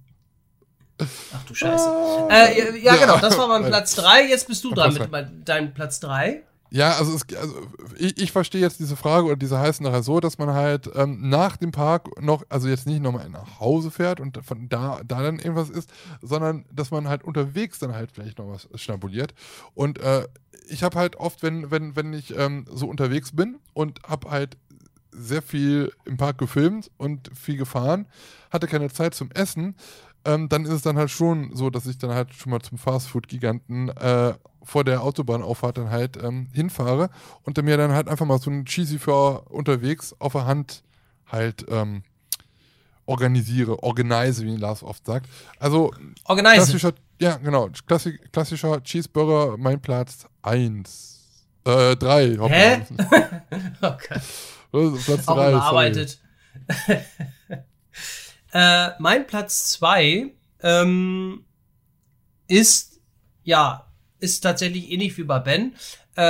Ach 0.98 1.44
du 1.46 1.54
Scheiße. 1.54 1.88
Äh, 2.30 2.78
ja, 2.78 2.94
ja, 2.94 2.96
genau, 2.96 3.18
das 3.18 3.36
war 3.36 3.48
mein 3.48 3.62
Nein. 3.62 3.70
Platz 3.70 3.96
3. 3.96 4.28
Jetzt 4.28 4.46
bist 4.46 4.62
du 4.62 4.72
dran 4.72 4.94
mit 4.94 5.48
deinem 5.48 5.74
Platz 5.74 5.98
3. 6.00 6.42
Ja, 6.74 6.96
also, 6.96 7.14
es, 7.14 7.22
also 7.36 7.54
ich, 7.96 8.20
ich 8.20 8.32
verstehe 8.32 8.60
jetzt 8.60 8.80
diese 8.80 8.96
Frage 8.96 9.26
oder 9.26 9.36
diese 9.36 9.60
heißen 9.60 9.84
nachher 9.86 10.02
so, 10.02 10.18
dass 10.18 10.38
man 10.38 10.54
halt 10.54 10.90
ähm, 10.96 11.28
nach 11.28 11.56
dem 11.56 11.70
Park 11.70 12.20
noch, 12.20 12.42
also 12.48 12.68
jetzt 12.68 12.88
nicht 12.88 13.00
nochmal 13.00 13.30
nach 13.30 13.60
Hause 13.60 13.92
fährt 13.92 14.18
und 14.18 14.44
von 14.44 14.68
da, 14.68 15.00
da 15.06 15.22
dann 15.22 15.38
irgendwas 15.38 15.70
ist, 15.70 15.88
sondern 16.20 16.64
dass 16.72 16.90
man 16.90 17.06
halt 17.06 17.22
unterwegs 17.22 17.78
dann 17.78 17.94
halt 17.94 18.10
vielleicht 18.10 18.38
noch 18.38 18.48
was 18.48 18.68
schnabuliert. 18.74 19.34
Und 19.74 20.00
äh, 20.00 20.26
ich 20.68 20.82
habe 20.82 20.98
halt 20.98 21.14
oft, 21.14 21.44
wenn, 21.44 21.70
wenn, 21.70 21.94
wenn 21.94 22.12
ich 22.12 22.36
ähm, 22.36 22.64
so 22.68 22.88
unterwegs 22.88 23.30
bin 23.30 23.60
und 23.72 24.00
habe 24.02 24.32
halt 24.32 24.56
sehr 25.12 25.42
viel 25.42 25.92
im 26.06 26.16
Park 26.16 26.38
gefilmt 26.38 26.90
und 26.96 27.30
viel 27.36 27.56
gefahren, 27.56 28.06
hatte 28.50 28.66
keine 28.66 28.90
Zeit 28.90 29.14
zum 29.14 29.30
Essen, 29.30 29.76
ähm, 30.24 30.48
dann 30.48 30.64
ist 30.64 30.72
es 30.72 30.82
dann 30.82 30.96
halt 30.96 31.10
schon 31.10 31.54
so, 31.54 31.70
dass 31.70 31.86
ich 31.86 31.98
dann 31.98 32.10
halt 32.10 32.34
schon 32.34 32.50
mal 32.50 32.60
zum 32.60 32.78
Fastfood-Giganten 32.78 33.88
äh, 33.90 34.34
vor 34.62 34.84
der 34.84 35.02
Autobahnauffahrt 35.02 35.78
dann 35.78 35.90
halt 35.90 36.22
ähm, 36.22 36.48
hinfahre 36.52 37.10
und 37.42 37.58
dann 37.58 37.64
mir 37.66 37.76
dann 37.76 37.92
halt 37.92 38.08
einfach 38.08 38.26
mal 38.26 38.38
so 38.38 38.50
ein 38.50 38.64
Cheesy 38.64 38.98
für 38.98 39.42
unterwegs 39.50 40.14
auf 40.18 40.32
der 40.32 40.46
Hand 40.46 40.82
halt 41.26 41.66
ähm, 41.68 42.02
organisiere, 43.06 43.82
organise, 43.82 44.44
wie 44.44 44.56
Lars 44.56 44.82
oft 44.82 45.04
sagt. 45.04 45.28
Also 45.58 45.92
Organize. 46.24 46.56
klassischer, 46.56 46.92
ja 47.20 47.36
genau, 47.36 47.68
klassi 47.86 48.18
klassischer 48.32 48.82
Cheeseburger, 48.82 49.56
mein 49.58 49.80
Platz 49.80 50.26
1. 50.42 51.10
Äh, 51.64 51.96
3. 51.96 52.38
Hä? 52.48 52.82
Okay. 53.80 54.20
Platz 55.04 55.28
Auch 55.28 55.36
3. 55.36 55.50
überarbeitet. 55.50 56.18
Äh, 58.54 58.90
mein 58.98 59.26
Platz 59.26 59.70
2 59.72 60.30
ähm, 60.62 61.44
ist, 62.48 63.00
ja, 63.42 63.86
ist 64.20 64.40
tatsächlich 64.40 64.90
ähnlich 64.90 65.18
wie 65.18 65.24
bei 65.24 65.38
Ben. 65.40 65.74
Äh, 66.16 66.22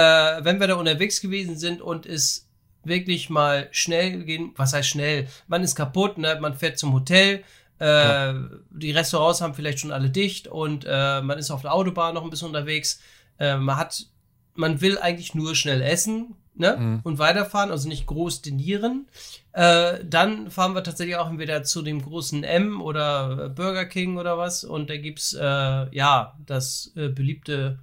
wenn 0.44 0.58
wir 0.58 0.66
da 0.66 0.74
unterwegs 0.74 1.20
gewesen 1.20 1.56
sind 1.58 1.80
und 1.82 2.06
es 2.06 2.48
wirklich 2.82 3.30
mal 3.30 3.68
schnell 3.70 4.24
gehen, 4.24 4.52
was 4.56 4.72
heißt 4.72 4.88
schnell? 4.88 5.28
Man 5.46 5.62
ist 5.62 5.74
kaputt, 5.76 6.18
ne? 6.18 6.36
man 6.40 6.54
fährt 6.54 6.78
zum 6.78 6.92
Hotel, 6.92 7.44
äh, 7.80 7.84
Ja. 7.86 8.34
die 8.70 8.90
Restaurants 8.92 9.40
haben 9.40 9.54
vielleicht 9.54 9.80
schon 9.80 9.92
alle 9.92 10.10
dicht 10.10 10.48
und 10.48 10.84
äh, 10.88 11.20
man 11.22 11.38
ist 11.38 11.50
auf 11.50 11.62
der 11.62 11.72
Autobahn 11.74 12.14
noch 12.14 12.24
ein 12.24 12.30
bisschen 12.30 12.48
unterwegs. 12.48 13.00
Äh, 13.38 13.56
man 13.56 13.76
hat, 13.76 14.06
man 14.54 14.80
will 14.80 14.98
eigentlich 14.98 15.34
nur 15.34 15.54
schnell 15.54 15.82
essen, 15.82 16.36
ne? 16.54 16.76
Mhm. 16.78 17.00
Und 17.02 17.18
weiterfahren, 17.18 17.70
also 17.70 17.88
nicht 17.88 18.06
groß 18.06 18.42
dinieren. 18.42 19.06
Äh, 19.52 19.98
dann 20.04 20.50
fahren 20.50 20.74
wir 20.74 20.82
tatsächlich 20.82 21.16
auch 21.16 21.30
entweder 21.30 21.62
zu 21.62 21.82
dem 21.82 22.02
großen 22.02 22.44
M 22.44 22.80
oder 22.80 23.46
äh, 23.46 23.48
Burger 23.48 23.84
King 23.84 24.18
oder 24.18 24.38
was 24.38 24.64
und 24.64 24.90
da 24.90 24.96
gibt's 24.96 25.34
äh, 25.34 25.94
ja 25.94 26.36
das 26.46 26.92
äh, 26.96 27.08
beliebte 27.08 27.78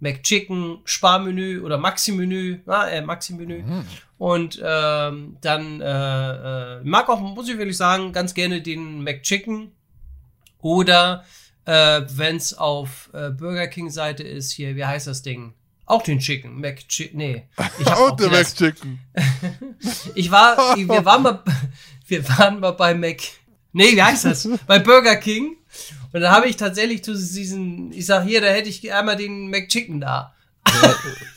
McChicken, 0.00 0.78
Sparmenü 0.84 1.60
oder 1.60 1.78
Maxi-Menü, 1.78 2.60
äh, 2.68 3.00
Maxi-Menü. 3.00 3.62
Mhm. 3.62 3.84
Und 4.16 4.60
ähm, 4.62 5.36
dann 5.40 5.80
äh, 5.80 6.76
äh, 6.76 6.80
mag 6.84 7.08
auch, 7.08 7.20
muss 7.20 7.48
ich 7.48 7.58
wirklich 7.58 7.76
sagen, 7.76 8.12
ganz 8.12 8.34
gerne 8.34 8.62
den 8.62 9.02
McChicken. 9.02 9.72
Oder 10.60 11.24
äh, 11.64 12.02
wenn 12.10 12.36
es 12.36 12.54
auf 12.54 13.10
äh, 13.12 13.30
Burger 13.30 13.66
King-Seite 13.68 14.22
ist, 14.22 14.50
hier, 14.50 14.76
wie 14.76 14.84
heißt 14.84 15.06
das 15.06 15.22
Ding? 15.22 15.54
Auch 15.88 16.02
den 16.02 16.18
Chicken, 16.18 16.60
McChicken, 16.60 17.16
nee. 17.16 17.44
Ich 17.80 17.86
hab 17.86 17.98
auch 17.98 18.14
den 18.14 18.30
McChicken. 18.30 18.98
ich 20.14 20.30
war, 20.30 20.76
wir 20.76 21.04
waren 21.06 21.22
mal, 21.22 21.42
wir 22.06 22.28
waren 22.28 22.60
mal 22.60 22.72
bei 22.72 22.94
Mac, 22.94 23.22
nee, 23.72 23.92
wie 23.92 24.02
heißt 24.02 24.26
das? 24.26 24.46
bei 24.66 24.80
Burger 24.80 25.16
King. 25.16 25.56
Und 26.12 26.20
dann 26.20 26.30
habe 26.30 26.46
ich 26.46 26.58
tatsächlich 26.58 27.02
zu 27.02 27.14
diesen, 27.14 27.90
ich 27.92 28.04
sag 28.04 28.24
hier, 28.24 28.42
da 28.42 28.48
hätte 28.48 28.68
ich 28.68 28.92
einmal 28.92 29.16
den 29.16 29.48
McChicken 29.48 29.98
da. 29.98 30.34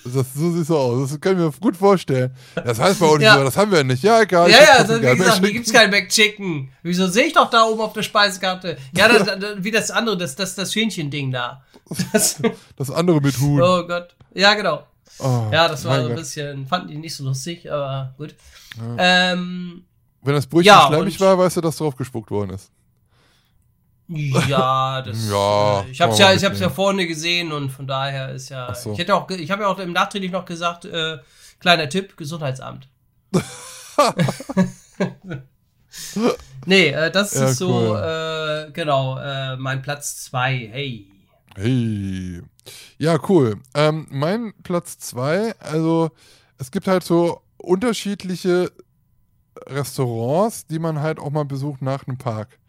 Das, 0.04 0.34
so 0.34 0.52
sieht 0.52 0.66
so 0.66 0.78
aus. 0.78 1.12
Das 1.12 1.22
kann 1.22 1.34
ich 1.34 1.38
mir 1.40 1.52
gut 1.60 1.78
vorstellen. 1.78 2.32
Das 2.56 2.80
heißt 2.80 3.00
bei 3.00 3.06
uns, 3.06 3.24
ja. 3.24 3.44
das 3.44 3.56
haben 3.56 3.72
wir 3.72 3.84
nicht. 3.84 4.04
Ja, 4.04 4.22
egal. 4.22 4.50
Ja, 4.50 4.58
ja, 4.58 4.70
also, 4.80 5.02
wie 5.02 5.16
gesagt, 5.16 5.40
hier 5.46 5.54
gibt's 5.54 5.72
kein 5.72 5.90
McChicken. 5.90 6.72
Wieso 6.82 7.08
sehe 7.08 7.26
ich 7.26 7.34
doch 7.34 7.50
da 7.50 7.66
oben 7.66 7.82
auf 7.82 7.94
der 7.94 8.04
Speisekarte? 8.04 8.78
Ja, 8.96 9.08
das, 9.08 9.26
das, 9.26 9.56
wie 9.58 9.72
das 9.72 9.92
andere, 9.92 10.18
das, 10.18 10.36
das, 10.36 10.56
das 10.56 10.76
Hähnchen-Ding 10.76 11.32
da. 11.32 11.64
Das, 12.14 12.42
das 12.78 12.90
andere 12.90 13.22
mit 13.22 13.38
Huhn. 13.40 13.62
Oh 13.62 13.86
Gott. 13.86 14.16
Ja, 14.34 14.54
genau. 14.54 14.86
Oh, 15.20 15.50
ja, 15.52 15.68
das 15.68 15.86
war 15.86 16.02
so 16.02 16.10
ein 16.10 16.16
bisschen, 16.16 16.66
fanden 16.66 16.88
die 16.88 16.98
nicht 16.98 17.16
so 17.16 17.24
lustig, 17.24 17.72
aber 17.72 18.14
gut. 18.18 18.34
Ja. 18.78 19.34
Ähm, 19.34 19.84
Wenn 20.24 20.34
das 20.34 20.48
Brötchen 20.48 20.68
ja, 20.68 20.88
schleimig 20.88 21.20
war, 21.20 21.38
weißt 21.38 21.58
du, 21.58 21.62
dass 21.62 21.78
drauf 21.78 21.96
gespuckt 21.96 22.32
worden 22.32 22.52
ist. 22.52 22.72
Ja, 24.12 25.02
das. 25.06 25.30
ja, 25.30 25.82
äh, 25.82 25.92
ich 25.92 26.02
habe 26.02 26.16
ja, 26.16 26.34
ich 26.34 26.44
hab's 26.44 26.60
ja 26.60 26.70
vorne 26.70 27.08
gesehen 27.08 27.52
und 27.52 27.70
von 27.70 27.88
daher 27.88 28.30
ist 28.32 28.50
ja. 28.50 28.74
So. 28.74 28.92
Ich 28.94 29.00
hätte 29.00 29.16
auch, 29.16 29.30
ich 29.30 29.50
habe 29.52 29.64
ja 29.64 29.70
auch 29.70 29.80
im 29.80 29.94
Nachträglich 29.94 30.32
noch 30.32 30.46
gesagt, 30.46 30.86
äh, 30.86 31.20
kleiner 31.60 31.90
Tipp, 31.90 32.18
Gesundheitsamt. 32.18 32.88
nee, 36.66 36.90
äh, 36.90 37.12
das 37.12 37.34
ja, 37.34 37.46
ist 37.46 37.62
cool. 37.62 37.88
so, 37.88 37.96
äh, 37.96 38.72
genau, 38.74 39.18
äh, 39.18 39.56
mein 39.56 39.82
Platz 39.82 40.24
2. 40.26 40.70
Hey. 40.72 41.08
Hey. 41.56 42.42
Ja, 42.98 43.18
cool. 43.30 43.62
Ähm, 43.74 44.08
mein 44.10 44.54
Platz 44.64 44.98
2, 45.00 45.56
also 45.60 46.12
es 46.58 46.72
gibt 46.72 46.88
halt 46.88 47.04
so 47.04 47.42
unterschiedliche 47.58 48.72
Restaurants, 49.68 50.68
die 50.68 50.80
man 50.80 51.00
halt 51.00 51.20
auch 51.20 51.32
mal 51.32 51.46
besucht 51.46 51.82
nach 51.82 52.08
einem 52.08 52.18
Park. 52.18 52.60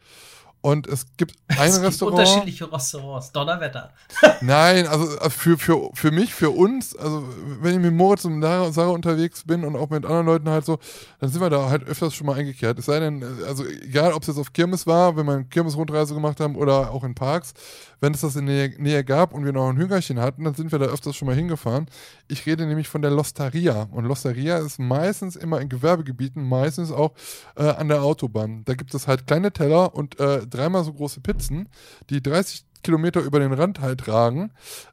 Und 0.62 0.86
es 0.86 1.06
gibt 1.16 1.34
ein 1.48 1.70
es 1.70 1.82
Restaurant. 1.82 2.16
Gibt 2.16 2.28
unterschiedliche 2.28 2.72
Restaurants, 2.72 3.32
Donnerwetter. 3.32 3.90
Nein, 4.40 4.86
also 4.86 5.18
äh, 5.18 5.28
für, 5.28 5.58
für, 5.58 5.90
für 5.92 6.12
mich, 6.12 6.32
für 6.32 6.50
uns, 6.50 6.96
also 6.96 7.24
wenn 7.60 7.74
ich 7.74 7.80
mit 7.80 7.92
Moritz 7.92 8.24
und 8.24 8.40
Sarah 8.40 8.90
unterwegs 8.90 9.42
bin 9.44 9.64
und 9.64 9.74
auch 9.74 9.90
mit 9.90 10.06
anderen 10.06 10.26
Leuten 10.26 10.48
halt 10.48 10.64
so, 10.64 10.78
dann 11.18 11.30
sind 11.30 11.40
wir 11.40 11.50
da 11.50 11.68
halt 11.68 11.82
öfters 11.84 12.14
schon 12.14 12.28
mal 12.28 12.36
eingekehrt. 12.36 12.78
Es 12.78 12.86
sei 12.86 13.00
denn, 13.00 13.22
äh, 13.22 13.44
also 13.46 13.64
egal, 13.66 14.12
ob 14.12 14.22
es 14.22 14.28
jetzt 14.28 14.38
auf 14.38 14.52
Kirmes 14.52 14.86
war, 14.86 15.16
wenn 15.16 15.26
wir 15.26 15.32
eine 15.34 15.44
Kirmes-Rundreise 15.46 16.14
gemacht 16.14 16.38
haben 16.38 16.54
oder 16.54 16.92
auch 16.92 17.02
in 17.02 17.16
Parks, 17.16 17.54
wenn 18.02 18.14
es 18.14 18.20
das 18.20 18.34
in 18.34 18.46
der 18.46 18.68
Nähe 18.78 19.04
gab 19.04 19.32
und 19.32 19.44
wir 19.44 19.52
noch 19.52 19.68
ein 19.68 19.76
Hüngerchen 19.76 20.18
hatten, 20.18 20.44
dann 20.44 20.54
sind 20.54 20.72
wir 20.72 20.80
da 20.80 20.86
öfters 20.86 21.14
schon 21.14 21.26
mal 21.26 21.36
hingefahren. 21.36 21.86
Ich 22.26 22.44
rede 22.46 22.66
nämlich 22.66 22.88
von 22.88 23.00
der 23.00 23.12
Losteria. 23.12 23.88
Und 23.92 24.06
Losteria 24.06 24.58
ist 24.58 24.80
meistens 24.80 25.36
immer 25.36 25.60
in 25.60 25.68
Gewerbegebieten, 25.68 26.42
meistens 26.42 26.90
auch 26.90 27.12
äh, 27.54 27.62
an 27.62 27.88
der 27.88 28.02
Autobahn. 28.02 28.64
Da 28.64 28.74
gibt 28.74 28.92
es 28.94 29.06
halt 29.06 29.28
kleine 29.28 29.52
Teller 29.52 29.94
und 29.94 30.18
äh, 30.18 30.44
dreimal 30.54 30.84
so 30.84 30.92
große 30.92 31.20
Pizzen, 31.20 31.68
die 32.10 32.22
30 32.22 32.64
Kilometer 32.82 33.20
über 33.20 33.38
den 33.38 33.52
Rand 33.52 33.80
halt 33.80 34.00
tragen, 34.00 34.50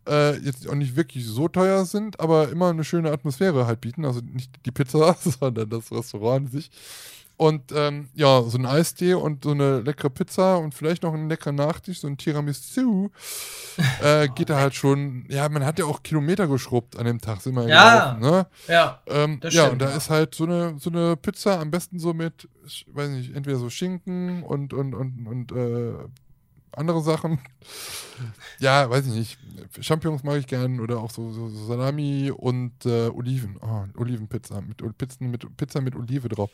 äh, 0.07 0.37
jetzt 0.37 0.67
auch 0.69 0.75
nicht 0.75 0.95
wirklich 0.95 1.25
so 1.25 1.47
teuer 1.47 1.85
sind, 1.85 2.19
aber 2.19 2.49
immer 2.49 2.69
eine 2.69 2.83
schöne 2.83 3.11
Atmosphäre 3.11 3.65
halt 3.65 3.81
bieten. 3.81 4.05
Also 4.05 4.21
nicht 4.21 4.51
die 4.65 4.71
Pizza, 4.71 5.15
sondern 5.19 5.69
das 5.69 5.91
Restaurant 5.91 6.45
an 6.45 6.51
sich. 6.51 6.69
Und 7.39 7.71
ähm, 7.73 8.09
ja, 8.15 8.41
so 8.41 8.57
ein 8.57 8.65
Eistee 8.65 9.13
und 9.13 9.45
so 9.45 9.51
eine 9.51 9.79
leckere 9.79 10.09
Pizza 10.09 10.57
und 10.57 10.75
vielleicht 10.75 11.03
noch 11.03 11.13
ein 11.13 11.29
leckerer 11.29 11.53
Nachtisch, 11.53 12.01
so 12.01 12.07
ein 12.07 12.17
Tiramisu, 12.17 13.11
äh, 14.03 14.27
geht 14.27 14.49
da 14.49 14.57
halt 14.57 14.75
schon, 14.75 15.25
ja, 15.29 15.47
man 15.47 15.65
hat 15.65 15.79
ja 15.79 15.85
auch 15.85 16.03
Kilometer 16.03 16.49
geschrubbt 16.49 16.99
an 16.99 17.05
dem 17.05 17.21
Tag, 17.21 17.39
sind 17.39 17.55
wir 17.55 17.65
ja, 17.65 18.17
gelaufen, 18.17 18.19
ne? 18.19 18.47
Ja, 18.67 19.01
ähm, 19.07 19.39
ja, 19.41 19.51
stimmt, 19.51 19.71
und 19.71 19.81
da 19.81 19.89
ja. 19.89 19.95
ist 19.95 20.09
halt 20.09 20.35
so 20.35 20.43
eine, 20.43 20.75
so 20.79 20.89
eine 20.89 21.15
Pizza, 21.15 21.61
am 21.61 21.71
besten 21.71 21.97
so 21.97 22.13
mit, 22.13 22.49
ich 22.65 22.85
weiß 22.91 23.09
nicht, 23.11 23.33
entweder 23.33 23.57
so 23.57 23.69
Schinken 23.69 24.43
und, 24.43 24.73
und, 24.73 24.93
und, 24.93 25.25
und 25.25 25.51
äh, 25.53 25.93
andere 26.71 27.01
Sachen. 27.01 27.39
Ja, 28.59 28.89
weiß 28.89 29.07
ich 29.07 29.13
nicht. 29.13 29.37
Champignons 29.79 30.23
mag 30.23 30.37
ich 30.37 30.45
gern 30.45 30.81
oder 30.81 30.99
auch 30.99 31.09
so, 31.09 31.31
so, 31.31 31.47
Salami 31.47 32.29
und 32.35 32.85
äh, 32.85 33.07
Oliven. 33.07 33.57
Oh, 33.61 33.85
Olivenpizza 33.97 34.59
mit 34.59 34.97
Pizzen 34.97 35.31
mit 35.31 35.55
Pizza 35.55 35.79
mit 35.79 35.95
Olive 35.95 36.27
drauf. 36.27 36.49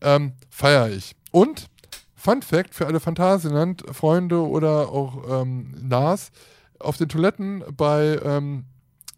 Ähm, 0.00 0.34
Feiere 0.48 0.90
ich. 0.90 1.16
Und 1.32 1.68
Fun 2.14 2.42
Fact 2.42 2.76
für 2.76 2.86
alle 2.86 3.00
Phantasialand 3.00 3.84
Freunde 3.90 4.46
oder 4.46 4.90
auch 4.90 5.42
ähm, 5.42 5.74
Nas: 5.80 6.30
Auf 6.78 6.96
den 6.96 7.08
Toiletten 7.08 7.64
bei 7.76 8.20
ähm, 8.22 8.64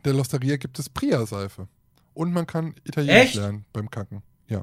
der 0.05 0.15
Losteria 0.15 0.57
gibt 0.57 0.79
es 0.79 0.89
Pria-Seife. 0.89 1.69
Und 2.15 2.33
man 2.33 2.47
kann 2.47 2.75
Italienisch 2.85 3.23
Echt? 3.23 3.35
lernen 3.35 3.65
beim 3.73 3.91
Kacken. 3.91 4.23
Ja. 4.49 4.63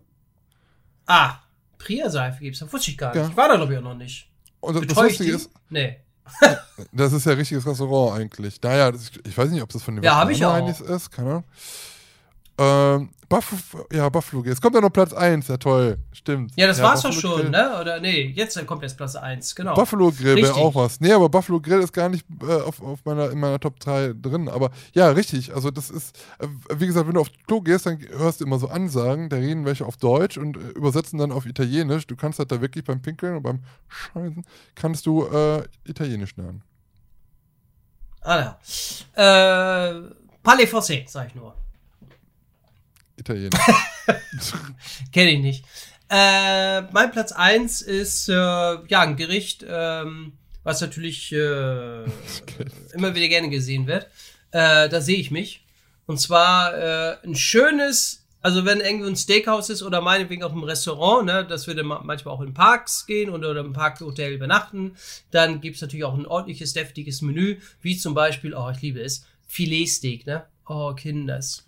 Ah, 1.06 1.40
Pria-Seife 1.78 2.42
gibt 2.42 2.60
es. 2.60 2.74
Wusste 2.74 2.92
ich 2.92 2.98
gar 2.98 3.14
nicht. 3.14 3.24
Ja. 3.24 3.30
Ich 3.30 3.38
war 3.38 3.48
da, 3.48 3.56
glaube 3.56 3.74
ich, 3.74 3.80
auch 3.80 3.84
noch 3.84 3.96
nicht. 3.96 4.30
Und 4.60 4.90
das 4.90 4.98
Lustige 4.98 5.34
ist. 5.34 5.50
Nee. 5.70 5.98
das 6.92 7.14
ist 7.14 7.26
ja 7.26 7.32
ein 7.34 7.38
richtiges 7.38 7.66
Restaurant 7.66 8.20
eigentlich. 8.20 8.62
Naja, 8.62 8.92
das, 8.92 9.12
ich 9.26 9.38
weiß 9.38 9.50
nicht, 9.50 9.62
ob 9.62 9.70
das 9.70 9.84
von 9.84 9.96
dem 9.96 10.04
ja, 10.04 10.28
Veganer 10.28 10.70
ist. 10.70 11.12
Keine 11.12 11.30
Ahnung. 11.30 11.44
Ähm, 12.58 13.10
Buff 13.30 13.76
ja, 13.92 14.08
Buffalo 14.08 14.42
Grill. 14.42 14.52
Jetzt 14.52 14.62
kommt 14.62 14.76
ja 14.76 14.82
noch 14.82 14.92
Platz 14.92 15.12
1, 15.14 15.50
ja 15.50 15.58
toll. 15.58 15.98
Stimmt. 16.14 16.54
Ja, 16.56 16.66
das 16.66 16.78
ja, 16.78 16.86
war's 16.86 17.02
doch 17.02 17.12
schon, 17.12 17.42
Grill. 17.42 17.50
ne? 17.50 17.78
Oder 17.80 18.00
nee, 18.00 18.32
jetzt 18.36 18.66
kommt 18.66 18.84
jetzt 18.84 18.96
Platz 18.96 19.16
1, 19.16 19.54
genau. 19.54 19.76
Buffalo 19.76 20.12
Grill 20.12 20.38
wäre 20.38 20.56
auch 20.56 20.74
was. 20.74 21.02
Nee, 21.02 21.12
aber 21.12 21.28
Buffalo 21.28 21.60
Grill 21.60 21.82
ist 21.82 21.92
gar 21.92 22.08
nicht 22.08 22.26
äh, 22.42 22.54
auf, 22.62 22.82
auf 22.82 23.04
meiner, 23.04 23.30
in 23.30 23.40
meiner 23.40 23.60
Top 23.60 23.80
3 23.82 24.14
drin. 24.22 24.48
Aber 24.48 24.72
ja, 24.94 25.10
richtig. 25.10 25.54
Also 25.54 25.72
das 25.72 25.90
ist, 25.90 26.18
äh, 26.40 26.48
wie 26.78 26.88
gesagt, 26.88 27.06
wenn 27.06 27.16
du 27.16 27.22
auf 27.22 27.30
Klo 27.48 27.60
gehst, 27.60 27.86
dann 27.86 28.00
hörst 28.18 28.40
du 28.40 28.46
immer 28.46 28.60
so 28.60 28.70
Ansagen, 28.70 29.28
da 29.30 29.36
reden 29.36 29.66
welche 29.66 29.86
auf 29.86 29.98
Deutsch 29.98 30.38
und 30.38 30.56
äh, 30.56 30.60
übersetzen 30.70 31.20
dann 31.20 31.34
auf 31.34 31.46
Italienisch. 31.46 32.08
Du 32.08 32.16
kannst 32.16 32.40
halt 32.40 32.52
da 32.52 32.62
wirklich 32.62 32.86
beim 32.86 33.02
Pinkeln 33.02 33.36
und 33.36 33.44
beim 33.44 33.60
Scheißen, 33.90 34.46
kannst 34.74 35.06
du 35.06 35.26
äh, 35.26 35.64
Italienisch 35.84 36.36
lernen. 36.38 36.64
Ah 38.22 38.58
ja. 39.16 39.92
Äh, 39.92 40.02
Palais 40.44 40.66
Fossé, 40.66 41.04
sag 41.08 41.28
ich 41.28 41.36
nur. 41.36 41.54
Italienisch. 43.28 43.60
Kenne 45.12 45.32
ich 45.32 45.40
nicht. 45.40 45.66
Äh, 46.10 46.82
mein 46.94 47.12
Platz 47.12 47.34
1 47.34 47.82
ist 47.82 48.30
äh, 48.30 48.34
ja 48.34 49.02
ein 49.02 49.18
Gericht, 49.18 49.66
ähm, 49.68 50.34
was 50.64 50.80
natürlich 50.80 51.34
äh, 51.34 52.04
immer 52.94 53.14
wieder 53.14 53.28
gerne 53.28 53.50
gesehen 53.50 53.88
wird. 53.88 54.08
Äh, 54.52 54.88
da 54.88 55.02
sehe 55.02 55.18
ich 55.18 55.32
mich. 55.32 55.66
Und 56.06 56.20
zwar 56.22 56.74
äh, 56.74 57.18
ein 57.26 57.36
schönes, 57.36 58.26
also 58.42 58.64
wenn 58.64 58.80
irgendwo 58.80 59.08
ein 59.08 59.18
Steakhouse 59.18 59.70
ist 59.70 59.84
oder 59.84 60.00
meinetwegen 60.00 60.44
auch 60.44 60.54
im 60.54 60.64
Restaurant, 60.64 61.26
ne, 61.26 61.46
dass 61.46 61.68
wir 61.68 61.76
dann 61.76 61.88
manchmal 61.88 62.34
auch 62.34 62.42
in 62.42 62.54
Parks 62.54 63.06
gehen 63.06 63.30
oder 63.30 63.58
im 63.60 63.74
Parkhotel 63.74 64.32
übernachten, 64.32 64.96
dann 65.32 65.60
gibt 65.60 65.76
es 65.76 65.82
natürlich 65.82 66.06
auch 66.06 66.18
ein 66.18 66.26
ordentliches, 66.26 66.72
deftiges 66.72 67.22
Menü, 67.22 67.58
wie 67.82 67.98
zum 67.98 68.14
Beispiel, 68.14 68.54
oh, 68.54 68.70
ich 68.70 68.82
liebe 68.82 69.02
es, 69.02 69.26
Filetsteak, 69.48 70.26
ne? 70.26 70.46
Oh, 70.66 70.94
Kinders. 70.94 71.67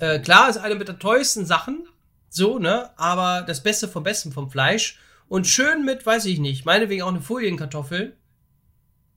Äh, 0.00 0.18
klar, 0.20 0.48
ist 0.48 0.58
eine 0.58 0.74
mit 0.74 0.88
der 0.88 0.98
teuersten 0.98 1.46
Sachen, 1.46 1.86
so, 2.28 2.58
ne? 2.58 2.90
Aber 2.96 3.42
das 3.46 3.62
Beste 3.62 3.88
vom 3.88 4.02
Besten 4.02 4.32
vom 4.32 4.50
Fleisch. 4.50 4.98
Und 5.28 5.46
schön 5.46 5.84
mit, 5.84 6.04
weiß 6.04 6.26
ich 6.26 6.38
nicht, 6.38 6.64
meinetwegen 6.64 7.02
auch 7.02 7.08
eine 7.08 7.20
Folienkartoffel. 7.20 8.16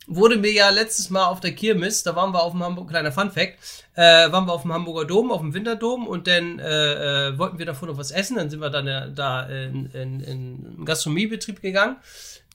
Wurde 0.07 0.37
mir 0.37 0.51
ja 0.51 0.69
letztes 0.69 1.09
Mal 1.09 1.25
auf 1.25 1.39
der 1.39 1.53
Kirmes, 1.53 2.03
da 2.03 2.15
waren 2.15 2.31
wir 2.31 2.43
auf 2.43 2.51
dem 2.51 2.63
Hamburg, 2.63 2.89
kleiner 2.89 3.11
Fun 3.11 3.31
Fact, 3.31 3.57
äh, 3.95 4.31
waren 4.31 4.45
wir 4.45 4.53
auf 4.53 4.61
dem 4.61 4.71
Hamburger 4.71 5.05
Dom, 5.05 5.31
auf 5.31 5.41
dem 5.41 5.55
Winterdom 5.55 6.05
und 6.05 6.27
dann 6.27 6.59
äh, 6.59 7.29
äh, 7.29 7.37
wollten 7.39 7.57
wir 7.57 7.65
davor 7.65 7.87
noch 7.87 7.97
was 7.97 8.11
essen, 8.11 8.37
dann 8.37 8.51
sind 8.51 8.59
wir 8.59 8.69
dann 8.69 8.85
äh, 8.85 9.11
da 9.11 9.47
in, 9.47 9.87
in, 9.87 10.19
in 10.19 10.29
einen 10.77 10.85
Gastronomiebetrieb 10.85 11.59
gegangen 11.59 11.97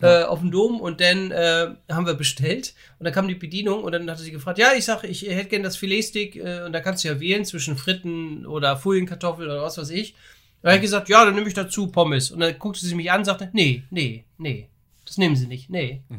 ja. 0.00 0.22
äh, 0.22 0.24
auf 0.24 0.40
dem 0.40 0.50
Dom 0.50 0.80
und 0.80 1.00
dann 1.00 1.30
äh, 1.30 1.74
haben 1.90 2.06
wir 2.06 2.14
bestellt 2.14 2.74
und 2.98 3.04
dann 3.04 3.14
kam 3.14 3.28
die 3.28 3.34
Bedienung 3.34 3.84
und 3.84 3.92
dann 3.92 4.10
hatte 4.10 4.22
sie 4.22 4.30
gefragt, 4.30 4.58
ja, 4.58 4.72
ich 4.76 4.84
sag, 4.84 5.04
ich 5.04 5.22
hätte 5.22 5.48
gern 5.48 5.62
das 5.62 5.76
Filetstick 5.76 6.36
äh, 6.36 6.62
und 6.64 6.72
da 6.72 6.80
kannst 6.80 7.04
du 7.04 7.08
ja 7.08 7.20
wählen 7.20 7.44
zwischen 7.44 7.76
Fritten 7.76 8.46
oder 8.46 8.76
Folienkartoffeln 8.76 9.48
oder 9.48 9.62
was 9.62 9.78
weiß 9.78 9.90
ich. 9.90 10.14
Dann 10.62 10.72
habe 10.72 10.76
ich 10.76 10.82
gesagt, 10.82 11.08
ja, 11.08 11.24
dann 11.24 11.34
nehme 11.34 11.48
ich 11.48 11.54
dazu 11.54 11.86
Pommes. 11.86 12.30
Und 12.30 12.40
dann 12.40 12.58
guckte 12.58 12.84
sie 12.84 12.94
mich 12.94 13.10
an 13.10 13.20
und 13.20 13.24
sagte, 13.24 13.48
nee, 13.52 13.82
nee, 13.90 14.24
nee, 14.36 14.68
das 15.06 15.16
nehmen 15.18 15.36
sie 15.36 15.46
nicht, 15.46 15.70
nee. 15.70 16.02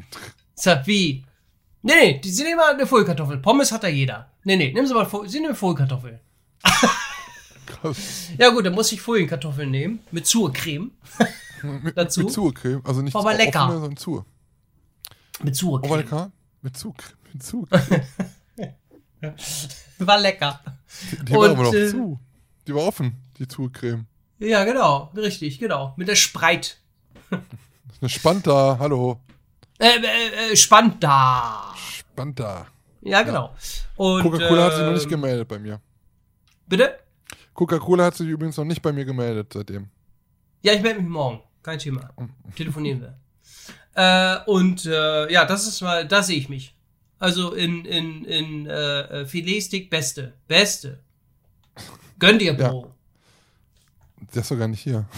Ich 0.54 0.66
sag, 0.66 0.86
wie? 0.86 1.24
Nee, 1.82 1.94
nee, 2.00 2.22
die, 2.24 2.30
sie 2.30 2.44
nehmen 2.44 2.58
mal 2.58 2.74
eine 2.74 2.86
Vollkartoffel. 2.86 3.38
Pommes 3.38 3.72
hat 3.72 3.84
da 3.84 3.88
jeder. 3.88 4.30
Nee, 4.44 4.58
nee, 4.58 4.72
nehmen 4.72 4.86
Sie 4.86 4.94
mal, 4.94 5.10
sie 5.26 5.40
nehmen 5.40 5.56
Vollkartoffel. 5.56 6.20
ja 8.38 8.50
gut, 8.50 8.66
dann 8.66 8.74
muss 8.74 8.92
ich 8.92 9.02
Folienkartoffeln 9.02 9.72
nehmen 9.72 10.00
mit 10.12 10.28
Zurcreme. 10.28 10.92
Mit, 11.64 11.98
dazu. 11.98 12.22
Mit 12.22 12.32
Zurcreme, 12.32 12.82
also 12.86 13.02
nicht 13.02 13.16
aber 13.16 13.34
lecker. 13.34 13.64
Offene, 13.66 13.80
sondern 13.80 13.98
Zur. 13.98 14.26
Mit. 15.44 15.64
Aber 15.64 15.98
lecker. 15.98 16.32
Mit 16.62 16.78
Zug, 16.78 16.96
mit 17.34 17.44
Zug. 17.44 17.68
War 20.00 20.20
lecker. 20.20 20.60
Die, 21.12 21.26
die 21.26 21.34
war 21.34 21.40
Und, 21.40 21.50
aber 21.52 21.64
noch 21.64 21.74
äh, 21.74 21.90
zu. 21.90 22.20
Die 22.68 22.76
war 22.76 22.84
offen, 22.84 23.18
die 23.38 23.48
Zugcreme. 23.48 24.06
Ja, 24.40 24.64
genau. 24.64 25.12
Richtig, 25.16 25.60
genau. 25.60 25.94
Mit 25.98 26.08
der 26.08 26.16
Spreit. 26.16 26.80
Eine 28.02 28.10
Spanta, 28.10 28.78
hallo. 28.80 29.20
Äh, 29.78 29.90
äh, 30.00 30.52
äh, 30.52 30.56
spannend 30.56 31.04
da. 31.04 31.74
Spanta. 31.76 32.68
Ja, 33.02 33.22
genau. 33.24 33.56
Und, 33.96 34.24
Coca-Cola 34.24 34.66
hat 34.66 34.74
sich 34.74 34.84
noch 34.84 34.94
nicht 34.94 35.04
ähm, 35.04 35.10
gemeldet 35.10 35.48
bei 35.48 35.60
mir. 35.60 35.80
Bitte? 36.68 37.00
Coca-Cola 37.54 38.06
hat 38.06 38.16
sich 38.16 38.28
übrigens 38.28 38.58
noch 38.58 38.66
nicht 38.66 38.82
bei 38.82 38.92
mir 38.92 39.06
gemeldet 39.06 39.52
seitdem. 39.54 39.90
Ja, 40.62 40.74
ich 40.74 40.82
melde 40.82 41.02
mich 41.02 41.10
morgen. 41.10 41.42
Kein 41.64 41.80
Thema. 41.80 42.10
Telefonieren 42.56 43.02
wir. 43.02 43.18
Äh, 43.94 44.40
und 44.50 44.86
äh, 44.86 45.32
ja, 45.32 45.46
das 45.46 45.68
ist 45.68 45.82
mal, 45.82 46.08
da 46.08 46.24
sehe 46.24 46.38
ich 46.38 46.50
mich. 46.50 46.76
Also 47.20 47.54
in, 47.54 47.86
in, 47.86 48.26
in 48.26 48.66
äh, 48.66 49.22
äh, 49.22 49.26
Filetstick 49.26 49.90
Beste. 49.90 50.34
Beste. 50.48 51.00
Gönn 52.18 52.40
dir, 52.40 52.54
Bro. 52.54 52.94
Der 54.34 54.42
ist 54.42 54.52
doch 54.52 54.58
gar 54.58 54.68
nicht 54.68 54.82
hier. 54.82 55.06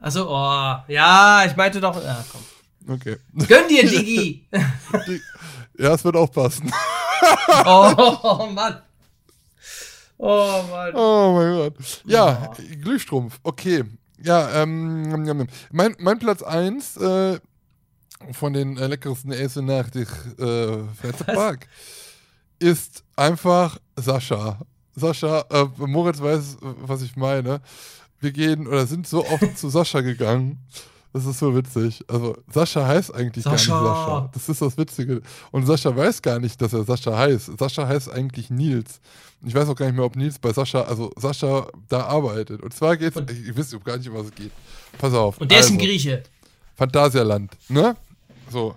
Also, 0.00 0.28
oh, 0.30 0.76
ja, 0.88 1.44
ich 1.46 1.56
meinte 1.56 1.80
doch. 1.80 2.02
Ja, 2.02 2.24
komm. 2.30 2.94
Okay. 2.94 3.16
Gönn 3.46 3.68
dir, 3.68 3.82
Digi! 3.88 4.46
Ja, 5.78 5.94
es 5.94 6.04
wird 6.04 6.16
auch 6.16 6.30
passen. 6.30 6.70
oh, 7.66 8.48
Mann. 8.52 8.82
Oh, 10.18 10.62
Mann. 10.70 10.94
Oh 10.94 11.32
mein 11.34 11.56
Gott. 11.56 12.02
Ja, 12.04 12.52
Glühstrumpf. 12.80 13.38
Okay. 13.42 13.84
Ja, 14.22 14.62
ähm, 14.62 15.48
mein, 15.70 15.94
mein 15.98 16.18
Platz 16.18 16.42
1 16.42 16.96
äh, 16.96 17.38
von 18.32 18.52
den 18.52 18.76
äh, 18.76 18.86
leckersten 18.86 19.32
Essen 19.32 19.66
nach 19.66 19.90
dich 19.90 20.08
äh, 20.38 20.78
Park 21.26 21.68
ist 22.58 23.04
einfach 23.16 23.78
Sascha. 23.96 24.58
Sascha, 24.96 25.44
äh, 25.50 25.66
Moritz 25.78 26.20
weiß, 26.20 26.58
was 26.60 27.02
ich 27.02 27.16
meine. 27.16 27.60
Wir 28.20 28.32
gehen 28.32 28.66
oder 28.66 28.86
sind 28.86 29.06
so 29.06 29.24
oft 29.24 29.56
zu 29.56 29.68
Sascha 29.68 30.00
gegangen. 30.00 30.58
Das 31.12 31.24
ist 31.24 31.38
so 31.38 31.54
witzig. 31.54 32.04
Also 32.08 32.36
Sascha 32.52 32.86
heißt 32.86 33.14
eigentlich 33.14 33.44
Sascha. 33.44 33.72
gar 33.72 33.80
nicht 33.80 33.88
Sascha. 33.88 34.30
Das 34.34 34.48
ist 34.48 34.62
das 34.62 34.76
Witzige. 34.76 35.22
Und 35.52 35.66
Sascha 35.66 35.96
weiß 35.96 36.20
gar 36.20 36.38
nicht, 36.38 36.60
dass 36.60 36.72
er 36.72 36.84
Sascha 36.84 37.16
heißt. 37.16 37.58
Sascha 37.58 37.86
heißt 37.86 38.10
eigentlich 38.10 38.50
Nils. 38.50 39.00
Ich 39.44 39.54
weiß 39.54 39.68
auch 39.68 39.76
gar 39.76 39.86
nicht 39.86 39.94
mehr, 39.94 40.04
ob 40.04 40.16
Nils 40.16 40.38
bei 40.38 40.52
Sascha, 40.52 40.82
also 40.82 41.12
Sascha 41.16 41.68
da 41.88 42.02
arbeitet. 42.06 42.60
Und 42.62 42.74
zwar 42.74 42.96
geht's, 42.96 43.16
Und- 43.16 43.30
ich 43.30 43.56
weiß 43.56 43.76
gar 43.84 43.96
nicht, 43.96 44.08
um 44.08 44.14
was 44.16 44.26
es 44.26 44.34
geht. 44.34 44.50
Pass 44.98 45.14
auf. 45.14 45.38
Und 45.38 45.50
der 45.50 45.60
ist 45.60 45.70
ein 45.70 45.74
also, 45.76 45.86
Grieche. 45.86 46.22
Phantasialand, 46.74 47.52
ne? 47.68 47.96
So. 48.50 48.74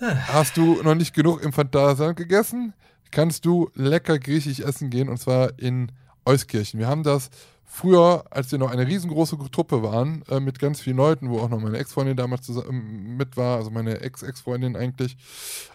Hast 0.00 0.56
du 0.56 0.82
noch 0.82 0.94
nicht 0.94 1.14
genug 1.14 1.42
im 1.42 1.52
Phantasialand 1.52 2.16
gegessen? 2.16 2.74
Kannst 3.10 3.44
du 3.44 3.70
lecker 3.74 4.18
griechisch 4.18 4.60
essen 4.60 4.90
gehen 4.90 5.08
und 5.08 5.18
zwar 5.18 5.56
in 5.58 5.92
Euskirchen. 6.26 6.80
Wir 6.80 6.88
haben 6.88 7.04
das 7.04 7.30
früher, 7.74 8.24
als 8.30 8.52
wir 8.52 8.58
noch 8.58 8.70
eine 8.70 8.86
riesengroße 8.86 9.36
Truppe 9.50 9.82
waren, 9.82 10.22
äh, 10.30 10.38
mit 10.38 10.60
ganz 10.60 10.80
vielen 10.80 10.96
Leuten, 10.96 11.28
wo 11.28 11.40
auch 11.40 11.48
noch 11.48 11.60
meine 11.60 11.76
Ex-Freundin 11.78 12.16
damals 12.16 12.46
zusammen 12.46 13.16
mit 13.16 13.36
war, 13.36 13.56
also 13.56 13.70
meine 13.70 14.00
Ex-Ex-Freundin 14.00 14.76
eigentlich, 14.76 15.16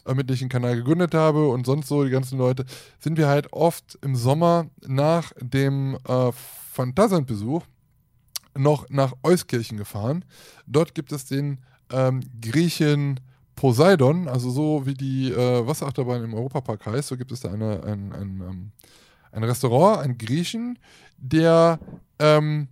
äh, 0.06 0.14
mit 0.14 0.30
der 0.30 0.36
ich 0.36 0.40
den 0.40 0.48
Kanal 0.48 0.78
gegründet 0.78 1.14
habe 1.14 1.50
und 1.50 1.66
sonst 1.66 1.90
so 1.90 2.06
die 2.06 2.10
ganzen 2.10 2.38
Leute, 2.38 2.66
sind 3.00 3.18
wir 3.18 3.28
halt 3.28 3.52
oft 3.52 4.00
im 4.02 4.16
Sommer 4.16 4.68
nach 4.88 5.34
dem 5.42 5.98
äh, 6.08 6.32
Phantasialand-Besuch 6.72 7.64
noch 8.58 8.90
nach 8.90 9.14
Euskirchen 9.24 9.78
gefahren. 9.78 10.24
Dort 10.68 10.96
gibt 10.96 11.12
es 11.12 11.26
den 11.26 11.60
ähm, 11.92 12.22
Griechen 12.40 13.20
Poseidon, 13.56 14.30
also 14.30 14.50
so 14.50 14.86
wie 14.86 14.94
die 14.94 15.34
äh, 15.34 15.68
Wasserachterbahn 15.68 16.24
im 16.24 16.34
Europapark 16.34 16.86
heißt, 16.86 17.10
so 17.10 17.18
gibt 17.18 17.34
es 17.34 17.42
da 17.42 17.52
eine, 17.52 17.84
ein, 17.84 18.14
ein, 18.14 18.42
ähm, 18.42 18.72
ein 19.34 19.44
Restaurant, 19.44 20.00
einen 20.00 20.18
Griechen, 20.18 20.80
der 21.22 21.80
ähm, 22.20 22.68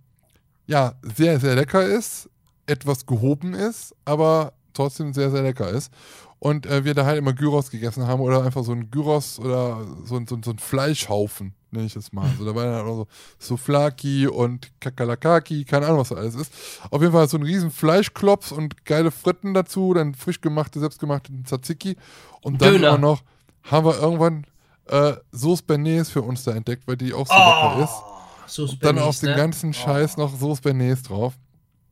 ja 0.66 0.94
sehr, 1.16 1.40
sehr 1.40 1.54
lecker 1.54 1.82
ist, 1.84 2.28
etwas 2.66 3.06
gehoben 3.06 3.54
ist, 3.54 3.94
aber 4.04 4.52
trotzdem 4.74 5.12
sehr, 5.12 5.30
sehr 5.30 5.42
lecker 5.42 5.68
ist. 5.70 5.92
Und 6.40 6.66
äh, 6.66 6.84
wir 6.84 6.94
da 6.94 7.04
halt 7.04 7.18
immer 7.18 7.32
Gyros 7.32 7.70
gegessen 7.70 8.06
haben 8.06 8.20
oder 8.20 8.44
einfach 8.44 8.62
so 8.62 8.70
ein 8.72 8.90
Gyros 8.90 9.40
oder 9.40 9.84
so, 10.04 10.16
ein- 10.16 10.26
so, 10.28 10.36
ein- 10.36 10.42
so 10.44 10.52
ein 10.52 10.58
Fleischhaufen, 10.58 11.52
nenne 11.72 11.86
ich 11.86 11.96
es 11.96 12.12
mal. 12.12 12.30
So, 12.38 12.44
da 12.44 12.54
war 12.54 12.64
dann 12.64 12.86
auch 12.86 12.94
so 12.96 13.56
Souflaki 13.56 14.28
und 14.28 14.70
Kakalakaki, 14.80 15.64
keine 15.64 15.86
Ahnung, 15.86 15.98
was 16.00 16.10
da 16.10 16.14
alles 16.16 16.36
ist. 16.36 16.52
Auf 16.90 17.00
jeden 17.00 17.12
Fall 17.12 17.28
so 17.28 17.38
ein 17.38 17.42
riesen 17.42 17.72
Fleischklops 17.72 18.52
und 18.52 18.84
geile 18.84 19.10
Fritten 19.10 19.52
dazu, 19.52 19.94
dann 19.94 20.14
frisch 20.14 20.40
gemachte, 20.40 20.78
selbstgemachte 20.78 21.32
Tzatziki. 21.44 21.96
Und 22.42 22.62
dann 22.62 22.74
Döner. 22.74 22.88
immer 22.90 22.98
noch 22.98 23.22
haben 23.64 23.86
wir 23.86 23.98
irgendwann 23.98 24.44
äh, 24.86 25.14
Sauce 25.32 25.62
Bernays 25.62 26.08
für 26.08 26.22
uns 26.22 26.44
da 26.44 26.52
entdeckt, 26.52 26.86
weil 26.86 26.96
die 26.96 27.12
auch 27.14 27.26
so 27.26 27.34
lecker 27.34 27.80
ist. 27.82 28.17
So 28.48 28.64
Und 28.64 28.84
dann 28.84 28.98
auf 28.98 29.20
den 29.20 29.30
ne? 29.30 29.36
ganzen 29.36 29.72
Scheiß 29.72 30.16
noch 30.16 30.38
Sauce 30.38 30.60
Bernays 30.60 31.02
drauf. 31.02 31.34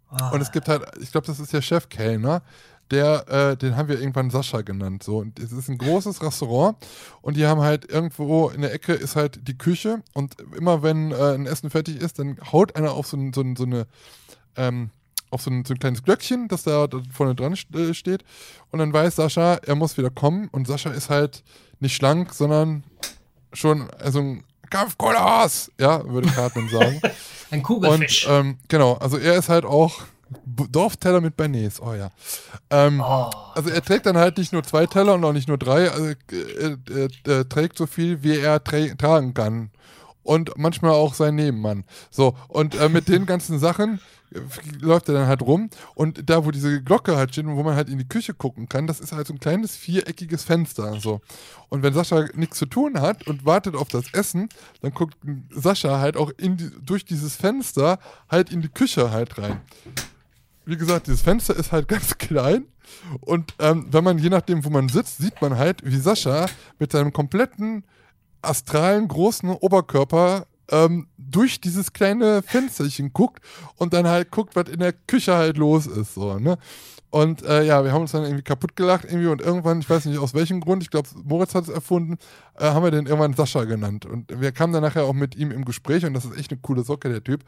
Ah. 0.09 0.31
Und 0.31 0.41
es 0.41 0.53
gibt 0.53 0.69
halt, 0.69 0.83
ich 1.01 1.11
glaube, 1.11 1.27
das 1.27 1.41
ist 1.41 1.53
der 1.53 1.63
Chefkellner, 1.63 2.43
der, 2.91 3.29
äh, 3.29 3.57
den 3.57 3.77
haben 3.77 3.89
wir 3.89 3.99
irgendwann 3.99 4.31
Sascha 4.31 4.63
genannt. 4.63 5.03
So. 5.03 5.19
Und 5.19 5.39
es 5.39 5.53
ist 5.53 5.69
ein 5.69 5.79
großes 5.79 6.23
Restaurant 6.23 6.77
und 7.21 7.37
die 7.37 7.47
haben 7.47 7.61
halt 7.61 7.91
irgendwo 7.91 8.49
in 8.49 8.63
der 8.63 8.73
Ecke 8.73 8.93
ist 8.93 9.17
halt 9.17 9.49
die 9.49 9.59
Küche 9.59 10.03
und 10.15 10.37
immer 10.57 10.83
wenn 10.83 11.11
äh, 11.11 11.35
ein 11.35 11.47
Essen 11.47 11.71
fertig 11.71 11.97
ist, 11.97 12.19
dann 12.19 12.39
haut 12.53 12.77
einer 12.77 12.93
auf 12.93 13.07
so, 13.09 13.17
ein, 13.17 13.33
so, 13.33 13.41
ein, 13.41 13.57
so 13.57 13.65
eine, 13.65 13.87
ähm, 14.57 14.91
auf 15.31 15.43
so 15.43 15.51
ein, 15.51 15.65
so 15.65 15.75
ein 15.75 15.81
kleines 15.81 16.05
Glöckchen, 16.05 16.47
das 16.47 16.63
da, 16.63 16.87
vorne 17.13 17.35
dran 17.35 17.55
äh, 17.75 17.95
steht. 17.95 18.25
Und 18.71 18.79
dann 18.79 18.93
weiß 18.93 19.17
Sascha, 19.17 19.55
er 19.55 19.75
muss 19.75 19.99
wieder 19.99 20.11
kommen. 20.11 20.49
Und 20.53 20.69
Sascha 20.69 20.91
ist 20.91 21.11
halt 21.11 21.43
nicht 21.81 21.97
schlank, 21.97 22.33
sondern 22.33 22.85
schon 23.53 23.91
also 23.91 24.21
ein 24.21 24.45
Kampfkoloss, 24.71 25.71
ja, 25.79 26.07
würde 26.09 26.29
Cartman 26.29 26.69
sagen. 26.69 27.01
Ein 27.51 27.59
Und 27.59 27.65
Kugelfisch. 27.65 28.27
ähm, 28.29 28.59
genau, 28.69 28.95
also 28.95 29.19
er 29.19 29.37
ist 29.37 29.49
halt 29.49 29.65
auch 29.65 30.03
Dorfteller 30.45 31.21
mit 31.21 31.37
Bernays, 31.37 31.81
oh 31.81 31.95
ja. 31.95 32.11
Ähm, 32.71 33.01
oh. 33.01 33.31
also 33.55 33.71
er 33.71 33.83
trägt 33.83 34.07
dann 34.07 34.17
halt 34.17 34.39
nicht 34.39 34.53
nur 34.53 34.65
zwei 34.65 34.87
Teller 34.87 35.15
und 35.15 35.25
auch 35.25 35.33
nicht 35.33 35.47
nur 35.47 35.59
drei, 35.59 35.89
also 35.91 36.07
äh, 36.33 36.77
äh, 36.91 37.09
er 37.25 37.49
trägt 37.49 37.79
so 37.79 37.87
viel, 37.87 38.23
wie 38.23 38.39
er 38.39 38.63
tra 38.63 38.79
tragen 38.99 39.35
kann. 39.35 39.71
Und 40.25 40.59
manchmal 40.59 40.91
auch 40.91 41.15
sein 41.15 41.37
Nebenmann. 41.37 41.85
So, 42.11 42.37
und 42.49 42.75
äh, 42.75 42.89
mit 42.89 43.07
den 43.07 43.27
ganzen 43.27 43.61
Sachen 43.61 43.95
äh, 43.95 44.16
läuft 44.81 45.09
er 45.09 45.15
dann 45.15 45.27
halt 45.27 45.43
rum. 45.43 45.71
Und 45.95 46.29
da, 46.29 46.45
wo 46.45 46.51
diese 46.51 46.83
Glocke 46.83 47.17
halt 47.17 47.33
steht 47.33 47.47
und 47.47 47.57
wo 47.57 47.63
man 47.63 47.77
halt 47.77 47.89
in 47.89 47.99
die 47.99 48.09
Küche 48.09 48.35
gucken 48.35 48.69
kann, 48.69 48.87
das 48.87 49.01
ist 49.01 49.13
halt 49.13 49.27
so 49.27 49.35
ein 49.35 49.41
kleines 49.41 49.77
viereckiges 49.77 50.45
Fenster. 50.45 51.01
So. 51.01 51.21
Und 51.69 51.83
wenn 51.83 51.95
Sascha 51.95 52.27
nichts 52.35 52.59
zu 52.59 52.67
tun 52.67 53.01
hat 53.01 53.27
und 53.27 53.45
wartet 53.45 53.75
auf 53.75 53.89
das 53.89 54.13
Essen, 54.13 54.49
dann 54.83 54.93
guckt 54.93 55.17
Sascha 55.51 56.01
halt 56.01 56.17
auch 56.17 56.33
die, 56.39 56.71
durch 56.83 57.05
dieses 57.05 57.37
Fenster 57.37 57.99
halt 58.29 58.51
in 58.51 58.63
die 58.63 58.69
Küche 58.69 59.11
halt 59.11 59.39
rein 59.39 59.61
wie 60.67 60.77
gesagt, 60.77 61.07
dieses 61.07 61.23
Fenster 61.23 61.57
ist 61.57 61.73
halt 61.73 61.89
ganz 61.89 62.19
klein. 62.19 62.67
Und 63.21 63.55
ähm, 63.59 63.87
wenn 63.91 64.05
man, 64.05 64.19
je 64.19 64.29
nachdem, 64.29 64.65
wo 64.65 64.71
man 64.71 64.89
sitzt, 64.89 65.19
sieht 65.19 65.41
man 65.41 65.57
halt, 65.57 65.85
wie 65.85 65.97
Sascha 65.97 66.47
mit 66.79 66.93
seinem 66.93 67.13
kompletten 67.13 67.85
astralen 68.43 69.09
großen 69.09 69.49
Oberkörper 69.51 70.47
ähm, 70.71 71.09
durch 71.17 71.61
dieses 71.61 71.93
kleine 71.93 72.43
Fensterchen 72.43 73.13
guckt 73.13 73.43
und 73.77 73.93
dann 73.93 74.07
halt 74.07 74.31
guckt, 74.31 74.57
was 74.57 74.69
in 74.69 74.81
der 74.81 74.93
Küche 74.93 75.35
halt 75.35 75.57
los 75.57 75.87
ist. 75.87 76.15
So, 76.15 76.39
ne? 76.39 76.59
Und 77.11 77.43
äh, 77.45 77.63
ja, 77.63 77.85
wir 77.85 77.93
haben 77.93 78.03
uns 78.03 78.13
dann 78.13 78.25
irgendwie 78.25 78.43
kaputt 78.43 78.77
gelacht 78.77 79.05
irgendwie 79.05 79.29
und 79.29 79.41
irgendwann, 79.41 79.81
ich 79.81 79.89
weiß 79.89 80.05
nicht 80.07 80.19
aus 80.19 80.35
welchem 80.35 80.61
Grund, 80.61 80.83
ich 80.83 80.91
glaube, 80.91 81.09
Moritz 81.25 81.55
hat 81.55 81.65
es 81.65 81.71
erfunden, 81.71 82.19
äh, 82.59 82.65
haben 82.65 82.83
wir 82.83 82.91
den 82.91 83.07
irgendwann 83.07 83.35
Sascha 83.35 83.65
genannt. 83.65 84.05
Und 84.07 84.39
wir 84.41 84.53
kamen 84.53 84.73
dann 84.73 84.83
nachher 84.83 85.05
auch 85.05 85.15
mit 85.15 85.37
ihm 85.37 85.51
im 85.51 85.65
Gespräch 85.65 86.05
und 86.05 86.15
das 86.15 86.25
ist 86.25 86.37
echt 86.37 86.51
eine 86.51 86.61
coole 86.61 86.83
Socke, 86.83 87.09
der 87.09 87.23
Typ. 87.23 87.45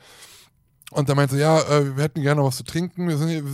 Und 0.90 1.08
da 1.08 1.14
meinte 1.14 1.34
sie, 1.34 1.42
ja, 1.42 1.60
äh, 1.60 1.96
wir 1.96 2.02
hätten 2.02 2.22
gerne 2.22 2.40
noch 2.40 2.48
was 2.48 2.56
zu 2.56 2.64
trinken. 2.64 3.08
Wir 3.08 3.18
sind 3.18 3.28
hier, 3.28 3.44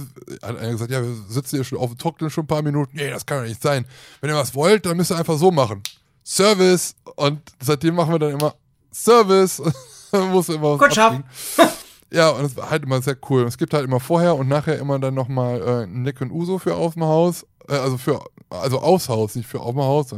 hat 0.40 0.56
einer 0.56 0.70
gesagt, 0.70 0.90
ja, 0.90 1.02
wir 1.02 1.14
sitzen 1.28 1.56
hier 1.56 1.64
schon 1.64 1.78
auf 1.78 1.90
dem 1.90 1.98
Trocknen 1.98 2.30
schon 2.30 2.44
ein 2.44 2.48
paar 2.48 2.62
Minuten. 2.62 2.96
Nee, 2.96 3.10
das 3.10 3.26
kann 3.26 3.38
doch 3.38 3.48
nicht 3.48 3.60
sein. 3.60 3.84
Wenn 4.20 4.30
ihr 4.30 4.36
was 4.36 4.54
wollt, 4.54 4.86
dann 4.86 4.96
müsst 4.96 5.10
ihr 5.10 5.16
einfach 5.16 5.36
so 5.36 5.50
machen. 5.50 5.82
Service. 6.22 6.94
Und 7.16 7.40
seitdem 7.60 7.96
machen 7.96 8.12
wir 8.12 8.20
dann 8.20 8.34
immer 8.34 8.54
Service. 8.94 9.60
Muss 10.12 10.48
immer. 10.48 10.78
Ja, 12.12 12.30
und 12.30 12.44
es 12.44 12.56
war 12.56 12.70
halt 12.70 12.84
immer 12.84 13.02
sehr 13.02 13.16
cool. 13.28 13.42
Es 13.44 13.58
gibt 13.58 13.74
halt 13.74 13.84
immer 13.84 13.98
vorher 13.98 14.36
und 14.36 14.46
nachher 14.48 14.78
immer 14.78 14.98
dann 15.00 15.14
nochmal 15.14 15.60
äh, 15.60 15.86
Nick 15.86 16.20
und 16.20 16.30
Uso 16.30 16.58
für 16.58 16.76
auf 16.76 16.94
dem 16.94 17.02
Haus. 17.04 17.44
Äh, 17.68 17.72
also 17.74 17.98
für, 17.98 18.20
also 18.50 18.78
aufs 18.78 19.08
Haus, 19.08 19.34
nicht 19.34 19.48
für 19.48 19.60
auf 19.60 19.72
dem 19.72 19.82
Haus. 19.82 20.14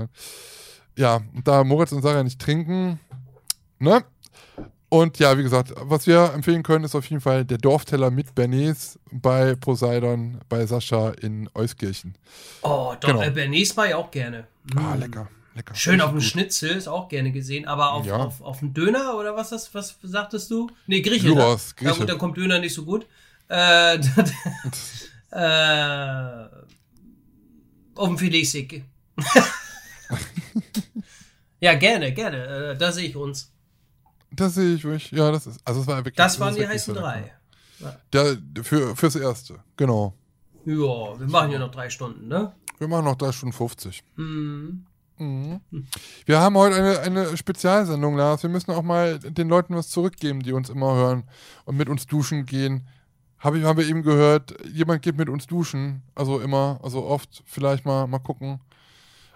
Ja, 0.97 1.23
und 1.35 1.49
da 1.49 1.65
Moritz 1.65 1.93
und 1.93 2.03
Sarah 2.03 2.23
nicht 2.23 2.41
trinken, 2.41 3.01
ne? 3.79 4.05
Und 4.89 5.19
ja, 5.19 5.37
wie 5.37 5.43
gesagt, 5.43 5.73
was 5.81 6.07
wir 6.07 6.33
empfehlen 6.35 6.63
können, 6.63 6.85
ist 6.85 6.95
auf 6.95 7.07
jeden 7.07 7.21
Fall 7.21 7.45
der 7.45 7.59
Dorfteller 7.59 8.11
mit 8.11 8.35
Bernays 8.35 8.99
bei 9.11 9.55
Poseidon, 9.57 10.39
bei 10.49 10.65
Sascha 10.67 11.11
in 11.21 11.49
Euskirchen. 11.55 12.17
Oh, 12.63 12.95
doch, 13.01 13.09
Genau. 13.09 13.23
äh, 13.23 13.31
Bernays 13.31 13.77
war 13.77 13.87
ich 13.89 13.95
auch 13.95 14.11
gerne. 14.11 14.47
Ah, 14.77 14.95
Mm. 14.95 15.01
lecker, 15.01 15.29
lecker. 15.57 15.75
Schön 15.75 16.01
auf 16.01 16.11
dem. 16.11 16.21
Schnitzel, 16.21 16.71
ist 16.71 16.87
auch 16.89 17.09
gerne 17.09 17.33
gesehen, 17.33 17.67
aber 17.67 17.93
auf, 17.93 18.07
Ja. 18.07 18.17
auf, 18.17 18.41
auf 18.41 18.61
dem 18.61 18.73
Döner 18.75 19.17
oder 19.17 19.35
was 19.35 19.51
das, 19.51 19.75
was 19.75 19.99
sagtest 20.03 20.51
du? 20.51 20.71
Nee, 20.87 21.01
Grieche. 21.01 21.27
Gyros, 21.27 21.75
ne? 21.81 21.89
Ja 21.89 21.95
gut, 21.97 22.09
dann 22.09 22.19
kommt 22.19 22.37
Döner 22.37 22.59
nicht 22.59 22.75
so 22.75 22.85
gut. 22.85 23.07
Äh, 23.49 23.97
äh, 25.31 26.49
auf 27.95 28.09
dem 28.09 28.19
Filetstick. 28.19 28.85
Ja, 31.59 31.75
gerne, 31.75 32.13
gerne. 32.13 32.73
Äh, 32.73 32.77
da 32.77 32.93
sehe 32.93 33.09
ich 33.09 33.17
uns. 33.17 33.51
Das 34.31 34.55
sehe 34.55 34.75
ich 34.75 34.85
euch. 34.85 35.11
Ja, 35.11 35.31
das 35.33 35.47
ist. 35.47 35.59
Also 35.65 35.81
es 35.81 35.87
war 35.87 35.97
wirklich. 35.97 36.15
Das 36.15 36.39
waren 36.39 36.55
die 36.55 36.61
wirklich 36.61 36.75
heißen 36.81 36.95
drei. 36.95 37.33
Der, 38.13 38.37
für, 38.63 38.95
fürs 38.95 39.17
Erste, 39.17 39.59
genau. 39.77 40.15
Ja, 40.67 41.19
wir 41.19 41.27
machen 41.27 41.51
ja 41.51 41.59
noch 41.59 41.71
drei 41.71 41.89
Stunden, 41.91 42.29
ne? 42.29 42.53
Wir 42.79 42.89
machen 42.89 43.05
noch 43.07 43.17
3 43.17 43.33
Stunden 43.33 43.55
50. 43.55 44.03
Mhm. 44.17 44.85
Mhm. 45.19 45.61
Wir 46.25 46.41
haben 46.41 46.57
heute 46.57 46.77
eine, 46.77 47.01
eine 47.01 47.37
Spezialsendung, 47.37 48.17
Lars. 48.17 48.43
Wir 48.43 48.51
müssen 48.51 48.73
auch 48.73 48.83
mal 48.83 49.19
den 49.19 49.49
Leuten 49.49 49.75
was 49.75 49.89
zurückgeben, 49.89 50.41
die 50.41 50.53
uns 50.53 50.69
immer 50.69 50.95
hören 50.95 51.25
und 51.65 51.77
mit 51.77 51.89
uns 51.89 52.07
duschen 52.07 52.47
gehen. 52.47 52.87
Habe 53.39 53.59
ich, 53.59 53.65
haben 53.65 53.79
wir 53.79 53.87
eben 53.87 54.03
gehört, 54.03 54.55
jemand 54.67 55.03
geht 55.03 55.17
mit 55.17 55.29
uns 55.29 55.47
duschen. 55.47 56.03
Also 56.15 56.41
immer, 56.41 56.81
also 56.83 57.05
oft. 57.05 57.43
Vielleicht 57.47 57.85
mal, 57.85 58.07
mal 58.07 58.19
gucken. 58.19 58.61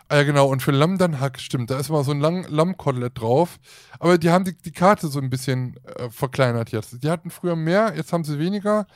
Ah 0.08 0.16
ja, 0.16 0.22
genau. 0.24 0.48
Und 0.48 0.60
für 0.62 0.72
Lamm 0.72 0.98
dann 0.98 1.20
Hack, 1.20 1.38
stimmt. 1.38 1.70
Da 1.70 1.78
ist 1.78 1.88
immer 1.88 2.02
so 2.02 2.10
ein 2.10 2.20
Lammkotelett 2.20 3.20
drauf. 3.20 3.58
Aber 4.00 4.18
die 4.18 4.30
haben 4.30 4.44
die, 4.44 4.56
die 4.56 4.72
Karte 4.72 5.08
so 5.08 5.20
ein 5.20 5.30
bisschen 5.30 5.76
äh, 5.84 6.10
verkleinert 6.10 6.72
jetzt. 6.72 7.02
Die 7.02 7.10
hatten 7.10 7.30
früher 7.30 7.54
mehr, 7.54 7.92
jetzt 7.94 8.12
haben 8.12 8.24
sie 8.24 8.38
weniger. 8.38 8.86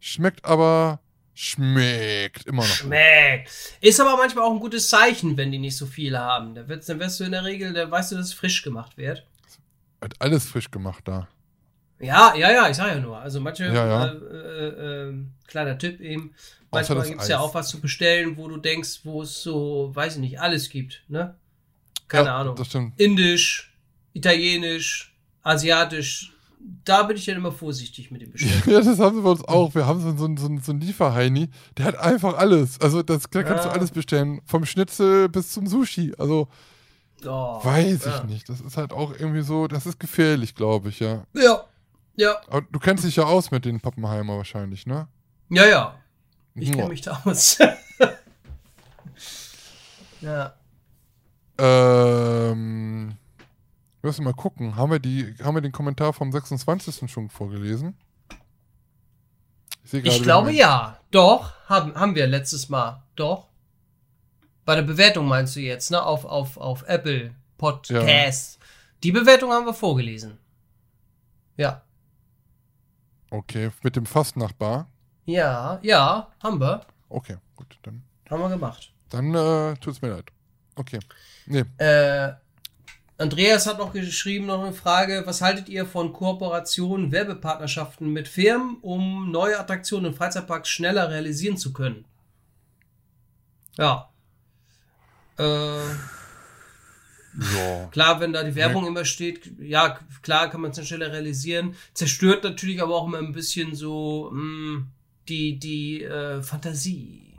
Schmeckt 0.00 0.44
aber, 0.44 0.98
schmeckt 1.34 2.46
immer 2.46 2.62
noch. 2.62 2.68
Schmeckt. 2.68 3.50
Ist 3.80 4.00
aber 4.00 4.16
manchmal 4.16 4.44
auch 4.44 4.52
ein 4.52 4.60
gutes 4.60 4.88
Zeichen, 4.88 5.36
wenn 5.36 5.50
die 5.50 5.58
nicht 5.58 5.76
so 5.76 5.86
viele 5.86 6.20
haben. 6.20 6.54
Da 6.54 6.68
wird's, 6.68 6.86
dann 6.86 7.00
wirst 7.00 7.20
du 7.20 7.24
in 7.24 7.32
der 7.32 7.44
Regel, 7.44 7.72
da 7.72 7.90
weißt 7.90 8.12
du, 8.12 8.16
dass 8.16 8.26
es 8.26 8.34
frisch 8.34 8.62
gemacht 8.62 8.96
wird. 8.96 9.26
Hat 10.00 10.14
alles 10.20 10.46
frisch 10.46 10.70
gemacht 10.70 11.02
da. 11.06 11.28
Ja, 11.98 12.34
ja, 12.34 12.50
ja, 12.50 12.68
ich 12.68 12.76
sag 12.76 12.88
ja 12.88 13.00
nur. 13.00 13.18
Also 13.18 13.40
manche, 13.40 13.66
Ja, 13.66 13.72
ja. 13.72 14.06
Äh, 14.06 14.16
äh, 14.16 15.08
äh, 15.08 15.14
kleiner 15.46 15.78
Tipp 15.78 16.00
eben. 16.00 16.34
Manchmal 16.70 17.06
gibt 17.06 17.22
es 17.22 17.28
ja 17.28 17.38
auch 17.38 17.54
was 17.54 17.68
zu 17.68 17.80
bestellen, 17.80 18.36
wo 18.36 18.48
du 18.48 18.56
denkst, 18.56 19.00
wo 19.04 19.22
es 19.22 19.42
so, 19.42 19.90
weiß 19.94 20.16
ich 20.16 20.20
nicht, 20.20 20.40
alles 20.40 20.70
gibt, 20.70 21.04
ne? 21.08 21.36
Keine 22.08 22.26
ja, 22.26 22.36
Ahnung. 22.38 22.56
Indisch, 22.96 23.72
Italienisch, 24.12 25.16
Asiatisch. 25.42 26.33
Da 26.84 27.02
bin 27.02 27.16
ich 27.16 27.26
dann 27.26 27.36
immer 27.36 27.52
vorsichtig 27.52 28.10
mit 28.10 28.22
dem 28.22 28.30
Bestellen. 28.32 28.62
Ja, 28.66 28.80
das 28.80 28.98
haben 28.98 29.16
sie 29.16 29.22
bei 29.22 29.30
uns 29.30 29.44
auch. 29.44 29.74
Wir 29.74 29.86
haben 29.86 30.00
so, 30.00 30.10
so, 30.16 30.26
so, 30.36 30.58
so 30.62 30.72
einen 30.72 30.80
Lieferheini, 30.80 31.50
der 31.76 31.86
hat 31.86 31.96
einfach 31.98 32.38
alles. 32.38 32.80
Also 32.80 33.02
das, 33.02 33.24
da 33.30 33.42
kannst 33.42 33.64
Ja. 33.64 33.70
du 33.72 33.78
alles 33.78 33.90
bestellen. 33.90 34.40
Vom 34.46 34.64
Schnitzel 34.64 35.28
bis 35.28 35.52
zum 35.52 35.66
Sushi. 35.66 36.14
Also 36.18 36.48
Oh, 37.26 37.64
weiß 37.64 38.04
ja. 38.04 38.18
ich 38.18 38.24
nicht. 38.24 38.48
Das 38.50 38.60
ist 38.60 38.76
halt 38.76 38.92
auch 38.92 39.12
irgendwie 39.12 39.40
so, 39.42 39.66
das 39.66 39.86
ist 39.86 39.98
gefährlich, 39.98 40.54
glaube 40.54 40.90
ich, 40.90 41.00
ja. 41.00 41.24
Ja, 41.32 41.64
ja, 42.16 42.36
Aber 42.48 42.66
du 42.70 42.78
kennst 42.78 43.04
dich 43.04 43.16
ja 43.16 43.24
aus 43.24 43.50
mit 43.50 43.64
den 43.64 43.80
Pappenheimer 43.80 44.36
wahrscheinlich, 44.36 44.86
ne? 44.86 45.08
ja, 45.48 45.64
ja. 45.66 45.94
Ich 46.54 46.70
kenne 46.70 46.88
mich 46.90 47.00
da 47.00 47.20
aus. 47.24 47.58
ja. 50.20 50.54
Ähm, 51.58 53.14
wir 54.04 54.08
müssen 54.08 54.24
mal 54.24 54.34
gucken. 54.34 54.76
Haben 54.76 54.90
wir, 54.92 54.98
die, 54.98 55.34
haben 55.42 55.54
wir 55.54 55.62
den 55.62 55.72
Kommentar 55.72 56.12
vom 56.12 56.30
26. 56.30 57.10
schon 57.10 57.30
vorgelesen? 57.30 57.96
sehe 59.82 60.02
Ich 60.02 60.22
glaube 60.22 60.52
ja. 60.52 60.98
Doch, 61.10 61.54
haben, 61.70 61.94
haben 61.94 62.14
wir 62.14 62.26
letztes 62.26 62.68
Mal. 62.68 63.02
Doch. 63.16 63.48
Bei 64.66 64.74
der 64.74 64.82
Bewertung 64.82 65.26
meinst 65.26 65.56
du 65.56 65.60
jetzt, 65.60 65.90
ne? 65.90 66.02
Auf, 66.02 66.26
auf, 66.26 66.58
auf 66.58 66.82
Apple 66.86 67.34
Podcast. 67.56 68.58
Die 69.02 69.10
Bewertung 69.10 69.52
haben 69.52 69.64
wir 69.64 69.72
vorgelesen. 69.72 70.36
Ja. 71.56 71.80
Okay, 73.30 73.70
mit 73.82 73.96
dem 73.96 74.04
Fastnachbar. 74.04 74.86
Ja, 75.24 75.78
ja, 75.82 76.28
haben 76.42 76.60
wir. 76.60 76.82
Okay, 77.08 77.38
gut, 77.56 77.78
dann, 77.82 78.02
Haben 78.28 78.42
wir 78.42 78.50
gemacht. 78.50 78.92
dann 79.08 79.34
äh, 79.34 79.74
tut's 79.76 80.02
mir 80.02 80.10
leid. 80.10 80.26
Okay. 80.76 80.98
Nee, 81.46 81.64
Äh, 81.78 82.34
Andreas 83.16 83.66
hat 83.66 83.78
noch 83.78 83.92
geschrieben, 83.92 84.46
noch 84.46 84.62
eine 84.62 84.72
Frage. 84.72 85.22
Was 85.24 85.40
haltet 85.40 85.68
ihr 85.68 85.86
von 85.86 86.12
Kooperationen, 86.12 87.12
Werbepartnerschaften 87.12 88.12
mit 88.12 88.26
Firmen, 88.26 88.78
um 88.82 89.30
neue 89.30 89.58
Attraktionen 89.58 90.06
in 90.12 90.16
Freizeitparks 90.16 90.68
schneller 90.68 91.10
realisieren 91.10 91.56
zu 91.56 91.72
können? 91.72 92.04
Ja. 93.76 94.10
Äh, 95.38 95.44
ja. 97.54 97.86
klar, 97.92 98.20
wenn 98.20 98.32
da 98.32 98.42
die 98.42 98.54
Werbung 98.54 98.86
immer 98.86 99.04
steht, 99.04 99.52
ja, 99.60 100.00
klar 100.22 100.50
kann 100.50 100.60
man 100.60 100.72
es 100.72 100.86
schneller 100.86 101.12
realisieren. 101.12 101.76
Zerstört 101.92 102.42
natürlich 102.42 102.82
aber 102.82 102.96
auch 102.96 103.06
immer 103.06 103.18
ein 103.18 103.32
bisschen 103.32 103.76
so 103.76 104.30
mh, 104.32 104.86
die, 105.28 105.58
die 105.58 106.02
äh, 106.02 106.42
Fantasie. 106.42 107.34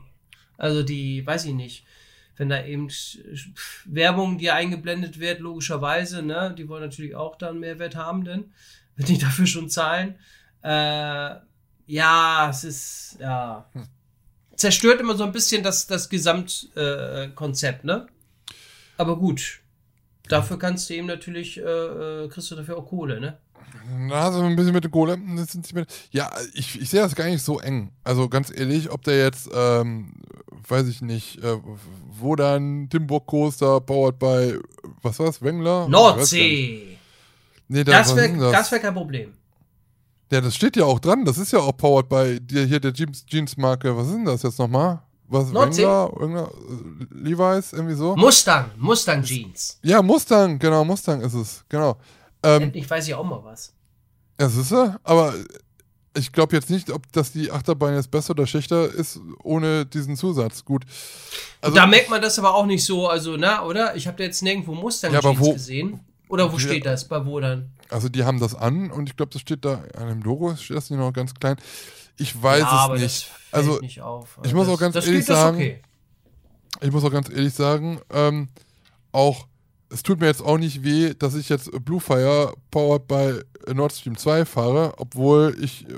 Also 0.58 0.84
die, 0.84 1.26
weiß 1.26 1.46
ich 1.46 1.54
nicht, 1.54 1.84
wenn 2.38 2.50
da 2.50 2.64
eben 2.64 2.90
Werbung, 3.86 4.38
die 4.38 4.52
eingeblendet 4.52 5.20
wird, 5.20 5.40
logischerweise, 5.40 6.22
ne, 6.22 6.54
die 6.58 6.68
wollen 6.68 6.84
natürlich 6.84 7.16
auch 7.16 7.38
dann 7.38 7.60
Mehrwert 7.60 7.96
haben, 7.96 8.24
denn 8.26 8.54
wenn 8.96 9.06
die 9.06 9.18
dafür 9.18 9.48
schon 9.48 9.70
zahlen. 9.70 10.16
Äh, 10.62 11.36
ja, 11.88 12.50
es 12.50 12.64
ist, 12.64 13.18
ja. 13.20 13.70
Zerstört 14.56 15.02
immer 15.02 15.16
so 15.16 15.24
ein 15.24 15.32
bisschen 15.32 15.64
das, 15.64 15.86
das 15.86 16.10
Gesamtkonzept, 16.10 17.84
äh, 17.84 17.88
ne? 17.88 18.08
Aber 18.98 19.18
gut. 19.18 19.60
Dafür 20.30 20.58
kannst 20.58 20.90
du 20.90 20.96
eben 20.96 21.08
natürlich, 21.08 21.58
äh, 21.58 21.62
äh, 21.62 22.28
kriegst 22.30 22.50
du 22.50 22.56
dafür 22.56 22.78
auch 22.78 22.88
Kohle, 22.88 23.20
ne? 23.20 23.38
Na, 23.98 24.32
so 24.32 24.42
ein 24.42 24.56
bisschen 24.56 24.74
mit 24.74 24.84
der 24.84 24.92
Kohle. 24.92 25.20
Ja, 26.12 26.32
ich, 26.54 26.82
ich 26.82 26.90
sehe 26.90 27.02
das 27.02 27.16
gar 27.16 27.26
nicht 27.26 27.44
so 27.44 27.60
eng. 27.60 27.92
Also 28.04 28.30
ganz 28.30 28.52
ehrlich, 28.56 28.90
ob 28.90 29.04
der 29.04 29.18
jetzt, 29.18 29.50
ähm, 29.54 30.14
weiß 30.70 30.88
ich 30.88 31.02
nicht, 31.02 31.44
äh, 31.44 31.58
wo 32.20 32.36
dann 32.36 32.90
Timburg 32.90 33.26
Coaster 33.28 33.80
powered 33.82 34.20
by, 34.20 34.60
was 35.02 35.20
war's, 35.20 35.42
Wengler? 35.42 35.84
Ich. 35.86 35.92
Nordsee! 35.92 36.98
Nee, 37.68 37.84
da, 37.84 37.94
Das 37.94 38.16
wäre 38.16 38.52
das 38.52 38.72
wär 38.72 38.80
kein 38.80 38.94
Problem. 38.94 39.34
Ja, 40.32 40.42
das 40.42 40.56
steht 40.56 40.76
ja 40.76 40.86
auch 40.86 41.00
dran. 41.00 41.26
Das 41.26 41.38
ist 41.38 41.52
ja 41.52 41.60
auch 41.60 41.76
powered 41.78 42.10
by 42.10 42.40
dir 42.40 42.66
hier 42.66 42.80
der 42.80 42.94
Jeans, 42.94 43.26
Jeans-Marke. 43.26 43.96
Was 43.96 44.08
ist 44.08 44.14
denn 44.14 44.26
das 44.26 44.44
jetzt 44.44 44.60
nochmal? 44.60 45.02
Was, 45.28 45.52
Nordsee. 45.52 45.84
Wengler? 45.84 46.12
Wengler? 46.20 46.52
Levi's? 47.12 47.74
Irgendwie 47.74 47.96
so? 47.96 48.16
Mustang, 48.16 48.72
Mustang 48.78 49.24
Jeans. 49.24 49.80
Ja, 49.82 50.02
Mustang, 50.02 50.60
genau, 50.60 50.84
Mustang 50.84 51.22
ist 51.22 51.34
es. 51.34 51.64
Genau. 51.70 51.98
Ähm, 52.44 52.64
Endlich 52.64 52.90
weiß 52.90 53.08
ich 53.08 53.14
auch 53.14 53.24
mal 53.24 53.44
was. 53.44 53.74
Ja, 54.40 54.48
ist 54.48 54.72
er, 54.72 55.00
aber 55.04 55.34
ich 56.18 56.32
glaube 56.32 56.56
jetzt 56.56 56.70
nicht, 56.70 56.90
ob 56.92 57.12
das 57.12 57.32
die 57.32 57.52
Achterbahn 57.52 57.96
jetzt 57.96 58.12
besser 58.12 58.32
oder 58.32 58.48
schlechter 58.48 58.90
ist, 58.92 59.20
ohne 59.44 59.86
diesen 59.86 60.16
Zusatz. 60.16 60.64
Gut. 60.66 60.84
Also, 61.62 61.76
da 61.76 61.86
merkt 61.88 62.10
man 62.10 62.22
das 62.22 62.40
aber 62.40 62.54
auch 62.56 62.66
nicht 62.66 62.84
so, 62.86 63.08
also, 63.08 63.38
na, 63.38 63.64
oder? 63.66 63.96
Ich 63.96 64.08
habe 64.08 64.18
da 64.18 64.24
jetzt 64.24 64.42
nirgendwo 64.42 64.74
Mustang 64.74 65.14
Ja, 65.14 65.22
wo- 65.24 65.54
gesehen. 65.54 66.00
Oder 66.28 66.52
wo 66.52 66.56
Ja. 66.58 66.60
steht 66.64 66.86
das? 66.86 67.08
Bei 67.08 67.24
wo 67.26 67.40
dann? 67.40 67.70
also 67.90 68.10
die 68.10 68.24
haben 68.24 68.40
das 68.40 68.56
an 68.56 68.90
und 68.90 69.08
ich 69.10 69.16
glaube, 69.16 69.32
das 69.32 69.42
steht 69.42 69.64
da 69.64 69.84
an 69.96 70.08
dem 70.08 70.24
Logo, 70.24 70.56
steht 70.56 70.76
das 70.76 70.90
nicht 70.90 71.00
noch 71.00 71.14
ganz 71.14 71.34
klein. 71.36 71.56
Ich 72.18 72.42
weiß 72.42 72.62
ja, 72.62 72.66
es 72.66 72.72
aber 72.72 72.94
nicht. 72.96 73.06
das 73.06 73.22
fällt 73.24 73.36
Also 73.52 73.80
nicht 73.80 74.02
auf. 74.02 74.40
ich 74.44 74.54
muss 74.56 74.66
das, 74.66 74.76
auch 74.76 74.80
ganz 74.80 74.96
ehrlich 74.96 75.24
sagen, 75.26 75.58
okay. 75.58 75.82
Ich 76.82 76.92
muss 76.92 77.04
auch 77.04 77.12
ganz 77.12 77.30
ehrlich 77.30 77.54
sagen, 77.54 78.00
ähm, 78.12 78.48
auch, 79.12 79.46
es 79.90 80.04
tut 80.04 80.20
mir 80.20 80.28
jetzt 80.28 80.44
auch 80.44 80.58
nicht 80.58 80.84
weh, 80.84 81.14
dass 81.18 81.36
ich 81.36 81.50
jetzt 81.50 81.72
Blue 81.84 82.00
Fire 82.00 82.54
powered 82.72 83.08
by 83.08 83.74
Nord 83.74 83.94
Stream 83.94 84.18
2 84.18 84.46
fahre, 84.46 84.94
obwohl 84.98 85.56
ich, 85.62 85.88
äh, 85.88 85.94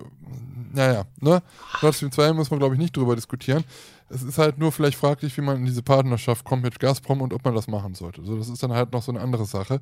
naja, 0.73 1.05
ne? 1.19 1.41
Nord 1.81 1.95
Stream 1.95 2.11
2 2.11 2.33
muss 2.33 2.51
man, 2.51 2.59
glaube 2.59 2.75
ich, 2.75 2.79
nicht 2.79 2.95
drüber 2.95 3.15
diskutieren. 3.15 3.63
Es 4.09 4.23
ist 4.23 4.37
halt 4.37 4.57
nur 4.57 4.71
vielleicht 4.71 4.97
fraglich, 4.97 5.35
wie 5.37 5.41
man 5.41 5.57
in 5.57 5.65
diese 5.65 5.83
Partnerschaft 5.83 6.45
kommt 6.45 6.63
mit 6.63 6.79
Gazprom 6.79 7.21
und 7.21 7.33
ob 7.33 7.43
man 7.43 7.55
das 7.55 7.67
machen 7.67 7.93
sollte. 7.93 8.23
So, 8.23 8.37
das 8.37 8.47
ist 8.47 8.63
dann 8.63 8.71
halt 8.71 8.93
noch 8.93 9.03
so 9.03 9.11
eine 9.11 9.19
andere 9.19 9.45
Sache. 9.45 9.81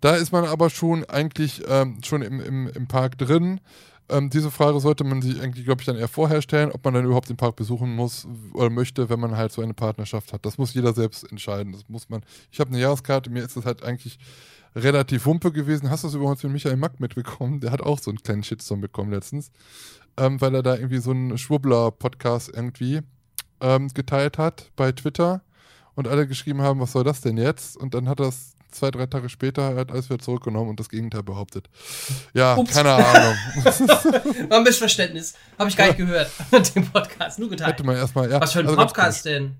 Da 0.00 0.14
ist 0.14 0.30
man 0.30 0.44
aber 0.44 0.70
schon 0.70 1.04
eigentlich 1.06 1.62
ähm, 1.66 1.98
schon 2.04 2.22
im, 2.22 2.40
im, 2.40 2.68
im 2.68 2.86
Park 2.86 3.18
drin. 3.18 3.60
Ähm, 4.08 4.28
diese 4.28 4.50
Frage 4.50 4.78
sollte 4.80 5.02
man 5.02 5.22
sich 5.22 5.40
eigentlich, 5.40 5.64
glaube 5.64 5.80
ich, 5.80 5.86
dann 5.86 5.96
eher 5.96 6.08
vorher 6.08 6.42
stellen, 6.42 6.70
ob 6.72 6.84
man 6.84 6.94
dann 6.94 7.04
überhaupt 7.04 7.30
den 7.30 7.36
Park 7.36 7.56
besuchen 7.56 7.94
muss 7.94 8.26
oder 8.52 8.68
möchte, 8.68 9.08
wenn 9.08 9.20
man 9.20 9.36
halt 9.36 9.52
so 9.52 9.62
eine 9.62 9.72
Partnerschaft 9.72 10.32
hat. 10.32 10.44
Das 10.44 10.58
muss 10.58 10.74
jeder 10.74 10.92
selbst 10.92 11.30
entscheiden. 11.30 11.72
Das 11.72 11.88
muss 11.88 12.10
man. 12.10 12.22
Ich 12.52 12.60
habe 12.60 12.70
eine 12.70 12.80
Jahreskarte, 12.80 13.30
mir 13.30 13.42
ist 13.42 13.56
das 13.56 13.64
halt 13.64 13.82
eigentlich 13.82 14.18
relativ 14.76 15.24
wumpe 15.24 15.52
gewesen. 15.52 15.88
Hast 15.88 16.04
du 16.04 16.08
das 16.08 16.14
übrigens 16.14 16.42
mit 16.42 16.52
Michael 16.52 16.76
Mack 16.76 17.00
mitbekommen? 17.00 17.60
Der 17.60 17.70
hat 17.70 17.80
auch 17.80 17.98
so 17.98 18.10
einen 18.10 18.22
kleinen 18.22 18.42
Shitstorm 18.42 18.80
bekommen 18.80 19.10
letztens, 19.10 19.50
ähm, 20.18 20.40
weil 20.40 20.54
er 20.54 20.62
da 20.62 20.74
irgendwie 20.74 20.98
so 20.98 21.12
einen 21.12 21.38
Schwubbler-Podcast 21.38 22.50
irgendwie 22.54 23.00
ähm, 23.60 23.88
geteilt 23.88 24.36
hat 24.36 24.70
bei 24.76 24.92
Twitter 24.92 25.42
und 25.94 26.08
alle 26.08 26.26
geschrieben 26.26 26.60
haben, 26.60 26.80
was 26.80 26.92
soll 26.92 27.04
das 27.04 27.20
denn 27.20 27.36
jetzt? 27.36 27.76
Und 27.76 27.94
dann 27.94 28.08
hat 28.08 28.20
es 28.20 28.53
zwei, 28.74 28.90
drei 28.90 29.06
Tage 29.06 29.28
später 29.28 29.74
halt 29.74 29.90
alles 29.90 30.10
wieder 30.10 30.18
zurückgenommen 30.18 30.70
und 30.70 30.80
das 30.80 30.88
Gegenteil 30.88 31.22
behauptet. 31.22 31.68
Ja, 32.34 32.56
Ups. 32.56 32.72
keine 32.72 32.92
Ahnung. 32.92 33.36
War 34.48 34.58
ein 34.58 34.62
Missverständnis. 34.64 35.34
Habe 35.58 35.70
ich 35.70 35.76
gar 35.76 35.86
nicht 35.86 35.98
gehört. 35.98 36.30
Den 36.74 36.90
Podcast, 36.90 37.38
nur 37.38 37.48
geteilt. 37.50 37.74
Hätte 37.74 37.84
man 37.84 37.96
erstmal, 37.96 38.30
ja. 38.30 38.40
Was 38.40 38.52
für 38.52 38.60
ein 38.60 38.66
also 38.66 38.76
Podcast 38.76 39.24
denn? 39.24 39.54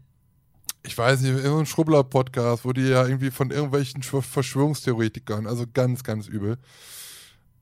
Ich 0.87 0.99
weiß 0.99 1.21
nicht, 1.23 1.43
so 1.43 1.57
ein 1.59 1.65
Schrubbler-Podcast, 1.67 2.65
wo 2.67 2.73
die 2.73 2.83
ja 2.89 3.07
irgendwie 3.07 3.31
von 3.31 3.51
irgendwelchen 3.51 4.03
Schw- 4.03 4.21
Verschwörungstheoretikern, 4.21 5.47
also 5.47 5.65
ganz, 5.73 6.05
ganz 6.05 6.27
übel. 6.29 6.59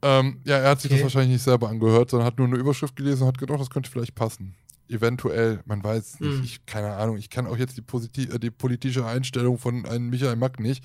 Ähm, 0.03 0.41
ja, 0.45 0.59
er 0.59 0.71
hat 0.71 0.81
sich 0.81 0.91
Okay. 0.91 0.99
das 1.01 1.05
wahrscheinlich 1.05 1.35
nicht 1.35 1.45
selber 1.45 1.69
angehört, 1.69 2.11
sondern 2.11 2.27
hat 2.27 2.39
nur 2.39 2.49
eine 2.49 2.57
Überschrift 2.57 2.97
gelesen 2.97 3.23
und 3.23 3.29
hat 3.29 3.39
gedacht, 3.39 3.61
das 3.61 3.71
könnte 3.71 3.89
vielleicht 3.89 4.17
passen. 4.17 4.57
Eventuell, 4.93 5.61
man 5.65 5.83
weiß 5.83 6.21
nicht, 6.21 6.31
Hm. 6.39 6.45
ich, 6.45 6.67
keine 6.67 6.95
Ahnung, 6.95 7.17
ich 7.17 7.31
kann 7.31 7.47
auch 7.47 7.57
jetzt 7.57 7.77
die, 7.77 7.83
positi- 7.83 8.33
äh, 8.33 8.39
die 8.39 8.51
politische 8.51 9.05
Einstellung 9.07 9.59
von 9.59 9.87
einem 9.87 10.11
Michael 10.11 10.37
Mack 10.37 10.61
nicht. 10.61 10.85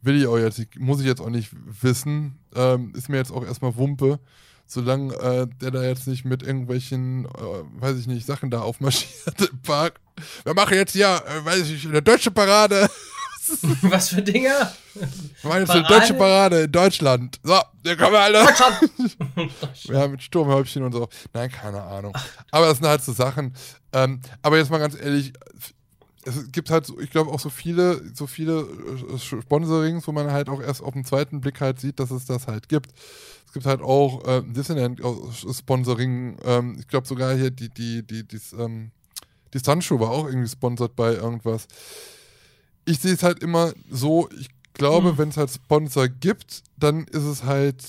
Will 0.00 0.16
ich 0.20 0.26
auch 0.26 0.38
jetzt, 0.38 0.58
nicht- 0.58 0.78
muss 0.78 1.00
ich 1.00 1.06
jetzt 1.06 1.20
auch 1.20 1.30
nicht 1.30 1.50
wissen. 1.80 2.38
Ähm, 2.54 2.92
ist 2.96 3.08
mir 3.08 3.16
jetzt 3.18 3.30
auch 3.32 3.44
erstmal 3.44 3.76
Wumpe. 3.76 4.18
Solange 4.66 5.14
äh, 5.16 5.46
der 5.60 5.70
da 5.70 5.82
jetzt 5.82 6.06
nicht 6.08 6.24
mit 6.24 6.42
irgendwelchen, 6.42 7.26
äh, 7.26 7.28
weiß 7.80 7.98
ich 7.98 8.06
nicht, 8.06 8.24
Sachen 8.26 8.50
da 8.50 8.60
aufmarschiert 8.62 9.40
im 9.40 9.60
Park. 9.60 10.00
Wir 10.44 10.54
machen 10.54 10.74
jetzt 10.74 10.92
hier, 10.92 11.22
äh, 11.26 11.44
weiß 11.44 11.60
ich 11.66 11.70
nicht, 11.72 11.86
eine 11.86 12.00
deutsche 12.02 12.30
Parade. 12.30 12.88
Was 13.82 14.10
für 14.10 14.22
Dinger? 14.22 14.72
Wir 14.94 15.08
machen 15.48 15.60
jetzt 15.60 15.70
eine 15.70 15.82
deutsche 15.86 16.14
Parade 16.14 16.62
in 16.62 16.72
Deutschland. 16.72 17.40
So, 17.42 17.58
da 17.82 17.96
kommen 17.96 18.12
wir 18.12 18.20
alle. 18.20 18.46
Ja, 19.84 20.06
mit 20.06 20.22
Sturmhäubchen 20.22 20.82
und 20.84 20.92
so. 20.92 21.08
Nein, 21.32 21.50
keine 21.50 21.82
Ahnung. 21.82 22.16
Aber 22.50 22.66
das 22.66 22.78
sind 22.78 22.86
halt 22.86 23.02
so 23.02 23.12
Sachen. 23.12 23.54
Ähm, 23.92 24.20
aber 24.42 24.58
jetzt 24.58 24.70
mal 24.70 24.78
ganz 24.78 24.94
ehrlich, 24.98 25.32
es 26.24 26.52
gibt 26.52 26.70
halt, 26.70 26.86
so, 26.86 27.00
ich 27.00 27.10
glaube, 27.10 27.30
auch 27.32 27.40
so 27.40 27.50
viele, 27.50 28.00
so 28.14 28.26
viele 28.26 28.60
äh, 28.60 29.18
Sponsorings, 29.18 30.06
wo 30.06 30.12
man 30.12 30.30
halt 30.30 30.48
auch 30.48 30.60
erst 30.60 30.82
auf 30.82 30.92
den 30.92 31.04
zweiten 31.04 31.40
Blick 31.40 31.60
halt 31.60 31.80
sieht, 31.80 31.98
dass 31.98 32.10
es 32.10 32.26
das 32.26 32.46
halt 32.46 32.68
gibt. 32.68 32.92
Es 33.46 33.52
gibt 33.52 33.66
halt 33.66 33.82
auch 33.82 34.24
äh, 34.26 34.42
Disneyland-Sponsoring. 34.42 36.36
Ähm, 36.44 36.76
ich 36.78 36.86
glaube 36.86 37.08
sogar 37.08 37.34
hier 37.34 37.50
die, 37.50 37.68
die, 37.68 38.06
die, 38.06 38.26
die, 38.26 38.40
ähm, 38.58 38.92
die 39.52 39.58
Sunshow 39.58 39.98
war 39.98 40.10
auch 40.10 40.26
irgendwie 40.26 40.48
sponsert 40.48 40.94
bei 40.94 41.14
irgendwas. 41.14 41.66
Ich 42.84 42.98
sehe 42.98 43.12
es 43.14 43.22
halt 43.22 43.42
immer 43.42 43.72
so, 43.90 44.28
ich 44.38 44.48
glaube, 44.74 45.10
Hm. 45.10 45.18
wenn 45.18 45.28
es 45.28 45.36
halt 45.36 45.50
Sponsor 45.50 46.08
gibt, 46.08 46.62
dann 46.76 47.04
ist 47.04 47.24
es 47.24 47.44
halt 47.44 47.84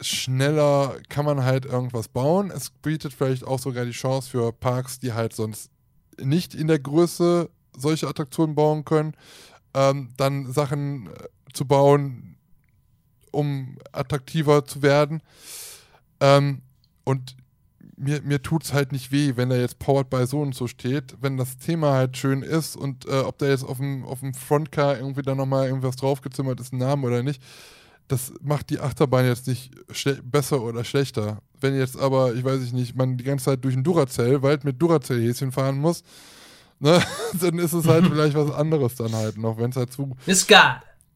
schneller, 0.00 0.96
kann 1.08 1.24
man 1.24 1.44
halt 1.44 1.64
irgendwas 1.64 2.08
bauen. 2.08 2.50
Es 2.50 2.70
bietet 2.70 3.12
vielleicht 3.12 3.44
auch 3.44 3.58
sogar 3.58 3.84
die 3.84 3.92
Chance 3.92 4.30
für 4.30 4.52
Parks, 4.52 4.98
die 4.98 5.12
halt 5.12 5.32
sonst 5.34 5.70
nicht 6.20 6.54
in 6.54 6.66
der 6.66 6.78
Größe 6.78 7.48
solche 7.76 8.08
Attraktionen 8.08 8.54
bauen 8.54 8.84
können, 8.84 9.14
ähm, 9.74 10.10
dann 10.16 10.52
Sachen 10.52 11.06
äh, 11.06 11.28
zu 11.54 11.64
bauen, 11.64 12.36
um 13.30 13.78
attraktiver 13.92 14.64
zu 14.66 14.82
werden. 14.82 15.22
Ähm, 16.20 16.62
und 17.04 17.36
mir, 18.02 18.20
mir 18.22 18.42
tut 18.42 18.64
es 18.64 18.72
halt 18.72 18.92
nicht 18.92 19.12
weh, 19.12 19.32
wenn 19.36 19.48
da 19.48 19.56
jetzt 19.56 19.78
Powered 19.78 20.10
by 20.10 20.26
so 20.26 20.40
und 20.40 20.54
so 20.54 20.66
steht, 20.66 21.16
wenn 21.20 21.36
das 21.36 21.56
Thema 21.56 21.92
halt 21.92 22.16
schön 22.16 22.42
ist 22.42 22.76
und 22.76 23.06
äh, 23.06 23.20
ob 23.20 23.38
da 23.38 23.46
jetzt 23.46 23.64
auf 23.64 23.78
dem, 23.78 24.04
auf 24.04 24.20
dem 24.20 24.34
Frontcar 24.34 24.98
irgendwie 24.98 25.22
da 25.22 25.34
nochmal 25.34 25.68
irgendwas 25.68 25.96
draufgezimmert 25.96 26.60
ist, 26.60 26.72
ein 26.72 26.78
Name 26.78 27.06
oder 27.06 27.22
nicht, 27.22 27.42
das 28.08 28.32
macht 28.42 28.70
die 28.70 28.80
Achterbahn 28.80 29.24
jetzt 29.24 29.46
nicht 29.46 29.72
besser 30.24 30.62
oder 30.62 30.84
schlechter. 30.84 31.38
Wenn 31.60 31.76
jetzt 31.76 31.98
aber, 31.98 32.34
ich 32.34 32.44
weiß 32.44 32.62
ich 32.62 32.72
nicht, 32.72 32.96
man 32.96 33.16
die 33.16 33.24
ganze 33.24 33.46
Zeit 33.46 33.64
durch 33.64 33.74
einen 33.74 33.84
Duracell-Wald 33.84 34.64
mit 34.64 34.82
Duracell-Häschen 34.82 35.52
fahren 35.52 35.78
muss, 35.78 36.02
ne, 36.80 37.00
dann 37.40 37.58
ist 37.58 37.72
es 37.72 37.86
halt 37.86 38.06
vielleicht 38.10 38.34
was 38.34 38.50
anderes 38.50 38.96
dann 38.96 39.12
halt 39.12 39.38
noch, 39.38 39.58
wenn 39.58 39.70
es 39.70 39.76
halt 39.76 39.92
zu 39.92 40.16
Ist 40.26 40.48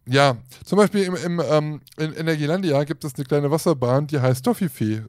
ja, 0.08 0.36
zum 0.64 0.78
Beispiel 0.78 1.02
im, 1.02 1.16
im, 1.16 1.42
ähm, 1.50 1.80
in 1.96 2.12
Energielandia 2.12 2.84
gibt 2.84 3.04
es 3.04 3.16
eine 3.16 3.24
kleine 3.24 3.50
Wasserbahn, 3.50 4.06
die 4.06 4.20
heißt 4.20 4.44
Toffifee. 4.44 5.02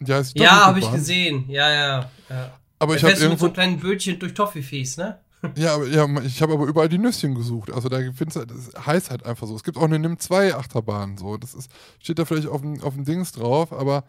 Die 0.00 0.12
heißt 0.12 0.38
Ja, 0.38 0.66
habe 0.66 0.78
ich 0.78 0.90
gesehen. 0.90 1.44
Ja, 1.48 1.70
ja. 1.70 2.10
ja. 2.28 2.58
Aber 2.78 2.94
ich 2.96 3.02
habe 3.04 3.16
so 3.16 3.24
irgendwo, 3.24 3.46
einem 3.46 3.54
kleinen 3.54 3.78
Bötchen 3.80 4.18
durch 4.18 4.34
Toffifees, 4.34 4.96
ne? 4.96 5.18
ja, 5.56 5.74
aber, 5.74 5.86
ja, 5.86 6.06
ich 6.22 6.42
habe 6.42 6.52
aber 6.54 6.66
überall 6.66 6.88
die 6.88 6.98
Nüsschen 6.98 7.34
gesucht. 7.34 7.70
Also 7.72 7.88
da 7.88 7.98
findest 8.12 8.36
du, 8.36 8.44
das 8.44 8.70
heißt 8.86 9.10
halt 9.10 9.24
einfach 9.24 9.46
so. 9.46 9.54
Es 9.54 9.62
gibt 9.62 9.76
auch 9.76 9.82
eine 9.82 9.98
NIM 9.98 10.18
2 10.18 10.54
Achterbahn, 10.54 11.16
so. 11.16 11.36
Das 11.36 11.54
ist, 11.54 11.70
steht 12.00 12.18
da 12.18 12.24
vielleicht 12.24 12.48
auf 12.48 12.60
dem, 12.60 12.80
auf 12.82 12.94
dem 12.94 13.04
Dings 13.04 13.32
drauf, 13.32 13.72
aber 13.72 14.04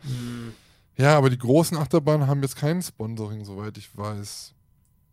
ja, 0.98 1.18
aber 1.18 1.30
die 1.30 1.38
großen 1.38 1.78
Achterbahnen 1.78 2.28
haben 2.28 2.42
jetzt 2.42 2.56
kein 2.56 2.82
Sponsoring, 2.82 3.46
soweit 3.46 3.78
ich 3.78 3.96
weiß. 3.96 4.54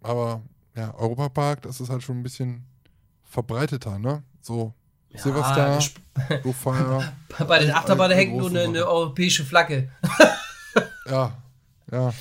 Aber 0.03 0.43
ja, 0.75 0.95
Europapark, 0.95 1.63
das 1.63 1.81
ist 1.81 1.91
halt 1.91 2.03
schon 2.03 2.19
ein 2.19 2.23
bisschen 2.23 2.65
verbreiteter, 3.25 3.99
ne? 3.99 4.23
So, 4.41 4.73
Ja, 5.13 5.21
Silverstar, 5.21 5.79
sp- 5.85 6.01
Go 6.43 6.53
Fire. 6.53 7.13
Bei 7.47 7.59
den 7.59 7.71
Achterbahnen 7.73 8.17
hängt 8.17 8.37
nur 8.37 8.49
eine, 8.51 8.63
eine 8.63 8.87
europäische 8.87 9.45
Flagge. 9.45 9.91
Ja, 11.09 11.37
ja. 11.91 12.13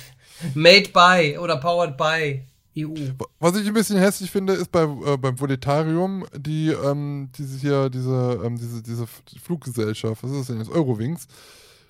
Made 0.54 0.90
by 0.92 1.38
oder 1.38 1.56
powered 1.56 1.96
by 1.96 2.42
EU. 2.78 2.94
Was 3.40 3.56
ich 3.56 3.66
ein 3.66 3.72
bisschen 3.74 3.98
hässlich 3.98 4.30
finde, 4.30 4.52
ist 4.52 4.70
bei, 4.70 4.82
äh, 4.82 5.16
beim 5.16 5.40
Voletarium 5.40 6.26
die, 6.36 6.68
ähm, 6.68 7.30
diese 7.36 7.58
hier, 7.58 7.88
diese, 7.90 8.40
ähm, 8.44 8.56
diese, 8.58 8.82
diese 8.82 9.06
Fluggesellschaft, 9.42 10.22
was 10.22 10.30
ist 10.30 10.38
das 10.40 10.46
denn 10.48 10.58
jetzt? 10.58 10.70
Eurowings. 10.70 11.26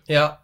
Ja. 0.07 0.39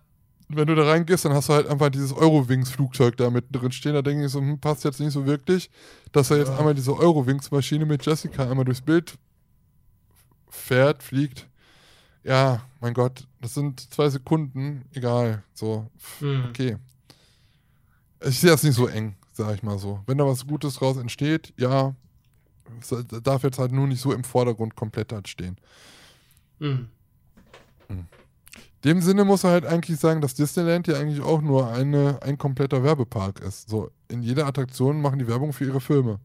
Wenn 0.49 0.66
du 0.66 0.74
da 0.74 0.82
reingehst, 0.85 1.24
dann 1.24 1.32
hast 1.32 1.49
du 1.49 1.55
halt 1.55 1.66
einfach 1.69 1.89
dieses 1.89 2.12
Eurowings-Flugzeug 2.12 3.16
da 3.16 3.31
mit 3.31 3.47
drin 3.53 3.73
stehen. 3.73 3.94
Da 3.94 4.03
denke 4.03 4.27
ich 4.27 4.32
so, 4.32 4.40
hm, 4.40 4.59
passt 4.59 4.85
jetzt 4.85 5.01
nicht 5.01 5.12
so 5.12 5.24
wirklich, 5.24 5.70
dass 6.11 6.28
da 6.28 6.36
jetzt 6.36 6.49
Ja. 6.49 6.59
einmal 6.59 6.74
diese 6.74 6.93
Eurowings-Maschine 6.94 7.86
mit 7.86 8.05
Jessica 8.05 8.43
einmal 8.51 8.65
durchs 8.65 8.82
Bild 8.82 9.15
fährt, 10.51 11.03
fliegt. 11.03 11.47
Ja, 12.24 12.62
mein 12.81 12.94
Gott, 12.94 13.27
das 13.40 13.55
sind 13.55 13.81
zwei 13.93 14.09
Sekunden, 14.09 14.85
egal. 14.93 15.43
So, 15.55 15.90
pff, 15.99 16.20
Hm. 16.20 16.44
okay. 16.49 16.77
Ich 18.24 18.39
sehe 18.39 18.51
das 18.51 18.62
nicht 18.62 18.74
so 18.77 18.86
eng, 18.86 19.16
sag 19.32 19.55
ich 19.57 19.62
mal 19.62 19.78
so. 19.78 20.01
Wenn 20.07 20.19
da 20.19 20.27
was 20.27 20.47
Gutes 20.47 20.74
draus 20.74 20.97
entsteht, 20.97 21.53
ja, 21.57 21.94
darf 23.23 23.43
jetzt 23.43 23.59
halt 23.59 23.73
nur 23.73 23.86
nicht 23.89 24.01
so 24.01 24.12
im 24.12 24.23
Vordergrund 24.24 24.77
komplett 24.77 25.12
halt 25.12 25.27
stehen. 25.28 25.57
Hm. 26.61 26.89
In 27.89 28.07
dem 28.85 29.01
Sinne 29.03 29.24
muss 29.24 29.44
er 29.44 29.51
halt 29.51 29.66
eigentlich 29.66 29.99
sagen, 29.99 30.20
dass 30.20 30.35
Disneyland 30.35 30.86
ja 30.86 30.97
eigentlich 30.99 31.20
auch 31.20 31.40
nur 31.43 31.69
eine, 31.70 32.20
ein 32.23 32.39
kompletter 32.39 32.82
Werbepark 32.82 33.40
ist. 33.40 33.69
So, 33.69 33.90
in 34.09 34.23
jeder 34.23 34.47
Attraktion 34.47 35.01
machen 35.01 35.19
die 35.19 35.28
Werbung 35.28 35.53
für 35.53 35.65
ihre 35.65 35.81
Filme. 35.81 36.19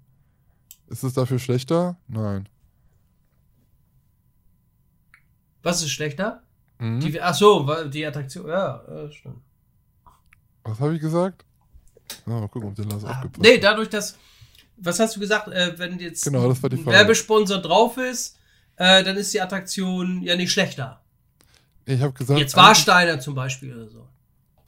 Ist 0.87 1.03
es 1.03 1.13
dafür 1.13 1.39
schlechter? 1.39 1.97
Nein. 2.07 2.47
Was 5.67 5.81
ist 5.83 5.89
schlechter? 5.89 6.43
Mhm. 6.79 7.01
Die, 7.01 7.21
ach 7.21 7.33
so, 7.33 7.67
weil 7.67 7.89
die 7.89 8.05
Attraktion. 8.05 8.47
Ja, 8.47 8.81
ja, 8.87 9.11
stimmt. 9.11 9.41
Was 10.63 10.79
habe 10.79 10.95
ich 10.95 11.01
gesagt? 11.01 11.43
Ah, 12.25 12.39
mal 12.39 12.47
gucken, 12.47 12.69
ob 12.69 12.75
der 12.75 12.85
Lars 12.85 13.03
aufgepasst 13.03 13.41
Nee, 13.41 13.57
dadurch, 13.57 13.89
dass. 13.89 14.17
Was 14.77 14.97
hast 15.01 15.17
du 15.17 15.19
gesagt? 15.19 15.49
Äh, 15.49 15.77
wenn 15.77 15.99
jetzt 15.99 16.23
Genau, 16.23 16.47
das 16.47 16.63
war 16.63 16.69
die 16.69 16.77
ein. 16.77 16.85
Werbesponsor 16.85 17.61
drauf 17.61 17.97
ist, 17.97 18.37
äh, 18.77 19.03
dann 19.03 19.17
ist 19.17 19.33
die 19.33 19.41
Attraktion 19.41 20.21
ja 20.21 20.37
nicht 20.37 20.53
schlechter. 20.53 21.01
Ich 21.83 21.99
habe 21.99 22.13
gesagt. 22.13 22.39
Jetzt 22.39 22.55
Warsteiner 22.55 23.19
zum 23.19 23.35
Beispiel 23.35 23.75
oder 23.75 23.89
so. 23.89 24.07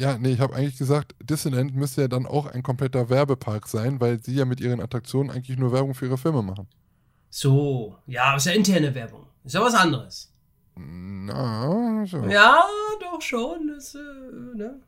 Ja, 0.02 0.18
nee, 0.18 0.34
ich 0.34 0.42
habe 0.42 0.54
eigentlich 0.54 0.78
gesagt, 0.78 1.16
Disneyland 1.22 1.76
müsste 1.76 2.02
ja 2.02 2.08
dann 2.10 2.26
auch 2.26 2.46
ein 2.48 2.62
kompletter 2.62 3.10
Werbepark 3.10 3.68
sein, 3.70 4.02
weil 4.02 4.22
sie 4.22 4.36
ja 4.36 4.44
mit 4.44 4.60
ihren 4.60 4.82
Attraktionen 4.82 5.32
eigentlich 5.32 5.58
nur 5.58 5.72
Werbung 5.72 5.94
für 5.94 6.08
ihre 6.08 6.18
Filme 6.18 6.42
machen. 6.42 6.68
So, 7.30 7.96
ja, 8.06 8.36
ist 8.36 8.48
ja 8.48 8.52
interne 8.52 8.94
Werbung. 8.94 9.28
Ist 9.46 9.56
ja 9.56 9.62
was 9.62 9.76
anderes. 9.76 10.34
Na, 10.80 12.06
so. 12.06 12.24
Ja, 12.26 12.64
doch 13.00 13.22
schon. 13.22 13.68
Das, 13.68 13.96
äh, 13.96 14.58
ne? 14.58 14.80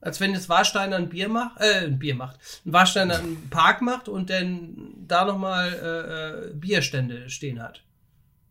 Als 0.00 0.20
wenn 0.20 0.32
jetzt 0.32 0.48
Warsteiner 0.48 0.96
ein 0.96 1.08
Bier 1.08 1.28
macht, 1.28 1.60
äh, 1.60 1.86
ein 1.86 1.98
Bier 1.98 2.14
macht, 2.14 2.38
ein 2.66 2.72
Warsteiner 2.72 3.18
einen 3.18 3.48
Park 3.50 3.82
macht 3.82 4.08
und 4.08 4.30
dann 4.30 4.94
da 5.06 5.24
nochmal 5.24 5.72
äh, 5.72 6.50
äh, 6.50 6.54
Bierstände 6.54 7.30
stehen 7.30 7.62
hat. 7.62 7.82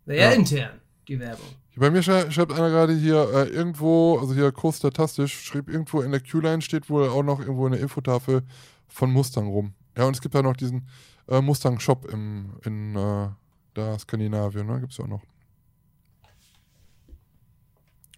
Wäre 0.05 0.21
ja. 0.21 0.29
Ja. 0.29 0.35
intern, 0.35 0.79
die 1.07 1.19
Werbung. 1.19 1.45
Bei 1.75 1.89
mir 1.89 2.03
schrei 2.03 2.29
schreibt 2.31 2.53
einer 2.53 2.69
gerade 2.69 2.93
hier 2.93 3.29
äh, 3.33 3.47
irgendwo, 3.47 4.17
also 4.19 4.33
hier 4.33 4.51
Statistisch, 4.73 5.41
schrieb 5.41 5.69
irgendwo 5.69 6.01
in 6.01 6.11
der 6.11 6.21
Q-Line 6.21 6.61
steht 6.61 6.89
wohl 6.89 7.07
auch 7.09 7.23
noch 7.23 7.39
irgendwo 7.39 7.65
eine 7.65 7.77
Infotafel 7.77 8.43
von 8.87 9.11
Mustang 9.11 9.47
rum. 9.47 9.73
Ja, 9.97 10.05
und 10.05 10.15
es 10.15 10.21
gibt 10.21 10.35
ja 10.35 10.41
noch 10.41 10.55
diesen 10.55 10.87
äh, 11.27 11.41
Mustang-Shop 11.41 12.11
im, 12.11 12.51
in 12.65 12.95
äh, 12.95 13.27
da 13.73 13.99
Skandinavien, 13.99 14.67
ne? 14.67 14.79
Gibt's 14.81 14.97
ja 14.97 15.05
auch 15.05 15.09
noch. 15.09 15.21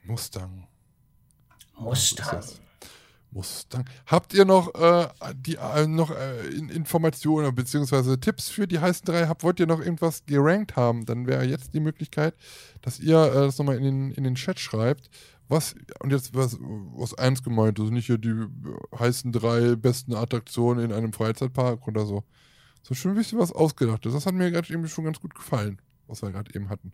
Mustang. 0.05 0.67
Mustang. 1.77 2.27
Das? 2.31 2.61
Mustang. 3.33 3.85
Habt 4.05 4.33
ihr 4.33 4.45
noch, 4.45 4.73
äh, 4.75 5.07
die, 5.35 5.55
äh, 5.55 5.87
noch 5.87 6.11
äh, 6.11 6.47
in 6.49 6.69
Informationen 6.69 7.53
bzw. 7.55 8.17
Tipps 8.17 8.49
für 8.49 8.67
die 8.67 8.79
heißen 8.79 9.05
drei? 9.05 9.27
Habt, 9.27 9.43
wollt 9.43 9.59
ihr 9.59 9.65
noch 9.65 9.79
irgendwas 9.79 10.25
gerankt 10.25 10.75
haben? 10.75 11.05
Dann 11.05 11.25
wäre 11.25 11.43
jetzt 11.43 11.73
die 11.73 11.79
Möglichkeit, 11.79 12.35
dass 12.81 12.99
ihr 12.99 13.17
äh, 13.17 13.33
das 13.33 13.57
nochmal 13.57 13.77
in 13.77 13.83
den, 13.83 14.11
in 14.11 14.23
den 14.23 14.35
Chat 14.35 14.59
schreibt. 14.59 15.09
Was, 15.49 15.75
und 15.99 16.11
jetzt 16.11 16.35
was, 16.35 16.57
was 16.59 17.13
eins 17.15 17.43
gemeint, 17.43 17.79
also 17.79 17.91
nicht 17.91 18.05
hier 18.05 18.17
die 18.17 18.45
heißen 18.97 19.31
drei 19.31 19.75
besten 19.75 20.13
Attraktionen 20.13 20.85
in 20.85 20.93
einem 20.93 21.11
Freizeitpark 21.11 21.87
oder 21.87 22.05
so. 22.05 22.23
So 22.83 22.93
schon 22.93 23.11
ein 23.11 23.17
bisschen 23.17 23.39
was 23.39 23.51
ausgedachtes. 23.51 24.13
Das 24.13 24.25
hat 24.25 24.35
mir 24.35 24.51
gerade 24.51 24.71
eben 24.71 24.87
schon 24.87 25.05
ganz 25.05 25.19
gut 25.19 25.33
gefallen, 25.35 25.81
was 26.07 26.21
wir 26.21 26.31
gerade 26.31 26.53
eben 26.53 26.69
hatten. 26.69 26.93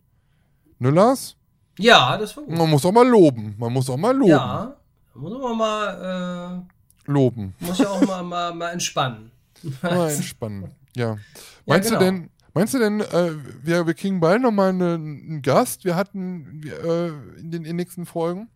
Ne, 0.78 0.90
Lars? 0.90 1.36
Ja, 1.82 2.16
das 2.18 2.36
war 2.36 2.44
gut. 2.44 2.56
Man 2.56 2.70
muss 2.70 2.84
auch 2.84 2.92
mal 2.92 3.06
loben. 3.08 3.54
Man 3.58 3.72
muss 3.72 3.88
auch 3.90 3.96
mal 3.96 4.14
loben. 4.16 4.30
Ja, 4.30 4.76
muss 5.14 5.42
man 5.42 5.56
mal, 5.58 6.66
Loben. 7.06 7.54
äh, 7.60 7.64
muss 7.66 7.78
ja 7.78 7.88
auch 7.88 8.06
mal, 8.06 8.22
mal, 8.22 8.54
mal 8.54 8.70
entspannen. 8.70 9.30
Mal 9.82 10.10
entspannen. 10.10 10.70
Ja. 10.96 11.18
Meinst 11.66 11.88
genau. 11.90 11.98
du 12.00 12.04
denn, 12.06 12.30
meinst 12.54 12.72
du 12.72 12.78
denn, 12.78 13.00
äh, 13.00 13.32
wir, 13.62 13.86
wir 13.86 13.92
kriegen 13.94 14.18
bald 14.20 14.40
nochmal 14.40 14.70
eine, 14.70 14.94
einen 14.94 15.42
Gast? 15.42 15.84
Wir 15.84 15.96
hatten 15.96 16.62
wir, 16.62 16.82
äh, 16.82 17.08
in 17.40 17.50
den, 17.50 17.64
in 17.66 17.76
nächsten 17.76 18.06
Folgen. 18.06 18.48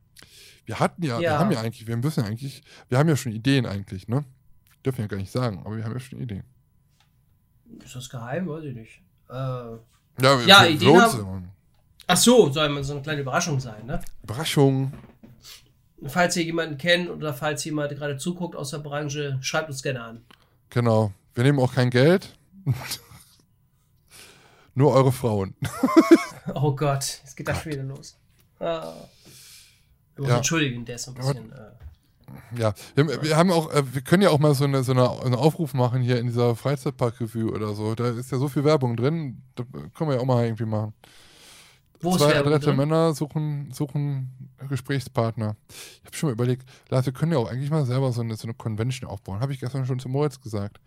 Wir 0.64 0.80
hatten 0.80 1.02
ja, 1.02 1.18
wir 1.18 1.24
Ja. 1.24 1.38
haben 1.38 1.50
ja 1.52 1.60
eigentlich, 1.60 1.86
wir 1.86 1.96
müssen 1.98 2.20
ja 2.20 2.26
eigentlich, 2.26 2.62
wir 2.88 2.96
haben 2.98 3.08
ja 3.08 3.16
schon 3.16 3.32
Ideen 3.32 3.66
eigentlich, 3.66 4.08
ne? 4.08 4.24
Dürfen 4.84 4.98
wir 5.00 5.08
gar 5.08 5.18
nicht 5.18 5.30
sagen, 5.30 5.58
aber 5.64 5.76
wir 5.76 5.84
haben 5.84 5.92
ja 5.92 6.00
schon 6.00 6.20
Ideen. 6.20 6.44
Ist 7.84 7.94
das 7.94 8.08
geheim? 8.08 8.48
Weiß 8.48 8.64
ich 8.64 8.74
nicht. 8.74 9.02
Äh, 9.28 9.34
Ja, 9.34 9.78
wir, 10.20 10.46
Ja, 10.46 10.60
für 10.60 10.68
Ideen 10.70 11.00
haben-. 11.02 11.48
Ach 12.06 12.16
so, 12.16 12.50
soll 12.52 12.68
mal 12.68 12.84
so 12.84 12.92
eine 12.94 13.02
kleine 13.02 13.20
Überraschung 13.22 13.60
sein, 13.60 13.86
ne? 13.86 14.00
Überraschung. 14.22 14.92
Falls 16.06 16.36
ihr 16.36 16.42
jemanden 16.44 16.76
kennt 16.76 17.08
oder 17.08 17.32
falls 17.32 17.64
jemand 17.64 17.90
gerade 17.96 18.16
zuguckt 18.18 18.56
aus 18.56 18.70
der 18.70 18.78
Branche, 18.78 19.38
schreibt 19.40 19.68
uns 19.70 19.82
gerne 19.82 20.02
an. 20.02 20.24
Genau. 20.70 21.12
Wir 21.34 21.44
nehmen 21.44 21.58
auch 21.58 21.72
kein 21.74 21.90
Geld. 21.90 22.36
Nur 24.74 24.92
eure 24.92 25.12
Frauen. 25.12 25.54
Oh 26.54 26.76
Gott, 26.76 27.20
jetzt 27.24 27.38
geht 27.38 27.48
das 27.48 27.62
schon 27.62 27.72
wieder 27.72 27.84
los. 27.84 28.18
Ah. 28.60 28.92
Wir 30.14 30.20
müssen 30.20 30.30
Ja. 30.30 30.36
entschuldigen, 30.36 30.84
der 30.84 30.96
ist 30.96 31.04
so 31.04 31.12
ein 31.12 31.14
bisschen. 31.14 31.52
Äh, 31.52 32.60
Ja, 32.60 32.74
wir, 32.94 33.22
wir 33.22 33.36
haben 33.38 33.50
auch, 33.50 33.72
äh, 33.72 33.94
wir 33.94 34.02
können 34.02 34.22
ja 34.22 34.28
auch 34.28 34.38
mal 34.38 34.54
so 34.54 34.64
eine, 34.64 34.82
so 34.84 34.92
eine, 34.92 35.08
einen 35.22 35.34
Aufruf 35.34 35.72
machen 35.72 36.02
hier 36.02 36.18
in 36.18 36.26
dieser 36.26 36.54
Freizeitpark-Review 36.54 37.48
oder 37.48 37.72
so. 37.72 37.94
Da 37.94 38.10
ist 38.10 38.30
ja 38.30 38.36
so 38.36 38.48
viel 38.48 38.62
Werbung 38.64 38.94
drin. 38.94 39.40
Da 39.54 39.64
können 39.94 40.10
wir 40.10 40.16
ja 40.16 40.20
auch 40.20 40.26
mal 40.26 40.44
irgendwie 40.44 40.66
machen. 40.66 40.92
Wo 42.04 42.16
Zwei 42.16 42.36
adrette? 42.36 42.72
Männer 42.74 43.14
suchen, 43.14 43.70
suchen 43.72 44.50
Gesprächspartner. 44.68 45.56
Ich 45.68 46.06
habe 46.06 46.16
schon 46.16 46.28
mal 46.28 46.34
überlegt, 46.34 46.68
Lars, 46.88 47.06
wir 47.06 47.12
können 47.12 47.32
ja 47.32 47.38
auch 47.38 47.50
eigentlich 47.50 47.70
mal 47.70 47.84
selber 47.84 48.12
so 48.12 48.20
eine, 48.20 48.36
so 48.36 48.44
eine 48.44 48.54
Convention 48.54 49.08
aufbauen. 49.08 49.40
Habe 49.40 49.52
ich 49.52 49.60
gestern 49.60 49.86
schon 49.86 49.98
zu 49.98 50.08
Moritz 50.08 50.40
gesagt. 50.40 50.80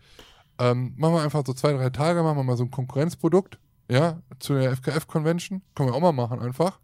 Ähm, 0.58 0.94
machen 0.96 1.14
wir 1.14 1.22
einfach 1.22 1.44
so 1.46 1.52
zwei, 1.52 1.72
drei 1.72 1.90
Tage, 1.90 2.22
machen 2.22 2.36
wir 2.36 2.44
mal 2.44 2.56
so 2.56 2.64
ein 2.64 2.70
Konkurrenzprodukt, 2.70 3.58
ja, 3.90 4.20
zu 4.38 4.54
der 4.54 4.72
FKF-Convention. 4.72 5.62
Können 5.74 5.90
wir 5.90 5.94
auch 5.94 6.00
mal 6.00 6.12
machen 6.12 6.40
einfach. 6.40 6.80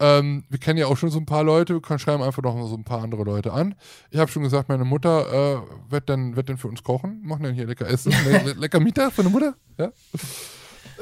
Ähm, 0.00 0.44
wir 0.48 0.58
kennen 0.58 0.78
ja 0.78 0.86
auch 0.86 0.96
schon 0.96 1.10
so 1.10 1.18
ein 1.18 1.26
paar 1.26 1.44
Leute, 1.44 1.74
wir 1.74 1.82
können 1.82 1.98
schreiben 1.98 2.22
einfach 2.22 2.42
noch 2.42 2.66
so 2.66 2.74
ein 2.74 2.84
paar 2.84 3.02
andere 3.02 3.22
Leute 3.22 3.52
an. 3.52 3.74
Ich 4.10 4.18
habe 4.18 4.30
schon 4.30 4.42
gesagt, 4.42 4.70
meine 4.70 4.84
Mutter 4.84 5.58
äh, 5.58 5.90
wird, 5.90 6.08
dann, 6.08 6.36
wird 6.36 6.48
dann 6.48 6.56
für 6.56 6.68
uns 6.68 6.82
kochen, 6.82 7.20
machen 7.22 7.42
dann 7.42 7.54
hier 7.54 7.66
lecker 7.66 7.86
Essen, 7.86 8.12
le 8.24 8.54
lecker 8.54 8.80
Mittag 8.80 9.12
für 9.12 9.20
eine 9.20 9.30
Mutter, 9.30 9.54
ja. 9.78 9.92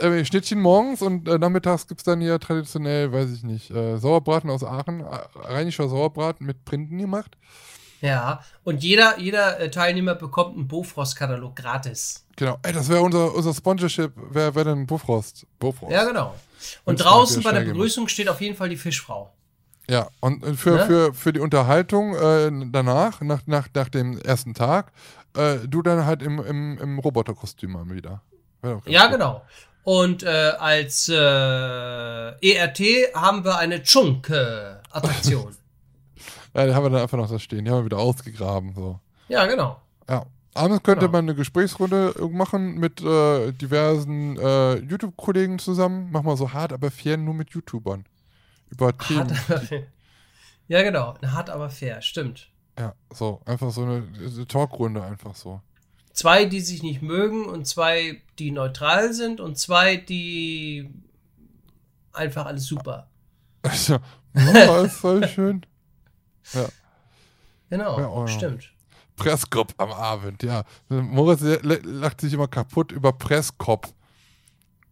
Äh, 0.01 0.25
Schnittchen 0.25 0.61
morgens 0.61 1.03
und 1.03 1.29
äh, 1.29 1.39
nachmittags 1.39 1.87
gibt 1.87 2.01
es 2.01 2.05
dann 2.05 2.21
hier 2.21 2.39
traditionell, 2.41 3.13
weiß 3.13 3.31
ich 3.33 3.43
nicht, 3.43 3.71
äh, 3.71 3.99
Sauerbraten 3.99 4.51
aus 4.51 4.65
Aachen, 4.65 5.01
äh, 5.01 5.07
rheinischer 5.35 5.89
Sauerbraten 5.89 6.47
mit 6.47 6.65
Printen 6.65 6.99
gemacht. 6.99 7.37
Ja, 8.01 8.45
und 8.65 8.83
jeder, 8.83 9.19
jeder 9.19 9.59
äh, 9.59 9.71
Teilnehmer 9.71 10.15
bekommt 10.15 10.57
einen 10.57 10.69
Bofrost-Katalog 10.69 11.57
gratis. 11.57 12.25
Genau, 12.37 12.59
ey, 12.63 12.73
das 12.73 12.89
wäre 12.89 13.03
unser, 13.03 13.35
unser 13.35 13.53
Sponsorship, 13.53 14.13
wäre 14.31 14.55
wär 14.55 14.65
dann 14.65 14.87
Bofrost. 14.87 15.47
Bofrost. 15.59 15.93
Ja, 15.93 16.05
genau. 16.05 16.35
Und 16.85 16.93
Und 16.93 17.05
draußen 17.05 17.43
bei 17.43 17.53
der 17.53 17.63
Begrüßung 17.63 18.09
steht 18.09 18.29
auf 18.29 18.41
jeden 18.41 18.57
Fall 18.57 18.69
die 18.69 18.77
Fischfrau. 18.77 19.33
Ja, 19.91 20.09
und 20.21 20.45
äh, 20.45 20.55
für, 20.55 20.77
Ne? 20.77 20.87
für, 20.87 21.15
für 21.15 21.33
die 21.33 21.41
Unterhaltung 21.41 22.15
äh, 22.15 22.51
danach, 22.71 23.21
nach, 23.21 23.47
nach, 23.47 23.69
nach 23.75 23.89
dem 23.89 24.19
ersten 24.21 24.55
Tag, 24.55 24.93
äh, 25.37 25.57
du 25.67 25.83
dann 25.83 26.05
halt 26.07 26.23
im, 26.23 26.39
im, 26.39 26.79
im 26.79 26.99
Roboterkostüm 26.99 27.73
mal 27.73 27.89
wieder. 27.91 28.23
Ja, 28.63 28.75
gut. 29.07 29.13
genau. 29.13 29.43
Und 29.85 30.23
äh, 30.23 30.29
als 30.59 31.09
äh, 31.09 31.15
ERT 31.15 32.81
haben 33.15 33.45
wir 33.45 33.59
eine 33.59 33.83
Chunk-Attraktion. 33.83 35.55
Ja, 36.55 36.67
die 36.67 36.75
haben 36.75 36.83
wir 36.85 36.91
dann 36.91 37.03
einfach 37.03 37.19
noch 37.19 37.31
da 37.31 37.39
stehen. 37.39 37.65
Die 37.67 37.71
haben 37.71 37.81
wir 37.81 37.85
wieder 37.85 37.99
ausgegraben. 37.99 38.75
So. 38.75 38.99
ja, 39.29 39.47
genau. 39.47 39.81
Ja. 40.09 40.25
Abends 40.55 40.83
könnte 40.83 41.03
Genau. 41.07 41.13
man 41.13 41.27
eine 41.27 41.35
Gesprächsrunde 41.37 42.15
machen 42.31 42.79
mit 42.79 43.01
äh, 43.03 43.53
diversen 43.53 44.37
äh, 44.39 44.77
YouTube-Kollegen 44.79 45.59
zusammen. 45.61 46.09
Mach 46.11 46.23
mal 46.23 46.37
so 46.37 46.53
hart, 46.53 46.73
aber 46.73 46.91
fair 46.91 47.17
nur 47.19 47.35
mit 47.35 47.51
YouTubern. 47.51 48.07
Über 48.71 48.97
Themen. 48.97 49.31
Hart, 49.31 49.51
aber 49.51 49.61
fair. 49.61 49.83
Ja, 50.69 50.83
genau. 50.83 51.15
Hart, 51.25 51.51
aber 51.51 51.71
fair. 51.71 52.03
Stimmt. 52.03 52.49
Ja, 52.79 52.95
so. 53.13 53.41
Einfach 53.45 53.71
so 53.71 53.83
eine, 53.83 54.09
eine 54.19 54.47
Talkrunde, 54.49 55.03
einfach 55.03 55.37
so. 55.37 55.61
Zwei, 56.19 56.47
die 56.47 56.61
sich 56.61 56.83
nicht 56.83 57.01
mögen 57.01 57.45
und 57.45 57.69
zwei, 57.69 58.21
die 58.41 58.51
neutral 58.51 59.13
sind 59.13 59.39
und 59.39 59.57
zwei, 59.57 59.95
die 59.95 60.91
einfach 62.13 62.47
alles 62.47 62.65
super. 62.65 63.09
Ja, 63.87 64.01
oh, 64.69 64.83
ist 64.83 64.97
voll 64.97 65.29
schön. 65.29 65.65
Genau, 67.71 68.01
Ja, 68.01 68.09
oh 68.09 68.23
ja. 68.23 68.27
stimmt. 68.27 68.73
Presskop 69.15 69.73
am 69.77 69.93
Abend, 69.93 70.43
ja. 70.43 70.65
Moritz 70.89 71.41
lacht 71.63 72.21
sich 72.21 72.33
immer 72.33 72.49
kaputt 72.49 72.91
über 72.91 73.13
Presskop. 73.13 73.87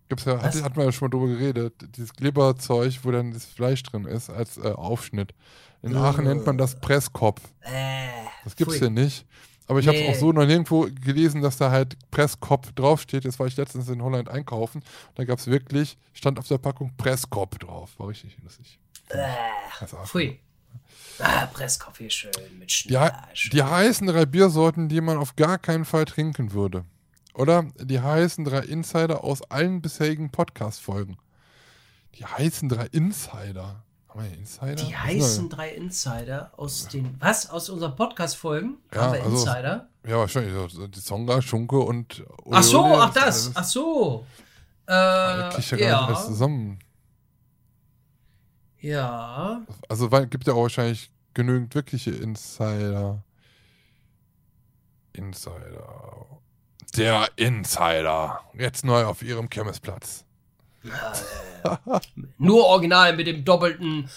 Gibt's 0.09 0.27
ja, 0.27 0.41
hat, 0.41 0.63
hat 0.63 0.77
man 0.77 0.87
ja 0.87 0.93
schon 0.93 1.07
mal 1.07 1.19
drüber 1.19 1.27
geredet. 1.27 1.75
Dieses 1.97 2.13
Glibberzeug, 2.13 3.01
wo 3.03 3.11
dann 3.11 3.33
das 3.33 3.47
Fleisch 3.47 3.83
drin 3.83 4.05
ist, 4.05 4.31
als 4.31 4.59
äh, 4.59 4.71
Aufschnitt. 4.71 5.35
In 5.83 5.97
Aachen 5.97 6.23
nennt 6.23 6.47
man 6.47 6.57
das 6.57 6.79
Presskop. 6.79 7.41
Äh, 7.63 8.11
Das 8.45 8.55
gibt's 8.55 8.75
pfui. 8.75 8.79
hier 8.79 8.91
nicht. 8.91 9.27
Aber 9.69 9.81
ich 9.81 9.89
habe 9.89 9.99
Nee. 9.99 10.11
auch 10.11 10.15
so 10.15 10.31
noch 10.33 10.47
nirgendwo 10.47 10.89
gelesen, 11.05 11.43
dass 11.43 11.57
da 11.57 11.71
halt 11.71 11.97
Presskop 12.11 12.75
draufsteht. 12.77 13.25
Jetzt 13.25 13.39
war 13.41 13.47
ich 13.49 13.57
letztens 13.57 13.89
in 13.89 14.01
Holland 14.03 14.29
einkaufen. 14.29 14.83
Da 15.17 15.25
gab 15.25 15.39
es 15.41 15.47
wirklich, 15.49 15.99
stand 16.13 16.39
auf 16.39 16.47
der 16.47 16.59
Packung 16.59 16.93
Presskop 16.97 17.59
drauf. 17.59 17.99
War 17.99 18.09
richtig 18.09 18.37
lustig. 18.43 18.79
Äh, 19.09 19.25
Also, 19.81 19.97
pfui. 20.05 20.39
Ah, 21.19 21.47
Presskaffee 21.47 22.11
schön 22.11 22.31
mit 22.59 22.85
Die, 22.89 22.97
hei- 22.99 23.09
Schnasch. 23.09 23.51
die 23.51 23.63
heißen 23.63 24.07
drei 24.07 24.27
Biersorten, 24.27 24.89
die 24.89 25.01
man 25.01 25.17
auf 25.17 25.35
gar 25.35 25.59
keinen 25.59 25.85
Fall 25.85 26.05
trinken 26.05 26.53
würde. 26.53 26.85
Oder 27.35 27.65
die 27.81 28.01
heißen 28.01 28.45
drei 28.45 28.61
Insider 28.61 29.25
aus 29.25 29.43
allen 29.51 29.81
bisherigen 29.83 30.31
Podcast-Folgen. 30.31 31.17
Die 32.17 32.25
heißen 32.25 32.69
drei 32.69 32.87
Insider. 32.87 33.83
Haben 34.17 34.31
wir 34.31 34.39
Insider? 34.39 34.75
Die 34.77 34.97
heißen 34.97 35.49
drei 35.49 35.71
Insider 35.71 36.51
aus 36.57 36.89
den. 36.89 37.17
Was? 37.21 37.51
Aus 37.51 37.69
unseren 37.69 37.95
Podcast-Folgen? 37.97 38.79
Ja, 38.95 39.03
Haben 39.03 39.13
wir 39.15 39.23
also- 39.25 39.37
Insider? 39.37 39.89
Ja, 40.07 40.17
wahrscheinlich. 40.19 40.75
Die 40.91 41.01
Zonga, 41.03 41.43
Schunke 41.43 41.79
und. 41.79 42.25
Ach 42.51 42.63
so, 42.63 42.81
Oleole, 42.85 43.03
ach 43.03 43.13
das. 43.13 43.25
alles- 43.25 43.53
Ach 43.57 43.65
so. 43.65 44.27
Da 44.87 45.49
Äh, 45.49 45.51
krieg 45.51 45.59
ich 45.59 45.71
ja 45.73 45.77
gar 45.79 46.01
nicht 46.03 46.09
alles 46.09 46.19
ja. 46.21 46.27
zusammen. 46.29 46.79
Ja. 48.79 49.63
Also 49.89 50.13
weil, 50.13 50.27
gibt 50.29 50.47
ja 50.47 50.53
auch 50.53 50.63
wahrscheinlich 50.63 51.11
genügend 51.35 51.75
wirkliche 51.75 52.11
Insider. 52.13 53.23
Insider. 55.13 56.27
Der 56.97 57.29
Insider. 57.37 58.41
Jetzt 58.55 58.85
neu 58.85 59.05
auf 59.07 59.23
ihrem 59.23 59.49
Kirmesplatz. 59.51 60.25
Nur 62.39 62.65
original 62.67 63.17
mit 63.17 63.27
dem 63.27 63.45
doppelten. 63.45 64.09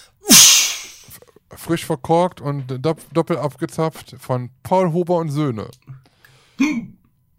Frisch 1.56 1.86
verkorkt 1.86 2.42
und 2.42 2.68
dopp 2.86 3.00
doppelt 3.14 3.40
abgezapft 3.40 4.16
von 4.20 4.50
Paul 4.64 4.94
Huber 4.94 5.16
und 5.18 5.30
Söhne. 5.32 5.68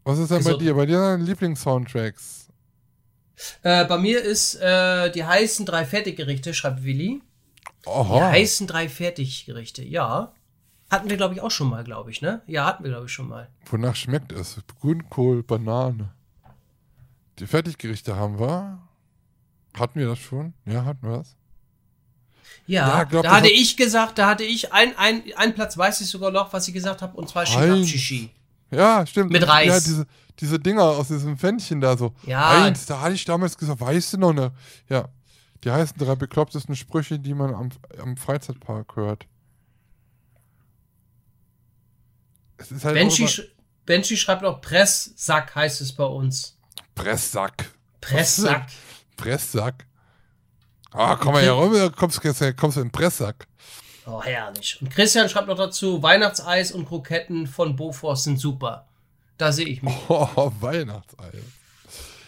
Was 0.05 0.18
ist 0.18 0.31
denn 0.31 0.42
bei 0.42 0.50
Also- 0.50 0.59
dir? 0.59 0.75
Bei 0.75 0.86
dir 0.86 1.12
sind 1.12 1.26
Lieblingssoundtracks? 1.26 2.49
Äh, 3.62 3.84
bei 3.86 3.97
mir 3.99 4.20
ist 4.23 4.57
äh, 4.57 5.10
die 5.12 5.25
heißen 5.25 5.65
drei 5.65 5.84
Fertiggerichte, 5.86 6.52
schreibt 6.52 6.83
Willi. 6.84 7.23
Die 7.84 7.89
Oha. 7.89 8.28
heißen 8.31 8.67
drei 8.67 8.89
Fertiggerichte, 8.89 9.83
ja. 9.83 10.33
Hatten 10.91 11.09
wir, 11.09 11.17
glaube 11.17 11.34
ich, 11.34 11.41
auch 11.41 11.50
schon 11.52 11.70
mal, 11.70 11.84
glaube 11.84 12.10
ich, 12.10 12.20
ne? 12.20 12.42
Ja, 12.47 12.67
hatten 12.67 12.83
wir, 12.84 12.91
glaube 12.91 13.07
ich, 13.07 13.12
schon 13.12 13.28
mal. 13.28 13.49
Wonach 13.70 13.94
schmeckt 13.97 14.33
es? 14.33 14.59
Grünkohl, 14.81 15.42
Banane. 15.42 16.10
Die 17.39 17.47
Fertiggerichte 17.47 18.17
haben 18.17 18.39
wir. 18.39 18.83
Hatten 19.78 19.99
wir 20.00 20.08
das 20.08 20.18
schon? 20.18 20.55
Ja, 20.66 20.84
hatten 20.84 21.07
wir 21.08 21.18
das? 21.18 21.36
Ja, 22.66 22.89
Ja, 22.99 23.05
glaub, 23.05 23.23
da 23.24 23.31
hatte 23.32 23.47
hat- 23.47 23.52
ich 23.52 23.76
gesagt, 23.76 24.18
da 24.18 24.28
hatte 24.28 24.44
ich 24.44 24.73
ein, 24.73 24.97
ein, 24.97 25.55
Platz, 25.55 25.76
weiß 25.76 26.00
ich 26.00 26.08
sogar 26.08 26.31
noch, 26.31 26.52
was 26.52 26.68
ich 26.68 26.74
gesagt 26.74 27.02
habe, 27.02 27.16
und 27.16 27.28
zwar 27.28 27.47
Shishi. 27.47 28.31
Ja, 28.70 29.05
stimmt. 29.07 29.32
Mit 29.32 29.47
Reis. 29.47 29.66
Ja, 29.66 29.81
diese, 29.81 30.07
diese 30.39 30.58
Dinger 30.60 30.82
aus 30.84 31.08
diesem 31.08 31.36
Pfännchen 31.36 31.81
da 31.81 31.97
so. 31.97 32.15
Ja. 32.24 32.62
Eins, 32.65 32.86
da 32.86 33.00
hatte 33.00 33.15
ich 33.15 33.24
damals 33.24 33.57
gesagt, 33.58 33.81
weißt 33.81 34.12
du 34.15 34.18
noch 34.18 34.32
ne? 34.32 34.52
Ja. 34.89 35.08
Die 35.65 35.70
heißen 35.70 35.99
drei 35.99 36.15
beklopptesten 36.15 36.74
Sprüche, 36.76 37.18
die 37.18 37.34
man 37.34 37.55
am, 37.55 37.70
am 38.00 38.16
Freizeitpark 38.16 38.97
hört. 38.97 39.26
Es 42.57 42.70
ist 42.70 42.84
halt 42.84 42.97
auch 42.97 43.00
Benji, 43.00 43.28
sch 43.28 43.42
Benji 43.86 44.16
schreibt 44.16 44.42
noch 44.42 44.60
Presssack, 44.60 45.55
heißt 45.55 45.81
es 45.81 45.92
bei 45.92 46.05
uns. 46.05 46.57
Presssack. 46.94 47.70
Presssack. 48.00 48.66
Presssack. 49.20 49.86
Ah, 50.92 51.16
komm 51.16 51.34
mal 51.34 51.42
hier 51.42 51.57
rüber, 51.57 51.90
kommst, 51.90 52.20
kommst, 52.20 52.40
du 52.40 52.81
in 52.81 52.86
den 52.86 52.90
Presssack. 52.90 53.47
Oh, 54.07 54.23
herrlich. 54.23 54.78
Und 54.81 54.90
Christian 54.90 55.28
schreibt 55.28 55.47
noch 55.47 55.57
dazu, 55.57 56.02
Weihnachtseis 56.02 56.73
und 56.73 56.89
Kroketten 56.89 57.47
von 57.47 57.76
Bofors 57.76 58.24
sind 58.24 58.39
super. 58.39 58.89
Da 59.36 59.52
sehe 59.52 59.66
ich 59.66 59.82
mich. 59.82 59.94
Oh, 60.08 60.52
Weihnachtsei. 60.60 61.31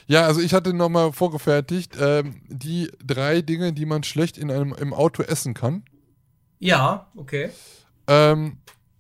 Ja, 0.06 0.26
also 0.26 0.40
ich 0.40 0.52
hatte 0.52 0.74
nochmal 0.74 1.12
vorgefertigt, 1.12 1.96
ähm, 1.98 2.42
die 2.48 2.90
drei 3.04 3.40
Dinge, 3.40 3.72
die 3.72 3.86
man 3.86 4.02
schlecht 4.02 4.36
in 4.36 4.50
einem 4.50 4.74
im 4.74 4.92
Auto 4.92 5.22
essen 5.22 5.54
kann. 5.54 5.84
Ja, 6.58 7.06
okay. 7.16 7.50
Ähm, 8.06 8.58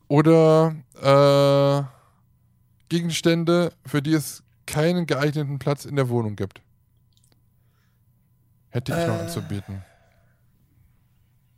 oder 0.08 0.74
äh, 1.00 1.82
Gegenstände, 2.88 3.72
für 3.84 4.00
die 4.00 4.14
es 4.14 4.42
keinen 4.66 5.06
geeigneten 5.06 5.58
Platz 5.58 5.84
in 5.84 5.96
der 5.96 6.08
Wohnung 6.08 6.36
gibt. 6.36 6.60
Hätte 8.72 8.92
ich 8.92 9.06
noch 9.06 9.18
Äh. 9.18 9.20
anzubieten. 9.20 9.84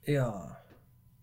Ja. 0.04 0.58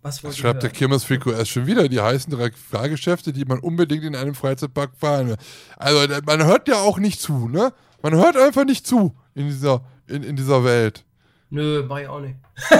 Was 0.01 0.19
Das 0.21 0.35
schreibt 0.35 0.63
der? 0.63 0.71
Kirmes 0.71 1.07
erst 1.09 1.51
schon 1.51 1.67
wieder. 1.67 1.87
Die 1.87 2.01
heißen 2.01 2.33
drei 2.35 2.51
Fahrgeschäfte, 2.51 3.31
die 3.33 3.45
man 3.45 3.59
unbedingt 3.59 4.03
in 4.03 4.15
einem 4.15 4.33
Freizeitpark 4.33 4.91
fahren 4.97 5.27
will. 5.27 5.37
Also 5.77 6.07
man 6.25 6.43
hört 6.43 6.67
ja 6.67 6.77
auch 6.79 6.97
nicht 6.97 7.21
zu, 7.21 7.47
ne? 7.47 7.71
Man 8.01 8.15
hört 8.15 8.35
einfach 8.35 8.65
nicht 8.65 8.87
zu 8.87 9.15
in 9.35 9.45
dieser, 9.47 9.81
in, 10.07 10.23
in 10.23 10.35
dieser 10.35 10.63
Welt. 10.63 11.05
Nö, 11.51 11.83
mach 11.87 11.99
ich 11.99 12.07
auch 12.07 12.19
nicht. 12.21 12.35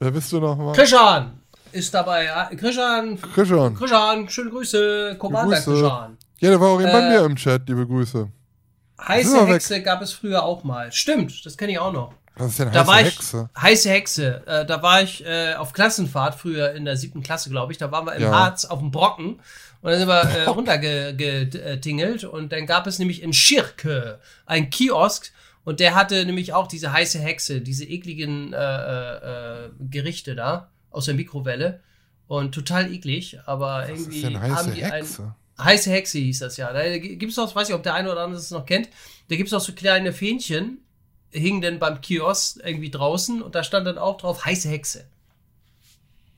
Wer 0.00 0.10
bist 0.10 0.32
du 0.32 0.40
nochmal? 0.40 0.74
Krishan 0.74 1.40
ist 1.70 1.94
dabei. 1.94 2.24
ja. 2.24 2.46
Krishan, 2.56 3.20
Christian. 3.20 3.74
Krishan, 3.76 4.28
schöne 4.28 4.50
Grüße. 4.50 5.16
Commander 5.18 5.56
Grüße. 5.60 5.70
Krishan. 5.82 6.16
Ja, 6.40 6.50
der 6.50 6.60
war 6.60 6.68
auch 6.70 6.80
eben 6.80 6.90
bei 6.90 7.00
Äh, 7.02 7.10
mir 7.10 7.24
im 7.24 7.36
Chat, 7.36 7.68
liebe 7.68 7.86
Grüße. 7.86 8.28
Heiße. 9.00 9.46
Hexe 9.46 9.82
gab 9.82 10.02
es 10.02 10.12
früher 10.12 10.42
auch 10.44 10.64
mal. 10.64 10.90
Stimmt, 10.92 11.44
das 11.44 11.56
kenne 11.56 11.72
ich 11.72 11.78
auch 11.78 11.92
noch. 11.92 12.12
Was 12.38 12.48
ist 12.50 12.58
denn 12.58 12.70
Da 12.72 12.80
heiße 12.80 12.86
war 12.88 13.00
ich, 13.00 13.06
Hexe? 13.06 13.50
heiße 13.58 13.90
Hexe, 13.90 14.46
äh, 14.46 14.66
da 14.66 14.82
war 14.82 15.02
ich 15.02 15.24
äh, 15.24 15.54
auf 15.54 15.72
Klassenfahrt 15.72 16.34
früher 16.34 16.72
in 16.72 16.84
der 16.84 16.96
siebten 16.96 17.22
Klasse, 17.22 17.48
glaube 17.50 17.72
ich. 17.72 17.78
Da 17.78 17.90
waren 17.90 18.04
wir 18.06 18.14
im 18.14 18.22
Ja. 18.24 18.30
Harz 18.32 18.64
auf 18.66 18.78
dem 18.80 18.90
Brocken 18.90 19.40
und 19.80 19.90
dann 19.90 19.98
sind 19.98 20.08
wir 20.08 20.20
äh, 20.22 20.44
runtergetingelt 20.46 22.24
und 22.24 22.52
dann 22.52 22.66
gab 22.66 22.86
es 22.86 22.98
nämlich 22.98 23.22
in 23.22 23.32
Schirke 23.32 24.18
einen 24.44 24.70
Kiosk 24.70 25.32
und 25.64 25.80
der 25.80 25.94
hatte 25.94 26.24
nämlich 26.26 26.52
auch 26.52 26.66
diese 26.66 26.92
heiße 26.92 27.18
Hexe, 27.18 27.60
diese 27.60 27.84
ekligen 27.84 28.52
äh, 28.52 28.56
äh, 28.58 29.64
äh, 29.66 29.70
Gerichte 29.90 30.34
da 30.34 30.68
aus 30.90 31.06
der 31.06 31.14
Mikrowelle 31.14 31.80
und 32.28 32.54
total 32.54 32.92
eklig, 32.92 33.38
aber 33.46 33.82
Was 33.82 33.88
irgendwie 33.88 34.16
ist 34.16 34.24
denn 34.26 34.40
haben 34.40 34.52
heiße 34.56 34.70
die 34.72 34.84
ein, 34.84 34.92
Hexe? 34.92 35.34
Heiße 35.58 35.90
Hexe 35.90 36.18
hieß 36.18 36.40
das 36.40 36.56
ja. 36.56 36.72
Da 36.72 36.98
gibt's 36.98 37.38
auch, 37.38 37.54
weiß 37.54 37.68
ich, 37.68 37.74
ob 37.74 37.82
der 37.82 37.94
eine 37.94 38.10
oder 38.10 38.22
andere 38.22 38.40
es 38.40 38.50
noch 38.50 38.66
kennt, 38.66 38.88
da 39.28 39.36
gibt's 39.36 39.52
auch 39.52 39.60
so 39.60 39.72
kleine 39.72 40.12
Fähnchen, 40.12 40.78
hingen 41.30 41.60
dann 41.60 41.78
beim 41.78 42.00
Kiosk 42.00 42.58
irgendwie 42.64 42.90
draußen 42.90 43.42
und 43.42 43.54
da 43.54 43.62
stand 43.64 43.86
dann 43.86 43.98
auch 43.98 44.18
drauf 44.18 44.44
heiße 44.44 44.68
Hexe. 44.68 45.06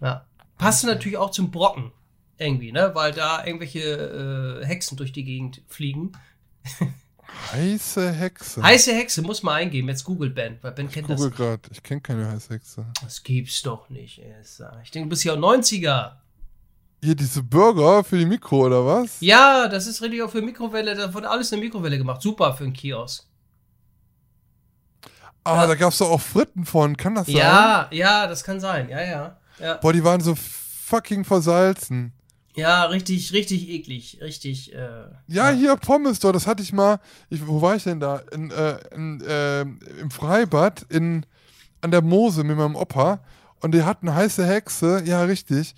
Ja. 0.01 0.25
Passte 0.57 0.87
natürlich 0.87 1.19
auch 1.19 1.31
zum 1.31 1.51
Brocken 1.51 1.93
irgendwie, 2.39 2.73
ne? 2.73 2.93
Weil 2.95 3.13
da 3.13 3.45
irgendwelche 3.45 4.61
äh, 4.63 4.67
Hexen 4.67 4.97
durch 4.97 5.13
die 5.13 5.25
Gegend 5.25 5.63
fliegen. 5.67 6.13
Heiße 7.53 8.11
Hexe. 8.11 8.63
Heiße 8.63 8.93
Hexe 8.95 9.23
muss 9.23 9.43
man 9.43 9.57
eingeben, 9.57 9.89
jetzt 9.89 10.05
Google 10.05 10.31
Ben, 10.31 10.59
weil 10.63 10.73
Ben 10.73 10.87
ich 10.87 10.93
kennt 10.93 11.09
google 11.09 11.29
das. 11.29 11.37
gerade. 11.37 11.63
Ich 11.71 11.83
kenne 11.83 12.01
keine 12.01 12.31
heiße 12.31 12.55
Hexe. 12.55 12.87
Das 13.03 13.23
gibt's 13.23 13.63
doch 13.63 13.91
nicht. 13.91 14.23
Ich 14.83 14.91
denke, 14.91 15.07
du 15.07 15.11
bist 15.11 15.25
ja 15.25 15.35
90er. 15.35 16.13
Hier 17.03 17.15
diese 17.15 17.43
Burger 17.43 18.03
für 18.03 18.19
die 18.19 18.27
Mikro, 18.27 18.67
oder 18.67 18.85
was? 18.85 19.21
Ja, 19.21 19.69
das 19.69 19.87
ist 19.87 20.03
richtig 20.03 20.23
auch 20.23 20.31
für 20.31 20.43
Mikrowelle, 20.43 20.95
da 20.97 21.13
wurde 21.15 21.31
alles 21.31 21.53
in 21.53 21.59
der 21.61 21.67
Mikrowelle 21.67 21.97
gemacht. 21.99 22.21
Super 22.23 22.55
für 22.55 22.65
einen 22.65 22.73
Kiosk. 22.73 23.25
Ah, 25.45 25.67
da 25.67 25.75
gab's 25.77 25.99
doch 25.99 26.11
auch 26.11 26.21
Fritten 26.21 26.67
von. 26.67 26.97
Kann 26.97 27.15
das 27.15 27.27
sein? 27.27 27.37
Ja, 27.37 27.89
ja, 27.91 28.27
das 28.27 28.45
kann 28.45 28.61
sein. 28.61 28.89
Ja, 28.91 29.01
ja. 29.03 29.37
Ja, 29.59 29.75
Boah, 29.77 29.93
die 29.93 30.05
waren 30.05 30.21
so 30.21 30.35
fucking 30.35 31.25
versalzen. 31.25 32.13
ja 32.55 32.85
richtig, 32.85 33.33
richtig 33.33 33.69
eklig. 33.71 34.19
Richtig. 34.21 34.75
Äh, 34.75 35.05
Ja, 35.27 35.51
hier 35.51 35.75
Pommes 35.77 36.19
doch, 36.21 36.33
das 36.33 36.47
hatte 36.47 36.63
ich 36.63 36.73
mal. 36.73 36.99
Ich, 37.31 37.47
wo 37.47 37.63
war 37.63 37.77
ich 37.77 37.85
denn 37.85 37.99
da? 38.01 38.21
In, 38.33 38.51
äh, 38.51 38.79
in, 38.95 39.21
äh, 39.23 39.63
Im 39.63 40.11
Freibad 40.11 40.83
in, 40.91 41.25
an 41.81 41.93
der 41.93 42.03
Mose 42.03 42.45
mit 42.45 42.57
meinem 42.59 42.77
Opa. 42.77 43.21
Und 43.61 43.73
die 43.73 43.83
hatten 43.85 44.13
heiße 44.15 44.47
Hexe, 44.47 45.03
ja, 45.05 45.23
richtig. 45.23 45.75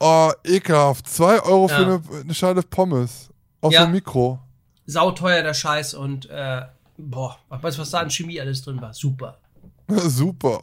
Oh, 0.00 0.30
ekelhaft. 0.44 1.08
Zwei 1.08 1.40
Euro 1.42 1.68
Ja. 1.68 1.76
für 1.76 1.84
eine, 1.86 2.20
eine 2.22 2.34
Schale 2.34 2.62
Pommes. 2.62 3.28
Aus 3.60 3.72
Ja. 3.74 3.84
dem 3.86 3.92
Mikro. 3.92 4.38
sauteuer 4.86 5.42
der 5.42 5.54
Scheiß 5.54 5.94
und 5.94 6.30
äh, 6.30 6.62
boah, 6.96 7.36
weißt 7.48 7.76
du, 7.76 7.82
was 7.82 7.90
da 7.90 7.98
an 8.00 8.10
Chemie 8.10 8.40
alles 8.40 8.62
drin 8.62 8.80
war? 8.80 8.94
Super. 8.94 9.38
Super. 9.88 10.62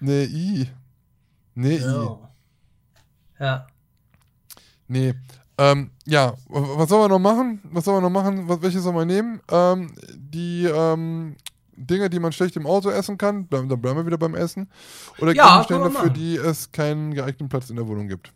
Nee, 0.00 0.24
i. 0.24 0.68
Nee, 1.54 1.76
i. 1.76 1.80
Ja. 1.80 2.18
ja. 3.38 3.66
Nee. 4.88 5.14
Ähm, 5.58 5.90
ja, 6.06 6.34
was 6.48 6.88
sollen 6.88 7.02
wir 7.02 7.08
noch 7.08 7.18
machen? 7.18 7.60
Was 7.64 7.84
sollen 7.84 7.98
wir 7.98 8.08
noch 8.08 8.22
machen? 8.22 8.48
Was, 8.48 8.62
welche 8.62 8.80
sollen 8.80 8.96
wir 8.96 9.04
nehmen? 9.04 9.40
Ähm, 9.50 9.94
die 10.14 10.64
ähm, 10.64 11.36
Dinge, 11.86 12.10
die 12.10 12.18
man 12.18 12.32
schlecht 12.32 12.56
im 12.56 12.66
Auto 12.66 12.90
essen 12.90 13.18
kann, 13.18 13.48
dann 13.50 13.68
bleiben 13.68 13.96
wir 13.96 14.06
wieder 14.06 14.18
beim 14.18 14.34
Essen. 14.34 14.68
Oder 15.18 15.34
Ja, 15.34 15.62
Gegenstände, 15.62 15.90
für 15.98 16.10
die 16.10 16.36
es 16.36 16.70
keinen 16.72 17.14
geeigneten 17.14 17.48
Platz 17.48 17.70
in 17.70 17.76
der 17.76 17.86
Wohnung 17.86 18.08
gibt. 18.08 18.32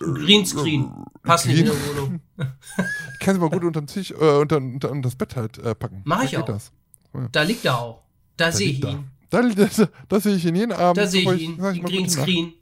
Greenscreen. 0.00 0.90
Passt 1.22 1.46
nicht 1.46 1.60
in 1.60 1.66
der 1.66 1.74
Wohnung. 1.74 2.20
Ich 2.36 3.20
kann 3.20 3.34
sie 3.34 3.40
mal 3.40 3.50
gut 3.50 3.64
unter 3.64 3.80
den 3.80 3.86
Tisch, 3.86 4.10
äh, 4.10 4.14
unter, 4.14 4.56
unter, 4.56 4.90
unter 4.90 5.08
das 5.08 5.14
Bett 5.16 5.36
halt 5.36 5.58
äh, 5.58 5.74
packen. 5.74 6.02
Mach 6.04 6.18
Da 6.20 6.24
ich 6.24 6.36
auch. 6.36 6.44
Das. 6.44 6.72
Da 7.32 7.42
liegt 7.42 7.64
er 7.64 7.78
auch. 7.78 8.02
Da, 8.36 8.46
Da 8.46 8.52
sehe 8.52 8.70
ich 8.70 8.84
ihn. 8.84 9.04
Da, 9.30 9.42
da, 9.42 9.68
da 10.08 10.20
sehe 10.20 10.34
ich 10.34 10.44
ihn 10.44 10.56
jeden 10.56 10.72
Abend. 10.72 10.98
Da 10.98 11.06
sehe 11.06 11.22
ich 11.32 11.42
ihn. 11.42 11.56
gute 11.56 11.62
Nacht. 11.62 11.84
Greenscreen. 11.84 12.54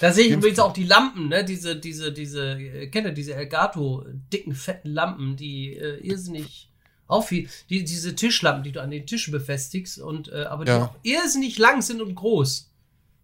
Da 0.00 0.12
sehe 0.12 0.26
ich 0.26 0.32
übrigens 0.32 0.58
auch 0.58 0.72
die 0.72 0.84
Lampen, 0.84 1.28
ne? 1.28 1.44
Diese, 1.44 1.76
diese, 1.76 2.12
diese, 2.12 2.52
äh, 2.52 2.88
kennt 2.88 3.06
ihr 3.06 3.12
diese 3.12 3.34
Elgato 3.34 4.04
dicken, 4.32 4.54
fetten 4.54 4.90
Lampen, 4.90 5.36
die 5.36 5.74
äh, 5.74 5.98
irrsinnig 6.00 6.69
auffiel. 7.10 7.48
Die, 7.68 7.84
diese 7.84 8.14
Tischlampen, 8.14 8.62
die 8.64 8.72
du 8.72 8.82
an 8.82 8.90
den 8.90 9.06
Tischen 9.06 9.32
befestigst 9.32 9.98
und 9.98 10.28
äh, 10.32 10.44
aber 10.44 10.64
die 10.64 10.70
Ja. 10.70 10.84
auch 10.84 10.94
irrsinnig 11.02 11.58
lang 11.58 11.82
sind 11.82 12.00
und 12.00 12.14
groß. 12.14 12.70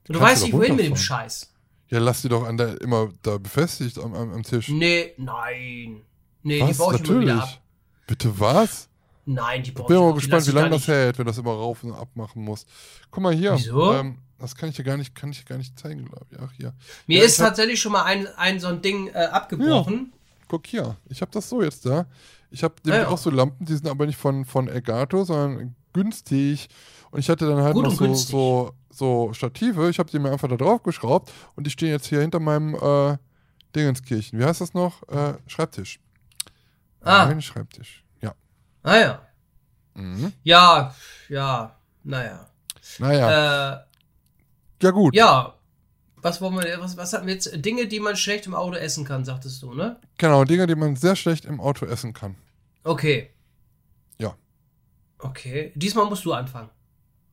Und 0.08 0.14
du 0.16 0.20
weißt 0.20 0.44
nicht, 0.44 0.52
wohin 0.52 0.76
mit 0.76 0.86
dem. 0.86 0.96
Scheiß. 0.96 1.52
Ja, 1.88 1.98
lass 2.00 2.22
die 2.22 2.28
doch 2.28 2.44
an 2.44 2.56
der, 2.56 2.80
immer 2.80 3.10
da 3.22 3.38
befestigt 3.38 3.98
am, 3.98 4.14
am, 4.14 4.32
am 4.32 4.42
Tisch. 4.42 4.68
Nee, 4.68 5.12
nein. 5.18 6.02
Nee, 6.42 6.60
was? 6.60 6.70
die 6.70 6.74
baue 6.78 6.94
ich 6.96 7.08
immer 7.08 7.20
wieder 7.20 7.42
ab. 7.42 7.60
Bitte 8.06 8.40
was? 8.40 8.88
Nein, 9.24 9.62
die 9.64 9.72
baue 9.72 9.86
Bin 9.86 9.96
ich 9.96 10.00
mal 10.02 10.08
ab. 10.08 10.14
Die 10.14 10.20
gespannt, 10.20 10.46
wie 10.46 10.50
lange 10.52 10.70
das 10.70 10.88
hält, 10.88 11.18
wenn 11.18 11.26
das 11.26 11.38
immer 11.38 11.52
rauf 11.52 11.82
und 11.82 11.92
ab 11.92 12.08
machen 12.14 12.42
muss. 12.42 12.66
Guck 13.10 13.22
mal 13.22 13.34
hier. 13.34 13.54
Wieso? 13.56 13.92
Ähm, 13.94 14.18
das 14.38 14.54
kann 14.54 14.68
ich 14.68 14.76
dir 14.76 14.84
gar 14.84 14.96
nicht, 14.96 15.14
kann 15.14 15.30
ich 15.30 15.38
dir 15.40 15.44
gar 15.46 15.58
nicht 15.58 15.78
zeigen, 15.78 16.04
glaube 16.04 16.26
ich. 16.30 16.38
Ach, 16.40 16.52
hier. 16.52 16.74
Mir 17.06 17.18
Ja, 17.20 17.24
ist 17.24 17.38
hab- 17.40 17.48
tatsächlich 17.48 17.80
schon 17.80 17.92
mal 17.92 18.04
ein, 18.04 18.26
ein 18.36 18.60
so 18.60 18.68
ein 18.68 18.82
Ding 18.82 19.08
äh, 19.08 19.12
abgebrochen. 19.30 20.12
Guck 20.48 20.66
hier. 20.66 20.96
Ich 21.08 21.20
habe 21.22 21.32
das 21.32 21.48
so 21.48 21.62
jetzt 21.62 21.84
da. 21.86 22.06
Ich 22.50 22.62
habe 22.64 22.74
Ja, 22.84 22.92
nämlich 22.92 23.08
ja. 23.08 23.14
auch 23.14 23.18
so 23.18 23.30
Lampen, 23.30 23.64
die 23.66 23.74
sind 23.74 23.88
aber 23.88 24.06
nicht 24.06 24.16
von, 24.18 24.44
von 24.44 24.68
Elgato, 24.68 25.24
sondern 25.24 25.74
günstig. 25.92 26.68
Und 27.10 27.20
ich 27.20 27.28
hatte 27.30 27.46
dann 27.48 27.62
halt 27.62 27.74
Gut 27.74 27.84
noch 27.84 27.92
so, 27.92 28.14
so, 28.14 28.72
so 28.90 29.32
Stative. 29.32 29.88
Ich 29.88 29.98
habe 29.98 30.10
die 30.10 30.18
mir 30.18 30.30
einfach 30.30 30.48
da 30.48 30.56
drauf 30.56 30.82
geschraubt 30.82 31.32
und 31.54 31.66
die 31.66 31.70
stehen 31.70 31.88
jetzt 31.90 32.06
hier 32.06 32.20
hinter 32.20 32.40
meinem 32.40 32.74
äh, 32.74 33.16
Dingenskirchen. 33.74 34.38
Wie 34.38 34.44
heißt 34.44 34.60
das 34.60 34.74
noch? 34.74 35.02
Äh, 35.08 35.34
Schreibtisch. 35.46 35.98
Ah. 37.02 37.26
Mein 37.26 37.40
Schreibtisch. 37.42 38.04
Ja. 38.20 38.34
Ah 38.82 38.96
ja. 38.96 39.20
Mhm. 39.94 40.32
Ja, 40.42 40.94
ja, 41.28 41.76
naja. 42.04 42.46
Naja, 42.98 43.74
Äh, 43.74 43.78
ja 44.82 44.90
gut. 44.90 45.14
ja. 45.14 45.52
Was 46.22 46.40
wollen 46.40 46.54
wir, 46.56 46.80
was, 46.80 46.96
was 46.96 47.12
hatten 47.12 47.26
wir 47.26 47.34
jetzt? 47.34 47.50
Dinge, 47.64 47.86
die 47.86 48.00
man 48.00 48.16
schlecht 48.16 48.46
im 48.46 48.54
Auto 48.54 48.76
essen 48.76 49.04
kann, 49.04 49.24
sagtest 49.24 49.62
du, 49.62 49.74
ne? 49.74 50.00
Genau, 50.18 50.44
Dinge, 50.44 50.66
die 50.66 50.74
man 50.74 50.96
sehr 50.96 51.14
schlecht 51.14 51.44
im 51.44 51.60
Auto 51.60 51.86
essen 51.86 52.12
kann. 52.14 52.34
Okay. 52.84 53.30
Ja. 54.18 54.34
Okay. 55.18 55.72
Diesmal 55.74 56.06
musst 56.06 56.24
du 56.24 56.32
anfangen. 56.32 56.70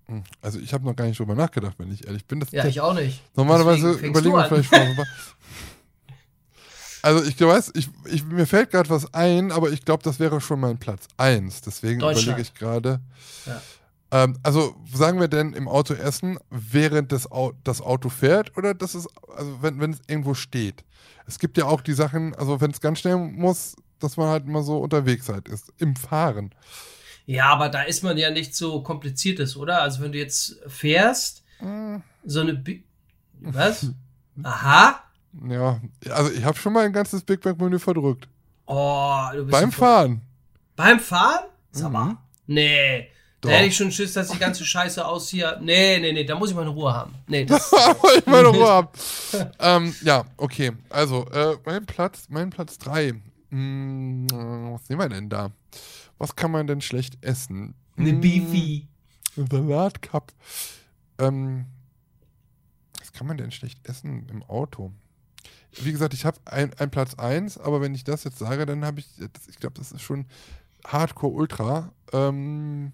Hm, 0.07 0.23
Also 0.41 0.59
ich 0.59 0.73
habe 0.73 0.83
noch 0.85 0.95
gar 0.95 1.05
nicht 1.05 1.17
drüber 1.19 1.33
nachgedacht, 1.35 1.75
wenn 1.79 1.91
ich 1.91 2.05
ehrlich 2.05 2.25
bin. 2.25 2.39
Das, 2.41 2.51
Ja, 2.51 2.65
ich 2.65 2.81
auch 2.81 2.93
nicht. 2.93 3.21
Normalerweise 3.35 3.91
überlegen 3.93 4.35
wir 4.35 4.45
vielleicht 4.63 4.73
aber- 4.73 5.05
Also 7.01 7.23
ich 7.25 7.39
weiß, 7.39 7.71
ich, 7.75 7.89
ich, 8.05 8.23
mir 8.23 8.45
fällt 8.47 8.71
gerade 8.71 8.89
was 8.89 9.13
ein, 9.13 9.51
aber 9.51 9.71
ich 9.71 9.83
glaube, 9.83 10.03
das 10.03 10.19
wäre 10.19 10.39
schon 10.39 10.59
mein 10.59 10.77
Platz 10.77 11.07
1. 11.17 11.61
Deswegen 11.61 11.99
überlege 11.99 12.41
ich 12.41 12.53
gerade. 12.53 13.01
Ja. 13.45 13.61
Ähm, 14.13 14.37
also 14.43 14.75
sagen 14.93 15.19
wir 15.19 15.27
denn 15.27 15.53
im 15.53 15.67
Auto 15.67 15.95
essen, 15.95 16.37
während 16.51 17.11
das, 17.11 17.29
Au 17.31 17.53
das 17.63 17.81
Auto 17.81 18.09
fährt 18.09 18.55
oder 18.57 18.75
das 18.75 18.93
ist, 18.93 19.07
also 19.35 19.61
wenn, 19.63 19.79
wenn 19.79 19.91
es 19.91 20.01
irgendwo 20.07 20.35
steht. 20.35 20.83
Es 21.25 21.39
gibt 21.39 21.57
ja 21.57 21.65
auch 21.65 21.81
die 21.81 21.93
Sachen, 21.93 22.35
also 22.35 22.61
wenn 22.61 22.69
es 22.71 22.79
ganz 22.79 22.99
schnell 22.99 23.17
muss, 23.17 23.75
dass 23.99 24.15
man 24.17 24.27
halt 24.29 24.45
immer 24.45 24.61
so 24.61 24.77
unterwegs 24.77 25.29
halt 25.29 25.47
ist, 25.49 25.73
im 25.79 25.95
Fahren. 25.95 26.53
Ja, 27.25 27.45
aber 27.45 27.69
da 27.69 27.81
ist 27.83 28.03
man 28.03 28.17
ja 28.17 28.29
nicht 28.29 28.53
so 28.55 28.83
kompliziertes, 28.83 29.57
oder? 29.57 29.81
Also 29.81 30.01
wenn 30.03 30.11
du 30.11 30.19
jetzt 30.19 30.57
fährst, 30.67 31.43
Hm, 31.57 32.03
so 32.25 32.41
eine 32.41 32.53
Bi 32.53 32.83
Was? 33.39 33.87
Aha. 34.43 35.01
Ja, 35.47 35.79
also 36.11 36.31
ich 36.31 36.43
habe 36.43 36.57
schon 36.57 36.73
mal 36.73 36.85
ein 36.85 36.93
ganzes 36.93 37.23
Big 37.23 37.43
Mac 37.45 37.59
Menü 37.59 37.79
verdrückt. 37.79 38.27
Oh, 38.67 39.21
du 39.33 39.45
bist 39.45 39.51
Beim 39.51 39.71
Fahren. 39.71 40.21
Beim 40.75 40.99
Fahren? 40.99 41.45
Sag 41.71 41.87
Mhm. 41.87 41.93
mal. 41.93 42.17
Nee. 42.47 43.07
Da 43.43 43.49
hätte 43.51 43.67
ich 43.67 43.75
schon 43.77 43.91
Schiss, 43.91 44.13
dass 44.13 44.29
die 44.29 44.39
ganze 44.39 44.65
Scheiße 44.65 45.05
aus 45.05 45.29
hier. 45.29 45.59
Nee, 45.61 45.99
nee, 45.99 46.13
nee, 46.13 46.23
da 46.23 46.35
muss 46.35 46.49
ich 46.49 46.55
meine 46.55 46.69
Ruhe 46.69 46.93
haben. 46.93 47.13
Nee, 47.27 47.45
das. 47.45 47.71
Aber 47.73 48.17
ich 48.17 48.25
meine 48.25 48.47
Ruhe 48.47 48.67
habe. 48.69 48.89
ähm, 49.59 49.93
ja, 50.01 50.25
okay. 50.37 50.71
Also, 50.89 51.25
äh, 51.29 51.57
mein 51.65 51.85
Platz, 51.85 52.25
mein 52.29 52.49
Platz 52.49 52.77
3. 52.79 53.13
Hm, 53.49 54.27
äh, 54.31 54.35
was 54.73 54.87
nehmen 54.89 55.01
wir 55.01 55.09
denn 55.09 55.29
da? 55.29 55.51
Was 56.17 56.35
kann 56.35 56.51
man 56.51 56.67
denn 56.67 56.81
schlecht 56.81 57.23
essen? 57.23 57.75
Eine 57.97 58.09
Hm, 58.11 58.21
Beefy. 58.21 58.87
Ein 59.37 59.47
Salatcup. 59.51 60.31
Ähm, 61.19 61.65
was 62.99 63.11
kann 63.11 63.27
man 63.27 63.37
denn 63.37 63.51
schlecht 63.51 63.87
essen 63.87 64.27
im 64.29 64.41
Auto? 64.43 64.91
Wie 65.81 65.91
gesagt, 65.91 66.13
ich 66.13 66.23
habe 66.25 66.39
ein, 66.45 66.71
ein 66.77 66.91
Platz 66.91 67.15
1, 67.15 67.57
aber 67.57 67.81
wenn 67.81 67.95
ich 67.95 68.03
das 68.03 68.23
jetzt 68.23 68.37
sage, 68.39 68.65
dann 68.65 68.85
habe 68.85 68.99
ich, 68.99 69.07
ich 69.49 69.57
glaube, 69.59 69.75
das 69.77 69.91
ist 69.91 70.01
schon 70.01 70.25
Hardcore 70.85 71.33
Ultra. 71.33 71.91
Ähm, 72.11 72.93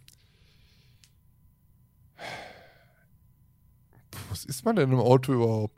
was 4.30 4.46
ist 4.46 4.66
man 4.66 4.76
denn 4.76 4.92
im 4.92 5.00
Auto 5.00 5.34
überhaupt? 5.34 5.78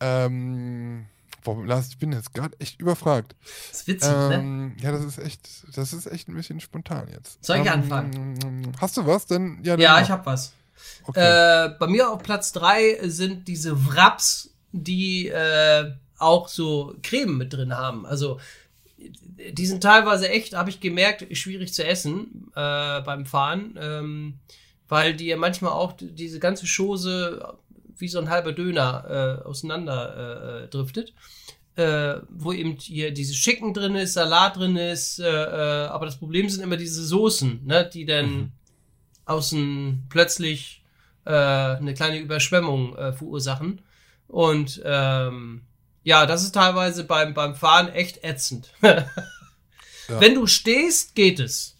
Ähm, 0.00 1.06
boah, 1.42 1.64
Lars, 1.64 1.88
ich 1.88 1.98
bin 1.98 2.12
jetzt 2.12 2.34
gerade 2.34 2.58
echt 2.60 2.80
überfragt. 2.80 3.34
Das 3.70 3.80
ist 3.80 3.86
witzig, 3.88 4.10
ne? 4.10 4.34
ähm, 4.34 4.76
Ja, 4.80 4.92
das 4.92 5.04
ist 5.04 5.18
echt, 5.18 5.48
das 5.76 5.92
ist 5.92 6.06
echt 6.06 6.28
ein 6.28 6.34
bisschen 6.34 6.60
spontan 6.60 7.08
jetzt. 7.08 7.44
Soll 7.44 7.58
ich 7.58 7.66
ähm, 7.66 7.72
anfangen? 7.72 8.72
Hast 8.80 8.96
du 8.96 9.06
was? 9.06 9.26
Denn, 9.26 9.58
ja, 9.62 9.72
dann 9.72 9.80
Ja, 9.80 10.00
ich 10.00 10.10
hab 10.10 10.26
was. 10.26 10.52
Okay. 11.04 11.66
Äh, 11.66 11.74
bei 11.78 11.86
mir 11.86 12.10
auf 12.10 12.22
Platz 12.22 12.52
drei 12.52 12.98
sind 13.02 13.48
diese 13.48 13.86
Wraps, 13.86 14.50
die 14.72 15.28
äh, 15.28 15.92
auch 16.18 16.48
so 16.48 16.94
Creme 17.02 17.38
mit 17.38 17.52
drin 17.52 17.76
haben. 17.76 18.06
Also 18.06 18.38
die 18.98 19.66
sind 19.66 19.82
teilweise 19.82 20.28
echt, 20.28 20.54
habe 20.54 20.70
ich 20.70 20.80
gemerkt, 20.80 21.24
schwierig 21.36 21.72
zu 21.72 21.84
essen 21.84 22.50
äh, 22.54 23.00
beim 23.02 23.26
Fahren, 23.26 23.78
ähm, 23.80 24.38
weil 24.88 25.14
die 25.14 25.26
ja 25.26 25.36
manchmal 25.36 25.72
auch 25.72 25.92
diese 25.98 26.38
ganze 26.40 26.66
Chose 26.66 27.56
wie 27.98 28.08
so 28.08 28.18
ein 28.18 28.30
halber 28.30 28.52
Döner 28.52 29.40
äh, 29.44 29.46
auseinander 29.46 30.64
äh, 30.64 30.68
driftet. 30.68 31.12
Äh, 31.76 32.22
wo 32.28 32.52
eben 32.52 32.72
hier 32.76 33.12
dieses 33.12 33.36
Chicken 33.36 33.72
drin 33.72 33.94
ist, 33.94 34.14
Salat 34.14 34.56
drin 34.56 34.76
ist, 34.76 35.20
äh, 35.20 35.24
äh, 35.28 35.86
aber 35.86 36.06
das 36.06 36.16
Problem 36.18 36.48
sind 36.48 36.62
immer 36.64 36.76
diese 36.76 37.04
Soßen, 37.04 37.64
ne, 37.64 37.88
die 37.92 38.04
dann 38.04 38.30
Mhm. 38.36 38.52
außen 39.26 40.06
plötzlich 40.08 40.82
äh, 41.24 41.30
eine 41.30 41.94
kleine 41.94 42.18
Überschwemmung 42.18 42.96
äh, 42.96 43.12
verursachen. 43.12 43.80
Und 44.26 44.82
ähm, 44.84 45.62
ja, 46.02 46.26
das 46.26 46.42
ist 46.42 46.54
teilweise 46.56 47.04
beim, 47.04 47.32
beim 47.32 47.54
Fahren 47.54 47.88
echt 47.90 48.24
ätzend. 48.24 48.72
Wenn 50.08 50.34
du 50.34 50.46
stehst, 50.48 51.14
geht 51.14 51.38
es. 51.38 51.76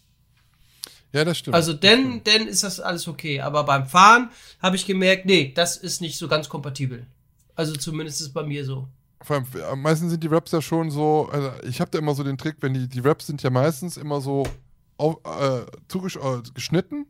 Ja, 1.11 1.25
das 1.25 1.37
stimmt. 1.37 1.55
Also 1.55 1.73
denn, 1.73 2.23
denn 2.23 2.47
ist 2.47 2.63
das 2.63 2.79
alles 2.79 3.07
okay. 3.07 3.41
Aber 3.41 3.63
beim 3.63 3.85
Fahren 3.87 4.29
habe 4.61 4.75
ich 4.75 4.85
gemerkt, 4.85 5.25
nee, 5.25 5.51
das 5.55 5.77
ist 5.77 6.01
nicht 6.01 6.17
so 6.17 6.27
ganz 6.27 6.49
kompatibel. 6.49 7.05
Also 7.55 7.73
zumindest 7.75 8.21
ist 8.21 8.27
es 8.27 8.33
bei 8.33 8.43
mir 8.43 8.63
so. 8.65 8.87
Vor 9.21 9.35
allem, 9.37 9.45
äh, 9.55 9.75
meistens 9.75 10.11
sind 10.11 10.23
die 10.23 10.27
Raps 10.27 10.51
ja 10.51 10.61
schon 10.61 10.91
so, 10.91 11.27
also 11.31 11.51
ich 11.67 11.81
habe 11.81 11.91
da 11.91 11.97
immer 11.99 12.15
so 12.15 12.23
den 12.23 12.37
Trick, 12.37 12.57
wenn 12.61 12.73
die, 12.73 12.87
die 12.87 13.01
Raps 13.01 13.27
sind 13.27 13.43
ja 13.43 13.49
meistens 13.49 13.97
immer 13.97 14.21
so 14.21 14.47
auf, 14.97 15.17
äh, 15.25 15.65
zugesch 15.89 16.15
äh, 16.15 16.41
geschnitten, 16.53 17.05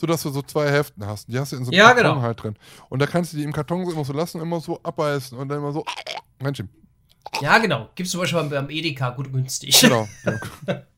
sodass 0.00 0.22
du 0.22 0.30
so 0.30 0.42
zwei 0.42 0.68
Hälften 0.70 1.06
hast. 1.06 1.28
Die 1.28 1.38
hast 1.38 1.52
du 1.52 1.56
in 1.56 1.64
so 1.64 1.70
einem 1.70 1.78
Ja, 1.78 1.92
Karton 1.92 2.10
genau. 2.14 2.22
halt 2.22 2.42
drin. 2.42 2.56
Und 2.88 2.98
da 3.00 3.06
kannst 3.06 3.32
du 3.32 3.36
die 3.36 3.44
im 3.44 3.52
Karton 3.52 3.84
so 3.86 3.92
immer 3.92 4.04
so 4.04 4.12
lassen, 4.12 4.40
immer 4.40 4.60
so 4.60 4.80
abbeißen 4.82 5.38
und 5.38 5.48
dann 5.48 5.58
immer 5.58 5.72
so, 5.72 5.84
Mensch, 6.40 6.60
Ja, 7.40 7.58
genau. 7.58 7.88
Gibt's 7.94 8.10
zum 8.10 8.20
Beispiel 8.20 8.42
beim 8.42 8.70
Edeka 8.70 9.10
gut 9.10 9.32
günstig. 9.32 9.80
genau. 9.80 10.08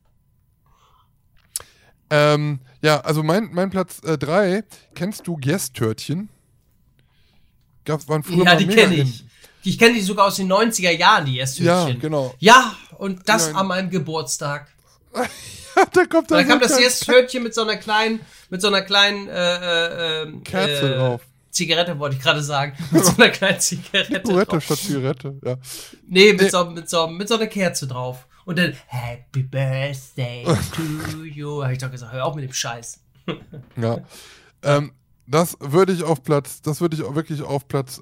ähm, 2.09 2.59
ja, 2.81 2.99
also 3.01 3.23
mein, 3.23 3.49
mein 3.53 3.69
Platz 3.69 3.99
3, 4.01 4.63
kennst 4.95 5.27
du 5.27 5.37
Yes-Törtchen? 5.43 6.29
Gab's, 7.85 8.07
waren 8.07 8.23
früher 8.23 8.39
ja, 8.39 8.43
mal 8.45 8.57
die 8.57 8.67
kenne 8.67 8.95
ich. 8.95 9.23
Ich 9.63 9.77
kenne 9.77 9.95
die 9.95 10.01
sogar 10.01 10.27
aus 10.27 10.35
den 10.35 10.51
90er 10.51 10.91
Jahren, 10.91 11.25
die 11.25 11.35
Ja, 11.35 11.43
Esshütchen. 11.43 11.99
genau. 11.99 12.33
Ja, 12.39 12.75
und 12.97 13.27
das 13.27 13.49
Ja. 13.49 13.55
an 13.55 13.67
meinem 13.67 13.89
Geburtstag. 13.89 14.67
da 15.93 16.05
kommt 16.05 16.31
Da 16.31 16.37
dann 16.37 16.47
kam 16.47 16.59
so 16.59 16.67
das 16.67 16.77
ein 16.77 16.83
erste 16.83 17.05
Törtchen 17.05 17.43
mit 17.43 17.53
so 17.53 17.61
einer 17.61 17.77
kleinen, 17.77 18.19
mit 18.49 18.61
so 18.61 18.67
einer 18.67 18.81
kleinen 18.81 19.27
äh, 19.27 19.33
äh, 19.33 20.23
ähm, 20.23 20.43
Kerze 20.43 20.93
äh, 20.93 20.97
drauf. 20.97 21.21
Zigarette 21.49 21.97
wollte 21.97 22.15
ich 22.17 22.21
gerade 22.21 22.43
sagen. 22.43 22.73
Mit 22.91 23.03
so 23.03 23.13
einer 23.17 23.29
kleinen 23.29 23.59
Zigarette. 23.59 24.21
Zigarette 24.23 24.61
statt 24.61 24.77
Zigarette, 24.77 25.39
ja. 25.43 25.55
Nee, 26.07 26.33
mit, 26.33 26.41
Nee. 26.43 26.49
So, 26.49 26.65
mit, 26.65 26.87
so, 26.87 27.07
mit 27.07 27.27
so 27.27 27.35
einer 27.35 27.47
Kerze 27.47 27.87
drauf. 27.87 28.26
Und 28.47 28.57
dann 28.57 28.73
Happy 28.87 29.43
Birthday 29.43 30.45
to 30.45 31.25
you. 31.25 31.61
Habe 31.61 31.73
ich 31.73 31.79
doch 31.79 31.91
gesagt, 31.91 32.13
hör 32.13 32.25
auf 32.25 32.33
mit 32.33 32.45
dem 32.45 32.53
Scheiß. 32.53 33.03
Ja. 33.75 33.99
Ähm, 34.63 34.93
das 35.27 35.57
würde 35.59 35.91
ich 35.91 36.03
auf 36.03 36.23
Platz, 36.23 36.61
das 36.61 36.79
würde 36.79 36.95
ich 36.95 37.03
auch 37.03 37.13
wirklich 37.13 37.41
auf 37.41 37.67
Platz 37.67 38.01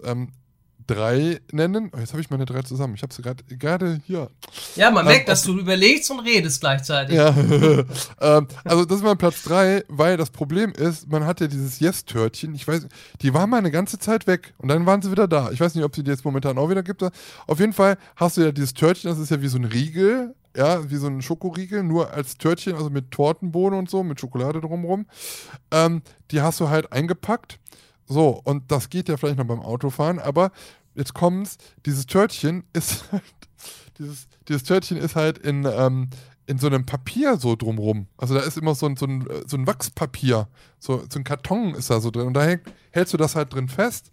3 0.88 1.40
nennen. 1.52 1.92
Oh, 1.94 2.00
jetzt 2.00 2.12
habe 2.14 2.22
ich 2.22 2.30
meine 2.30 2.46
drei 2.46 2.62
zusammen. 2.62 2.96
Ich 2.96 3.02
habe 3.02 3.14
sie 3.14 3.22
gerade 3.58 4.02
hier. 4.06 4.30
Ja, 4.76 4.92
man 4.92 5.06
Ähm, 5.06 5.12
merkt, 5.12 5.30
dass 5.30 5.44
du 5.44 5.58
überlegst 5.58 6.10
und 6.12 6.20
redest 6.20 6.62
gleichzeitig. 6.62 7.16
Ja. 7.16 7.30
ähm, 8.22 8.48
also 8.64 8.86
das 8.86 8.98
ist 8.98 9.04
mein 9.04 9.18
Platz 9.18 9.44
3, 9.44 9.84
weil 9.88 10.18
das 10.18 10.30
Problem 10.30 10.72
ist, 10.72 11.10
man 11.10 11.26
hat 11.26 11.42
ja 11.42 11.48
dieses 11.48 11.80
Yes-Törtchen. 11.80 12.56
Ich 12.56 12.68
weiß, 12.68 12.88
die 13.22 13.34
waren 13.34 13.50
mal 13.50 13.58
eine 13.58 13.72
ganze 13.72 14.00
Zeit 14.00 14.28
weg 14.28 14.54
und 14.58 14.68
dann 14.70 14.86
waren 14.86 15.02
sie 15.02 15.12
wieder 15.12 15.28
da. 15.28 15.52
Ich 15.52 15.60
weiß 15.60 15.76
nicht, 15.76 15.84
ob 15.84 15.96
sie 15.96 16.04
die 16.04 16.12
jetzt 16.12 16.26
momentan 16.26 16.58
auch 16.58 16.70
wieder 16.70 16.84
gibt. 16.84 17.04
Auf 17.48 17.60
jeden 17.60 17.74
Fall 17.74 17.98
hast 18.16 18.38
du 18.38 18.42
ja 18.42 18.52
dieses 18.52 18.74
Törtchen, 18.74 19.10
das 19.10 19.20
ist 19.20 19.32
ja 19.32 19.42
wie 19.42 19.48
so 19.48 19.58
ein 19.58 19.66
Riegel. 19.66 20.36
Ja, 20.58 20.90
wie 20.90 20.96
so 20.96 21.08
ein 21.08 21.22
Schokoriegel, 21.22 21.84
nur 21.84 22.14
als 22.14 22.38
Törtchen, 22.38 22.76
also 22.76 22.90
mit 22.90 23.12
Tortenbohnen 23.12 23.78
und 23.78 23.90
so, 23.90 24.04
mit 24.04 24.22
Schokolade 24.22 24.62
drumherum. 24.62 25.06
Ähm, 25.70 26.02
die 26.32 26.40
hast 26.40 26.62
du 26.62 26.70
halt 26.70 26.94
eingepackt. 26.94 27.60
So, 28.06 28.42
und 28.44 28.72
das 28.72 28.90
geht 28.90 29.10
ja 29.10 29.18
vielleicht 29.18 29.38
noch 29.38 29.46
beim 29.46 29.62
Autofahren, 29.62 30.20
aber 30.20 30.52
jetzt 30.94 31.14
kommt's, 31.14 31.58
dieses 31.86 32.06
Törtchen 32.06 32.64
ist 32.74 33.06
halt, 33.12 33.24
dieses, 33.98 34.28
dieses 34.48 34.64
Törtchen 34.64 34.98
ist 34.98 35.16
halt 35.16 35.38
in, 35.38 35.66
ähm, 35.66 36.10
in 36.48 36.58
so 36.58 36.68
einem 36.68 36.86
Papier 36.86 37.38
so 37.38 37.56
drumrum. 37.56 38.08
Also 38.18 38.36
da 38.36 38.42
ist 38.42 38.58
immer 38.58 38.76
so 38.76 38.86
ein, 38.86 38.96
so 38.96 39.06
ein, 39.06 39.28
äh, 39.28 39.44
so 39.48 39.58
ein 39.58 39.66
Wachspapier, 39.68 40.48
so, 40.80 41.04
so 41.10 41.20
ein 41.20 41.24
Karton 41.24 41.74
ist 41.74 41.90
da 41.90 42.00
so 42.00 42.12
drin. 42.12 42.28
Und 42.28 42.34
da 42.34 42.44
häng, 42.44 42.60
hältst 42.92 43.14
du 43.14 43.18
das 43.18 43.36
halt 43.36 43.54
drin 43.54 43.68
fest. 43.68 44.12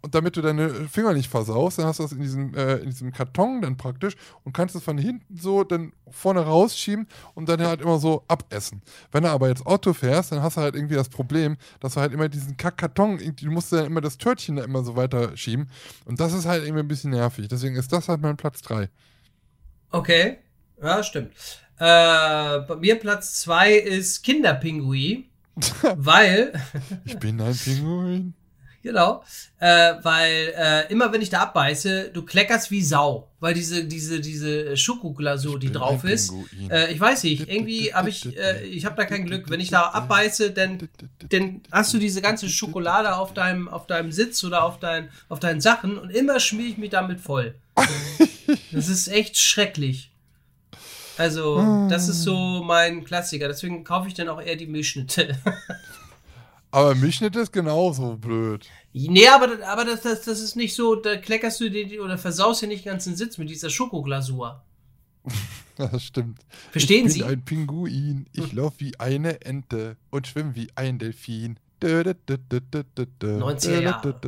Und 0.00 0.14
damit 0.14 0.36
du 0.36 0.42
deine 0.42 0.70
Finger 0.88 1.12
nicht 1.12 1.28
versaust, 1.28 1.78
dann 1.78 1.86
hast 1.86 1.98
du 1.98 2.04
das 2.04 2.12
in 2.12 2.20
diesem, 2.20 2.54
äh, 2.54 2.76
in 2.76 2.90
diesem 2.90 3.12
Karton 3.12 3.60
dann 3.62 3.76
praktisch 3.76 4.14
und 4.44 4.52
kannst 4.52 4.76
es 4.76 4.82
von 4.82 4.96
hinten 4.96 5.36
so 5.36 5.64
dann 5.64 5.92
vorne 6.10 6.40
rausschieben 6.40 7.08
und 7.34 7.48
dann 7.48 7.60
halt 7.60 7.80
immer 7.80 7.98
so 7.98 8.24
abessen. 8.28 8.82
Wenn 9.10 9.24
du 9.24 9.30
aber 9.30 9.48
jetzt 9.48 9.66
Auto 9.66 9.92
fährst, 9.92 10.30
dann 10.30 10.42
hast 10.42 10.56
du 10.56 10.60
halt 10.60 10.76
irgendwie 10.76 10.94
das 10.94 11.08
Problem, 11.08 11.56
dass 11.80 11.94
du 11.94 12.00
halt 12.00 12.12
immer 12.12 12.28
diesen 12.28 12.56
Kack-Karton, 12.56 13.18
du 13.18 13.50
musst 13.50 13.72
dann 13.72 13.86
immer 13.86 14.00
das 14.00 14.18
Törtchen 14.18 14.56
da 14.56 14.64
immer 14.64 14.84
so 14.84 14.94
weiter 14.94 15.36
schieben. 15.36 15.68
Und 16.04 16.20
das 16.20 16.32
ist 16.32 16.46
halt 16.46 16.62
irgendwie 16.62 16.82
ein 16.82 16.88
bisschen 16.88 17.10
nervig. 17.10 17.48
Deswegen 17.48 17.74
ist 17.74 17.92
das 17.92 18.08
halt 18.08 18.20
mein 18.20 18.36
Platz 18.36 18.62
3. 18.62 18.88
Okay. 19.90 20.38
Ja, 20.80 21.02
stimmt. 21.02 21.32
Äh, 21.78 22.60
bei 22.60 22.76
mir 22.78 22.98
Platz 22.98 23.34
zwei 23.34 23.74
ist 23.74 24.22
Kinderpinguin. 24.22 25.24
weil, 25.96 26.52
Ich 27.04 27.18
bin 27.18 27.40
ein 27.40 27.56
Pinguin. 27.56 28.34
Genau, 28.82 29.22
äh, 29.58 29.94
weil 30.02 30.54
äh, 30.56 30.92
immer 30.92 31.12
wenn 31.12 31.22
ich 31.22 31.30
da 31.30 31.40
abbeiße, 31.40 32.10
du 32.12 32.22
kleckerst 32.22 32.70
wie 32.70 32.82
Sau. 32.82 33.28
Weil 33.40 33.54
diese, 33.54 33.84
diese, 33.84 34.20
diese 34.20 34.76
Schokoglasur, 34.76 35.60
die 35.60 35.70
drauf 35.70 36.02
ist, 36.02 36.32
äh, 36.70 36.92
ich 36.92 36.98
weiß 36.98 37.22
nicht, 37.22 37.48
irgendwie 37.48 37.94
habe 37.94 38.08
ich, 38.08 38.36
äh, 38.36 38.64
ich 38.64 38.84
habe 38.84 38.96
da 38.96 39.04
kein 39.04 39.26
Glück. 39.26 39.48
Wenn 39.48 39.60
ich 39.60 39.70
da 39.70 39.82
abbeiße, 39.82 40.50
dann, 40.50 40.88
dann 41.28 41.60
hast 41.70 41.94
du 41.94 41.98
diese 41.98 42.20
ganze 42.20 42.48
Schokolade 42.48 43.14
auf 43.14 43.34
deinem, 43.34 43.68
auf 43.68 43.86
deinem 43.86 44.10
Sitz 44.10 44.42
oder 44.42 44.64
auf, 44.64 44.80
dein, 44.80 45.10
auf 45.28 45.38
deinen 45.38 45.60
Sachen 45.60 45.98
und 45.98 46.10
immer 46.10 46.40
schmier 46.40 46.66
ich 46.66 46.78
mich 46.78 46.90
damit 46.90 47.20
voll. 47.20 47.54
Das 48.72 48.88
ist 48.88 49.06
echt 49.06 49.36
schrecklich. 49.36 50.10
Also, 51.16 51.86
das 51.90 52.08
ist 52.08 52.22
so 52.22 52.62
mein 52.64 53.04
Klassiker. 53.04 53.48
Deswegen 53.48 53.82
kaufe 53.82 54.08
ich 54.08 54.14
dann 54.14 54.28
auch 54.28 54.40
eher 54.40 54.56
die 54.56 54.66
Milchschnitte. 54.66 55.36
Aber 56.70 56.94
Milchschnitt 56.94 57.34
ist 57.36 57.52
genauso 57.52 58.16
blöd. 58.16 58.66
nee, 58.92 59.26
aber, 59.28 59.66
aber 59.66 59.84
das, 59.84 60.02
das, 60.02 60.22
das 60.22 60.40
ist 60.40 60.54
nicht 60.56 60.74
so, 60.74 60.96
da 60.96 61.16
kleckerst 61.16 61.60
du 61.60 61.70
dir 61.70 61.86
die- 61.86 62.00
oder 62.00 62.18
versaust 62.18 62.62
dir 62.62 62.66
nicht 62.66 62.84
den 62.84 62.92
ganzen 62.92 63.16
Sitz 63.16 63.38
mit 63.38 63.48
dieser 63.48 63.70
Schokoglasur. 63.70 64.62
Das 65.76 66.02
stimmt. 66.02 66.40
Verstehen 66.72 67.06
ich 67.06 67.12
Sie? 67.12 67.20
bin 67.20 67.28
ein 67.28 67.44
Pinguin. 67.44 68.26
Ich 68.32 68.52
laufe 68.52 68.80
wie 68.80 68.98
eine 68.98 69.42
Ente 69.42 69.96
und 70.10 70.26
schwimme 70.26 70.54
wie 70.56 70.68
ein 70.74 70.98
Delfin. 70.98 71.58
Dö, 71.80 72.02
dö, 72.02 72.14
dö, 72.28 72.36
dö, 72.38 72.60
dö, 72.60 72.82
dö, 72.96 73.06
dö. 73.20 73.38
90er 73.38 73.80
Jahre. 73.80 74.18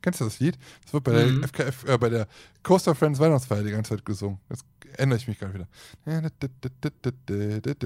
Kennst 0.00 0.20
du 0.20 0.24
das 0.24 0.40
Lied? 0.40 0.56
Das 0.84 0.94
wird 0.94 1.04
bei 1.04 1.12
der 1.12 1.26
Mhm. 1.26 1.42
FKF, 1.44 1.84
äh, 1.86 1.98
bei 1.98 2.08
der 2.08 2.26
Coaster 2.62 2.94
Friends 2.94 3.18
Weihnachtsfeier 3.20 3.62
die 3.62 3.70
ganze 3.72 3.90
Zeit 3.90 4.04
gesungen. 4.06 4.38
Das 4.48 4.60
ändere 4.96 5.18
ich 5.18 5.28
mich 5.28 5.38
gerade 5.38 5.52
wieder. 5.52 5.68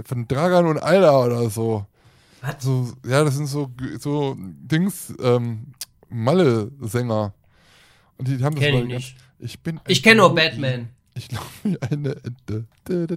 Von 0.05 0.29
Dragan 0.29 0.67
und 0.67 0.79
Alda 0.79 1.19
oder 1.25 1.51
so. 1.51 1.87
Was? 2.47 2.63
so. 2.63 2.93
Ja, 3.07 3.25
das 3.25 3.37
sind 3.37 3.47
so, 3.47 3.71
so 3.99 4.37
Dings, 4.39 5.13
ähm, 5.21 5.73
Malle-Sänger. 6.09 7.35
Und 8.19 8.29
die 8.29 8.43
haben 8.43 8.55
das 8.55 8.65
Kenn 8.65 8.75
mal 8.75 8.83
ich 8.85 8.89
ganz- 8.89 9.03
nicht. 9.05 9.17
Ich 9.39 9.61
bin 9.61 9.81
Ich 9.87 10.03
kenne 10.03 10.21
nur. 10.23 10.35
Batman. 10.35 10.89
Ich 11.15 11.31
laufe 11.33 11.51
wie 11.69 11.81
eine 11.83 12.17
Ente. 12.25 12.67
Dö, 12.89 13.07
dö, 13.07 13.17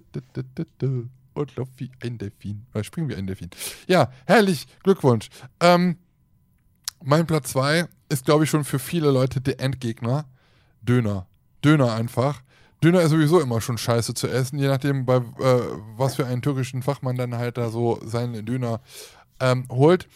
dö. 0.82 1.06
Und 1.34 1.56
laufe 1.56 1.72
wie 1.78 1.92
ein 2.02 2.18
Delfin. 2.18 2.66
Oder 2.74 2.84
springe 2.84 3.10
wie 3.10 3.16
ein 3.16 3.28
Delfin. 3.28 3.50
Ja, 3.88 4.12
herrlich. 4.26 4.66
Glückwunsch. 4.84 5.30
Ähm, 5.62 5.98
mein 7.04 7.26
Platz 7.28 7.52
2 7.52 7.88
ist, 8.10 8.26
glaube 8.26 8.44
ich, 8.44 8.50
schon 8.50 8.66
für 8.66 8.80
viele 8.80 9.12
Leute 9.12 9.40
der 9.40 9.60
Endgegner. 9.62 10.26
Döner. 10.82 11.28
Döner 11.64 11.94
einfach. 11.94 12.42
Döner 12.84 13.02
ist 13.02 13.12
sowieso 13.12 13.40
immer 13.42 13.60
schon 13.62 13.78
scheiße 13.78 14.14
zu 14.14 14.28
essen, 14.28 14.58
je 14.58 14.68
nachdem, 14.68 15.06
bei 15.06 15.18
äh, 15.18 15.22
was 15.98 16.16
für 16.16 16.26
einen 16.26 16.42
türkischen 16.42 16.82
Fachmann 16.82 17.18
dann 17.18 17.36
halt 17.36 17.58
da 17.58 17.70
so 17.70 18.00
seinen 18.06 18.46
Döner 18.46 18.80
ähm, 19.40 19.66
holt. 19.70 20.08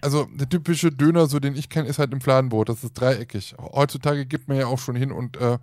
Also 0.00 0.28
der 0.32 0.48
typische 0.48 0.92
Döner, 0.92 1.26
so 1.26 1.40
den 1.40 1.56
ich 1.56 1.68
kenne, 1.68 1.88
ist 1.88 1.98
halt 1.98 2.12
im 2.12 2.20
Fladenbrot. 2.20 2.68
Das 2.68 2.84
ist 2.84 2.92
dreieckig. 2.94 3.56
Heutzutage 3.58 4.26
gibt 4.26 4.48
man 4.48 4.56
ja 4.56 4.66
auch 4.66 4.78
schon 4.78 4.94
hin 4.96 5.10
und 5.10 5.36
äh, 5.38 5.58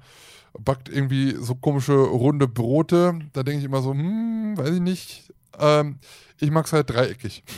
backt 0.60 0.90
irgendwie 0.90 1.36
so 1.40 1.56
komische 1.56 1.94
runde 1.94 2.48
Brote. 2.48 3.20
Da 3.34 3.44
denke 3.44 3.60
ich 3.60 3.66
immer 3.66 3.82
so, 3.82 3.92
hm, 3.92 4.58
weiß 4.58 4.76
ich 4.76 4.82
nicht. 4.82 5.34
Ähm, 5.58 6.00
ich 6.40 6.52
mag 6.52 6.66
es 6.66 6.74
halt 6.74 6.90
dreieckig. 6.90 7.44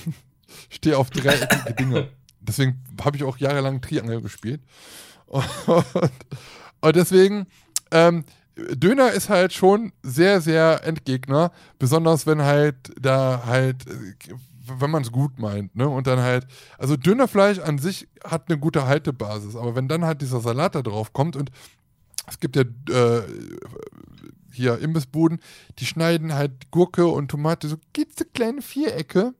Ich 0.69 0.75
stehe 0.75 0.97
auf 0.97 1.09
dreieckige 1.09 1.73
Dinge. 1.75 2.09
deswegen 2.41 2.83
habe 3.05 3.15
ich 3.15 3.23
auch 3.23 3.37
jahrelang 3.37 3.79
Triangel 3.79 4.21
gespielt. 4.21 4.59
Und, 5.27 5.45
und 6.81 6.95
deswegen, 6.97 7.47
ähm, 7.91 8.25
Döner 8.55 9.11
ist 9.11 9.29
halt 9.29 9.53
schon 9.53 9.93
sehr, 10.03 10.41
sehr 10.41 10.83
Endgegner, 10.83 11.51
besonders 11.79 12.27
wenn 12.27 12.41
halt 12.41 12.75
da 12.99 13.43
halt, 13.45 13.87
äh, 13.87 14.33
wenn 14.79 14.91
man 14.91 15.03
es 15.03 15.11
gut 15.11 15.39
meint, 15.39 15.75
ne? 15.75 15.87
Und 15.87 16.07
dann 16.07 16.19
halt, 16.19 16.47
also 16.77 16.95
Dönerfleisch 16.95 17.59
an 17.59 17.77
sich 17.77 18.07
hat 18.23 18.49
eine 18.49 18.59
gute 18.59 18.85
Haltebasis, 18.87 19.55
aber 19.55 19.75
wenn 19.75 19.87
dann 19.87 20.05
halt 20.05 20.21
dieser 20.21 20.39
Salat 20.39 20.75
da 20.75 20.81
drauf 20.81 21.13
kommt 21.13 21.35
und 21.35 21.51
es 22.27 22.39
gibt 22.39 22.55
ja 22.55 22.63
äh, 22.63 23.23
hier 24.53 24.79
Imbissbuden, 24.79 25.39
die 25.79 25.85
schneiden 25.85 26.33
halt 26.33 26.71
Gurke 26.71 27.07
und 27.07 27.29
Tomate 27.29 27.67
so 27.67 27.77
kleine 28.33 28.61
Vierecke 28.61 29.33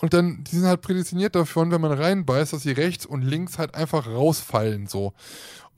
und 0.00 0.14
dann, 0.14 0.44
die 0.44 0.56
sind 0.56 0.66
halt 0.66 0.80
prädestiniert 0.80 1.34
davon, 1.34 1.70
wenn 1.70 1.80
man 1.80 1.92
reinbeißt, 1.92 2.52
dass 2.52 2.62
sie 2.62 2.72
rechts 2.72 3.04
und 3.04 3.22
links 3.22 3.58
halt 3.58 3.74
einfach 3.74 4.06
rausfallen 4.06 4.86
so. 4.86 5.12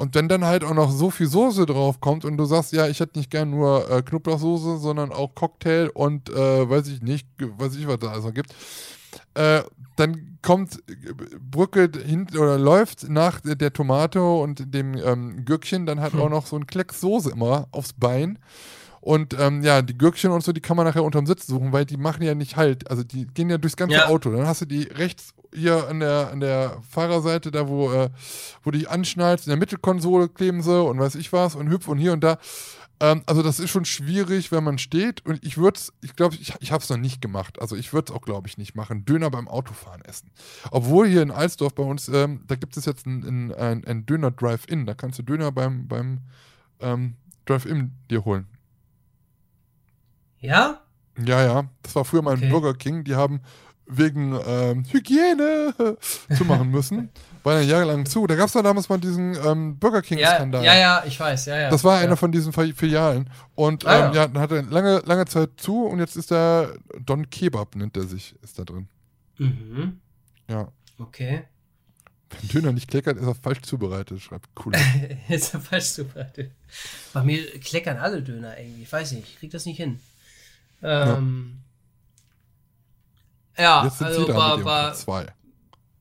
Und 0.02 0.16
wenn 0.16 0.26
dann 0.26 0.44
halt 0.44 0.64
auch 0.64 0.74
noch 0.74 0.90
so 0.90 1.10
viel 1.10 1.28
Soße 1.28 1.64
drauf 1.64 2.00
kommt 2.00 2.24
und 2.24 2.36
du 2.36 2.44
sagst, 2.44 2.72
ja, 2.72 2.88
ich 2.88 2.98
hätte 2.98 3.20
nicht 3.20 3.30
gern 3.30 3.50
nur 3.50 3.88
äh, 3.88 4.02
Knoblauchsoße, 4.02 4.78
sondern 4.78 5.12
auch 5.12 5.36
Cocktail 5.36 5.90
und 5.94 6.28
äh, 6.28 6.68
weiß 6.68 6.88
ich 6.88 7.02
nicht, 7.02 7.28
weiß 7.38 7.76
ich, 7.76 7.86
was 7.86 8.00
da 8.00 8.10
also 8.10 8.32
gibt, 8.32 8.52
äh, 9.34 9.62
dann 9.94 10.38
kommt 10.42 10.82
Brücke 11.40 11.88
hin 12.04 12.26
oder 12.32 12.58
läuft 12.58 13.08
nach 13.10 13.38
der 13.44 13.72
Tomate 13.72 14.20
und 14.20 14.74
dem 14.74 14.96
ähm, 14.96 15.44
Gürkchen 15.44 15.86
dann 15.86 16.00
halt 16.00 16.14
hm. 16.14 16.20
auch 16.20 16.30
noch 16.30 16.46
so 16.46 16.56
ein 16.56 16.66
Klecks 16.66 17.00
Soße 17.00 17.30
immer 17.30 17.68
aufs 17.70 17.92
Bein. 17.92 18.40
Und 19.00 19.38
ähm, 19.38 19.62
ja, 19.62 19.82
die 19.82 19.96
Gürkchen 19.96 20.32
und 20.32 20.42
so, 20.42 20.50
die 20.50 20.60
kann 20.60 20.76
man 20.76 20.84
nachher 20.84 21.04
unterm 21.04 21.26
Sitz 21.26 21.46
suchen, 21.46 21.72
weil 21.72 21.84
die 21.84 21.96
machen 21.96 22.24
ja 22.24 22.34
nicht 22.34 22.56
halt. 22.56 22.90
Also 22.90 23.04
die 23.04 23.28
gehen 23.28 23.50
ja 23.50 23.58
durchs 23.58 23.76
ganze 23.76 23.98
ja. 23.98 24.06
Auto. 24.06 24.32
Dann 24.32 24.48
hast 24.48 24.62
du 24.62 24.66
die 24.66 24.82
rechts 24.82 25.32
hier 25.54 25.88
an 25.88 26.00
der, 26.00 26.30
an 26.32 26.40
der 26.40 26.78
Fahrerseite, 26.88 27.50
da 27.50 27.68
wo, 27.68 27.92
äh, 27.92 28.10
wo 28.62 28.70
du 28.70 28.78
dich 28.78 28.88
anschnallst, 28.88 29.46
in 29.46 29.50
der 29.50 29.58
Mittelkonsole 29.58 30.28
kleben 30.28 30.62
sie 30.62 30.82
und 30.82 30.98
weiß 30.98 31.14
ich 31.16 31.32
was 31.32 31.54
und 31.54 31.68
hüpf 31.68 31.88
und 31.88 31.98
hier 31.98 32.12
und 32.12 32.22
da. 32.22 32.38
Ähm, 33.02 33.22
also 33.26 33.42
das 33.42 33.58
ist 33.58 33.70
schon 33.70 33.84
schwierig, 33.84 34.52
wenn 34.52 34.62
man 34.62 34.78
steht. 34.78 35.26
Und 35.26 35.44
ich 35.44 35.58
würde 35.58 35.76
es, 35.76 35.92
ich 36.02 36.14
glaube, 36.14 36.36
ich, 36.36 36.54
ich 36.60 36.70
habe 36.70 36.82
es 36.82 36.88
noch 36.88 36.96
nicht 36.96 37.20
gemacht. 37.20 37.60
Also 37.60 37.74
ich 37.74 37.92
würde 37.92 38.12
es 38.12 38.16
auch, 38.16 38.22
glaube 38.22 38.46
ich, 38.46 38.58
nicht 38.58 38.76
machen. 38.76 39.04
Döner 39.04 39.28
beim 39.28 39.48
Autofahren 39.48 40.02
essen. 40.02 40.30
Obwohl 40.70 41.08
hier 41.08 41.22
in 41.22 41.32
Alsdorf 41.32 41.74
bei 41.74 41.82
uns, 41.82 42.08
ähm, 42.08 42.44
da 42.46 42.54
gibt 42.54 42.76
es 42.76 42.84
jetzt 42.84 43.04
ein, 43.06 43.52
ein, 43.52 43.84
ein 43.84 44.06
Döner 44.06 44.30
Drive-In. 44.30 44.86
Da 44.86 44.94
kannst 44.94 45.18
du 45.18 45.24
Döner 45.24 45.50
beim, 45.50 45.88
beim 45.88 46.20
ähm, 46.80 47.16
Drive-In 47.46 47.92
dir 48.08 48.24
holen. 48.24 48.46
Ja? 50.38 50.80
Ja, 51.18 51.44
ja. 51.44 51.64
Das 51.82 51.96
war 51.96 52.04
früher 52.04 52.22
mal 52.22 52.36
okay. 52.36 52.44
ein 52.44 52.50
Burger 52.50 52.74
King. 52.74 53.02
Die 53.02 53.16
haben 53.16 53.40
wegen 53.86 54.38
ähm, 54.46 54.84
Hygiene 54.90 55.74
zu 56.36 56.44
machen 56.44 56.70
müssen. 56.70 57.10
war 57.42 57.60
ja 57.60 57.62
jahrelang 57.62 58.06
zu. 58.06 58.26
Da 58.26 58.36
gab 58.36 58.48
es 58.48 58.54
ja 58.54 58.62
damals 58.62 58.88
mal 58.88 58.98
diesen 58.98 59.36
ähm, 59.44 59.78
Burger 59.78 60.02
King-Skandal. 60.02 60.64
Ja, 60.64 60.74
ja, 60.74 60.80
ja, 60.80 61.04
ich 61.06 61.18
weiß, 61.18 61.46
ja, 61.46 61.58
ja. 61.58 61.70
Das 61.70 61.84
war 61.84 61.98
ja. 61.98 62.06
einer 62.06 62.16
von 62.16 62.32
diesen 62.32 62.52
Filialen. 62.52 63.28
Und 63.54 63.86
ah, 63.86 64.08
ähm, 64.08 64.14
ja. 64.14 64.22
ja, 64.22 64.28
dann 64.28 64.42
hat 64.42 64.52
er 64.52 64.62
lange, 64.62 65.02
lange 65.04 65.26
Zeit 65.26 65.50
zu 65.56 65.84
und 65.84 65.98
jetzt 65.98 66.16
ist 66.16 66.30
der 66.30 66.74
Don 67.00 67.28
Kebab, 67.30 67.74
nennt 67.76 67.96
er 67.96 68.04
sich, 68.04 68.34
ist 68.42 68.58
da 68.58 68.64
drin. 68.64 68.88
Mhm. 69.38 70.00
Ja. 70.48 70.68
Okay. 70.98 71.44
Wenn 72.30 72.48
Döner 72.48 72.72
nicht 72.72 72.88
kleckert, 72.88 73.18
ist 73.18 73.26
er 73.26 73.34
falsch 73.34 73.62
zubereitet, 73.62 74.20
schreibt 74.20 74.48
cool. 74.64 74.72
ist 75.28 75.54
er 75.54 75.60
falsch 75.60 75.92
zubereitet. 75.92 76.52
Bei 77.12 77.22
mir 77.22 77.44
kleckern 77.60 77.98
alle 77.98 78.22
Döner 78.22 78.58
irgendwie. 78.58 78.82
Ich 78.82 78.92
weiß 78.92 79.12
nicht, 79.12 79.28
ich 79.28 79.38
krieg 79.38 79.50
das 79.50 79.66
nicht 79.66 79.76
hin. 79.76 80.00
Ähm, 80.82 81.58
ja. 81.58 81.71
Ja, 83.56 83.84
Jetzt 83.84 83.98
sind 83.98 84.06
also 84.08 84.20
Sie 84.22 84.32
mit 84.32 84.36
war, 84.36 84.94
zwei. 84.94 85.26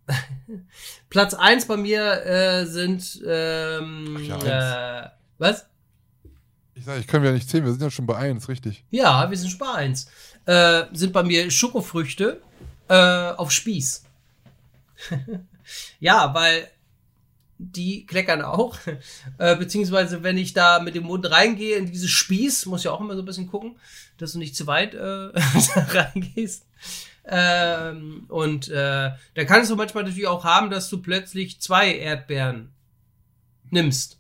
Platz 1.10 1.34
1 1.34 1.66
bei 1.66 1.78
mir 1.78 2.26
äh, 2.26 2.66
sind 2.66 3.22
ähm, 3.26 4.18
ja, 4.24 5.06
äh, 5.06 5.10
was? 5.38 5.66
Ich 6.74 6.86
sage, 6.86 7.00
ich 7.00 7.08
kann 7.08 7.24
ja 7.24 7.32
nicht 7.32 7.50
zählen, 7.50 7.66
wir 7.66 7.72
sind 7.72 7.82
ja 7.82 7.92
schon 7.92 8.08
bei 8.08 8.16
1, 8.16 8.48
richtig. 8.50 8.84
Ja, 8.90 9.30
wir 9.30 9.38
sind 9.38 9.50
schon 9.50 9.60
bei 9.60 9.74
1. 9.74 10.08
Äh, 10.46 10.84
sind 10.94 11.14
bei 11.14 11.24
mir 11.24 11.52
Schokofrüchte 11.52 12.42
äh, 12.88 13.32
auf 13.32 13.52
Spieß. 13.52 14.04
ja, 16.00 16.34
weil 16.34 16.68
die 17.58 18.06
kleckern 18.06 18.42
auch. 18.42 18.78
Äh, 19.38 19.56
beziehungsweise, 19.56 20.24
wenn 20.24 20.38
ich 20.38 20.54
da 20.54 20.80
mit 20.80 20.94
dem 20.94 21.06
Mund 21.06 21.30
reingehe 21.30 21.78
in 21.78 21.88
dieses 21.88 22.12
Spieß, 22.12 22.68
muss 22.68 22.82
ich 22.82 22.88
auch 22.90 23.02
immer 23.02 23.16
so 23.16 23.24
ein 23.24 23.26
bisschen 23.26 23.48
gucken, 23.48 23.76
dass 24.18 24.34
du 24.34 24.40
nicht 24.40 24.56
zu 24.56 24.68
weit 24.68 24.94
äh, 24.94 25.32
reingehst. 25.76 26.66
Ähm, 27.26 28.26
und 28.28 28.70
äh, 28.70 29.12
da 29.36 29.44
kannst 29.46 29.70
du 29.70 29.76
manchmal 29.76 30.04
natürlich 30.04 30.28
auch 30.28 30.44
haben, 30.44 30.70
dass 30.70 30.90
du 30.90 31.02
plötzlich 31.02 31.62
zwei 31.62 31.94
Erdbeeren 31.94 32.72
nimmst. 33.70 34.20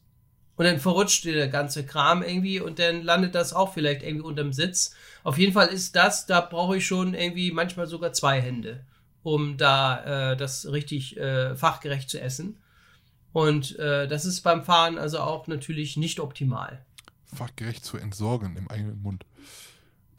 Und 0.55 0.65
dann 0.65 0.79
verrutscht 0.79 1.23
dir 1.23 1.33
der 1.33 1.47
ganze 1.47 1.85
Kram 1.85 2.21
irgendwie 2.21 2.59
und 2.59 2.77
dann 2.77 3.01
landet 3.01 3.33
das 3.33 3.53
auch 3.53 3.73
vielleicht 3.73 4.03
irgendwie 4.03 4.25
unterm 4.25 4.53
Sitz. 4.53 4.93
Auf 5.23 5.37
jeden 5.37 5.53
Fall 5.53 5.67
ist 5.69 5.95
das, 5.95 6.27
da 6.27 6.41
brauche 6.41 6.77
ich 6.77 6.85
schon 6.85 7.15
irgendwie 7.15 7.51
manchmal 7.51 7.87
sogar 7.87 8.13
zwei 8.13 8.39
Hände, 8.39 8.85
um 9.23 9.57
da 9.57 10.33
äh, 10.33 10.37
das 10.37 10.71
richtig 10.71 11.17
äh, 11.17 11.55
fachgerecht 11.55 12.09
zu 12.09 12.21
essen. 12.21 12.57
Und 13.33 13.79
äh, 13.79 14.07
das 14.07 14.25
ist 14.25 14.41
beim 14.41 14.63
Fahren 14.63 14.97
also 14.97 15.19
auch 15.19 15.47
natürlich 15.47 15.97
nicht 15.97 16.19
optimal. 16.19 16.85
Fachgerecht 17.33 17.83
zu 17.83 17.97
entsorgen 17.97 18.55
im 18.57 18.69
eigenen 18.69 19.01
Mund. 19.01 19.25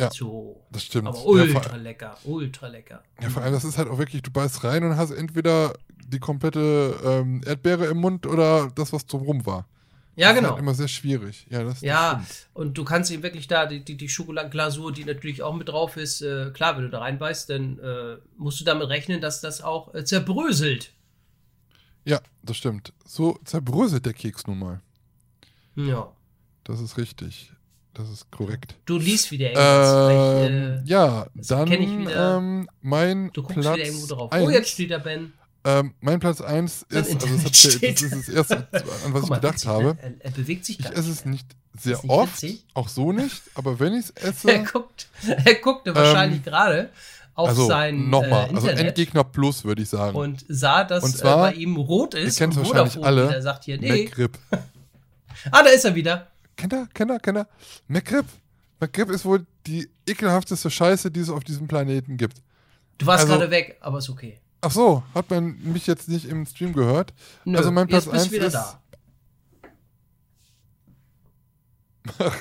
Ja, 0.01 0.11
so. 0.11 0.65
das 0.71 0.85
stimmt. 0.85 1.09
Aber 1.09 1.25
ultra 1.25 1.71
ja, 1.71 1.77
lecker, 1.77 2.17
ultra 2.25 2.67
lecker. 2.69 3.03
Ja, 3.21 3.31
vor 3.31 3.43
allem, 3.43 3.53
das 3.53 3.65
ist 3.65 3.79
halt 3.79 3.89
auch 3.89 3.99
wirklich, 3.99 4.23
du 4.23 4.31
beißt 4.31 4.65
rein 4.65 4.85
und 4.85 4.97
hast 4.97 5.11
entweder 5.11 5.75
die 6.07 6.19
komplette 6.19 6.99
ähm, 7.05 7.41
Erdbeere 7.47 7.87
im 7.87 7.99
Mund 7.99 8.27
oder 8.27 8.71
das, 8.75 8.93
was 8.93 9.07
drumrum 9.07 9.47
war. 9.47 9.67
Ja, 10.15 10.29
das 10.29 10.37
genau. 10.37 10.49
Ist 10.49 10.53
halt 10.53 10.63
immer 10.63 10.75
sehr 10.75 10.89
schwierig. 10.89 11.47
Ja, 11.51 11.65
das, 11.65 11.81
ja 11.81 12.15
das 12.17 12.49
und 12.53 12.77
du 12.77 12.85
kannst 12.85 13.11
ihm 13.11 13.23
wirklich 13.23 13.49
da, 13.49 13.67
die, 13.67 13.83
die, 13.85 13.97
die 13.97 14.09
Schokoladenglasur, 14.09 14.93
die 14.93 15.05
natürlich 15.05 15.43
auch 15.43 15.55
mit 15.55 15.69
drauf 15.69 15.97
ist, 15.97 16.21
äh, 16.21 16.51
klar, 16.53 16.77
wenn 16.77 16.85
du 16.85 16.91
da 16.91 16.99
reinbeißt, 16.99 17.49
dann 17.49 17.79
äh, 17.79 18.17
musst 18.37 18.61
du 18.61 18.65
damit 18.65 18.89
rechnen, 18.89 19.21
dass 19.21 19.41
das 19.41 19.63
auch 19.63 19.95
äh, 19.95 20.05
zerbröselt. 20.05 20.93
Ja, 22.05 22.21
das 22.43 22.57
stimmt. 22.57 22.93
So 23.07 23.39
zerbröselt 23.45 24.05
der 24.05 24.13
Keks 24.13 24.47
nun 24.47 24.59
mal. 24.59 24.83
Ja. 25.77 26.13
Das 26.65 26.81
ist 26.81 26.99
richtig. 26.99 27.53
Das 27.95 28.09
ist 28.09 28.31
korrekt. 28.31 28.75
Du 28.87 28.99
liest 28.99 29.31
wieder 29.31 29.51
irgendwas. 29.51 30.51
Ähm, 30.51 30.83
äh, 30.85 30.89
ja, 30.89 31.27
dann 31.35 31.71
ähm, 31.71 32.69
mein 32.81 33.31
du 33.33 33.43
guckst 33.43 33.61
Platz 33.61 33.77
wieder 33.77 33.87
irgendwo 33.87 34.07
drauf. 34.07 34.33
Eins, 34.33 34.47
oh, 34.47 34.51
jetzt 34.51 34.71
steht 34.71 34.91
da 34.91 34.99
Ben. 34.99 35.33
Ähm, 35.65 35.95
mein 36.01 36.19
Platz 36.19 36.41
1 36.41 36.87
ist, 36.89 36.97
also 36.97 37.15
das, 37.15 37.45
hat, 37.45 37.51
das, 37.51 38.03
ist 38.03 38.13
das 38.13 38.29
erste, 38.29 38.57
an 38.57 38.65
was 39.13 39.29
mal, 39.29 39.37
ich 39.37 39.43
gedacht 39.43 39.67
habe. 39.67 39.97
Er, 40.01 40.13
er, 40.19 40.31
bewegt 40.33 40.65
sich 40.65 40.81
Ich 40.81 40.87
esse 40.87 41.11
es 41.11 41.25
nicht 41.25 41.47
sehr 41.79 41.99
nicht 41.99 42.11
oft, 42.11 42.43
witzig? 42.43 42.67
auch 42.75 42.89
so 42.89 43.13
nicht, 43.13 43.43
aber 43.55 43.79
wenn 43.79 43.95
ich 43.95 44.07
es 44.07 44.11
esse. 44.17 44.51
er, 44.51 44.65
guckt, 44.65 45.09
er 45.27 45.55
guckte 45.57 45.91
ähm, 45.91 45.97
wahrscheinlich 45.97 46.43
gerade 46.43 46.91
auf 47.35 47.51
also, 47.51 47.67
sein 47.67 48.11
nochmal, 48.11 48.51
äh, 48.51 48.55
also 48.55 48.69
Endgegner 48.69 49.25
Plus, 49.25 49.65
würde 49.65 49.83
ich 49.83 49.89
sagen. 49.89 50.17
Und 50.17 50.45
sah, 50.49 50.83
dass 50.83 51.05
und 51.05 51.17
zwar, 51.17 51.49
äh, 51.49 51.53
bei 51.53 51.57
ihm 51.57 51.77
rot 51.77 52.15
ist. 52.15 52.41
Ihr 52.41 52.47
kennt 52.47 52.57
wahrscheinlich 52.57 53.05
alle. 53.05 53.29
Der 53.29 53.43
sagt 53.43 53.65
hier, 53.65 53.79
nee. 53.79 54.05
McRib. 54.05 54.37
ah, 54.51 55.63
da 55.63 55.71
ist 55.71 55.85
er 55.85 55.95
wieder. 55.95 56.32
Kennt 56.57 56.73
er, 56.73 56.87
kennt 56.93 57.11
er, 57.11 57.21
kennt 57.21 57.39
er? 57.39 57.49
McRib. 57.89 58.27
McRib 58.81 59.11
ist 59.11 59.25
wohl 59.25 59.47
die 59.67 59.89
ekelhafteste 60.07 60.71
Scheiße, 60.71 61.11
die 61.11 61.21
es 61.21 61.31
auf 61.31 61.45
diesem 61.45 61.69
Planeten 61.69 62.17
gibt. 62.17 62.43
Du 62.99 63.07
warst 63.07 63.25
also, 63.25 63.39
gerade 63.39 63.51
weg, 63.51 63.79
aber 63.81 63.99
ist 63.99 64.11
okay. 64.11 64.41
Ach 64.61 64.71
so, 64.71 65.03
hat 65.15 65.31
man 65.31 65.59
mich 65.63 65.87
jetzt 65.87 66.09
nicht 66.09 66.25
im 66.25 66.47
Stream 66.47 66.73
gehört? 66.73 67.13
Nö, 67.45 67.59
also 67.59 67.71
mein 67.73 67.89
Platz 67.89 68.07
1 68.07 68.31
ist 68.33 68.55
da. 68.55 68.81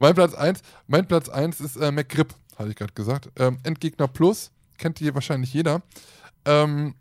mein 0.00 0.14
Platz 0.14 0.34
1, 0.34 0.60
mein 0.86 1.06
Platz 1.06 1.28
1 1.28 1.60
ist 1.60 1.76
äh, 1.76 1.90
McGrip, 1.90 2.34
hatte 2.56 2.70
ich 2.70 2.76
gerade 2.76 2.92
gesagt. 2.92 3.30
Ähm, 3.36 3.58
Endgegner 3.62 4.08
Plus, 4.08 4.50
kennt 4.78 5.00
ihr 5.00 5.14
wahrscheinlich 5.14 5.52
jeder. 5.52 5.82
Ähm, 6.44 6.94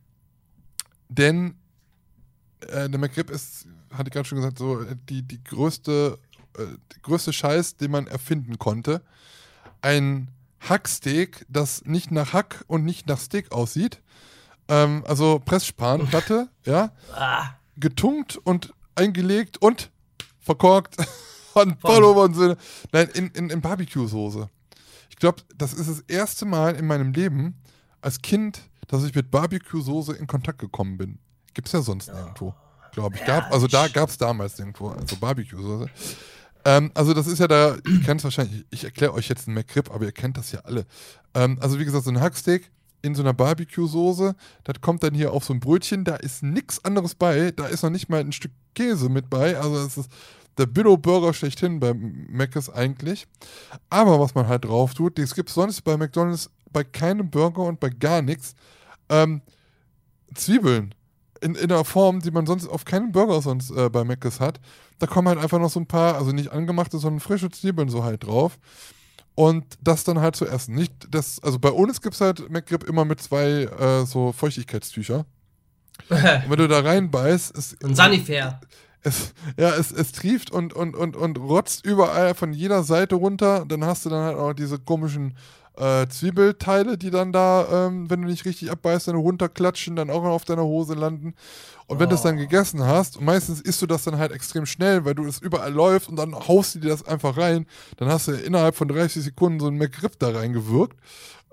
denn 1.09 1.55
äh, 2.61 2.89
der 2.89 2.99
McGrip 2.99 3.29
ist, 3.29 3.67
hatte 3.91 4.09
ich 4.09 4.13
gerade 4.13 4.27
schon 4.27 4.37
gesagt, 4.37 4.57
so 4.57 4.83
die, 5.09 5.21
die 5.21 5.43
größte, 5.43 6.19
äh, 6.57 6.77
größte 7.01 7.33
Scheiß, 7.33 7.77
den 7.77 7.91
man 7.91 8.07
erfinden 8.07 8.59
konnte. 8.59 9.01
Ein 9.81 10.29
Hacksteak, 10.59 11.45
das 11.49 11.85
nicht 11.85 12.11
nach 12.11 12.33
Hack 12.33 12.63
und 12.67 12.83
nicht 12.83 13.07
nach 13.07 13.19
Steak 13.19 13.51
aussieht, 13.51 14.01
ähm, 14.67 15.03
also 15.07 15.39
Pressspanplatte, 15.39 16.49
ja. 16.65 16.91
Ah. 17.13 17.49
Getunkt 17.77 18.37
und 18.37 18.73
eingelegt 18.95 19.57
und 19.61 19.91
verkorkt 20.39 20.95
und 21.53 21.79
Pullover 21.79 22.23
und 22.23 22.33
so. 22.33 22.55
Nein, 22.91 23.09
in, 23.13 23.27
in, 23.31 23.49
in 23.49 23.61
Barbecue-Soße. 23.61 24.49
Ich 25.09 25.17
glaube, 25.17 25.41
das 25.55 25.73
ist 25.73 25.89
das 25.89 25.99
erste 26.01 26.45
Mal 26.45 26.75
in 26.75 26.87
meinem 26.87 27.13
Leben 27.13 27.61
als 28.01 28.21
Kind, 28.21 28.61
dass 28.87 29.03
ich 29.03 29.13
mit 29.13 29.31
Barbecue-Soße 29.31 30.13
in 30.13 30.27
Kontakt 30.27 30.59
gekommen 30.59 30.97
bin. 30.97 31.19
Gibt 31.53 31.67
es 31.67 31.73
ja 31.73 31.81
sonst 31.81 32.07
nirgendwo, 32.07 32.53
glaube 32.91 33.15
ich. 33.15 33.25
Gab, 33.25 33.51
also 33.51 33.67
da 33.67 33.87
gab 33.87 34.09
es 34.09 34.17
damals 34.17 34.57
nirgendwo, 34.57 34.89
also 34.89 35.15
Barbecue-Soße. 35.17 35.89
Ähm, 36.65 36.91
also 36.93 37.13
das 37.13 37.27
ist 37.27 37.39
ja 37.39 37.47
da, 37.47 37.75
ihr 37.75 38.01
kennt 38.01 38.21
es 38.21 38.23
wahrscheinlich, 38.23 38.65
ich 38.71 38.83
erkläre 38.83 39.13
euch 39.13 39.29
jetzt 39.29 39.47
einen 39.47 39.55
McRib, 39.55 39.91
aber 39.91 40.05
ihr 40.05 40.11
kennt 40.11 40.37
das 40.37 40.51
ja 40.51 40.59
alle. 40.61 40.85
Ähm, 41.33 41.57
also 41.61 41.79
wie 41.79 41.85
gesagt, 41.85 42.05
so 42.05 42.11
ein 42.11 42.19
Hacksteak 42.19 42.71
in 43.03 43.13
so 43.13 43.21
einer 43.21 43.33
Barbecue-Soße. 43.33 44.35
Das 44.63 44.81
kommt 44.81 45.03
dann 45.03 45.13
hier 45.13 45.31
auf 45.31 45.45
so 45.45 45.53
ein 45.53 45.59
Brötchen. 45.59 46.03
Da 46.03 46.15
ist 46.15 46.41
nichts 46.41 46.83
anderes 46.83 47.13
bei. 47.13 47.51
Da 47.51 47.67
ist 47.67 47.83
noch 47.83 47.91
nicht 47.91 48.09
mal 48.09 48.19
ein 48.19 48.31
Stück 48.31 48.51
Käse 48.73 49.09
mit 49.09 49.29
bei. 49.29 49.57
Also 49.57 49.77
es 49.77 49.97
ist 49.97 50.09
der 50.57 50.65
Billo-Burger 50.65 51.33
schlechthin 51.33 51.79
bei 51.79 51.93
Mc's 51.93 52.69
eigentlich. 52.69 53.27
Aber 53.91 54.19
was 54.19 54.33
man 54.33 54.47
halt 54.47 54.65
drauf 54.65 54.95
tut, 54.95 55.19
das 55.19 55.35
gibt 55.35 55.49
es 55.49 55.55
sonst 55.55 55.83
bei 55.83 55.97
McDonalds 55.97 56.49
bei 56.71 56.83
keinem 56.83 57.29
Burger 57.29 57.63
und 57.63 57.79
bei 57.79 57.89
gar 57.89 58.21
nichts. 58.21 58.55
Ähm, 59.09 59.41
Zwiebeln. 60.33 60.95
In, 61.45 61.53
in 61.53 61.71
einer 61.71 61.85
Form, 61.85 62.21
die 62.21 62.31
man 62.31 62.47
sonst 62.47 62.67
auf 62.67 62.85
keinem 62.85 63.11
Burger 63.11 63.39
sonst 63.39 63.69
äh, 63.69 63.87
bei 63.89 64.03
Mc's 64.03 64.39
hat. 64.39 64.59
Da 64.97 65.05
kommen 65.05 65.27
halt 65.27 65.37
einfach 65.37 65.59
noch 65.59 65.69
so 65.69 65.79
ein 65.79 65.85
paar, 65.85 66.15
also 66.15 66.31
nicht 66.31 66.51
angemachte, 66.51 66.97
sondern 66.97 67.19
frische 67.19 67.51
Zwiebeln 67.51 67.87
so 67.87 68.03
halt 68.03 68.25
drauf. 68.25 68.57
Und 69.35 69.63
das 69.79 70.03
dann 70.03 70.21
halt 70.21 70.35
zu 70.35 70.47
essen. 70.47 70.73
Nicht 70.73 70.93
das, 71.11 71.43
also 71.43 71.59
bei 71.59 71.69
uns 71.69 72.01
gibt 72.01 72.15
es 72.15 72.21
halt 72.21 72.49
McRib 72.49 72.83
immer 72.85 73.05
mit 73.05 73.21
zwei 73.21 73.65
äh, 73.65 74.05
so 74.07 74.31
Feuchtigkeitstücher. 74.31 75.27
und 76.09 76.49
wenn 76.49 76.57
du 76.57 76.67
da 76.67 76.79
reinbeißt, 76.79 77.55
ist. 77.55 77.83
Ein 77.83 77.93
Sanifair. 77.93 78.59
Es, 79.03 79.35
ja, 79.55 79.69
es, 79.75 79.91
es 79.91 80.13
trieft 80.13 80.49
und, 80.49 80.73
und, 80.73 80.95
und, 80.95 81.15
und 81.15 81.37
rotzt 81.37 81.85
überall 81.85 82.33
von 82.33 82.53
jeder 82.53 82.81
Seite 82.81 83.13
runter. 83.13 83.65
Dann 83.67 83.85
hast 83.85 84.05
du 84.05 84.09
dann 84.09 84.23
halt 84.23 84.37
auch 84.37 84.53
diese 84.53 84.79
komischen 84.79 85.35
äh, 85.77 86.07
Zwiebelteile, 86.07 86.97
die 86.97 87.11
dann 87.11 87.31
da, 87.31 87.87
ähm, 87.87 88.09
wenn 88.09 88.21
du 88.21 88.27
nicht 88.27 88.45
richtig 88.45 88.71
abbeißt, 88.71 89.07
dann 89.07 89.15
runterklatschen, 89.15 89.95
dann 89.95 90.09
auch 90.09 90.23
noch 90.23 90.31
auf 90.31 90.45
deiner 90.45 90.63
Hose 90.63 90.93
landen. 90.93 91.33
Und 91.87 91.99
wenn 91.99 92.07
oh. 92.07 92.09
du 92.09 92.15
es 92.15 92.21
dann 92.21 92.37
gegessen 92.37 92.83
hast, 92.83 93.17
und 93.17 93.25
meistens 93.25 93.61
isst 93.61 93.81
du 93.81 93.85
das 93.85 94.03
dann 94.03 94.17
halt 94.17 94.31
extrem 94.31 94.65
schnell, 94.65 95.05
weil 95.05 95.15
du 95.15 95.25
es 95.25 95.39
überall 95.39 95.71
läufst 95.71 96.09
und 96.09 96.15
dann 96.15 96.33
haust 96.33 96.75
du 96.75 96.79
dir 96.79 96.89
das 96.89 97.05
einfach 97.05 97.37
rein, 97.37 97.65
dann 97.97 98.09
hast 98.09 98.27
du 98.27 98.31
innerhalb 98.31 98.75
von 98.75 98.87
30 98.87 99.23
Sekunden 99.23 99.59
so 99.59 99.67
ein 99.67 99.77
McRib 99.77 100.17
da 100.19 100.29
reingewirkt. 100.29 100.97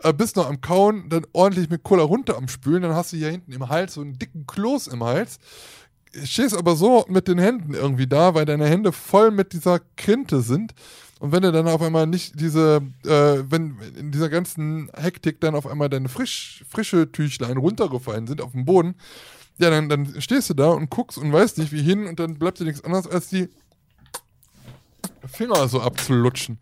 Äh, 0.02 0.12
bist 0.12 0.36
noch 0.36 0.48
am 0.48 0.60
Kauen, 0.60 1.08
dann 1.08 1.26
ordentlich 1.32 1.68
mit 1.70 1.82
Cola 1.82 2.02
runter 2.02 2.36
am 2.36 2.48
Spülen, 2.48 2.82
dann 2.82 2.94
hast 2.94 3.12
du 3.12 3.16
hier 3.16 3.30
hinten 3.30 3.52
im 3.52 3.68
Hals 3.68 3.94
so 3.94 4.00
einen 4.00 4.18
dicken 4.18 4.46
Kloß 4.46 4.88
im 4.88 5.04
Hals 5.04 5.38
stehst 6.24 6.56
aber 6.56 6.76
so 6.76 7.04
mit 7.08 7.28
den 7.28 7.38
Händen 7.38 7.74
irgendwie 7.74 8.06
da, 8.06 8.34
weil 8.34 8.44
deine 8.44 8.66
Hände 8.66 8.92
voll 8.92 9.30
mit 9.30 9.52
dieser 9.52 9.80
Krinte 9.96 10.42
sind. 10.42 10.74
Und 11.22 11.30
wenn 11.30 11.42
du 11.42 11.52
dann 11.52 11.68
auf 11.68 11.80
einmal 11.80 12.08
nicht 12.08 12.40
diese, 12.40 12.82
äh, 13.04 13.44
wenn 13.48 13.78
in 13.96 14.10
dieser 14.10 14.28
ganzen 14.28 14.90
Hektik 14.92 15.40
dann 15.40 15.54
auf 15.54 15.68
einmal 15.68 15.88
deine 15.88 16.08
frisch, 16.08 16.64
frische 16.68 17.12
Tüchlein 17.12 17.58
runtergefallen 17.58 18.26
sind 18.26 18.40
auf 18.40 18.50
den 18.50 18.64
Boden, 18.64 18.96
ja, 19.56 19.70
dann, 19.70 19.88
dann 19.88 20.20
stehst 20.20 20.50
du 20.50 20.54
da 20.54 20.70
und 20.70 20.90
guckst 20.90 21.18
und 21.18 21.32
weißt 21.32 21.58
nicht 21.58 21.70
wie 21.70 21.80
hin 21.80 22.08
und 22.08 22.18
dann 22.18 22.40
bleibt 22.40 22.58
dir 22.58 22.64
nichts 22.64 22.82
anderes 22.82 23.06
als 23.06 23.28
die 23.28 23.48
Finger 25.24 25.68
so 25.68 25.80
abzulutschen. 25.80 26.58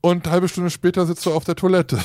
Und 0.00 0.24
eine 0.24 0.32
halbe 0.32 0.48
Stunde 0.48 0.70
später 0.70 1.04
sitzt 1.04 1.26
du 1.26 1.34
auf 1.34 1.44
der 1.44 1.56
Toilette. 1.56 1.98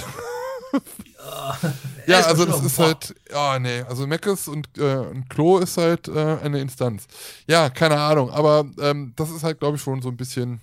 Ja, 1.24 1.58
ja 2.06 2.20
also 2.26 2.44
das 2.44 2.66
ist 2.66 2.80
halt, 2.80 3.16
ja, 3.32 3.60
nee, 3.60 3.82
also 3.84 4.08
Meckes 4.08 4.50
und, 4.50 4.68
äh, 4.78 4.96
und 4.98 5.30
Klo 5.30 5.60
ist 5.60 5.78
halt 5.78 6.10
äh, 6.10 6.38
eine 6.44 6.60
Instanz. 6.60 7.08
Ja, 7.48 7.70
keine 7.70 7.98
Ahnung, 7.98 8.30
aber 8.30 8.66
ähm, 8.82 9.14
das 9.16 9.30
ist 9.30 9.44
halt, 9.44 9.60
glaube 9.60 9.78
ich, 9.78 9.82
schon 9.82 10.02
so 10.02 10.10
ein 10.10 10.18
bisschen 10.18 10.60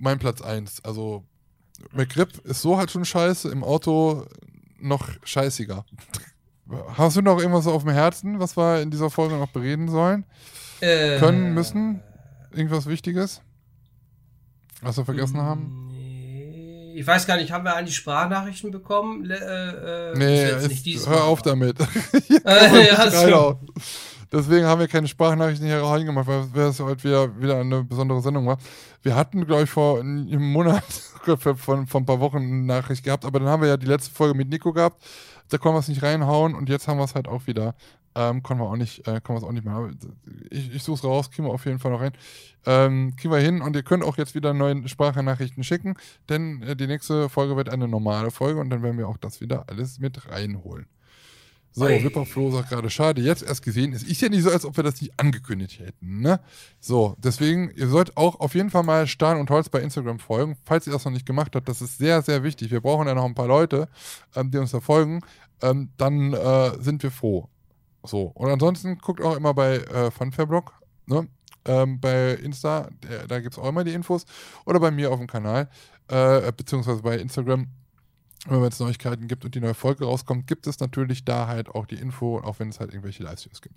mein 0.00 0.18
Platz 0.18 0.42
1. 0.42 0.84
Also 0.84 1.24
McRib 1.92 2.38
ist 2.44 2.62
so 2.62 2.78
halt 2.78 2.90
schon 2.90 3.04
scheiße, 3.04 3.50
im 3.50 3.62
Auto 3.62 4.26
noch 4.78 5.08
scheißiger. 5.22 5.84
Hast 6.96 7.16
du 7.16 7.22
noch 7.22 7.38
irgendwas 7.38 7.66
auf 7.66 7.82
dem 7.82 7.92
Herzen, 7.92 8.38
was 8.38 8.56
wir 8.56 8.80
in 8.80 8.90
dieser 8.90 9.10
Folge 9.10 9.36
noch 9.36 9.48
bereden 9.48 9.88
sollen? 9.88 10.24
Äh, 10.80 11.18
Können, 11.18 11.52
müssen? 11.54 12.02
Irgendwas 12.52 12.86
Wichtiges? 12.86 13.42
Was 14.80 14.96
wir 14.96 15.04
vergessen 15.04 15.36
mm, 15.36 15.42
haben? 15.42 15.90
Ich 16.94 17.06
weiß 17.06 17.26
gar 17.26 17.36
nicht, 17.36 17.52
haben 17.52 17.64
wir 17.64 17.74
eigentlich 17.74 17.96
Sprachnachrichten 17.96 18.70
bekommen? 18.70 19.28
Äh, 19.30 20.12
äh, 20.12 20.16
nee, 20.16 20.92
ist, 20.92 21.08
hör 21.08 21.24
auf 21.24 21.42
damit. 21.42 21.76
äh, 22.44 22.88
ja, 22.88 23.58
Deswegen 24.32 24.66
haben 24.66 24.80
wir 24.80 24.86
keine 24.86 25.08
Sprachnachrichten 25.08 25.66
hier 25.66 25.82
reingemacht, 25.82 26.28
weil 26.28 26.68
es 26.68 26.78
heute 26.78 27.02
wieder, 27.02 27.40
wieder 27.40 27.58
eine 27.58 27.82
besondere 27.82 28.20
Sendung 28.20 28.46
war. 28.46 28.58
Wir 29.02 29.16
hatten, 29.16 29.44
glaube 29.44 29.64
ich, 29.64 29.70
vor 29.70 30.00
einem 30.00 30.52
Monat, 30.52 30.84
von, 31.56 31.86
von 31.86 32.02
ein 32.02 32.06
paar 32.06 32.20
Wochen 32.20 32.36
eine 32.36 32.64
Nachricht 32.64 33.04
gehabt, 33.04 33.24
aber 33.24 33.40
dann 33.40 33.48
haben 33.48 33.62
wir 33.62 33.68
ja 33.68 33.76
die 33.76 33.86
letzte 33.86 34.12
Folge 34.12 34.36
mit 34.36 34.48
Nico 34.48 34.72
gehabt. 34.72 35.02
Da 35.48 35.58
konnten 35.58 35.76
wir 35.76 35.80
es 35.80 35.88
nicht 35.88 36.02
reinhauen 36.02 36.54
und 36.54 36.68
jetzt 36.68 36.86
haben 36.86 36.98
wir 36.98 37.04
es 37.04 37.16
halt 37.16 37.26
auch 37.26 37.48
wieder. 37.48 37.74
Ähm, 38.14 38.42
konnten 38.42 38.62
wir 38.62 38.68
auch 38.68 38.76
nicht, 38.76 39.00
äh, 39.06 39.20
können 39.20 39.36
wir 39.36 39.38
es 39.38 39.44
auch 39.44 39.52
nicht 39.52 39.64
machen. 39.64 39.98
Ich, 40.50 40.74
ich 40.74 40.82
suche 40.82 40.96
es 40.96 41.04
raus, 41.04 41.30
kriegen 41.30 41.46
wir 41.46 41.52
auf 41.52 41.64
jeden 41.64 41.78
Fall 41.78 41.92
noch 41.92 42.00
rein. 42.00 42.12
Ähm, 42.66 43.14
kriegen 43.16 43.32
wir 43.32 43.40
hin 43.40 43.62
und 43.62 43.74
ihr 43.76 43.82
könnt 43.82 44.04
auch 44.04 44.16
jetzt 44.16 44.34
wieder 44.34 44.52
neue 44.52 44.88
Sprachnachrichten 44.88 45.62
schicken, 45.62 45.94
denn 46.28 46.62
äh, 46.62 46.76
die 46.76 46.86
nächste 46.86 47.28
Folge 47.28 47.56
wird 47.56 47.68
eine 47.68 47.88
normale 47.88 48.30
Folge 48.30 48.60
und 48.60 48.70
dann 48.70 48.82
werden 48.82 48.98
wir 48.98 49.08
auch 49.08 49.16
das 49.16 49.40
wieder 49.40 49.64
alles 49.68 50.00
mit 50.00 50.28
reinholen. 50.28 50.86
So, 51.72 51.88
Wipperflo 51.88 52.50
sagt 52.50 52.70
gerade, 52.70 52.90
schade, 52.90 53.22
jetzt 53.22 53.44
erst 53.44 53.62
gesehen. 53.62 53.92
Es 53.92 54.02
ist 54.02 54.20
ja 54.20 54.28
nicht 54.28 54.42
so, 54.42 54.50
als 54.50 54.64
ob 54.64 54.76
wir 54.76 54.82
das 54.82 55.00
nicht 55.00 55.12
angekündigt 55.18 55.78
hätten, 55.78 56.20
ne? 56.20 56.40
So, 56.80 57.14
deswegen, 57.18 57.70
ihr 57.76 57.86
sollt 57.86 58.16
auch 58.16 58.40
auf 58.40 58.54
jeden 58.56 58.70
Fall 58.70 58.82
mal 58.82 59.06
Stahn 59.06 59.38
und 59.38 59.50
Holz 59.50 59.68
bei 59.68 59.80
Instagram 59.80 60.18
folgen, 60.18 60.56
falls 60.64 60.88
ihr 60.88 60.92
das 60.92 61.04
noch 61.04 61.12
nicht 61.12 61.26
gemacht 61.26 61.54
habt. 61.54 61.68
Das 61.68 61.80
ist 61.80 61.98
sehr, 61.98 62.22
sehr 62.22 62.42
wichtig. 62.42 62.72
Wir 62.72 62.80
brauchen 62.80 63.06
ja 63.06 63.14
noch 63.14 63.24
ein 63.24 63.34
paar 63.34 63.46
Leute, 63.46 63.88
ähm, 64.34 64.50
die 64.50 64.58
uns 64.58 64.72
da 64.72 64.80
folgen. 64.80 65.20
Ähm, 65.62 65.90
dann 65.96 66.32
äh, 66.32 66.72
sind 66.80 67.04
wir 67.04 67.12
froh. 67.12 67.48
So, 68.02 68.32
und 68.34 68.50
ansonsten 68.50 68.98
guckt 68.98 69.20
auch 69.20 69.36
immer 69.36 69.54
bei 69.54 69.76
äh, 69.76 70.10
Funfairblog, 70.10 70.72
ne? 71.06 71.28
Ähm, 71.66 72.00
bei 72.00 72.32
Insta, 72.32 72.88
der, 73.02 73.26
da 73.26 73.38
gibt 73.38 73.54
es 73.54 73.58
auch 73.58 73.68
immer 73.68 73.84
die 73.84 73.92
Infos. 73.92 74.24
Oder 74.64 74.80
bei 74.80 74.90
mir 74.90 75.12
auf 75.12 75.18
dem 75.18 75.26
Kanal, 75.26 75.68
äh, 76.08 76.50
beziehungsweise 76.52 77.02
bei 77.02 77.18
Instagram 77.18 77.68
wenn 78.46 78.62
es 78.62 78.80
Neuigkeiten 78.80 79.28
gibt 79.28 79.44
und 79.44 79.54
die 79.54 79.60
neue 79.60 79.74
Folge 79.74 80.04
rauskommt, 80.04 80.46
gibt 80.46 80.66
es 80.66 80.80
natürlich 80.80 81.24
da 81.24 81.46
halt 81.46 81.68
auch 81.68 81.86
die 81.86 81.96
Info, 81.96 82.38
auch 82.38 82.58
wenn 82.58 82.70
es 82.70 82.80
halt 82.80 82.90
irgendwelche 82.90 83.22
Livestreams 83.22 83.60
gibt. 83.60 83.76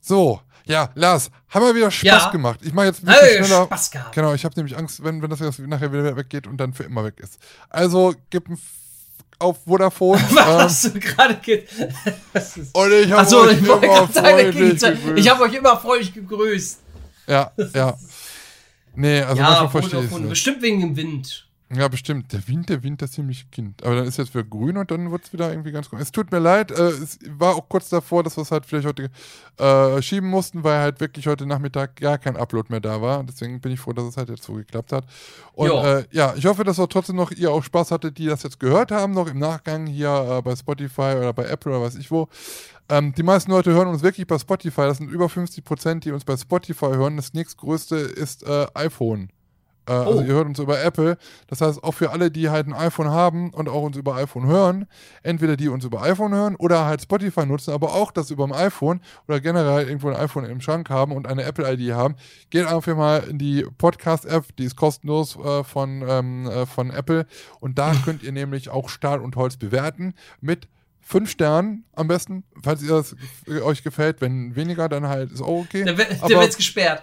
So, 0.00 0.40
ja, 0.66 0.90
Lars, 0.94 1.30
haben 1.48 1.64
wir 1.64 1.74
wieder 1.74 1.90
Spaß 1.90 2.24
ja. 2.24 2.30
gemacht. 2.30 2.60
Ich 2.62 2.72
mache 2.72 2.86
jetzt 2.86 3.02
ein 3.02 3.06
bisschen 3.06 3.20
hey, 3.20 3.44
schneller. 3.44 3.64
Spaß 3.66 3.90
gehabt. 3.90 4.14
Genau, 4.14 4.34
ich 4.34 4.44
habe 4.44 4.54
nämlich 4.56 4.76
Angst, 4.76 5.02
wenn, 5.02 5.22
wenn 5.22 5.30
das 5.30 5.58
nachher 5.58 5.92
wieder 5.92 6.16
weggeht 6.16 6.46
und 6.46 6.56
dann 6.58 6.72
für 6.72 6.84
immer 6.84 7.04
weg 7.04 7.20
ist. 7.20 7.38
Also, 7.68 8.14
gib 8.30 8.48
ein 8.48 8.58
auf 9.42 9.64
Vodafone. 9.64 10.20
Was 10.30 10.84
ähm, 10.84 10.94
du 10.94 11.00
gerade 11.00 11.34
geht. 11.36 11.68
Und 12.72 12.92
ich 12.92 13.12
habe 13.12 13.36
euch, 13.36 13.52
ich 13.52 13.68
immer 13.68 14.08
freundlich 14.08 14.56
gegrüßt. 14.56 14.92
Ich 15.16 15.28
habe 15.28 15.42
euch 15.42 15.54
immer 15.54 15.76
freundlich 15.76 16.14
gegrüßt. 16.14 16.80
Ja, 17.26 17.52
ja. 17.74 17.96
Nee, 18.94 19.22
also 19.22 19.42
ja, 19.42 19.68
verstehe 19.68 20.04
ich 20.04 20.28
Bestimmt 20.28 20.62
wegen 20.62 20.80
dem 20.80 20.96
Wind. 20.96 21.48
Ja, 21.74 21.88
bestimmt. 21.88 22.30
Der 22.34 22.46
Wind, 22.48 22.68
der 22.68 22.82
Wind, 22.82 23.00
das 23.00 23.12
ziemlich 23.12 23.50
Kind. 23.50 23.82
Aber 23.82 23.94
dann 23.94 24.06
ist 24.06 24.18
jetzt 24.18 24.34
wieder 24.34 24.44
grün 24.44 24.76
und 24.76 24.90
dann 24.90 25.10
wird 25.10 25.24
es 25.24 25.32
wieder 25.32 25.50
irgendwie 25.50 25.72
ganz 25.72 25.88
grün. 25.88 26.00
Es 26.00 26.12
tut 26.12 26.30
mir 26.30 26.38
leid, 26.38 26.70
äh, 26.70 26.88
es 26.88 27.18
war 27.38 27.54
auch 27.56 27.66
kurz 27.66 27.88
davor, 27.88 28.22
dass 28.22 28.36
wir 28.36 28.42
es 28.42 28.50
halt 28.50 28.66
vielleicht 28.66 28.86
heute 28.86 29.08
äh, 29.58 30.02
schieben 30.02 30.28
mussten, 30.28 30.64
weil 30.64 30.80
halt 30.80 31.00
wirklich 31.00 31.26
heute 31.26 31.46
Nachmittag 31.46 31.96
gar 31.96 32.18
kein 32.18 32.36
Upload 32.36 32.66
mehr 32.68 32.80
da 32.80 33.00
war. 33.00 33.24
Deswegen 33.24 33.58
bin 33.60 33.72
ich 33.72 33.80
froh, 33.80 33.94
dass 33.94 34.04
es 34.04 34.18
halt 34.18 34.28
jetzt 34.28 34.44
so 34.44 34.52
geklappt 34.52 34.92
hat. 34.92 35.06
Und 35.54 35.70
äh, 35.70 36.04
ja, 36.10 36.34
ich 36.36 36.44
hoffe, 36.44 36.62
dass 36.62 36.78
auch 36.78 36.88
trotzdem 36.88 37.16
noch 37.16 37.30
ihr 37.30 37.50
auch 37.50 37.64
Spaß 37.64 37.90
hattet, 37.90 38.18
die 38.18 38.26
das 38.26 38.42
jetzt 38.42 38.60
gehört 38.60 38.90
haben, 38.90 39.14
noch 39.14 39.28
im 39.28 39.38
Nachgang 39.38 39.86
hier 39.86 40.10
äh, 40.10 40.42
bei 40.42 40.54
Spotify 40.54 41.14
oder 41.16 41.32
bei 41.32 41.46
Apple 41.46 41.72
oder 41.72 41.86
weiß 41.86 41.94
ich 41.96 42.10
wo. 42.10 42.28
Ähm, 42.90 43.14
die 43.14 43.22
meisten 43.22 43.50
Leute 43.50 43.72
hören 43.72 43.88
uns 43.88 44.02
wirklich 44.02 44.26
bei 44.26 44.38
Spotify. 44.38 44.82
Das 44.82 44.98
sind 44.98 45.10
über 45.10 45.30
50 45.30 45.64
Prozent, 45.64 46.04
die 46.04 46.12
uns 46.12 46.26
bei 46.26 46.36
Spotify 46.36 46.88
hören. 46.88 47.16
Das 47.16 47.32
nächstgrößte 47.32 47.96
ist 47.96 48.42
äh, 48.42 48.66
iPhone. 48.74 49.30
Äh, 49.86 49.92
also 49.92 50.04
oh. 50.04 50.12
Also 50.12 50.22
ihr 50.24 50.34
hört 50.34 50.46
uns 50.46 50.58
über 50.58 50.82
Apple. 50.82 51.16
Das 51.46 51.60
heißt, 51.60 51.82
auch 51.82 51.92
für 51.92 52.10
alle, 52.10 52.30
die 52.30 52.50
halt 52.50 52.66
ein 52.66 52.74
iPhone 52.74 53.08
haben 53.08 53.50
und 53.50 53.68
auch 53.68 53.82
uns 53.82 53.96
über 53.96 54.14
iPhone 54.16 54.46
hören, 54.46 54.86
entweder 55.22 55.56
die 55.56 55.68
uns 55.68 55.84
über 55.84 56.02
iPhone 56.02 56.32
hören 56.34 56.56
oder 56.56 56.84
halt 56.84 57.02
Spotify 57.02 57.46
nutzen, 57.46 57.72
aber 57.72 57.94
auch 57.94 58.10
das 58.10 58.30
über 58.30 58.46
dem 58.46 58.52
iPhone 58.52 59.00
oder 59.28 59.40
generell 59.40 59.86
irgendwo 59.86 60.08
ein 60.08 60.16
iPhone 60.16 60.44
im 60.44 60.60
Schrank 60.60 60.90
haben 60.90 61.12
und 61.12 61.26
eine 61.26 61.44
Apple-ID 61.44 61.92
haben, 61.92 62.16
geht 62.50 62.66
einfach 62.66 62.96
mal 62.96 63.24
in 63.28 63.38
die 63.38 63.66
Podcast-App, 63.78 64.56
die 64.56 64.64
ist 64.64 64.76
kostenlos 64.76 65.36
äh, 65.36 65.64
von, 65.64 66.04
ähm, 66.06 66.46
äh, 66.46 66.66
von 66.66 66.90
Apple 66.90 67.26
und 67.60 67.78
da 67.78 67.92
könnt 68.04 68.22
ihr 68.22 68.32
nämlich 68.32 68.70
auch 68.70 68.88
Stahl 68.88 69.20
und 69.20 69.36
Holz 69.36 69.56
bewerten 69.56 70.14
mit 70.40 70.68
fünf 71.02 71.30
Sternen 71.30 71.84
am 71.94 72.08
besten, 72.08 72.44
falls 72.62 72.82
ihr 72.82 72.88
das 72.88 73.14
euch 73.62 73.82
gefällt. 73.82 74.20
Wenn 74.20 74.56
weniger, 74.56 74.88
dann 74.88 75.08
halt 75.08 75.32
ist 75.32 75.42
auch 75.42 75.64
okay. 75.64 75.84
Dann, 75.84 75.98
wird 75.98 76.10
es 76.10 76.56
gesperrt. 76.56 77.02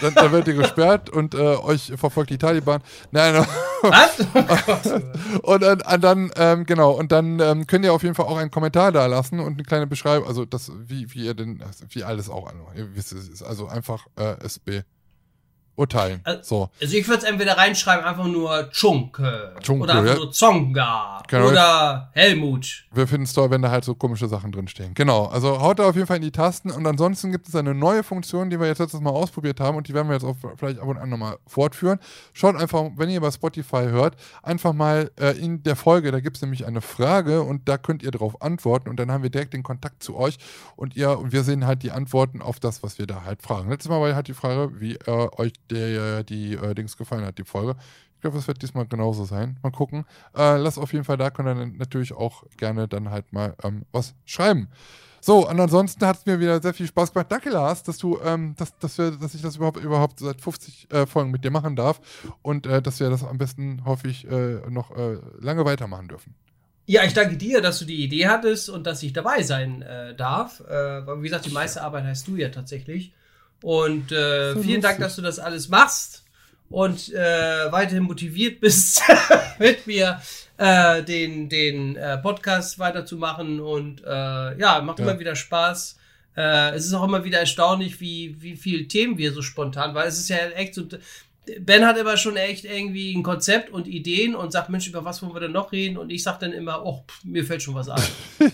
Dann, 0.00 0.14
dann 0.14 0.32
werdet 0.32 0.48
ihr 0.48 0.54
gesperrt 0.54 1.10
und 1.10 1.34
äh, 1.34 1.38
euch 1.38 1.92
verfolgt 1.96 2.30
die 2.30 2.38
Taliban. 2.38 2.82
Nein. 3.10 3.44
Was? 3.82 4.26
Oh 5.42 5.52
und 5.52 5.62
äh, 5.62 5.98
dann, 5.98 6.30
ähm, 6.36 6.64
genau, 6.64 6.92
und 6.92 7.12
dann 7.12 7.38
ähm, 7.40 7.66
könnt 7.66 7.84
ihr 7.84 7.92
auf 7.92 8.02
jeden 8.02 8.14
Fall 8.14 8.26
auch 8.26 8.36
einen 8.36 8.50
Kommentar 8.50 8.92
da 8.92 9.06
lassen 9.06 9.40
und 9.40 9.54
eine 9.54 9.62
kleine 9.62 9.86
Beschreibung, 9.86 10.26
also 10.26 10.44
das, 10.44 10.72
wie, 10.86 11.12
wie 11.14 11.26
ihr 11.26 11.34
denn, 11.34 11.62
also 11.62 11.84
wie 11.90 12.02
alles 12.02 12.28
auch, 12.28 12.50
ihr 12.74 12.94
wisst 12.94 13.12
es 13.12 13.42
also 13.42 13.68
einfach 13.68 14.06
äh, 14.16 14.42
SB 14.44 14.82
urteilen. 15.78 16.20
Also- 16.24 16.40
so. 16.42 16.70
Also 16.80 16.96
ich 16.96 17.06
würde 17.08 17.22
es 17.22 17.28
entweder 17.28 17.56
reinschreiben, 17.56 18.04
einfach 18.04 18.26
nur 18.26 18.70
Chunke. 18.70 19.54
Chunke, 19.62 19.84
oder 19.84 19.94
einfach 19.94 20.14
ja. 20.14 20.16
nur 20.16 20.32
Zonga. 20.32 21.22
Genau. 21.28 21.48
Oder 21.48 22.10
Helmut. 22.12 22.84
Wir 22.92 23.06
finden 23.06 23.24
es 23.24 23.32
toll, 23.32 23.50
wenn 23.50 23.62
da 23.62 23.70
halt 23.70 23.84
so 23.84 23.94
komische 23.94 24.28
Sachen 24.28 24.50
drinstehen. 24.50 24.94
Genau, 24.94 25.26
also 25.26 25.60
haut 25.60 25.78
da 25.78 25.88
auf 25.88 25.94
jeden 25.94 26.06
Fall 26.06 26.16
in 26.16 26.22
die 26.22 26.30
Tasten 26.30 26.70
und 26.70 26.86
ansonsten 26.86 27.30
gibt 27.30 27.48
es 27.48 27.54
eine 27.54 27.74
neue 27.74 28.02
Funktion, 28.02 28.50
die 28.50 28.58
wir 28.58 28.66
jetzt 28.66 28.78
letztes 28.78 29.00
Mal 29.00 29.10
ausprobiert 29.10 29.60
haben 29.60 29.76
und 29.76 29.88
die 29.88 29.94
werden 29.94 30.08
wir 30.08 30.14
jetzt 30.14 30.24
auch 30.24 30.36
vielleicht 30.56 30.78
ab 30.80 30.88
und 30.88 30.96
an 30.96 31.10
nochmal 31.10 31.36
fortführen. 31.46 31.98
Schaut 32.32 32.56
einfach, 32.56 32.84
wenn 32.96 33.10
ihr 33.10 33.20
bei 33.20 33.30
Spotify 33.30 33.84
hört, 33.90 34.16
einfach 34.42 34.72
mal 34.72 35.10
äh, 35.20 35.38
in 35.38 35.62
der 35.62 35.76
Folge, 35.76 36.10
da 36.10 36.20
gibt 36.20 36.36
es 36.36 36.42
nämlich 36.42 36.66
eine 36.66 36.80
Frage 36.80 37.42
und 37.42 37.68
da 37.68 37.78
könnt 37.78 38.02
ihr 38.02 38.10
darauf 38.10 38.40
antworten 38.42 38.88
und 38.88 38.98
dann 38.98 39.12
haben 39.12 39.22
wir 39.22 39.30
direkt 39.30 39.52
den 39.52 39.62
Kontakt 39.62 40.02
zu 40.02 40.16
euch 40.16 40.38
und 40.76 40.96
ihr 40.96 41.18
und 41.18 41.32
wir 41.32 41.44
sehen 41.44 41.66
halt 41.66 41.82
die 41.82 41.90
Antworten 41.90 42.40
auf 42.42 42.58
das, 42.58 42.82
was 42.82 42.98
wir 42.98 43.06
da 43.06 43.24
halt 43.24 43.42
fragen. 43.42 43.68
Letztes 43.68 43.90
Mal 43.90 44.00
war 44.00 44.14
halt 44.14 44.28
die 44.28 44.34
Frage, 44.34 44.80
wie 44.80 44.94
äh, 44.94 45.28
euch 45.36 45.52
der, 45.70 46.24
die 46.24 46.54
äh, 46.54 46.74
Dings 46.74 46.96
gefallen 46.96 47.24
hat, 47.24 47.38
die 47.38 47.44
Folge. 47.44 47.76
Ich 48.14 48.22
glaube, 48.22 48.38
es 48.38 48.48
wird 48.48 48.60
diesmal 48.62 48.86
genauso 48.86 49.24
sein. 49.24 49.58
Mal 49.62 49.70
gucken. 49.70 50.04
Äh, 50.36 50.56
lasst 50.56 50.78
auf 50.78 50.92
jeden 50.92 51.04
Fall 51.04 51.16
da, 51.16 51.30
könnt 51.30 51.48
ihr 51.48 51.66
natürlich 51.66 52.12
auch 52.12 52.44
gerne 52.56 52.88
dann 52.88 53.10
halt 53.10 53.32
mal 53.32 53.54
ähm, 53.62 53.84
was 53.92 54.14
schreiben. 54.24 54.68
So, 55.20 55.48
und 55.48 55.60
ansonsten 55.60 56.04
hat 56.06 56.18
es 56.18 56.26
mir 56.26 56.40
wieder 56.40 56.60
sehr 56.60 56.74
viel 56.74 56.86
Spaß 56.86 57.12
gemacht. 57.12 57.30
Danke, 57.30 57.50
Lars, 57.50 57.82
dass 57.82 57.98
du, 57.98 58.18
ähm, 58.24 58.54
dass, 58.56 58.76
dass, 58.78 58.98
wir, 58.98 59.12
dass 59.12 59.34
ich 59.34 59.42
das 59.42 59.56
überhaupt, 59.56 59.82
überhaupt 59.82 60.20
seit 60.20 60.40
50 60.40 60.88
äh, 60.90 61.06
Folgen 61.06 61.30
mit 61.30 61.44
dir 61.44 61.50
machen 61.50 61.76
darf 61.76 62.00
und 62.42 62.66
äh, 62.66 62.80
dass 62.82 63.00
wir 63.00 63.10
das 63.10 63.24
am 63.24 63.38
besten, 63.38 63.84
hoffe 63.84 64.08
ich, 64.08 64.26
äh, 64.28 64.60
noch 64.68 64.96
äh, 64.96 65.18
lange 65.40 65.64
weitermachen 65.64 66.08
dürfen. 66.08 66.34
Ja, 66.86 67.04
ich 67.04 67.12
danke 67.12 67.36
dir, 67.36 67.60
dass 67.60 67.80
du 67.80 67.84
die 67.84 68.02
Idee 68.02 68.28
hattest 68.28 68.70
und 68.70 68.86
dass 68.86 69.02
ich 69.02 69.12
dabei 69.12 69.42
sein 69.42 69.82
äh, 69.82 70.14
darf. 70.14 70.60
Äh, 70.60 71.06
weil, 71.06 71.18
wie 71.18 71.24
gesagt, 71.24 71.44
die 71.44 71.52
meiste 71.52 71.82
Arbeit 71.82 72.04
heißt 72.04 72.26
du 72.26 72.36
ja 72.36 72.48
tatsächlich. 72.48 73.12
Und 73.62 74.12
äh, 74.12 74.54
So 74.54 74.62
vielen 74.62 74.80
Dank, 74.80 74.98
lustig. 74.98 75.04
dass 75.04 75.16
du 75.16 75.22
das 75.22 75.38
alles 75.38 75.68
machst 75.68 76.24
und 76.70 77.12
äh, 77.12 77.72
weiterhin 77.72 78.04
motiviert 78.04 78.60
bist, 78.60 79.02
mit 79.58 79.86
mir 79.86 80.20
äh, 80.58 81.02
den, 81.02 81.48
den 81.48 81.96
äh, 81.96 82.18
Podcast 82.18 82.78
weiterzumachen. 82.78 83.60
Und 83.60 84.02
äh, 84.04 84.58
ja, 84.58 84.80
macht 84.82 84.98
Ja. 85.00 85.04
immer 85.06 85.18
wieder 85.18 85.34
Spaß. 85.34 85.96
Äh, 86.36 86.70
es 86.76 86.86
ist 86.86 86.92
auch 86.94 87.02
immer 87.04 87.24
wieder 87.24 87.38
erstaunlich, 87.40 88.00
wie, 88.00 88.36
wie 88.40 88.54
viele 88.56 88.86
Themen 88.86 89.18
wir 89.18 89.32
so 89.32 89.42
spontan, 89.42 89.94
weil 89.94 90.06
es 90.08 90.18
ist 90.18 90.28
ja 90.28 90.36
echt 90.36 90.74
so. 90.74 90.84
Ben 91.60 91.86
hat 91.86 91.96
immer 91.96 92.18
schon 92.18 92.36
echt 92.36 92.66
irgendwie 92.66 93.14
ein 93.14 93.22
Konzept 93.22 93.70
und 93.70 93.88
Ideen 93.88 94.34
und 94.34 94.52
sagt, 94.52 94.68
Mensch, 94.68 94.86
über 94.86 95.06
was 95.06 95.22
wollen 95.22 95.34
wir 95.34 95.40
denn 95.40 95.52
noch 95.52 95.72
reden? 95.72 95.96
Und 95.96 96.10
ich 96.10 96.22
sag 96.22 96.38
dann 96.40 96.52
immer, 96.52 96.84
oh, 96.84 97.04
pff, 97.08 97.24
mir 97.24 97.42
fällt 97.42 97.62
schon 97.62 97.74
was 97.74 97.88
ein. 97.88 98.02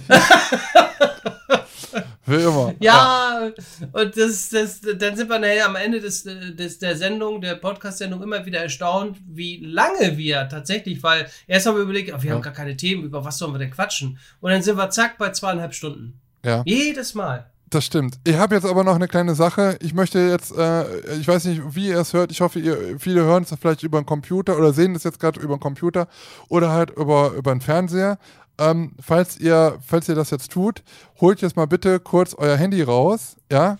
Wie 2.26 2.36
immer. 2.36 2.74
Ja, 2.80 3.50
und 3.92 4.16
das, 4.16 4.48
das, 4.48 4.80
dann 4.80 5.16
sind 5.16 5.28
wir 5.28 5.38
nachher 5.38 5.66
am 5.66 5.76
Ende 5.76 6.00
des, 6.00 6.24
des, 6.24 6.78
der 6.78 6.96
Sendung, 6.96 7.40
der 7.40 7.56
Podcast-Sendung 7.56 8.22
immer 8.22 8.44
wieder 8.46 8.60
erstaunt, 8.60 9.18
wie 9.26 9.58
lange 9.64 10.16
wir 10.16 10.48
tatsächlich, 10.48 11.02
weil 11.02 11.26
erst 11.46 11.66
haben 11.66 11.76
wir 11.76 11.82
überlegt, 11.82 12.12
ach, 12.14 12.22
wir 12.22 12.30
Ja. 12.30 12.34
haben 12.36 12.42
gar 12.42 12.52
keine 12.52 12.76
Themen, 12.76 13.04
über 13.04 13.24
was 13.24 13.38
sollen 13.38 13.52
wir 13.52 13.58
denn 13.58 13.70
quatschen? 13.70 14.18
Und 14.40 14.50
dann 14.52 14.62
sind 14.62 14.76
wir 14.76 14.88
zack 14.90 15.18
bei 15.18 15.30
zweieinhalb 15.30 15.74
Stunden. 15.74 16.20
Ja. 16.44 16.62
Jedes 16.64 17.14
Mal. 17.14 17.50
Das 17.70 17.84
stimmt. 17.86 18.18
Ich 18.24 18.36
habe 18.36 18.54
jetzt 18.54 18.66
aber 18.66 18.84
noch 18.84 18.94
eine 18.94 19.08
kleine 19.08 19.34
Sache. 19.34 19.76
Ich 19.80 19.94
möchte 19.94 20.20
jetzt, 20.20 20.56
äh, 20.56 20.84
ich 21.18 21.26
weiß 21.26 21.46
nicht, 21.46 21.60
wie 21.74 21.88
ihr 21.88 21.98
es 21.98 22.12
hört. 22.12 22.30
Ich 22.30 22.40
hoffe, 22.40 22.60
ihr, 22.60 23.00
viele 23.00 23.22
hören 23.22 23.42
es 23.42 23.52
vielleicht 23.60 23.82
über 23.82 23.98
einen 23.98 24.06
Computer 24.06 24.56
oder 24.56 24.72
sehen 24.72 24.94
es 24.94 25.02
jetzt 25.02 25.18
gerade 25.18 25.40
über 25.40 25.54
einen 25.54 25.60
Computer 25.60 26.06
oder 26.48 26.70
halt 26.70 26.90
über, 26.90 27.32
über 27.32 27.50
einen 27.50 27.60
Fernseher. 27.60 28.18
Ähm, 28.58 28.92
falls, 29.00 29.38
ihr, 29.38 29.78
falls 29.84 30.08
ihr 30.08 30.14
das 30.14 30.30
jetzt 30.30 30.52
tut, 30.52 30.82
holt 31.20 31.42
jetzt 31.42 31.56
mal 31.56 31.66
bitte 31.66 31.98
kurz 32.00 32.34
euer 32.34 32.56
Handy 32.56 32.82
raus, 32.82 33.36
ja. 33.50 33.78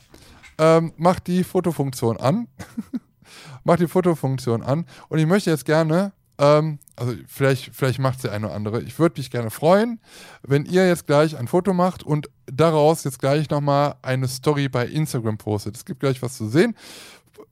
Ähm, 0.58 0.92
macht 0.96 1.26
die 1.26 1.44
Fotofunktion 1.44 2.16
an. 2.16 2.48
macht 3.64 3.80
die 3.80 3.88
Fotofunktion 3.88 4.62
an. 4.62 4.86
Und 5.08 5.18
ich 5.18 5.26
möchte 5.26 5.50
jetzt 5.50 5.64
gerne, 5.64 6.12
ähm, 6.38 6.78
also 6.96 7.14
vielleicht, 7.26 7.74
vielleicht 7.74 7.98
macht 7.98 8.22
der 8.24 8.32
eine 8.32 8.46
oder 8.46 8.54
andere. 8.54 8.82
Ich 8.82 8.98
würde 8.98 9.20
mich 9.20 9.30
gerne 9.30 9.50
freuen, 9.50 10.00
wenn 10.42 10.64
ihr 10.64 10.86
jetzt 10.86 11.06
gleich 11.06 11.36
ein 11.36 11.48
Foto 11.48 11.72
macht 11.72 12.02
und 12.02 12.30
daraus 12.46 13.04
jetzt 13.04 13.18
gleich 13.18 13.50
nochmal 13.50 13.96
eine 14.02 14.28
Story 14.28 14.68
bei 14.68 14.86
Instagram 14.86 15.38
postet. 15.38 15.76
Es 15.76 15.84
gibt 15.84 16.00
gleich 16.00 16.22
was 16.22 16.36
zu 16.36 16.48
sehen. 16.48 16.76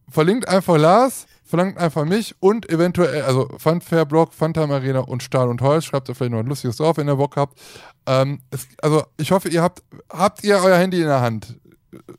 Verlinkt 0.08 0.48
einfach 0.48 0.76
Lars, 0.76 1.26
verlangt 1.52 1.76
einfach 1.76 2.06
mich 2.06 2.34
und 2.40 2.70
eventuell, 2.70 3.20
also 3.24 3.46
Funfair 3.58 4.06
Blog, 4.06 4.32
Funtime 4.32 4.72
Arena 4.72 5.00
und 5.00 5.22
Stahl 5.22 5.48
und 5.50 5.60
Holz. 5.60 5.84
Schreibt 5.84 6.08
da 6.08 6.14
vielleicht 6.14 6.32
noch 6.32 6.38
ein 6.38 6.46
lustiges 6.46 6.78
drauf, 6.78 6.96
wenn 6.96 7.08
ihr 7.08 7.16
Bock 7.16 7.36
habt. 7.36 7.60
Ähm, 8.06 8.40
es, 8.50 8.66
also 8.80 9.04
ich 9.18 9.32
hoffe, 9.32 9.50
ihr 9.50 9.60
habt, 9.60 9.82
habt 10.10 10.42
ihr 10.44 10.56
euer 10.56 10.78
Handy 10.78 11.02
in 11.02 11.08
der 11.08 11.20
Hand. 11.20 11.60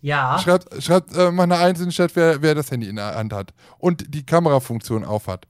Ja. 0.02 0.38
Schreibt, 0.38 0.84
schreibt 0.84 1.18
äh, 1.18 1.32
mal 1.32 1.52
eine 1.52 1.74
den 1.74 1.90
Chat, 1.90 2.16
wer, 2.16 2.44
wer 2.44 2.54
das 2.54 2.70
Handy 2.70 2.88
in 2.88 2.98
der 2.98 3.16
Hand 3.16 3.34
hat 3.34 3.56
und 3.80 4.14
die 4.14 4.24
Kamerafunktion 4.24 5.04
auf 5.04 5.26
hat. 5.26 5.48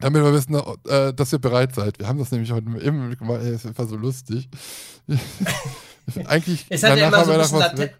Damit 0.00 0.22
wir 0.22 0.32
wissen, 0.32 0.54
äh, 0.88 1.12
dass 1.12 1.30
ihr 1.34 1.38
bereit 1.40 1.74
seid. 1.74 1.98
Wir 1.98 2.08
haben 2.08 2.18
das 2.18 2.30
nämlich 2.30 2.50
heute 2.52 2.70
eben 2.80 3.14
gemacht. 3.18 3.40
Ey, 3.42 3.50
Es 3.50 3.66
war 3.76 3.86
so 3.86 3.96
lustig. 3.96 4.48
Eigentlich. 6.26 6.64
Es 6.70 6.82
hat 6.82 6.96
ja 6.96 7.08
immer 7.08 7.24
so 7.24 7.32
ein 7.32 7.38
bisschen 7.38 7.58
noch 7.58 7.64
was 7.66 7.72
Laten 7.72 7.78
weg. 7.78 7.98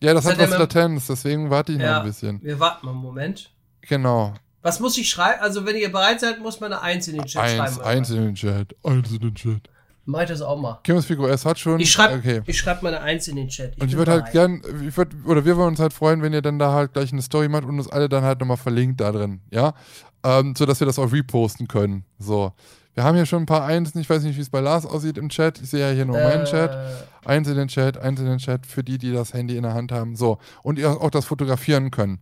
Ja, 0.00 0.12
das 0.12 0.24
es 0.24 0.32
hat 0.32 0.38
hat 0.38 0.50
was 0.50 0.58
Latenz, 0.58 1.06
deswegen 1.06 1.50
warte 1.50 1.72
ich 1.72 1.78
noch 1.78 1.84
Ja. 1.84 2.00
ein 2.00 2.06
bisschen. 2.06 2.42
Wir 2.42 2.58
warten 2.58 2.84
mal 2.86 2.92
einen 2.92 3.00
Moment. 3.00 3.52
Genau. 3.88 4.34
Was 4.62 4.80
muss 4.80 4.96
ich 4.96 5.08
schreiben? 5.10 5.40
Also, 5.42 5.66
wenn 5.66 5.76
ihr 5.76 5.92
bereit 5.92 6.20
seid, 6.20 6.40
muss 6.40 6.58
man 6.60 6.72
eine 6.72 6.80
Eins 6.82 7.06
in 7.08 7.16
den 7.16 7.26
Chat 7.26 7.42
Eins, 7.42 7.52
schreiben. 7.56 7.76
oder 7.76 7.86
eins 7.86 8.10
in 8.10 8.16
den 8.24 8.34
Chat. 8.34 8.74
Eins 8.82 9.10
in 9.12 9.18
den 9.18 9.34
Chat. 9.34 9.68
Mach 10.06 10.20
ich 10.22 10.28
das 10.28 10.42
auch 10.42 10.58
mal. 10.60 10.80
Chemos 10.84 11.06
Figo 11.06 11.26
S 11.26 11.44
hat 11.46 11.58
schon. 11.58 11.80
Ich 11.80 11.90
schreibe 11.90 12.16
Okay. 12.18 12.42
ich 12.46 12.58
schreib 12.58 12.82
mal 12.82 12.94
eine 12.94 13.00
Eins 13.04 13.26
in 13.28 13.36
den 13.36 13.48
Chat. 13.48 13.80
Und 13.80 13.88
ich 13.88 13.96
würde 13.96 14.12
halt 14.12 14.32
gern, 14.32 14.60
ich 14.86 14.94
würd, 14.96 15.08
oder 15.26 15.44
wir 15.46 15.56
würden 15.56 15.68
uns 15.68 15.80
halt 15.80 15.92
freuen, 15.94 16.20
wenn 16.22 16.32
ihr 16.34 16.42
dann 16.42 16.58
da 16.58 16.72
halt 16.72 16.92
gleich 16.92 17.10
eine 17.12 17.22
Story 17.22 17.48
macht 17.48 17.64
und 17.64 17.78
uns 17.78 17.88
alle 17.88 18.08
dann 18.10 18.22
halt 18.22 18.40
nochmal 18.40 18.58
verlinkt 18.58 19.00
da 19.00 19.12
drin, 19.12 19.40
ja? 19.50 19.72
Ähm, 20.22 20.54
so 20.56 20.66
dass 20.66 20.80
wir 20.80 20.86
das 20.86 20.98
auch 20.98 21.10
reposten 21.12 21.68
können. 21.68 22.04
So. 22.18 22.52
Wir 22.94 23.02
haben 23.02 23.16
hier 23.16 23.26
schon 23.26 23.42
ein 23.42 23.46
paar 23.46 23.64
Einsen, 23.64 23.98
ich 23.98 24.08
weiß 24.08 24.22
nicht, 24.22 24.36
wie 24.36 24.40
es 24.42 24.50
bei 24.50 24.60
Lars 24.60 24.84
aussieht 24.86 25.18
im 25.18 25.28
Chat. 25.30 25.60
Ich 25.60 25.70
sehe 25.70 25.80
ja 25.88 25.94
hier 25.94 26.04
nur 26.04 26.16
meinen 26.18 26.44
Chat. 26.44 26.70
Äh, 26.70 27.28
Eins 27.28 27.48
in 27.48 27.56
den 27.56 27.68
Chat, 27.68 27.96
eins 27.96 28.20
in 28.20 28.26
den 28.26 28.38
Chat 28.38 28.66
für 28.66 28.84
die, 28.84 28.98
die 28.98 29.10
das 29.12 29.32
Handy 29.32 29.56
in 29.56 29.62
der 29.62 29.72
Hand 29.74 29.90
haben. 29.90 30.14
So. 30.16 30.38
Und 30.62 30.78
ihr 30.78 30.90
auch 30.90 31.10
das 31.10 31.24
fotografieren 31.24 31.90
können. 31.90 32.20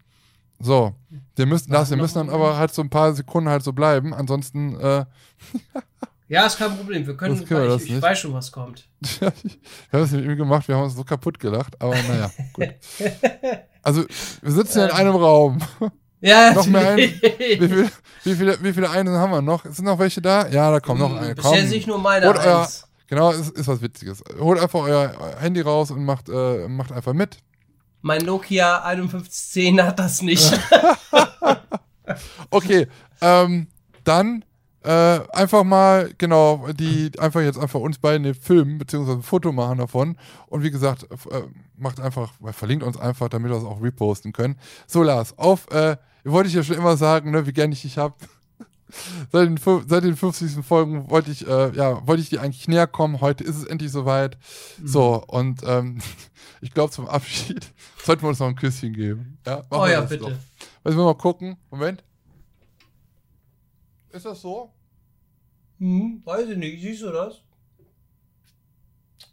So. 0.64 0.94
Wir 1.36 1.46
müssen, 1.46 1.72
Lars, 1.72 1.90
wir 1.90 1.96
müssen 1.96 2.14
dann 2.18 2.30
aber 2.30 2.56
halt 2.56 2.72
so 2.72 2.82
ein 2.82 2.88
paar 2.90 3.12
Sekunden 3.14 3.48
halt 3.50 3.62
so 3.62 3.72
bleiben. 3.72 4.14
Ansonsten, 4.14 4.78
äh, 4.78 5.04
Ja, 6.28 6.46
ist 6.46 6.56
kein 6.58 6.74
Problem. 6.76 7.06
Wir 7.06 7.16
können, 7.16 7.38
Das 7.38 7.46
können 7.48 7.60
wir 7.62 7.68
ich, 7.68 7.74
das 7.74 7.82
ich 7.84 7.90
nicht. 7.90 8.02
weiß 8.02 8.18
schon, 8.18 8.32
was 8.32 8.50
kommt. 8.52 8.88
wir 9.20 9.30
haben 9.92 10.02
es 10.04 10.12
mit 10.12 10.24
ihm 10.24 10.36
gemacht, 10.36 10.66
wir 10.68 10.76
haben 10.76 10.84
uns 10.84 10.94
so 10.94 11.04
kaputt 11.04 11.38
gelacht, 11.38 11.80
aber 11.80 11.94
naja, 12.08 12.30
gut. 12.52 12.68
Also, 13.84 14.04
wir 14.42 14.52
sitzen 14.52 14.78
ja 14.78 14.84
in 14.86 14.90
einem 14.92 15.16
Raum. 15.16 15.58
Ja, 16.24 16.52
Noch 16.52 16.66
mehr 16.68 16.82
natürlich. 16.96 17.20
Wie, 17.60 17.68
viel, 17.68 17.90
wie, 18.22 18.34
viele, 18.36 18.62
wie 18.62 18.72
viele 18.72 18.88
Einsen 18.88 19.16
haben 19.16 19.32
wir 19.32 19.42
noch? 19.42 19.64
Sind 19.64 19.86
noch 19.86 19.98
welche 19.98 20.22
da? 20.22 20.46
Ja, 20.46 20.70
da 20.70 20.78
kommen 20.78 21.00
noch 21.00 21.16
eine. 21.16 21.30
Hm, 21.30 21.34
Bisher 21.34 21.50
Komm. 21.58 21.66
sehe 21.68 21.78
ich 21.78 21.86
nur 21.88 21.98
meine 21.98 22.28
Holt 22.28 22.38
euer, 22.38 22.60
Eins. 22.60 22.86
genau, 23.08 23.32
ist, 23.32 23.50
ist 23.58 23.66
was 23.66 23.82
Witziges. 23.82 24.22
Holt 24.38 24.60
einfach 24.60 24.78
euer, 24.82 25.12
euer 25.18 25.36
Handy 25.40 25.60
raus 25.62 25.90
und 25.90 26.04
macht, 26.04 26.28
äh, 26.28 26.68
macht 26.68 26.92
einfach 26.92 27.12
mit. 27.12 27.38
Mein 28.02 28.24
Nokia 28.24 28.82
5110 28.82 29.82
hat 29.82 29.98
das 29.98 30.22
nicht. 30.22 30.52
Okay, 32.50 32.88
ähm, 33.22 33.68
dann 34.04 34.44
äh, 34.84 35.20
einfach 35.32 35.64
mal, 35.64 36.12
genau, 36.18 36.66
die 36.72 37.10
einfach 37.18 37.40
jetzt 37.40 37.58
einfach 37.58 37.80
uns 37.80 37.98
beide 37.98 38.34
filmen, 38.34 38.78
beziehungsweise 38.78 39.18
ein 39.18 39.22
Foto 39.22 39.52
machen 39.52 39.78
davon. 39.78 40.16
Und 40.48 40.62
wie 40.62 40.70
gesagt, 40.70 41.04
äh, 41.30 41.42
macht 41.76 42.00
einfach, 42.00 42.32
verlinkt 42.52 42.84
uns 42.84 42.98
einfach, 42.98 43.28
damit 43.28 43.50
wir 43.50 43.58
es 43.58 43.64
auch 43.64 43.80
reposten 43.80 44.32
können. 44.32 44.56
So, 44.86 45.02
Lars, 45.02 45.38
auf, 45.38 45.70
äh, 45.70 45.96
wollte 46.24 46.48
ich 46.48 46.54
ja 46.54 46.62
schon 46.62 46.76
immer 46.76 46.96
sagen, 46.96 47.30
ne, 47.30 47.46
wie 47.46 47.52
gerne 47.52 47.72
ich 47.72 47.82
dich 47.82 47.98
hab. 47.98 48.18
Seit 49.32 49.48
den, 49.48 49.58
seit 49.88 50.04
den 50.04 50.16
50. 50.16 50.62
Folgen 50.62 51.08
wollte 51.08 51.30
ich, 51.30 51.46
äh, 51.46 51.74
ja, 51.74 52.06
wollte 52.06 52.22
ich 52.22 52.28
dir 52.28 52.42
eigentlich 52.42 52.68
näher 52.68 52.86
kommen. 52.86 53.22
Heute 53.22 53.42
ist 53.42 53.56
es 53.56 53.64
endlich 53.64 53.90
soweit. 53.90 54.36
So, 54.84 55.24
und 55.28 55.62
ähm, 55.64 55.98
ich 56.62 56.72
glaube, 56.72 56.92
zum 56.92 57.08
Abschied 57.08 57.72
sollten 58.04 58.22
wir 58.22 58.28
uns 58.28 58.38
noch 58.38 58.46
ein 58.46 58.54
Küsschen 58.54 58.92
geben. 58.94 59.36
Ja, 59.44 59.64
oh 59.68 59.82
wir 59.82 59.90
ja, 59.90 60.00
bitte. 60.00 60.18
doch. 60.18 60.30
Müssen 60.84 60.98
wir 60.98 61.04
mal 61.04 61.14
gucken. 61.14 61.56
Moment. 61.70 62.04
Ist 64.10 64.24
das 64.24 64.40
so? 64.40 64.72
Hm, 65.78 66.22
weiß 66.24 66.48
ich 66.50 66.56
nicht. 66.56 66.80
Siehst 66.80 67.02
du 67.02 67.10
das? 67.10 67.42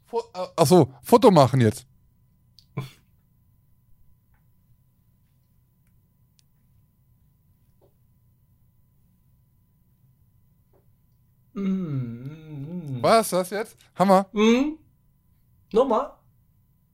Fo 0.08 0.24
äh, 0.34 0.48
Achso, 0.56 0.92
Foto 1.04 1.30
machen 1.30 1.62
jetzt. 1.62 1.86
Hm. 11.54 13.00
War 13.04 13.18
das 13.18 13.30
das 13.30 13.52
jetzt? 13.52 13.78
Hammer. 13.96 14.26
Hm? 14.34 14.80
Nochmal? 15.72 16.19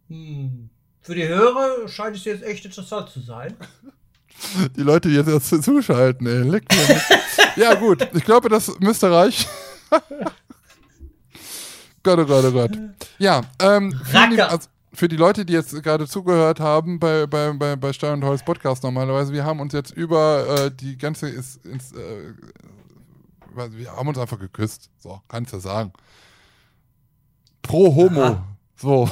Hm. 0.10 0.70
Für 1.02 1.16
die 1.16 1.28
Hörer 1.28 1.88
scheint 1.88 2.16
es 2.16 2.26
jetzt 2.26 2.44
echt 2.44 2.66
interessant 2.66 3.10
zu 3.10 3.20
sein. 3.20 3.56
Die 4.76 4.82
Leute, 4.82 5.08
die 5.08 5.16
jetzt 5.16 5.30
erst 5.30 5.64
zuschalten, 5.64 6.28
ey. 6.28 6.42
Leck 6.44 6.66
mir 6.70 6.94
nicht. 6.94 7.06
ja, 7.56 7.74
gut. 7.74 8.06
Ich 8.14 8.26
glaube, 8.26 8.50
das 8.50 8.70
müsste 8.80 9.10
reichen. 9.10 9.48
Gott, 12.04 12.20
oh 12.20 12.26
Gott, 12.26 12.46
oh 12.46 12.52
Gott. 12.52 12.72
Ja, 13.18 13.42
ähm, 13.60 13.98
also, 14.14 14.68
für 14.94 15.08
die 15.08 15.16
Leute, 15.16 15.46
die 15.46 15.54
jetzt 15.54 15.82
gerade 15.84 16.08
zugehört 16.08 16.60
haben 16.60 17.00
bei, 17.00 17.26
bei, 17.28 17.52
bei, 17.54 17.76
bei 17.76 17.94
Stein 17.94 18.14
und 18.14 18.26
Holz 18.26 18.44
Podcast 18.44 18.84
normalerweise, 18.84 19.32
wir 19.32 19.46
haben 19.46 19.60
uns 19.60 19.74
jetzt 19.74 19.92
über 19.92 20.66
äh, 20.66 20.72
die 20.72 20.98
ganze 20.98 21.30
ist, 21.30 21.66
ins, 21.66 21.94
äh, 21.94 22.34
wir 23.56 23.92
haben 23.92 24.08
uns 24.08 24.18
einfach 24.18 24.40
geküsst. 24.40 24.90
So, 25.00 25.22
kannst 25.28 25.54
du 25.54 25.58
ja 25.58 25.62
sagen. 25.62 25.94
Pro 27.62 27.96
Homo. 27.96 28.22
Aha. 28.22 28.55
So. 28.76 29.10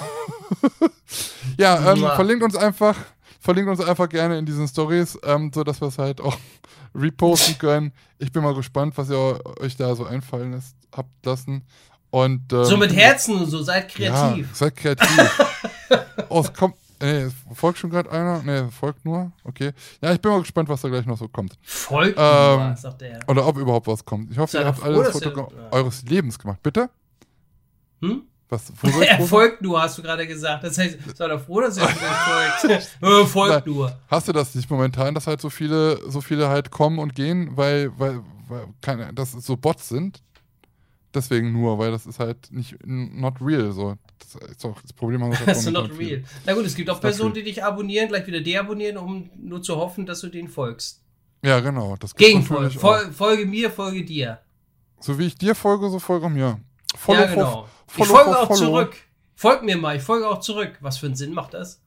ja, 1.58 1.92
ähm, 1.92 2.00
verlinkt 2.00 2.44
uns 2.44 2.56
einfach, 2.56 2.98
verlinkt 3.40 3.70
uns 3.70 3.80
einfach 3.82 4.10
gerne 4.10 4.38
in 4.38 4.46
diesen 4.46 4.68
Stories, 4.68 5.18
ähm, 5.24 5.52
so 5.54 5.64
dass 5.64 5.82
wir 5.82 5.88
es 5.88 5.98
halt 5.98 6.22
auch 6.22 6.38
reposten 6.96 7.58
können. 7.58 7.94
Ich 8.20 8.32
bin 8.32 8.44
mal 8.44 8.54
gespannt, 8.54 8.98
was 8.98 9.10
ihr 9.10 9.40
euch 9.60 9.76
da 9.76 9.96
so 9.96 10.06
einfallen 10.06 10.52
lässt, 10.52 10.76
habt 10.96 11.26
lassen. 11.26 11.64
Und, 12.10 12.54
ähm, 12.54 12.66
so 12.66 12.78
mit 12.78 12.94
Herzen 12.94 13.40
und 13.40 13.48
so, 13.48 13.64
seid 13.64 13.90
kreativ. 13.90 14.48
Ja, 14.48 14.54
seid 14.54 14.76
kreativ. 14.76 15.42
oh, 16.30 16.42
es 16.42 16.54
kommt. 16.54 16.76
Nee, 17.02 17.28
folgt 17.54 17.80
schon 17.80 17.90
gerade 17.90 18.10
einer? 18.12 18.42
Nee, 18.44 18.72
folgt 18.72 19.04
nur. 19.04 19.32
Okay. 19.44 19.72
Ja, 20.00 20.14
ich 20.14 20.22
bin 20.22 20.32
mal 20.32 20.40
gespannt, 20.40 20.70
was 20.70 20.80
da 20.82 20.88
gleich 20.88 21.06
noch 21.06 21.18
so 21.18 21.28
kommt. 21.28 21.58
Folgt 21.62 22.18
ähm, 22.18 22.60
nur, 22.60 22.78
sagt 22.78 23.02
der. 23.02 23.20
Oder 23.28 23.46
ob 23.46 23.58
überhaupt 23.58 23.88
was 23.88 24.06
kommt. 24.06 24.32
Ich 24.32 24.38
hoffe, 24.38 24.58
ihr 24.60 24.66
habt 24.66 24.82
alles 24.84 25.10
Foto 25.10 25.52
eures 25.72 26.04
Lebens 26.04 26.40
gemacht. 26.40 26.60
Bitte? 26.64 26.90
Hm? 28.02 28.22
Was, 28.54 28.72
er 29.02 29.20
folgt 29.22 29.62
nur, 29.62 29.82
hast 29.82 29.98
du 29.98 30.02
gerade 30.02 30.26
gesagt. 30.28 30.64
Das 30.64 30.78
heißt, 30.78 30.98
sei 31.16 31.28
doch 31.28 31.44
froh, 31.44 31.62
dass 31.62 31.78
er 31.78 31.88
folgt. 31.88 32.90
äh, 33.02 33.26
folgt 33.26 33.66
Nein. 33.66 33.74
nur. 33.74 33.98
Hast 34.08 34.28
du 34.28 34.32
das 34.32 34.56
nicht 34.56 34.70
momentan, 34.70 35.14
dass 35.16 35.28
halt 35.28 35.42
so 35.42 35.50
viele, 35.50 36.00
so 36.10 36.22
viele 36.22 36.50
halt 36.50 36.72
kommen 36.72 37.00
und 37.00 37.16
gehen, 37.16 37.58
weil, 37.58 37.92
weil, 37.98 38.22
weil 38.48 38.68
keine, 38.82 39.14
dass 39.14 39.32
so 39.32 39.58
Bots 39.58 39.90
sind? 39.90 40.22
deswegen 41.14 41.52
nur, 41.52 41.78
weil 41.78 41.92
das 41.92 42.06
ist 42.06 42.20
halt 42.20 42.52
nicht 42.52 42.76
not 42.86 43.36
real. 43.42 43.72
So. 43.72 43.96
Das 44.20 44.50
ist 44.50 44.66
auch 44.66 44.80
das 44.82 44.94
Problem. 44.94 45.22
Das 45.46 45.60
ist 45.60 45.72
not 45.72 45.98
real. 45.98 46.24
Na 46.46 46.54
gut, 46.54 46.66
es 46.66 46.76
gibt 46.76 46.90
auch 46.90 47.00
Personen, 47.00 47.34
die 47.34 47.44
dich 47.44 47.64
abonnieren, 47.64 48.08
gleich 48.08 48.26
wieder 48.28 48.42
deabonnieren, 48.42 48.98
um 48.98 49.30
nur 49.38 49.62
zu 49.62 49.76
hoffen, 49.76 50.06
dass 50.06 50.22
du 50.22 50.28
denen 50.28 50.48
folgst. 50.48 51.02
Ja, 51.44 51.60
genau. 51.60 51.96
Das 51.98 52.16
Gegenfolge. 52.16 52.80
Fol 52.80 53.12
folge 53.12 53.46
mir, 53.46 53.70
folge 53.70 54.04
dir. 54.04 54.40
So 55.00 55.20
wie 55.20 55.26
ich 55.26 55.36
dir 55.36 55.56
folge, 55.56 55.90
so 55.90 56.00
folge 56.00 56.30
mir. 56.30 56.60
Follow 56.96 57.20
ja, 57.20 57.26
genau. 57.28 57.68
Follow, 57.88 58.06
ich 58.06 58.08
folge 58.08 58.40
auch 58.40 58.48
follow. 58.48 58.60
zurück. 58.60 58.96
Folg 59.36 59.64
mir 59.64 59.78
mal, 59.78 59.96
ich 59.96 60.04
folge 60.04 60.28
auch 60.28 60.40
zurück. 60.40 60.78
Was 60.82 60.98
für 60.98 61.08
einen 61.08 61.16
Sinn 61.16 61.34
macht 61.34 61.54
das? 61.54 61.82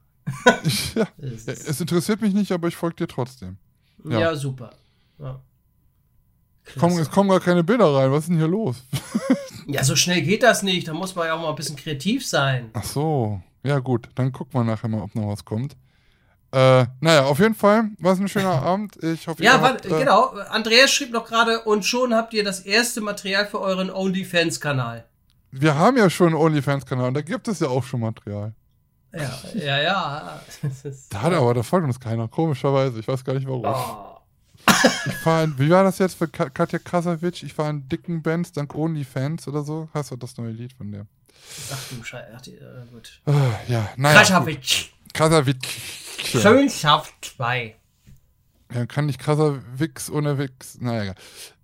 ja. 0.95 1.07
es 1.17 1.81
interessiert 1.81 2.21
mich 2.21 2.33
nicht, 2.33 2.51
aber 2.51 2.67
ich 2.67 2.75
folge 2.75 2.97
dir 2.97 3.07
trotzdem. 3.07 3.57
Ja, 4.03 4.19
ja 4.19 4.35
super. 4.35 4.71
Ja. 5.19 5.41
Komm, 6.77 6.97
es 6.97 7.09
kommen 7.09 7.29
gar 7.29 7.39
keine 7.39 7.63
Bilder 7.63 7.93
rein. 7.93 8.11
Was 8.11 8.23
ist 8.23 8.29
denn 8.29 8.37
hier 8.37 8.47
los? 8.47 8.85
ja, 9.67 9.83
so 9.83 9.95
schnell 9.95 10.21
geht 10.21 10.43
das 10.43 10.63
nicht. 10.63 10.87
Da 10.87 10.93
muss 10.93 11.15
man 11.15 11.27
ja 11.27 11.33
auch 11.33 11.41
mal 11.41 11.49
ein 11.49 11.55
bisschen 11.55 11.75
kreativ 11.75 12.27
sein. 12.27 12.69
Ach 12.73 12.83
so. 12.83 13.41
Ja, 13.63 13.79
gut. 13.79 14.09
Dann 14.15 14.31
gucken 14.31 14.53
wir 14.53 14.63
nachher 14.63 14.89
mal, 14.89 15.01
ob 15.01 15.15
noch 15.15 15.27
was 15.29 15.45
kommt. 15.45 15.75
Äh, 16.57 16.87
naja, 17.01 17.25
auf 17.25 17.37
jeden 17.37 17.53
Fall 17.53 17.91
war 17.99 18.13
es 18.13 18.19
ein 18.19 18.27
schöner 18.27 18.61
Abend. 18.63 18.97
Ich 19.03 19.27
hoffe, 19.27 19.43
Ja, 19.43 19.61
habt, 19.61 19.85
äh, 19.85 19.89
genau. 19.89 20.29
Andreas 20.49 20.91
schrieb 20.91 21.11
noch 21.11 21.27
gerade, 21.27 21.61
und 21.61 21.85
schon 21.85 22.15
habt 22.15 22.33
ihr 22.33 22.43
das 22.43 22.61
erste 22.61 22.99
Material 22.99 23.45
für 23.45 23.61
euren 23.61 23.91
OnlyFans-Kanal. 23.91 25.03
Wir 25.51 25.75
haben 25.75 25.97
ja 25.97 26.09
schon 26.09 26.27
einen 26.27 26.35
OnlyFans-Kanal 26.35 27.09
und 27.09 27.13
da 27.13 27.21
gibt 27.21 27.47
es 27.47 27.59
ja 27.59 27.67
auch 27.67 27.83
schon 27.83 27.99
Material. 27.99 28.53
Ja, 29.13 29.39
ja, 29.53 29.81
ja. 29.81 30.41
da 31.09 31.21
hat 31.21 31.33
aber, 31.33 31.53
da 31.53 31.61
folgt 31.61 31.85
uns 31.85 31.99
keiner, 31.99 32.27
komischerweise. 32.27 32.99
Ich 32.99 33.07
weiß 33.07 33.23
gar 33.23 33.33
nicht 33.33 33.47
warum. 33.47 33.65
Oh. 33.65 34.17
Ich 35.05 35.13
fahre, 35.17 35.53
wie 35.59 35.69
war 35.69 35.83
das 35.83 35.99
jetzt 35.99 36.17
für 36.17 36.27
Katja 36.27 36.79
Krasavitsch? 36.79 37.43
Ich 37.43 37.53
fahre 37.53 37.69
in 37.69 37.87
dicken 37.87 38.23
Bands 38.23 38.51
dank 38.51 38.73
OnlyFans 38.73 39.47
oder 39.47 39.63
so. 39.63 39.89
Hast 39.93 40.09
du 40.09 40.15
das 40.15 40.35
neue 40.37 40.51
Lied 40.51 40.73
von 40.73 40.91
der? 40.91 41.05
Ach 41.71 41.77
du 41.89 42.03
Scheiße, 42.03 42.51
äh, 42.51 42.91
gut. 42.91 43.21
Uh, 43.27 43.33
ja, 43.67 43.89
naja. 43.95 44.17
Krasavitsch. 44.17 44.96
Krasavitsch. 45.17 45.67
Schönschaft 46.23 47.13
2. 47.37 47.75
Ja, 48.73 48.85
kann 48.85 49.05
nicht 49.05 49.19
krasser 49.19 49.61
Wix 49.75 50.09
ohne 50.11 50.37
Wix. 50.37 50.79
Naja, 50.79 51.13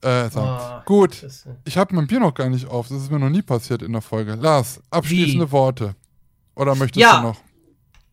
egal. 0.01 0.25
Äh, 0.25 0.29
so. 0.29 0.39
oh, 0.39 0.81
Gut, 0.85 1.25
ich 1.65 1.77
habe 1.77 1.93
mein 1.95 2.07
Bier 2.07 2.19
noch 2.19 2.33
gar 2.33 2.49
nicht 2.49 2.67
auf. 2.67 2.87
Das 2.87 2.97
ist 2.97 3.11
mir 3.11 3.19
noch 3.19 3.29
nie 3.29 3.41
passiert 3.41 3.81
in 3.81 3.91
der 3.91 4.01
Folge. 4.01 4.35
Lars, 4.35 4.81
abschließende 4.89 5.47
Wie? 5.47 5.51
Worte. 5.51 5.95
Oder 6.55 6.75
möchtest 6.75 7.01
ja. 7.01 7.17
du 7.17 7.27
noch? 7.27 7.37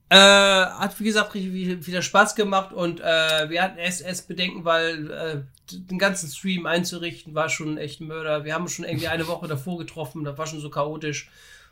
Äh, 0.08 0.16
hat 0.16 0.98
wie 0.98 1.04
gesagt 1.04 1.34
richtig 1.34 1.86
wieder 1.86 2.02
Spaß 2.02 2.34
gemacht 2.34 2.72
und 2.72 2.98
äh, 3.00 3.48
wir 3.48 3.62
hatten 3.62 3.78
erst, 3.78 4.02
erst 4.02 4.26
Bedenken, 4.26 4.64
weil 4.64 5.10
äh, 5.10 5.42
den 5.72 5.98
ganzen 6.00 6.28
Stream 6.28 6.66
einzurichten 6.66 7.34
war 7.36 7.48
schon 7.48 7.78
echt 7.78 8.00
ein 8.00 8.08
Mörder. 8.08 8.44
Wir 8.44 8.54
haben 8.54 8.66
schon 8.66 8.84
irgendwie 8.84 9.06
eine 9.06 9.28
Woche 9.28 9.46
davor 9.46 9.78
getroffen, 9.78 10.24
das 10.24 10.36
war 10.36 10.48
schon 10.48 10.60
so 10.60 10.68
chaotisch. 10.68 11.30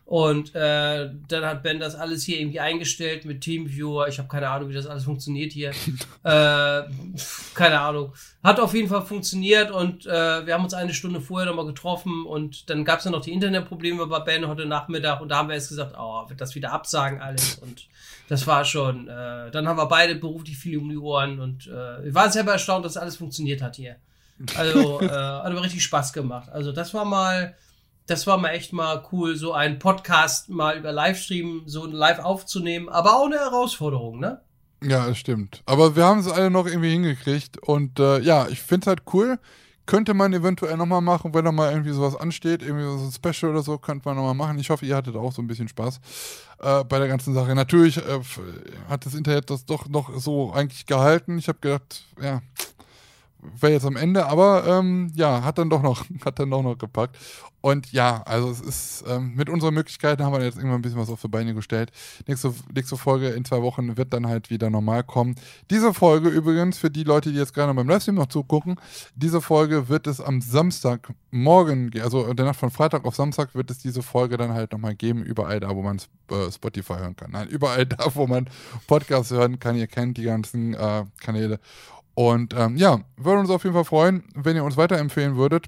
Und 0.09 0.55
äh, 0.55 1.11
dann 1.28 1.45
hat 1.45 1.62
Ben 1.62 1.81
das 1.81 1.95
alles 1.95 2.25
hier 2.25 2.41
irgendwie 2.41 2.61
eingestellt 2.61 3.27
mit 3.27 3.43
Teamviewer. 3.43 4.09
Ich 4.09 4.17
habe 4.17 4.27
keine 4.27 4.49
Ahnung, 4.49 4.70
wie 4.70 4.75
das 4.75 4.87
alles 4.87 5.05
funktioniert 5.05 5.53
hier. 5.53 5.69
äh, 6.25 6.83
keine 7.53 7.78
Ahnung. 7.78 8.15
Hat 8.43 8.59
auf 8.59 8.73
jeden 8.73 8.89
Fall 8.89 9.03
funktioniert 9.05 9.70
und 9.70 10.07
äh, 10.07 10.47
wir 10.47 10.55
haben 10.55 10.65
uns 10.65 10.73
eine 10.73 10.95
Stunde 10.95 11.20
vorher 11.20 11.47
nochmal 11.47 11.67
getroffen 11.67 12.25
und 12.25 12.70
dann 12.70 12.87
gab 12.87 13.01
es 13.01 13.05
ja 13.05 13.11
noch 13.11 13.20
die 13.20 13.33
Internetprobleme 13.33 14.07
bei 14.07 14.20
Ben 14.20 14.49
heute 14.49 14.65
Nachmittag 14.65 15.20
und 15.20 15.28
da 15.28 15.37
haben 15.37 15.49
wir 15.49 15.57
jetzt 15.57 15.69
gesagt, 15.69 15.95
oh, 15.99 16.27
wird 16.27 16.41
das 16.41 16.55
wieder 16.55 16.73
absagen 16.73 17.20
alles 17.20 17.57
und 17.61 17.87
das 18.31 18.47
war 18.47 18.65
schon. 18.65 19.09
Äh, 19.09 19.51
dann 19.51 19.69
haben 19.69 19.77
wir 19.77 19.89
beide 19.89 20.15
beruflich 20.15 20.57
viel 20.57 20.78
um 20.78 20.89
die 20.89 20.97
Ohren 20.97 21.39
und 21.39 21.67
äh, 21.67 22.05
wir 22.05 22.15
waren 22.15 22.33
selber 22.33 22.53
erstaunt, 22.53 22.87
dass 22.87 22.97
alles 22.97 23.17
funktioniert 23.17 23.61
hat 23.61 23.77
hier. 23.77 23.97
Also 24.57 25.01
äh, 25.03 25.07
hat 25.07 25.45
aber 25.45 25.62
richtig 25.62 25.83
Spaß 25.83 26.15
gemacht. 26.15 26.49
Also 26.49 26.73
das 26.73 26.95
war 26.95 27.05
mal 27.05 27.55
das 28.09 28.27
war 28.27 28.39
mal 28.39 28.51
echt 28.51 28.73
mal 28.73 29.05
cool, 29.12 29.37
so 29.37 29.53
einen 29.53 29.78
Podcast 29.78 30.49
mal 30.49 30.78
über 30.78 30.93
Livestream 30.93 31.62
so 31.67 31.87
live 31.87 32.19
aufzunehmen, 32.19 32.89
aber 32.89 33.17
auch 33.17 33.27
eine 33.27 33.37
Herausforderung, 33.37 34.19
ne? 34.19 34.41
Ja, 34.83 35.07
das 35.07 35.19
stimmt. 35.19 35.62
Aber 35.67 35.95
wir 35.95 36.05
haben 36.05 36.20
es 36.20 36.28
alle 36.28 36.51
noch 36.51 36.67
irgendwie 36.67 36.91
hingekriegt 36.91 37.59
und 37.59 37.99
äh, 37.99 38.20
ja, 38.20 38.49
ich 38.49 38.61
finde 38.61 38.85
es 38.85 38.87
halt 38.87 39.03
cool. 39.12 39.39
Könnte 39.87 40.12
man 40.12 40.35
eventuell 40.35 40.77
nochmal 40.77 41.01
machen, 41.01 41.33
wenn 41.33 41.47
da 41.47 41.53
mal 41.53 41.70
irgendwie 41.70 41.93
sowas 41.93 42.15
ansteht, 42.15 42.62
irgendwie 42.62 42.85
so 42.85 43.07
ein 43.07 43.12
Special 43.12 43.53
oder 43.53 43.62
so, 43.62 43.78
könnte 43.78 44.07
man 44.07 44.17
nochmal 44.17 44.35
machen. 44.35 44.59
Ich 44.59 44.69
hoffe, 44.69 44.85
ihr 44.85 44.95
hattet 44.95 45.17
auch 45.17 45.33
so 45.33 45.41
ein 45.41 45.47
bisschen 45.47 45.69
Spaß 45.69 46.01
äh, 46.61 46.85
bei 46.85 46.99
der 46.99 47.09
ganzen 47.09 47.33
Sache. 47.33 47.55
Natürlich 47.55 47.97
äh, 47.97 48.20
hat 48.89 49.07
das 49.07 49.15
Internet 49.15 49.49
das 49.51 49.65
doch 49.65 49.89
noch 49.89 50.19
so 50.19 50.53
eigentlich 50.53 50.85
gehalten. 50.85 51.39
Ich 51.39 51.49
habe 51.49 51.59
gedacht, 51.61 52.05
ja, 52.20 52.43
wäre 53.41 53.73
jetzt 53.73 53.86
am 53.86 53.97
Ende, 53.97 54.26
aber 54.26 54.67
ähm, 54.67 55.12
ja, 55.15 55.42
hat 55.44 55.58
dann 55.58 55.70
doch 55.70 55.83
noch, 55.83 56.05
hat 56.25 56.39
dann 56.39 56.50
doch 56.50 56.62
noch 56.62 56.76
gepackt. 56.76 57.17
Und 57.60 57.92
ja, 57.92 58.23
also 58.23 58.50
es 58.50 58.60
ist, 58.60 59.05
ähm, 59.08 59.34
mit 59.34 59.49
unseren 59.49 59.75
Möglichkeiten 59.75 60.23
haben 60.23 60.33
wir 60.33 60.42
jetzt 60.44 60.57
irgendwann 60.57 60.78
ein 60.78 60.83
bisschen 60.83 61.00
was 61.00 61.10
auf 61.10 61.20
die 61.20 61.28
Beine 61.28 61.55
gestellt. 61.55 61.91
Nächste, 62.26 62.55
nächste 62.73 62.97
Folge 62.97 63.31
in 63.31 63.44
zwei 63.44 63.62
Wochen 63.62 63.97
wird 63.97 64.12
dann 64.12 64.28
halt 64.28 64.49
wieder 64.49 64.70
normal 64.70 65.02
kommen. 65.02 65.34
Diese 65.68 65.92
Folge 65.92 66.28
übrigens, 66.28 66.78
für 66.78 66.91
die 66.91 67.02
Leute, 67.02 67.33
die 67.33 67.39
jetzt 67.39 67.55
gerade 67.55 67.75
beim 67.75 67.89
Livestream 67.89 68.15
noch 68.15 68.28
zugucken, 68.28 68.76
diese 69.17 69.41
Folge 69.41 69.89
wird 69.89 70.07
es 70.07 70.20
am 70.20 70.41
Samstagmorgen, 70.41 71.91
also 72.00 72.33
der 72.33 72.47
Nacht 72.47 72.60
von 72.60 72.70
Freitag 72.70 73.05
auf 73.05 73.17
Samstag 73.17 73.55
wird 73.57 73.70
es 73.73 73.78
diese 73.78 74.02
Folge 74.02 74.36
dann 74.36 74.52
halt 74.52 74.73
nochmal 74.73 74.94
geben, 74.94 75.25
überall 75.25 75.58
da, 75.58 75.75
wo 75.75 75.83
man 75.83 75.99
äh, 76.31 76.52
Spotify 76.52 76.94
hören 76.94 77.17
kann. 77.17 77.33
Nein, 77.33 77.49
überall 77.50 77.86
da, 77.86 78.15
wo 78.15 78.28
man 78.28 78.49
Podcasts 78.86 79.33
hören 79.33 79.58
kann. 79.58 79.75
Ihr 79.75 79.89
kennt 79.89 80.17
die 80.17 80.25
ganzen 80.25 80.75
äh, 80.75 81.05
Kanäle. 81.20 81.58
Und 82.18 82.52
ähm, 82.58 82.76
ja, 82.76 82.98
würde 83.16 83.38
uns 83.38 83.48
auf 83.48 83.62
jeden 83.62 83.74
Fall 83.74 83.84
freuen, 83.84 84.24
wenn 84.34 84.56
ihr 84.56 84.64
uns 84.64 84.76
weiterempfehlen 84.76 85.36
würdet. 85.36 85.66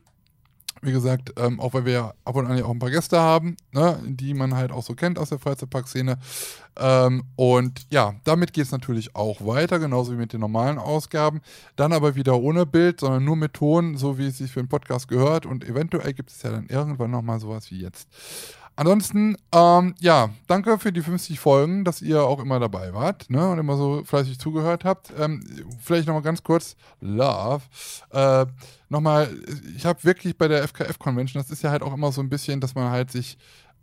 Wie 0.83 0.91
gesagt, 0.91 1.33
ähm, 1.37 1.61
auch 1.61 1.75
weil 1.75 1.85
wir 1.85 2.13
ab 2.25 2.35
und 2.35 2.49
an 2.49 2.59
ja 2.59 2.65
auch 2.65 2.71
ein 2.71 2.81
paar 2.81 2.91
Gäste 2.91 3.21
haben, 3.21 3.57
ne, 3.71 4.01
die 4.05 4.35
man 4.35 4.57
halt 4.57 4.73
auch 4.73 4.83
so 4.83 4.95
kennt 4.95 5.17
aus 5.17 5.29
der 5.29 5.39
Freizeitparkszene. 5.39 6.19
Ähm, 6.77 7.23
und 7.37 7.87
ja, 7.91 8.15
damit 8.25 8.53
geht 8.53 8.65
es 8.65 8.73
natürlich 8.73 9.15
auch 9.15 9.47
weiter, 9.47 9.79
genauso 9.79 10.11
wie 10.11 10.17
mit 10.17 10.33
den 10.33 10.41
normalen 10.41 10.79
Ausgaben. 10.79 11.41
Dann 11.77 11.93
aber 11.93 12.17
wieder 12.17 12.41
ohne 12.41 12.67
Bild, 12.67 12.99
sondern 12.99 13.25
nur 13.25 13.37
mit 13.37 13.55
Ton, 13.55 13.97
so 13.97 14.19
wie 14.19 14.27
es 14.27 14.39
sich 14.39 14.51
für 14.51 14.59
einen 14.59 14.69
Podcast 14.69 15.07
gehört. 15.07 15.47
Und 15.47 15.63
eventuell 15.65 16.13
gibt 16.15 16.31
es 16.31 16.43
ja 16.43 16.51
dann 16.51 16.67
irgendwann 16.67 17.13
nochmal 17.13 17.39
sowas 17.39 17.71
wie 17.71 17.81
jetzt. 17.81 18.09
Ansonsten, 18.77 19.37
ähm, 19.53 19.95
ja, 20.01 20.31
danke 20.47 20.79
für 20.79 20.93
die 20.93 21.03
50 21.03 21.39
Folgen, 21.39 21.85
dass 21.85 22.01
ihr 22.01 22.23
auch 22.23 22.41
immer 22.41 22.59
dabei 22.59 22.95
wart 22.95 23.29
ne, 23.29 23.51
und 23.51 23.59
immer 23.59 23.77
so 23.77 24.03
fleißig 24.05 24.39
zugehört 24.39 24.85
habt. 24.85 25.13
Ähm, 25.19 25.45
vielleicht 25.81 26.07
nochmal 26.07 26.23
ganz 26.23 26.43
kurz, 26.43 26.77
Love. 27.01 27.63
Äh, 28.11 28.47
nochmal, 28.89 29.29
ich 29.77 29.85
habe 29.85 30.03
wirklich 30.05 30.39
bei 30.39 30.49
der 30.49 30.63
FKF-Convention, 30.63 31.43
das 31.43 31.51
ist 31.51 31.63
ja 31.63 31.71
halt 31.71 31.83
auch 31.83 31.93
immer 31.93 32.11
so 32.11 32.23
ein 32.23 32.31
bisschen, 32.31 32.61
dass 32.61 32.75
man 32.75 32.91
halt 32.91 33.11
sich 33.11 33.37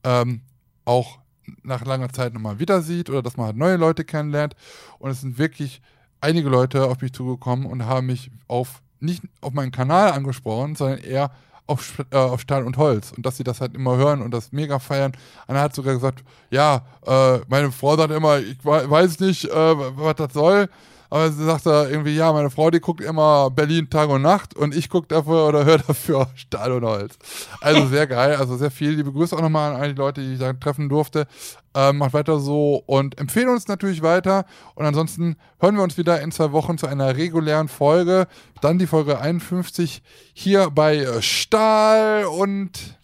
ähm, 0.04 0.42
auch 0.86 1.20
nach 1.64 1.86
langer 1.86 2.10
Zeit 2.10 2.34
nochmal 2.34 2.60
wieder 2.60 2.82
sieht 2.82 3.10
oder 3.10 3.22
dass 3.22 3.38
man 3.38 3.48
halt 3.48 3.58
neue 3.58 3.78
Leute 3.78 4.04
kennenlernt. 4.04 4.56
Und 5.00 5.12
es 5.12 5.22
sind 5.22 5.38
wirklich 5.38 5.82
einige 6.22 6.50
Leute 6.50 6.86
auf 6.86 7.02
mich 7.02 7.14
zugekommen 7.14 7.66
und 7.66 7.86
haben 7.86 8.08
mich 8.08 8.32
auf 8.48 8.82
nicht 9.00 9.24
auf 9.42 9.54
meinen 9.54 9.72
Kanal 9.72 10.12
angesprochen, 10.12 10.76
sondern 10.76 11.00
eher 11.00 11.32
auf, 11.68 12.04
äh, 12.12 12.16
auf 12.16 12.42
Stahl 12.42 12.66
und 12.66 12.78
Holz 12.78 13.12
und 13.16 13.26
dass 13.26 13.38
sie 13.38 13.44
das 13.44 13.62
halt 13.62 13.76
immer 13.76 13.98
hören 13.98 14.22
und 14.22 14.32
das 14.32 14.52
mega 14.52 14.80
feiern. 14.80 15.12
Einer 15.48 15.62
hat 15.62 15.76
sogar 15.76 15.94
gesagt, 15.94 16.24
ja, 16.50 16.86
äh, 17.06 17.40
meine 17.48 17.72
Frau 17.72 17.96
sagt 17.96 18.12
immer, 18.12 18.40
ich 18.40 18.58
weiß 18.64 19.20
nicht, 19.20 19.46
äh, 19.46 19.52
was 19.52 20.16
das 20.16 20.34
soll. 20.34 20.70
Aber 21.10 21.32
sie 21.32 21.46
sagt 21.46 21.66
da 21.66 21.88
irgendwie, 21.88 22.16
ja, 22.16 22.32
meine 22.34 22.50
Frau, 22.50 22.70
die 22.70 22.80
guckt 22.80 23.02
immer 23.02 23.50
Berlin 23.50 23.90
Tag 23.90 24.10
und 24.10 24.22
Nacht 24.22 24.56
und 24.56 24.76
ich 24.76 24.90
gucke 24.90 25.08
dafür 25.08 25.48
oder 25.48 25.66
höre 25.66 25.80
dafür 25.80 26.28
Stahl 26.36 26.72
und 26.72 26.84
Holz. 26.84 27.18
Also 27.62 27.88
sehr 27.88 28.08
geil, 28.08 28.36
also 28.36 28.58
sehr 28.58 28.72
viel. 28.72 28.92
Liebe 28.92 29.12
Grüße 29.12 29.36
auch 29.36 29.42
nochmal 29.42 29.74
an 29.74 29.82
all 29.82 29.94
die 29.94 29.98
Leute, 29.98 30.22
die 30.22 30.34
ich 30.34 30.40
da 30.40 30.54
treffen 30.54 30.90
durfte. 30.90 31.28
Ähm, 31.74 31.98
macht 31.98 32.14
weiter 32.14 32.40
so 32.40 32.84
und 32.86 33.20
empfehle 33.20 33.52
uns 33.52 33.68
natürlich 33.68 34.02
weiter. 34.02 34.46
Und 34.76 34.86
ansonsten 34.86 35.36
hören 35.60 35.76
wir 35.76 35.84
uns 35.84 35.98
wieder 35.98 36.22
in 36.22 36.32
zwei 36.32 36.52
Wochen 36.52 36.78
zu 36.78 36.88
einer 36.88 37.16
regulären 37.16 37.68
Folge. 37.68 38.28
Dann 38.62 38.80
die 38.80 38.88
Folge 38.88 39.20
51 39.20 40.02
hier 40.34 40.72
bei 40.72 40.98
äh, 40.98 41.22
Stahl 41.22 42.26
und 42.26 42.98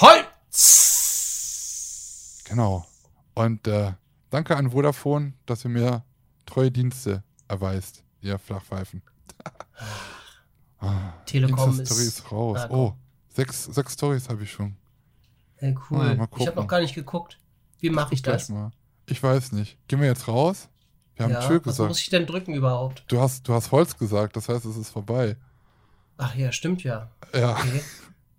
Holz! 0.00 0.32
Genau. 2.48 2.86
Und 3.34 3.66
äh, 3.66 3.92
danke 4.30 4.56
an 4.56 4.70
Vodafone, 4.70 5.32
dass 5.46 5.64
ihr 5.64 5.70
mir 5.70 6.04
treue 6.52 6.70
Dienste 6.70 7.22
erweist, 7.48 8.04
ihr 8.20 8.38
Flachpfeifen. 8.38 9.02
ah, 10.80 11.12
Telekom 11.26 11.70
Insta-Story 11.70 12.02
ist. 12.02 12.18
ist 12.18 12.32
raus. 12.32 12.58
Ah, 12.60 12.68
oh, 12.70 12.94
sechs, 13.28 13.64
sechs 13.64 13.94
Stories 13.94 14.28
habe 14.28 14.42
ich 14.42 14.52
schon. 14.52 14.76
Hey, 15.56 15.74
cool. 15.90 16.00
Ah, 16.00 16.14
mal 16.14 16.28
ich 16.38 16.46
habe 16.46 16.60
noch 16.60 16.68
gar 16.68 16.80
nicht 16.80 16.94
geguckt. 16.94 17.38
Wie 17.80 17.90
mache 17.90 18.14
ich 18.14 18.22
das? 18.22 18.48
Mal. 18.48 18.70
Ich 19.06 19.22
weiß 19.22 19.52
nicht. 19.52 19.78
Gehen 19.88 20.00
wir 20.00 20.08
jetzt 20.08 20.28
raus? 20.28 20.68
Wir 21.16 21.24
haben 21.24 21.32
Ja, 21.32 21.40
Tschö 21.40 21.56
was 21.56 21.62
gesagt. 21.62 21.88
muss 21.88 22.00
ich 22.00 22.10
denn 22.10 22.26
drücken 22.26 22.54
überhaupt? 22.54 23.04
Du 23.08 23.20
hast, 23.20 23.46
du 23.48 23.54
hast 23.54 23.70
Holz 23.72 23.96
gesagt, 23.96 24.36
das 24.36 24.48
heißt, 24.48 24.64
es 24.64 24.76
ist 24.76 24.90
vorbei. 24.90 25.36
Ach 26.16 26.34
ja, 26.34 26.52
stimmt 26.52 26.84
ja. 26.84 27.10
Ja, 27.34 27.52
Okay. 27.52 27.82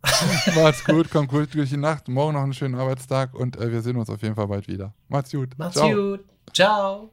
macht's 0.55 0.83
gut, 0.83 1.09
kommt 1.09 1.29
gut 1.29 1.53
durch 1.53 1.69
die 1.69 1.77
Nacht. 1.77 2.09
Morgen 2.09 2.33
noch 2.33 2.43
einen 2.43 2.53
schönen 2.53 2.75
Arbeitstag 2.75 3.33
und 3.33 3.55
äh, 3.55 3.71
wir 3.71 3.81
sehen 3.81 3.95
uns 3.95 4.09
auf 4.09 4.21
jeden 4.21 4.35
Fall 4.35 4.47
bald 4.47 4.67
wieder. 4.67 4.93
Macht's 5.07 5.31
gut. 5.31 5.57
Macht's 5.57 5.75
Ciao. 5.75 5.89
gut. 5.93 6.25
Ciao. 6.53 7.09